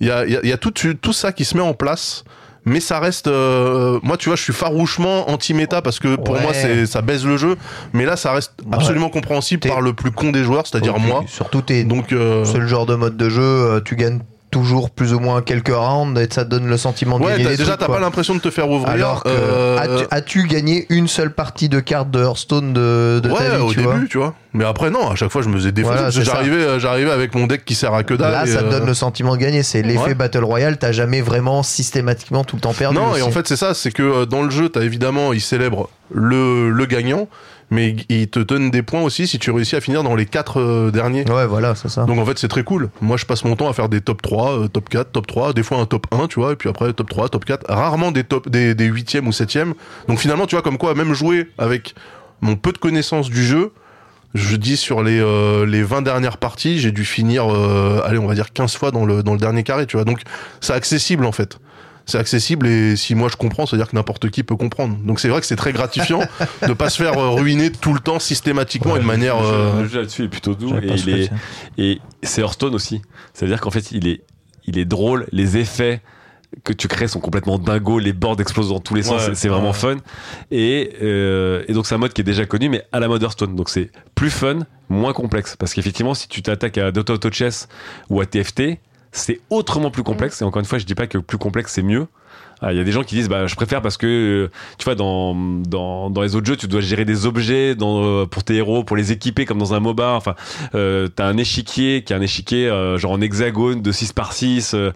il 0.00 0.06
y 0.06 0.10
a 0.10 0.24
il 0.24 0.32
y 0.32 0.36
a, 0.36 0.40
il 0.42 0.48
y 0.48 0.52
a 0.52 0.56
tout 0.58 0.70
tout 0.70 1.12
ça 1.12 1.32
qui 1.32 1.44
se 1.44 1.54
met 1.56 1.62
en 1.62 1.74
place 1.74 2.24
mais 2.64 2.80
ça 2.80 3.00
reste 3.00 3.26
euh, 3.26 3.98
moi 4.02 4.16
tu 4.16 4.28
vois 4.28 4.36
je 4.36 4.42
suis 4.42 4.52
farouchement 4.52 5.30
anti-méta 5.30 5.82
parce 5.82 5.98
que 5.98 6.16
pour 6.16 6.34
Ouais. 6.34 6.42
moi 6.42 6.52
c'est 6.54 6.86
ça 6.86 7.02
baise 7.02 7.26
le 7.26 7.36
jeu 7.36 7.56
mais 7.92 8.04
là 8.04 8.16
ça 8.16 8.32
reste 8.32 8.52
Ouais. 8.64 8.74
absolument 8.76 9.08
compréhensible 9.08 9.68
par 9.68 9.80
le 9.80 9.92
plus 9.92 10.10
con 10.12 10.30
des 10.30 10.44
joueurs 10.44 10.66
c'est-à-dire 10.66 10.98
moi 10.98 11.24
Surtout, 11.26 11.62
t'es 11.62 11.84
donc 11.84 12.12
euh, 12.12 12.44
c'est 12.44 12.58
le 12.58 12.66
genre 12.66 12.86
de 12.86 12.94
mode 12.94 13.16
de 13.16 13.28
jeu, 13.28 13.42
euh, 13.42 13.80
tu 13.84 13.96
gagnes 13.96 14.20
toujours 14.52 14.90
plus 14.90 15.12
ou 15.14 15.18
moins 15.18 15.42
quelques 15.42 15.74
rounds 15.74 16.20
et 16.20 16.28
ça 16.32 16.44
te 16.44 16.50
donne 16.50 16.68
le 16.68 16.76
sentiment 16.76 17.18
de 17.18 17.24
ouais 17.24 17.32
gagner 17.32 17.44
t'as- 17.44 17.50
des 17.50 17.56
déjà 17.56 17.76
t'as 17.76 17.86
pas 17.88 17.98
l'impression 17.98 18.34
de 18.36 18.40
te 18.40 18.50
faire 18.50 18.70
ouvrir 18.70 18.88
Alors 18.92 19.24
que 19.24 19.30
euh, 19.30 20.04
as-tu, 20.10 20.46
gagné 20.46 20.86
une 20.90 21.08
seule 21.08 21.32
partie 21.32 21.68
de 21.68 21.80
cartes 21.80 22.10
de 22.10 22.20
Hearthstone 22.22 22.72
de, 22.72 23.20
de 23.24 23.30
ouais 23.30 23.38
ta 23.38 23.56
vie, 23.56 23.62
au 23.62 23.70
tu 23.70 23.76
début 23.78 23.88
vois 23.88 23.98
tu 24.08 24.18
vois 24.18 24.34
mais 24.54 24.64
après 24.66 24.90
non 24.90 25.10
à 25.10 25.14
chaque 25.14 25.30
fois 25.30 25.40
je 25.42 25.48
me 25.48 25.54
faisais 25.56 25.72
défoncer 25.72 25.96
Voilà, 25.96 26.10
j'arrivais 26.10 26.56
euh, 26.56 26.78
j'arrivais 26.78 27.10
avec 27.10 27.34
mon 27.34 27.46
deck 27.46 27.64
qui 27.64 27.74
sert 27.74 27.94
à 27.94 28.04
que 28.04 28.12
dalle 28.14 28.30
Là, 28.32 28.46
ça 28.46 28.60
te 28.60 28.66
euh, 28.66 28.70
donne 28.70 28.86
le 28.86 28.92
sentiment 28.94 29.32
de 29.34 29.40
gagner. 29.40 29.62
C'est 29.62 29.80
l'effet 29.82 30.02
Ouais. 30.08 30.14
Battle 30.14 30.44
Royale. 30.44 30.76
T'as 30.76 30.92
jamais 30.92 31.22
vraiment 31.22 31.62
systématiquement 31.62 32.44
tout 32.44 32.56
le 32.56 32.60
temps 32.60 32.74
perdu. 32.74 32.96
Non, 32.96 33.16
et 33.16 33.22
en 33.22 33.30
fait, 33.30 33.48
c'est 33.48 33.56
ça, 33.56 33.72
c'est 33.72 33.90
que 33.92 34.02
euh, 34.02 34.26
dans 34.26 34.42
le 34.42 34.50
jeu, 34.50 34.68
t'as 34.68 34.82
évidemment, 34.82 35.32
il 35.32 35.40
célèbre 35.40 35.88
le, 36.12 36.68
le 36.70 36.84
gagnant, 36.86 37.28
mais 37.72 37.96
il 38.10 38.28
te 38.28 38.38
donne 38.38 38.70
des 38.70 38.82
points 38.82 39.00
aussi 39.00 39.26
si 39.26 39.38
tu 39.38 39.50
réussis 39.50 39.76
à 39.76 39.80
finir 39.80 40.02
dans 40.02 40.14
les 40.14 40.26
quatre 40.26 40.60
euh, 40.60 40.90
derniers. 40.90 41.24
Ouais, 41.28 41.46
voilà, 41.46 41.74
c'est 41.74 41.88
ça. 41.88 42.04
Donc 42.04 42.18
en 42.18 42.24
fait, 42.26 42.38
c'est 42.38 42.48
très 42.48 42.64
cool. 42.64 42.90
Moi, 43.00 43.16
je 43.16 43.24
passe 43.24 43.44
mon 43.44 43.56
temps 43.56 43.68
à 43.68 43.72
faire 43.72 43.88
des 43.88 44.02
top 44.02 44.20
3, 44.20 44.58
euh, 44.58 44.68
top 44.68 44.90
4, 44.90 45.10
top 45.10 45.26
3, 45.26 45.52
des 45.54 45.62
fois 45.62 45.78
un 45.78 45.86
top 45.86 46.06
1, 46.12 46.28
tu 46.28 46.38
vois, 46.38 46.52
et 46.52 46.56
puis 46.56 46.68
après 46.68 46.92
top 46.92 47.08
3, 47.08 47.30
top 47.30 47.46
4, 47.46 47.64
rarement 47.68 48.12
des 48.12 48.24
top 48.24 48.50
des, 48.50 48.74
des 48.74 48.90
8e 48.90 49.26
ou 49.26 49.30
7e. 49.30 49.72
Donc 50.06 50.18
finalement, 50.18 50.46
tu 50.46 50.54
vois, 50.54 50.62
comme 50.62 50.76
quoi, 50.76 50.94
même 50.94 51.14
jouer 51.14 51.48
avec 51.56 51.94
mon 52.42 52.56
peu 52.56 52.72
de 52.72 52.78
connaissance 52.78 53.30
du 53.30 53.42
jeu, 53.42 53.72
je 54.34 54.56
dis 54.56 54.76
sur 54.76 55.02
les, 55.02 55.20
euh, 55.20 55.64
les 55.64 55.82
20 55.82 56.02
dernières 56.02 56.36
parties, 56.36 56.78
j'ai 56.78 56.92
dû 56.92 57.06
finir, 57.06 57.50
euh, 57.50 58.02
allez, 58.04 58.18
on 58.18 58.26
va 58.26 58.34
dire 58.34 58.52
15 58.52 58.76
fois 58.76 58.90
dans 58.90 59.06
le, 59.06 59.22
dans 59.22 59.32
le 59.32 59.38
dernier 59.38 59.62
carré, 59.62 59.86
tu 59.86 59.96
vois. 59.96 60.04
Donc 60.04 60.20
c'est 60.60 60.72
accessible 60.74 61.24
en 61.24 61.32
fait. 61.32 61.58
C'est 62.12 62.18
accessible 62.18 62.66
et 62.66 62.94
si 62.96 63.14
moi 63.14 63.28
je 63.30 63.36
comprends, 63.36 63.64
ça 63.66 63.74
veut 63.76 63.82
dire 63.82 63.90
que 63.90 63.96
n'importe 63.96 64.28
qui 64.30 64.42
peut 64.42 64.56
comprendre. 64.56 64.96
Donc 65.04 65.18
c'est 65.18 65.28
vrai 65.28 65.40
que 65.40 65.46
c'est 65.46 65.56
très 65.56 65.72
gratifiant 65.72 66.20
de 66.68 66.72
pas 66.74 66.90
se 66.90 67.02
faire 67.02 67.16
euh, 67.18 67.30
ruiner 67.30 67.72
tout 67.72 67.94
le 67.94 68.00
temps 68.00 68.18
systématiquement 68.18 68.96
et 68.96 69.00
de 69.00 69.04
manière. 69.04 69.40
Le 69.40 69.46
jeu- 69.46 69.52
euh, 69.54 69.82
le 69.82 69.88
jeu 69.88 69.98
là-dessus 70.00 70.24
est 70.24 70.28
plutôt 70.28 70.54
doux 70.54 70.76
et 70.76 70.86
il 71.76 71.88
est, 71.94 72.00
c'est 72.22 72.42
Hearthstone 72.42 72.74
aussi. 72.74 73.00
C'est-à-dire 73.32 73.60
qu'en 73.60 73.70
fait, 73.70 73.92
il 73.92 74.06
est, 74.08 74.20
il 74.66 74.78
est 74.78 74.84
drôle, 74.84 75.26
les 75.32 75.56
effets 75.56 76.02
que 76.64 76.74
tu 76.74 76.86
crées 76.86 77.08
sont 77.08 77.18
complètement 77.20 77.58
dingos, 77.58 77.98
les 77.98 78.12
boards 78.12 78.38
explosent 78.40 78.68
dans 78.68 78.78
tous 78.80 78.94
les 78.94 79.02
sens, 79.02 79.26
Ouais, 79.28 79.34
c'est- 79.34 79.48
vraiment 79.48 79.68
ouais. 79.68 79.72
fun. 79.72 79.96
Et, 80.50 80.92
euh, 81.02 81.64
et 81.66 81.72
donc 81.72 81.86
c'est 81.86 81.94
un 81.94 81.98
mode 81.98 82.12
qui 82.12 82.20
est 82.20 82.24
déjà 82.24 82.44
connu, 82.44 82.68
mais 82.68 82.84
à 82.92 83.00
la 83.00 83.08
mode 83.08 83.22
Hearthstone. 83.22 83.56
Donc 83.56 83.70
c'est 83.70 83.90
plus 84.14 84.28
fun, 84.30 84.58
moins 84.90 85.14
complexe. 85.14 85.56
Parce 85.58 85.72
qu'effectivement, 85.72 86.12
si 86.12 86.28
tu 86.28 86.42
t'attaques 86.42 86.76
à 86.76 86.92
Dota 86.92 87.14
Auto 87.14 87.30
Chess 87.32 87.68
ou 88.10 88.20
à 88.20 88.26
TFT, 88.26 88.78
c'est 89.12 89.40
autrement 89.50 89.90
plus 89.90 90.02
complexe. 90.02 90.42
Et 90.42 90.44
encore 90.44 90.60
une 90.60 90.66
fois, 90.66 90.78
je 90.78 90.86
dis 90.86 90.94
pas 90.94 91.06
que 91.06 91.18
plus 91.18 91.38
complexe 91.38 91.72
c'est 91.74 91.82
mieux. 91.82 92.06
Ah, 92.64 92.72
Il 92.72 92.78
y 92.78 92.80
a 92.80 92.84
des 92.84 92.92
gens 92.92 93.02
qui 93.02 93.16
disent 93.16 93.28
bah 93.28 93.48
je 93.48 93.56
préfère 93.56 93.82
parce 93.82 93.96
que 93.96 94.06
euh, 94.06 94.50
tu 94.78 94.84
vois 94.84 94.94
dans, 94.94 95.34
dans 95.34 96.10
dans 96.10 96.22
les 96.22 96.36
autres 96.36 96.46
jeux 96.46 96.56
tu 96.56 96.68
dois 96.68 96.80
gérer 96.80 97.04
des 97.04 97.26
objets 97.26 97.74
dans 97.74 98.04
euh, 98.04 98.24
pour 98.24 98.44
tes 98.44 98.54
héros 98.54 98.84
pour 98.84 98.96
les 98.96 99.10
équiper 99.10 99.44
comme 99.46 99.58
dans 99.58 99.74
un 99.74 99.80
MOBA 99.80 100.12
enfin 100.12 100.36
euh, 100.76 101.08
t'as 101.08 101.26
un 101.26 101.36
échiquier 101.38 102.04
qui 102.04 102.12
est 102.12 102.16
un 102.16 102.20
échiquier 102.20 102.68
euh, 102.68 102.98
genre 102.98 103.10
en 103.10 103.20
hexagone 103.20 103.82
de 103.82 103.90
6 103.90 104.12
par 104.12 104.32
6 104.32 104.76
euh, 104.76 104.92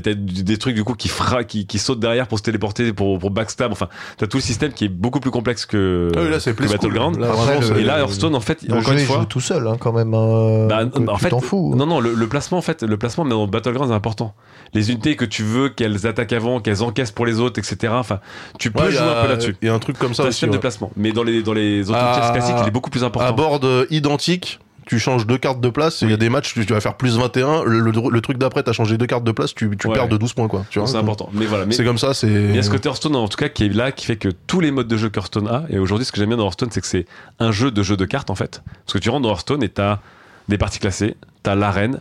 t'as 0.00 0.12
des 0.14 0.58
trucs 0.58 0.74
du 0.74 0.84
coup 0.84 0.92
qui 0.92 1.08
fra 1.08 1.42
qui, 1.42 1.66
qui 1.66 1.78
sautent 1.78 2.00
derrière 2.00 2.26
pour 2.28 2.36
se 2.36 2.42
téléporter 2.42 2.92
pour 2.92 3.18
pour 3.18 3.30
backstab 3.30 3.72
enfin 3.72 3.88
t'as 4.18 4.26
tout 4.26 4.36
le 4.36 4.42
système 4.42 4.74
qui 4.74 4.84
est 4.84 4.88
beaucoup 4.90 5.20
plus 5.20 5.30
complexe 5.30 5.64
que, 5.64 6.12
Ah 6.14 6.20
oui, 6.22 6.30
là, 6.30 6.38
c'est 6.38 6.52
plus 6.52 6.66
cool. 6.66 6.76
Battleground 6.76 7.18
Là, 7.18 7.30
Après, 7.32 7.60
le- 7.60 7.80
et 7.80 7.82
là 7.82 7.98
Hearthstone 8.00 8.34
en 8.34 8.40
fait 8.40 8.62
Le 8.68 8.74
encore 8.74 8.92
une 8.92 8.98
il 8.98 9.06
fois 9.06 9.20
joue 9.20 9.24
tout 9.24 9.40
seul 9.40 9.66
hein, 9.66 9.76
quand 9.80 9.94
même. 9.94 10.12
hein, 10.12 10.66
bah, 10.68 10.84
que 10.84 10.98
en 11.08 11.16
tu 11.16 11.22
fait, 11.24 11.30
t'en 11.30 11.40
fous. 11.40 11.74
non, 11.74 11.86
non, 11.86 11.98
le, 12.00 12.12
le 12.12 12.26
placement, 12.28 12.58
en 12.58 12.62
fait, 12.62 12.82
le 12.82 12.96
placement, 12.98 13.24
mais 13.24 13.30
dans 13.30 13.46
Battlegrounds, 13.46 13.88
c'est 13.88 13.94
important. 13.94 14.34
Les 14.74 14.90
unités 14.90 15.16
que 15.16 15.24
tu 15.24 15.42
veux 15.42 15.68
qu'elles 15.70 16.06
attaquent 16.06 16.32
avant, 16.32 16.59
qu'elles 16.60 16.82
encaissent 16.82 17.10
pour 17.12 17.26
les 17.26 17.40
autres, 17.40 17.58
etc. 17.58 17.92
Enfin, 17.96 18.20
tu 18.58 18.70
peux 18.70 18.84
Ouais, 18.84 18.90
jouer 18.90 19.00
a- 19.00 19.18
un 19.20 19.22
peu 19.22 19.28
là-dessus. 19.28 19.56
Il 19.62 19.66
y 19.66 19.68
a 19.70 19.74
un 19.74 19.78
truc 19.78 19.98
comme 19.98 20.14
ça 20.14 20.24
un 20.24 20.46
de 20.46 20.56
placement. 20.58 20.90
Mais 20.96 21.12
dans 21.12 21.22
les, 21.22 21.42
dans 21.42 21.52
les 21.54 21.88
autres 21.90 21.98
Ah, 22.00 22.18
pièces 22.18 22.30
classiques, 22.32 22.56
il 22.64 22.68
est 22.68 22.72
beaucoup 22.72 22.90
plus 22.90 23.02
À 23.02 23.06
important. 23.06 23.32
board 23.34 23.64
euh, 23.64 23.86
identique, 23.90 24.60
tu 24.86 24.98
changes 24.98 25.24
deux 25.26 25.38
cartes 25.38 25.60
de 25.60 25.68
place, 25.68 26.02
il 26.02 26.10
y 26.10 26.12
a 26.12 26.16
des 26.16 26.28
matchs, 26.30 26.52
tu, 26.52 26.66
tu 26.66 26.72
vas 26.72 26.80
faire 26.80 26.96
plus 26.96 27.16
21, 27.16 27.62
le, 27.64 27.78
le, 27.78 27.92
le 28.10 28.20
truc 28.20 28.38
d'après, 28.38 28.62
t'as 28.64 28.72
changé 28.72 28.98
deux 28.98 29.06
cartes 29.06 29.22
de 29.22 29.30
place, 29.30 29.54
tu, 29.54 29.70
tu 29.78 29.86
Ouais. 29.86 29.94
perds 29.94 30.08
de 30.08 30.16
12 30.16 30.32
points, 30.32 30.48
quoi. 30.48 30.64
Tu 30.68 30.78
Donc, 30.80 30.88
vois, 30.88 30.92
C'est 30.92 31.00
important. 31.00 31.28
Mais 31.32 31.46
voilà. 31.46 31.64
Mais 31.66 31.74
C'est 31.74 31.84
comme 31.84 31.98
ça, 31.98 32.12
c'est. 32.12 32.26
il 32.26 32.56
y 32.56 32.58
a 32.58 32.62
ce 32.62 32.70
côté 32.70 32.88
Hearthstone, 32.88 33.14
en 33.14 33.28
tout 33.28 33.36
cas, 33.36 33.48
qui 33.48 33.66
est 33.66 33.68
là, 33.68 33.92
qui 33.92 34.04
fait 34.06 34.16
que 34.16 34.28
tous 34.48 34.58
les 34.60 34.72
modes 34.72 34.88
de 34.88 34.96
jeu 34.96 35.08
qu'Hearthstone 35.08 35.46
a, 35.46 35.64
et 35.70 35.78
aujourd'hui, 35.78 36.04
ce 36.06 36.10
que 36.12 36.18
j'aime 36.18 36.30
bien 36.30 36.38
dans 36.38 36.44
Hearthstone, 36.46 36.70
c'est 36.72 36.80
que 36.80 36.86
c'est 36.88 37.06
un 37.38 37.52
jeu 37.52 37.70
de 37.70 37.82
jeu 37.84 37.96
de 37.96 38.04
cartes, 38.04 38.30
en 38.30 38.34
fait. 38.34 38.62
Parce 38.84 38.94
que 38.94 38.98
tu 38.98 39.10
rentres 39.10 39.22
dans 39.22 39.30
Hearthstone 39.30 39.62
et 39.62 39.68
t'as 39.68 40.00
des 40.48 40.58
parties 40.58 40.80
classées, 40.80 41.14
t'as 41.44 41.54
l'arène, 41.54 42.00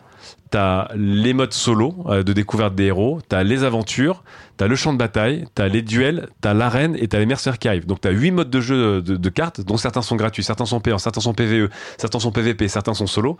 t'as 0.49 0.87
les 0.95 1.33
modes 1.33 1.53
solo 1.53 1.95
euh, 2.07 2.23
de 2.23 2.33
découverte 2.33 2.75
des 2.75 2.85
héros, 2.85 3.19
t'as 3.27 3.43
les 3.43 3.63
aventures, 3.63 4.23
t'as 4.57 4.67
le 4.67 4.75
champ 4.75 4.93
de 4.93 4.97
bataille, 4.97 5.45
t'as 5.53 5.67
les 5.67 5.81
duels, 5.81 6.29
t'as 6.41 6.53
l'arène 6.53 6.95
et 6.99 7.07
t'as 7.07 7.19
les 7.19 7.25
mercenaires 7.25 7.59
qui 7.59 7.67
arrivent. 7.67 7.85
Donc 7.85 8.01
t'as 8.01 8.11
huit 8.11 8.31
modes 8.31 8.49
de 8.49 8.61
jeu 8.61 9.01
de, 9.01 9.15
de 9.15 9.29
cartes, 9.29 9.61
dont 9.61 9.77
certains 9.77 10.01
sont 10.01 10.15
gratuits, 10.15 10.43
certains 10.43 10.65
sont 10.65 10.79
payants, 10.79 10.97
certains 10.97 11.21
sont 11.21 11.33
PVE, 11.33 11.69
certains 11.97 12.19
sont 12.19 12.31
PVP, 12.31 12.67
certains 12.67 12.93
sont 12.93 13.07
solo. 13.07 13.37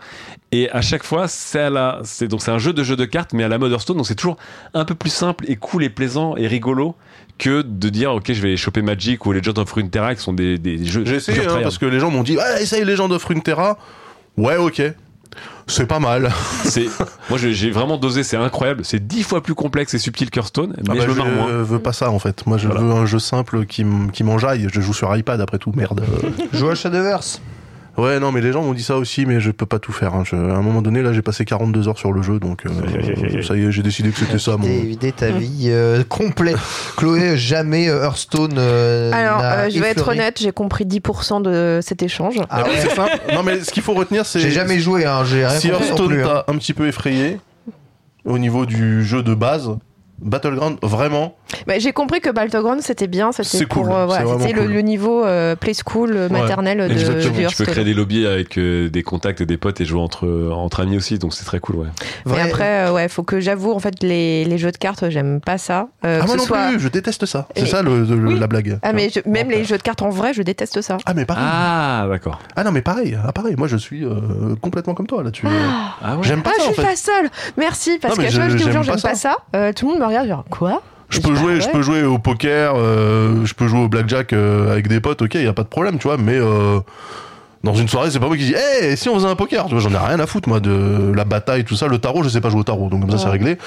Et 0.52 0.70
à 0.70 0.80
chaque 0.82 1.02
fois, 1.02 1.26
c'est 1.28 1.60
à 1.60 1.70
la, 1.70 2.00
c'est 2.04 2.28
donc 2.28 2.42
c'est 2.42 2.52
un 2.52 2.58
jeu 2.58 2.72
de 2.72 2.82
jeu 2.84 2.96
de 2.96 3.04
cartes, 3.04 3.32
mais 3.32 3.44
à 3.44 3.48
la 3.48 3.58
mode 3.58 3.72
Hearthstone, 3.72 3.96
donc 3.96 4.06
c'est 4.06 4.14
toujours 4.14 4.36
un 4.74 4.84
peu 4.84 4.94
plus 4.94 5.10
simple 5.10 5.44
et 5.48 5.56
cool 5.56 5.82
et 5.82 5.90
plaisant 5.90 6.36
et 6.36 6.46
rigolo 6.46 6.94
que 7.38 7.62
de 7.62 7.88
dire 7.88 8.12
ok 8.12 8.32
je 8.32 8.42
vais 8.42 8.56
choper 8.56 8.82
Magic 8.82 9.24
ou 9.24 9.32
Legend 9.32 9.58
of 9.58 9.72
Runeterra 9.72 10.14
qui 10.14 10.22
sont 10.22 10.34
des, 10.34 10.58
des 10.58 10.84
jeux 10.84 11.04
J'ai 11.06 11.16
essayé, 11.16 11.46
hein, 11.46 11.60
parce 11.62 11.78
que 11.78 11.86
les 11.86 11.98
gens 11.98 12.10
m'ont 12.10 12.22
dit, 12.22 12.36
ouais, 12.36 12.62
essaye 12.62 12.84
Legend 12.84 13.10
of 13.12 13.24
Runeterra. 13.24 13.78
Ouais, 14.36 14.56
ok. 14.56 14.82
C'est 15.66 15.86
pas 15.86 16.00
mal. 16.00 16.30
c'est 16.64 16.86
moi 17.28 17.38
j'ai 17.38 17.70
vraiment 17.70 17.96
dosé 17.96 18.22
c'est 18.24 18.36
incroyable 18.36 18.84
c'est 18.84 19.06
dix 19.06 19.22
fois 19.22 19.42
plus 19.42 19.54
complexe 19.54 19.94
et 19.94 19.98
subtil 19.98 20.30
qu'Hearthstone 20.30 20.74
mais 20.78 20.82
Ah 20.88 20.94
bah, 20.94 21.00
je 21.04 21.10
me 21.10 21.14
marre 21.14 21.26
moins 21.28 21.46
veux 21.62 21.78
pas 21.78 21.92
ça, 21.92 22.10
en 22.10 22.18
fait. 22.18 22.46
Moi, 22.46 22.58
je 22.58 22.66
Voilà. 22.66 22.82
veux 22.82 22.92
un 22.92 23.06
jeu 23.06 23.18
simple 23.18 23.66
qui 23.66 23.84
m'enjaille. 23.84 24.68
Je 24.72 24.80
joue 24.80 24.92
sur 24.92 25.14
iPad, 25.16 25.40
après 25.40 25.58
tout, 25.58 25.72
merde. 25.74 26.02
Joue 26.52 26.68
à 26.70 26.74
Shadowverse. 26.74 27.40
Ouais, 28.00 28.18
non, 28.20 28.32
mais 28.32 28.40
les 28.40 28.52
gens 28.52 28.62
m'ont 28.62 28.72
dit 28.74 28.82
ça 28.82 28.96
aussi, 28.96 29.26
mais 29.26 29.40
je 29.40 29.50
peux 29.50 29.66
pas 29.66 29.78
tout 29.78 29.92
faire. 29.92 30.14
hein. 30.14 30.22
Je- 30.24 30.34
à 30.36 30.38
un 30.56 30.62
moment 30.62 30.82
donné, 30.82 31.02
là, 31.02 31.12
j'ai 31.12 31.22
passé 31.22 31.44
42 31.44 31.88
heures 31.88 31.98
sur 31.98 32.12
le 32.12 32.22
jeu, 32.22 32.38
donc 32.38 32.64
euh, 32.66 33.42
ça 33.42 33.56
y 33.56 33.64
est, 33.64 33.72
j'ai 33.72 33.82
décidé 33.82 34.10
que 34.10 34.18
c'était 34.18 34.38
ça, 34.38 34.56
mon. 34.56 34.64
T'as 34.64 34.70
évidé 34.70 35.12
ta 35.12 35.30
vie 35.30 35.66
euh, 35.68 36.02
complète. 36.08 36.56
Chloé, 36.96 37.36
jamais 37.36 37.88
euh, 37.88 38.02
Hearthstone. 38.04 38.54
euh, 38.58 39.10
Alors, 39.12 39.40
euh, 39.42 39.68
je 39.70 39.78
vais 39.80 39.88
être 39.90 40.08
honnête, 40.08 40.38
j'ai 40.40 40.52
compris 40.52 40.84
10% 40.84 41.42
de 41.42 41.80
cet 41.82 42.02
échange. 42.02 42.36
Ah 42.50 42.64
ouais. 42.64 42.70
C'est 42.80 42.94
simple. 42.94 43.18
Non, 43.34 43.42
mais 43.42 43.60
ce 43.60 43.70
qu'il 43.70 43.82
faut 43.82 43.94
retenir, 43.94 44.26
c'est. 44.26 44.40
J'ai 44.40 44.50
jamais 44.50 44.78
joué, 44.80 45.04
hein, 45.06 45.24
j'ai 45.24 45.46
rien 45.46 45.58
Si 45.58 45.68
Hearthstone 45.68 46.12
hein. 46.20 46.42
t'a 46.46 46.52
un 46.52 46.56
petit 46.56 46.74
peu 46.74 46.86
effrayé 46.88 47.38
au 48.24 48.38
niveau 48.38 48.66
du 48.66 49.04
jeu 49.04 49.22
de 49.22 49.34
base, 49.34 49.70
Battleground, 50.22 50.76
vraiment, 50.82 51.34
Bah, 51.66 51.74
j'ai 51.78 51.92
compris 51.92 52.20
que 52.20 52.30
Battleground 52.30 52.80
c'était 52.82 53.06
bien, 53.06 53.32
C'est 53.32 53.44
c'était 53.44 53.66
pour 53.66 53.84
cool, 53.84 53.92
euh, 53.92 54.06
voilà, 54.06 54.24
c'était 54.38 54.52
le, 54.52 54.62
cool. 54.62 54.72
le 54.72 54.80
niveau 54.82 55.24
euh, 55.24 55.56
play 55.56 55.72
school 55.74 56.12
euh, 56.16 56.28
maternelle 56.28 56.78
de, 56.78 56.92
Exactement. 56.92 57.36
du 57.38 57.46
tu 57.46 57.56
peux 57.56 57.64
créer 57.70 57.84
des 57.84 57.94
lobbies 57.94 58.26
avec 58.26 58.56
euh, 58.58 58.88
des 58.88 59.02
contacts 59.02 59.40
et 59.40 59.46
des 59.46 59.56
potes 59.56 59.80
et 59.80 59.84
jouer 59.84 60.00
entre 60.00 60.50
entre 60.52 60.80
amis 60.80 60.96
aussi 60.96 61.18
donc 61.18 61.34
c'est 61.34 61.44
très 61.44 61.60
cool 61.60 61.76
ouais 61.76 61.86
Et 62.36 62.40
après, 62.40 62.86
euh, 62.88 62.92
ouais, 62.92 63.08
faut 63.08 63.22
que 63.22 63.40
j'avoue, 63.40 63.72
en 63.72 63.78
fait, 63.78 64.02
les, 64.02 64.44
les 64.44 64.58
jeux 64.58 64.70
de 64.72 64.76
cartes, 64.76 65.08
j'aime 65.10 65.40
pas 65.40 65.58
ça. 65.58 65.88
Euh, 66.04 66.20
ah 66.22 66.26
moi 66.26 66.36
non 66.36 66.44
soit... 66.44 66.68
plus, 66.68 66.80
je 66.80 66.88
déteste 66.88 67.26
ça. 67.26 67.46
C'est 67.56 67.62
Mais- 67.62 67.68
ça 67.68 67.82
le, 67.82 68.04
le- 68.04 68.14
Oui. 68.28 68.38
la 68.38 68.46
blague. 68.46 68.78
Ah, 68.82 68.92
mais 68.92 69.08
je- 69.10 69.20
même 69.28 69.48
Ouais. 69.48 69.56
les 69.56 69.64
jeux 69.64 69.76
de 69.78 69.82
cartes 69.82 70.02
en 70.02 70.10
vrai, 70.10 70.32
je 70.34 70.42
déteste 70.42 70.80
ça. 70.82 70.98
Ah 71.06 71.14
mais 71.14 71.24
pareil. 71.24 71.44
ah 71.46 72.06
d'accord 72.08 72.38
Ah 72.56 72.64
non 72.64 72.70
mais 72.72 72.82
pareil, 72.82 73.16
ah 73.26 73.32
pareil. 73.32 73.54
Moi 73.56 73.68
je 73.68 73.76
suis 73.76 74.04
euh, 74.04 74.54
complètement 74.60 74.94
comme 74.94 75.06
toi 75.06 75.22
là-dessus. 75.22 75.46
ah 76.02 76.16
ouais 76.16 76.22
J'aime 76.22 76.42
pas 76.42 76.50
ah, 76.54 76.60
ça 76.60 76.66
je 76.68 76.72
suis 76.74 76.82
pas 76.82 76.96
seule. 76.96 77.30
Merci, 77.56 77.98
parce 78.00 78.16
que 78.16 78.22
chaque 78.22 78.32
fois 78.32 78.48
je- 78.48 78.52
que 78.52 78.58
je 78.58 78.62
dis 78.62 78.62
aux 78.62 78.72
j'aime 78.72 78.82
gens, 78.84 78.92
pas 78.92 78.96
j'aime 78.98 79.10
pas 79.10 79.14
ça. 79.16 79.36
euh, 79.56 79.72
tout 79.72 79.86
le 79.86 79.92
monde 79.92 80.00
me 80.02 80.06
regarde, 80.06 80.28
genre, 80.28 80.44
quoi? 80.50 80.82
Je 81.10 81.20
peux 81.20 81.34
jouer, 81.34 81.60
je 81.60 81.66
ouais. 81.66 81.72
peux 81.72 81.82
jouer 81.82 82.02
au 82.04 82.18
poker, 82.18 82.74
euh, 82.76 83.44
je 83.44 83.52
peux 83.54 83.66
jouer 83.66 83.80
au 83.80 83.88
blackjack 83.88 84.32
euh, 84.32 84.70
avec 84.70 84.88
des 84.88 85.00
potes, 85.00 85.22
ok, 85.22 85.34
y 85.34 85.46
a 85.46 85.52
pas 85.52 85.64
de 85.64 85.68
problème, 85.68 85.98
tu 85.98 86.04
vois. 86.06 86.16
Mais 86.16 86.36
euh, 86.36 86.78
dans 87.64 87.74
une 87.74 87.88
soirée, 87.88 88.10
c'est 88.10 88.20
pas 88.20 88.28
moi 88.28 88.36
qui 88.36 88.46
dis, 88.46 88.54
hé, 88.54 88.96
si 88.96 89.08
on 89.08 89.14
faisait 89.16 89.28
un 89.28 89.34
poker, 89.34 89.66
tu 89.66 89.74
vois, 89.74 89.80
j'en 89.80 89.92
ai 89.92 90.06
rien 90.06 90.20
à 90.20 90.26
foutre 90.26 90.48
moi 90.48 90.60
de 90.60 91.12
la 91.14 91.24
bataille, 91.24 91.64
tout 91.64 91.76
ça. 91.76 91.88
Le 91.88 91.98
tarot, 91.98 92.22
je 92.22 92.28
sais 92.28 92.40
pas 92.40 92.48
jouer 92.48 92.60
au 92.60 92.64
tarot, 92.64 92.88
donc 92.88 93.00
comme 93.00 93.10
ça 93.10 93.18
c'est 93.18 93.28
réglé. 93.28 93.58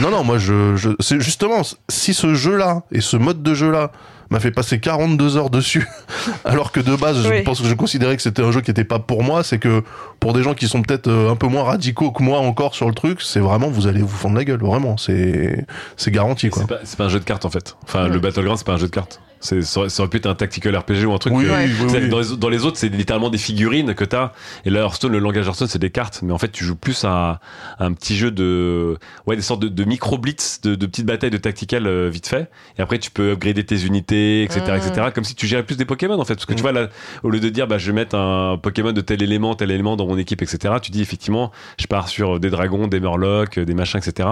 Non, 0.00 0.10
non, 0.10 0.22
moi 0.24 0.38
je, 0.38 0.76
je 0.76 0.90
c'est 1.00 1.20
justement 1.20 1.62
si 1.88 2.14
ce 2.14 2.34
jeu-là 2.34 2.82
et 2.92 3.00
ce 3.00 3.16
mode 3.16 3.42
de 3.42 3.52
jeu-là 3.52 3.90
m'a 4.32 4.40
fait 4.40 4.50
passer 4.50 4.80
42 4.80 5.36
heures 5.36 5.50
dessus, 5.50 5.86
alors 6.44 6.72
que 6.72 6.80
de 6.80 6.96
base, 6.96 7.22
je 7.22 7.42
pense 7.42 7.60
que 7.60 7.68
je 7.68 7.74
considérais 7.74 8.16
que 8.16 8.22
c'était 8.22 8.42
un 8.42 8.50
jeu 8.50 8.60
qui 8.60 8.70
était 8.70 8.84
pas 8.84 8.98
pour 8.98 9.22
moi, 9.22 9.44
c'est 9.44 9.58
que 9.58 9.84
pour 10.18 10.32
des 10.32 10.42
gens 10.42 10.54
qui 10.54 10.66
sont 10.66 10.82
peut-être 10.82 11.08
euh, 11.08 11.30
un 11.30 11.36
peu 11.36 11.46
moins 11.46 11.64
radicaux 11.64 12.10
que 12.10 12.22
moi 12.22 12.38
encore 12.38 12.74
sur 12.74 12.88
le 12.88 12.94
truc, 12.94 13.22
c'est 13.22 13.40
vraiment 13.40 13.68
vous 13.68 13.86
allez 13.86 14.00
vous 14.00 14.08
fendre 14.08 14.36
la 14.36 14.44
gueule, 14.44 14.60
vraiment, 14.60 14.96
c'est 14.96 15.64
c'est 15.96 16.10
garanti 16.10 16.50
quoi. 16.50 16.62
c'est 16.62 16.68
pas, 16.68 16.80
c'est 16.84 16.96
pas 16.96 17.04
un 17.04 17.08
jeu 17.08 17.20
de 17.20 17.24
cartes 17.24 17.44
en 17.44 17.50
fait. 17.50 17.76
Enfin 17.84 18.08
le 18.08 18.18
Battleground 18.18 18.58
c'est 18.58 18.66
pas 18.66 18.74
un 18.74 18.78
jeu 18.78 18.86
de 18.86 18.92
cartes 18.92 19.20
ça 19.42 19.56
aurait 19.80 19.88
ça 19.90 20.02
aurait 20.02 20.08
pu 20.10 20.16
être 20.18 20.26
un 20.26 20.34
tactical 20.34 20.76
RPG 20.76 21.04
ou 21.06 21.12
un 21.12 21.18
truc 21.18 21.34
Oui, 21.34 21.44
que- 21.44 21.50
oui. 21.92 22.08
Dans, 22.08 22.18
les, 22.20 22.36
dans 22.36 22.48
les 22.48 22.64
autres 22.64 22.78
c'est 22.78 22.88
littéralement 22.88 23.28
des 23.28 23.38
figurines 23.38 23.94
que 23.94 24.04
t'as 24.04 24.32
et 24.64 24.70
là 24.70 24.80
Hearthstone 24.80 25.12
le 25.12 25.18
langage 25.18 25.46
Hearthstone 25.46 25.68
c'est 25.68 25.78
des 25.80 25.90
cartes 25.90 26.20
mais 26.22 26.32
en 26.32 26.38
fait 26.38 26.50
tu 26.52 26.64
joues 26.64 26.76
plus 26.76 27.04
à, 27.04 27.40
à 27.78 27.84
un 27.84 27.92
petit 27.92 28.16
jeu 28.16 28.30
de 28.30 28.96
ouais 29.26 29.36
des 29.36 29.42
sortes 29.42 29.60
de, 29.62 29.68
de 29.68 29.84
micro 29.84 30.16
blitz 30.18 30.60
de, 30.62 30.74
de 30.74 30.86
petites 30.86 31.06
batailles 31.06 31.30
de 31.30 31.36
tactical 31.38 31.86
euh, 31.86 32.08
vite 32.08 32.26
fait 32.28 32.50
et 32.78 32.82
après 32.82 32.98
tu 32.98 33.10
peux 33.10 33.32
upgrader 33.32 33.64
tes 33.64 33.84
unités 33.84 34.42
etc 34.44 34.60
etc 34.76 35.08
comme 35.14 35.24
si 35.24 35.34
tu 35.34 35.46
gérais 35.46 35.64
plus 35.64 35.76
des 35.76 35.84
Pokémon 35.84 36.18
en 36.20 36.24
fait 36.24 36.34
parce 36.34 36.46
que 36.46 36.54
tu 36.54 36.62
vois 36.62 36.72
là 36.72 36.88
au 37.22 37.30
lieu 37.30 37.40
de 37.40 37.48
dire 37.48 37.66
bah 37.66 37.78
je 37.78 37.86
vais 37.86 37.92
mettre 37.94 38.16
un 38.16 38.56
Pokémon 38.58 38.92
de 38.92 39.00
tel 39.00 39.22
élément 39.22 39.54
tel 39.54 39.70
élément 39.70 39.96
dans 39.96 40.06
mon 40.06 40.18
équipe 40.18 40.42
etc 40.42 40.74
tu 40.80 40.90
dis 40.92 41.02
effectivement 41.02 41.50
je 41.78 41.86
pars 41.86 42.08
sur 42.08 42.38
des 42.40 42.50
dragons 42.50 42.86
des 42.86 43.00
murlocs 43.00 43.58
des 43.58 43.74
machins 43.74 43.98
etc 43.98 44.28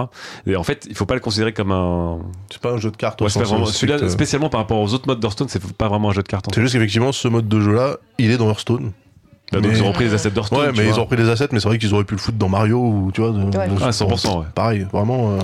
et 0.47 0.55
en 0.55 0.63
fait 0.63 0.87
il 0.89 0.95
faut 0.95 1.05
pas 1.05 1.15
le 1.15 1.19
considérer 1.19 1.53
comme 1.53 1.71
un 1.71 2.19
C'est 2.49 2.61
pas 2.61 2.71
un 2.71 2.77
jeu 2.77 2.91
de 2.91 2.97
cartes. 2.97 3.21
Ouais, 3.21 3.27
vraiment- 3.27 3.65
celui-là, 3.65 3.97
euh. 4.01 4.09
spécialement 4.09 4.49
par 4.49 4.59
rapport 4.61 4.79
aux 4.79 4.93
autres 4.93 5.00
modes 5.07 5.19
d'Hearthstone, 5.19 5.47
c'est 5.49 5.61
pas 5.73 5.87
vraiment 5.89 6.09
un 6.09 6.13
jeu 6.13 6.23
de 6.23 6.27
cartes. 6.27 6.47
C'est 6.53 6.61
juste 6.61 6.73
qu'effectivement, 6.73 7.11
ce 7.11 7.27
mode 7.27 7.47
de 7.47 7.59
jeu-là, 7.59 7.97
il 8.17 8.31
est 8.31 8.37
dans 8.37 8.47
Hearthstone. 8.49 8.91
Bah, 9.51 9.59
donc 9.59 9.71
mais- 9.71 9.77
ils 9.77 9.83
ont 9.83 9.87
repris 9.89 10.05
les 10.05 10.13
assets 10.13 10.31
d'Hearthstone. 10.31 10.59
Ouais, 10.59 10.71
mais 10.75 10.87
ils 10.87 10.97
ont 10.97 11.03
repris 11.03 11.17
les 11.17 11.27
assets, 11.29 11.49
mais 11.51 11.59
c'est 11.59 11.67
vrai 11.67 11.77
qu'ils 11.77 11.93
auraient 11.93 12.05
pu 12.05 12.13
le 12.15 12.19
foutre 12.21 12.37
dans 12.37 12.47
Mario 12.49 12.77
ou 12.79 13.11
tu 13.13 13.19
vois. 13.21 13.31
de- 13.31 13.43
Ouais. 13.57 13.67
de- 13.67 13.75
Ah, 13.81 13.91
100%, 13.91 14.39
ouais. 14.39 14.45
Pareil, 14.55 14.87
vraiment. 14.93 15.31
euh, 15.31 15.39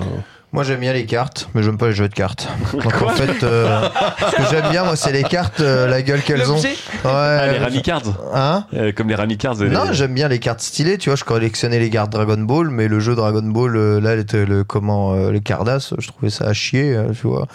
Moi 0.54 0.64
j'aime 0.64 0.80
bien 0.80 0.94
les 0.94 1.06
cartes, 1.06 1.50
mais 1.54 1.62
j'aime 1.62 1.78
pas 1.78 1.88
les 1.88 1.94
jeux 1.94 2.08
de 2.08 2.14
cartes. 2.14 2.48
Donc 2.74 3.02
en 3.02 3.10
fait, 3.10 3.44
euh, 3.44 3.82
ce 4.32 4.36
que 4.38 4.44
j'aime 4.50 4.70
bien 4.72 4.86
moi 4.86 4.96
c'est 4.96 5.12
les 5.12 5.24
cartes, 5.24 5.60
euh, 5.60 5.88
la 5.88 6.02
gueule 6.02 6.22
qu'elles 6.22 6.50
ont. 6.50 6.56
L'objet. 6.56 6.70
Ouais. 6.70 7.12
Ah, 7.12 7.48
les 7.52 7.58
Rami 7.60 7.82
Cards 7.82 8.04
Hein 8.34 8.66
Euh, 8.74 8.92
Comme 8.96 9.10
les 9.10 9.16
Rami 9.16 9.38
Cards. 9.38 9.58
Non, 9.58 9.92
j'aime 9.92 10.14
bien 10.14 10.30
les 10.30 10.40
cartes 10.40 10.62
stylées, 10.62 10.98
tu 10.98 11.10
vois, 11.10 11.18
je 11.18 11.26
collectionnais 11.26 11.80
les 11.80 11.90
cartes 11.90 12.12
Dragon 12.14 12.38
Ball, 12.38 12.70
mais 12.70 12.88
le 12.88 13.00
jeu 13.02 13.14
Dragon 13.14 13.42
Ball, 13.44 13.76
euh, 13.76 14.00
là, 14.00 14.16
le, 14.16 14.46
le- 14.46 14.64
comment, 14.64 15.14
euh, 15.14 15.32
les 15.32 15.42
Cardass, 15.42 15.94
je 15.98 16.08
trouvais 16.08 16.30
ça 16.32 16.46
à 16.46 16.54
chier, 16.54 16.98
tu 17.20 17.28
vois. 17.28 17.46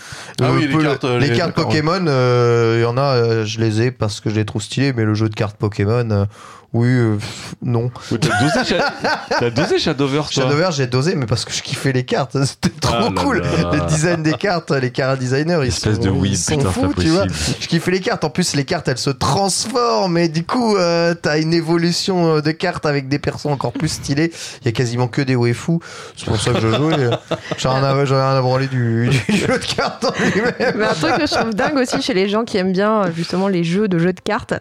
Ah 0.40 0.44
Euh, 0.44 0.50
oui, 0.54 0.68
les 0.68 0.78
cartes, 0.78 1.04
les 1.04 1.28
les- 1.30 1.36
cartes 1.36 1.52
Pokémon, 1.54 2.04
euh, 2.06 2.74
il 2.78 2.82
y 2.82 2.84
en 2.84 2.98
a, 2.98 3.14
euh, 3.16 3.44
je 3.46 3.58
les 3.58 3.80
ai 3.80 3.90
parce 3.90 4.20
que 4.20 4.28
je 4.28 4.34
les 4.34 4.44
trouve 4.44 4.62
stylées, 4.62 4.92
mais 4.92 5.04
le 5.04 5.14
jeu 5.14 5.28
de 5.30 5.34
cartes 5.34 5.56
Pokémon, 5.56 6.08
euh, 6.10 6.24
oui, 6.74 6.88
euh, 6.88 7.16
pff, 7.16 7.54
non. 7.62 7.90
T'as 8.08 8.16
dosé, 8.16 8.64
Sha- 8.64 8.94
t'as 9.38 9.50
dosé 9.50 9.78
Shadowverse, 9.78 10.30
toi 10.30 10.44
Shadowverse, 10.44 10.76
j'ai 10.76 10.86
dosé, 10.86 11.14
mais 11.16 11.26
parce 11.26 11.44
que 11.44 11.52
je 11.52 11.62
kiffais 11.62 11.92
les 11.92 12.04
cartes, 12.04 12.36
c'était 12.44 12.70
trop 12.80 12.94
Ah 12.98 13.00
là 13.02 13.10
cool. 13.22 13.42
là. 13.42 13.70
Les 13.72 13.80
designs 13.94 14.22
des 14.22 14.32
cartes, 14.34 14.70
les 14.70 14.90
cara 14.90 15.16
designers, 15.16 15.58
ils 15.62 15.68
Espèce 15.68 15.96
sont, 15.96 16.00
de 16.02 16.08
ils 16.08 16.12
weeb, 16.12 16.34
sont 16.34 16.56
putain, 16.56 16.70
fous, 16.70 16.92
c'est 16.96 17.02
tu 17.02 17.08
vois. 17.10 17.20
pas 17.22 17.26
possible. 17.26 17.56
Je 17.60 17.66
kiffais 17.68 17.90
les 17.90 18.00
cartes. 18.00 18.24
En 18.24 18.30
plus, 18.30 18.54
les 18.56 18.64
cartes, 18.64 18.88
elles 18.88 18.96
se 18.98 19.10
transforment. 19.10 20.16
Et 20.18 20.28
du 20.28 20.44
coup, 20.44 20.76
euh, 20.76 21.14
t'as 21.14 21.38
une 21.40 21.52
évolution 21.52 22.36
euh, 22.36 22.40
de 22.40 22.52
cartes 22.52 22.86
avec 22.86 23.08
des 23.08 23.18
persos 23.18 23.46
encore 23.46 23.72
plus 23.72 23.88
stylés. 23.88 24.32
Il 24.62 24.66
y 24.66 24.68
a 24.68 24.72
quasiment 24.72 25.08
que 25.08 25.20
des 25.22 25.36
waifus. 25.36 25.78
C'est 26.16 26.24
pour 26.26 26.40
ça 26.40 26.52
que 26.52 26.60
je 26.60 26.68
jouais. 26.70 27.10
J'en 27.58 27.76
ai 27.82 27.86
rien, 27.92 28.04
j'en 28.06 28.16
ai 28.16 28.22
rien 28.22 28.36
à 28.36 28.40
branler 28.40 28.66
du, 28.68 29.10
du 29.28 29.36
jeu 29.36 29.46
de 29.58 29.74
cartes 29.76 30.04
en 30.06 30.12
lui-même. 30.22 30.74
Mais 30.76 30.86
un 30.86 30.94
truc 30.94 31.18
que 31.18 31.26
je 31.26 31.34
trouve 31.34 31.54
dingue 31.54 31.76
aussi 31.76 32.00
chez 32.00 32.14
les 32.14 32.28
gens 32.30 32.44
qui 32.44 32.56
aiment 32.56 32.72
bien 32.72 33.02
euh, 33.04 33.10
justement 33.14 33.48
les 33.48 33.62
jeux 33.62 33.88
de 33.88 33.98
jeux 33.98 34.14
de 34.14 34.20
cartes, 34.20 34.54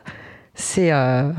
c'est. 0.55 0.91
euh, 0.91 1.29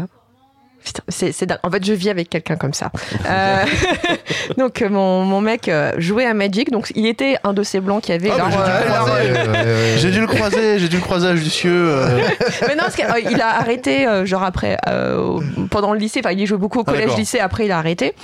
c'est. 1.09 1.33
En 1.63 1.71
fait, 1.71 1.85
je 1.85 1.93
vis 1.93 2.11
avec 2.11 2.29
quelqu'un 2.31 2.57
comme 2.57 2.73
ça. 2.75 2.91
Euh, 3.29 3.65
donc, 4.59 4.83
euh, 4.83 4.89
mon, 4.89 5.25
mon 5.25 5.41
mec 5.41 5.69
euh, 5.69 5.93
jouait 5.99 6.27
à 6.27 6.35
Magic. 6.35 6.71
Donc, 6.71 6.93
il 6.95 7.07
était 7.07 7.37
un 7.45 7.53
de 7.53 7.63
ces 7.63 7.81
blancs 7.81 8.03
qui 8.03 8.13
avait 8.13 8.31
j'ai 8.31 8.37
dû 8.37 8.41
euh, 8.49 8.61
le 8.83 8.87
croiser. 8.87 9.99
J'ai 9.99 10.11
dû 10.11 10.21
le 10.21 10.27
croiser, 10.27 10.79
j'ai 10.79 10.89
dû 10.89 10.97
le 10.97 11.03
croiser 11.03 11.29
à 11.29 11.37
Jussieu. 11.37 11.73
euh. 11.73 12.21
Mais 12.69 12.75
non, 12.75 12.83
parce 12.85 12.97
qu'il 12.97 13.41
a 13.41 13.59
arrêté, 13.59 14.07
euh, 14.07 14.25
genre 14.27 14.43
après, 14.43 14.77
euh, 14.89 15.41
pendant 15.71 15.93
le 15.93 15.99
lycée. 15.99 16.21
Enfin, 16.25 16.33
il 16.33 16.41
y 16.41 16.47
jouait 16.47 16.59
beaucoup 16.59 16.81
au 16.81 16.85
Ah, 16.87 16.93
collège-lycée. 16.93 17.39
Après, 17.39 17.67
il 17.67 17.73
a 17.73 17.79
arrêté. 17.79 18.15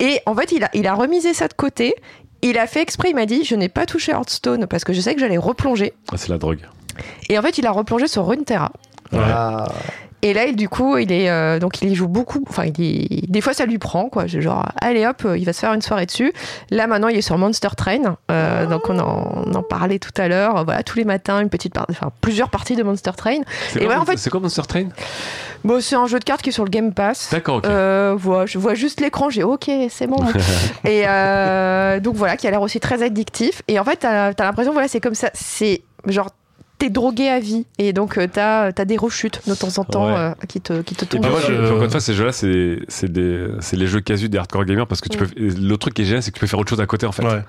Et 0.00 0.20
en 0.26 0.34
fait, 0.34 0.52
il 0.52 0.64
a, 0.64 0.70
il 0.74 0.86
a 0.86 0.94
remisé 0.94 1.34
ça 1.34 1.48
de 1.48 1.54
côté. 1.54 1.94
Il 2.42 2.58
a 2.58 2.66
fait 2.66 2.82
exprès, 2.82 3.10
il 3.10 3.14
m'a 3.14 3.26
dit, 3.26 3.44
je 3.44 3.54
n'ai 3.54 3.68
pas 3.68 3.86
touché 3.86 4.10
Hearthstone 4.10 4.66
parce 4.66 4.82
que 4.82 4.92
je 4.92 5.00
sais 5.00 5.14
que 5.14 5.20
j'allais 5.20 5.38
replonger. 5.38 5.92
Ah, 6.10 6.16
c'est 6.16 6.28
la 6.30 6.38
drogue. 6.38 6.58
Et 7.28 7.38
en 7.38 7.42
fait, 7.42 7.58
il 7.58 7.66
a 7.66 7.70
replongé 7.70 8.08
sur 8.08 8.26
Runeterra. 8.26 8.72
Ah. 9.14 9.66
Et 10.24 10.34
là, 10.34 10.50
du 10.52 10.68
coup, 10.68 10.96
il 10.98 11.10
est 11.10 11.28
euh, 11.28 11.58
donc 11.58 11.82
il 11.82 11.90
y 11.90 11.94
joue 11.96 12.06
beaucoup. 12.06 12.44
Enfin, 12.48 12.64
il 12.78 13.26
des 13.28 13.40
fois, 13.40 13.54
ça 13.54 13.66
lui 13.66 13.78
prend 13.78 14.08
quoi. 14.08 14.26
Genre, 14.28 14.68
allez 14.80 15.04
hop, 15.04 15.22
euh, 15.24 15.36
il 15.36 15.44
va 15.44 15.52
se 15.52 15.58
faire 15.58 15.72
une 15.72 15.82
soirée 15.82 16.06
dessus. 16.06 16.32
Là, 16.70 16.86
maintenant, 16.86 17.08
il 17.08 17.16
est 17.16 17.22
sur 17.22 17.36
Monster 17.38 17.70
Train. 17.76 18.16
Euh, 18.30 18.66
donc, 18.66 18.88
on 18.88 18.98
en, 19.00 19.44
on 19.46 19.54
en 19.54 19.62
parlait 19.64 19.98
tout 19.98 20.12
à 20.16 20.28
l'heure. 20.28 20.64
Voilà, 20.64 20.84
tous 20.84 20.96
les 20.96 21.04
matins, 21.04 21.40
une 21.40 21.48
petite 21.48 21.76
enfin 21.90 22.12
plusieurs 22.20 22.50
parties 22.50 22.76
de 22.76 22.84
Monster 22.84 23.10
Train. 23.16 23.40
C'est 23.70 23.80
quoi, 23.80 23.88
ouais, 23.88 23.96
en 23.96 24.04
fait- 24.04 24.16
c'est 24.16 24.30
quoi 24.30 24.38
Monster 24.38 24.62
Train? 24.68 24.88
Bon, 25.64 25.80
c'est 25.80 25.96
un 25.96 26.06
jeu 26.06 26.20
de 26.20 26.24
cartes 26.24 26.42
qui 26.42 26.50
est 26.50 26.52
sur 26.52 26.64
le 26.64 26.70
Game 26.70 26.92
Pass. 26.92 27.28
D'accord, 27.32 27.56
ok. 27.56 27.66
Euh, 27.66 28.14
voilà, 28.16 28.46
je 28.46 28.58
vois 28.58 28.74
juste 28.74 29.00
l'écran, 29.00 29.28
j'ai 29.28 29.42
ok, 29.42 29.68
c'est 29.90 30.06
bon. 30.06 30.18
et 30.84 31.02
donc 32.00 32.14
voilà, 32.14 32.36
qui 32.36 32.46
a 32.46 32.50
l'air 32.52 32.62
aussi 32.62 32.78
très 32.78 33.02
addictif. 33.02 33.62
Et 33.66 33.80
en 33.80 33.84
fait, 33.84 33.96
t'as 33.96 34.28
as, 34.28 34.44
l'impression, 34.44 34.72
voilà, 34.72 34.86
c'est 34.86 35.00
comme 35.00 35.14
ça, 35.14 35.30
c'est 35.34 35.82
genre 36.06 36.30
t'es 36.82 36.90
drogué 36.90 37.28
à 37.28 37.38
vie. 37.38 37.64
Et 37.78 37.92
donc 37.92 38.18
euh, 38.18 38.26
t'as 38.30 38.72
as 38.76 38.84
des 38.84 38.96
rechutes 38.96 39.40
de 39.48 39.54
temps 39.54 39.78
en 39.78 39.84
temps 39.84 40.06
Ouais. 40.06 40.14
euh, 40.18 40.32
qui 40.48 40.60
te 40.60 40.82
qui 40.82 40.96
te 40.96 41.04
Et 41.04 41.08
tombent. 41.08 41.30
moi, 41.30 41.38
je- 41.46 41.52
encore 41.70 41.84
une 41.84 41.90
fois, 41.90 42.00
ces 42.00 42.12
jeux-là, 42.14 42.32
c'est 42.32 42.80
c'est 42.88 43.10
des- 43.12 43.46
c'est 43.60 43.76
les 43.76 43.86
jeux 43.86 44.00
casus 44.00 44.28
des 44.28 44.38
hardcore 44.38 44.64
gamers 44.64 44.86
parce 44.88 45.00
que 45.00 45.08
tu 45.08 45.16
peux. 45.18 45.26
et 45.36 45.50
Le 45.50 45.76
truc 45.76 45.94
qui 45.94 46.02
est 46.02 46.04
génial, 46.06 46.22
c'est 46.24 46.30
que 46.32 46.36
tu 46.36 46.40
peux 46.40 46.46
faire 46.48 46.58
autre 46.58 46.70
chose 46.70 46.80
à 46.80 46.86
côté 46.86 47.06
en 47.06 47.12
fait. 47.12 47.22
Ouais. 47.24 47.42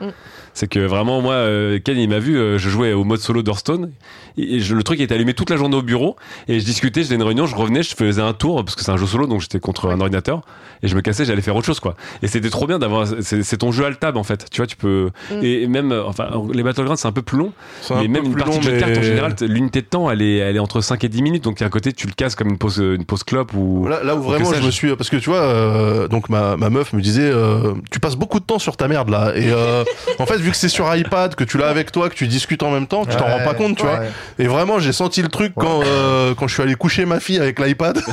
C'est 0.53 0.67
que 0.67 0.79
vraiment, 0.79 1.19
moi, 1.21 1.33
euh, 1.33 1.79
Ken, 1.83 1.97
il 1.97 2.07
m'a 2.07 2.19
vu, 2.19 2.37
euh, 2.37 2.59
je 2.59 2.69
jouais 2.69 2.93
au 2.93 3.03
mode 3.03 3.19
solo 3.19 3.41
d'Hearthstone, 3.41 3.89
et, 4.37 4.59
je- 4.59 4.75
le 4.75 4.83
truc 4.83 4.99
était 4.99 5.15
allumé 5.15 5.33
toute 5.33 5.49
la 5.49 5.57
journée 5.57 5.75
au 5.75 5.81
bureau, 5.81 6.15
et 6.47 6.59
je 6.59 6.65
discutais, 6.65 6.99
je 7.01 7.05
faisais 7.07 7.15
une 7.15 7.23
réunion, 7.23 7.47
je 7.47 7.55
revenais, 7.55 7.81
je 7.81 7.95
faisais 7.95 8.21
un 8.21 8.33
tour, 8.33 8.63
parce 8.63 8.75
que 8.75 8.83
c'est 8.83 8.91
un 8.91 8.97
jeu 8.97 9.07
solo, 9.07 9.25
donc 9.25 9.41
j'étais 9.41 9.59
contre 9.59 9.89
un 9.89 9.99
ordinateur, 9.99 10.43
et 10.83 10.87
je 10.87 10.95
me 10.95 11.01
cassais, 11.01 11.25
j'allais 11.25 11.41
faire 11.41 11.55
autre 11.55 11.65
chose, 11.65 11.79
quoi. 11.79 11.95
Et 12.21 12.27
c'était 12.27 12.51
trop 12.51 12.67
bien 12.67 12.77
d'avoir, 12.77 13.07
c'est 13.21 13.57
ton 13.57 13.71
jeu 13.71 13.83
à 13.83 13.91
table, 13.95 14.19
en 14.19 14.23
fait, 14.23 14.45
tu 14.51 14.57
vois, 14.57 14.67
tu 14.67 14.75
peux, 14.75 15.09
Mm. 15.31 15.35
et 15.43 15.65
même, 15.65 15.91
euh, 15.91 16.03
enfin, 16.05 16.27
les 16.53 16.61
Battlegrounds, 16.61 16.97
c'est 17.01 17.07
un 17.07 17.11
peu 17.11 17.23
plus 17.23 17.39
long, 17.39 17.51
mais 17.89 18.01
peu 18.03 18.07
même 18.09 18.25
une 18.25 18.35
partie 18.35 18.51
long, 18.51 18.57
de 18.59 18.63
jeu 18.63 18.71
de 18.73 18.79
cartes, 18.79 18.97
en 18.97 19.01
général, 19.29 19.49
l'unité 19.49 19.81
de 19.81 19.87
temps, 19.87 20.09
elle 20.11 20.21
est, 20.21 20.37
elle 20.37 20.55
est 20.55 20.59
entre 20.59 20.81
5 20.81 21.03
et 21.03 21.09
10 21.09 21.21
minutes, 21.21 21.43
donc 21.43 21.61
à 21.61 21.69
côté, 21.69 21.93
tu 21.93 22.07
le 22.07 22.13
casses 22.13 22.35
comme 22.35 22.49
une 22.49 22.57
pause, 22.57 22.77
une 22.77 23.05
pause 23.05 23.23
clope 23.23 23.53
ou. 23.53 23.87
Là, 23.87 24.03
là 24.03 24.15
où 24.15 24.19
ou 24.19 24.21
vraiment 24.23 24.53
je 24.53 24.61
me 24.65 24.71
suis 24.71 24.95
parce 24.95 25.09
que 25.09 25.17
tu 25.17 25.29
vois 25.29 25.41
euh, 25.41 26.07
donc 26.07 26.29
ma, 26.29 26.55
ma 26.57 26.69
meuf 26.69 26.93
me 26.93 27.01
disait 27.01 27.29
euh, 27.29 27.73
tu 27.91 27.99
passes 27.99 28.15
beaucoup 28.15 28.39
de 28.39 28.45
temps 28.45 28.59
sur 28.59 28.77
ta 28.77 28.87
merde 28.87 29.09
là. 29.09 29.31
Et 29.35 29.49
euh, 29.51 29.83
en 30.19 30.25
fait 30.25 30.37
vu 30.37 30.51
que 30.51 30.57
c'est 30.57 30.69
sur 30.69 30.93
iPad 30.95 31.35
que 31.35 31.43
tu 31.43 31.57
l'as 31.57 31.67
avec 31.67 31.91
toi 31.91 32.09
que 32.09 32.15
tu 32.15 32.27
discutes 32.27 32.63
en 32.63 32.71
même 32.71 32.87
temps 32.87 33.05
tu 33.05 33.15
t'en 33.17 33.25
Ouais, 33.25 33.31
rends 33.39 33.43
pas 33.43 33.53
compte 33.53 33.77
tu 33.77 33.83
vois. 33.83 33.99
et 34.39 34.47
vraiment 34.47 34.79
j'ai 34.79 34.91
senti 34.93 35.21
le 35.21 35.27
truc 35.29 35.53
quand 35.55 35.81
euh, 35.85 36.33
quand 36.35 36.47
je 36.47 36.53
suis 36.53 36.63
allé 36.63 36.75
coucher 36.75 37.05
ma 37.05 37.19
fille 37.19 37.39
avec 37.39 37.59
l'iPad. 37.59 37.99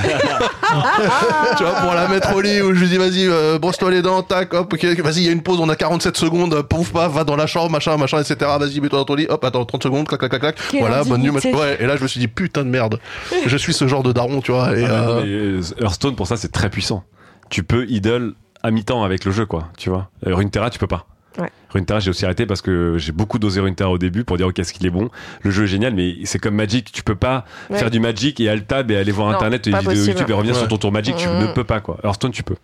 Tu 1.57 1.65
vois 1.65 1.73
pour 1.75 1.93
la 1.95 2.07
mettre 2.09 2.35
au 2.35 2.41
lit 2.41 2.61
où 2.63 2.73
je 2.75 2.81
lui 2.81 2.89
dis 2.89 2.97
vas-y 2.97 3.27
euh, 3.27 3.59
brosse-toi 3.59 3.91
les 3.91 4.03
dents 4.03 4.23
tac 4.23 4.55
hop 4.55 4.73
ok 4.73 4.85
vas-y 5.01 5.17
il 5.19 5.25
y 5.25 5.29
a 5.29 5.33
une 5.33 5.43
pause 5.43 5.59
on 5.61 5.69
a 5.69 5.75
47 5.77 6.17
secondes 6.17 6.63
pouf 6.63 6.93
paf 6.93 7.13
va 7.13 7.25
dans 7.25 7.35
la 7.37 7.47
chambre 7.49 7.71
machin 7.71 7.97
machin 7.97 8.21
etc 8.21 8.37
vas-y 8.59 8.81
mets-toi 8.81 9.01
dans 9.01 9.05
ton 9.05 9.15
lit 9.17 9.27
hop 9.29 9.45
attends 9.45 9.65
30 9.65 9.83
secondes 9.83 10.07
clac 10.07 10.21
clac 10.21 10.31
clac 10.31 10.41
clac. 10.43 10.57
Quelle 10.71 10.81
bonne 11.05 11.23
nuit 11.23 11.31
ouais 11.31 11.77
et 11.83 11.87
là 11.87 11.97
je 11.97 12.03
me 12.03 12.09
suis 12.09 12.21
dit 12.21 12.29
putain 12.29 12.65
de 12.65 12.71
merde 12.71 12.99
je 13.47 13.57
suis 13.57 13.73
ce 13.73 13.87
genre 13.89 14.03
de 14.03 14.13
daron 14.13 14.41
tu 14.41 14.53
vois 14.53 14.77
et 14.79 14.85
Ah, 14.85 15.09
euh, 15.19 15.61
mais, 15.79 15.83
Hearthstone, 15.85 16.17
pour 16.17 16.27
ça, 16.27 16.37
c'est 16.37 16.51
très 16.53 16.71
puissant. 16.71 17.05
Tu 17.49 17.63
peux 17.63 17.87
idle 17.89 18.35
à 18.63 18.71
mi-temps 18.71 19.03
avec 19.03 19.25
le 19.25 19.33
jeu, 19.33 19.47
quoi, 19.47 19.69
tu 19.79 19.89
vois. 19.91 20.11
Euh, 20.27 20.35
Runeterra, 20.35 20.71
tu 20.71 20.79
peux 20.79 20.87
pas. 20.87 21.07
Ouais. 21.39 21.49
Runeterra, 21.71 22.01
j'ai 22.01 22.11
aussi 22.11 22.25
arrêté 22.25 22.45
parce 22.47 22.61
que 22.63 22.97
j'ai 22.99 23.13
beaucoup 23.13 23.39
dosé 23.39 23.61
Runeterra 23.61 23.91
au 23.91 23.99
début 23.99 24.25
pour 24.25 24.37
dire, 24.37 24.47
ok, 24.49 24.59
est-ce 24.59 24.73
qu'il 24.73 24.87
est 24.87 24.91
bon? 24.91 25.09
Le 25.43 25.51
jeu 25.51 25.65
est 25.65 25.69
génial, 25.69 25.95
mais 25.95 26.15
c'est 26.25 26.39
comme 26.39 26.55
Magic, 26.55 26.93
tu 26.93 27.03
peux 27.03 27.15
pas 27.15 27.45
Ouais. 27.71 27.79
faire 27.79 27.91
du 27.91 28.01
Magic 28.01 28.39
et 28.41 28.49
alt-tab 28.49 28.91
et 28.91 28.97
aller 28.97 29.13
voir 29.13 29.29
Non, 29.29 29.35
Internet 29.37 29.67
et 29.67 29.71
vidéos. 29.71 29.93
YouTube 30.05 30.27
et 30.29 30.33
revenir 30.33 30.55
Ouais. 30.55 30.59
sur 30.61 30.69
ton 30.69 30.77
tour 30.79 30.93
Magic, 30.93 31.17
tu 31.17 31.29
Mm. 31.29 31.39
ne 31.39 31.47
peux 31.53 31.65
pas, 31.65 31.81
quoi. 31.81 31.99
Hearthstone, 32.05 32.33
tu 32.33 32.43
peux. 32.43 32.57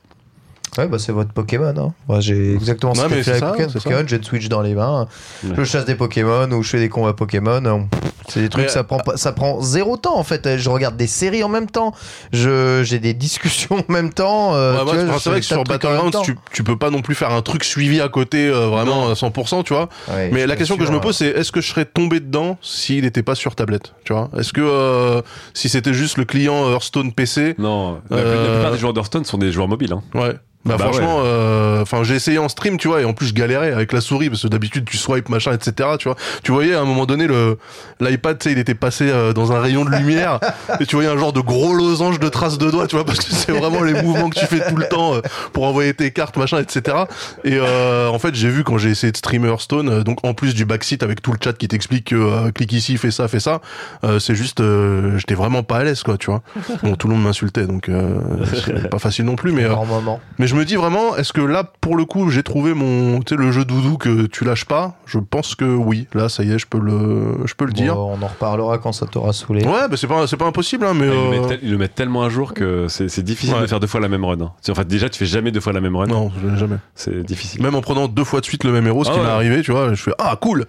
Ouais, 0.78 0.88
bah 0.88 0.98
c'est 0.98 1.12
votre 1.12 1.32
Pokémon. 1.32 1.74
Hein. 1.76 1.92
Moi, 2.08 2.20
j'ai 2.20 2.54
exactement 2.54 2.94
ce 2.94 3.02
que 3.02 3.08
fait 3.08 3.22
c'est 3.22 3.30
avec 3.42 3.70
ça, 3.70 3.78
Pokémon. 3.80 4.02
j'ai 4.06 4.18
de 4.18 4.24
Switch 4.24 4.48
dans 4.48 4.62
les 4.62 4.74
mains. 4.74 5.06
Ouais. 5.44 5.54
Je 5.56 5.64
chasse 5.64 5.84
des 5.84 5.94
Pokémon 5.94 6.50
ou 6.52 6.62
je 6.62 6.68
fais 6.70 6.78
des 6.78 6.88
combats 6.88 7.12
Pokémon. 7.14 7.88
C'est 8.28 8.40
des 8.40 8.48
trucs, 8.48 8.64
Mais- 8.64 8.68
ça 8.70 8.82
prend 8.82 8.98
ça 9.14 9.32
prend 9.32 9.60
zéro 9.62 9.96
temps 9.96 10.18
en 10.18 10.24
fait. 10.24 10.56
Je 10.56 10.68
regarde 10.68 10.96
des 10.96 11.06
séries 11.06 11.44
en 11.44 11.48
même 11.48 11.70
temps. 11.70 11.94
Je, 12.32 12.82
j'ai 12.84 12.98
des 12.98 13.14
discussions 13.14 13.76
en 13.88 13.92
même 13.92 14.12
temps. 14.12 14.54
euh, 14.54 14.78
Ouais, 14.78 14.84
moi, 14.84 14.94
je 14.94 14.98
c'est 14.98 15.06
vrai 15.30 15.36
fais 15.36 15.40
que 15.40 15.46
sur 15.46 15.62
Battlegrounds, 15.64 16.22
tu, 16.24 16.36
tu 16.52 16.64
peux 16.64 16.76
pas 16.76 16.90
non 16.90 17.02
plus 17.02 17.14
faire 17.14 17.30
un 17.30 17.42
truc 17.42 17.62
suivi 17.64 18.00
à 18.00 18.08
côté 18.08 18.48
euh, 18.48 18.66
vraiment 18.66 19.08
à 19.10 19.12
100%, 19.14 19.62
tu 19.64 19.72
vois. 19.74 19.88
Ouais, 20.08 20.30
Mais 20.32 20.40
je 20.42 20.46
la 20.46 20.56
question 20.56 20.76
que 20.76 20.84
je 20.84 20.92
me 20.92 21.00
pose, 21.00 21.16
c'est 21.16 21.28
est-ce 21.28 21.52
que 21.52 21.60
je 21.60 21.68
serais 21.68 21.84
tombé 21.84 22.18
dedans 22.20 22.58
s'il 22.62 23.04
n'était 23.04 23.22
pas 23.22 23.34
sur 23.36 23.54
tablette, 23.54 23.94
tu 24.04 24.12
vois? 24.12 24.28
Est-ce 24.36 24.52
que 24.52 24.60
euh, 24.60 25.22
si 25.54 25.68
c'était 25.68 25.94
juste 25.94 26.18
le 26.18 26.24
client 26.24 26.68
Hearthstone 26.70 27.12
PC, 27.12 27.54
Non, 27.58 28.00
la, 28.10 28.16
Euh, 28.16 28.44
la 28.46 28.52
plupart 28.54 28.72
des 28.72 28.78
joueurs 28.78 28.92
d'Hearthstone 28.92 29.24
sont 29.24 29.38
des 29.38 29.52
joueurs 29.52 29.68
mobiles. 29.68 29.92
Hein. 29.92 30.02
ouais. 30.14 30.34
Bah, 30.66 30.76
Bah 30.78 30.84
franchement, 30.84 31.20
euh, 31.24 31.82
enfin 31.82 32.02
j'ai 32.04 32.14
essayé 32.14 32.38
en 32.38 32.48
stream, 32.48 32.76
tu 32.76 32.88
vois, 32.88 33.00
et 33.00 33.04
en 33.04 33.12
plus 33.14 33.26
je 33.28 33.34
galérais 33.34 33.72
avec 33.72 33.92
la 33.92 34.00
souris 34.00 34.28
parce 34.28 34.42
que 34.42 34.48
d'habitude 34.48 34.84
tu 34.84 34.96
swipes 34.96 35.28
machin, 35.28 35.52
etc. 35.52 35.90
Tu 35.98 36.08
vois, 36.08 36.16
tu 36.42 36.52
voyais 36.52 36.74
à 36.74 36.80
un 36.80 36.84
moment 36.84 37.06
donné 37.06 37.26
le 37.26 37.58
l'iPad, 38.00 38.38
tu 38.38 38.44
sais, 38.48 38.52
il 38.52 38.58
était 38.58 38.74
passé 38.74 39.08
euh, 39.10 39.32
dans 39.32 39.52
un 39.52 39.60
rayon 39.60 39.84
de 39.84 39.90
lumière 39.90 40.38
et 40.80 40.86
tu 40.86 40.96
voyais 40.96 41.10
un 41.10 41.16
genre 41.18 41.32
de 41.32 41.40
gros 41.40 41.74
losange 41.74 42.18
de 42.18 42.28
traces 42.28 42.58
de 42.58 42.70
doigts, 42.70 42.86
tu 42.86 42.96
vois, 42.96 43.04
parce 43.04 43.18
que 43.20 43.32
c'est 43.32 43.52
vraiment 43.52 43.82
les 43.82 44.02
mouvements 44.02 44.28
que 44.28 44.38
tu 44.38 44.46
fais 44.46 44.68
tout 44.68 44.76
le 44.76 44.88
temps 44.88 45.14
euh, 45.14 45.20
pour 45.52 45.64
envoyer 45.64 45.94
tes 45.94 46.10
cartes, 46.10 46.36
machin, 46.36 46.58
etc. 46.60 46.96
Et 47.44 47.54
euh, 47.54 48.08
en 48.08 48.18
fait, 48.18 48.34
j'ai 48.34 48.48
vu 48.48 48.64
quand 48.64 48.78
j'ai 48.78 48.90
essayé 48.90 49.12
de 49.12 49.16
streamer 49.16 49.48
Hearthstone, 49.48 49.88
euh, 49.88 50.02
donc 50.02 50.24
en 50.24 50.34
plus 50.34 50.54
du 50.54 50.64
backseat 50.64 51.02
avec 51.02 51.22
tout 51.22 51.32
le 51.32 51.38
chat 51.42 51.52
qui 51.54 51.68
t'explique 51.68 52.06
que 52.06 52.16
euh, 52.16 52.50
clique 52.50 52.72
ici, 52.72 52.96
fais 52.98 53.10
ça, 53.10 53.28
fais 53.28 53.40
ça, 53.40 53.60
euh, 54.04 54.18
c'est 54.18 54.34
juste, 54.34 54.60
euh, 54.60 55.16
j'étais 55.18 55.34
vraiment 55.34 55.62
pas 55.62 55.78
à 55.78 55.84
l'aise, 55.84 56.02
quoi, 56.02 56.16
tu 56.18 56.30
vois. 56.30 56.42
Bon, 56.82 56.96
tout 56.96 57.08
le 57.08 57.14
monde 57.14 57.22
m'insultait, 57.24 57.66
donc 57.66 57.88
euh, 57.88 58.16
c'est 58.64 58.90
pas 58.90 58.98
facile 58.98 59.24
non 59.24 59.36
plus, 59.36 59.52
mais 59.52 59.64
euh, 59.64 59.68
Grand 59.70 59.86
moment. 59.86 60.20
mais 60.38 60.46
je 60.46 60.54
me 60.56 60.64
dis 60.64 60.74
vraiment, 60.76 61.16
est-ce 61.16 61.32
que 61.32 61.40
là, 61.40 61.64
pour 61.80 61.96
le 61.96 62.04
coup, 62.04 62.30
j'ai 62.30 62.42
trouvé 62.42 62.74
mon, 62.74 63.20
tu 63.20 63.34
sais, 63.34 63.40
le 63.40 63.50
jeu 63.52 63.64
doudou 63.64 63.96
que 63.98 64.26
tu 64.26 64.44
lâches 64.44 64.64
pas? 64.64 64.94
Je 65.06 65.18
pense 65.18 65.54
que 65.54 65.64
oui. 65.64 66.06
Là, 66.14 66.28
ça 66.28 66.42
y 66.42 66.52
est, 66.52 66.58
je 66.58 66.66
peux 66.66 66.78
le, 66.80 67.36
je 67.44 67.54
peux 67.54 67.64
le 67.64 67.72
dire. 67.72 67.98
On 67.98 68.20
en 68.22 68.26
reparlera 68.26 68.78
quand 68.78 68.92
ça 68.92 69.06
t'aura 69.06 69.32
saoulé. 69.32 69.64
Ouais, 69.64 69.88
bah 69.90 69.96
c'est 69.96 70.06
pas, 70.06 70.26
c'est 70.26 70.36
pas 70.36 70.46
impossible, 70.46 70.84
hein, 70.86 70.92
mais. 70.94 71.06
Ils, 71.06 71.10
le 71.10 71.44
euh, 71.44 71.48
tel- 71.48 71.58
ils 71.62 71.70
le 71.70 71.78
mettent 71.78 71.94
tellement 71.94 72.22
à 72.24 72.28
jour 72.28 72.54
que 72.54 72.86
c'est 72.88 73.08
c'est 73.08 73.22
difficile 73.22 73.54
Ouais. 73.54 73.62
de 73.62 73.66
faire 73.66 73.80
deux 73.80 73.86
fois 73.86 74.00
la 74.00 74.08
même 74.08 74.24
run. 74.24 74.40
hein. 74.40 74.52
En 74.68 74.74
fait, 74.74 74.86
déjà, 74.88 75.08
tu 75.08 75.18
fais 75.18 75.26
jamais 75.26 75.50
deux 75.52 75.60
fois 75.60 75.72
la 75.72 75.80
même 75.80 75.96
run. 75.96 76.06
Non, 76.06 76.30
jamais. 76.56 76.76
C'est 76.94 77.22
difficile. 77.24 77.62
Même 77.62 77.74
en 77.74 77.80
prenant 77.80 78.08
deux 78.08 78.24
fois 78.24 78.40
de 78.40 78.44
suite 78.44 78.64
le 78.64 78.72
même 78.72 78.86
héros, 78.86 79.04
ce 79.04 79.10
Ah 79.10 79.12
qui 79.14 79.18
ouais. 79.20 79.24
m'est 79.26 79.30
arrivé, 79.32 79.62
tu 79.62 79.72
vois, 79.72 79.90
je 79.94 80.02
fais 80.02 80.12
ah 80.18 80.36
cool. 80.40 80.66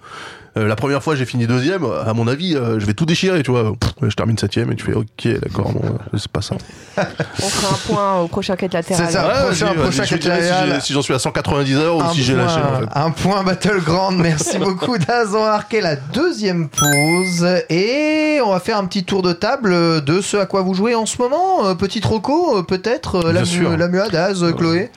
Euh, 0.58 0.66
la 0.66 0.76
première 0.76 1.02
fois, 1.02 1.14
j'ai 1.14 1.24
fini 1.24 1.46
deuxième. 1.46 1.84
À 1.84 2.12
mon 2.14 2.26
avis, 2.26 2.56
euh, 2.56 2.80
je 2.80 2.86
vais 2.86 2.94
tout 2.94 3.06
déchirer, 3.06 3.42
tu 3.42 3.50
vois. 3.50 3.72
Pff, 3.78 3.92
je 4.02 4.14
termine 4.16 4.36
septième 4.36 4.72
et 4.72 4.76
tu 4.76 4.84
fais 4.84 4.92
ok, 4.94 5.06
d'accord, 5.42 5.72
bon, 5.72 5.80
euh, 5.84 6.18
c'est 6.18 6.28
pas 6.32 6.42
ça. 6.42 6.56
On 6.96 7.48
fera 7.48 7.74
un 7.74 7.78
point 7.86 8.20
au 8.22 8.28
prochain 8.28 8.56
quête 8.56 8.72
latéral. 8.74 9.06
C'est 9.06 9.12
ça. 9.12 9.26
Ouais, 9.28 9.44
prochain- 9.46 9.74
prochain 9.74 10.04
je 10.04 10.16
te 10.16 10.20
dirai 10.20 10.40
si 10.80 10.92
j'en 10.92 11.02
suis 11.02 11.14
à 11.14 11.18
190 11.18 11.76
heures 11.76 11.96
ou 11.96 12.00
un 12.02 12.12
si 12.12 12.22
j'ai 12.22 12.34
point- 12.34 12.42
lâché. 12.44 12.60
En 12.60 12.80
fait. 12.80 12.86
Un 12.94 13.10
point 13.10 13.42
Battleground. 13.44 14.18
Merci 14.20 14.58
beaucoup 14.58 14.98
Daz. 14.98 15.28
On 15.34 15.40
va 15.44 15.52
marquer 15.52 15.80
la 15.80 15.94
deuxième 15.96 16.68
pause 16.68 17.46
et 17.70 18.40
on 18.44 18.50
va 18.50 18.58
faire 18.60 18.78
un 18.78 18.86
petit 18.86 19.04
tour 19.04 19.22
de 19.22 19.32
table 19.32 20.02
de 20.04 20.20
ce 20.20 20.36
à 20.38 20.46
quoi 20.46 20.62
vous 20.62 20.74
jouez 20.74 20.94
en 20.94 21.06
ce 21.06 21.18
moment. 21.22 21.74
Petit 21.76 22.00
Rocco, 22.04 22.58
euh, 22.58 22.62
peut-être 22.62 23.30
la, 23.32 23.42
mu- 23.42 23.76
la 23.76 24.08
Daz, 24.08 24.42
euh, 24.42 24.52
Chloé. 24.52 24.90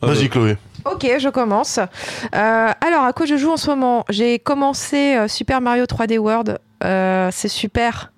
Vas-y, 0.00 0.28
Chloé. 0.28 0.56
Ok, 0.90 1.06
je 1.18 1.28
commence. 1.28 1.78
Euh, 1.78 2.70
alors, 2.80 3.04
à 3.04 3.12
quoi 3.12 3.26
je 3.26 3.36
joue 3.36 3.50
en 3.50 3.56
ce 3.56 3.68
moment? 3.70 4.04
J'ai 4.08 4.38
commencé 4.38 5.16
euh, 5.16 5.28
Super 5.28 5.60
Mario 5.60 5.84
3D 5.84 6.18
World. 6.18 6.58
Euh, 6.84 7.30
c'est 7.32 7.48
super. 7.48 8.12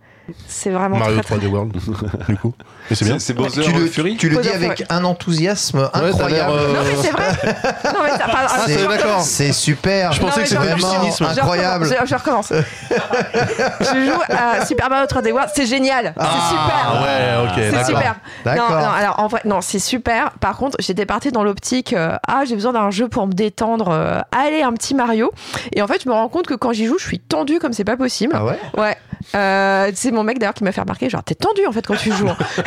C'est 0.46 0.70
vraiment 0.70 0.98
Mario 0.98 1.20
très, 1.20 1.36
3D 1.36 1.46
World, 1.46 1.72
du 2.28 2.36
coup. 2.36 2.54
C'est 2.94 3.04
bien. 3.04 3.18
C'est 3.18 3.34
Bowser 3.34 3.62
tu 3.62 3.72
le, 3.72 3.86
Fury 3.86 4.16
tu 4.16 4.28
le 4.28 4.38
dis 4.38 4.48
avec 4.48 4.78
Fury. 4.78 4.84
un 4.90 5.04
enthousiasme 5.04 5.90
incroyable. 5.92 6.52
euh, 6.52 6.72
Non, 6.72 6.80
mais 6.84 7.02
c'est 7.02 7.10
vrai. 7.10 7.28
non, 7.84 8.00
mais 8.04 8.10
Ah, 8.20 8.48
C'est- 8.66 8.78
c'est 8.78 8.86
d'accord. 8.88 9.20
C'est 9.20 9.52
super. 9.52 10.12
Je 10.12 10.20
pensais 10.20 10.40
Non, 10.40 10.42
que 10.44 10.48
c'était 10.48 10.74
du 10.74 10.80
cynisme. 10.80 11.26
Je 11.34 11.40
incroyable. 11.40 11.84
recommence, 11.86 12.08
Je, 12.08 12.14
recommence. 12.14 12.52
je 13.80 14.06
joue 14.06 14.20
à 14.28 14.64
Super 14.66 14.90
Mario 14.90 15.06
3D 15.06 15.32
World. 15.32 15.50
C'est 15.54 15.66
génial. 15.66 16.14
Ah, 16.18 16.26
c'est 16.30 16.48
super. 16.48 17.02
ouais, 17.02 17.46
ok, 17.46 17.52
C'est 17.56 17.70
d'accord. 17.72 17.86
super. 17.86 18.14
D'accord. 18.44 18.70
Non, 18.70 18.76
non, 18.78 18.90
alors 18.92 19.20
en 19.20 19.26
vrai, 19.28 19.40
non, 19.44 19.60
c'est 19.60 19.78
super. 19.78 20.30
Par 20.40 20.56
contre, 20.56 20.76
j'étais 20.80 21.06
partie 21.06 21.30
dans 21.32 21.44
l'optique, 21.44 21.92
euh, 21.92 22.16
ah, 22.26 22.42
j'ai 22.46 22.54
besoin 22.54 22.72
d'un 22.72 22.90
jeu 22.90 23.08
pour 23.08 23.26
me 23.26 23.32
détendre. 23.32 23.88
euh, 23.90 24.20
allez, 24.32 24.62
un 24.62 24.72
petit 24.72 24.94
Mario. 24.94 25.30
Et 25.72 25.82
en 25.82 25.86
fait, 25.86 26.02
je 26.04 26.08
me 26.08 26.14
rends 26.14 26.28
compte 26.28 26.46
que 26.46 26.54
quand 26.54 26.72
j'y 26.72 26.86
joue, 26.86 26.98
je 26.98 27.04
suis 27.06 27.18
tendue 27.18 27.58
comme 27.58 27.72
c'est 27.72 27.84
pas 27.84 27.96
possible. 27.96 28.32
Ah 28.36 28.44
ouais? 28.44 28.58
Ouais. 28.76 28.96
Euh, 29.34 29.90
c'est 29.94 30.10
mon 30.10 30.22
mec 30.24 30.38
d'ailleurs 30.38 30.54
qui 30.54 30.64
m'a 30.64 30.72
fait 30.72 30.80
remarquer, 30.80 31.10
genre, 31.10 31.22
t'es 31.22 31.34
tendu 31.34 31.66
en 31.66 31.72
fait 31.72 31.86
quand 31.86 31.96
tu 31.96 32.12
joues. 32.12 32.28
hein. 32.28 32.36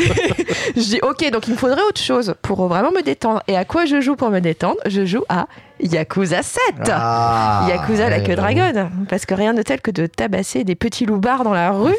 je 0.75 0.81
dis, 0.81 0.99
ok, 1.01 1.29
donc 1.31 1.47
il 1.47 1.53
me 1.53 1.57
faudrait 1.57 1.81
autre 1.87 2.01
chose 2.01 2.35
pour 2.41 2.67
vraiment 2.67 2.91
me 2.91 3.01
détendre. 3.01 3.41
Et 3.47 3.57
à 3.57 3.65
quoi 3.65 3.85
je 3.85 3.99
joue 4.01 4.15
pour 4.15 4.29
me 4.29 4.39
détendre? 4.39 4.77
Je 4.85 5.05
joue 5.05 5.23
à 5.29 5.47
Yakuza 5.79 6.43
7. 6.43 6.61
Ah, 6.89 7.65
Yakuza 7.67 8.09
la 8.09 8.19
queue 8.19 8.35
bah, 8.35 8.53
dragon. 8.53 8.89
Parce 9.09 9.25
que 9.25 9.33
rien 9.33 9.53
de 9.53 9.61
tel 9.63 9.81
que 9.81 9.89
de 9.91 10.05
tabasser 10.05 10.63
des 10.63 10.75
petits 10.75 11.05
loupards 11.05 11.43
dans 11.43 11.53
la 11.53 11.71
rue 11.71 11.95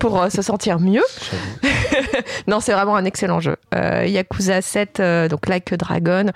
pour 0.00 0.22
euh, 0.22 0.30
se 0.30 0.42
sentir 0.42 0.78
mieux. 0.78 1.02
non, 2.46 2.60
c'est 2.60 2.72
vraiment 2.72 2.96
un 2.96 3.04
excellent 3.04 3.40
jeu. 3.40 3.56
Euh, 3.74 4.04
Yakuza 4.06 4.62
7, 4.62 5.00
euh, 5.00 5.28
donc 5.28 5.48
Like 5.48 5.72
a 5.72 5.76
Dragon. 5.76 6.26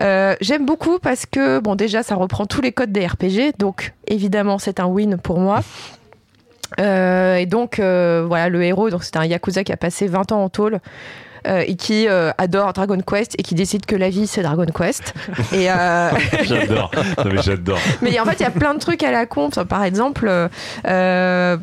Euh, 0.00 0.34
J'aime 0.40 0.66
beaucoup 0.66 0.98
parce 0.98 1.26
que, 1.26 1.60
bon, 1.60 1.76
déjà, 1.76 2.02
ça 2.02 2.16
reprend 2.16 2.46
tous 2.46 2.60
les 2.60 2.72
codes 2.72 2.92
des 2.92 3.06
RPG. 3.06 3.54
Donc, 3.58 3.92
évidemment, 4.08 4.58
c'est 4.58 4.80
un 4.80 4.86
win 4.86 5.16
pour 5.18 5.38
moi. 5.38 5.60
Euh, 6.80 7.36
et 7.36 7.46
donc, 7.46 7.78
euh, 7.78 8.24
voilà, 8.26 8.48
le 8.48 8.62
héros, 8.62 8.90
donc 8.90 9.04
c'est 9.04 9.16
un 9.16 9.24
Yakuza 9.24 9.64
qui 9.64 9.72
a 9.72 9.76
passé 9.76 10.06
20 10.06 10.32
ans 10.32 10.42
en 10.44 10.48
tôle. 10.48 10.80
euh, 11.46 11.62
et 11.66 11.76
qui 11.76 12.08
euh, 12.08 12.30
adore 12.36 12.72
Dragon 12.72 12.98
Quest 13.00 13.34
et 13.38 13.42
qui 13.44 13.54
décide 13.54 13.86
que 13.86 13.94
la 13.96 14.10
vie 14.10 14.26
c'est 14.26 14.42
Dragon 14.42 14.66
Quest. 14.66 15.14
et 15.52 15.70
euh, 15.70 16.10
J'adore. 16.42 16.90
Non, 17.24 17.30
mais 17.32 17.42
j'adore. 17.42 17.78
mais 18.02 18.18
en 18.20 18.24
fait, 18.24 18.40
il 18.40 18.42
y 18.42 18.46
a 18.46 18.50
plein 18.50 18.74
de 18.74 18.80
trucs 18.80 19.02
à 19.04 19.12
la 19.12 19.24
con. 19.26 19.48
Par 19.50 19.84
exemple, 19.84 20.28
euh, 20.86 21.56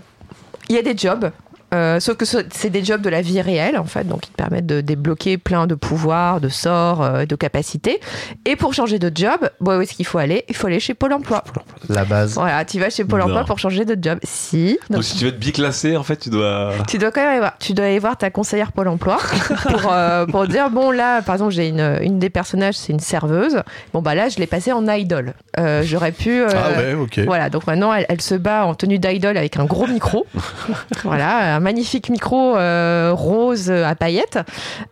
il 0.69 0.75
y 0.75 0.79
a 0.79 0.81
des 0.81 0.97
jobs. 0.97 1.29
Euh, 1.73 1.99
sauf 1.99 2.15
que 2.17 2.25
ce- 2.25 2.37
c'est 2.53 2.69
des 2.69 2.83
jobs 2.83 3.01
de 3.01 3.09
la 3.09 3.21
vie 3.21 3.41
réelle, 3.41 3.77
en 3.77 3.83
fait, 3.85 4.05
donc 4.07 4.21
qui 4.21 4.29
te 4.31 4.35
permettent 4.35 4.65
de 4.67 4.81
débloquer 4.81 5.37
plein 5.37 5.67
de 5.67 5.75
pouvoirs, 5.75 6.39
de 6.39 6.47
sorts, 6.49 7.01
euh, 7.01 7.25
de 7.25 7.35
capacités. 7.35 7.99
Et 8.45 8.55
pour 8.55 8.73
changer 8.73 8.99
de 8.99 9.11
job, 9.13 9.49
bon, 9.59 9.77
où 9.77 9.81
est-ce 9.81 9.93
qu'il 9.93 10.05
faut 10.05 10.17
aller? 10.19 10.45
Il 10.47 10.55
faut 10.55 10.67
aller 10.67 10.79
chez 10.79 10.93
Pôle 10.93 11.13
emploi. 11.13 11.43
La 11.89 12.05
base. 12.05 12.35
Voilà, 12.35 12.63
tu 12.65 12.79
vas 12.79 12.89
chez 12.89 13.03
Pôle 13.03 13.19
Non. 13.19 13.25
emploi 13.27 13.43
pour 13.45 13.59
changer 13.59 13.83
de 13.85 13.97
job. 14.01 14.19
Si. 14.23 14.77
Donc, 14.89 14.97
Donc, 14.97 15.03
si 15.03 15.17
tu 15.17 15.23
veux 15.25 15.29
être 15.31 15.39
biclassé, 15.39 15.97
en 15.97 16.03
fait, 16.03 16.17
tu 16.17 16.29
dois. 16.29 16.71
tu 16.87 16.97
dois 16.97 17.11
quand 17.11 17.21
même 17.21 17.29
aller 17.31 17.39
voir, 17.39 17.57
tu 17.59 17.73
dois 17.73 17.85
aller 17.85 17.99
voir 17.99 18.17
ta 18.17 18.29
conseillère 18.29 18.71
Pôle 18.71 18.87
emploi 18.87 19.17
pour, 19.69 19.91
euh, 19.91 20.25
pour 20.27 20.47
dire 20.47 20.69
bon 20.69 20.91
là 20.91 21.21
par 21.21 21.35
exemple 21.35 21.51
j'ai 21.53 21.67
une, 21.69 21.97
une 22.01 22.19
des 22.19 22.29
personnages 22.29 22.75
c'est 22.75 22.91
une 22.93 22.99
serveuse 22.99 23.61
bon 23.93 24.01
bah 24.01 24.15
là 24.15 24.27
je 24.29 24.37
l'ai 24.37 24.47
passée 24.47 24.71
en 24.71 24.87
idol 24.87 25.33
Euh, 25.59 25.81
j'aurais 25.83 26.11
pu 26.11 26.41
euh, 26.41 26.47
Ah 26.53 26.77
ouais, 26.77 26.93
ok. 26.93 27.19
voilà 27.25 27.49
donc 27.49 27.65
maintenant 27.67 27.93
elle, 27.93 28.05
elle 28.09 28.21
se 28.21 28.35
bat 28.35 28.65
en 28.65 28.73
tenue 28.75 28.99
d'idol 28.99 29.37
avec 29.37 29.57
un 29.57 29.65
gros 29.65 29.87
micro 29.87 30.25
voilà 31.03 31.54
magnifique 31.59 32.09
micro 32.09 32.55
euh, 32.55 33.11
rose 33.13 33.71
à 33.71 33.95
paillettes. 33.95 34.39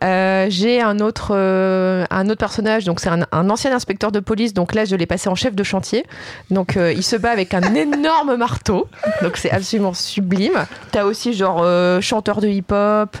Euh, 0.02 0.46
j'ai 0.48 0.80
un 0.80 0.98
autre 1.00 1.32
euh, 1.34 2.04
un 2.10 2.28
autre 2.28 2.38
personnage 2.38 2.84
donc 2.84 3.00
c'est 3.00 3.08
un, 3.08 3.20
un 3.32 3.50
ancien 3.50 3.74
inspecteur 3.74 4.12
de 4.12 4.20
police 4.20 4.54
donc 4.54 4.74
là 4.74 4.84
je 4.84 4.96
l'ai 4.96 5.06
passé 5.06 5.28
en 5.28 5.34
chef 5.34 5.54
de 5.54 5.62
chantier. 5.62 6.04
Donc 6.50 6.76
euh, 6.76 6.92
il 6.92 7.02
se 7.02 7.16
bat 7.16 7.30
avec 7.30 7.54
un 7.54 7.74
énorme 7.74 8.36
marteau. 8.38 8.88
Donc 9.22 9.36
c'est 9.36 9.50
absolument 9.50 9.94
sublime. 9.94 10.66
T'as 10.90 11.04
aussi 11.04 11.32
genre 11.32 11.60
euh, 11.62 12.00
chanteur 12.00 12.40
de 12.40 12.48
hip-hop 12.48 13.16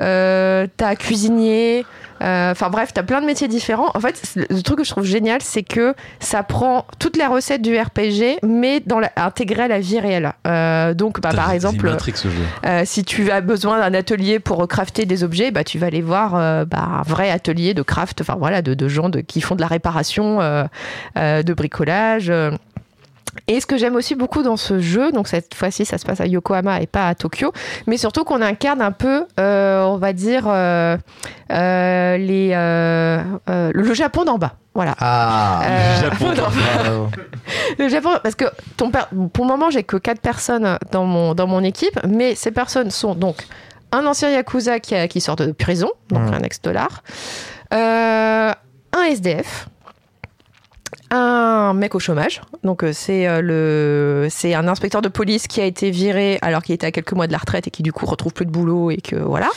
euh, 0.00 0.66
t'as 0.76 0.94
cuisinier 0.96 1.84
euh, 2.22 2.52
Enfin 2.52 2.70
bref, 2.70 2.90
t'as 2.92 3.02
plein 3.02 3.20
de 3.20 3.26
métiers 3.26 3.48
différents. 3.48 3.90
En 3.94 4.00
fait, 4.00 4.20
le 4.36 4.62
truc 4.62 4.78
que 4.78 4.84
je 4.84 4.90
trouve 4.90 5.04
génial, 5.04 5.40
c'est 5.42 5.62
que 5.62 5.94
ça 6.20 6.42
prend 6.42 6.86
toutes 6.98 7.16
les 7.16 7.26
recettes 7.26 7.62
du 7.62 7.78
RPG, 7.78 8.38
mais 8.42 8.80
dans 8.80 9.00
la, 9.00 9.10
à 9.16 9.32
la 9.68 9.80
vie 9.80 10.00
réelle. 10.00 10.32
Euh, 10.46 10.94
donc, 10.94 11.20
bah, 11.20 11.30
par 11.34 11.50
exemple, 11.50 11.86
euh, 12.66 12.82
si 12.84 13.04
tu 13.04 13.30
as 13.30 13.40
besoin 13.40 13.80
d'un 13.80 13.94
atelier 13.94 14.38
pour 14.38 14.66
crafter 14.68 15.04
des 15.06 15.24
objets, 15.24 15.50
bah, 15.50 15.64
tu 15.64 15.78
vas 15.78 15.86
aller 15.86 16.02
voir 16.02 16.32
bah, 16.66 16.88
un 17.00 17.02
vrai 17.02 17.30
atelier 17.30 17.74
de 17.74 17.82
craft, 17.82 18.20
enfin 18.20 18.36
voilà, 18.38 18.62
de, 18.62 18.74
de 18.74 18.88
gens 18.88 19.08
de, 19.08 19.20
qui 19.20 19.40
font 19.40 19.54
de 19.54 19.60
la 19.60 19.66
réparation, 19.66 20.38
de 21.16 21.52
bricolage. 21.52 22.32
Et 23.46 23.60
ce 23.60 23.66
que 23.66 23.76
j'aime 23.76 23.94
aussi 23.94 24.14
beaucoup 24.14 24.42
dans 24.42 24.56
ce 24.56 24.78
jeu, 24.80 25.12
donc 25.12 25.28
cette 25.28 25.54
fois-ci 25.54 25.84
ça 25.84 25.98
se 25.98 26.04
passe 26.06 26.20
à 26.20 26.26
Yokohama 26.26 26.80
et 26.80 26.86
pas 26.86 27.08
à 27.08 27.14
Tokyo, 27.14 27.52
mais 27.86 27.96
surtout 27.96 28.24
qu'on 28.24 28.42
incarne 28.42 28.80
un 28.82 28.92
peu, 28.92 29.26
euh, 29.38 29.82
on 29.84 29.96
va 29.96 30.12
dire, 30.12 30.44
euh, 30.46 30.96
euh, 31.52 32.16
les, 32.18 32.50
euh, 32.54 33.22
euh, 33.48 33.70
le 33.74 33.94
Japon 33.94 34.24
d'en 34.24 34.38
bas. 34.38 34.54
Voilà. 34.74 34.94
Ah. 35.00 35.60
Euh, 35.64 36.00
Japon 36.02 36.32
d'en 36.34 36.42
bas. 36.48 37.10
Le 37.78 37.88
Japon, 37.88 38.10
parce 38.22 38.34
que 38.34 38.44
ton 38.76 38.90
per- 38.90 39.06
pour 39.32 39.44
le 39.44 39.50
moment, 39.50 39.70
j'ai 39.70 39.82
que 39.82 39.96
quatre 39.96 40.20
personnes 40.20 40.78
dans 40.92 41.04
mon, 41.04 41.34
dans 41.34 41.46
mon 41.46 41.62
équipe, 41.64 41.98
mais 42.06 42.34
ces 42.34 42.50
personnes 42.50 42.90
sont 42.90 43.14
donc 43.14 43.36
un 43.92 44.04
ancien 44.06 44.30
Yakuza 44.30 44.78
qui, 44.80 44.94
a- 44.94 45.08
qui 45.08 45.20
sort 45.20 45.36
de 45.36 45.50
prison, 45.52 45.90
donc 46.10 46.22
Mm. 46.30 46.34
un 46.34 46.40
ex-dollar, 46.42 47.02
euh, 47.74 48.52
un 48.92 49.02
SDF, 49.04 49.68
un 51.10 51.74
mec 51.74 51.94
au 51.94 51.98
chômage, 51.98 52.40
donc 52.64 52.82
euh, 52.84 52.92
c'est 52.92 53.26
euh, 53.26 53.40
le 53.40 54.28
c'est 54.30 54.54
un 54.54 54.68
inspecteur 54.68 55.00
de 55.02 55.08
police 55.08 55.46
qui 55.46 55.60
a 55.60 55.64
été 55.64 55.90
viré 55.90 56.38
alors 56.42 56.62
qu'il 56.62 56.74
était 56.74 56.86
à 56.86 56.92
quelques 56.92 57.12
mois 57.12 57.26
de 57.26 57.32
la 57.32 57.38
retraite 57.38 57.66
et 57.66 57.70
qui 57.70 57.82
du 57.82 57.92
coup 57.92 58.06
retrouve 58.06 58.32
plus 58.32 58.46
de 58.46 58.50
boulot 58.50 58.90
et 58.90 58.98
que 58.98 59.16
voilà. 59.16 59.48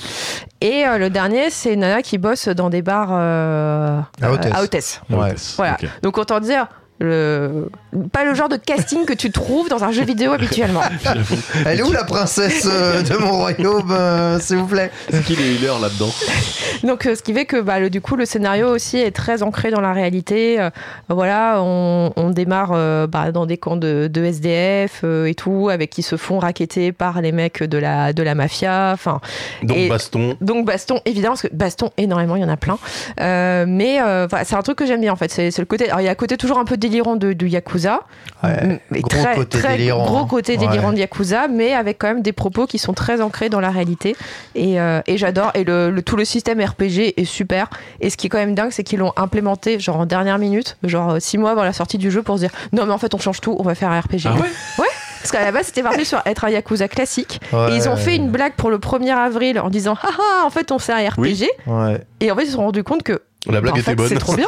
Et 0.61 0.85
euh, 0.85 0.97
le 0.97 1.09
dernier, 1.09 1.49
c'est 1.49 1.73
une 1.73 1.81
nana 1.81 2.01
qui 2.01 2.17
bosse 2.17 2.47
dans 2.47 2.69
des 2.69 2.81
bars 2.81 3.09
euh, 3.11 3.99
À 4.21 4.31
hôtesse. 4.31 4.53
à 4.53 4.63
hôtesse. 4.63 5.01
Ouais. 5.09 5.35
Voilà. 5.57 5.77
Donc 6.03 6.17
autant 6.17 6.39
dire 6.39 6.67
le... 7.01 7.69
pas 8.13 8.23
le 8.23 8.33
genre 8.33 8.49
de 8.49 8.55
casting 8.57 9.05
que 9.05 9.13
tu 9.13 9.31
trouves 9.31 9.69
dans 9.69 9.83
un 9.83 9.91
jeu 9.91 10.03
vidéo 10.03 10.31
habituellement. 10.33 10.81
Elle 11.65 11.79
est 11.79 11.83
où 11.83 11.91
la 11.91 12.03
princesse 12.03 12.67
euh, 12.71 13.01
de 13.01 13.17
mon 13.17 13.31
royaume, 13.31 13.91
euh, 13.91 14.39
s'il 14.39 14.57
vous 14.57 14.67
plaît? 14.67 14.91
C'est 15.09 15.23
qui 15.23 15.35
les 15.35 15.55
healers 15.55 15.79
là-dedans? 15.79 16.09
Donc 16.83 17.05
euh, 17.05 17.15
ce 17.15 17.21
qui 17.23 17.33
fait 17.33 17.45
que 17.45 17.59
bah, 17.61 17.79
le, 17.79 17.89
du 17.89 18.01
coup 18.01 18.15
le 18.15 18.25
scénario 18.25 18.67
aussi 18.69 18.97
est 18.97 19.11
très 19.15 19.43
ancré 19.43 19.71
dans 19.71 19.81
la 19.81 19.93
réalité. 19.93 20.59
Euh, 20.59 20.69
voilà, 21.09 21.59
on, 21.61 22.11
on 22.15 22.29
démarre 22.29 22.71
euh, 22.73 23.07
bah, 23.07 23.31
dans 23.31 23.45
des 23.45 23.57
camps 23.57 23.75
de, 23.77 24.09
de 24.11 24.23
SDF 24.23 25.01
euh, 25.03 25.25
et 25.25 25.33
tout, 25.35 25.69
avec 25.69 25.89
qui 25.89 26.03
se 26.03 26.15
font 26.17 26.39
raqueter 26.39 26.91
par 26.91 27.21
les 27.21 27.31
mecs 27.31 27.63
de 27.63 27.77
la 27.77 28.13
de 28.13 28.23
la 28.23 28.35
mafia. 28.35 28.91
Enfin, 28.93 29.19
Donc 29.63 29.77
Et- 29.77 29.89
baston. 29.89 30.35
donc 30.41 30.65
baston, 30.65 30.99
évidemment, 31.05 31.33
parce 31.33 31.43
que 31.43 31.55
baston, 31.55 31.89
énormément, 31.97 32.35
il 32.35 32.41
y 32.41 32.45
en 32.45 32.49
a 32.49 32.57
plein. 32.57 32.77
Euh, 33.19 33.65
mais 33.67 34.01
euh, 34.01 34.27
c'est 34.43 34.55
un 34.55 34.61
truc 34.61 34.77
que 34.77 34.85
j'aime 34.85 35.01
bien 35.01 35.11
en 35.13 35.15
fait. 35.15 35.29
C'est 35.31 35.57
le 35.57 35.65
côté. 35.65 35.87
Alors 35.89 36.01
il 36.01 36.05
y 36.05 36.07
a 36.07 36.11
un 36.11 36.15
côté 36.15 36.37
toujours 36.37 36.59
un 36.59 36.65
peu 36.65 36.77
délirant 36.91 37.15
de, 37.15 37.33
du 37.33 37.47
yakuza, 37.47 38.01
Ouais, 38.43 38.79
mais 38.89 39.01
gros 39.01 39.09
très, 39.09 39.35
côté 39.35 39.59
très 39.59 39.77
délirant, 39.77 40.03
gros 40.05 40.17
hein. 40.17 40.27
côté 40.29 40.53
Ouais. 40.53 40.57
délirant 40.67 40.91
de 40.91 40.97
yakuza, 40.97 41.47
mais 41.47 41.73
avec 41.73 41.99
quand 41.99 42.07
même 42.07 42.21
des 42.21 42.31
propos 42.33 42.65
qui 42.65 42.77
sont 42.79 42.93
très 42.93 43.21
ancrés 43.21 43.49
dans 43.49 43.59
la 43.59 43.69
réalité. 43.69 44.15
Et, 44.55 44.79
euh, 44.81 45.01
et 45.07 45.17
j'adore. 45.17 45.51
Et 45.53 45.63
le, 45.63 45.91
le- 45.91 46.01
tout 46.01 46.15
le 46.15 46.25
système 46.25 46.59
RPG 46.59 47.13
est 47.17 47.25
super. 47.25 47.69
Et 47.99 48.09
ce 48.09 48.17
qui 48.17 48.27
est 48.27 48.29
quand 48.29 48.39
même 48.39 48.55
dingue, 48.55 48.71
c'est 48.71 48.83
qu'ils 48.83 48.99
l'ont 48.99 49.13
implémenté 49.15 49.79
genre 49.79 49.97
en 49.99 50.05
dernière 50.05 50.37
minute, 50.39 50.77
genre 50.83 51.11
euh, 51.11 51.19
six 51.19 51.37
mois 51.37 51.51
avant 51.51 51.63
la 51.63 51.73
sortie 51.73 51.97
du 51.99 52.09
jeu, 52.11 52.23
pour 52.23 52.35
se 52.35 52.41
dire 52.41 52.51
non 52.73 52.85
mais 52.85 52.93
en 52.93 52.97
fait 52.97 53.13
on 53.13 53.19
change 53.19 53.41
tout, 53.41 53.55
on 53.59 53.63
va 53.63 53.75
faire 53.75 53.89
un 53.91 53.99
RPG. 53.99 54.21
Ah 54.25 54.33
ouais 54.33 54.39
Ouais. 54.79 54.87
Parce 55.21 55.31
qu'à 55.33 55.41
la 55.45 55.51
base, 55.51 55.67
c'était 55.67 55.83
parti 55.83 56.03
sur 56.03 56.19
être 56.25 56.45
un 56.45 56.49
Yakuza 56.49 56.87
classique. 56.87 57.39
Ouais. 57.53 57.73
Et 57.73 57.75
ils 57.75 57.87
ont 57.87 57.95
fait 57.95 58.15
une 58.15 58.31
blague 58.31 58.53
pour 58.53 58.71
le 58.71 58.79
1er 58.79 59.11
avril 59.15 59.59
en 59.59 59.69
disant 59.69 59.93
Haha, 60.01 60.43
en 60.47 60.49
fait, 60.49 60.71
on 60.71 60.79
fait 60.79 60.93
un 60.93 61.07
RPG. 61.09 61.21
Oui. 61.21 61.47
Ouais. 61.67 62.01
Et 62.21 62.31
en 62.31 62.35
fait, 62.35 62.41
ils 62.43 62.47
se 62.47 62.53
sont 62.53 62.63
rendus 62.63 62.83
compte 62.83 63.03
que 63.03 63.21
La 63.49 63.59
blague 63.61 63.73
en 63.73 63.77
était 63.77 63.91
fait, 63.91 63.95
bonne. 63.95 64.07
c'est 64.07 64.15
trop 64.19 64.35
bien. 64.35 64.47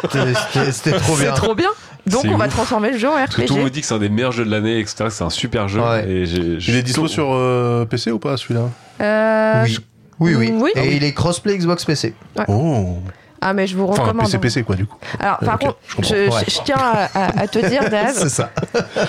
C'était- 0.72 0.91
trop 0.99 1.15
C'est 1.15 1.24
bien. 1.24 1.34
trop 1.34 1.56
bien. 1.56 1.70
Donc, 2.06 2.24
C'est 2.24 2.30
on 2.30 2.38
va 2.38 2.48
transformer 2.49 2.91
le 2.91 2.98
jeu 2.98 3.07
en 3.10 3.14
Parce 3.14 3.36
que 3.36 3.41
tout 3.44 3.53
le 3.56 3.60
monde 3.61 3.70
RPG. 3.70 3.74
dit 3.74 3.82
que 3.82 3.88
c'est 3.88 3.94
un 3.94 3.99
des 3.99 4.10
meilleurs 4.10 4.34
jeux 4.34 4.45
de 4.45 4.52
l'année, 4.52 4.80
etc. 4.80 5.06
C'est 5.10 5.24
un 5.24 5.30
super 5.30 5.68
jeu. 5.70 5.80
Ouais. 5.82 6.07
Et 6.07 6.26
j'ai, 6.26 6.57
Il 6.68 6.76
est 6.76 6.84
dispo 6.84 7.07
sur 7.07 7.32
euh, 7.34 7.86
PC 7.86 8.11
ou 8.11 8.20
pas 8.20 8.36
celui-là? 8.38 8.70
Euh, 9.02 9.64
Oui. 9.64 9.78
Oui, 10.20 10.36
oui. 10.36 10.53
Oui. 10.53 10.72
Et 10.76 10.95
il 10.95 11.03
est 11.03 11.14
crossplay 11.14 11.57
Xbox 11.57 11.86
PC. 11.86 12.14
Oh 12.48 12.98
Ah, 13.45 13.53
mais 13.53 13.68
je 13.68 13.76
vous 13.76 13.86
Enfin, 13.86 14.03
recommande. 14.03 14.26
PC 14.26 14.38
PC 14.40 14.64
quoi 14.64 14.76
du 14.76 14.86
coup. 14.86 14.98
Alors, 15.20 15.38
par 15.40 15.60
contre, 15.60 15.78
je 15.88 15.95
comprends. 15.95 16.10
je, 16.15 16.30
Ouais. 16.30 16.44
je- 16.48 16.52
je 16.56 16.60
tiens 16.64 16.78
à, 16.78 17.10
à- 17.14 17.41
à 17.41 17.48
te 17.48 17.60
dire, 17.60 17.90
Daz, 17.91 18.28
ça. 18.30 18.52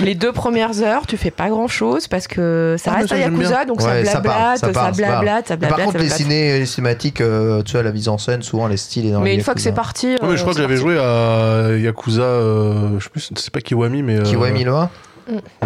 les 0.00 0.14
deux 0.14 0.32
premières 0.32 0.82
heures, 0.82 1.06
tu 1.06 1.16
fais 1.16 1.30
pas 1.30 1.48
grand 1.48 1.68
chose 1.68 2.08
parce 2.08 2.26
que 2.26 2.76
ça 2.78 2.92
Ah, 2.94 2.98
reste 2.98 3.08
j'aime 3.14 3.32
Yakuza, 3.34 3.64
donc 3.64 3.80
Ouais, 3.80 4.04
ça 4.04 4.20
blablate, 4.20 4.58
ça 4.58 4.72
ça 4.72 4.90
blablate, 4.90 5.48
ça 5.48 5.54
Mais 5.54 5.60
par 5.68 5.76
blablate. 5.76 5.84
contre, 5.86 5.98
les, 5.98 6.04
blablate. 6.06 6.18
ciné, 6.18 6.58
les 6.58 6.66
cinématiques, 6.66 7.20
euh, 7.20 7.62
tu 7.62 7.72
vois, 7.72 7.82
la 7.82 7.92
mise 7.92 8.08
en 8.08 8.18
scène, 8.18 8.42
souvent 8.42 8.66
les 8.66 8.76
styles 8.76 9.12
dans 9.12 9.20
Mais 9.20 9.30
les 9.30 9.36
une 9.36 9.42
fois 9.42 9.54
que 9.54 9.60
c'est 9.60 9.72
parti. 9.72 10.06
Ouais, 10.08 10.18
euh, 10.22 10.36
je 10.36 10.40
crois 10.40 10.52
que 10.52 10.56
c'est 10.56 10.62
j'avais 10.62 10.76
joué 10.76 10.98
à 10.98 11.76
Yakuza, 11.76 12.22
euh, 12.22 12.98
je 12.98 13.04
sais 13.04 13.10
plus, 13.10 13.30
c'est 13.36 13.52
pas 13.52 13.60
Kiwami, 13.60 14.02
mais. 14.02 14.18
euh, 14.18 14.22
Kiwami 14.22 14.64
1 14.66 14.88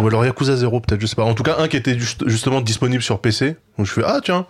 Ou 0.01 0.07
alors 0.07 0.25
Yakuza 0.25 0.55
0, 0.55 0.79
peut-être, 0.79 1.01
je 1.01 1.05
sais 1.07 1.15
pas. 1.15 1.23
En 1.23 1.33
tout 1.33 1.43
cas, 1.43 1.55
un 1.59 1.67
qui 1.67 1.75
était 1.77 1.97
juste- 1.99 2.23
justement 2.27 2.61
disponible 2.61 3.03
sur 3.03 3.19
PC. 3.19 3.57
Donc 3.77 3.87
je 3.87 3.91
fais, 3.91 4.01
ah 4.05 4.19
tiens. 4.23 4.45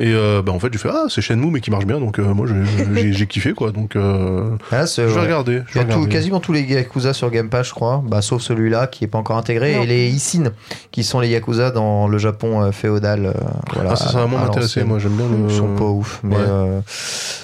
Et 0.00 0.12
euh, 0.14 0.40
bah 0.42 0.50
en 0.52 0.58
fait, 0.58 0.68
j'ai 0.72 0.78
fait, 0.78 0.88
ah, 0.90 1.04
c'est 1.08 1.20
Shenmue, 1.20 1.50
mais 1.50 1.60
qui 1.60 1.70
marche 1.70 1.84
bien. 1.86 2.00
Donc 2.00 2.18
euh, 2.18 2.34
moi, 2.34 2.46
j'ai- 2.46 3.26
kiffé, 3.30 3.52
quoi. 3.52 3.70
Donc 3.70 3.94
euh, 3.96 4.48
Ah, 4.72 4.84
je 4.86 5.02
vais 5.02 5.12
ouais. 5.14 5.20
regarder. 5.20 5.60
Je 5.68 5.74
Il 5.74 5.74
y 5.74 5.74
vais 5.74 5.80
a 5.80 5.84
tout- 5.84 5.90
regarder. 6.00 6.08
quasiment 6.08 6.40
tous 6.40 6.52
les 6.52 6.62
Yakuza 6.62 7.12
sur 7.12 7.30
Game 7.30 7.48
Pass, 7.50 7.68
je 7.68 7.74
crois, 7.74 8.02
bah, 8.04 8.22
sauf 8.22 8.42
celui-là 8.42 8.86
qui 8.86 9.04
est 9.04 9.08
pas 9.08 9.18
encore 9.18 9.36
intégré, 9.36 9.76
Non. 9.76 9.82
et 9.82 9.86
les 9.86 10.08
Isin, 10.08 10.44
qui 10.90 11.04
sont 11.04 11.20
les 11.20 11.28
Yakuza 11.28 11.70
dans 11.70 12.08
le 12.08 12.18
Japon 12.18 12.62
euh, 12.62 12.72
féodal. 12.72 13.26
euh, 13.26 13.32
voilà, 13.74 13.90
Ah, 13.92 13.96
ça, 13.96 14.08
ça 14.08 14.18
va 14.20 14.26
m'intéresser. 14.26 14.82
Moi, 14.84 14.98
j'aime 14.98 15.12
bien 15.12 15.26
le. 15.28 15.50
Ils 15.50 15.56
sont 15.56 15.74
pas 15.76 15.84
ouf, 15.84 16.20
mais 16.24 16.34
Ouais. 16.36 16.42
euh, 16.48 16.80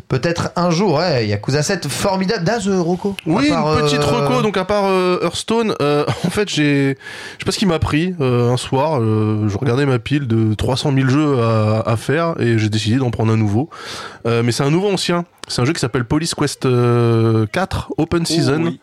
peut-être 0.09 0.51
un 0.57 0.71
jour, 0.71 0.95
ouais, 0.95 1.27
Yakuza 1.27 1.63
7, 1.63 1.89
formidable. 1.89 2.45
Daz, 2.45 2.69
Rocco 2.69 3.17
Oui, 3.27 3.49
part, 3.49 3.79
une 3.79 3.85
petite 3.85 4.01
euh, 4.01 4.07
reco. 4.27 4.43
Donc 4.43 4.57
à 4.57 4.65
part 4.65 4.85
euh, 4.87 5.19
Hearthstone, 5.23 5.75
euh, 5.83 6.05
en 6.25 6.31
fait, 6.31 6.49
j'ai, 6.49 6.97
je 7.35 7.39
sais 7.41 7.45
pas 7.45 7.53
ce 7.53 7.59
qui 7.59 7.67
m'a 7.67 7.79
pris 7.79 8.15
euh, 8.21 8.51
un 8.53 8.57
soir. 8.57 9.01
euh, 9.01 9.49
je 9.49 9.57
regardais 9.59 9.87
ma 9.87 9.99
pile 9.99 10.27
de 10.27 10.55
300 10.55 10.93
000 10.95 11.09
jeux 11.09 11.39
à, 11.43 11.83
à 11.87 11.97
faire 11.97 12.35
et 12.39 12.46
j'ai 12.57 12.69
décidé 12.69 12.97
d'en 12.97 13.11
prendre 13.11 13.33
un 13.33 13.37
nouveau. 13.37 13.69
Euh, 14.27 14.43
mais 14.43 14.53
c'est 14.53 14.63
un 14.63 14.71
nouveau 14.71 14.89
ancien. 14.89 15.25
C'est 15.49 15.63
un 15.63 15.65
jeu 15.65 15.73
qui 15.73 15.81
s'appelle 15.81 16.05
Police 16.05 16.35
Quest 16.35 16.67
euh, 16.67 17.47
4 17.53 17.93
Open 17.99 18.27
Season. 18.27 18.65
oui. 18.65 18.81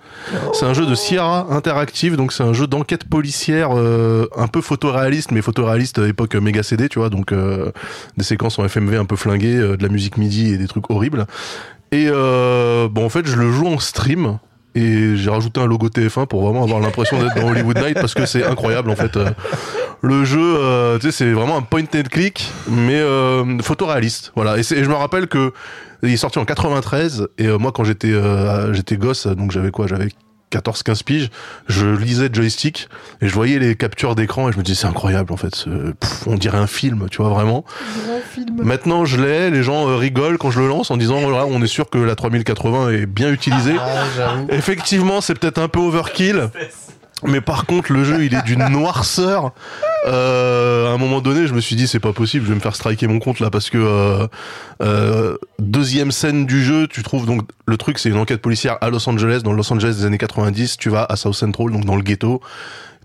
C'est 0.53 0.65
un 0.65 0.73
jeu 0.73 0.85
de 0.85 0.95
Sierra 0.95 1.48
Interactive, 1.49 2.15
donc 2.15 2.31
c'est 2.31 2.44
un 2.44 2.53
jeu 2.53 2.68
d'enquête 2.68 3.03
policière 3.03 3.69
euh, 3.73 4.27
un 4.38 4.48
peu 4.48 4.61
photoréaliste, 4.61 5.31
mais 5.31 5.41
photoréaliste 5.41 5.99
époque 5.99 6.35
méga 6.35 6.64
CD, 6.64 6.88
tu 6.88 6.99
vois, 6.99 7.10
donc 7.10 7.31
euh, 7.31 7.72
des 8.18 8.23
séquences 8.23 8.60
en 8.60 8.68
FMV 8.68 8.95
un 8.95 9.06
peu 9.06 9.18
flinguées, 9.18 9.57
euh, 9.57 9.77
de 9.77 9.84
la 9.84 9.90
musique 9.90 10.18
MIDI 10.18 10.53
et 10.53 10.57
des 10.57 10.68
trucs 10.68 10.90
horribles. 10.90 11.26
Et 11.91 12.07
euh, 12.10 12.88
bon, 12.90 13.06
en 13.06 13.10
fait, 13.10 13.27
je 13.27 13.35
le 13.35 13.52
joue 13.52 13.68
en 13.68 13.80
stream. 13.80 14.40
Et 14.76 15.16
j'ai 15.16 15.30
rajouté 15.30 15.62
un 15.62 15.68
logo 15.68 15.88
TF1 15.88 16.26
pour 16.26 16.44
vraiment 16.44 16.64
avoir 16.64 16.80
l'impression 16.80 17.22
d'être 17.22 17.36
dans 17.36 17.50
Hollywood 17.50 17.78
Night 17.78 17.94
parce 17.94 18.14
que 18.14 18.26
c'est 18.26 18.44
incroyable 18.44 18.90
en 18.90 18.95
fait. 18.95 19.16
Euh, 19.18 19.30
le 20.04 20.26
jeu, 20.26 20.58
euh, 20.60 21.00
tu 21.00 21.08
sais, 21.08 21.12
c'est 21.14 21.32
vraiment 21.32 21.58
un 21.58 21.62
point 21.62 21.84
and 21.95 22.10
click, 22.12 22.52
mais 22.68 23.00
euh, 23.00 23.58
photoréaliste. 23.60 24.34
Voilà. 24.36 24.58
Et, 24.58 24.64
je 24.64 24.90
me 24.90 24.95
rappelle 24.95 25.28
que 25.28 25.54
il 26.04 26.12
est 26.12 26.18
sorti 26.18 26.40
en 26.40 26.45
93 26.45 27.30
et 27.38 27.48
euh, 27.48 27.58
moi 27.58 27.72
quand 27.72 27.86
j'étais 27.86 28.12
j'étais 28.74 28.98
gosse, 28.98 29.28
donc 29.28 29.52
j'avais 29.52 29.72
quoi? 29.72 29.88
J'avais 29.88 30.10
14-15 30.57 31.03
piges, 31.03 31.30
je 31.67 31.88
lisais 31.88 32.30
joystick 32.31 32.89
et 33.21 33.27
je 33.27 33.34
voyais 33.34 33.59
les 33.59 33.75
captures 33.75 34.15
d'écran 34.15 34.49
et 34.49 34.51
je 34.51 34.57
me 34.57 34.63
disais 34.63 34.81
c'est 34.81 34.88
incroyable 34.88 35.34
en 35.34 35.38
fait, 35.38 35.65
pff, 35.99 36.27
on 36.27 36.35
dirait 36.35 36.57
un 36.57 36.67
film, 36.67 37.07
tu 37.09 37.17
vois 37.17 37.30
vraiment. 37.30 37.65
Maintenant 38.61 39.05
je 39.05 39.21
l'ai, 39.21 39.49
les 39.49 39.63
gens 39.63 39.88
euh, 39.88 39.95
rigolent 39.95 40.38
quand 40.38 40.51
je 40.51 40.59
le 40.59 40.67
lance 40.67 40.91
en 40.91 40.97
disant 40.97 41.21
voilà 41.21 41.45
on 41.45 41.61
est 41.61 41.67
sûr 41.67 41.89
que 41.89 41.97
la 41.97 42.15
3080 42.15 42.91
est 42.91 43.05
bien 43.05 43.31
utilisée. 43.31 43.75
Ah, 43.80 44.03
j'avoue. 44.15 44.47
Effectivement, 44.49 45.21
c'est 45.21 45.38
peut-être 45.38 45.59
un 45.59 45.67
peu 45.67 45.80
overkill. 45.80 46.49
Mais 47.26 47.41
par 47.41 47.66
contre, 47.66 47.91
le 47.91 48.04
jeu, 48.04 48.26
il 48.26 48.34
est 48.34 48.44
d'une 48.44 48.68
noirceur. 48.70 49.54
Euh, 50.08 50.88
à 50.88 50.91
un 50.91 50.98
moment 50.98 51.22
donné, 51.22 51.48
je 51.48 51.54
me 51.54 51.62
suis 51.62 51.76
dit, 51.76 51.88
c'est 51.88 52.00
pas 52.00 52.14
possible, 52.14 52.45
je 52.45 52.50
vais 52.50 52.56
me 52.56 52.60
faire 52.62 52.76
striker 52.76 53.08
mon 53.08 53.20
compte 53.20 53.40
là 53.40 53.50
parce 53.50 53.70
que 53.70 53.78
euh, 53.78 54.28
euh, 54.82 55.38
deuxième 55.60 56.12
scène 56.12 56.45
du 56.45 56.64
jeu, 56.64 56.88
tu 56.88 57.04
trouves 57.04 57.26
donc 57.26 57.41
le 57.66 57.78
truc, 57.78 58.00
c'est 58.00 58.10
une 58.10 58.18
enquête 58.18 58.41
policière 58.41 58.78
à 58.82 58.90
Los 58.90 59.08
Angeles, 59.08 59.41
dans 59.44 59.54
Los 59.54 59.72
Angeles 59.72 59.95
des 60.00 60.06
années 60.06 60.18
90. 60.18 60.78
Tu 60.78 60.90
vas 60.90 61.06
à 61.08 61.16
South 61.16 61.36
Central, 61.36 61.72
donc 61.72 61.86
dans 61.86 61.95
le 61.95 62.02
ghetto. 62.04 62.41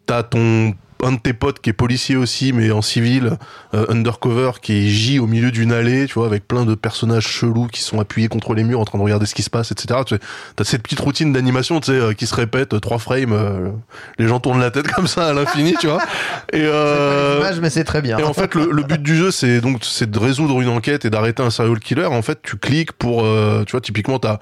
T'as 0.07 0.23
ton 0.23 0.75
un 1.03 1.13
de 1.13 1.19
tes 1.19 1.33
potes 1.33 1.61
qui 1.61 1.71
est 1.71 1.75
policier 1.75 2.17
aussi, 2.17 2.53
mais 2.53 2.71
en 2.71 2.83
civil, 2.83 3.39
euh, 3.75 3.87
undercover, 3.89 4.53
qui 4.61 4.91
gît 4.91 5.19
au 5.19 5.27
milieu 5.27 5.51
d'une 5.51 5.73
allée, 5.73 6.07
tu 6.07 6.15
vois, 6.15 6.27
avec 6.27 6.47
plein 6.47 6.65
de 6.65 6.75
personnages 6.75 7.27
chelous 7.27 7.67
qui 7.67 7.83
sont 7.83 8.01
appuyés 8.01 8.29
contre 8.29 8.55
les 8.55 8.65
murs 8.65 8.81
en 8.81 8.85
train 8.85 8.99
de 8.99 9.03
regarder 9.05 9.27
ce 9.27 9.35
qui 9.35 9.43
se 9.43 9.51
passe, 9.51 9.71
etc. 9.73 10.01
Tu 10.07 10.17
T'as 10.57 10.65
cette 10.65 10.83
petite 10.83 11.01
routine 11.01 11.33
d'animation, 11.33 11.81
tu 11.81 11.93
sais, 11.93 11.99
euh, 11.99 12.13
qui 12.13 12.27
se 12.27 12.35
répète, 12.35 12.75
euh, 12.75 12.81
trois 12.81 12.99
frames, 12.99 13.33
euh, 13.33 13.71
les 14.19 14.27
gens 14.29 14.41
tournent 14.41 14.61
la 14.61 14.71
tête 14.71 14.89
comme 14.93 15.07
ça 15.07 15.29
à 15.29 15.33
l'infini, 15.33 15.75
tu 15.81 15.87
vois. 15.87 16.03
Et, 16.53 16.63
euh, 16.63 17.37
L'image, 17.37 17.61
mais 17.61 17.71
c'est 17.71 17.85
très 17.85 18.03
bien. 18.03 18.19
et 18.19 18.25
en 18.25 18.33
fait, 18.33 18.55
le, 18.55 18.71
le 18.71 18.83
but 18.83 19.03
du 19.03 19.17
jeu, 19.17 19.31
c'est 19.31 19.61
donc 19.61 19.85
c'est 19.85 20.11
de 20.11 20.19
résoudre 20.19 20.61
une 20.61 20.69
enquête 20.69 21.05
et 21.05 21.11
d'arrêter 21.11 21.43
un 21.43 21.51
serial 21.51 21.79
killer. 21.81 22.07
En 22.07 22.23
fait, 22.23 22.41
tu 22.43 22.57
cliques 22.57 22.93
pour, 22.93 23.25
euh, 23.25 23.65
tu 23.65 23.73
vois, 23.73 23.81
typiquement, 23.81 24.19
t'as 24.19 24.39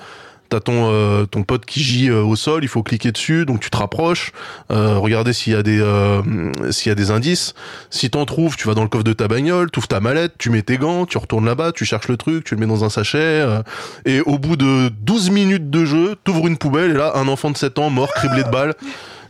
T'as 0.57 0.61
ton 0.61 0.91
euh, 0.91 1.27
ton 1.27 1.43
pote 1.43 1.67
qui 1.67 1.83
gît 1.83 2.09
euh, 2.09 2.23
au 2.23 2.35
sol, 2.35 2.65
il 2.65 2.69
faut 2.69 2.83
cliquer 2.83 3.13
dessus, 3.13 3.45
donc 3.45 3.61
tu 3.61 3.69
te 3.69 3.77
rapproches, 3.77 4.33
euh, 4.71 4.97
regarder 4.97 5.35
s'il 5.35 5.53
y 5.53 5.57
a 5.57 5.63
des 5.63 5.83
euh, 5.83 6.23
s'il 6.71 6.89
y 6.89 6.93
a 6.93 6.95
des 6.95 7.11
indices. 7.11 7.53
Si 7.91 8.09
t'en 8.09 8.25
trouves, 8.25 8.57
tu 8.57 8.67
vas 8.67 8.73
dans 8.73 8.83
le 8.83 8.89
coffre 8.89 9.05
de 9.05 9.13
ta 9.13 9.29
bagnole, 9.29 9.71
tu 9.71 9.81
ouvres 9.81 9.89
ta 9.89 10.01
mallette, 10.01 10.33
tu 10.39 10.49
mets 10.49 10.63
tes 10.63 10.79
gants, 10.79 11.05
tu 11.05 11.19
retournes 11.19 11.45
là-bas, 11.45 11.73
tu 11.73 11.85
cherches 11.85 12.09
le 12.09 12.17
truc, 12.17 12.45
tu 12.45 12.55
le 12.55 12.61
mets 12.61 12.67
dans 12.67 12.85
un 12.85 12.89
sachet, 12.89 13.19
euh, 13.19 13.63
et 14.07 14.23
au 14.23 14.39
bout 14.39 14.57
de 14.57 14.89
12 15.03 15.29
minutes 15.29 15.69
de 15.69 15.85
jeu, 15.85 16.17
t'ouvres 16.25 16.47
une 16.47 16.57
poubelle 16.57 16.93
et 16.93 16.95
là 16.95 17.13
un 17.17 17.29
enfant 17.29 17.51
de 17.51 17.59
7 17.59 17.79
ans 17.79 17.91
mort 17.91 18.15
criblé 18.15 18.43
de 18.43 18.49
balles. 18.49 18.73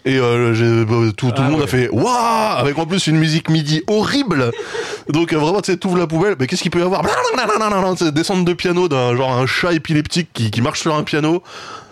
Et 0.07 0.19
euh, 0.21 0.85
bah, 0.85 0.95
tout, 1.17 1.33
tout 1.33 1.43
le 1.43 1.51
monde 1.51 1.63
a 1.63 1.67
fait 1.67 1.89
waouh 1.91 2.57
avec 2.57 2.79
en 2.79 2.87
plus 2.87 3.09
une 3.09 3.17
musique 3.17 3.51
midi 3.51 3.83
horrible. 3.89 4.53
Donc 5.09 5.33
euh, 5.33 5.37
vraiment 5.37 5.61
tu 5.61 5.73
sais 5.73 5.77
t'ouvres 5.77 5.99
la 5.99 6.07
poubelle, 6.07 6.37
mais 6.39 6.47
qu'est-ce 6.47 6.63
qu'il 6.63 6.71
peut 6.71 6.79
y 6.79 6.83
avoir? 6.83 7.03
Descente 8.13 8.45
de 8.45 8.53
piano 8.53 8.89
d'un 8.89 9.17
genre 9.17 9.33
un 9.33 9.47
chat 9.47 9.73
épileptique 9.73 10.29
qui, 10.33 10.53
qui 10.53 10.63
marche 10.63 10.81
sur 10.81 10.95
un 10.95 11.03
piano. 11.03 11.43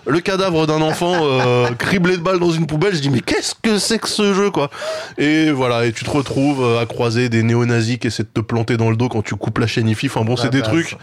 Le 0.07 0.21
cadavre 0.21 0.67
d'un 0.67 0.83
enfant 0.83 1.15
euh, 1.23 1.67
criblé 1.79 2.17
de 2.17 2.23
balles 2.23 2.39
dans 2.39 2.51
une 2.51 2.67
poubelle, 2.67 2.95
je 2.95 3.01
dis 3.01 3.11
mais 3.11 3.21
qu'est-ce 3.21 3.55
que 3.61 3.79
c'est 3.79 3.99
que 3.99 4.09
ce 4.09 4.33
jeu 4.33 4.51
quoi? 4.51 4.71
Et 5.19 5.51
voilà, 5.51 5.87
et 5.87 5.93
tu 5.93 6.05
te 6.05 6.11
retrouves 6.11 6.79
à 6.79 6.87
croiser 6.87 7.29
des 7.29 7.43
néo-nazis 7.43 7.99
qui 7.99 8.07
essaient 8.07 8.23
de 8.23 8.29
te 8.29 8.41
planter 8.41 8.77
dans 8.77 8.91
le 8.91 8.97
dos 8.97 9.09
quand 9.09 9.23
tu 9.23 9.35
coupes 9.35 9.59
la 9.59 9.67
chaîne 9.67 9.89
IFI. 9.89 10.07
Enfin 10.07 10.25
bon, 10.25 10.37
c'est 10.37 10.49
Ah 10.49 10.51
des 10.51 10.61
bah, 10.61 10.69
trucs 10.69 10.97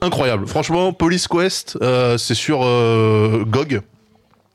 incroyables. 0.00 0.48
Franchement, 0.48 0.92
Police 0.92 1.28
Quest, 1.28 1.78
euh, 1.80 2.18
c'est 2.18 2.34
sur 2.34 2.64
euh, 2.64 3.44
GOG. 3.46 3.82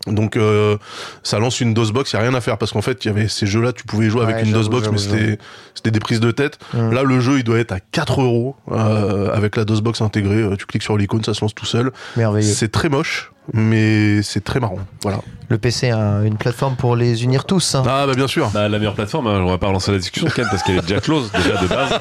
Donc 0.07 0.35
euh, 0.35 0.77
ça 1.23 1.37
lance 1.39 1.61
une 1.61 1.73
DOSBox, 1.73 2.11
il 2.11 2.15
y 2.15 2.19
a 2.19 2.21
rien 2.21 2.33
à 2.33 2.41
faire 2.41 2.57
parce 2.57 2.71
qu'en 2.71 2.81
fait 2.81 3.05
il 3.05 3.07
y 3.07 3.11
avait 3.11 3.27
ces 3.27 3.45
jeux-là, 3.45 3.71
tu 3.71 3.83
pouvais 3.83 4.09
jouer 4.09 4.25
Ouais, 4.25 4.33
avec 4.33 4.45
une 4.45 4.51
DOSBox, 4.51 4.89
mais 4.91 4.97
c'était 4.97 5.37
c'était 5.75 5.91
des 5.91 5.99
prises 5.99 6.19
de 6.19 6.31
tête. 6.31 6.57
Mm. 6.73 6.91
Là 6.91 7.03
le 7.03 7.19
jeu 7.19 7.37
il 7.37 7.43
doit 7.43 7.59
être 7.59 7.71
à 7.71 7.79
4 7.79 8.21
euros 8.21 8.55
euh, 8.71 9.31
avec 9.33 9.55
la 9.55 9.65
DOSBox 9.65 10.01
intégrée. 10.01 10.41
Euh, 10.41 10.55
Tu 10.55 10.65
cliques 10.65 10.83
sur 10.83 10.97
l'icône, 10.97 11.23
ça 11.23 11.33
se 11.33 11.41
lance 11.41 11.53
tout 11.53 11.65
seul. 11.65 11.91
Merveilleux. 12.17 12.51
C'est 12.51 12.71
très 12.71 12.89
moche, 12.89 13.31
mais 13.53 14.21
c'est 14.21 14.43
très 14.43 14.59
marrant. 14.59 14.77
Voilà. 15.03 15.19
Le 15.49 15.57
PC 15.57 15.89
a 15.91 16.21
une 16.23 16.37
plateforme 16.37 16.75
pour 16.77 16.95
les 16.95 17.23
unir 17.25 17.43
tous. 17.43 17.75
hein. 17.75 17.83
Ah 17.85 18.05
bah 18.07 18.13
bien 18.15 18.27
sûr. 18.27 18.49
Bah, 18.53 18.69
la 18.69 18.77
meilleure 18.77 18.93
plateforme, 18.93 19.27
hein, 19.27 19.41
on 19.41 19.49
va 19.49 19.57
pas 19.57 19.67
relancer 19.67 19.91
la 19.91 19.97
discussion, 19.97 20.29
Ken, 20.33 20.45
parce 20.49 20.63
qu'elle 20.63 20.77
est 20.77 20.81
déjà 20.81 21.01
close, 21.01 21.29
déjà 21.33 21.57
de 21.61 21.67
base. 21.67 21.99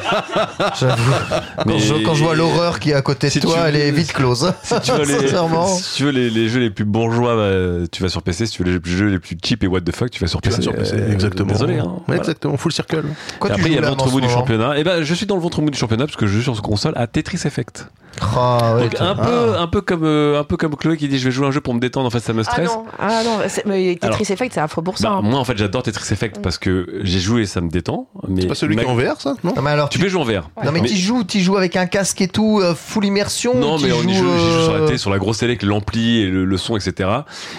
J'avoue. 0.79 1.03
Quand, 1.57 1.65
Mais- 1.67 1.79
je, 1.81 1.95
quand 2.05 2.15
je 2.15 2.23
vois 2.25 2.35
l'horreur 2.37 2.79
qui 2.79 2.91
est 2.91 2.95
à 2.95 3.03
côté 3.03 3.27
de 3.27 3.33
Si 3.33 3.41
toi, 3.41 3.55
tu- 3.57 3.61
elle 3.69 3.77
est 3.77 3.91
vite 3.91 4.13
close. 4.13 4.53
Si 4.63 4.81
tu 4.83 4.93
veux 4.93 5.05
les, 5.05 5.19
Sincèrement. 5.29 5.67
si 5.67 5.97
tu 5.97 6.05
veux 6.05 6.11
les, 6.11 6.31
les 6.31 6.49
jeux 6.49 6.61
les 6.61 6.71
plus 6.71 6.85
bourgeois, 6.85 7.35
bah, 7.35 7.87
tu 7.91 8.03
vas 8.03 8.09
sur 8.09 8.23
PC. 8.23 8.47
Si 8.47 8.53
tu 8.53 8.63
veux 8.63 8.71
les 8.71 8.81
jeux 8.85 9.09
les 9.09 9.19
plus 9.19 9.37
cheap 9.43 9.65
et 9.65 9.67
what 9.67 9.81
the 9.81 9.95
fuck, 9.97 10.11
tu 10.11 10.21
vas 10.21 10.29
sur 10.29 10.41
Tu 10.41 10.49
vas 10.51 10.57
PC. 10.57 10.63
sur 10.69 10.75
PC, 10.77 10.95
Euh, 10.95 11.13
exactement. 11.13 11.51
Désolé. 11.53 11.79
Hein, 11.79 11.85
Ouais, 11.87 12.01
Voilà. 12.07 12.21
Exactement, 12.21 12.57
full 12.57 12.73
circle. 12.73 13.03
Quoi 13.41 13.51
Et 13.51 13.55
tu 13.55 13.61
après, 13.61 13.71
il 13.71 13.73
y 13.73 13.77
joues 13.77 13.79
a 13.79 13.81
le 13.81 13.87
là, 13.87 13.89
en 13.89 13.91
ventre 13.97 14.07
ce 14.07 14.13
mou 14.13 14.21
du 14.21 14.27
moment 14.29 14.39
championnat. 14.39 14.79
Et 14.79 14.85
ben, 14.85 15.03
je 15.03 15.15
suis 15.15 15.27
dans 15.27 15.35
le 15.37 15.43
ventre 15.43 15.61
mou 15.61 15.71
du 15.71 15.79
championnat 15.79 16.05
parce 16.07 16.17
que 16.17 16.27
je 16.29 16.39
joue 16.39 16.43
sur 16.55 16.63
console 16.63 16.93
à 16.97 17.07
Tetris 17.09 17.41
Effect. 17.45 17.89
Ah, 18.21 18.75
ouais, 18.77 18.83
Donc, 18.83 18.95
t'as- 18.95 19.09
un 19.11 19.15
peu, 19.15 19.57
un 19.59 19.67
peu 19.67 19.81
comme, 19.81 20.05
euh, 20.05 20.41
un 20.41 20.45
peu 20.45 20.57
comme 20.57 20.77
Chloé 20.77 20.97
qui 20.97 21.09
dit 21.09 21.19
je 21.19 21.25
vais 21.25 21.31
jouer 21.31 21.47
un 21.47 21.51
jeu 21.51 21.61
pour 21.61 21.75
me 21.75 21.81
détendre. 21.81 22.07
En 22.07 22.11
fait, 22.11 22.21
ça 22.21 22.33
me 22.33 22.41
Ah 22.41 22.45
stresse. 22.45 22.69
non, 22.69 22.85
ah 22.99 23.23
non, 23.25 23.39
c'est- 23.49 23.65
mais 23.67 23.95
Tetris 23.95 24.07
Alors, 24.07 24.21
Effect, 24.21 24.55
c'est 24.55 24.61
affreux 24.61 24.83
pour 24.83 24.99
ça. 24.99 25.09
Bah, 25.11 25.15
hein. 25.19 25.23
moi, 25.23 25.39
en 25.39 25.45
fait, 25.45 25.57
j'adore 25.57 25.83
Tetris 25.83 26.13
Effect 26.13 26.41
parce 26.43 26.59
que 26.59 27.01
j'ai 27.03 27.19
joué 27.21 27.43
et 27.43 27.47
ça 27.47 27.61
me 27.61 27.69
détend. 27.71 28.09
Mais 28.29 28.43
C'est 28.43 28.47
pas 28.49 28.55
celui 28.55 28.77
ma- 28.77 28.83
qui 28.85 28.89
est 28.89 28.93
en 28.93 28.97
VR 28.97 29.21
ça 29.21 29.35
Non 29.45 29.53
Non, 29.57 29.63
mais 29.63 29.71
alors, 29.71 29.89
Tu 29.89 29.99
tu, 29.99 30.05
peux 30.05 30.11
jouer 30.11 30.21
en 30.21 30.25
VR. 30.25 30.51
non, 30.65 30.73
mais 30.73 30.81
Mais- 30.81 30.89
tu 30.89 30.97
joues, 30.97 31.25
tu 31.25 31.41
joues 31.41 31.57
avec 31.57 31.77
un 31.77 31.87
casque 31.87 32.21
et 32.21 32.29
tout, 32.29 32.61
euh, 32.63 32.75
full 32.75 33.05
immersion. 33.05 33.55
Non, 33.55 33.79
mais 33.79 33.93
on 33.93 34.03
y 34.03 34.15
joue, 34.15 34.27
j'y 34.39 34.53
joue 34.53 34.63
sur 34.65 34.73
la 34.73 34.79
euh, 34.81 34.87
télé, 34.87 34.99
sur 34.99 35.11
la 35.11 35.19
grosse 35.19 35.39
télé 35.39 35.53
avec 35.53 35.63
l'ampli 35.63 36.21
et 36.21 36.27
le, 36.27 36.45
le 36.45 36.57
son, 36.57 36.77
etc. 36.77 37.09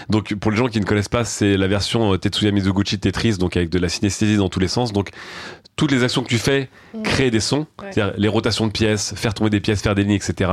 Donc, 0.10 0.34
pour 0.36 0.52
les 0.52 0.58
gens 0.58 0.68
qui 0.68 0.80
ne 0.80 0.86
connaissent 0.86 1.10
pas, 1.10 1.24
c'est 1.26 1.58
la 1.58 1.68
version 1.68 2.18
Tetsuya 2.18 2.52
Mizuguchi 2.52 2.98
de 2.98 3.02
Tetris, 3.02 3.38
donc 3.38 3.56
avec 3.58 3.70
de 3.70 3.80
la 3.80 3.90
synesthésie 3.90 4.38
dans 4.38 4.50
tous 4.50 4.60
les 4.60 4.68
sens. 4.68 4.92
Donc, 4.94 5.10
toutes 5.78 5.92
les 5.92 6.04
actions 6.04 6.22
que 6.22 6.28
tu 6.30 6.38
fais 6.38 6.70
créent 7.04 7.32
des 7.32 7.40
sons, 7.40 7.66
Ouais. 7.82 7.90
c'est-à-dire 7.92 8.14
les 8.18 8.28
rotations 8.28 8.68
de 8.68 8.72
pièces, 8.72 9.14
faire 9.16 9.34
tomber 9.34 9.50
des 9.50 9.60
pièces, 9.60 9.82
faire 9.82 9.96
des 9.96 10.04
lignes, 10.04 10.12
etc. 10.14 10.52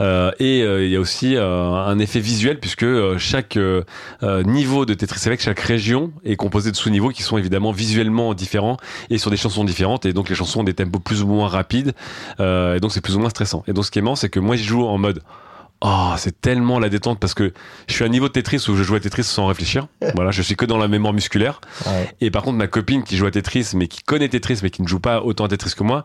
Euh, 0.00 0.32
et 0.40 0.62
euh, 0.62 0.84
il 0.84 0.90
y 0.90 0.96
a 0.96 1.00
aussi 1.00 1.36
euh, 1.36 1.70
un 1.72 1.98
effet 2.00 2.18
visuel 2.18 2.58
puisque 2.58 2.82
euh, 2.82 3.16
chaque 3.18 3.56
euh, 3.56 3.84
niveau 4.44 4.84
de 4.84 4.94
Tetris 4.94 5.20
Effect, 5.26 5.42
chaque 5.42 5.60
région 5.60 6.10
est 6.24 6.36
composée 6.36 6.72
de 6.72 6.76
sous-niveaux 6.76 7.10
qui 7.10 7.22
sont 7.22 7.38
évidemment 7.38 7.70
visuellement 7.70 8.34
différents 8.34 8.76
et 9.10 9.18
sur 9.18 9.30
des 9.30 9.36
chansons 9.36 9.62
différentes. 9.64 10.04
Et 10.06 10.12
donc 10.12 10.28
les 10.28 10.34
chansons 10.34 10.60
ont 10.60 10.64
des 10.64 10.74
tempos 10.74 10.98
plus 11.00 11.22
ou 11.22 11.28
moins 11.28 11.46
rapides. 11.48 11.92
Euh, 12.40 12.74
et 12.76 12.80
donc 12.80 12.92
c'est 12.92 13.00
plus 13.00 13.14
ou 13.14 13.20
moins 13.20 13.30
stressant. 13.30 13.62
Et 13.68 13.72
donc 13.72 13.84
ce 13.84 13.90
qui 13.92 13.98
est 14.00 14.02
marrant, 14.02 14.16
c'est 14.16 14.30
que 14.30 14.40
moi 14.40 14.56
je 14.56 14.64
joue 14.64 14.84
en 14.84 14.98
mode 14.98 15.22
Oh, 15.82 16.14
c'est 16.16 16.40
tellement 16.40 16.78
la 16.78 16.88
détente 16.88 17.20
parce 17.20 17.34
que 17.34 17.52
je 17.86 17.92
suis 17.94 18.02
à 18.02 18.06
un 18.06 18.10
niveau 18.10 18.28
de 18.28 18.32
Tetris 18.32 18.64
où 18.68 18.76
je 18.76 18.82
joue 18.82 18.94
à 18.94 19.00
Tetris 19.00 19.24
sans 19.24 19.46
réfléchir. 19.46 19.86
Voilà, 20.14 20.30
je 20.30 20.40
suis 20.40 20.56
que 20.56 20.64
dans 20.64 20.78
la 20.78 20.88
mémoire 20.88 21.12
musculaire. 21.12 21.60
Ouais. 21.84 22.14
Et 22.20 22.30
par 22.30 22.42
contre, 22.42 22.56
ma 22.56 22.66
copine 22.66 23.02
qui 23.02 23.16
joue 23.16 23.26
à 23.26 23.30
Tetris, 23.30 23.72
mais 23.74 23.86
qui 23.86 24.02
connaît 24.02 24.28
Tetris, 24.28 24.60
mais 24.62 24.70
qui 24.70 24.82
ne 24.82 24.88
joue 24.88 25.00
pas 25.00 25.22
autant 25.22 25.44
à 25.44 25.48
Tetris 25.48 25.74
que 25.76 25.82
moi, 25.82 26.04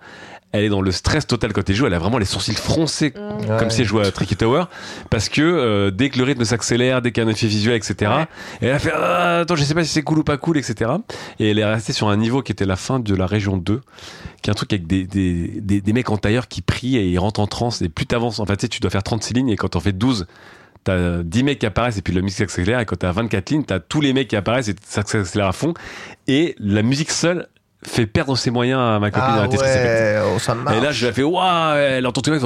elle 0.53 0.63
est 0.65 0.69
dans 0.69 0.81
le 0.81 0.91
stress 0.91 1.25
total 1.27 1.53
quand 1.53 1.69
elle 1.69 1.75
joue. 1.75 1.85
Elle 1.87 1.93
a 1.93 1.99
vraiment 1.99 2.17
les 2.17 2.25
sourcils 2.25 2.53
froncés, 2.55 3.11
comme 3.11 3.69
si 3.69 3.81
elle 3.81 3.87
jouait 3.87 4.05
à 4.05 4.11
Tricky 4.11 4.35
Tower, 4.35 4.65
parce 5.09 5.29
que 5.29 5.41
euh, 5.41 5.91
dès 5.91 6.09
que 6.09 6.17
le 6.17 6.23
rythme 6.25 6.43
s'accélère, 6.45 7.01
dès 7.01 7.11
qu'il 7.11 7.23
y 7.23 7.25
a 7.25 7.29
un 7.29 7.31
effet 7.31 7.47
visuel, 7.47 7.75
etc., 7.75 8.11
Ouais. 8.11 8.25
elle 8.61 8.71
a 8.71 8.79
fait 8.79 8.91
Ah, 8.93 9.39
attends, 9.39 9.55
je 9.55 9.63
sais 9.63 9.73
pas 9.73 9.83
si 9.83 9.89
c'est 9.91 10.03
cool 10.03 10.19
ou 10.19 10.23
pas 10.23 10.37
cool, 10.37 10.57
etc. 10.57 10.91
Et 11.39 11.49
elle 11.51 11.59
est 11.59 11.65
restée 11.65 11.93
sur 11.93 12.09
un 12.09 12.17
niveau 12.17 12.41
qui 12.41 12.51
était 12.51 12.65
la 12.65 12.75
fin 12.75 12.99
de 12.99 13.15
la 13.15 13.25
région 13.25 13.57
2, 13.57 13.81
qui 14.41 14.49
est 14.49 14.51
un 14.51 14.55
truc 14.55 14.73
avec 14.73 14.87
des, 14.87 15.05
des, 15.05 15.61
des, 15.61 15.81
des 15.81 15.93
mecs 15.93 16.09
en 16.09 16.17
tailleur 16.17 16.47
qui 16.47 16.61
prient 16.61 16.97
et 16.97 17.07
ils 17.07 17.19
rentrent 17.19 17.39
en 17.39 17.47
transe. 17.47 17.81
Et 17.81 17.89
plus 17.89 18.05
t'avances, 18.05 18.39
en 18.39 18.45
fait, 18.45 18.57
tu 18.57 18.61
sais, 18.61 18.67
tu 18.69 18.79
dois 18.81 18.89
faire 18.91 19.03
36 19.03 19.33
lignes 19.33 19.49
et 19.49 19.55
quand 19.55 19.69
t'en 19.69 19.79
fais 19.79 19.93
12, 19.93 20.27
T'as 20.83 21.21
10 21.21 21.43
mecs 21.43 21.59
qui 21.59 21.67
apparaissent 21.67 21.99
et 21.99 22.01
puis 22.01 22.11
la 22.11 22.21
musique 22.21 22.39
s'accélère 22.39 22.79
et 22.79 22.85
quand 22.87 22.95
t'as 22.95 23.11
24 23.11 23.51
lignes, 23.51 23.63
t'as 23.63 23.77
tous 23.79 24.01
les 24.01 24.13
mecs 24.13 24.27
qui 24.27 24.35
apparaissent 24.35 24.67
et 24.67 24.73
ça 24.83 25.03
s'accélère 25.05 25.45
à 25.45 25.51
fond 25.51 25.75
et 26.27 26.55
la 26.57 26.81
musique 26.81 27.11
seule 27.11 27.45
fait 27.83 28.05
perdre 28.05 28.37
ses 28.37 28.51
moyens 28.51 28.79
à 28.79 28.99
ma 28.99 29.09
copine 29.11 29.29
Ah 29.33 29.47
Tetris 29.47 29.65
Effect. 29.67 29.85
ouais, 29.85 30.21
oh, 30.35 30.39
ça 30.39 30.53
marche. 30.55 30.77
Et 30.77 30.81
là, 30.81 30.91
je 30.91 31.03
lui 31.05 31.09
ai 31.09 31.13
fait, 31.13 31.23
waouh, 31.23 31.75
elle 31.77 32.05
entend 32.05 32.21
tout 32.21 32.29
le 32.31 32.39
monde 32.39 32.45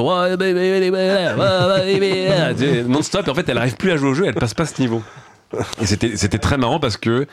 non-stop. 2.87 3.27
Et 3.27 3.29
en 3.31 3.33
fait, 3.35 3.47
elle 3.49 3.57
arrive 3.57 3.75
plus 3.75 3.91
à 3.91 3.97
jouer 3.97 4.09
au 4.09 4.13
jeu, 4.13 4.25
elle 4.27 4.35
passe 4.35 4.53
pas 4.53 4.65
ce 4.65 4.81
niveau. 4.81 5.01
Et 5.81 5.85
c'était, 5.85 6.17
c'était 6.17 6.39
très 6.39 6.57
marrant 6.57 6.79
parce 6.79 6.97
que 6.97 7.27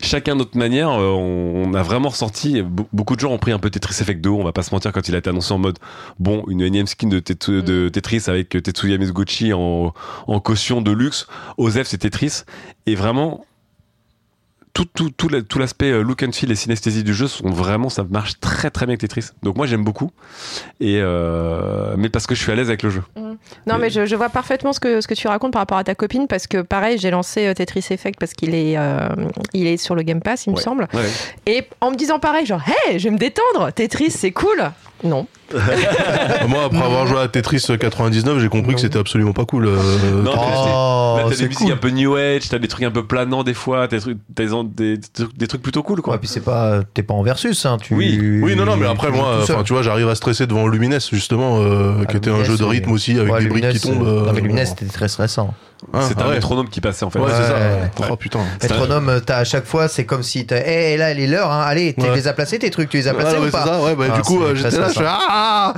chacun 0.00 0.34
de 0.34 0.40
notre 0.40 0.56
manière, 0.56 0.90
euh, 0.90 1.08
on, 1.16 1.64
on 1.66 1.74
a 1.74 1.82
vraiment 1.82 2.10
ressenti, 2.10 2.62
be- 2.62 2.84
beaucoup 2.92 3.16
de 3.16 3.20
gens 3.20 3.32
ont 3.32 3.38
pris 3.38 3.50
un 3.50 3.58
peu 3.58 3.70
Tetris 3.70 3.96
Effect 4.00 4.20
de 4.20 4.28
haut, 4.28 4.38
on 4.38 4.44
va 4.44 4.52
pas 4.52 4.62
se 4.62 4.72
mentir, 4.74 4.92
quand 4.92 5.08
il 5.08 5.14
a 5.14 5.18
été 5.18 5.30
annoncé 5.30 5.52
en 5.52 5.58
mode, 5.58 5.78
bon, 6.20 6.44
une 6.48 6.60
énième 6.60 6.86
skin 6.86 7.08
de, 7.08 7.18
de 7.20 7.88
Tetris 7.88 8.24
avec 8.28 8.50
Tetsuya 8.50 8.98
Mizuguchi 8.98 9.52
en, 9.52 9.94
en 10.28 10.40
caution 10.40 10.80
de 10.80 10.92
luxe, 10.92 11.26
Osef 11.56 11.86
c'est 11.88 11.98
Tetris, 11.98 12.42
et 12.84 12.94
vraiment, 12.94 13.44
tout, 14.76 14.84
tout, 14.94 15.08
tout, 15.16 15.28
la- 15.30 15.40
tout 15.40 15.58
l'aspect 15.58 15.90
euh, 15.90 16.02
look 16.02 16.22
and 16.22 16.32
feel 16.32 16.50
et 16.50 16.54
synesthésie 16.54 17.02
du 17.02 17.14
jeu 17.14 17.28
sont 17.28 17.48
vraiment, 17.48 17.88
ça 17.88 18.04
marche 18.04 18.38
très 18.40 18.68
très 18.70 18.84
bien 18.84 18.90
avec 18.92 19.00
Tetris. 19.00 19.30
Donc 19.42 19.56
moi 19.56 19.66
j'aime 19.66 19.82
beaucoup, 19.84 20.10
et 20.80 20.98
euh, 21.00 21.94
mais 21.96 22.10
parce 22.10 22.26
que 22.26 22.34
je 22.34 22.42
suis 22.42 22.52
à 22.52 22.54
l'aise 22.54 22.68
avec 22.68 22.82
le 22.82 22.90
jeu. 22.90 23.02
Non, 23.16 23.36
Mais- 23.66 23.78
mais 23.78 23.90
je, 23.90 24.04
je 24.04 24.14
vois 24.16 24.28
parfaitement 24.28 24.74
ce 24.74 24.80
que, 24.80 25.00
ce 25.00 25.08
que 25.08 25.14
tu 25.14 25.28
racontes 25.28 25.54
par 25.54 25.60
rapport 25.62 25.78
à 25.78 25.84
ta 25.84 25.94
copine 25.94 26.26
parce 26.26 26.46
que 26.46 26.60
pareil, 26.60 26.98
j'ai 26.98 27.10
lancé 27.10 27.46
euh, 27.46 27.54
Tetris 27.54 27.86
Effect 27.90 28.20
parce 28.20 28.34
qu'il 28.34 28.54
est, 28.54 28.76
euh, 28.76 29.08
il 29.54 29.66
est 29.66 29.78
sur 29.78 29.94
le 29.94 30.02
Game 30.02 30.20
Pass, 30.20 30.44
il 30.46 30.52
me 30.52 30.56
semble. 30.56 30.88
Ouais. 30.92 31.08
Et 31.46 31.64
en 31.80 31.90
me 31.90 31.96
disant 31.96 32.18
pareil, 32.18 32.44
genre, 32.44 32.62
hey, 32.86 32.98
je 32.98 33.04
vais 33.04 33.10
me 33.12 33.18
détendre, 33.18 33.72
Tetris, 33.72 34.10
c'est 34.10 34.32
cool. 34.32 34.70
Non. 35.04 35.26
Moi, 36.48 36.64
après 36.64 36.82
avoir 36.82 37.06
joué 37.06 37.18
à 37.20 37.28
Tetris 37.28 37.64
99, 37.78 38.40
j'ai 38.40 38.48
compris 38.48 38.74
que 38.74 38.80
c'était 38.80 38.98
absolument 38.98 39.32
pas 39.32 39.44
cool. 39.44 39.66
euh, 39.66 40.22
Non, 40.22 40.32
Oh, 40.34 41.18
t'as 41.30 41.36
des 41.36 41.44
musiques 41.44 41.58
cool. 41.58 41.72
un 41.72 41.76
peu 41.76 41.90
new 41.90 42.14
age, 42.16 42.48
t'as 42.48 42.58
des 42.58 42.68
trucs 42.68 42.84
un 42.84 42.90
peu 42.90 43.04
planants 43.04 43.42
des 43.44 43.54
fois, 43.54 43.88
t'as 43.88 43.96
des 43.96 44.02
trucs, 44.02 44.18
t'as 44.34 44.44
des, 44.44 44.96
des, 44.96 45.00
des 45.36 45.46
trucs 45.46 45.62
plutôt 45.62 45.82
cool 45.82 46.00
quoi. 46.02 46.14
Ouais, 46.14 46.18
puis 46.18 46.28
c'est 46.28 46.40
pas, 46.40 46.80
t'es 46.94 47.02
pas 47.02 47.14
en 47.14 47.22
versus, 47.22 47.64
hein. 47.66 47.76
Tu, 47.80 47.94
Oui. 47.94 48.18
Oui, 48.42 48.56
non, 48.56 48.64
non, 48.64 48.76
mais 48.76 48.86
après, 48.86 49.10
moi, 49.10 49.38
enfin, 49.42 49.62
tu 49.64 49.72
vois, 49.72 49.82
j'arrive 49.82 50.08
à 50.08 50.14
stresser 50.14 50.46
devant 50.46 50.66
Lumines, 50.68 50.98
justement, 51.12 51.60
euh, 51.60 51.92
Ah, 52.02 52.06
qui 52.06 52.16
était 52.16 52.30
un 52.30 52.42
jeu 52.44 52.56
de 52.56 52.64
rythme 52.64 52.90
aussi, 52.92 53.18
avec 53.18 53.32
Ouais, 53.32 53.42
des 53.42 53.48
briques 53.48 53.68
qui 53.70 53.80
tombent. 53.80 54.06
euh, 54.06 54.26
Non, 54.26 54.32
mais 54.32 54.40
Lumines, 54.40 54.64
c'était 54.66 54.86
très 54.86 55.08
stressant. 55.08 55.54
Ah, 55.92 56.00
C'était 56.08 56.22
ah 56.22 56.24
un 56.24 56.28
ouais. 56.28 56.34
métronome 56.36 56.68
qui 56.68 56.80
passait 56.80 57.04
en 57.04 57.10
fait. 57.10 57.18
Ouais, 57.18 57.30
c'est 57.30 57.44
ça. 57.44 57.54
Ouais. 57.54 57.60
ouais. 58.00 58.06
Oh 58.10 58.16
putain. 58.16 58.40
Métronome, 58.62 59.20
t'as 59.24 59.38
à 59.38 59.44
chaque 59.44 59.66
fois, 59.66 59.88
c'est 59.88 60.04
comme 60.06 60.22
si 60.22 60.46
t'as. 60.46 60.60
Eh, 60.64 60.96
là, 60.96 61.10
elle 61.10 61.20
est 61.20 61.26
l'heure, 61.26 61.50
hein. 61.52 61.62
allez, 61.66 61.94
tu 61.94 62.02
Ouais. 62.02 62.14
les 62.14 62.28
as 62.28 62.32
placés 62.32 62.58
tes 62.58 62.70
trucs, 62.70 62.88
tu 62.88 62.96
les 62.96 63.08
as 63.08 63.14
placés 63.14 63.32
Ouais, 63.36 63.38
ou 63.38 63.44
ouais, 63.44 63.50
pas 63.50 63.62
c'est 63.64 63.68
ça, 63.70 63.82
ouais, 63.82 63.94
bah, 63.94 64.04
Ah, 64.12 64.16
du 64.16 64.22
coup, 64.22 64.38
c'est 64.40 64.44
euh, 64.50 64.54
j'étais 64.54 64.78
là, 64.78 64.88
je 64.94 65.02
ah 65.06 65.74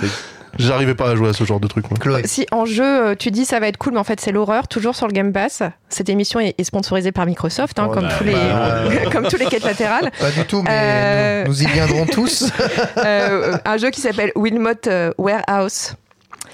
J'arrivais 0.59 0.95
pas 0.95 1.11
à 1.11 1.15
jouer 1.15 1.29
à 1.29 1.33
ce 1.33 1.45
genre 1.45 1.61
de 1.61 1.69
truc, 1.69 1.89
moi. 1.89 1.99
Chloé. 2.01 2.23
Si 2.25 2.47
en 2.51 2.65
jeu, 2.65 3.11
euh, 3.11 3.15
tu 3.16 3.31
dis 3.31 3.45
ça 3.45 3.61
va 3.61 3.69
être 3.69 3.77
cool, 3.77 3.93
mais 3.93 4.01
en 4.01 4.05
fait 4.05 4.20
c'est 4.20 4.33
l'horreur, 4.33 4.66
toujours 4.66 4.97
sur 4.97 5.07
le 5.07 5.12
Game 5.12 5.33
Pass. 5.33 5.62
Cette 5.89 6.09
émission 6.09 6.41
est, 6.41 6.61
sponsorisée 6.65 7.12
par 7.12 7.27
Microsoft, 7.27 7.79
hein, 7.79 7.87
Oh, 7.89 7.95
comme, 7.95 8.05
bah, 8.05 8.15
tous 8.19 8.25
les, 8.25 8.33
bah, 8.33 8.85
comme 9.12 9.29
tous 9.29 9.37
les 9.37 9.47
quêtes 9.47 9.62
latérales. 9.65 10.11
Pas 10.19 10.31
du 10.31 10.45
tout, 10.47 10.62
mais 10.62 10.70
Euh, 10.73 11.43
nous, 11.45 11.51
nous 11.51 11.62
y 11.62 11.66
viendrons 11.66 12.07
tous. 12.07 12.51
Euh, 12.97 13.57
un 13.65 13.77
jeu 13.77 13.91
qui 13.91 14.01
s'appelle 14.01 14.33
Wilmot 14.35 14.70
euh, 14.89 15.12
Warehouse. 15.19 15.95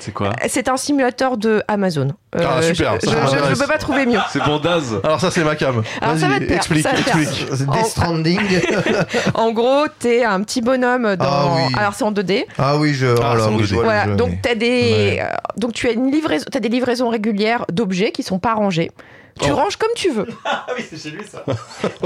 C'est 0.05 0.13
quoi 0.13 0.33
C'est 0.49 0.69
un 0.69 0.77
simulateur 0.77 1.39
de 1.39 1.63
Amazon. 1.67 2.09
Euh, 2.37 2.45
Ah, 2.47 2.61
super, 2.61 2.99
Je, 3.03 3.09
m'intéresse. 3.09 3.59
peux 3.59 3.67
pas 3.67 3.79
trouver 3.79 4.05
mieux. 4.05 4.19
C'est 4.31 4.43
bon 4.45 4.59
Daz 4.59 5.01
Alors, 5.03 5.19
ça, 5.19 5.31
c'est 5.31 5.43
ma 5.45 5.57
cam. 5.57 5.83
Alors, 6.03 6.19
ça 6.19 6.29
va 6.29 6.39
te 6.41 6.53
explique, 6.53 6.83
ça 6.83 6.91
va 6.91 6.99
te 6.99 7.03
plaire. 7.05 7.19
explique. 7.21 7.51
Death 7.51 7.69
En- 7.69 7.85
Stranding. 7.85 8.41
En 9.35 9.53
gros, 9.53 9.87
t'es 9.99 10.25
un 10.25 10.43
petit 10.43 10.61
bonhomme 10.61 11.17
dans. 11.17 11.25
Ah 11.25 11.47
oui. 11.57 11.73
Alors 11.79 11.95
c'est 11.95 12.05
en 12.05 12.13
2D. 12.13 12.45
ah 12.59 12.77
oui, 12.77 12.93
je. 12.93 13.07
Ah, 13.07 13.33
oh 13.35 13.39
c'est 13.39 13.47
en 13.47 13.55
oui, 13.55 13.63
2D. 13.63 13.67
je 13.67 13.75
vois 13.75 13.83
le 13.85 13.89
Voilà, 13.89 14.05
jeu, 14.09 14.17
donc 14.17 14.31
mais- 14.33 14.39
t'as 14.43 14.55
des, 14.55 14.67
Ouais. 14.93 15.21
euh, 15.23 15.37
donc 15.57 15.73
tu 15.73 15.89
as 15.89 15.93
une 15.93 16.11
livraison, 16.11 16.45
t'as 16.53 16.61
des 16.61 16.69
livraisons 16.69 17.09
régulières 17.09 17.65
d'objets 17.73 18.13
qui 18.13 18.23
sont 18.23 18.39
pas 18.39 18.53
rangés. 18.55 18.91
Tu 19.41 19.51
Oh. 19.51 19.57
ranges 19.57 19.77
comme 19.77 19.91
tu 19.97 20.11
veux. 20.11 20.27
Ah 20.45 20.67
oui, 20.77 20.85
c'est 20.89 20.97
chez 21.01 21.11
lui 21.17 21.25
ça. 21.27 21.45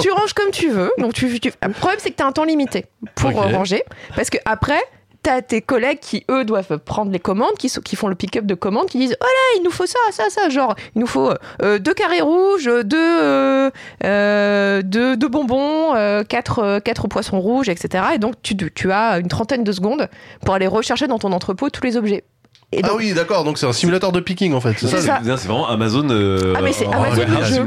tu 0.00 0.10
ranges 0.12 0.32
comme 0.34 0.50
tu 0.52 0.70
veux. 0.70 0.92
Donc 0.98 1.14
tu, 1.14 1.40
tu- 1.40 1.52
Le 1.62 1.72
problème 1.72 1.98
c'est 2.00 2.10
que 2.10 2.16
t'as 2.16 2.26
un 2.26 2.32
temps 2.32 2.44
limité 2.44 2.86
pour 3.16 3.30
euh, 3.30 3.48
ranger, 3.48 3.82
parce 4.14 4.30
que 4.30 4.38
après. 4.44 4.78
T'as 5.28 5.42
tes 5.42 5.60
collègues 5.60 5.98
qui, 6.00 6.24
eux, 6.30 6.42
doivent 6.46 6.78
prendre 6.78 7.10
les 7.12 7.18
commandes, 7.18 7.52
qui, 7.58 7.68
sont- 7.68 7.82
qui 7.82 7.96
font 7.96 8.08
le 8.08 8.14
pick-up 8.14 8.46
de 8.46 8.54
commandes, 8.54 8.86
qui 8.86 8.96
disent 8.98 9.14
Oh 9.20 9.24
là, 9.26 9.58
il 9.58 9.62
nous 9.62 9.70
faut 9.70 9.84
ça, 9.84 9.98
ça, 10.10 10.30
ça. 10.30 10.48
Genre, 10.48 10.74
il 10.96 11.00
nous 11.02 11.06
faut 11.06 11.30
euh, 11.62 11.78
deux 11.78 11.92
carrés 11.92 12.22
rouges, 12.22 12.64
deux, 12.84 12.96
euh, 12.96 13.70
euh, 14.04 14.80
deux, 14.82 15.18
deux 15.18 15.28
bonbons, 15.28 15.94
euh, 15.94 16.24
quatre, 16.24 16.60
euh, 16.60 16.80
quatre 16.80 17.08
poissons 17.08 17.40
rouges, 17.40 17.68
etc. 17.68 18.04
Et 18.14 18.18
donc, 18.18 18.36
tu, 18.42 18.56
tu 18.56 18.90
as 18.90 19.18
une 19.18 19.28
trentaine 19.28 19.64
de 19.64 19.72
secondes 19.72 20.08
pour 20.46 20.54
aller 20.54 20.66
rechercher 20.66 21.06
dans 21.08 21.18
ton 21.18 21.32
entrepôt 21.32 21.68
tous 21.68 21.82
les 21.84 21.98
objets. 21.98 22.24
Et 22.72 22.80
Ah 22.84 22.90
oui, 22.96 23.12
d'accord, 23.14 23.44
donc 23.44 23.56
c'est 23.58 23.66
un 23.66 23.72
simulateur 23.72 24.12
de 24.12 24.20
picking 24.20 24.52
en 24.52 24.60
fait, 24.60 24.74
c'est 24.78 24.88
ça 24.88 24.96
C'est 25.00 25.06
ça. 25.06 25.20
C'est 25.24 25.36
c'est 25.38 25.48
vraiment 25.48 25.68
Amazon. 25.68 26.06
euh, 26.10 26.52
Ah, 26.56 26.60
mais 26.62 26.72
c'est 26.72 26.86
Amazon 26.86 27.22
le 27.26 27.44
jeu. 27.44 27.64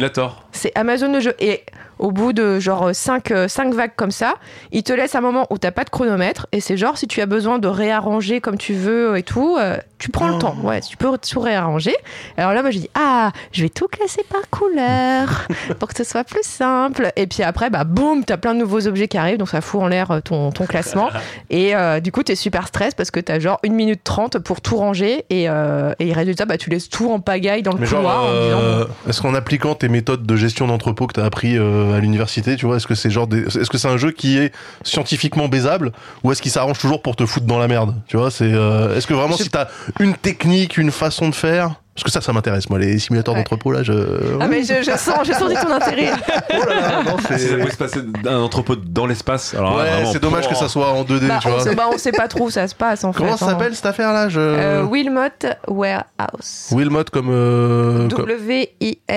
C'est 0.51 0.71
Amazon 0.75 1.11
le 1.11 1.19
jeu. 1.19 1.33
Et 1.39 1.63
au 2.01 2.11
bout 2.11 2.33
de 2.33 2.59
genre 2.59 2.89
5, 2.93 3.31
vagues 3.73 3.91
comme 3.95 4.11
ça, 4.11 4.35
il 4.71 4.83
te 4.83 4.91
laisse 4.91 5.15
un 5.15 5.21
moment 5.21 5.47
où 5.49 5.57
t'as 5.57 5.71
pas 5.71 5.83
de 5.85 5.89
chronomètre. 5.89 6.47
Et 6.51 6.59
c'est 6.59 6.75
genre, 6.77 6.97
si 6.97 7.07
tu 7.07 7.21
as 7.21 7.25
besoin 7.25 7.59
de 7.59 7.67
réarranger 7.67 8.41
comme 8.41 8.57
tu 8.57 8.73
veux 8.73 9.17
et 9.17 9.23
tout, 9.23 9.55
euh, 9.59 9.77
tu 9.99 10.09
prends 10.09 10.27
le 10.27 10.33
Oh. 10.35 10.39
temps. 10.39 10.55
Ouais, 10.63 10.81
tu 10.81 10.97
peux 10.97 11.09
tout 11.17 11.39
réarranger. 11.39 11.93
Alors 12.37 12.53
là, 12.53 12.61
moi, 12.61 12.71
je 12.71 12.79
dis, 12.79 12.89
ah, 12.95 13.31
je 13.51 13.61
vais 13.63 13.69
tout 13.69 13.87
classer 13.87 14.23
par 14.29 14.41
couleur 14.49 15.47
pour 15.79 15.87
que 15.87 15.95
ce 15.95 16.03
soit 16.03 16.23
plus 16.23 16.43
simple. 16.43 17.11
Et 17.15 17.27
puis 17.27 17.43
après, 17.43 17.69
bah, 17.69 17.83
boum, 17.83 18.23
t'as 18.25 18.37
plein 18.37 18.53
de 18.53 18.59
nouveaux 18.59 18.87
objets 18.87 19.07
qui 19.07 19.17
arrivent. 19.17 19.37
Donc 19.37 19.49
ça 19.49 19.61
fout 19.61 19.81
en 19.81 19.87
l'air 19.87 20.11
euh, 20.11 20.19
ton, 20.21 20.51
ton 20.51 20.65
classement. 20.65 21.09
Et 21.49 21.75
euh, 21.75 21.99
du 21.99 22.11
coup, 22.11 22.23
t'es 22.23 22.35
super 22.35 22.67
stress 22.67 22.93
parce 22.95 23.11
que 23.11 23.19
t'as 23.19 23.39
genre 23.39 23.59
1 23.65 23.69
minute 23.69 24.01
30 24.03 24.39
pour 24.39 24.61
tout 24.61 24.77
ranger. 24.77 25.25
Et, 25.29 25.49
euh, 25.49 25.93
et 25.99 26.13
résultat, 26.13 26.45
bah, 26.45 26.57
tu 26.57 26.69
laisses 26.69 26.89
tout 26.89 27.11
en 27.11 27.19
pagaille 27.19 27.61
dans 27.61 27.73
le 27.73 27.79
Mais 27.79 27.85
genre, 27.85 27.99
couloir. 27.99 28.23
en 28.23 28.27
disant, 28.43 28.59
euh, 28.61 28.85
est-ce 29.07 29.21
qu'en 29.21 29.33
appliquant 29.35 29.75
tes 29.75 29.89
méthodes 29.89 30.25
de 30.25 30.35
gestion 30.35 30.67
d'entrepôt 30.67 31.07
que 31.07 31.13
t'as 31.13 31.25
appris 31.25 31.57
euh, 31.57 31.90
à 31.93 31.99
l'université, 31.99 32.55
tu 32.55 32.65
vois, 32.65 32.77
est-ce 32.77 32.87
que 32.87 32.95
c'est 32.95 33.09
genre, 33.09 33.27
des- 33.27 33.43
est-ce 33.45 33.69
que 33.69 33.77
c'est 33.77 33.87
un 33.89 33.97
jeu 33.97 34.11
qui 34.11 34.37
est 34.37 34.51
scientifiquement 34.83 35.47
baisable 35.47 35.91
ou 36.23 36.31
est-ce 36.31 36.41
qu'il 36.41 36.51
s'arrange 36.51 36.79
toujours 36.79 37.01
pour 37.01 37.15
te 37.15 37.25
foutre 37.25 37.45
dans 37.45 37.59
la 37.59 37.67
merde, 37.67 37.95
tu 38.07 38.17
vois, 38.17 38.31
c'est, 38.31 38.51
euh, 38.51 38.95
est-ce 38.95 39.07
que 39.07 39.13
vraiment 39.13 39.37
si 39.37 39.49
t'as 39.49 39.67
une 39.99 40.15
technique, 40.15 40.77
une 40.77 40.91
façon 40.91 41.29
de 41.29 41.35
faire, 41.35 41.75
parce 41.93 42.05
que 42.05 42.11
ça, 42.11 42.21
ça 42.21 42.31
m'intéresse 42.33 42.69
moi, 42.69 42.79
les 42.79 42.97
simulateurs 42.99 43.33
Ouais. 43.35 43.41
d'entrepôt 43.41 43.71
là, 43.73 43.83
je. 43.83 43.91
Ah 44.39 44.47
mais 44.47 44.63
je, 44.63 44.75
je 44.81 44.91
sens, 44.97 45.15
je 45.25 45.33
sens 45.33 45.53
ton 45.61 45.71
intérêt. 45.71 46.11
Oh 46.53 46.65
là 46.67 46.75
là, 46.81 47.03
non, 47.03 47.17
Si 47.17 47.23
ça 47.27 47.37
c'est. 47.37 47.57
pouvait 47.57 47.69
se 47.71 47.77
passer 47.77 47.99
d'un 48.23 48.39
entrepôt 48.39 48.75
dans 48.75 49.05
l'espace. 49.07 49.53
alors 49.53 49.75
Ouais, 49.77 49.89
vraiment, 49.89 50.11
c'est 50.11 50.21
dommage 50.21 50.47
que 50.49 50.55
ça 50.55 50.67
soit 50.69 50.91
en 50.93 51.03
2D, 51.03 51.27
Bah, 51.27 51.39
tu 51.41 51.47
on, 51.47 51.51
vois. 51.51 51.59
sait, 51.63 51.75
bah, 51.75 51.83
on 51.93 51.97
sait 51.97 52.11
pas 52.13 52.27
trop 52.29 52.45
où 52.45 52.49
ça 52.49 52.67
se 52.67 52.75
passe 52.75 53.03
en 53.03 53.11
Comment 53.11 53.33
fait. 53.33 53.37
ça 53.37 53.45
hein. 53.45 53.49
s'appelle 53.49 53.75
cette 53.75 53.85
affaire 53.85 54.13
là 54.13 54.29
je... 54.29 54.39
euh, 54.39 54.83
Wilmot 54.83 55.21
Warehouse. 55.67 56.69
Wilmot 56.71 57.03
comme. 57.11 57.29
euh, 57.29 58.07
comme- 58.09 58.25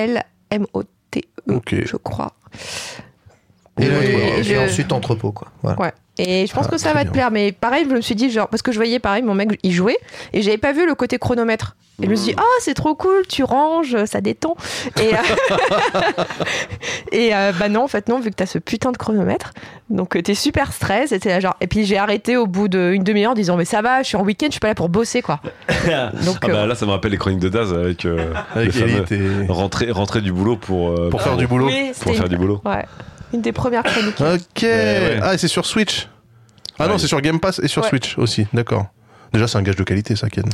W-I-L-M-O-T-E, 0.04 1.54
Ok. 1.54 1.74
je 1.86 1.96
crois. 1.96 2.32
Et, 3.80 3.84
Et 3.86 4.38
et 4.38 4.42
je- 4.44 4.56
ensuite 4.56 4.92
entrepôt, 4.92 5.32
quoi. 5.32 5.48
Voilà. 5.62 5.80
Ouais. 5.80 5.92
Et 6.18 6.46
je 6.46 6.52
pense 6.52 6.66
Ah, 6.68 6.70
que 6.70 6.78
ça 6.78 6.92
va 6.92 7.04
te 7.04 7.10
plaire. 7.10 7.30
Mais 7.32 7.50
pareil, 7.52 7.86
je 7.88 7.94
me 7.94 8.00
suis 8.00 8.14
dit, 8.14 8.30
genre, 8.30 8.48
parce 8.48 8.62
que 8.62 8.70
je 8.72 8.76
voyais 8.76 8.98
pareil, 9.00 9.22
mon 9.22 9.34
mec, 9.34 9.58
il 9.62 9.72
jouait, 9.72 9.96
et 10.32 10.42
j'avais 10.42 10.58
pas 10.58 10.72
vu 10.72 10.86
le 10.86 10.94
côté 10.94 11.18
chronomètre. 11.18 11.76
Et 12.02 12.06
je 12.06 12.10
me 12.10 12.16
suis 12.16 12.32
dit, 12.34 12.38
oh, 12.40 12.58
c'est 12.60 12.74
trop 12.74 12.94
cool, 12.96 13.22
tu 13.28 13.44
ranges, 13.44 14.04
ça 14.06 14.20
détend. 14.20 14.56
Et, 15.00 15.14
euh, 15.14 15.16
et 17.12 17.34
euh, 17.34 17.52
bah 17.58 17.68
non, 17.68 17.84
en 17.84 17.88
fait, 17.88 18.08
non, 18.08 18.18
vu 18.20 18.30
que 18.30 18.34
t'as 18.36 18.46
ce 18.46 18.58
putain 18.58 18.92
de 18.92 18.96
chronomètre. 18.96 19.52
Donc, 19.90 20.16
euh, 20.16 20.22
t'es 20.22 20.34
super 20.34 20.72
stress. 20.72 21.12
Et, 21.12 21.18
là, 21.28 21.40
genre... 21.40 21.56
et 21.60 21.66
puis, 21.66 21.84
j'ai 21.84 21.98
arrêté 21.98 22.36
au 22.36 22.46
bout 22.46 22.68
d'une 22.68 23.02
demi-heure 23.04 23.32
en 23.32 23.34
disant, 23.34 23.56
mais 23.56 23.64
ça 23.64 23.82
va, 23.82 24.02
je 24.02 24.08
suis 24.08 24.16
en 24.16 24.22
week-end, 24.22 24.46
je 24.46 24.52
suis 24.52 24.60
pas 24.60 24.68
là 24.68 24.74
pour 24.74 24.88
bosser, 24.88 25.22
quoi. 25.22 25.40
Donc, 26.24 26.38
Ah 26.42 26.46
bah 26.48 26.54
euh, 26.62 26.66
là, 26.66 26.74
ça 26.74 26.86
me 26.86 26.90
rappelle 26.90 27.12
les 27.12 27.18
chroniques 27.18 27.40
de 27.40 27.48
Daz 27.48 27.72
avec, 27.72 28.04
euh, 28.04 28.32
Avec 28.54 28.74
le 28.74 29.04
fameux 29.04 29.04
et- 29.12 29.46
rentrer, 29.52 29.90
rentrer 29.90 30.20
du 30.20 30.32
boulot 30.32 30.56
pour, 30.56 30.90
euh, 30.90 31.10
Pour 31.10 31.22
faire 31.22 31.36
du 31.36 31.46
boulot. 31.46 31.66
oui, 31.66 31.92
Pour 32.00 32.12
faire 32.14 32.22
une- 32.24 32.28
du 32.28 32.36
boulot. 32.36 32.60
Ouais. 32.64 32.84
Une 33.34 33.42
des 33.42 33.52
premières 33.52 33.82
chroniques. 33.82 34.20
Ok. 34.20 34.62
ouais. 34.62 35.18
Ah, 35.22 35.34
et 35.34 35.38
c'est 35.38 35.48
sur 35.48 35.66
Switch. 35.66 36.08
Ah 36.78 36.86
non, 36.86 36.94
Ouais. 36.94 36.98
c'est 36.98 37.06
sur 37.08 37.20
Game 37.20 37.40
Pass 37.40 37.58
et 37.62 37.68
sur 37.68 37.82
Ouais. 37.82 37.88
Switch 37.88 38.16
aussi. 38.16 38.46
D'accord. 38.52 38.86
Déjà, 39.34 39.48
c'est 39.48 39.58
un 39.58 39.62
gage 39.62 39.74
de 39.74 39.82
qualité, 39.82 40.14
ça, 40.14 40.28
Ken. 40.30 40.44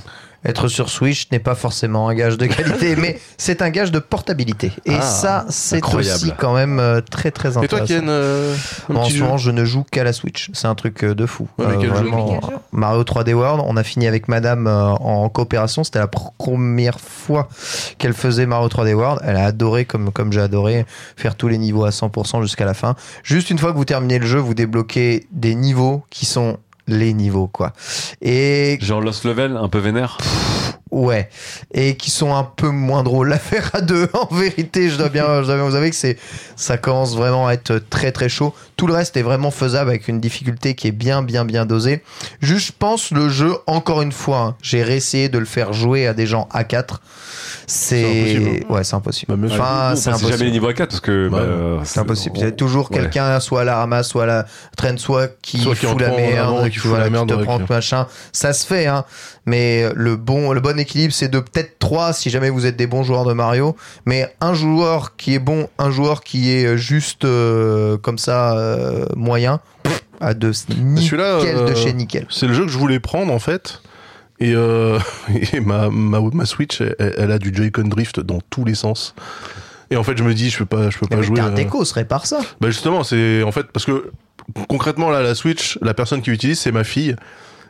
Être 0.42 0.68
sur 0.68 0.88
Switch 0.88 1.30
n'est 1.30 1.38
pas 1.38 1.54
forcément 1.54 2.08
un 2.08 2.14
gage 2.14 2.38
de 2.38 2.46
qualité, 2.46 2.96
mais 2.98 3.20
c'est 3.36 3.60
un 3.60 3.68
gage 3.68 3.92
de 3.92 3.98
portabilité. 3.98 4.72
Et 4.86 4.94
Ah, 4.94 5.02
ça, 5.02 5.44
c'est 5.50 5.84
aussi 5.94 6.32
quand 6.38 6.54
même 6.54 6.80
euh, 6.80 7.02
très 7.02 7.30
très 7.30 7.50
Et 7.50 7.52
toi, 7.68 7.80
intéressant. 7.82 7.86
Ken, 7.86 8.08
euh, 8.08 8.54
en 8.88 9.04
ce 9.04 9.18
moment, 9.18 9.36
je 9.36 9.50
ne 9.50 9.66
joue 9.66 9.84
qu'à 9.84 10.02
la 10.02 10.14
Switch. 10.14 10.48
C'est 10.54 10.66
un 10.66 10.74
truc 10.74 11.04
euh, 11.04 11.14
de 11.14 11.26
fou. 11.26 11.46
Ouais, 11.58 11.66
mais 11.68 11.76
quel 11.76 11.88
jeu 11.90 11.94
vraiment, 11.94 12.40
Quel 12.40 12.50
jeu 12.50 12.56
Mario 12.72 13.02
3D 13.02 13.34
World. 13.34 13.62
On 13.66 13.76
a 13.76 13.82
fini 13.82 14.06
avec 14.06 14.28
Madame 14.28 14.66
euh, 14.66 14.92
en 14.92 15.28
coopération. 15.28 15.84
C'était 15.84 15.98
la 15.98 16.08
première 16.08 17.00
fois 17.00 17.50
qu'elle 17.98 18.14
faisait 18.14 18.46
Mario 18.46 18.68
3D 18.68 18.94
World. 18.94 19.20
Elle 19.26 19.36
a 19.36 19.44
adoré, 19.44 19.84
comme, 19.84 20.10
comme 20.10 20.32
j'ai 20.32 20.40
adoré, 20.40 20.86
faire 21.18 21.34
tous 21.34 21.48
les 21.48 21.58
niveaux 21.58 21.84
à 21.84 21.90
100% 21.90 22.40
jusqu'à 22.40 22.64
la 22.64 22.72
fin. 22.72 22.94
Juste 23.24 23.50
une 23.50 23.58
fois 23.58 23.72
que 23.72 23.76
vous 23.76 23.84
terminez 23.84 24.18
le 24.18 24.26
jeu, 24.26 24.38
vous 24.38 24.54
débloquez 24.54 25.26
des 25.32 25.54
niveaux 25.54 26.02
qui 26.08 26.24
sont 26.24 26.56
les 26.86 27.12
niveaux, 27.12 27.48
quoi. 27.48 27.72
Et 28.22 28.78
Genre 28.80 29.00
Lost 29.00 29.24
Level, 29.24 29.56
un 29.56 29.68
peu 29.68 29.78
vénère. 29.78 30.18
Ouais, 30.90 31.28
et 31.72 31.96
qui 31.96 32.10
sont 32.10 32.34
un 32.34 32.42
peu 32.42 32.68
moins 32.68 33.04
drôles 33.04 33.32
à 33.32 33.38
faire 33.38 33.70
à 33.74 33.80
deux. 33.80 34.08
En 34.20 34.34
vérité, 34.34 34.90
je 34.90 34.96
dois 34.96 35.08
bien, 35.08 35.40
je 35.40 35.46
dois 35.46 35.54
bien 35.54 35.64
vous 35.64 35.76
avouer 35.76 35.90
que 35.90 35.96
c'est, 35.96 36.18
ça 36.56 36.78
commence 36.78 37.14
vraiment 37.14 37.46
à 37.46 37.52
être 37.52 37.78
très 37.78 38.10
très 38.10 38.28
chaud. 38.28 38.54
Tout 38.76 38.88
le 38.88 38.94
reste 38.94 39.16
est 39.16 39.22
vraiment 39.22 39.52
faisable 39.52 39.90
avec 39.90 40.08
une 40.08 40.20
difficulté 40.20 40.74
qui 40.74 40.88
est 40.88 40.92
bien 40.92 41.22
bien 41.22 41.44
bien 41.44 41.64
dosée. 41.64 42.02
Juste, 42.40 42.68
je 42.68 42.72
pense 42.76 43.12
le 43.12 43.28
jeu 43.28 43.54
encore 43.66 44.02
une 44.02 44.12
fois, 44.12 44.38
hein, 44.40 44.56
j'ai 44.62 44.82
réessayé 44.82 45.28
de 45.28 45.38
le 45.38 45.44
faire 45.44 45.72
jouer 45.72 46.08
à 46.08 46.14
des 46.14 46.26
gens 46.26 46.48
à 46.50 46.64
4 46.64 47.00
C'est 47.70 48.04
impossible. 48.04 48.72
ouais, 48.72 48.84
c'est 48.84 48.96
impossible. 48.96 49.36
Bah. 49.36 49.48
Enfin, 49.50 49.94
c'est 49.94 50.28
jamais 50.28 50.44
les 50.44 50.50
niveaux 50.50 50.68
à 50.68 50.74
4 50.74 50.88
parce 50.88 51.00
que. 51.00 51.28
Bah, 51.28 51.38
euh, 51.38 51.78
C'est 51.84 52.00
impossible. 52.00 52.36
Il 52.38 52.42
y 52.42 52.46
a 52.46 52.50
toujours 52.50 52.90
ouais. 52.90 52.98
quelqu'un, 52.98 53.38
soit 53.38 53.60
à 53.60 53.64
la 53.64 53.76
ramasse, 53.76 54.08
soit 54.08 54.24
à 54.24 54.26
la 54.26 54.46
traîne, 54.76 54.98
soit 54.98 55.28
qui 55.40 55.60
Soit 55.60 55.76
qui 55.76 55.86
en 55.86 55.90
fout 55.92 56.00
la 56.00 56.10
merde, 56.10 56.68
qui 56.68 56.78
fout 56.78 56.98
la 56.98 57.10
merde 57.10 57.30
qui 57.30 57.36
te 57.36 57.42
prend 57.42 57.60
machin. 57.68 58.06
Ça 58.32 58.52
se 58.52 58.66
fait, 58.66 58.86
hein. 58.86 59.04
Mais 59.46 59.88
le 59.94 60.16
bon, 60.16 60.52
le 60.52 60.60
bon 60.60 60.78
équilibre, 60.78 61.14
c'est 61.14 61.28
de 61.28 61.38
peut-être 61.38 61.78
trois 61.78 62.12
si 62.12 62.28
jamais 62.28 62.50
vous 62.50 62.66
êtes 62.66 62.76
des 62.76 62.86
bons 62.86 63.04
joueurs 63.04 63.24
de 63.24 63.32
Mario. 63.32 63.76
Mais 64.04 64.34
un 64.40 64.52
joueur 64.52 65.16
qui 65.16 65.34
est 65.34 65.38
bon, 65.38 65.68
un 65.78 65.90
joueur 65.90 66.22
qui 66.22 66.50
est 66.52 66.76
juste 66.76 67.24
euh, 67.24 67.98
comme 67.98 68.18
ça 68.18 68.56
euh, 68.56 69.06
moyen, 69.16 69.60
pff, 69.82 70.02
à 70.20 70.34
de 70.34 70.52
nickel 70.78 71.04
Celui-là, 71.04 71.24
euh, 71.24 71.68
de 71.68 71.74
chez 71.74 71.92
nickel. 71.92 72.26
C'est 72.30 72.46
le 72.46 72.52
jeu 72.52 72.64
que 72.64 72.70
je 72.70 72.78
voulais 72.78 73.00
prendre, 73.00 73.32
en 73.32 73.38
fait. 73.38 73.80
Et, 74.40 74.54
euh, 74.54 74.98
et 75.52 75.60
ma, 75.60 75.90
ma, 75.90 76.20
ma 76.20 76.46
Switch, 76.46 76.80
elle, 76.80 77.14
elle 77.16 77.30
a 77.30 77.38
du 77.38 77.54
Joy-Con 77.54 77.88
Drift 77.88 78.20
dans 78.20 78.40
tous 78.50 78.64
les 78.64 78.74
sens. 78.74 79.14
Et 79.90 79.96
en 79.96 80.04
fait, 80.04 80.16
je 80.16 80.22
me 80.22 80.34
dis, 80.34 80.50
je 80.50 80.58
peux 80.58 80.66
pas, 80.66 80.88
je 80.90 80.98
peux 80.98 81.06
pas 81.06 81.16
Mais 81.16 81.22
jouer. 81.22 81.36
Car 81.36 81.48
euh, 81.48 81.50
Deco 81.50 81.84
serait 81.84 82.04
par 82.04 82.26
ça. 82.26 82.40
Bah 82.60 82.68
justement, 82.68 83.02
c'est 83.02 83.42
en 83.42 83.52
fait 83.52 83.66
parce 83.72 83.84
que 83.84 84.10
concrètement 84.68 85.10
là 85.10 85.22
la 85.22 85.34
Switch, 85.34 85.78
la 85.82 85.94
personne 85.94 86.22
qui 86.22 86.30
l'utilise 86.30 86.58
c'est 86.58 86.72
ma 86.72 86.84
fille 86.84 87.16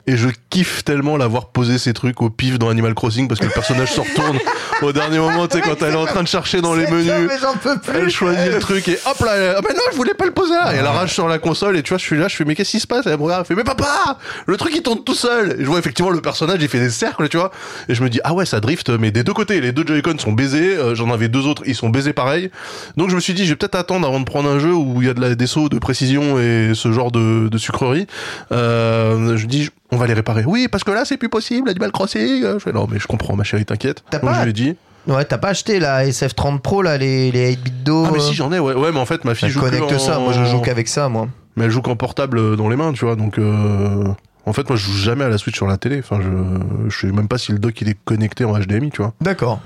et 0.06 0.16
je 0.16 0.28
kiffe 0.50 0.84
tellement 0.84 1.16
la 1.16 1.26
voir 1.26 1.46
poser 1.48 1.78
ses 1.78 1.92
trucs 1.92 2.20
au 2.22 2.30
pif 2.30 2.58
dans 2.58 2.68
Animal 2.70 2.94
Crossing 2.94 3.28
parce 3.28 3.40
que 3.40 3.46
le 3.46 3.52
personnage 3.52 3.92
se 3.92 4.00
retourne 4.00 4.38
au 4.82 4.92
dernier 4.92 5.18
moment, 5.18 5.46
tu 5.46 5.56
sais 5.58 5.62
quand 5.62 5.80
elle 5.82 5.92
est 5.94 5.96
en 5.96 6.06
train 6.06 6.22
de 6.22 6.28
chercher 6.28 6.60
dans 6.60 6.74
les 6.74 6.86
C'est 6.86 6.90
ça, 6.90 6.94
menus. 7.18 7.28
mais 7.30 7.38
j'en 7.40 7.52
peux 7.54 7.78
plus. 7.78 7.96
Elle 7.98 8.10
choisit 8.10 8.52
le 8.52 8.58
truc 8.58 8.88
et 8.88 8.98
hop 9.06 9.18
là, 9.20 9.36
elle- 9.36 9.54
ah 9.58 9.60
ben 9.60 9.74
non, 9.74 9.82
je 9.92 9.96
voulais 9.96 10.14
pas 10.14 10.24
le 10.26 10.32
poser 10.32 10.54
là. 10.54 10.74
Et 10.74 10.78
elle 10.78 10.86
arrache 10.86 11.12
sur 11.14 11.28
la 11.28 11.38
console 11.38 11.76
et 11.76 11.82
tu 11.82 11.90
vois, 11.90 11.98
je 11.98 12.04
suis 12.04 12.16
là, 12.18 12.28
je 12.28 12.36
fais 12.36 12.44
mais 12.44 12.54
qu'est-ce 12.54 12.70
qui 12.70 12.80
se 12.80 12.86
passe? 12.86 13.06
Elle 13.06 13.16
me 13.18 13.22
regarde, 13.22 13.42
elle 13.42 13.46
fait 13.46 13.54
mais 13.54 13.64
papa, 13.64 14.18
le 14.46 14.56
truc 14.56 14.72
il 14.74 14.82
tourne 14.82 15.04
tout 15.04 15.14
seul. 15.14 15.56
Et 15.58 15.64
je 15.64 15.66
vois 15.66 15.78
effectivement 15.78 16.10
le 16.10 16.20
personnage, 16.20 16.58
il 16.60 16.68
fait 16.68 16.80
des 16.80 16.90
cercles, 16.90 17.28
tu 17.28 17.36
vois. 17.36 17.50
Et 17.88 17.94
je 17.94 18.02
me 18.02 18.08
dis 18.10 18.20
ah 18.24 18.32
ouais, 18.34 18.46
ça 18.46 18.60
drift, 18.60 18.88
mais 18.90 19.10
des 19.10 19.22
deux 19.24 19.32
côtés, 19.34 19.60
les 19.60 19.72
deux 19.72 19.84
Joy-Con 19.86 20.18
sont 20.18 20.32
baisés. 20.32 20.76
euh, 20.76 20.94
J'en 20.94 21.10
avais 21.12 21.28
deux 21.28 21.46
autres, 21.46 21.62
ils 21.66 21.74
sont 21.76 21.88
baisés 21.90 22.12
pareil. 22.12 22.50
Donc 22.96 23.10
je 23.10 23.14
me 23.14 23.20
suis 23.20 23.34
dit, 23.34 23.44
je 23.44 23.50
vais 23.50 23.56
peut-être 23.56 23.74
attendre 23.76 24.06
avant 24.06 24.20
de 24.20 24.24
prendre 24.24 24.48
un 24.50 24.58
jeu 24.58 24.72
où 24.72 25.02
il 25.02 25.06
y 25.06 25.10
a 25.10 25.14
de 25.14 25.20
la, 25.20 25.34
des 25.34 25.46
sauts 25.46 25.68
de 25.68 25.78
précision 25.78 26.38
et 26.40 26.72
ce 26.74 26.90
genre 26.92 27.10
de, 27.12 27.48
de 27.48 27.58
sucrerie. 27.58 28.06
Euh, 28.52 29.36
je 29.36 29.46
dis, 29.46 29.68
on 29.92 29.96
va 29.96 30.06
les 30.06 30.14
réparer. 30.14 30.44
Oui, 30.46 30.68
parce 30.68 30.84
que 30.84 30.90
là 30.90 31.04
c'est 31.04 31.16
plus 31.16 31.28
possible, 31.28 31.68
Animal 31.70 31.92
Crossing. 31.92 32.42
Je 32.54 32.58
fais 32.58 32.72
non 32.72 32.86
mais 32.90 32.98
je 32.98 33.06
comprends, 33.06 33.36
ma 33.36 33.44
chérie, 33.44 33.64
t'inquiète. 33.64 34.02
T'as 34.10 34.18
Donc 34.18 34.30
pas- 34.30 34.38
je 34.38 34.42
lui 34.44 34.50
ai 34.50 34.52
dit. 34.52 34.76
Ouais, 35.06 35.24
t'as 35.24 35.38
pas 35.38 35.48
acheté 35.48 35.80
la 35.80 36.04
SF30 36.06 36.60
Pro, 36.60 36.82
là, 36.82 36.98
les, 36.98 37.32
les 37.32 37.52
8 37.52 37.56
bits 37.64 37.70
d'eau 37.84 38.04
Ah 38.06 38.10
mais 38.12 38.18
euh, 38.18 38.20
si 38.22 38.34
j'en 38.34 38.52
ai 38.52 38.58
ouais 38.58 38.74
ouais 38.74 38.92
mais 38.92 39.00
en 39.00 39.06
fait 39.06 39.24
ma 39.24 39.34
fille 39.34 39.48
joue 39.48 39.60
que 39.60 39.64
connecte 39.70 39.90
en- 39.92 39.98
ça. 39.98 40.18
Moi, 40.18 40.32
je 40.34 40.44
joue 40.44 40.60
qu'avec 40.60 40.88
ça, 40.88 41.08
moi. 41.08 41.28
mais 41.56 41.64
elle 41.64 41.70
joue 41.70 41.80
qu'en 41.82 41.96
portable 41.96 42.38
euh, 42.38 42.54
dans 42.56 42.68
les 42.68 42.76
mains 42.76 42.92
tu 42.92 43.06
vois 43.06 43.16
donc 43.16 43.38
euh, 43.38 44.04
en 44.46 44.52
fait 44.52 44.68
moi 44.68 44.76
je 44.76 44.84
joue 44.84 44.92
jamais 44.98 45.24
à 45.24 45.28
la 45.30 45.38
Switch 45.38 45.56
sur 45.56 45.66
la 45.66 45.78
télé 45.78 46.00
enfin 46.00 46.20
je 46.20 46.90
je 46.90 47.00
sais 47.06 47.12
même 47.12 47.28
pas 47.28 47.38
si 47.38 47.50
le 47.52 47.58
dock 47.58 47.80
il 47.80 47.88
est 47.88 47.96
connecté 48.04 48.44
en 48.44 48.52
HDMI 48.58 48.90
tu 48.90 48.98
vois 49.02 49.14
D'accord. 49.22 49.60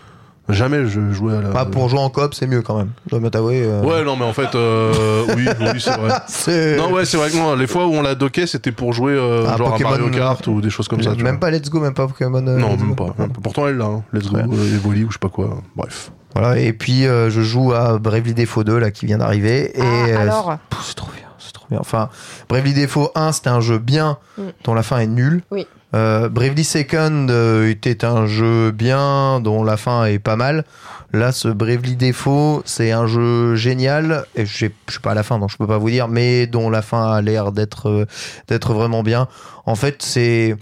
Jamais 0.48 0.86
je 0.86 1.10
jouais 1.12 1.36
à 1.36 1.40
la 1.40 1.50
Bah, 1.50 1.64
pour 1.64 1.88
jouer 1.88 1.98
en 2.00 2.10
coop, 2.10 2.34
c'est 2.34 2.46
mieux 2.46 2.62
quand 2.62 2.76
même. 2.76 2.90
Je 3.06 3.10
dois 3.10 3.20
me 3.20 3.30
t'avouer. 3.30 3.62
euh. 3.64 3.82
ouais 3.82 4.04
non 4.04 4.16
mais 4.16 4.24
en 4.24 4.32
fait 4.32 4.54
euh, 4.54 5.24
oui 5.36 5.46
oui 5.60 5.80
c'est 5.80 5.96
vrai 5.96 6.76
non 6.78 6.92
ouais 6.92 7.04
c'est 7.04 7.16
vrai 7.16 7.30
que 7.30 7.36
non, 7.36 7.54
les 7.54 7.66
fois 7.66 7.86
où 7.86 7.92
on 7.94 8.02
l'a 8.02 8.14
docké 8.14 8.46
c'était 8.46 8.72
pour 8.72 8.92
jouer 8.92 9.12
euh, 9.12 9.46
Ah, 9.48 9.56
genre 9.56 9.72
Pokémon, 9.72 9.90
à 9.90 9.98
Mario 9.98 10.10
Kart 10.10 10.46
ou 10.46 10.60
des 10.60 10.70
choses 10.70 10.88
comme 10.88 11.02
ça 11.02 11.14
tu 11.16 11.22
même 11.22 11.36
vois. 11.36 11.40
pas 11.40 11.50
Let's 11.50 11.70
Go, 11.70 11.80
même 11.80 11.94
pas 11.94 12.06
Pokémon. 12.06 12.46
euh, 12.46 12.58
non 12.58 12.76
même 12.76 12.94
pas, 12.94 13.06
même 13.18 13.30
pas. 13.32 13.40
pourtant 13.42 13.66
elle 13.68 13.76
là 13.78 13.86
hein. 13.86 14.02
Let's 14.12 14.28
Go 14.28 14.36
Ouais. 14.36 14.42
euh, 14.52 14.74
Evoli 14.76 15.04
ou 15.04 15.08
je 15.08 15.14
sais 15.14 15.18
pas 15.18 15.28
quoi 15.28 15.62
bref 15.76 16.10
Voilà, 16.34 16.58
et 16.58 16.72
puis 16.72 17.06
euh, 17.06 17.30
je 17.30 17.40
joue 17.40 17.72
à 17.72 17.98
Bravely 17.98 18.34
Default 18.34 18.64
2 18.64 18.78
là 18.78 18.90
qui 18.90 19.06
vient 19.06 19.18
d'arriver. 19.18 19.70
Et 19.78 19.80
Ah, 19.80 19.84
euh, 20.08 20.18
alors 20.18 20.56
c'est 20.84 20.94
trop 20.94 21.10
bien, 21.14 21.24
c'est 21.38 21.52
trop 21.52 21.66
bien. 21.70 21.78
Enfin, 21.80 22.08
Bravely 22.48 22.74
Default 22.74 23.10
1, 23.14 23.32
c'était 23.32 23.50
un 23.50 23.60
jeu 23.60 23.78
bien, 23.78 24.18
Mm. 24.36 24.42
dont 24.64 24.74
la 24.74 24.82
fin 24.82 24.98
est 24.98 25.06
nulle. 25.06 25.42
Oui. 25.52 25.66
Euh, 25.94 26.28
Bravely 26.28 26.64
Second 26.64 27.28
euh, 27.30 27.68
était 27.68 28.04
un 28.04 28.26
jeu 28.26 28.72
bien, 28.72 29.40
dont 29.40 29.62
la 29.62 29.76
fin 29.76 30.06
est 30.06 30.18
pas 30.18 30.34
mal. 30.34 30.64
Là, 31.12 31.30
ce 31.30 31.46
Bravely 31.46 31.94
Default, 31.94 32.62
c'est 32.64 32.90
un 32.90 33.06
jeu 33.06 33.54
génial. 33.54 34.24
Et 34.34 34.44
je 34.44 34.52
suis 34.56 34.72
pas 35.02 35.12
à 35.12 35.14
la 35.14 35.22
fin, 35.22 35.38
donc 35.38 35.50
je 35.50 35.56
peux 35.56 35.68
pas 35.68 35.78
vous 35.78 35.90
dire, 35.90 36.08
mais 36.08 36.48
dont 36.48 36.68
la 36.68 36.82
fin 36.82 37.12
a 37.12 37.22
l'air 37.22 37.52
d'être 37.52 38.08
d'être 38.48 38.74
vraiment 38.74 39.04
bien. 39.04 39.28
En 39.66 39.76
fait, 39.76 40.02
c'est 40.02 40.56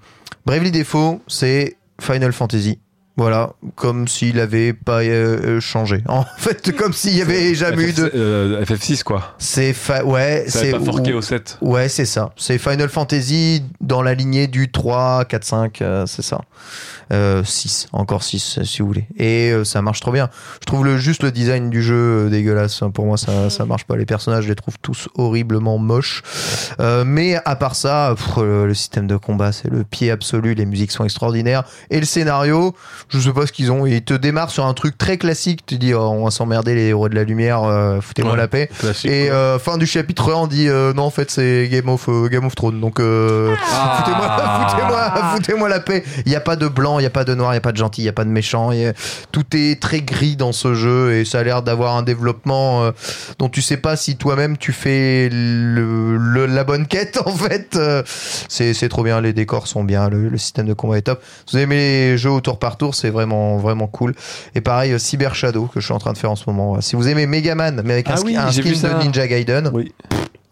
Bravely 0.45 0.71
Default, 0.71 1.23
c'est 1.27 1.79
Final 1.99 2.33
Fantasy. 2.33 2.79
Voilà, 3.17 3.53
comme 3.75 4.09
s'il 4.09 4.41
avait 4.41 4.73
pas 4.73 5.03
euh, 5.03 5.57
euh, 5.57 5.61
changé. 5.61 6.03
En 6.09 6.25
fait, 6.39 6.75
comme 6.75 6.95
s'il 6.95 7.17
y 7.17 7.21
avait 7.21 7.55
jamais 7.55 7.91
eu 7.91 7.93
de. 7.93 8.11
Euh, 8.15 8.65
FF6 8.65 9.03
quoi. 9.03 9.35
C'est 9.39 9.75
fa... 9.75 10.03
ouais, 10.05 10.45
c'est 10.49 10.73
pas 10.73 10.81
forqué 10.81 11.13
au 11.13 11.21
7. 11.21 11.59
Ouais, 11.61 11.89
c'est 11.89 12.07
ça. 12.07 12.33
C'est 12.37 12.59
Final 12.59 12.89
Fantasy 12.89 13.65
dans 13.81 14.03
la 14.03 14.15
lignée 14.15 14.47
du 14.47 14.71
3, 14.71 15.27
4, 15.27 15.45
5, 15.45 15.83
euh, 15.83 16.07
c'est 16.07 16.23
ça. 16.23 16.41
Euh, 17.13 17.45
6, 17.45 17.89
encore 17.93 18.23
6 18.23 18.61
si 18.65 18.81
vous 18.81 18.87
voulez. 18.89 19.07
Et 19.19 19.51
euh, 19.53 19.65
ça 19.65 19.83
marche 19.83 20.01
trop 20.01 20.13
bien. 20.13 20.31
Je 20.61 20.67
trouve 20.67 20.85
le, 20.85 20.97
juste 20.97 21.23
le 21.23 21.31
design 21.31 21.69
du 21.69 21.83
jeu 21.83 21.95
euh, 22.27 22.29
dégueulasse. 22.31 22.81
Pour 22.95 23.05
moi, 23.05 23.17
ça, 23.19 23.51
ça 23.51 23.67
marche 23.67 23.85
pas. 23.85 23.97
Les 23.97 24.07
personnages, 24.07 24.45
je 24.45 24.49
les 24.49 24.55
trouve 24.55 24.77
tous 24.81 25.09
horriblement 25.17 25.77
moches. 25.79 26.23
Euh, 26.81 27.05
mais 27.07 27.37
à 27.45 27.55
part 27.57 27.75
ça, 27.75 28.15
pff, 28.17 28.37
le, 28.39 28.67
le 28.67 28.75
système 28.75 29.07
de 29.07 29.17
combat, 29.17 29.53
c'est 29.53 29.69
le 29.71 29.85
pied 29.85 30.11
absolu. 30.11 30.55
Les 30.55 30.65
musiques 30.65 30.91
sont 30.91 31.05
extraordinaires. 31.05 31.65
Et 31.91 32.01
le 32.01 32.07
scénario, 32.07 32.75
je 33.11 33.19
sais 33.19 33.33
pas 33.33 33.47
ce 33.47 33.53
qu'ils 33.53 33.71
ont. 33.71 33.85
Ils 33.85 34.03
te 34.03 34.15
démarrent 34.15 34.51
sur 34.51 34.65
un 34.65 34.73
truc 34.75 34.97
très 34.97 35.19
classique. 35.19 35.67
Tu 35.67 35.77
dis, 35.77 35.93
oh, 35.95 35.99
on 36.01 36.25
va 36.25 36.31
s'emmerder 36.31 36.75
les 36.75 36.87
héros 36.87 37.09
de 37.11 37.15
la 37.15 37.25
lumière, 37.25 37.63
euh, 37.65 38.01
foutez-moi 38.01 38.33
Ouais. 38.33 38.39
la 38.39 38.49
paix. 38.49 38.71
Et 39.05 39.31
euh, 39.31 39.59
fin 39.59 39.77
du 39.77 39.85
chapitre 39.87 40.33
1, 40.33 40.35
on 40.35 40.47
dit 40.47 40.69
euh, 40.69 40.95
non, 40.95 41.03
en 41.03 41.11
fait, 41.11 41.31
c'est 41.31 41.69
Game 41.71 41.89
of, 41.91 42.09
euh, 42.09 42.29
Game 42.29 42.47
of 42.47 42.55
Thrones. 42.55 42.81
Donc, 42.81 43.01
euh, 43.01 43.55
foutez-moi, 43.57 44.67
foutez-moi, 44.71 45.13
foutez-moi 45.35 45.69
la 45.69 45.81
paix. 45.81 46.03
Il 46.25 46.31
n'y 46.31 46.37
a 46.37 46.41
pas 46.41 46.57
de 46.57 46.69
blanc, 46.69 46.99
il 47.03 47.05
n'y 47.05 47.09
a 47.09 47.11
pas 47.11 47.25
de 47.25 47.35
noir, 47.35 47.51
il 47.53 47.55
n'y 47.55 47.59
a 47.59 47.61
pas 47.63 47.73
de 47.73 47.77
gentil, 47.77 48.01
il 48.03 48.05
n'y 48.05 48.09
a 48.09 48.13
pas 48.13 48.25
de 48.25 48.31
méchant. 48.31 48.73
il 48.73 48.81
y 48.81 48.87
a- 48.87 48.93
Tout 49.33 49.45
est 49.55 49.81
très 49.83 50.01
gris 50.01 50.37
dans 50.37 50.53
ce 50.53 50.75
jeu 50.75 51.15
et 51.15 51.25
ça 51.25 51.41
a 51.41 51.43
l'air 51.43 51.63
d'avoir 51.63 51.97
un 51.97 52.03
développement 52.03 52.85
euh, 52.85 52.91
dont 53.39 53.49
tu 53.49 53.61
sais 53.63 53.77
pas 53.77 53.97
si 53.97 54.17
toi-même 54.17 54.57
tu 54.57 54.73
fais 54.73 55.29
le, 55.31 56.17
le- 56.17 56.47
la 56.47 56.65
bonne 56.65 56.87
quête 56.87 57.19
en 57.27 57.35
fait. 57.35 57.77
Euh, 57.77 58.03
c'est 58.49 58.89
trop 58.89 59.03
bien, 59.03 59.21
les 59.21 59.33
décors 59.33 59.67
sont 59.67 59.85
bien, 59.85 60.09
le, 60.09 60.29
le 60.29 60.39
système 60.39 60.67
de 60.67 60.75
combat 60.75 60.99
est 60.99 61.03
top. 61.03 61.23
Si 61.47 61.57
vous 61.57 61.63
aimez 61.63 61.77
les 61.77 62.19
jeux 62.19 62.31
au 62.31 62.41
tour 62.41 62.59
par 62.59 62.77
tour, 62.77 62.95
c'est 62.95 63.11
vraiment, 63.11 63.57
vraiment 63.59 63.87
cool. 63.89 64.15
Et 64.55 64.61
pareil, 64.61 64.93
euh, 64.93 64.99
Cyber 64.99 65.35
Shadow 65.35 65.67
que 65.67 65.81
je 65.81 65.85
suis 65.85 65.95
en 65.95 65.99
train 65.99 66.13
de 66.13 66.19
faire 66.19 66.31
en 66.31 66.37
ce 66.37 66.45
moment. 66.47 66.81
Si 66.81 66.97
vous 66.97 67.09
aimez 67.09 67.27
Megaman, 67.27 67.83
mais 67.85 67.95
avec 67.95 68.09
un, 68.11 68.15
Ah 68.17 68.21
oui, 68.25 68.37
un 68.37 68.51
skin 68.53 68.71
de. 68.71 69.03
Ninja 69.05 69.27
Gaiden, 69.27 69.71
Oui. 69.73 69.93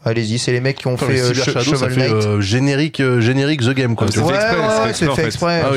Allez-y, 0.05 0.39
c'est 0.39 0.53
les 0.53 0.61
mecs 0.61 0.79
qui 0.79 0.87
ont 0.87 0.95
Enfin, 0.95 1.07
fait 1.07 1.21
euh, 1.21 1.35
Cyber 1.35 1.53
ça 1.55 1.63
Shovel 1.63 1.91
fait 1.93 2.01
Knight. 2.11 2.13
euh, 2.27 2.41
générique 2.41 3.01
euh, 3.01 3.21
générique 3.21 3.61
the 3.63 3.71
game 3.75 3.95
quoi 3.97 4.07
Ah, 4.09 4.13
c'est 4.13 4.21
fait 4.21 4.27
exprès, 4.35 4.57
ouais, 4.57 4.93
c'est 4.93 5.05
fait 5.07 5.11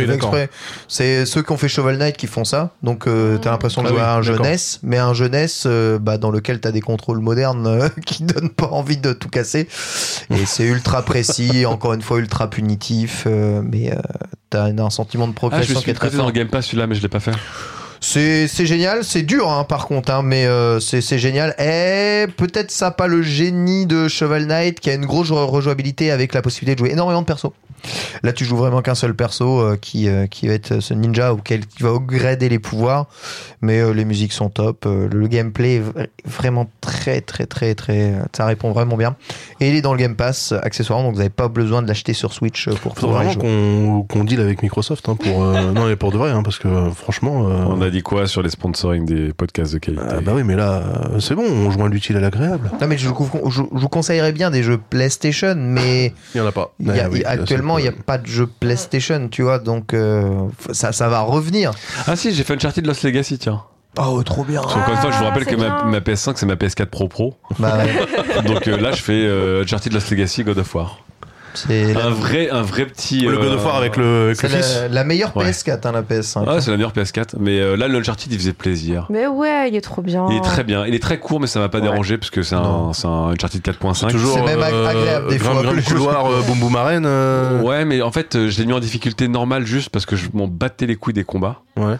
ouais, 0.05 0.15
exprès. 0.15 0.49
Ah 0.51 1.25
ceux 1.25 1.41
qui 1.43 1.51
ont 1.51 1.57
fait 1.57 1.67
Shovel 1.67 1.97
Knight 1.97 2.17
qui 2.17 2.27
font 2.27 2.43
ça. 2.45 2.71
Donc 2.83 3.07
euh, 3.07 3.37
t'as 3.37 3.51
l'impression 3.51 3.81
de 3.81 3.87
Ah 3.87 3.89
jouer 3.91 3.99
oui, 3.99 4.03
à 4.05 4.15
un 4.15 4.21
jeunesse, 4.21 4.79
mais 4.83 4.97
un 4.97 5.13
jeunesse 5.13 5.63
euh, 5.65 5.99
bah, 5.99 6.17
dans 6.17 6.31
lequel 6.31 6.59
t'as 6.59 6.71
des 6.71 6.81
contrôles 6.81 7.19
modernes 7.19 7.67
euh, 7.67 7.89
qui 8.05 8.23
donnent 8.23 8.49
pas 8.49 8.67
envie 8.67 8.97
de 8.97 9.13
tout 9.13 9.29
casser. 9.29 9.67
Et 10.29 10.45
c'est 10.45 10.65
ultra 10.65 11.01
précis, 11.03 11.65
encore 11.65 11.93
une 11.93 12.01
fois 12.01 12.19
ultra 12.19 12.49
punitif, 12.49 13.23
euh, 13.27 13.61
mais 13.63 13.91
euh, 13.91 13.95
t'as 14.49 14.65
un, 14.65 14.89
sentiment 14.89 15.27
de 15.27 15.31
Ah, 15.31 15.33
je 15.33 15.37
progression 15.37 15.81
qui 15.81 15.89
est 15.89 15.93
très 15.93 16.07
prêté 16.07 16.17
dans 16.17 16.23
fort. 16.23 16.31
le 16.31 16.35
Game 16.37 16.47
Pass 16.47 16.65
celui-là, 16.67 16.87
mais 16.87 16.95
je 16.95 17.01
l'ai 17.01 17.09
pas 17.09 17.19
fait. 17.19 17.31
C'est 18.05 18.49
c'est 18.49 18.65
génial, 18.65 19.05
c'est 19.05 19.21
dur 19.21 19.49
hein, 19.49 19.63
par 19.63 19.87
contre, 19.87 20.11
hein, 20.11 20.23
mais 20.23 20.45
euh, 20.45 20.81
c'est 20.81 20.99
c'est 20.99 21.17
génial. 21.17 21.55
Et 21.57 22.25
peut-être 22.35 22.69
ça 22.69 22.91
pas 22.91 23.07
le 23.07 23.21
génie 23.21 23.85
de 23.85 24.09
Shovel 24.09 24.45
Knight 24.45 24.81
qui 24.81 24.89
a 24.89 24.93
une 24.93 25.05
grosse 25.05 25.29
re- 25.31 25.45
rejouabilité 25.45 26.11
avec 26.11 26.33
la 26.33 26.41
possibilité 26.41 26.75
de 26.75 26.79
jouer 26.79 26.91
énormément 26.91 27.21
de 27.21 27.25
persos. 27.27 27.51
Là, 28.23 28.31
tu 28.31 28.45
joues 28.45 28.55
vraiment 28.55 28.81
qu'un 28.81 28.95
seul 28.95 29.13
perso 29.13 29.59
euh, 29.59 29.75
qui, 29.75 30.07
euh, 30.07 30.25
qui 30.25 30.47
va 30.47 30.53
être 30.53 30.79
ce 30.79 30.93
ninja 30.93 31.33
auquel 31.33 31.65
qui 31.65 31.83
va 31.83 31.89
upgrader 31.89 32.47
les 32.47 32.59
pouvoirs. 32.59 33.07
Mais 33.59 33.79
euh, 33.81 33.91
les 33.93 34.05
musiques 34.05 34.31
sont 34.31 34.47
top. 34.49 34.85
euh, 34.85 35.09
le 35.11 35.27
gameplay 35.27 35.75
est 35.75 36.09
vraiment 36.25 36.69
très, 36.79 37.19
très, 37.19 37.45
très, 37.45 37.75
très. 37.75 38.13
Ça 38.33 38.45
répond 38.45 38.71
vraiment 38.71 38.95
bien. 38.95 39.17
Et 39.59 39.67
il 39.67 39.75
est 39.75 39.81
dans 39.81 39.91
le 39.91 39.99
Game 39.99 40.15
Pass 40.15 40.53
euh, 40.53 40.59
accessoirement, 40.63 41.03
donc 41.05 41.13
vous 41.15 41.17
n'avez 41.17 41.29
pas 41.29 41.49
besoin 41.49 41.81
de 41.81 41.87
l'acheter 41.89 42.13
sur 42.13 42.31
Switch 42.31 42.69
pour 42.69 42.93
Faut 42.97 43.07
pouvoir 43.07 43.23
vraiment 43.23 43.35
qu'on 43.41 44.03
qu'on 44.07 44.23
deal 44.23 44.39
avec 44.39 44.63
Microsoft 44.63 45.09
hein, 45.09 45.17
pour 45.17 45.43
euh, 45.43 45.71
non 45.73 45.87
mais 45.87 45.97
pour 45.97 46.13
de 46.13 46.17
vrai 46.17 46.31
hein, 46.31 46.41
parce 46.41 46.59
que 46.59 46.89
franchement 46.89 47.49
euh, 47.49 47.65
On 47.67 47.81
a 47.81 47.89
dit 47.93 48.01
quoi 48.01 48.27
sur 48.27 48.41
les 48.41 48.49
sponsoring 48.49 49.05
des 49.05 49.31
podcasts 49.33 49.73
de 49.73 49.77
qualité 49.79 50.03
ah, 50.09 50.19
bah 50.19 50.33
oui 50.35 50.43
mais 50.43 50.55
là 50.55 50.83
euh, 51.13 51.19
c'est 51.21 51.35
bon 51.35 51.43
on 51.45 51.71
joint 51.71 51.87
l'utile 51.89 52.17
à 52.17 52.19
l'agréable 52.19 52.69
Non, 52.81 52.87
mais 52.87 52.97
je, 52.97 53.07
vous- 53.07 53.29
je, 53.49 53.61
je 53.73 53.79
vous 53.79 53.89
conseillerais 53.89 54.33
bien 54.33 54.51
des 54.51 54.63
jeux 54.63 54.77
PlayStation, 54.77 55.55
mais 55.57 56.13
il 56.35 56.37
y 56.39 56.41
en 56.41 56.45
a 56.47 56.51
pas 56.51 56.73
il 56.79 56.87
y 56.87 56.99
a- 56.99 57.05
Ah 57.05 57.09
oui, 57.11 57.23
actuellement, 57.25 57.77
il 57.77 57.83
n'y 57.83 57.87
a 57.87 57.93
pas 57.93 58.17
de 58.17 58.27
jeu 58.27 58.47
PlayStation, 58.59 59.29
tu 59.29 59.43
vois, 59.43 59.59
donc 59.59 59.93
euh, 59.93 60.47
ça, 60.71 60.91
ça 60.91 61.07
va 61.07 61.21
revenir. 61.21 61.71
Ah 62.07 62.15
si, 62.15 62.33
j'ai 62.33 62.43
fait 62.43 62.53
Uncharted 62.53 62.85
Lost 62.85 63.03
Legacy, 63.03 63.37
tiens. 63.37 63.61
Oh, 63.99 64.21
trop 64.23 64.43
bien. 64.43 64.61
Qu'encore 64.61 64.89
une 64.89 64.97
fois, 64.97 65.11
je 65.11 65.17
vous 65.17 65.23
Ah, 65.25 65.29
rappelle 65.29 65.45
que 65.45 65.55
ma 65.55 65.99
PS5, 65.99 66.33
c'est 66.35 66.45
ma 66.47 66.55
PS4 66.55 66.87
Pro 66.87 67.07
Pro. 67.07 67.35
Bah, 67.59 67.77
ouais, 67.77 68.41
Donc 68.47 68.67
euh, 68.67 68.77
là, 68.77 68.91
je 68.91 69.01
fais 69.03 69.13
euh, 69.27 69.61
Uncharted 69.61 69.93
Lost 69.93 70.09
Legacy 70.09 70.43
God 70.43 70.57
of 70.57 70.73
War. 70.73 70.99
C'est 71.55 71.93
la, 71.93 72.05
Un 72.05 72.09
vrai, 72.09 72.49
un 72.49 72.61
vrai 72.61 72.85
petit. 72.85 73.21
le 73.21 73.37
God 73.37 73.53
of 73.53 73.65
War 73.65 73.75
euh, 73.75 73.79
avec 73.79 73.97
le, 73.97 74.23
avec 74.25 74.35
c'est 74.37 74.47
le 74.49 74.55
fils 74.57 74.75
la, 74.81 74.87
la 74.89 75.03
meilleure 75.03 75.35
Ouais. 75.35 75.49
PS4, 75.51 75.87
hein, 75.87 75.91
la 75.91 76.01
PS5. 76.01 76.47
Ouais, 76.47 76.61
c'est 76.61 76.71
la 76.71 76.77
meilleure 76.77 76.93
PS4. 76.93 77.35
Mais 77.39 77.59
euh, 77.59 77.75
là, 77.75 77.87
le 77.87 77.97
Uncharted, 77.99 78.31
il 78.31 78.37
faisait 78.39 78.53
plaisir. 78.53 79.07
Mais 79.09 79.27
ouais, 79.27 79.69
il 79.69 79.75
est 79.75 79.81
trop 79.81 80.01
bien. 80.01 80.25
Il 80.29 80.37
est 80.37 80.41
très 80.41 80.63
bien. 80.63 80.85
Il 80.85 80.93
est 80.95 80.99
très 81.01 81.19
court, 81.19 81.39
mais 81.39 81.47
ça 81.47 81.59
m'a 81.59 81.69
pas 81.69 81.77
Ouais. 81.79 81.83
dérangé 81.83 82.17
parce 82.17 82.29
que 82.29 82.43
c'est 82.43 82.55
un, 82.55 82.91
c'est 82.93 83.07
un 83.07 83.29
Uncharted 83.29 83.61
4.5. 83.61 84.11
toujours 84.11 84.35
C'est 84.35 84.43
même 84.43 84.59
euh, 84.61 84.87
agréable 84.87 85.29
des 85.29 85.39
fois, 85.39 85.61
le 85.63 85.81
couloir 85.81 86.25
euh, 86.27 86.41
boum 86.41 86.59
boum 86.59 86.75
arène 86.75 87.05
euh, 87.05 87.61
Ouais, 87.61 87.85
mais 87.85 88.01
en 88.01 88.11
fait, 88.11 88.47
je 88.47 88.59
l'ai 88.59 88.65
mis 88.65 88.73
en 88.73 88.79
difficulté 88.79 89.27
normale 89.27 89.65
juste 89.65 89.89
parce 89.89 90.05
que 90.05 90.15
je 90.15 90.27
m'en 90.33 90.47
battais 90.47 90.85
les 90.85 90.95
couilles 90.95 91.13
des 91.13 91.23
combats. 91.23 91.61
ouais. 91.77 91.95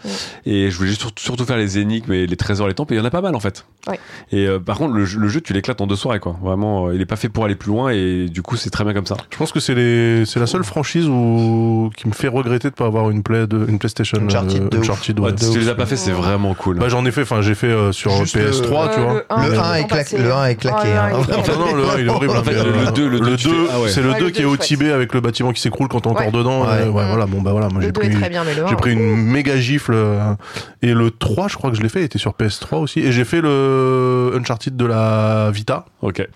Et 0.46 0.70
je 0.70 0.76
voulais 0.76 0.88
juste 0.90 1.00
surtout, 1.00 1.22
surtout 1.22 1.44
faire 1.44 1.56
les 1.56 1.78
énigmes 1.78 2.12
et 2.12 2.26
les 2.26 2.36
trésors, 2.36 2.68
les 2.68 2.74
temples. 2.74 2.92
Et 2.94 2.96
il 2.96 2.98
y 2.98 3.02
en 3.02 3.04
a 3.06 3.10
pas 3.10 3.20
mal 3.20 3.34
en 3.34 3.40
fait. 3.40 3.64
Ouais. 3.88 3.98
Et 4.32 4.46
euh, 4.46 4.58
par 4.58 4.78
contre, 4.78 4.94
le, 4.94 5.04
jeu- 5.04 5.18
le 5.18 5.28
jeu, 5.28 5.40
tu 5.40 5.52
l'éclates 5.52 5.80
en 5.80 5.86
deux 5.86 5.96
soirées 5.96 6.20
quoi. 6.20 6.36
Vraiment, 6.42 6.86
euh, 6.88 6.94
il 6.94 7.00
est 7.00 7.06
pas 7.06 7.16
fait 7.16 7.28
pour 7.28 7.44
aller 7.44 7.54
plus 7.54 7.70
loin 7.70 7.90
et 7.90 8.26
du 8.28 8.42
coup, 8.42 8.56
c'est 8.56 8.70
très 8.70 8.84
bien 8.84 8.94
comme 8.94 9.06
ça. 9.06 9.16
je 9.30 9.36
pense 9.44 9.52
que 9.52 9.60
c'est 9.60 9.74
les 9.74 10.24
c'est 10.26 10.40
la 10.40 10.46
seule 10.46 10.64
franchise 10.64 11.06
où 11.08 11.90
qui 11.96 12.08
me 12.08 12.12
fait 12.12 12.28
regretter 12.28 12.68
de 12.70 12.74
pas 12.74 12.86
avoir 12.86 13.10
une 13.10 13.22
play 13.22 13.46
de 13.46 13.66
une 13.68 13.78
PlayStation 13.78 14.18
Uncharted 14.20 14.74
euh. 14.74 14.78
Uncharted 14.78 15.18
ouais. 15.20 15.30
Ouais, 15.30 15.36
si 15.38 15.50
tu 15.52 15.58
les 15.60 15.68
as 15.68 15.74
pas 15.74 15.86
fait, 15.86 15.96
c'est 15.96 16.10
vraiment 16.12 16.54
cool. 16.54 16.78
bah 16.78 16.88
j'en 16.88 17.04
ai 17.06 17.10
fait 17.10 17.22
enfin 17.22 17.40
j'ai 17.42 17.54
fait 17.54 17.66
euh, 17.68 17.92
sur 17.92 18.10
Juste 18.12 18.36
PS3 18.36 18.42
le- 18.42 18.94
tu 18.94 19.00
vois 19.00 19.22
Euh, 19.30 19.48
Le 19.50 19.58
un, 19.58 19.62
1 19.62 19.74
est, 19.74 19.82
cla- 19.90 20.22
le 20.22 20.32
1 20.32 20.46
est 20.46 20.54
claqué. 20.56 20.88
Le 20.88 20.94
hein. 20.98 21.10
non, 21.58 21.74
le 21.74 21.84
1 21.84 21.98
il 21.98 22.06
est 22.06 22.10
horrible. 22.10 22.36
En 22.36 22.42
fait, 22.42 22.50
mais, 22.52 22.62
le 22.64 22.88
euh, 22.88 22.90
deux, 22.92 23.08
le 23.08 23.20
deux, 23.20 23.36
tu 23.36 23.48
fais- 23.48 23.54
ah 23.70 23.76
c'est 23.88 24.02
le 24.02 24.10
Ouais, 24.10 24.18
2 24.18 24.24
le 24.26 24.30
qui 24.30 24.42
est 24.42 24.44
au. 24.44 24.56
Tibet 24.56 24.92
avec 24.92 25.12
le 25.14 25.20
bâtiment 25.20 25.52
qui 25.52 25.60
s'écroule 25.60 25.88
quand 25.88 26.00
t'es 26.00 26.08
encore 26.08 26.32
dedans. 26.32 26.62
Ouais. 26.62 26.68
euh, 26.82 26.88
voilà, 26.90 27.26
bon 27.26 27.42
bah 27.42 27.52
voilà, 27.52 27.68
moi 27.68 27.80
j'ai 27.80 27.88
Le 27.88 27.92
2 27.92 28.00
pris 28.00 28.08
est 28.10 28.14
très 28.18 28.30
bien, 28.30 28.44
mais 28.44 28.54
le 28.54 28.64
1. 28.64 28.68
J'ai 28.68 28.76
pris 28.76 28.92
une 28.92 29.16
méga 29.16 29.56
gifle 29.58 29.92
euh, 29.94 30.32
et 30.80 30.94
le 30.94 31.10
3 31.10 31.48
je 31.48 31.56
crois 31.56 31.70
que 31.70 31.76
je 31.76 31.82
l'ai 31.82 31.88
fait 31.90 32.00
il 32.00 32.04
était 32.04 32.18
sur 32.18 32.32
PS3 32.32 32.76
aussi 32.78 33.00
et 33.00 33.12
j'ai 33.12 33.24
fait 33.24 33.40
le 33.42 34.32
Uncharted 34.36 34.74
de 34.76 34.84
la 34.86 35.50
Vita. 35.52 35.84
Ok. 36.02 36.26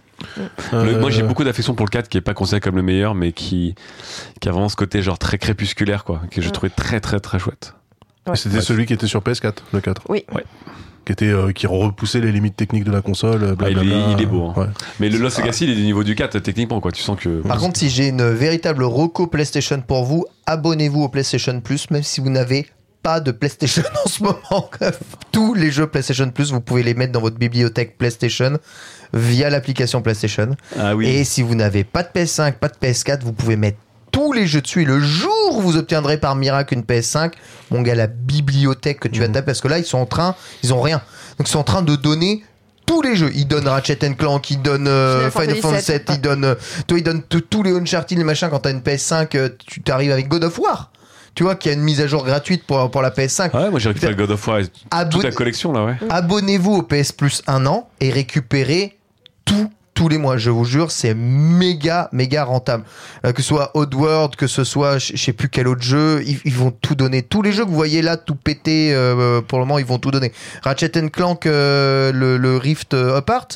Euh, 0.75 1.01
moi, 1.01 1.11
j'ai 1.11 1.23
beaucoup 1.23 1.45
d'affection 1.45 1.75
pour 1.75 1.87
le 1.87 1.91
4 1.91 2.09
qui 2.09 2.19
est 2.19 2.23
pas 2.23 2.35
considéré 2.35 2.61
comme 2.61 2.77
le 2.77 2.83
meilleur, 2.83 3.15
mais 3.15 3.33
qui, 3.33 3.75
qui 4.41 4.49
a 4.49 4.53
vraiment 4.53 4.69
ce 4.69 4.77
côté 4.77 5.03
genre 5.03 5.19
très 5.19 5.39
crépusculaire 5.39 6.05
quoi, 6.05 6.21
que 6.31 6.41
j'ai 6.43 6.49
Mm. 6.49 6.53
trouvé 6.53 6.71
très 6.75 7.01
très 7.01 7.21
très 7.21 7.39
chouette. 7.39 7.75
Ouais. 8.27 8.37
C'était 8.37 8.57
Ouais. 8.57 8.61
celui 8.63 8.87
qui 8.87 8.93
était 8.93 9.07
sur 9.07 9.21
PS4, 9.23 9.55
le 9.73 9.81
4. 9.81 10.03
Oui. 10.09 10.25
Ouais. 10.35 10.45
Qui 11.07 11.13
était 11.13 11.29
euh, 11.29 11.53
qui 11.53 11.67
repoussait 11.67 12.21
les 12.21 12.33
limites 12.33 12.57
techniques 12.57 12.85
de 12.85 12.91
la 12.91 13.01
console. 13.01 13.43
euh, 13.43 13.55
Ah, 13.61 13.71
il 13.71 13.79
est- 13.79 13.81
blablabla. 13.85 14.13
il 14.19 14.23
est 14.23 14.27
beau, 14.27 14.49
hein. 14.49 14.55
Ouais. 14.57 14.67
Mais 15.01 15.09
le 15.09 15.19
Lost 15.19 15.39
Legacy, 15.39 15.65
il 15.65 15.71
est 15.71 15.77
du 15.77 15.83
niveau 15.85 16.05
du 16.05 16.15
4 16.15 16.39
techniquement 16.41 16.81
quoi. 16.81 16.93
Tu 16.93 17.01
sens 17.03 17.19
que. 17.19 17.41
Par 17.43 17.59
contre, 17.59 17.79
si 17.79 17.89
j'ai 17.89 18.09
une 18.09 18.29
véritable 18.31 18.83
reco 18.85 19.27
PlayStation 19.27 19.81
pour 19.81 20.05
vous, 20.05 20.27
abonnez-vous 20.47 21.03
au 21.05 21.09
PlayStation 21.09 21.59
Plus, 21.63 21.91
même 21.91 22.03
si 22.03 22.21
vous 22.21 22.29
n'avez 22.29 22.67
pas 23.03 23.21
de 23.21 23.31
PlayStation 23.31 23.83
en 24.05 24.09
ce 24.09 24.23
moment. 24.23 24.71
Tous 25.33 25.55
les 25.55 25.71
jeux 25.71 25.87
PlayStation 25.87 26.29
Plus, 26.31 26.53
vous 26.53 26.61
pouvez 26.61 26.83
les 26.83 26.93
mettre 26.95 27.13
dans 27.13 27.21
votre 27.23 27.39
bibliothèque 27.39 27.97
PlayStation 27.97 28.59
via 29.13 29.51
l'application 29.51 30.03
PlayStation. 30.03 30.57
ah 30.79 30.95
oui. 30.97 31.07
Et 31.09 31.25
si 31.25 31.43
vous 31.43 31.55
n'avez 31.55 31.85
pas 31.85 32.03
de 32.03 32.09
PS5, 32.15 32.55
pas 32.55 32.69
de 32.69 32.75
PS4, 32.81 33.21
vous 33.23 33.33
pouvez 33.33 33.57
mettre 33.57 33.79
tous 34.11 34.33
les 34.33 34.47
jeux 34.47 34.61
dessus. 34.63 34.83
Et 34.83 34.85
le 34.85 35.01
jour 35.01 35.33
où 35.59 35.61
vous 35.61 35.77
obtiendrez 35.77 36.17
par 36.19 36.35
miracle 36.35 36.75
une 36.75 36.83
PS5, 36.83 37.33
mon 37.71 37.83
gars, 37.83 37.95
la 37.95 38.07
bibliothèque 38.07 39.01
que 39.01 39.09
tu 39.09 39.21
vas 39.21 39.29
Mhm. 39.29 39.35
taper, 39.35 39.47
parce 39.47 39.61
que 39.61 39.69
là, 39.69 39.79
ils 39.79 39.85
sont 39.85 39.99
en 39.99 40.07
train, 40.07 40.35
ils 40.63 40.73
ont 40.73 40.81
rien. 40.81 41.03
Donc, 41.39 41.49
ils 41.49 41.51
sont 41.51 41.59
en 41.61 41.65
train 41.65 41.83
de 41.83 41.95
donner 41.97 42.43
tous 42.87 43.03
les 43.03 43.17
jeux. 43.17 43.31
Ils 43.35 43.47
donnent 43.47 43.69
Ratchet 43.69 43.97
Clank, 44.17 44.51
ils 44.51 44.63
donnent 44.63 44.89
euh, 44.89 45.31
Final 45.31 45.57
Final 45.57 45.63
Fantasy 45.63 45.93
VII, 45.93 46.01
ils 46.11 46.21
donnent, 46.21 46.45
euh, 46.45 46.55
toi, 46.87 46.99
ils 46.99 47.05
donnent 47.05 47.23
tous 47.23 47.63
les 47.63 47.73
Uncharted, 47.73 48.17
les 48.17 48.25
machins. 48.25 48.49
Quand 48.51 48.61
t'as 48.61 48.71
une 48.71 48.81
PS5, 48.81 49.35
euh, 49.37 49.51
tu 49.67 49.83
t'arrives 49.83 50.11
avec 50.13 50.27
God 50.29 50.45
of 50.45 50.59
War. 50.59 50.91
Tu 51.35 51.45
vois 51.45 51.55
qu'il 51.55 51.71
y 51.71 51.75
a 51.75 51.77
une 51.79 51.85
mise 51.85 52.01
à 52.01 52.09
jour 52.09 52.25
gratuite 52.25 52.65
pour, 52.67 52.91
pour 52.91 53.01
la 53.03 53.11
PS5. 53.11 53.51
Ah 53.53 53.63
ouais, 53.65 53.71
moi 53.71 53.79
j'ai 53.79 53.91
récupéré 53.91 54.15
God 54.17 54.31
of 54.33 54.45
War 54.49 54.59
et 54.59 54.65
toute 55.11 55.23
la 55.23 55.31
collection 55.31 55.71
là, 55.73 55.85
ouais. 55.85 55.95
Abonnez-vous 56.11 56.73
au 56.77 56.83
PS 56.83 57.13
Plus 57.13 57.43
un 57.47 57.65
an 57.67 57.89
et 58.01 58.11
récupérez 58.11 58.98
tout 59.49 59.71
tous 59.95 60.09
les 60.09 60.19
mois, 60.19 60.37
je 60.37 60.51
vous 60.51 60.65
jure, 60.65 60.93
c'est 60.93 61.13
méga, 61.13 62.09
méga 62.13 62.45
rentable. 62.45 62.85
Euh, 63.27 63.33
que 63.33 63.43
ce 63.43 63.49
soit 63.49 63.73
Oddworld, 63.77 64.37
que 64.37 64.47
ce 64.47 64.63
soit, 64.63 64.99
je 64.99 65.17
sais 65.17 65.33
plus 65.33 65.49
quel 65.49 65.67
autre 65.67 65.83
jeu, 65.83 66.23
ils, 66.25 66.39
ils 66.45 66.55
vont 66.55 66.71
tout 66.71 66.95
donner. 66.95 67.23
Tous 67.23 67.43
les 67.43 67.51
jeux 67.51 67.65
que 67.65 67.69
vous 67.71 67.75
voyez 67.75 68.01
là, 68.01 68.17
tout 68.17 68.37
pété, 68.37 68.95
euh, 68.95 69.41
pour 69.41 69.59
le 69.59 69.65
moment, 69.65 69.81
ils 69.81 69.85
vont 69.85 69.99
tout 69.99 70.13
donner. 70.13 70.31
Ratchet 70.63 70.93
Clank, 71.11 71.47
euh, 71.47 72.13
le, 72.13 72.37
le 72.37 72.57
Rift 72.59 72.95
Apart, 72.95 73.49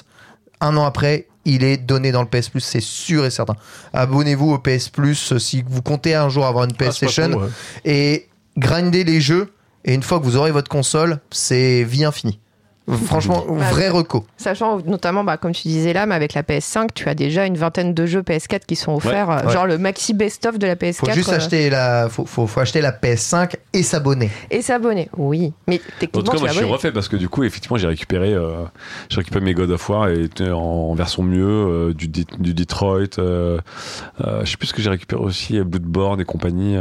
un 0.60 0.76
an 0.76 0.84
après, 0.84 1.28
il 1.44 1.62
est 1.62 1.76
donné 1.76 2.10
dans 2.10 2.22
le 2.22 2.28
PS 2.28 2.48
Plus, 2.48 2.60
c'est 2.60 2.80
sûr 2.82 3.24
et 3.24 3.30
certain. 3.30 3.54
Abonnez-vous 3.92 4.50
au 4.52 4.58
PS 4.58 4.88
Plus 4.88 5.38
si 5.38 5.62
vous 5.64 5.80
comptez 5.80 6.16
un 6.16 6.28
jour 6.28 6.44
avoir 6.44 6.64
une 6.64 6.72
Ah, 6.72 6.76
PlayStation 6.78 7.30
con, 7.30 7.40
ouais. 7.42 7.48
et 7.84 8.28
grindez 8.56 9.04
les 9.04 9.20
jeux. 9.20 9.52
Et 9.84 9.94
une 9.94 10.02
fois 10.02 10.18
que 10.18 10.24
vous 10.24 10.36
aurez 10.36 10.50
votre 10.50 10.68
console, 10.68 11.20
c'est 11.30 11.84
vie 11.84 12.04
infinie. 12.04 12.40
Franchement, 12.88 13.44
vrai 13.48 13.88
reco. 13.88 14.24
Sachant 14.36 14.78
notamment, 14.84 15.22
bah, 15.22 15.36
comme 15.36 15.52
tu 15.52 15.68
disais 15.68 15.92
là, 15.92 16.04
mais 16.06 16.14
avec 16.16 16.34
la 16.34 16.42
PS5, 16.42 16.88
tu 16.94 17.08
as 17.08 17.14
déjà 17.14 17.46
une 17.46 17.56
vingtaine 17.56 17.94
de 17.94 18.06
jeux 18.06 18.22
PS4 18.22 18.62
qui 18.66 18.74
sont 18.74 18.92
offerts, 18.94 19.30
euh, 19.30 19.46
ouais. 19.46 19.52
genre 19.52 19.66
le 19.66 19.78
maxi 19.78 20.14
best-of 20.14 20.58
de 20.58 20.66
la 20.66 20.74
PS4. 20.74 20.94
Faut 20.96 21.10
juste 21.12 21.28
euh, 21.32 21.36
acheter 21.36 21.70
la, 21.70 22.08
faut, 22.08 22.26
faut, 22.26 22.46
faut 22.48 22.60
acheter 22.60 22.80
la 22.80 22.90
PS5 22.90 23.54
et 23.72 23.82
s'abonner. 23.84 24.30
Et 24.50 24.62
s'abonner, 24.62 25.08
oui. 25.16 25.52
Mais 25.68 25.76
En 25.76 26.00
techniquement, 26.00 26.22
tout 26.22 26.30
cas, 26.32 26.36
tu 26.36 26.38
moi 26.40 26.48
l'as 26.48 26.52
je 26.54 26.58
suis 26.58 26.66
refait 26.72 26.92
parce 26.92 27.08
que 27.08 27.16
du 27.16 27.28
coup, 27.28 27.44
effectivement, 27.44 27.76
j'ai 27.76 27.86
récupéré, 27.86 28.32
euh, 28.34 28.64
j'ai 29.08 29.18
récupéré 29.18 29.44
mes 29.44 29.54
God 29.54 29.70
of 29.70 29.88
War 29.88 30.08
et 30.08 30.28
en, 30.50 30.56
en 30.58 30.94
version 30.94 31.22
mieux, 31.22 31.46
euh, 31.46 31.94
du, 31.94 32.08
du 32.08 32.52
Detroit. 32.54 33.18
euh, 33.18 33.58
euh, 34.26 34.44
je 34.44 34.50
sais 34.50 34.56
plus 34.56 34.66
ce 34.66 34.74
que 34.74 34.82
j'ai 34.82 34.90
récupéré 34.90 35.22
aussi, 35.22 35.60
Bloodborne 35.60 36.20
et 36.20 36.24
compagnie. 36.24 36.76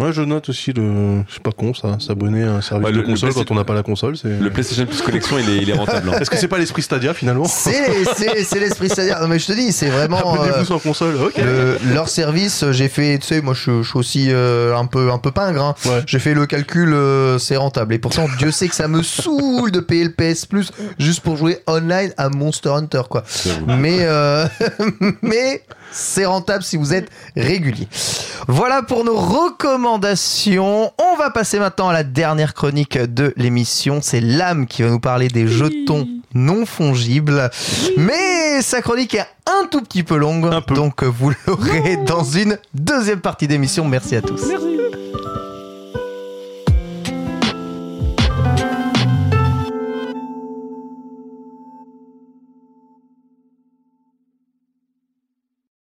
Euh. 0.00 0.04
Ouais, 0.04 0.12
je 0.12 0.22
note 0.22 0.48
aussi 0.48 0.72
le. 0.72 1.22
C'est 1.28 1.42
pas 1.42 1.50
con 1.52 1.74
ça, 1.74 1.98
s'abonner 2.00 2.44
à 2.44 2.52
un 2.54 2.60
service 2.62 2.86
Ouais, 2.86 2.92
de 2.92 2.96
le- 2.96 3.02
le 3.02 3.08
console 3.08 3.34
quand 3.34 3.50
on 3.50 3.54
n'a 3.54 3.64
pas 3.64 3.74
la 3.74 3.82
console. 3.82 4.16
c'est... 4.16 4.28
Le 4.38 4.50
PlayStation 4.50 4.86
Plus 4.86 5.02
Collection, 5.02 5.38
il 5.38 5.48
est, 5.50 5.56
il 5.58 5.70
est 5.70 5.74
rentable. 5.74 6.08
hein. 6.10 6.16
Est-ce 6.20 6.30
que 6.30 6.36
c'est 6.38 6.48
pas 6.48 6.58
l'esprit 6.58 6.82
Stadia 6.82 7.12
finalement 7.14 7.44
C'est, 7.48 8.04
c'est, 8.16 8.42
c'est 8.44 8.58
l'esprit 8.58 8.88
c'est-à-dire, 8.88 9.20
non 9.20 9.28
mais 9.28 9.38
je 9.38 9.46
te 9.46 9.52
dis, 9.52 9.70
c'est 9.72 9.88
vraiment 9.90 10.18
Abonnez-vous 10.34 10.60
euh, 10.60 10.64
sans 10.64 10.78
console, 10.78 11.16
ok. 11.16 11.36
le- 11.36 11.78
leur 11.92 12.08
service. 12.08 12.64
J'ai 12.72 12.88
fait, 12.88 13.18
tu 13.18 13.26
sais, 13.26 13.42
moi 13.42 13.54
je, 13.54 13.82
je 13.82 13.88
suis 13.88 13.98
aussi 13.98 14.26
euh, 14.30 14.76
un 14.76 14.86
peu, 14.86 15.10
un 15.10 15.18
peu 15.18 15.30
pingre. 15.30 15.62
hein. 15.62 15.74
Ouais. 15.84 16.02
J'ai 16.06 16.18
fait 16.18 16.34
le 16.34 16.46
calcul, 16.46 16.92
euh, 16.94 17.38
c'est 17.38 17.56
rentable. 17.56 17.92
Et 17.94 17.98
pourtant, 17.98 18.26
Dieu 18.38 18.50
sait 18.50 18.68
que 18.68 18.74
ça 18.74 18.88
me 18.88 19.02
saoule 19.02 19.70
de 19.70 19.80
payer 19.80 20.04
le 20.04 20.12
PS 20.12 20.46
Plus 20.46 20.72
juste 20.98 21.20
pour 21.20 21.36
jouer 21.36 21.58
online 21.66 22.12
à 22.16 22.28
Monster 22.30 22.70
Hunter, 22.70 23.02
quoi. 23.10 23.24
mais 23.66 23.98
euh, 24.00 24.46
mais 25.22 25.62
c'est 25.92 26.24
rentable 26.24 26.62
si 26.64 26.76
vous 26.76 26.94
êtes 26.94 27.10
régulier. 27.36 27.86
Voilà 28.48 28.82
pour 28.82 29.04
nos 29.04 29.16
recommandations. 29.16 30.92
On 30.98 31.16
va 31.16 31.30
passer 31.30 31.58
maintenant 31.58 31.88
à 31.88 31.92
la 31.92 32.04
dernière 32.04 32.54
chronique 32.54 32.98
de 32.98 33.32
l'émission. 33.36 34.00
C'est 34.02 34.20
l'âme 34.20 34.66
qui 34.66 34.82
va 34.82 34.90
nous 34.90 35.00
parler 35.00 35.28
des 35.28 35.46
jetons 35.46 36.08
non 36.34 36.66
fongibles. 36.66 37.50
Mais 37.96 38.62
sa 38.62 38.82
chronique 38.82 39.14
est 39.14 39.26
un 39.46 39.66
tout 39.66 39.82
petit 39.82 40.02
peu 40.02 40.16
longue. 40.16 40.46
Un 40.52 40.60
peu. 40.60 40.74
Donc 40.74 41.04
vous 41.04 41.32
l'aurez 41.46 41.98
dans 41.98 42.24
une 42.24 42.58
deuxième 42.74 43.20
partie 43.20 43.46
d'émission. 43.46 43.86
Merci 43.86 44.16
à 44.16 44.22
tous. 44.22 44.42
Merci. 44.48 45.01